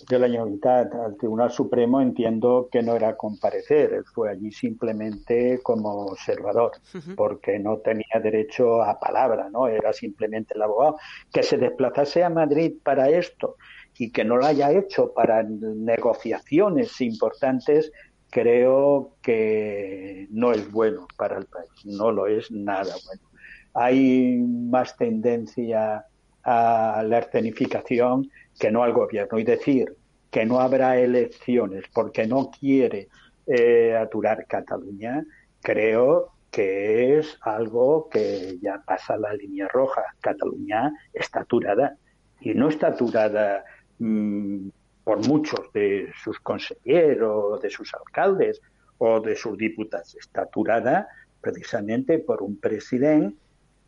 de 0.07 0.19
la 0.19 0.27
Generalitat, 0.27 0.93
al 0.93 1.17
Tribunal 1.17 1.51
Supremo, 1.51 1.99
entiendo 1.99 2.69
que 2.71 2.81
no 2.81 2.95
era 2.95 3.17
comparecer, 3.17 3.93
él 3.93 4.05
fue 4.05 4.29
allí 4.29 4.51
simplemente 4.51 5.59
como 5.61 6.05
observador, 6.05 6.71
porque 7.15 7.59
no 7.59 7.77
tenía 7.79 8.19
derecho 8.21 8.81
a 8.81 8.99
palabra, 8.99 9.49
¿no? 9.49 9.67
Era 9.67 9.91
simplemente 9.91 10.53
el 10.53 10.61
abogado. 10.61 10.97
Que 11.33 11.43
se 11.43 11.57
desplazase 11.57 12.23
a 12.23 12.29
Madrid 12.29 12.73
para 12.81 13.09
esto 13.09 13.57
y 13.97 14.11
que 14.11 14.23
no 14.23 14.37
lo 14.37 14.45
haya 14.45 14.71
hecho 14.71 15.13
para 15.13 15.43
negociaciones 15.43 17.01
importantes, 17.01 17.91
creo 18.29 19.15
que 19.21 20.27
no 20.31 20.51
es 20.51 20.71
bueno 20.71 21.07
para 21.17 21.37
el 21.37 21.45
país, 21.45 21.69
no 21.85 22.11
lo 22.11 22.27
es 22.27 22.51
nada 22.51 22.95
bueno 23.05 23.29
hay 23.73 24.37
más 24.37 24.95
tendencia 24.97 26.05
a 26.43 27.03
la 27.05 27.19
escenificación 27.19 28.29
que 28.59 28.71
no 28.71 28.83
al 28.83 28.93
gobierno. 28.93 29.39
Y 29.39 29.43
decir 29.43 29.95
que 30.31 30.45
no 30.45 30.59
habrá 30.59 30.99
elecciones 30.99 31.85
porque 31.93 32.27
no 32.27 32.49
quiere 32.51 33.07
eh, 33.47 33.95
aturar 33.95 34.45
Cataluña, 34.47 35.23
creo 35.61 36.31
que 36.51 37.19
es 37.19 37.37
algo 37.41 38.09
que 38.09 38.57
ya 38.61 38.81
pasa 38.85 39.17
la 39.17 39.33
línea 39.33 39.67
roja. 39.67 40.03
Cataluña 40.19 40.91
está 41.13 41.41
aturada 41.41 41.95
y 42.41 42.53
no 42.53 42.69
está 42.69 42.87
aturada 42.87 43.63
mmm, 43.99 44.69
por 45.09 45.27
muchos 45.27 45.73
de 45.73 46.13
sus 46.23 46.39
consejeros, 46.39 47.59
de 47.63 47.71
sus 47.71 47.91
alcaldes 47.95 48.61
o 48.99 49.19
de 49.19 49.35
sus 49.35 49.57
diputados. 49.57 50.15
Está 50.15 50.43
aturada 50.43 51.07
precisamente 51.41 52.19
por 52.19 52.43
un 52.43 52.59
presidente 52.59 53.35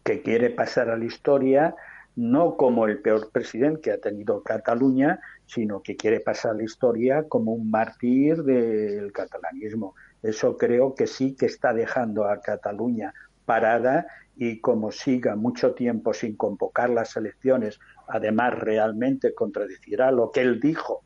que 0.03 0.24
quiere 0.24 0.50
pasar 0.50 0.90
a 0.90 0.98
la 0.98 1.06
historia 1.06 1.75
no 2.16 2.58
como 2.58 2.88
el 2.88 3.03
peor 3.03 3.30
presidente 3.32 3.82
que 3.82 3.91
ha 3.91 4.00
tenido 4.00 4.41
Cataluña, 4.41 5.19
sino 5.45 5.83
que 5.83 5.95
quiere 5.95 6.22
pasar 6.22 6.53
a 6.53 6.56
la 6.56 6.64
historia 6.64 7.25
como 7.30 7.53
un 7.53 7.69
mártir 7.69 8.41
del 8.41 9.11
catalanismo. 9.11 9.93
Eso 10.24 10.58
creo 10.58 10.95
que 10.95 11.06
sí 11.06 11.35
que 11.35 11.45
está 11.45 11.72
dejando 11.72 12.25
a 12.25 12.41
Cataluña 12.41 13.14
parada 13.45 14.08
y 14.35 14.59
como 14.59 14.91
siga 14.91 15.35
mucho 15.35 15.75
tiempo 15.75 16.16
sin 16.16 16.35
convocar 16.35 16.90
las 16.90 17.16
elecciones, 17.16 17.80
además 18.08 18.58
realmente 18.58 19.35
contradecirá 19.35 20.09
lo 20.09 20.32
que 20.32 20.41
él 20.41 20.59
dijo 20.59 21.03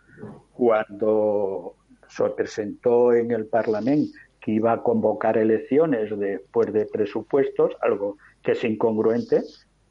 cuando 0.54 1.76
se 2.08 2.30
presentó 2.30 3.14
en 3.14 3.32
el 3.32 3.48
Parlamento 3.48 4.18
que 4.40 4.52
iba 4.52 4.74
a 4.74 4.84
convocar 4.84 5.38
elecciones 5.38 6.18
después 6.18 6.72
de 6.72 6.86
presupuestos, 6.86 7.72
algo 7.82 8.18
que 8.44 8.52
es 8.52 8.64
incongruente, 8.64 9.42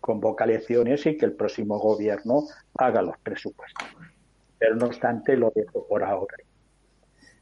convoca 0.01 0.44
elecciones 0.44 1.05
y 1.07 1.17
que 1.17 1.27
el 1.27 1.33
próximo 1.33 1.78
gobierno 1.78 2.44
haga 2.77 3.03
los 3.03 3.19
presupuestos. 3.19 3.89
Pero 4.59 4.77
no 4.77 4.86
obstante, 4.86 5.36
lo 5.36 5.51
dejo 5.55 5.86
por 5.89 6.05
ahora. 6.05 6.36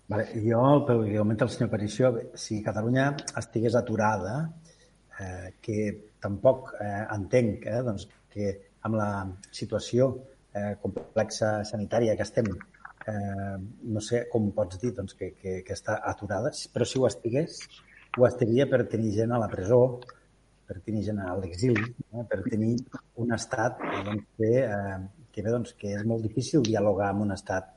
Vale, 0.09 0.27
jo, 0.35 0.85
pel 0.86 1.05
que 1.05 1.19
comenta 1.19 1.44
el 1.44 1.51
senyor 1.51 1.69
Aparicio, 1.69 2.09
si 2.35 2.62
Catalunya 2.62 3.17
estigués 3.39 3.75
aturada, 3.75 4.51
eh, 5.20 5.55
que 5.61 6.12
tampoc 6.20 6.75
eh, 6.81 7.07
entenc 7.15 7.67
eh, 7.67 7.81
doncs, 7.86 8.09
que 8.33 8.51
amb 8.85 8.99
la 8.99 9.11
situació 9.51 10.11
eh, 10.52 10.75
complexa 10.83 11.62
sanitària 11.65 12.17
que 12.19 12.27
estem, 12.27 12.51
eh, 13.08 13.56
no 13.94 14.00
sé 14.00 14.26
com 14.32 14.50
pots 14.56 14.81
dir 14.82 14.92
doncs, 14.97 15.14
que, 15.18 15.32
que, 15.39 15.60
que 15.66 15.76
està 15.76 15.98
aturada, 16.12 16.52
però 16.72 16.86
si 16.89 17.00
ho 17.00 17.06
estigués, 17.08 17.60
ho 18.18 18.26
estaria 18.28 18.68
per 18.70 18.84
tenir 18.92 19.12
gent 19.16 19.32
a 19.32 19.40
la 19.40 19.48
presó, 19.52 19.82
per 20.68 20.78
tenir 20.86 21.05
gent 21.08 21.20
a 21.22 21.34
l'exili, 21.40 21.84
eh, 22.12 22.24
per 22.28 22.42
tenir 22.47 22.74
un 23.22 23.34
estat 23.36 23.81
doncs, 24.06 24.26
que, 24.39 24.50
eh, 24.62 24.98
que, 25.32 25.44
bé, 25.44 25.50
doncs, 25.50 25.76
que 25.78 25.94
és 25.98 26.05
molt 26.08 26.24
difícil 26.26 26.64
dialogar 26.66 27.12
amb 27.12 27.26
un 27.26 27.36
estat 27.36 27.70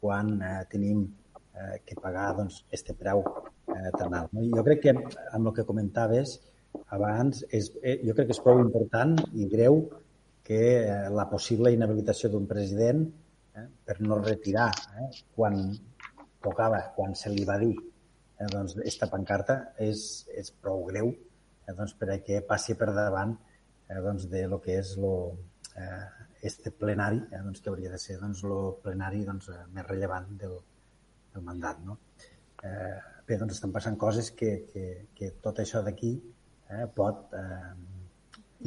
quan 0.00 0.34
eh, 0.40 0.54
tenim 0.72 1.04
eh, 1.06 1.76
que 1.86 1.98
pagar 2.00 2.32
doncs, 2.38 2.64
este 2.70 2.96
preu 2.98 3.22
eh, 3.22 3.90
tan 3.98 4.14
alt. 4.18 4.32
No? 4.32 4.46
Jo 4.56 4.64
crec 4.66 4.86
que 4.86 4.96
amb 4.96 5.46
el 5.46 5.52
que 5.56 5.68
comentaves 5.68 6.38
abans, 6.92 7.44
és, 7.50 7.70
eh, 7.82 8.00
jo 8.02 8.16
crec 8.16 8.30
que 8.30 8.36
és 8.36 8.42
prou 8.42 8.60
important 8.64 9.14
i 9.32 9.48
greu 9.52 9.84
que 10.42 10.62
eh, 10.82 11.08
la 11.14 11.28
possible 11.30 11.72
inhabilitació 11.72 12.32
d'un 12.32 12.48
president 12.50 13.06
eh, 13.56 13.68
per 13.84 14.00
no 14.00 14.18
retirar 14.22 14.70
eh, 15.00 15.10
quan 15.34 15.58
tocava, 16.42 16.80
quan 16.96 17.14
se 17.18 17.30
li 17.32 17.44
va 17.48 17.58
dir 17.62 17.74
eh, 17.76 18.48
doncs, 18.50 18.76
esta 18.84 19.08
pancarta 19.12 19.58
és, 19.78 20.26
és 20.34 20.50
prou 20.62 20.84
greu 20.88 21.12
eh, 21.12 21.74
doncs, 21.76 21.94
per 21.98 22.10
a 22.14 22.18
que 22.24 22.42
passi 22.48 22.76
per 22.78 22.90
davant 22.96 23.36
eh, 23.36 24.00
doncs, 24.02 24.28
de 24.32 24.46
lo 24.50 24.60
que 24.64 24.78
és 24.80 24.96
lo, 25.00 25.14
eh, 25.76 26.02
este 26.42 26.72
plenari, 26.74 27.22
eh, 27.30 27.40
doncs, 27.44 27.62
que 27.62 27.70
hauria 27.70 27.92
de 27.92 28.00
ser 28.02 28.18
doncs, 28.20 28.42
lo 28.48 28.76
plenari 28.82 29.24
doncs, 29.28 29.48
eh, 29.52 29.64
més 29.74 29.86
rellevant 29.86 30.28
del, 30.40 30.58
del 31.34 31.46
mandat. 31.46 31.80
No? 31.86 31.98
Eh, 32.62 32.98
bé, 33.26 33.38
doncs 33.38 33.56
estan 33.58 33.72
passant 33.74 33.96
coses 33.98 34.32
que, 34.38 34.52
que, 34.72 34.86
que 35.14 35.32
tot 35.44 35.62
això 35.62 35.82
d'aquí 35.86 36.12
eh, 36.18 36.86
pot 36.96 37.34
eh, 37.38 37.72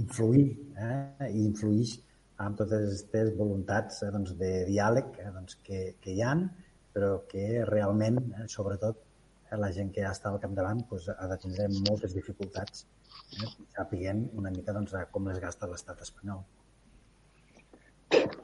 influir 0.02 0.48
eh, 0.76 1.30
i 1.32 1.46
influeix 1.46 1.98
amb 2.44 2.58
totes 2.60 2.84
aquestes 2.84 3.32
voluntats 3.38 4.02
eh, 4.04 4.12
doncs, 4.14 4.36
de 4.40 4.52
diàleg 4.70 5.20
eh, 5.22 5.32
doncs, 5.36 5.58
que, 5.66 5.82
que 6.02 6.16
hi 6.16 6.24
han, 6.26 6.48
però 6.96 7.22
que 7.32 7.64
realment, 7.70 8.20
eh, 8.36 8.48
sobretot, 8.52 9.00
eh, 9.48 9.60
la 9.62 9.72
gent 9.76 9.94
que 9.96 10.04
ja 10.04 10.12
està 10.16 10.32
al 10.32 10.42
capdavant 10.44 10.84
doncs, 10.90 11.10
ha 11.16 11.30
de 11.32 11.40
tindre 11.44 11.70
moltes 11.78 12.16
dificultats 12.18 12.86
eh, 13.40 13.50
sapiguent 13.78 14.28
una 14.36 14.52
mica 14.52 14.76
doncs, 14.76 14.96
com 15.12 15.32
les 15.32 15.40
gasta 15.44 15.70
l'estat 15.72 16.04
espanyol. 16.04 16.44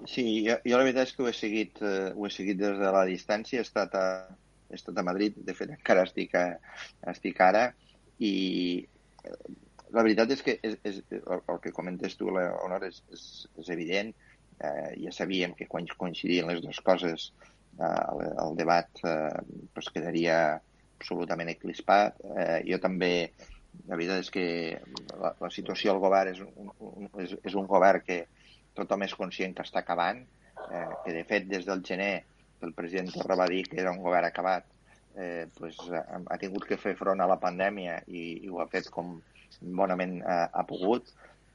Sí, 0.09 0.23
jo, 0.47 0.55
jo 0.65 0.77
la 0.77 0.85
veritat 0.85 1.09
és 1.09 1.15
que 1.15 1.23
ho 1.23 1.29
he 1.29 1.35
seguit, 1.37 1.83
eh, 1.85 2.11
ho 2.15 2.25
he 2.27 2.31
seguit 2.33 2.59
des 2.59 2.79
de 2.79 2.93
la 2.95 3.03
distància, 3.09 3.59
he 3.59 3.67
estat 3.67 3.93
a, 3.99 4.05
he 4.71 4.79
estat 4.79 4.97
a 4.97 5.05
Madrid, 5.05 5.35
de 5.47 5.55
fet 5.57 5.75
encara 5.75 6.07
estic, 6.07 6.33
a, 6.35 6.47
estic 7.11 7.39
ara, 7.43 7.67
i 8.21 8.33
la 9.91 10.03
veritat 10.05 10.31
és 10.35 10.43
que 10.45 10.57
és, 10.63 10.77
és, 10.87 10.99
el, 11.19 11.43
el 11.51 11.61
que 11.63 11.73
comentes 11.75 12.17
tu, 12.19 12.31
Leonor, 12.33 12.85
és, 12.87 13.01
és, 13.13 13.23
és 13.61 13.71
evident. 13.75 14.11
Eh, 14.61 14.91
ja 15.05 15.13
sabíem 15.15 15.55
que 15.57 15.67
quan 15.67 15.87
coincidien 15.97 16.49
les 16.49 16.61
dues 16.61 16.79
coses 16.85 17.31
eh, 17.79 17.85
el, 17.85 18.25
el 18.45 18.59
debat 18.59 19.01
eh, 19.03 19.39
pues 19.73 19.89
quedaria 19.93 20.37
absolutament 20.99 21.49
eclispat. 21.53 22.19
Eh, 22.35 22.59
jo 22.69 22.79
també, 22.83 23.31
la 23.87 23.97
veritat 23.97 24.25
és 24.25 24.33
que 24.33 24.45
la, 25.17 25.33
la 25.39 25.51
situació 25.53 25.95
al 25.95 26.03
govern 26.03 26.35
és 26.35 26.43
un, 26.45 26.73
un, 26.77 27.09
és, 27.23 27.33
és 27.41 27.57
un 27.57 27.67
govern 27.69 28.05
que 28.05 28.23
tothom 28.77 29.07
és 29.07 29.17
conscient 29.17 29.55
que 29.57 29.65
està 29.65 29.81
acabant, 29.81 30.21
eh, 30.69 30.89
que 31.05 31.15
de 31.17 31.25
fet 31.27 31.49
des 31.49 31.65
del 31.67 31.83
gener 31.87 32.13
el 32.61 32.75
president 32.77 33.09
Torra 33.09 33.39
va 33.39 33.49
dir 33.49 33.63
que 33.67 33.79
era 33.81 33.91
un 33.91 34.03
govern 34.03 34.27
acabat, 34.27 34.67
eh, 35.17 35.47
pues, 35.57 35.79
ha, 35.89 36.21
ha 36.29 36.37
tingut 36.37 36.67
que 36.69 36.77
fer 36.77 36.93
front 36.99 37.21
a 37.23 37.27
la 37.29 37.39
pandèmia 37.41 37.97
i, 38.07 38.45
i 38.45 38.51
ho 38.51 38.61
ha 38.61 38.69
fet 38.71 38.89
com, 38.93 39.15
bonament 39.59 40.19
eh, 40.21 40.45
ha 40.51 40.63
pogut, 40.67 41.11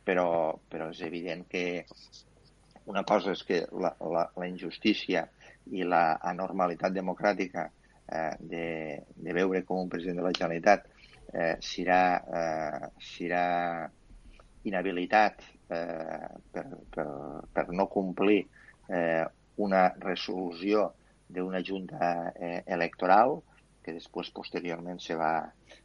però, 0.07 0.29
però 0.71 0.91
és 0.93 1.01
evident 1.07 1.47
que 1.51 1.85
una 2.87 3.03
cosa 3.05 3.33
és 3.35 3.43
que 3.47 3.65
la, 3.73 3.93
la, 4.01 4.27
la 4.37 4.47
injustícia 4.47 5.27
i 5.75 5.83
la 5.83 6.19
anormalitat 6.23 6.95
democràtica 6.95 7.67
eh, 7.67 8.35
de, 8.39 8.67
de 9.17 9.35
veure 9.35 9.65
com 9.67 9.83
un 9.83 9.91
president 9.91 10.21
de 10.21 10.27
la 10.29 10.35
Generalitat 10.37 10.87
eh, 11.33 11.57
serà, 11.61 12.03
eh, 12.41 12.91
serà 13.03 13.47
inhabilitat 14.67 15.43
eh, 15.71 16.29
per, 16.53 16.67
per, 16.95 17.09
per 17.53 17.67
no 17.75 17.89
complir 17.91 18.45
eh, 18.89 19.25
una 19.63 19.89
resolució 19.99 20.93
d'una 21.27 21.63
junta 21.67 22.31
eh, 22.39 22.63
electoral 22.67 23.41
que 23.83 23.95
després 23.95 24.31
posteriorment 24.35 24.99
se 25.03 25.19
va, 25.19 25.35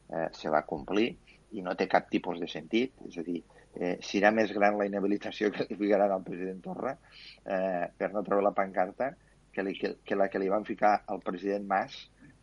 eh, 0.10 0.28
se 0.38 0.54
va 0.54 0.66
complir 0.70 1.16
i 1.52 1.64
no 1.66 1.76
té 1.76 1.88
cap 1.92 2.10
tipus 2.12 2.40
de 2.40 2.48
sentit. 2.52 2.94
És 3.08 3.18
a 3.20 3.26
dir, 3.26 3.42
eh, 3.76 3.98
serà 4.06 4.32
més 4.36 4.54
gran 4.56 4.78
la 4.80 4.88
inhabilitació 4.90 5.52
que 5.52 5.68
li 5.70 5.80
ficaran 5.80 6.12
al 6.12 6.24
president 6.24 6.62
Torra 6.64 6.96
eh, 6.96 7.86
per 7.98 8.12
no 8.14 8.24
treure 8.28 8.46
la 8.46 8.56
pancarta 8.58 9.12
que, 9.52 9.64
li, 9.64 9.76
que, 9.80 9.98
que 10.06 10.16
la 10.16 10.30
que 10.32 10.40
li 10.40 10.50
van 10.52 10.66
ficar 10.66 11.02
al 11.08 11.22
president 11.26 11.68
Mas 11.68 11.98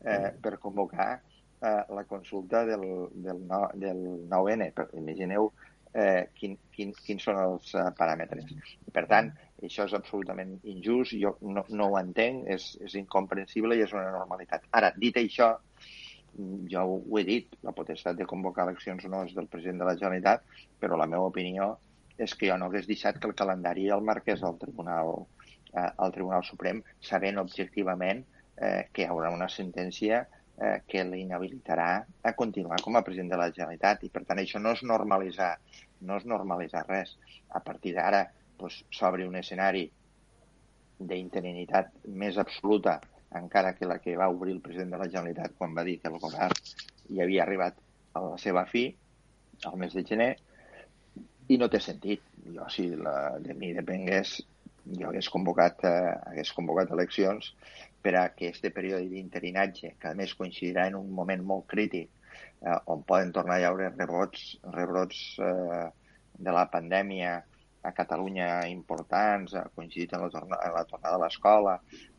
eh, 0.05 0.33
per 0.43 0.59
convocar 0.59 1.11
eh, 1.17 1.83
la 1.95 2.05
consulta 2.05 2.65
del, 2.65 2.85
del, 3.15 3.43
no, 3.47 3.67
del 3.75 4.05
9N. 4.29 4.71
Per, 4.77 4.89
imagineu 5.01 5.53
eh, 5.93 6.29
quin, 6.35 6.57
quin, 6.75 6.93
quins 7.05 7.25
són 7.25 7.41
els 7.43 7.73
eh, 7.75 7.87
paràmetres. 7.99 8.53
Per 8.95 9.05
tant, 9.11 9.31
això 9.65 9.89
és 9.89 9.95
absolutament 9.97 10.59
injust, 10.71 11.17
jo 11.21 11.35
no, 11.43 11.65
no 11.71 11.89
ho 11.91 11.99
entenc, 12.01 12.47
és, 12.55 12.71
és 12.85 12.99
incomprensible 13.01 13.77
i 13.77 13.85
és 13.87 13.95
una 13.97 14.11
normalitat. 14.15 14.69
Ara, 14.79 14.93
dit 14.97 15.17
això, 15.19 15.55
jo 16.71 16.85
ho 16.99 17.19
he 17.19 17.25
dit, 17.27 17.55
la 17.67 17.75
potestat 17.77 18.17
de 18.19 18.27
convocar 18.29 18.67
eleccions 18.69 19.05
no 19.11 19.25
és 19.27 19.35
del 19.37 19.49
president 19.51 19.83
de 19.83 19.89
la 19.89 19.97
Generalitat, 19.99 20.45
però 20.81 20.97
la 20.97 21.09
meva 21.11 21.29
opinió 21.31 21.77
és 22.19 22.35
que 22.35 22.49
jo 22.51 22.57
no 22.59 22.69
hagués 22.69 22.89
deixat 22.91 23.19
que 23.19 23.31
el 23.31 23.37
calendari 23.39 23.89
el 23.95 24.05
marqués 24.07 24.43
al 24.43 24.59
Tribunal, 24.59 25.15
eh, 25.73 25.91
al 25.97 26.15
Tribunal 26.15 26.45
Suprem, 26.47 26.83
sabent 27.11 27.39
objectivament 27.43 28.25
eh, 28.57 28.89
que 28.93 29.05
hi 29.05 29.09
haurà 29.11 29.31
una 29.35 29.49
sentència 29.49 30.25
eh, 30.59 30.79
que 30.87 31.05
l'inhabilitarà 31.07 31.91
a 32.23 32.35
continuar 32.39 32.81
com 32.83 32.99
a 32.99 33.05
president 33.07 33.31
de 33.35 33.41
la 33.41 33.51
Generalitat. 33.53 34.03
I, 34.03 34.11
per 34.15 34.25
tant, 34.27 34.43
això 34.43 34.63
no 34.63 34.75
és 34.75 34.83
normalitzar, 34.83 35.53
no 36.07 36.19
és 36.19 36.27
normalitzar 36.27 36.85
res. 36.89 37.15
A 37.55 37.63
partir 37.65 37.95
d'ara 37.97 38.27
doncs, 38.59 38.83
s'obre 38.91 39.27
un 39.29 39.39
escenari 39.39 39.87
d'interinitat 40.99 41.93
més 42.23 42.39
absoluta 42.43 42.99
encara 43.37 43.75
que 43.77 43.87
la 43.87 43.99
que 44.01 44.17
va 44.17 44.31
obrir 44.33 44.55
el 44.57 44.63
president 44.65 44.95
de 44.95 45.01
la 45.03 45.09
Generalitat 45.09 45.57
quan 45.59 45.75
va 45.77 45.85
dir 45.85 45.99
que 46.01 46.09
el 46.09 46.19
govern 46.23 46.57
hi 47.13 47.23
havia 47.23 47.43
arribat 47.45 47.77
a 48.17 48.25
la 48.25 48.39
seva 48.41 48.65
fi, 48.67 48.89
al 49.69 49.77
mes 49.81 49.95
de 49.95 50.05
gener, 50.07 50.31
i 51.49 51.59
no 51.61 51.69
té 51.73 51.81
sentit. 51.81 52.25
Jo, 52.55 52.69
si 52.73 52.89
la, 52.97 53.39
de 53.45 53.55
mi 53.57 53.73
depengués, 53.77 54.39
jo 54.89 55.11
hagués 55.11 55.29
convocat, 55.33 55.85
eh, 55.89 56.15
hagués 56.33 56.53
convocat 56.57 56.93
eleccions 56.97 57.53
per 58.05 58.15
a 58.17 58.29
que 58.33 58.51
aquest 58.53 58.69
període 58.75 59.09
d'interinatge, 59.11 59.95
que 60.01 60.11
a 60.11 60.17
més 60.17 60.35
coincidirà 60.39 60.87
en 60.89 60.97
un 61.01 61.11
moment 61.13 61.45
molt 61.45 61.67
crític, 61.73 62.11
eh, 62.63 62.79
on 62.87 63.05
poden 63.09 63.33
tornar 63.37 63.59
a 63.59 63.71
haure 63.71 63.91
rebrots, 63.97 64.57
rebrots 64.77 65.23
eh, 65.45 65.87
de 66.39 66.55
la 66.55 66.69
pandèmia 66.73 67.39
a 67.89 67.95
Catalunya 67.97 68.49
importants, 68.69 69.57
coincidit 69.75 70.13
en 70.15 70.27
la, 70.27 70.31
torna, 70.35 70.59
en 70.67 70.75
la 70.77 70.85
tornada 70.91 71.17
a 71.17 71.23
l'escola, 71.25 71.79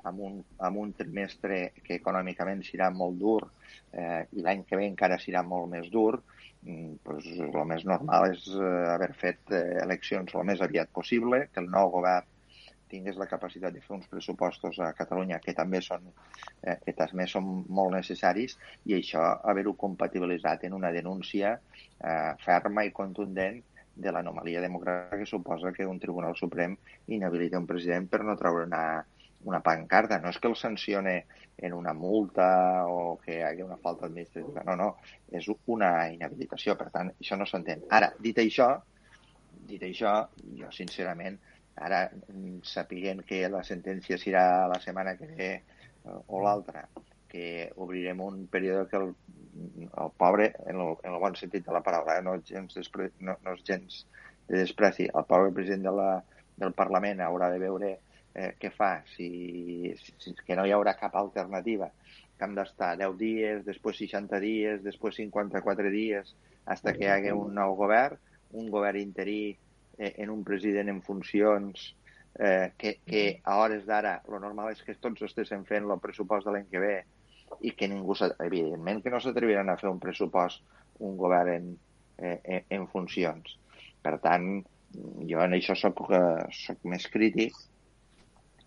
amb, 0.09 0.23
un, 0.27 0.39
amb 0.65 0.81
un 0.81 0.93
trimestre 0.97 1.59
que 1.83 1.99
econòmicament 1.99 2.63
serà 2.65 2.89
molt 2.95 3.19
dur 3.21 3.43
eh, 3.91 4.25
i 4.33 4.45
l'any 4.45 4.65
que 4.65 4.79
ve 4.79 4.87
encara 4.89 5.19
serà 5.21 5.43
molt 5.45 5.69
més 5.71 5.91
dur, 5.93 6.17
mm, 6.65 6.99
pues, 7.05 7.29
el 7.45 7.61
més 7.69 7.85
normal 7.85 8.31
és 8.33 8.49
eh, 8.55 8.73
haver 8.95 9.13
fet 9.21 9.55
eh, 9.55 9.63
eleccions 9.85 10.35
el 10.35 10.51
més 10.51 10.65
aviat 10.65 10.91
possible, 10.95 11.45
que 11.53 11.63
el 11.63 11.71
nou 11.71 11.93
govern 11.99 12.35
tingués 12.89 13.19
la 13.21 13.29
capacitat 13.29 13.73
de 13.73 13.81
fer 13.85 13.93
uns 13.95 14.07
pressupostos 14.09 14.79
a 14.81 14.91
Catalunya 14.97 15.39
que 15.43 15.53
també 15.57 15.81
són, 15.85 16.07
eh, 16.63 16.75
que 16.85 16.95
també 16.97 17.27
són 17.29 17.49
molt 17.79 17.93
necessaris 17.93 18.57
i 18.89 18.97
això 18.97 19.25
haver-ho 19.51 19.75
compatibilitzat 19.77 20.65
en 20.65 20.73
una 20.79 20.91
denúncia 20.95 21.53
eh, 21.57 22.31
ferma 22.45 22.87
i 22.87 22.95
contundent 23.01 23.61
de 23.95 24.11
l'anomalia 24.11 24.61
democràtica 24.63 25.19
que 25.19 25.27
suposa 25.29 25.73
que 25.75 25.87
un 25.87 25.99
Tribunal 25.99 26.35
Suprem 26.37 26.75
inhabilita 27.07 27.59
un 27.59 27.67
president 27.67 28.07
per 28.11 28.21
no 28.23 28.37
treure 28.39 28.65
una, 28.67 28.83
una 29.43 29.61
pancarta. 29.65 30.19
No 30.19 30.31
és 30.33 30.39
que 30.39 30.47
el 30.51 30.55
sancione 30.59 31.15
en 31.57 31.73
una 31.73 31.93
multa 31.93 32.85
o 32.87 33.17
que 33.23 33.39
hi 33.39 33.43
hagi 33.43 33.65
una 33.65 33.79
falta 33.81 34.07
administrativa. 34.07 34.63
No, 34.67 34.75
no, 34.79 34.89
és 35.31 35.49
una 35.67 35.91
inhabilitació. 36.13 36.77
Per 36.79 36.89
tant, 36.93 37.11
això 37.19 37.37
no 37.39 37.47
s'entén. 37.49 37.83
Ara, 37.99 38.13
dit 38.19 38.39
això, 38.39 38.71
dit 39.69 39.83
això, 39.85 40.15
jo 40.59 40.71
sincerament, 40.75 41.37
ara 41.79 42.05
sapiguem 42.67 43.21
que 43.27 43.45
la 43.51 43.63
sentència 43.63 44.17
serà 44.19 44.67
la 44.71 44.79
setmana 44.83 45.15
que 45.19 45.29
ve 45.35 45.51
o 46.27 46.41
l'altra, 46.43 46.87
que 47.29 47.71
obrirem 47.77 48.21
un 48.25 48.47
període 48.51 48.87
que 48.89 48.97
el, 48.97 49.13
el 49.87 50.11
pobre, 50.17 50.53
en 50.65 50.81
el, 50.81 50.95
en 51.03 51.13
el 51.13 51.21
bon 51.21 51.37
sentit 51.37 51.65
de 51.65 51.75
la 51.75 51.83
paraula, 51.85 52.17
eh? 52.17 52.25
no, 52.25 52.35
gens 52.45 52.75
despre, 52.75 53.11
no, 53.19 53.37
no 53.45 53.55
és 53.57 53.63
gens 53.67 54.03
de 54.49 54.63
despreci, 54.63 55.07
el 55.13 55.27
pobre 55.29 55.53
president 55.53 55.85
de 55.87 55.95
la, 55.95 56.09
del 56.59 56.73
Parlament 56.77 57.21
haurà 57.23 57.51
de 57.53 57.61
veure 57.61 57.91
eh, 58.33 58.51
què 58.59 58.71
fa, 58.73 58.91
si, 59.15 59.93
si, 60.01 60.35
que 60.45 60.57
no 60.57 60.65
hi 60.65 60.73
haurà 60.75 60.95
cap 60.99 61.15
alternativa, 61.19 61.91
que 62.39 62.47
hem 62.47 62.55
d'estar 62.57 62.95
10 62.99 63.15
dies, 63.19 63.63
després 63.67 63.99
60 64.01 64.41
dies, 64.43 64.81
després 64.83 65.19
54 65.21 65.93
dies, 65.93 66.33
fins 66.69 66.83
que 66.89 67.05
hi 67.05 67.11
hagi 67.13 67.33
un 67.35 67.53
nou 67.57 67.75
govern, 67.77 68.19
un 68.59 68.69
govern 68.73 68.99
interí 69.01 69.41
eh, 69.97 70.13
en 70.17 70.31
un 70.33 70.43
president 70.47 70.89
en 70.89 71.01
funcions 71.05 71.93
eh, 72.39 72.71
que, 72.77 72.99
que 73.05 73.23
a 73.43 73.59
hores 73.61 73.85
d'ara, 73.85 74.19
lo 74.29 74.39
normal 74.39 74.71
és 74.73 74.81
que 74.85 74.95
tots 74.97 75.25
estiguessin 75.27 75.65
fent 75.69 75.85
el 75.85 76.01
pressupost 76.01 76.47
de 76.47 76.55
l'any 76.55 76.69
que 76.71 76.81
ve 76.81 76.95
i 77.61 77.73
que 77.77 77.87
ningú, 77.91 78.15
evidentment, 78.45 79.01
que 79.03 79.13
no 79.13 79.21
s'atreviran 79.23 79.69
a 79.69 79.77
fer 79.79 79.89
un 79.89 79.99
pressupost, 80.01 80.63
un 81.05 81.17
govern 81.17 81.53
en, 81.53 81.71
eh, 82.17 82.63
en 82.69 82.87
funcions. 82.91 83.57
Per 84.03 84.15
tant, 84.23 84.49
jo 85.29 85.41
en 85.43 85.55
això 85.57 85.75
soc, 85.77 86.01
eh, 86.11 86.45
soc 86.55 86.85
més 86.91 87.07
crític 87.11 87.55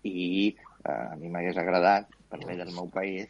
i 0.03 0.53
eh, 0.53 0.91
a 0.91 1.15
mi 1.19 1.29
m'hagués 1.29 1.57
agradat, 1.57 2.09
per 2.29 2.41
bé 2.47 2.57
del 2.57 2.73
meu 2.73 2.89
país 2.89 3.29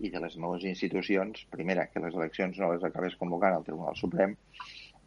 i 0.00 0.10
de 0.10 0.20
les 0.22 0.36
meves 0.40 0.64
institucions, 0.64 1.44
primera, 1.50 1.88
que 1.92 2.00
les 2.00 2.14
eleccions 2.14 2.58
no 2.58 2.72
les 2.72 2.84
acabés 2.86 3.16
convocant 3.20 3.56
al 3.56 3.66
Tribunal 3.66 3.96
Suprem 3.98 4.36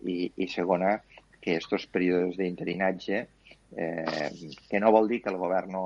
i, 0.05 0.31
i 0.35 0.47
segona, 0.51 0.97
que 1.41 1.55
aquests 1.57 1.87
períodes 1.89 2.37
d'interinatge, 2.37 3.21
eh, 3.77 4.29
que 4.69 4.81
no 4.83 4.91
vol 4.93 5.09
dir 5.09 5.21
que 5.23 5.31
el 5.31 5.39
govern 5.41 5.73
no, 5.73 5.85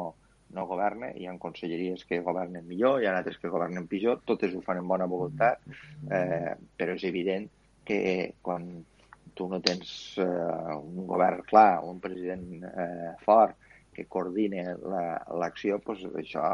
no 0.54 0.66
governa, 0.70 1.12
hi 1.16 1.26
ha 1.28 1.36
conselleries 1.42 2.06
que 2.10 2.22
governen 2.24 2.68
millor, 2.68 3.02
hi 3.02 3.08
ha 3.08 3.16
altres 3.18 3.40
que 3.42 3.52
governen 3.52 3.88
pitjor, 3.92 4.22
totes 4.30 4.54
ho 4.56 4.62
fan 4.66 4.82
amb 4.82 4.92
bona 4.94 5.08
voluntat, 5.10 5.64
eh, 6.12 6.54
però 6.78 6.96
és 6.96 7.06
evident 7.10 7.48
que 7.86 8.00
quan, 8.46 8.70
tu 9.36 9.50
no 9.52 9.60
tens 9.62 9.90
eh, 10.22 10.76
un 10.76 11.06
govern 11.10 11.44
clar, 11.50 11.84
un 11.84 12.00
president 12.00 12.64
eh, 12.70 13.12
fort 13.26 13.58
que 13.96 14.08
coordine 14.12 14.64
l'acció, 15.40 15.80
la, 15.80 15.84
doncs 15.88 16.18
això 16.22 16.48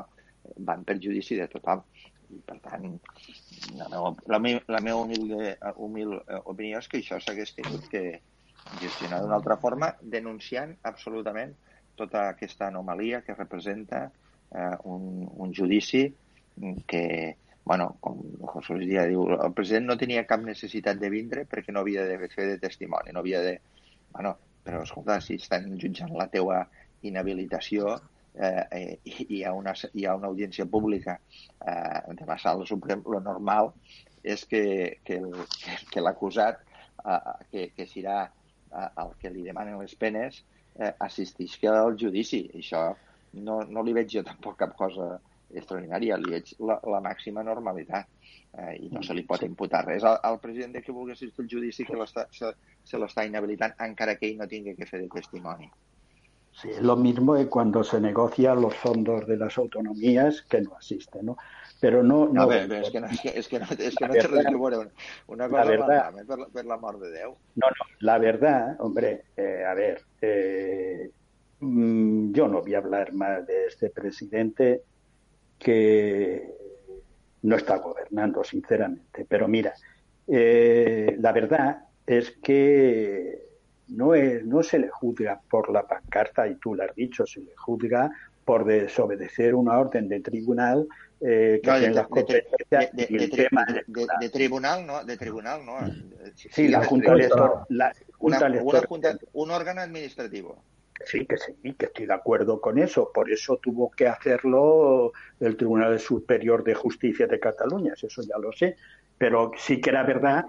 va 0.66 0.76
en 0.78 0.86
perjudici 0.88 1.38
de 1.40 1.48
tothom. 1.52 1.84
I, 2.32 2.40
per 2.48 2.58
tant, 2.64 2.86
la 3.78 3.88
meva, 3.92 4.12
la 4.34 4.40
meva, 4.40 4.62
la 4.72 4.82
meva 4.84 5.02
humil, 5.04 5.34
humil 5.86 6.14
opinió 6.46 6.80
és 6.80 6.88
que 6.88 7.02
això 7.02 7.20
s'hagués 7.20 7.54
tingut 7.58 7.90
que 7.92 8.04
gestionar 8.80 9.20
d'una 9.22 9.36
altra 9.40 9.58
forma, 9.60 9.92
denunciant 10.02 10.78
absolutament 10.88 11.54
tota 12.00 12.28
aquesta 12.32 12.68
anomalia 12.68 13.22
que 13.26 13.36
representa 13.38 14.06
eh, 14.08 14.76
un, 14.84 15.28
un 15.32 15.54
judici 15.54 16.06
que, 16.88 17.38
bueno, 17.64 17.98
com 18.00 18.20
José 18.54 18.76
Luis 18.76 18.90
Díaz 18.90 19.10
diu, 19.10 19.26
el 19.38 19.54
president 19.58 19.88
no 19.90 19.98
tenia 19.98 20.28
cap 20.30 20.44
necessitat 20.46 21.00
de 21.02 21.10
vindre 21.14 21.46
perquè 21.50 21.74
no 21.74 21.84
havia 21.84 22.06
de 22.08 22.18
fer 22.34 22.48
de 22.50 22.58
testimoni, 22.62 23.14
no 23.14 23.24
havia 23.24 23.42
de... 23.42 23.60
Bueno, 24.12 24.36
però 24.66 24.84
escolta, 24.84 25.20
si 25.24 25.38
estan 25.40 25.70
jutjant 25.82 26.14
la 26.18 26.28
teua 26.30 26.66
inhabilitació 27.08 27.96
eh, 28.36 28.66
eh, 28.72 29.00
hi, 29.04 29.44
ha 29.44 29.54
una, 29.54 29.74
hi 29.94 30.06
ha 30.06 30.16
una 30.16 30.30
audiència 30.30 30.68
pública 30.70 31.18
eh, 31.18 32.14
de 32.18 32.28
la 32.28 32.38
sala 32.38 32.68
suprem, 32.68 33.04
lo 33.06 33.22
normal 33.24 33.72
és 34.24 34.46
que, 34.46 34.64
que, 35.06 35.18
que 35.90 36.04
l'acusat, 36.04 36.62
eh, 37.06 37.20
que, 37.52 37.68
que 37.76 37.88
serà 37.90 38.24
eh, 38.28 38.90
el 39.04 39.16
que 39.22 39.34
li 39.34 39.46
demanen 39.48 39.80
les 39.82 39.96
penes, 39.98 40.44
eh, 40.80 40.94
assistisca 41.08 41.74
al 41.82 41.98
judici. 41.98 42.44
Això 42.58 42.86
no, 43.48 43.62
no 43.68 43.84
li 43.84 43.94
veig 43.98 44.10
jo 44.16 44.24
tampoc 44.28 44.58
cap 44.64 44.76
cosa 44.78 45.14
extraordinària, 45.52 46.18
li 46.18 46.32
veig 46.32 46.54
la, 46.64 46.78
la 46.94 47.02
màxima 47.04 47.44
normalitat 47.44 48.08
eh, 48.56 48.76
i 48.86 48.90
no 48.92 49.04
se 49.04 49.16
li 49.18 49.26
pot 49.28 49.44
imputar 49.48 49.84
res 49.88 50.06
al, 50.08 50.20
al 50.24 50.40
president 50.44 50.78
de 50.78 50.84
que 50.86 50.96
vulgui 50.96 51.16
assistir 51.16 51.44
al 51.44 51.50
judici 51.52 51.88
que 51.88 52.08
se, 52.08 52.54
se 52.92 53.02
l'està 53.02 53.26
inhabilitant 53.28 53.76
encara 53.88 54.16
que 54.20 54.30
ell 54.30 54.40
no 54.40 54.48
tingui 54.52 54.78
que 54.78 54.88
fer 54.88 55.04
de 55.04 55.10
testimoni. 55.12 55.68
Sí, 56.62 56.70
es 56.70 56.82
lo 56.82 56.96
mismo 56.96 57.36
cuando 57.50 57.84
se 57.84 58.00
negocian 58.00 58.62
los 58.62 58.76
fondos 58.76 59.26
de 59.26 59.36
las 59.36 59.58
autonomías 59.58 60.44
que 60.44 60.62
no 60.62 60.76
asisten, 60.78 61.26
¿no? 61.26 61.38
Pero 61.80 62.04
no... 62.04 62.28
no, 62.28 62.34
no 62.34 62.48
bé, 62.48 62.68
bé, 62.68 62.82
és 62.86 62.92
que 62.94 63.00
no, 63.02 63.08
és 63.10 63.22
que, 63.24 63.32
que 63.50 63.60
no, 63.60 63.66
és 63.74 63.96
que 63.98 64.08
no 64.08 64.14
que 64.14 64.28
veure 64.30 64.82
una 65.34 65.48
cosa 65.50 65.64
la 65.64 65.66
verdad, 65.66 66.20
per, 66.28 66.38
la, 66.38 66.46
per 66.54 66.64
l'amor 66.70 67.00
de 67.02 67.10
Déu. 67.16 67.34
No, 67.56 67.72
no, 67.74 67.88
la 68.06 68.20
verdad, 68.22 68.76
hombre, 68.78 69.24
eh, 69.36 69.66
a 69.66 69.74
ver, 69.74 70.04
eh, 70.22 71.10
mm, 71.62 72.32
yo 72.34 72.48
no 72.48 72.62
voy 72.62 72.76
a 72.76 72.78
hablar 72.78 73.12
más 73.14 73.48
de 73.48 73.66
este 73.66 73.90
presidente 73.90 74.84
que 75.58 76.54
no 77.42 77.56
está 77.56 77.78
gobernando, 77.78 78.44
sinceramente. 78.44 79.26
Pero 79.28 79.48
mira, 79.48 79.74
eh, 80.28 81.16
la 81.18 81.32
verdad 81.32 81.86
es 82.06 82.38
que 82.44 83.51
no, 83.92 84.16
es, 84.16 84.44
no 84.46 84.64
se 84.64 84.80
le 84.80 84.90
juzga 84.90 85.40
por 85.50 85.72
la 85.72 85.88
pancarta, 85.88 86.48
y 86.48 86.56
tú 86.56 86.76
lo 86.76 86.84
has 86.84 86.96
dicho, 86.96 87.26
se 87.26 87.42
le 87.42 87.56
juzga 87.56 88.12
por 88.46 88.66
desobedecer 88.66 89.54
una 89.54 89.78
orden 89.78 90.10
de 90.10 90.20
tribunal 90.20 90.88
eh, 91.20 91.60
que 91.64 91.70
no, 91.70 91.80
de, 91.80 91.90
las 91.92 92.10
de, 92.10 92.24
de, 92.24 92.90
de, 92.94 93.18
de, 93.20 93.28
tema 93.28 93.66
de, 93.66 94.08
de, 94.20 94.30
tribunal 94.30 94.88
no 94.88 95.04
de 95.04 95.16
tribunal 95.16 95.64
no 95.64 95.78
sí, 96.34 96.50
sí 96.52 96.68
la 96.68 96.84
junta 96.84 97.14
electoral 97.14 97.66
la 97.70 97.94
junta 98.18 98.82
junta, 98.88 99.18
un 99.34 99.52
órgano 99.52 99.82
administrativo 99.82 100.64
Sí, 101.06 101.26
que 101.26 101.38
sí, 101.38 101.74
que 101.74 101.88
estoy 101.88 102.06
de 102.06 102.14
acuerdo 102.14 102.62
con 102.62 102.78
eso. 102.78 103.12
Por 103.14 103.32
eso 103.32 103.58
tuvo 103.58 103.90
que 103.92 104.08
hacerlo 104.08 105.14
el 105.40 105.58
Tribunal 105.58 106.00
Superior 106.00 106.64
de 106.64 106.76
Justicia 106.76 107.28
de 107.28 107.40
Cataluña, 107.40 107.94
eso 108.00 108.22
ya 108.22 108.38
lo 108.38 108.52
sé. 108.52 108.76
Pero 109.18 109.52
sí 109.58 109.82
que 109.82 109.90
era 109.90 110.04
verdad 110.04 110.46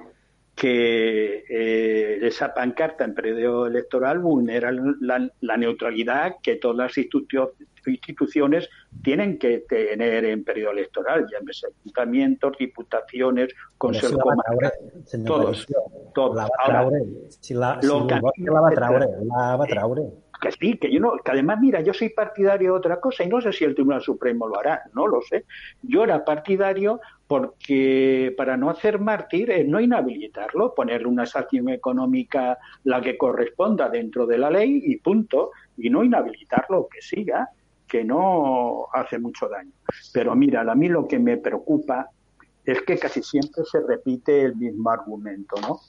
que 0.54 1.44
eh, 1.48 2.18
esa 2.22 2.52
pancarta 2.52 3.04
en 3.04 3.14
periodo 3.14 3.66
electoral 3.66 4.18
vulnera 4.18 4.70
la, 5.00 5.28
la 5.40 5.56
neutralidad 5.56 6.36
que 6.42 6.56
todas 6.56 6.76
las 6.76 6.98
institu 6.98 7.52
instituciones 7.86 8.68
tienen 9.02 9.38
que 9.38 9.60
tener 9.60 10.24
en 10.24 10.44
periodo 10.44 10.72
electoral, 10.72 11.26
llámese 11.30 11.66
ayuntamientos, 11.66 12.56
diputaciones, 12.58 13.52
consejos 13.76 14.22
si 15.04 15.24
todos, 15.24 15.66
todos. 16.14 16.36
La 16.36 16.48
va 17.58 19.56
va 19.56 19.66
traure 19.66 20.02
que 20.42 20.50
sí, 20.50 20.76
que 20.76 20.92
yo 20.92 20.98
no, 20.98 21.12
que 21.24 21.30
además, 21.30 21.58
mira, 21.60 21.80
yo 21.80 21.94
soy 21.94 22.08
partidario 22.08 22.72
de 22.72 22.78
otra 22.78 23.00
cosa 23.00 23.22
y 23.22 23.28
no 23.28 23.40
sé 23.40 23.52
si 23.52 23.64
el 23.64 23.74
Tribunal 23.74 24.02
Supremo 24.02 24.48
lo 24.48 24.58
hará, 24.58 24.82
no 24.92 25.06
lo 25.06 25.22
sé. 25.22 25.44
Yo 25.82 26.02
era 26.02 26.24
partidario 26.24 27.00
porque 27.32 28.34
para 28.36 28.58
no 28.58 28.68
hacer 28.68 29.00
mártir, 29.00 29.66
no 29.66 29.80
inhabilitarlo, 29.80 30.74
ponerle 30.74 31.06
una 31.06 31.24
sanción 31.24 31.70
económica 31.70 32.58
la 32.84 33.00
que 33.00 33.16
corresponda 33.16 33.88
dentro 33.88 34.26
de 34.26 34.36
la 34.36 34.50
ley 34.50 34.82
y 34.84 34.98
punto, 34.98 35.52
y 35.78 35.88
no 35.88 36.04
inhabilitarlo, 36.04 36.88
que 36.92 37.00
siga, 37.00 37.48
que 37.88 38.04
no 38.04 38.86
hace 38.92 39.18
mucho 39.18 39.48
daño. 39.48 39.72
Pero 40.12 40.36
mira, 40.36 40.60
a 40.60 40.74
mí 40.74 40.90
lo 40.90 41.08
que 41.08 41.18
me 41.18 41.38
preocupa 41.38 42.10
es 42.66 42.82
que 42.82 42.98
casi 42.98 43.22
siempre 43.22 43.64
se 43.64 43.80
repite 43.80 44.42
el 44.42 44.56
mismo 44.56 44.90
argumento, 44.90 45.56
¿no? 45.62 45.80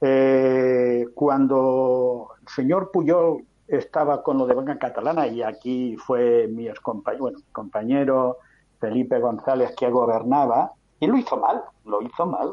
Eh, 0.00 1.08
cuando 1.14 2.28
el 2.40 2.48
señor 2.48 2.90
Puyol 2.90 3.44
estaba 3.68 4.22
con 4.22 4.38
lo 4.38 4.46
de 4.46 4.54
Banca 4.54 4.78
Catalana 4.78 5.26
y 5.26 5.42
aquí 5.42 5.98
fue 5.98 6.48
mi 6.48 6.68
compañero, 6.82 7.22
bueno, 7.22 7.38
compañero 7.52 8.38
Felipe 8.84 9.18
González 9.18 9.74
que 9.74 9.88
gobernaba 9.90 10.72
y 11.00 11.06
lo 11.06 11.16
hizo 11.16 11.38
mal, 11.38 11.62
lo 11.86 12.02
hizo 12.02 12.26
mal 12.26 12.52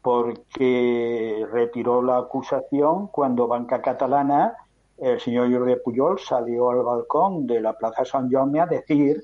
porque 0.00 1.44
retiró 1.50 2.00
la 2.00 2.18
acusación 2.18 3.08
cuando 3.08 3.48
Banca 3.48 3.82
Catalana, 3.82 4.54
el 4.98 5.18
señor 5.18 5.52
Jordi 5.52 5.74
Puyol 5.84 6.20
salió 6.20 6.70
al 6.70 6.84
balcón 6.84 7.48
de 7.48 7.60
la 7.60 7.72
Plaza 7.72 8.04
San 8.04 8.30
Jaume 8.30 8.60
a 8.60 8.66
decir 8.66 9.20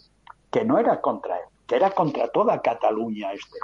que 0.51 0.65
no 0.65 0.79
era 0.79 1.01
contra 1.01 1.37
él, 1.37 1.45
que 1.69 1.77
era 1.77 1.91
contra 1.91 2.27
toda 2.33 2.61
Cataluña 2.61 3.33
este 3.33 3.59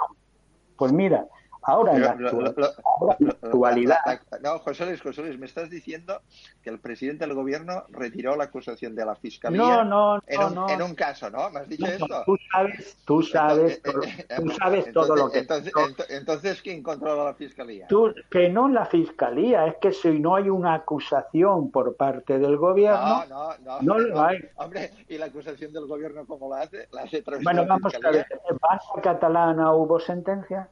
Pues 0.77 0.93
mira, 0.93 1.27
Ahora, 1.61 1.95
en 1.95 2.01
la, 2.01 2.09
actual, 2.11 2.53
lo, 2.55 2.67
ahora, 2.85 3.17
en 3.19 3.27
la 3.27 3.31
actualidad. 3.33 4.21
No, 4.41 4.59
José 4.59 4.85
Luis, 4.85 5.01
José 5.01 5.21
Luis, 5.21 5.37
me 5.37 5.45
estás 5.45 5.69
diciendo 5.69 6.21
que 6.61 6.69
el 6.69 6.79
presidente 6.79 7.25
del 7.25 7.35
gobierno 7.35 7.83
retiró 7.89 8.35
la 8.35 8.45
acusación 8.45 8.95
de 8.95 9.05
la 9.05 9.15
fiscalía 9.15 9.59
no, 9.59 9.83
no, 9.83 10.23
en, 10.27 10.41
un, 10.41 10.55
no. 10.55 10.69
en 10.69 10.81
un 10.81 10.95
caso, 10.95 11.29
¿no? 11.29 11.49
¿Me 11.49 11.59
has 11.59 11.69
dicho 11.69 11.85
esto? 11.85 12.23
Tú 12.25 12.37
sabes, 12.51 12.97
tú 13.05 13.21
sabes, 13.21 13.81
todo, 13.81 14.01
tú 14.01 14.49
sabes 14.51 14.87
entonces, 14.87 14.93
todo 14.93 15.15
lo 15.15 15.31
que. 15.31 15.39
Entonces, 15.39 15.73
entonces, 16.09 16.61
¿quién 16.61 16.81
controla 16.81 17.25
la 17.25 17.33
fiscalía? 17.33 17.87
Tú, 17.87 18.13
que 18.29 18.49
no 18.49 18.67
la 18.69 18.85
fiscalía, 18.85 19.67
es 19.67 19.75
que 19.81 19.91
si 19.91 20.19
no 20.19 20.35
hay 20.35 20.49
una 20.49 20.75
acusación 20.75 21.71
por 21.71 21.95
parte 21.95 22.39
del 22.39 22.57
gobierno, 22.57 23.25
no, 23.27 23.57
no, 23.59 23.81
no, 23.81 23.99
lo 23.99 24.21
hay. 24.21 24.39
Hombre, 24.55 24.91
¿y 25.07 25.17
la 25.17 25.27
acusación 25.27 25.73
del 25.73 25.87
gobierno 25.87 26.25
cómo 26.25 26.49
la 26.49 26.61
hace? 26.61 26.87
¿La 26.91 27.03
hace 27.03 27.23
bueno, 27.43 27.65
vamos 27.65 27.93
a 27.93 28.11
ver, 28.11 28.25
¿en 28.49 28.57
Banca 28.57 29.01
Catalana 29.01 29.73
hubo 29.73 29.99
sentencia? 29.99 30.69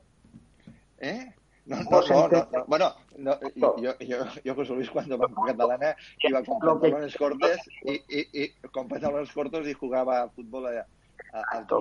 ¿Eh? 0.99 1.33
No, 1.65 1.77
no, 1.83 2.01
no, 2.01 2.27
no, 2.29 2.47
no. 2.51 2.65
Bueno, 2.65 2.93
no, 3.17 3.37
yo, 3.77 3.97
yo, 3.99 4.17
yo, 4.43 4.55
José 4.55 4.73
Luis, 4.73 4.89
cuando 4.89 5.17
Banco 5.17 5.43
Catalana 5.43 5.95
iba 6.19 6.41
con 6.43 6.59
pantalones 6.59 7.17
cortos 7.17 7.57
y, 7.83 7.93
y, 8.07 8.27
y 8.31 8.53
con 8.71 8.87
pantalones 8.87 9.31
cortos 9.33 9.67
y 9.67 9.73
jugaba 9.73 10.29
fútbol 10.29 10.67
a, 10.67 10.85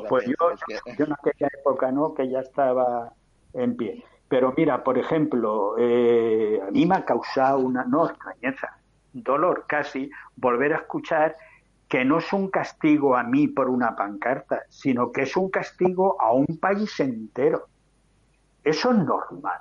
Pues 0.09 0.27
yo, 0.27 0.35
que... 0.67 0.97
yo 0.99 1.05
en 1.05 1.13
aquella 1.13 1.49
época 1.61 1.93
no, 1.93 2.15
que 2.15 2.29
ya 2.29 2.41
estaba 2.41 3.13
en 3.53 3.77
pie. 3.77 4.05
Pero 4.29 4.53
mira, 4.57 4.83
por 4.83 4.99
ejemplo, 4.99 5.77
eh, 5.79 6.61
a 6.67 6.71
mí 6.73 6.85
me 6.85 6.97
ha 6.97 7.05
causado 7.05 7.61
una, 7.61 7.85
no 7.85 8.09
extrañeza, 8.09 8.79
dolor 9.13 9.67
casi, 9.69 10.11
volver 10.35 10.73
a 10.73 10.79
escuchar 10.79 11.37
que 11.89 12.05
no 12.05 12.19
es 12.19 12.33
un 12.33 12.51
castigo 12.51 13.17
a 13.17 13.23
mí 13.23 13.47
por 13.47 13.71
una 13.71 13.95
pancarta, 13.95 14.65
sino 14.69 15.13
que 15.13 15.23
es 15.23 15.37
un 15.37 15.51
castigo 15.51 16.21
a 16.21 16.33
un 16.33 16.59
país 16.61 16.99
entero. 16.99 17.69
Eso 18.67 18.91
es 18.91 18.99
normal. 18.99 19.61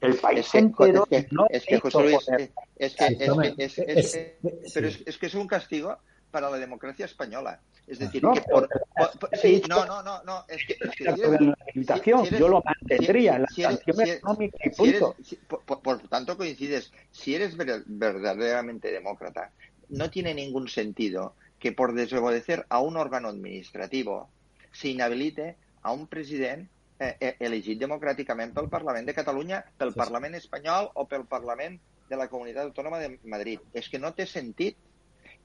El 0.00 0.14
país 0.14 0.46
es 0.46 0.52
que, 0.52 0.58
entero 0.58 1.08
es 1.10 1.26
que, 1.26 1.34
no 1.34 1.46
es 1.50 1.64
que 1.64 1.80
José 1.80 2.02
Luis, 2.04 2.16
es 2.18 2.26
que, 2.26 2.52
es, 2.76 2.94
que, 2.94 3.54
es, 3.58 3.78
es, 3.78 4.72
pero 4.72 4.86
es, 4.86 5.02
es 5.04 5.18
que 5.18 5.26
es 5.26 5.34
un 5.34 5.48
castigo 5.48 5.98
para 6.30 6.48
la 6.48 6.56
democracia 6.56 7.04
española. 7.04 7.60
Es 7.84 7.98
decir, 7.98 8.22
no, 8.22 8.32
que 8.32 8.42
por, 8.42 8.68
por, 8.68 9.18
por 9.18 9.36
sí, 9.36 9.60
no, 9.68 9.84
no, 9.86 10.04
no, 10.04 10.22
no, 10.22 10.44
es 10.46 10.64
que, 10.66 10.74
es 10.74 10.90
que 10.90 11.12
si 11.14 11.20
eres, 11.20 11.40
la 11.40 11.56
limitación, 11.74 12.22
si 12.22 12.28
eres, 12.28 12.40
yo 12.40 12.48
lo 12.48 12.62
mantendría, 12.62 13.38
la 13.40 13.48
sanción 13.48 13.96
si 13.96 14.10
económica 14.10 14.58
y 14.64 14.70
punto. 14.70 15.16
Si 15.24 15.34
eres, 15.34 15.46
por, 15.46 15.82
por, 15.82 16.08
tanto 16.08 16.36
coincides, 16.36 16.92
si 17.10 17.34
eres 17.34 17.56
verdaderamente 17.56 18.92
demócrata, 18.92 19.50
no 19.88 20.10
tiene 20.10 20.32
ningún 20.32 20.68
sentido 20.68 21.34
que 21.58 21.72
por 21.72 21.92
desobedecer 21.92 22.66
a 22.68 22.78
un 22.80 22.96
órgano 22.96 23.28
administrativo 23.28 24.28
se 24.70 24.88
inhabilite 24.88 25.56
a 25.82 25.90
un 25.90 26.06
president 26.06 26.68
eh, 26.98 27.34
elegit 27.40 27.78
democràticament 27.80 28.54
pel 28.56 28.70
Parlament 28.72 29.06
de 29.08 29.14
Catalunya, 29.16 29.62
pel 29.78 29.92
sí, 29.92 29.98
Parlament 30.00 30.36
espanyol 30.38 30.90
o 30.94 31.06
pel 31.10 31.26
Parlament 31.28 31.78
de 32.08 32.18
la 32.18 32.28
Comunitat 32.30 32.68
Autònoma 32.68 33.00
de 33.02 33.16
Madrid. 33.24 33.62
És 33.74 33.88
que 33.90 34.00
no 34.02 34.14
té 34.14 34.26
sentit. 34.30 34.78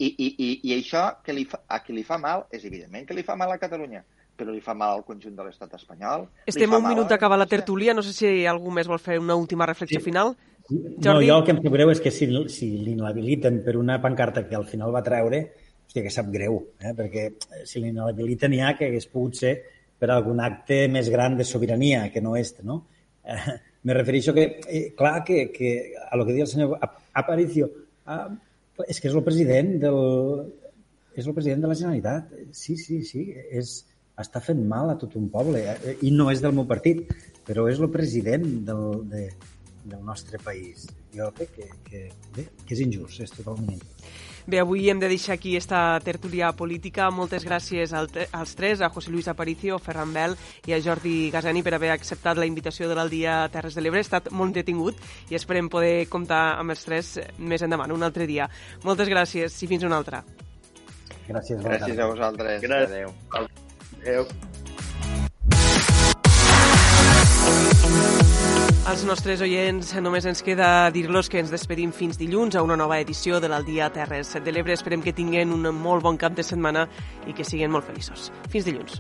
I, 0.01 0.07
i, 0.07 0.27
i, 0.31 0.49
i 0.65 0.73
això 0.80 1.03
que 1.21 1.33
li 1.35 1.43
fa, 1.45 1.59
a 1.69 1.81
qui 1.83 1.93
li 1.93 2.01
fa 2.01 2.17
mal 2.17 2.47
és 2.49 2.63
evidentment 2.65 3.03
que 3.05 3.13
li 3.13 3.25
fa 3.27 3.35
mal 3.38 3.51
a 3.53 3.59
Catalunya, 3.61 3.99
però 4.38 4.49
li 4.49 4.61
fa 4.63 4.73
mal 4.73 4.95
al 4.95 5.03
conjunt 5.05 5.35
de 5.38 5.45
l'estat 5.45 5.75
espanyol. 5.77 6.23
Estem 6.49 6.73
un 6.73 6.88
minut 6.88 7.11
d'acabar 7.11 7.38
la 7.38 7.45
tertúlia, 7.49 7.93
no 7.93 8.01
sé 8.01 8.15
si 8.15 8.31
algú 8.49 8.73
més 8.73 8.89
vol 8.89 9.01
fer 9.03 9.19
una 9.21 9.35
última 9.38 9.67
reflexió 9.69 9.99
sí. 9.99 10.07
final. 10.07 10.33
Jordi? 10.71 11.03
No, 11.05 11.19
jo 11.21 11.35
el 11.38 11.45
que 11.45 11.53
em 11.53 11.59
sap 11.61 11.75
greu 11.75 11.91
és 11.91 12.01
que 12.01 12.13
si, 12.15 12.30
si 12.53 12.71
l'inhabiliten 12.81 13.59
per 13.65 13.75
una 13.77 13.99
pancarta 14.01 14.47
que 14.47 14.57
al 14.57 14.65
final 14.65 14.95
va 14.95 15.03
treure, 15.05 15.43
hòstia, 15.85 16.05
que 16.07 16.13
sap 16.13 16.31
greu, 16.33 16.57
eh? 16.80 16.95
perquè 16.97 17.27
si 17.67 17.83
l'inhabiliten 17.83 18.55
ja 18.57 18.73
que 18.80 18.88
hagués 18.89 19.09
pogut 19.11 19.38
ser 19.38 19.55
per 20.01 20.09
algun 20.09 20.41
acte 20.41 20.88
més 20.89 21.11
gran 21.13 21.38
de 21.38 21.45
sobirania, 21.45 22.07
que 22.13 22.23
no 22.25 22.33
este, 22.39 22.65
no? 22.65 22.81
Eh, 23.21 23.57
me 23.85 23.93
refereixo 23.93 24.33
que, 24.33 24.47
eh, 24.67 24.88
clar, 24.97 25.23
que, 25.23 25.51
que 25.53 25.93
a 26.01 26.17
lo 26.17 26.25
que 26.25 26.33
diu 26.33 26.45
el 26.47 26.49
senyor 26.49 26.80
Aparicio, 27.13 27.69
ah, 28.09 28.30
és 28.88 28.99
que 29.01 29.09
és 29.11 29.15
el 29.15 29.23
president 29.25 29.75
del, 29.83 30.01
és 31.13 31.27
el 31.27 31.35
president 31.38 31.61
de 31.61 31.69
la 31.69 31.77
Generalitat. 31.77 32.33
Sí, 32.55 32.77
sí, 32.81 33.01
sí, 33.05 33.27
és, 33.51 33.73
està 34.21 34.41
fent 34.43 34.61
mal 34.69 34.89
a 34.89 34.97
tot 35.01 35.15
un 35.19 35.30
poble 35.33 35.61
eh, 35.69 35.95
i 36.07 36.11
no 36.15 36.30
és 36.33 36.41
del 36.41 36.55
meu 36.57 36.65
partit, 36.69 37.05
però 37.47 37.67
és 37.69 37.81
el 37.81 37.91
president 37.93 38.47
del, 38.67 38.85
de, 39.11 39.27
del 39.85 40.03
nostre 40.07 40.41
país. 40.41 40.88
Jo 41.13 41.30
crec 41.38 41.55
que, 41.57 41.69
que, 41.89 42.03
bé, 42.38 42.47
que 42.65 42.77
és 42.77 42.85
injust, 42.85 43.21
és 43.25 43.33
totalment 43.38 43.75
injust. 43.77 44.05
Bé, 44.51 44.59
avui 44.59 44.89
hem 44.89 44.99
de 44.99 45.07
deixar 45.07 45.38
aquí 45.38 45.55
esta 45.55 45.97
tertúlia 46.03 46.49
política. 46.51 47.05
Moltes 47.07 47.45
gràcies 47.47 47.93
als 47.95 48.55
tres, 48.59 48.81
a 48.81 48.89
José 48.91 49.07
Luis 49.13 49.30
Aparicio, 49.31 49.77
Ferran 49.80 50.11
Bel 50.11 50.35
i 50.67 50.73
a 50.75 50.80
Jordi 50.83 51.30
Gasani 51.31 51.61
per 51.63 51.71
haver 51.77 51.93
acceptat 51.93 52.35
la 52.35 52.49
invitació 52.49 52.89
de 52.89 52.97
l'Aldia 52.99 53.45
Terres 53.53 53.80
de 53.80 53.85
l'Ebre. 53.85 54.01
Ha 54.03 54.07
estat 54.09 54.27
molt 54.35 54.51
entretingut 54.51 54.99
i 55.31 55.39
esperem 55.39 55.71
poder 55.71 56.09
comptar 56.11 56.57
amb 56.59 56.75
els 56.75 56.83
tres 56.83 57.13
més 57.39 57.63
endavant, 57.63 57.95
un 57.95 58.03
altre 58.03 58.27
dia. 58.27 58.49
Moltes 58.83 59.07
gràcies 59.07 59.55
i 59.63 59.71
fins 59.71 59.88
una 59.88 60.01
altra. 60.03 60.19
Gràcies, 61.30 61.63
gràcies 61.63 61.95
a 61.95 62.11
vosaltres. 62.11 62.59
Gràcies. 62.67 62.91
Adéu. 62.91 63.15
Adéu. 64.01 64.27
Als 68.82 69.03
nostres 69.06 69.43
oients 69.45 69.92
només 70.01 70.26
ens 70.26 70.42
queda 70.42 70.90
dir-los 70.90 71.30
que 71.30 71.38
ens 71.38 71.51
despedim 71.53 71.92
fins 71.93 72.18
dilluns 72.18 72.58
a 72.58 72.64
una 72.66 72.76
nova 72.76 72.98
edició 72.98 73.38
de 73.40 73.51
l'Aldia 73.51 73.92
Terres 73.93 74.34
de 74.34 74.51
l'Ebre. 74.51 74.74
Esperem 74.74 75.06
que 75.06 75.14
tinguin 75.14 75.53
un 75.53 75.69
molt 75.77 76.01
bon 76.01 76.18
cap 76.18 76.34
de 76.34 76.43
setmana 76.43 76.88
i 77.30 77.38
que 77.38 77.45
siguin 77.45 77.72
molt 77.72 77.85
feliços. 77.85 78.32
Fins 78.50 78.66
dilluns. 78.66 78.98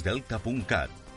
Delta.cat, 0.00 0.90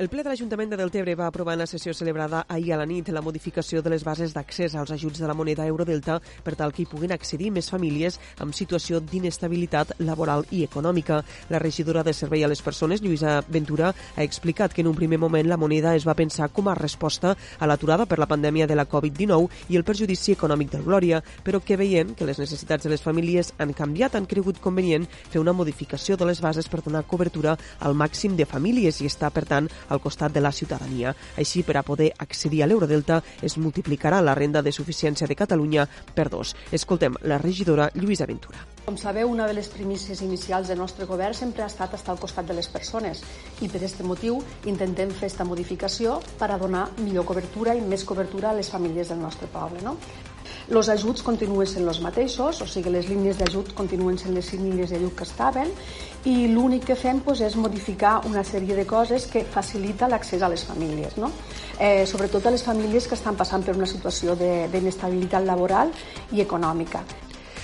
El 0.00 0.08
ple 0.08 0.22
de 0.24 0.30
l'Ajuntament 0.32 0.70
de 0.72 0.78
Deltebre 0.80 1.12
va 1.12 1.26
aprovar 1.28 1.52
en 1.52 1.60
la 1.60 1.66
sessió 1.68 1.92
celebrada 1.92 2.46
ahir 2.48 2.70
a 2.72 2.76
la 2.80 2.86
nit 2.88 3.10
la 3.12 3.20
modificació 3.20 3.82
de 3.84 3.90
les 3.92 4.00
bases 4.00 4.32
d'accés 4.32 4.72
als 4.72 4.94
ajuts 4.94 5.20
de 5.20 5.26
la 5.28 5.34
moneda 5.36 5.66
Eurodelta 5.68 6.14
per 6.42 6.54
tal 6.56 6.72
que 6.72 6.80
hi 6.80 6.86
puguin 6.88 7.12
accedir 7.12 7.50
més 7.52 7.66
famílies 7.68 8.16
amb 8.40 8.56
situació 8.56 9.02
d'inestabilitat 9.04 9.92
laboral 10.00 10.46
i 10.56 10.62
econòmica. 10.64 11.18
La 11.50 11.60
regidora 11.60 12.00
de 12.02 12.14
Servei 12.16 12.46
a 12.46 12.48
les 12.48 12.62
Persones, 12.64 13.02
Lluïsa 13.04 13.42
Ventura, 13.46 13.90
ha 14.16 14.24
explicat 14.24 14.72
que 14.72 14.80
en 14.80 14.88
un 14.88 14.96
primer 14.96 15.18
moment 15.20 15.50
la 15.50 15.58
moneda 15.60 15.92
es 15.94 16.08
va 16.08 16.16
pensar 16.16 16.48
com 16.48 16.72
a 16.72 16.78
resposta 16.80 17.34
a 17.58 17.68
l'aturada 17.68 18.08
per 18.08 18.18
la 18.18 18.30
pandèmia 18.32 18.66
de 18.66 18.80
la 18.80 18.88
Covid-19 18.88 19.68
i 19.68 19.76
el 19.76 19.84
perjudici 19.84 20.32
econòmic 20.32 20.72
del 20.72 20.88
Glòria, 20.88 21.20
però 21.44 21.60
que 21.60 21.76
veient 21.76 22.16
que 22.16 22.24
les 22.24 22.40
necessitats 22.40 22.88
de 22.88 22.94
les 22.94 23.04
famílies 23.04 23.52
han 23.58 23.76
canviat, 23.76 24.16
han 24.16 24.24
cregut 24.24 24.64
convenient 24.64 25.04
fer 25.28 25.44
una 25.44 25.52
modificació 25.52 26.16
de 26.16 26.32
les 26.32 26.40
bases 26.40 26.72
per 26.72 26.80
donar 26.80 27.04
cobertura 27.04 27.58
al 27.80 27.92
màxim 27.92 28.40
de 28.40 28.48
famílies 28.48 29.04
i 29.04 29.12
està, 29.12 29.28
per 29.28 29.44
tant, 29.44 29.68
al 29.90 30.00
costat 30.00 30.32
de 30.32 30.40
la 30.40 30.52
ciutadania. 30.52 31.12
Així, 31.36 31.62
per 31.66 31.76
a 31.76 31.84
poder 31.84 32.12
accedir 32.18 32.62
a 32.62 32.70
l'Eurodelta, 32.70 33.20
es 33.42 33.58
multiplicarà 33.58 34.22
la 34.24 34.34
renda 34.34 34.62
de 34.62 34.72
suficiència 34.72 35.28
de 35.28 35.36
Catalunya 35.36 35.86
per 36.14 36.30
dos. 36.30 36.54
Escoltem 36.72 37.18
la 37.22 37.38
regidora 37.38 37.90
Lluïsa 37.94 38.26
Ventura. 38.30 38.64
Com 38.86 38.96
sabeu, 38.96 39.28
una 39.28 39.46
de 39.46 39.54
les 39.54 39.68
primícies 39.68 40.22
inicials 40.24 40.70
del 40.72 40.80
nostre 40.80 41.06
govern 41.06 41.36
sempre 41.36 41.62
ha 41.62 41.68
estat 41.70 41.94
estar 41.98 42.14
al 42.14 42.22
costat 42.22 42.48
de 42.48 42.56
les 42.56 42.68
persones 42.72 43.20
i 43.60 43.68
per 43.68 43.78
aquest 43.82 44.00
motiu 44.06 44.40
intentem 44.70 45.12
fer 45.12 45.28
aquesta 45.28 45.44
modificació 45.44 46.16
per 46.40 46.50
a 46.50 46.58
donar 46.58 46.88
millor 46.98 47.28
cobertura 47.28 47.76
i 47.76 47.84
més 47.84 48.06
cobertura 48.08 48.50
a 48.50 48.56
les 48.56 48.70
famílies 48.72 49.12
del 49.12 49.20
nostre 49.20 49.50
poble. 49.52 49.84
No? 49.84 49.98
Els 50.70 50.86
ajuts 50.92 51.24
continuen 51.26 51.66
sent 51.66 51.88
els 51.90 51.98
mateixos, 51.98 52.60
o 52.62 52.66
sigui, 52.70 52.92
les 52.94 53.08
línies 53.10 53.40
d'ajut 53.40 53.72
continuen 53.74 54.18
sent 54.20 54.36
les 54.36 54.52
línies 54.54 54.92
d'ajut 54.92 55.16
que 55.18 55.24
estaven 55.26 55.72
i 56.30 56.34
l'únic 56.52 56.84
que 56.86 56.94
fem 56.94 57.18
doncs, 57.24 57.40
és 57.42 57.56
modificar 57.58 58.20
una 58.28 58.44
sèrie 58.46 58.76
de 58.78 58.84
coses 58.86 59.26
que 59.26 59.42
facilita 59.42 60.06
l'accés 60.06 60.44
a 60.46 60.50
les 60.52 60.62
famílies, 60.68 61.16
no? 61.18 61.32
eh, 61.80 62.06
sobretot 62.06 62.46
a 62.46 62.52
les 62.54 62.62
famílies 62.62 63.08
que 63.10 63.18
estan 63.18 63.34
passant 63.40 63.66
per 63.66 63.74
una 63.74 63.88
situació 63.90 64.38
d'inestabilitat 64.38 65.42
laboral 65.48 65.90
i 66.30 66.44
econòmica. 66.46 67.02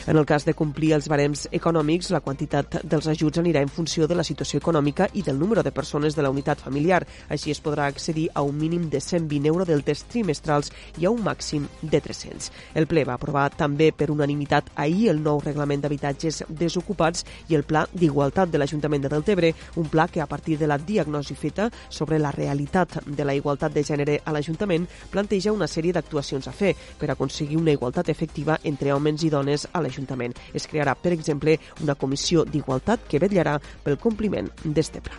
En 0.06 0.16
el 0.16 0.24
cas 0.24 0.44
de 0.46 0.52
complir 0.54 0.92
els 0.94 1.08
barems 1.10 1.48
econòmics, 1.50 2.12
la 2.14 2.20
quantitat 2.22 2.76
dels 2.86 3.08
ajuts 3.10 3.40
anirà 3.42 3.58
en 3.64 3.70
funció 3.72 4.06
de 4.06 4.14
la 4.14 4.22
situació 4.22 4.60
econòmica 4.62 5.08
i 5.18 5.24
del 5.26 5.36
número 5.36 5.64
de 5.66 5.72
persones 5.74 6.14
de 6.14 6.22
la 6.22 6.30
unitat 6.30 6.60
familiar. 6.62 7.00
Així 7.28 7.50
es 7.50 7.58
podrà 7.58 7.88
accedir 7.90 8.28
a 8.32 8.44
un 8.46 8.54
mínim 8.54 8.84
de 8.88 9.00
120 9.02 9.50
eurodeltes 9.50 10.04
trimestrals 10.06 10.70
i 11.02 11.08
a 11.08 11.10
un 11.10 11.24
màxim 11.26 11.66
de 11.82 12.00
300. 12.00 12.52
El 12.78 12.86
ple 12.86 13.02
va 13.02 13.16
aprovar 13.18 13.48
també 13.50 13.88
per 13.90 14.12
unanimitat 14.14 14.70
ahir 14.76 15.08
el 15.10 15.18
nou 15.24 15.40
reglament 15.42 15.82
d'habitatges 15.82 16.44
desocupats 16.48 17.26
i 17.48 17.58
el 17.58 17.66
pla 17.66 17.82
d'igualtat 17.90 18.54
de 18.54 18.62
l'Ajuntament 18.62 19.02
de 19.02 19.10
Deltebre, 19.10 19.52
un 19.74 19.90
pla 19.90 20.06
que 20.06 20.22
a 20.22 20.28
partir 20.30 20.56
de 20.56 20.70
la 20.70 20.78
diagnosi 20.78 21.34
feta 21.34 21.66
sobre 21.88 22.20
la 22.20 22.30
realitat 22.30 23.00
de 23.04 23.24
la 23.26 23.34
igualtat 23.34 23.74
de 23.74 23.82
gènere 23.82 24.20
a 24.24 24.30
l'Ajuntament 24.30 24.86
planteja 25.10 25.50
una 25.50 25.66
sèrie 25.66 25.98
d'actuacions 25.98 26.46
a 26.46 26.54
fer 26.54 26.76
per 26.96 27.10
aconseguir 27.10 27.58
una 27.58 27.74
igualtat 27.74 28.14
efectiva 28.14 28.60
entre 28.62 28.94
homes 28.94 29.26
i 29.26 29.34
dones 29.34 29.66
a 29.72 29.80
l'Ajuntament 29.80 29.95
l'Ajuntament. 29.96 30.36
Es 30.54 30.68
crearà, 30.68 30.94
per 30.94 31.12
exemple, 31.16 31.58
una 31.82 31.96
comissió 31.96 32.44
d'igualtat 32.44 33.08
que 33.08 33.20
vetllarà 33.22 33.58
pel 33.84 33.98
compliment 33.98 34.50
d'este 34.64 35.00
pla. 35.00 35.16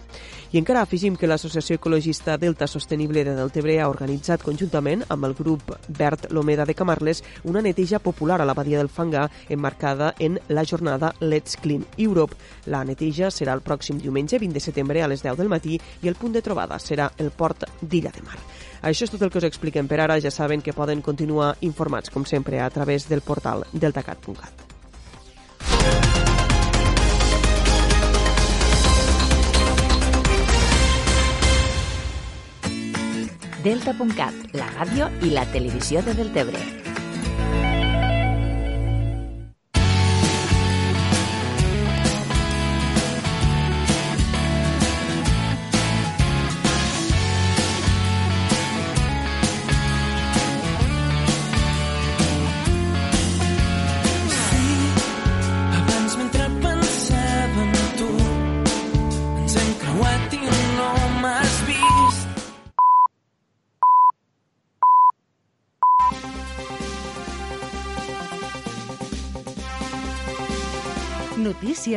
I 0.48 0.60
encara 0.62 0.80
afegim 0.86 1.18
que 1.20 1.28
l'Associació 1.28 1.76
Ecologista 1.76 2.38
Delta 2.40 2.70
Sostenible 2.72 3.26
de 3.28 3.34
Deltebre 3.36 3.74
ha 3.84 3.90
organitzat 3.92 4.46
conjuntament 4.48 5.04
amb 5.12 5.28
el 5.28 5.34
grup 5.36 5.74
Verd 5.98 6.30
Lomeda 6.32 6.64
de 6.64 6.76
Camarles 6.78 7.20
una 7.44 7.62
neteja 7.62 8.00
popular 8.00 8.40
a 8.40 8.46
la 8.48 8.56
badia 8.56 8.78
del 8.80 8.88
Fangar 8.88 9.30
emmarcada 9.50 10.14
en 10.20 10.40
la 10.48 10.64
jornada 10.64 11.14
Let's 11.20 11.58
Clean 11.58 11.84
Europe. 11.98 12.38
La 12.66 12.86
neteja 12.88 13.28
serà 13.28 13.58
el 13.58 13.64
pròxim 13.66 14.00
diumenge 14.00 14.40
20 14.40 14.56
de 14.56 14.64
setembre 14.64 15.04
a 15.04 15.10
les 15.12 15.24
10 15.26 15.36
del 15.36 15.52
matí 15.52 15.76
i 16.02 16.08
el 16.08 16.16
punt 16.16 16.32
de 16.38 16.42
trobada 16.42 16.80
serà 16.80 17.12
el 17.18 17.32
port 17.32 17.68
d'Illa 17.82 18.14
de 18.16 18.24
Mar. 18.24 18.40
Això 18.88 19.04
és 19.04 19.12
tot 19.12 19.22
el 19.26 19.34
que 19.34 19.42
us 19.42 19.50
expliquem 19.50 19.88
per 19.92 20.00
ara. 20.00 20.22
Ja 20.24 20.32
saben 20.32 20.62
que 20.62 20.74
poden 20.74 21.02
continuar 21.02 21.58
informats, 21.60 22.10
com 22.10 22.24
sempre, 22.24 22.62
a 22.62 22.70
través 22.70 23.10
del 23.10 23.22
portal 23.22 23.66
deltacat.cat. 23.74 24.64
Delta.cat, 33.66 34.36
la 34.54 34.68
ràdio 34.76 35.08
i 35.26 35.32
la 35.34 35.46
televisió 35.54 36.04
de 36.06 36.14
Deltebre. 36.20 36.62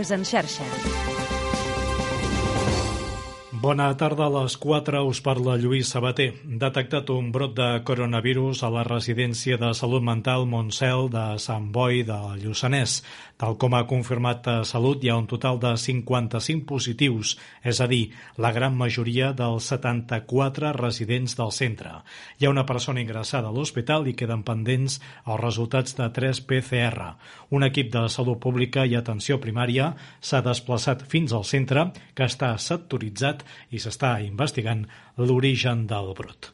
Notícies 0.01 0.17
en 0.17 0.25
xarxa. 0.25 0.65
Bona 3.61 3.91
tarda, 4.01 4.31
a 4.31 4.33
les 4.33 4.57
4 4.57 5.03
us 5.05 5.21
parla 5.21 5.59
Lluís 5.61 5.91
Sabater. 5.93 6.31
Detectat 6.63 7.11
un 7.13 7.29
brot 7.35 7.53
de 7.59 7.69
coronavirus 7.85 8.63
a 8.65 8.71
la 8.73 8.85
residència 8.89 9.59
de 9.61 9.75
salut 9.77 10.01
mental 10.01 10.47
Montsel 10.49 11.11
de 11.13 11.25
Sant 11.37 11.69
Boi 11.75 12.01
de 12.09 12.17
Lluçanès. 12.41 13.03
Tal 13.41 13.55
com 13.57 13.73
ha 13.73 13.87
confirmat 13.89 14.49
a 14.53 14.55
Salut, 14.69 15.01
hi 15.01 15.09
ha 15.09 15.15
un 15.17 15.25
total 15.25 15.57
de 15.63 15.71
55 15.81 16.67
positius, 16.69 17.31
és 17.65 17.79
a 17.81 17.87
dir, 17.89 18.11
la 18.37 18.51
gran 18.53 18.77
majoria 18.77 19.31
dels 19.39 19.71
74 19.73 20.75
residents 20.77 21.39
del 21.39 21.55
centre. 21.57 21.95
Hi 22.37 22.45
ha 22.45 22.53
una 22.53 22.67
persona 22.69 23.01
ingressada 23.01 23.49
a 23.49 23.57
l'hospital 23.57 24.05
i 24.13 24.17
queden 24.21 24.45
pendents 24.45 24.99
els 25.25 25.41
resultats 25.41 25.97
de 25.97 26.11
3 26.21 26.45
PCR. 26.53 27.09
Un 27.57 27.65
equip 27.65 27.89
de 27.97 28.05
salut 28.13 28.45
pública 28.45 28.85
i 28.85 29.01
atenció 29.01 29.41
primària 29.41 29.95
s'ha 30.21 30.45
desplaçat 30.45 31.09
fins 31.09 31.33
al 31.33 31.49
centre, 31.49 31.89
que 32.13 32.29
està 32.29 32.53
sectoritzat 32.61 33.49
i 33.73 33.81
s'està 33.81 34.19
investigant 34.21 34.85
l'origen 35.17 35.89
del 35.89 36.13
brot. 36.13 36.53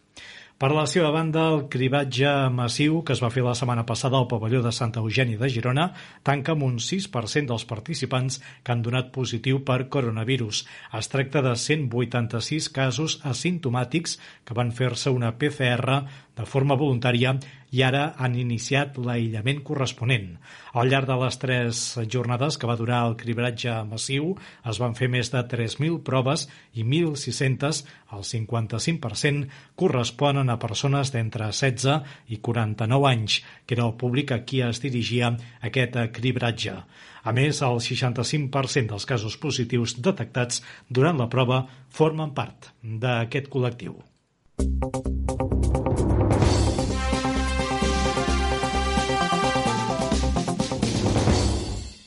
Per 0.57 0.71
la 0.73 0.87
seva 0.89 1.11
banda, 1.13 1.43
el 1.53 1.67
cribatge 1.69 2.31
massiu 2.49 3.03
que 3.05 3.13
es 3.13 3.21
va 3.21 3.29
fer 3.33 3.43
la 3.45 3.53
setmana 3.59 3.83
passada 3.85 4.17
al 4.17 4.29
pavelló 4.31 4.63
de 4.65 4.71
Santa 4.73 5.03
Eugènia 5.05 5.37
de 5.37 5.51
Girona 5.53 5.85
tanca 6.25 6.55
amb 6.55 6.65
un 6.65 6.79
6% 6.81 7.51
dels 7.51 7.67
participants 7.69 8.39
que 8.65 8.73
han 8.73 8.81
donat 8.87 9.11
positiu 9.13 9.61
per 9.69 9.91
coronavirus. 9.93 10.63
Es 10.97 11.13
tracta 11.13 11.43
de 11.45 11.53
186 11.61 12.71
casos 12.79 13.19
asimptomàtics 13.35 14.17
que 14.49 14.57
van 14.57 14.73
fer-se 14.73 15.13
una 15.13 15.35
PCR 15.37 16.01
de 16.41 16.49
forma 16.49 16.81
voluntària 16.81 17.37
i 17.77 17.83
ara 17.85 18.05
han 18.17 18.37
iniciat 18.41 18.97
l'aïllament 18.97 19.61
corresponent. 19.67 20.31
Al 20.81 20.89
llarg 20.89 21.09
de 21.11 21.17
les 21.21 21.37
tres 21.43 21.81
jornades 22.13 22.57
que 22.57 22.69
va 22.71 22.79
durar 22.81 23.03
el 23.09 23.17
cribratge 23.21 23.75
massiu 23.89 24.31
es 24.71 24.81
van 24.81 24.97
fer 24.97 25.11
més 25.13 25.29
de 25.35 25.43
3.000 25.51 25.99
proves 26.07 26.47
i 26.73 26.87
1.600, 26.87 27.83
el 28.17 28.25
55%, 28.31 29.51
corresponen 29.77 30.53
a 30.53 30.59
persones 30.63 31.13
d'entre 31.13 31.51
16 31.53 32.33
i 32.33 32.41
49 32.49 33.11
anys, 33.11 33.41
que 33.67 33.77
era 33.77 33.85
el 33.89 33.97
públic 34.01 34.33
a 34.33 34.41
qui 34.49 34.63
es 34.65 34.81
dirigia 34.81 35.35
aquest 35.61 36.01
cribratge. 36.17 36.79
A 37.27 37.35
més, 37.35 37.61
el 37.67 37.81
65% 37.83 38.95
dels 38.95 39.09
casos 39.11 39.37
positius 39.43 39.99
detectats 39.99 40.63
durant 40.89 41.19
la 41.19 41.29
prova 41.29 41.65
formen 41.91 42.33
part 42.39 42.71
d'aquest 42.81 43.51
col·lectiu. 43.53 43.99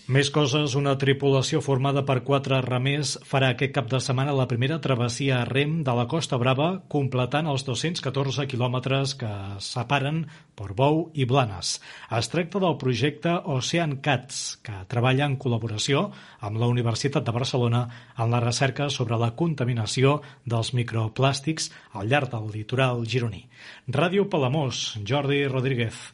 Més 0.10 0.32
coses, 0.34 0.74
una 0.74 0.96
tripulació 0.98 1.60
formada 1.62 2.02
per 2.02 2.24
quatre 2.26 2.58
remers 2.66 3.12
farà 3.30 3.52
aquest 3.54 3.76
cap 3.76 3.92
de 3.92 4.00
setmana 4.02 4.34
la 4.34 4.48
primera 4.50 4.80
travessia 4.82 5.36
a 5.44 5.46
rem 5.46 5.76
de 5.86 5.94
la 5.94 6.08
Costa 6.10 6.40
Brava, 6.42 6.70
completant 6.90 7.46
els 7.52 7.62
214 7.68 8.48
quilòmetres 8.50 9.14
que 9.22 9.30
separen 9.62 10.24
Portbou 10.58 11.04
i 11.14 11.30
Blanes. 11.30 11.76
Es 12.10 12.34
tracta 12.34 12.58
del 12.66 12.80
projecte 12.82 13.38
Ocean 13.54 14.00
Cats, 14.02 14.58
que 14.66 14.82
treballa 14.90 15.30
en 15.30 15.38
col·laboració 15.38 16.08
amb 16.42 16.58
la 16.58 16.74
Universitat 16.74 17.30
de 17.30 17.38
Barcelona 17.38 17.86
en 18.18 18.34
la 18.34 18.42
recerca 18.42 18.90
sobre 18.90 19.22
la 19.22 19.36
contaminació 19.38 20.24
dels 20.42 20.74
microplàstics 20.74 21.70
al 21.94 22.10
llarg 22.10 22.34
del 22.34 22.50
litoral 22.58 23.06
gironí. 23.06 23.46
Ràdio 23.86 24.26
Palamós, 24.26 24.88
Jordi 25.06 25.46
Rodríguez. 25.46 26.08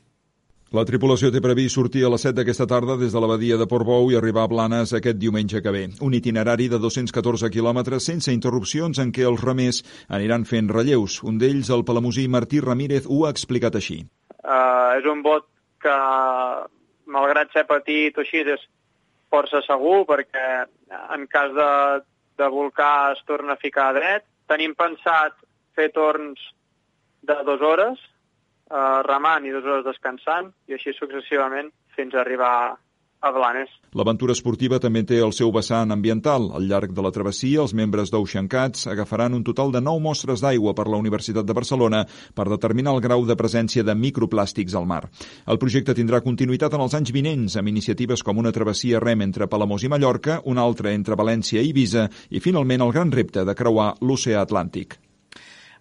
La 0.73 0.81
tripulació 0.81 1.29
té 1.29 1.37
previst 1.45 1.77
sortir 1.77 2.01
a 2.05 2.09
les 2.09 2.23
7 2.25 2.39
d'aquesta 2.39 2.65
tarda 2.65 2.95
des 2.97 3.13
de 3.13 3.21
l'abadia 3.21 3.57
de 3.61 3.67
Portbou 3.69 4.07
i 4.09 4.15
arribar 4.17 4.47
a 4.47 4.49
Blanes 4.49 4.95
aquest 4.97 5.19
diumenge 5.21 5.61
que 5.61 5.71
ve. 5.71 5.83
Un 6.01 6.15
itinerari 6.17 6.65
de 6.71 6.79
214 6.81 7.51
quilòmetres 7.53 8.07
sense 8.09 8.33
interrupcions 8.33 8.97
en 8.97 9.11
què 9.13 9.27
els 9.29 9.43
remers 9.45 9.83
aniran 10.09 10.45
fent 10.49 10.71
relleus. 10.73 11.19
Un 11.21 11.37
d'ells, 11.37 11.69
el 11.69 11.85
palamosí 11.85 12.25
Martí 12.27 12.63
Ramírez, 12.65 13.05
ho 13.05 13.25
ha 13.25 13.33
explicat 13.35 13.77
així. 13.77 13.99
Uh, 14.41 14.97
és 14.97 15.05
un 15.05 15.21
bot 15.21 15.45
que, 15.85 15.99
malgrat 17.13 17.53
ser 17.53 17.67
petit 17.69 18.17
o 18.17 18.25
així, 18.25 18.41
és 18.41 18.65
força 19.29 19.61
segur 19.67 20.01
perquè 20.09 20.65
en 21.13 21.29
cas 21.29 21.53
de, 21.53 21.69
de 22.41 22.49
volcar 22.49 23.13
es 23.13 23.21
torna 23.29 23.53
a 23.53 23.61
ficar 23.61 23.91
dret. 23.93 24.25
Tenim 24.49 24.73
pensat 24.73 25.37
fer 25.77 25.91
torns 25.93 26.41
de 27.21 27.37
dues 27.45 27.61
hores, 27.61 28.01
eh, 28.71 29.01
remant 29.09 29.45
i 29.45 29.53
dues 29.53 29.65
hores 29.65 29.85
descansant, 29.87 30.53
i 30.69 30.77
així 30.77 30.95
successivament 30.97 31.71
fins 31.95 32.15
a 32.15 32.23
arribar 32.23 32.55
a 33.25 33.31
Blanes. 33.31 33.71
L'aventura 33.95 34.35
esportiva 34.35 34.77
també 34.83 35.01
té 35.07 35.17
el 35.23 35.31
seu 35.33 35.51
vessant 35.55 35.93
ambiental. 35.95 36.49
Al 36.57 36.67
llarg 36.69 36.91
de 36.93 37.03
la 37.05 37.11
travessia, 37.15 37.61
els 37.63 37.73
membres 37.73 38.11
d'Ocean 38.13 38.49
Cats 38.51 38.85
agafaran 38.91 39.33
un 39.33 39.43
total 39.47 39.71
de 39.73 39.81
9 39.81 40.03
mostres 40.03 40.43
d'aigua 40.43 40.75
per 40.77 40.85
la 40.91 40.99
Universitat 41.01 41.47
de 41.47 41.55
Barcelona 41.57 42.03
per 42.35 42.47
determinar 42.51 42.93
el 42.93 43.01
grau 43.01 43.25
de 43.25 43.37
presència 43.39 43.85
de 43.87 43.95
microplàstics 43.95 44.75
al 44.75 44.85
mar. 44.85 45.05
El 45.47 45.61
projecte 45.61 45.95
tindrà 45.97 46.21
continuïtat 46.21 46.75
en 46.75 46.85
els 46.85 46.97
anys 46.99 47.13
vinents, 47.15 47.57
amb 47.57 47.71
iniciatives 47.71 48.23
com 48.23 48.43
una 48.43 48.53
travessia 48.53 49.01
rem 49.01 49.25
entre 49.25 49.47
Palamós 49.47 49.87
i 49.87 49.89
Mallorca, 49.89 50.41
una 50.45 50.61
altra 50.61 50.93
entre 50.93 51.17
València 51.17 51.63
i 51.63 51.73
Ibiza 51.73 52.09
i, 52.29 52.43
finalment, 52.43 52.83
el 52.85 52.93
gran 52.93 53.15
repte 53.15 53.47
de 53.47 53.57
creuar 53.57 53.95
l'oceà 54.01 54.43
Atlàntic. 54.43 54.99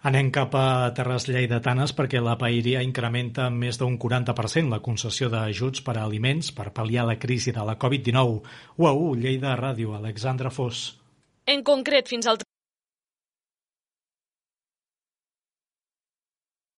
Anem 0.05 0.27
cap 0.29 0.53
a 0.53 0.91
Terres 0.93 1.23
Lleidatanes 1.25 1.89
perquè 1.97 2.19
la 2.21 2.35
Paeria 2.37 2.83
incrementa 2.85 3.47
més 3.49 3.79
d'un 3.81 3.95
40% 3.97 4.69
la 4.69 4.77
concessió 4.87 5.31
d'ajuts 5.33 5.81
per 5.87 5.95
a 5.97 6.03
aliments 6.05 6.51
per 6.53 6.67
pal·liar 6.77 7.07
la 7.09 7.17
crisi 7.17 7.49
de 7.55 7.65
la 7.65 7.73
Covid-19. 7.81 8.37
UAU, 8.77 9.07
Lleida 9.17 9.55
Ràdio, 9.57 9.95
Alexandra 9.97 10.53
Fos. 10.53 10.91
En 11.49 11.65
concret, 11.65 12.05
fins 12.13 12.29
al 12.29 12.37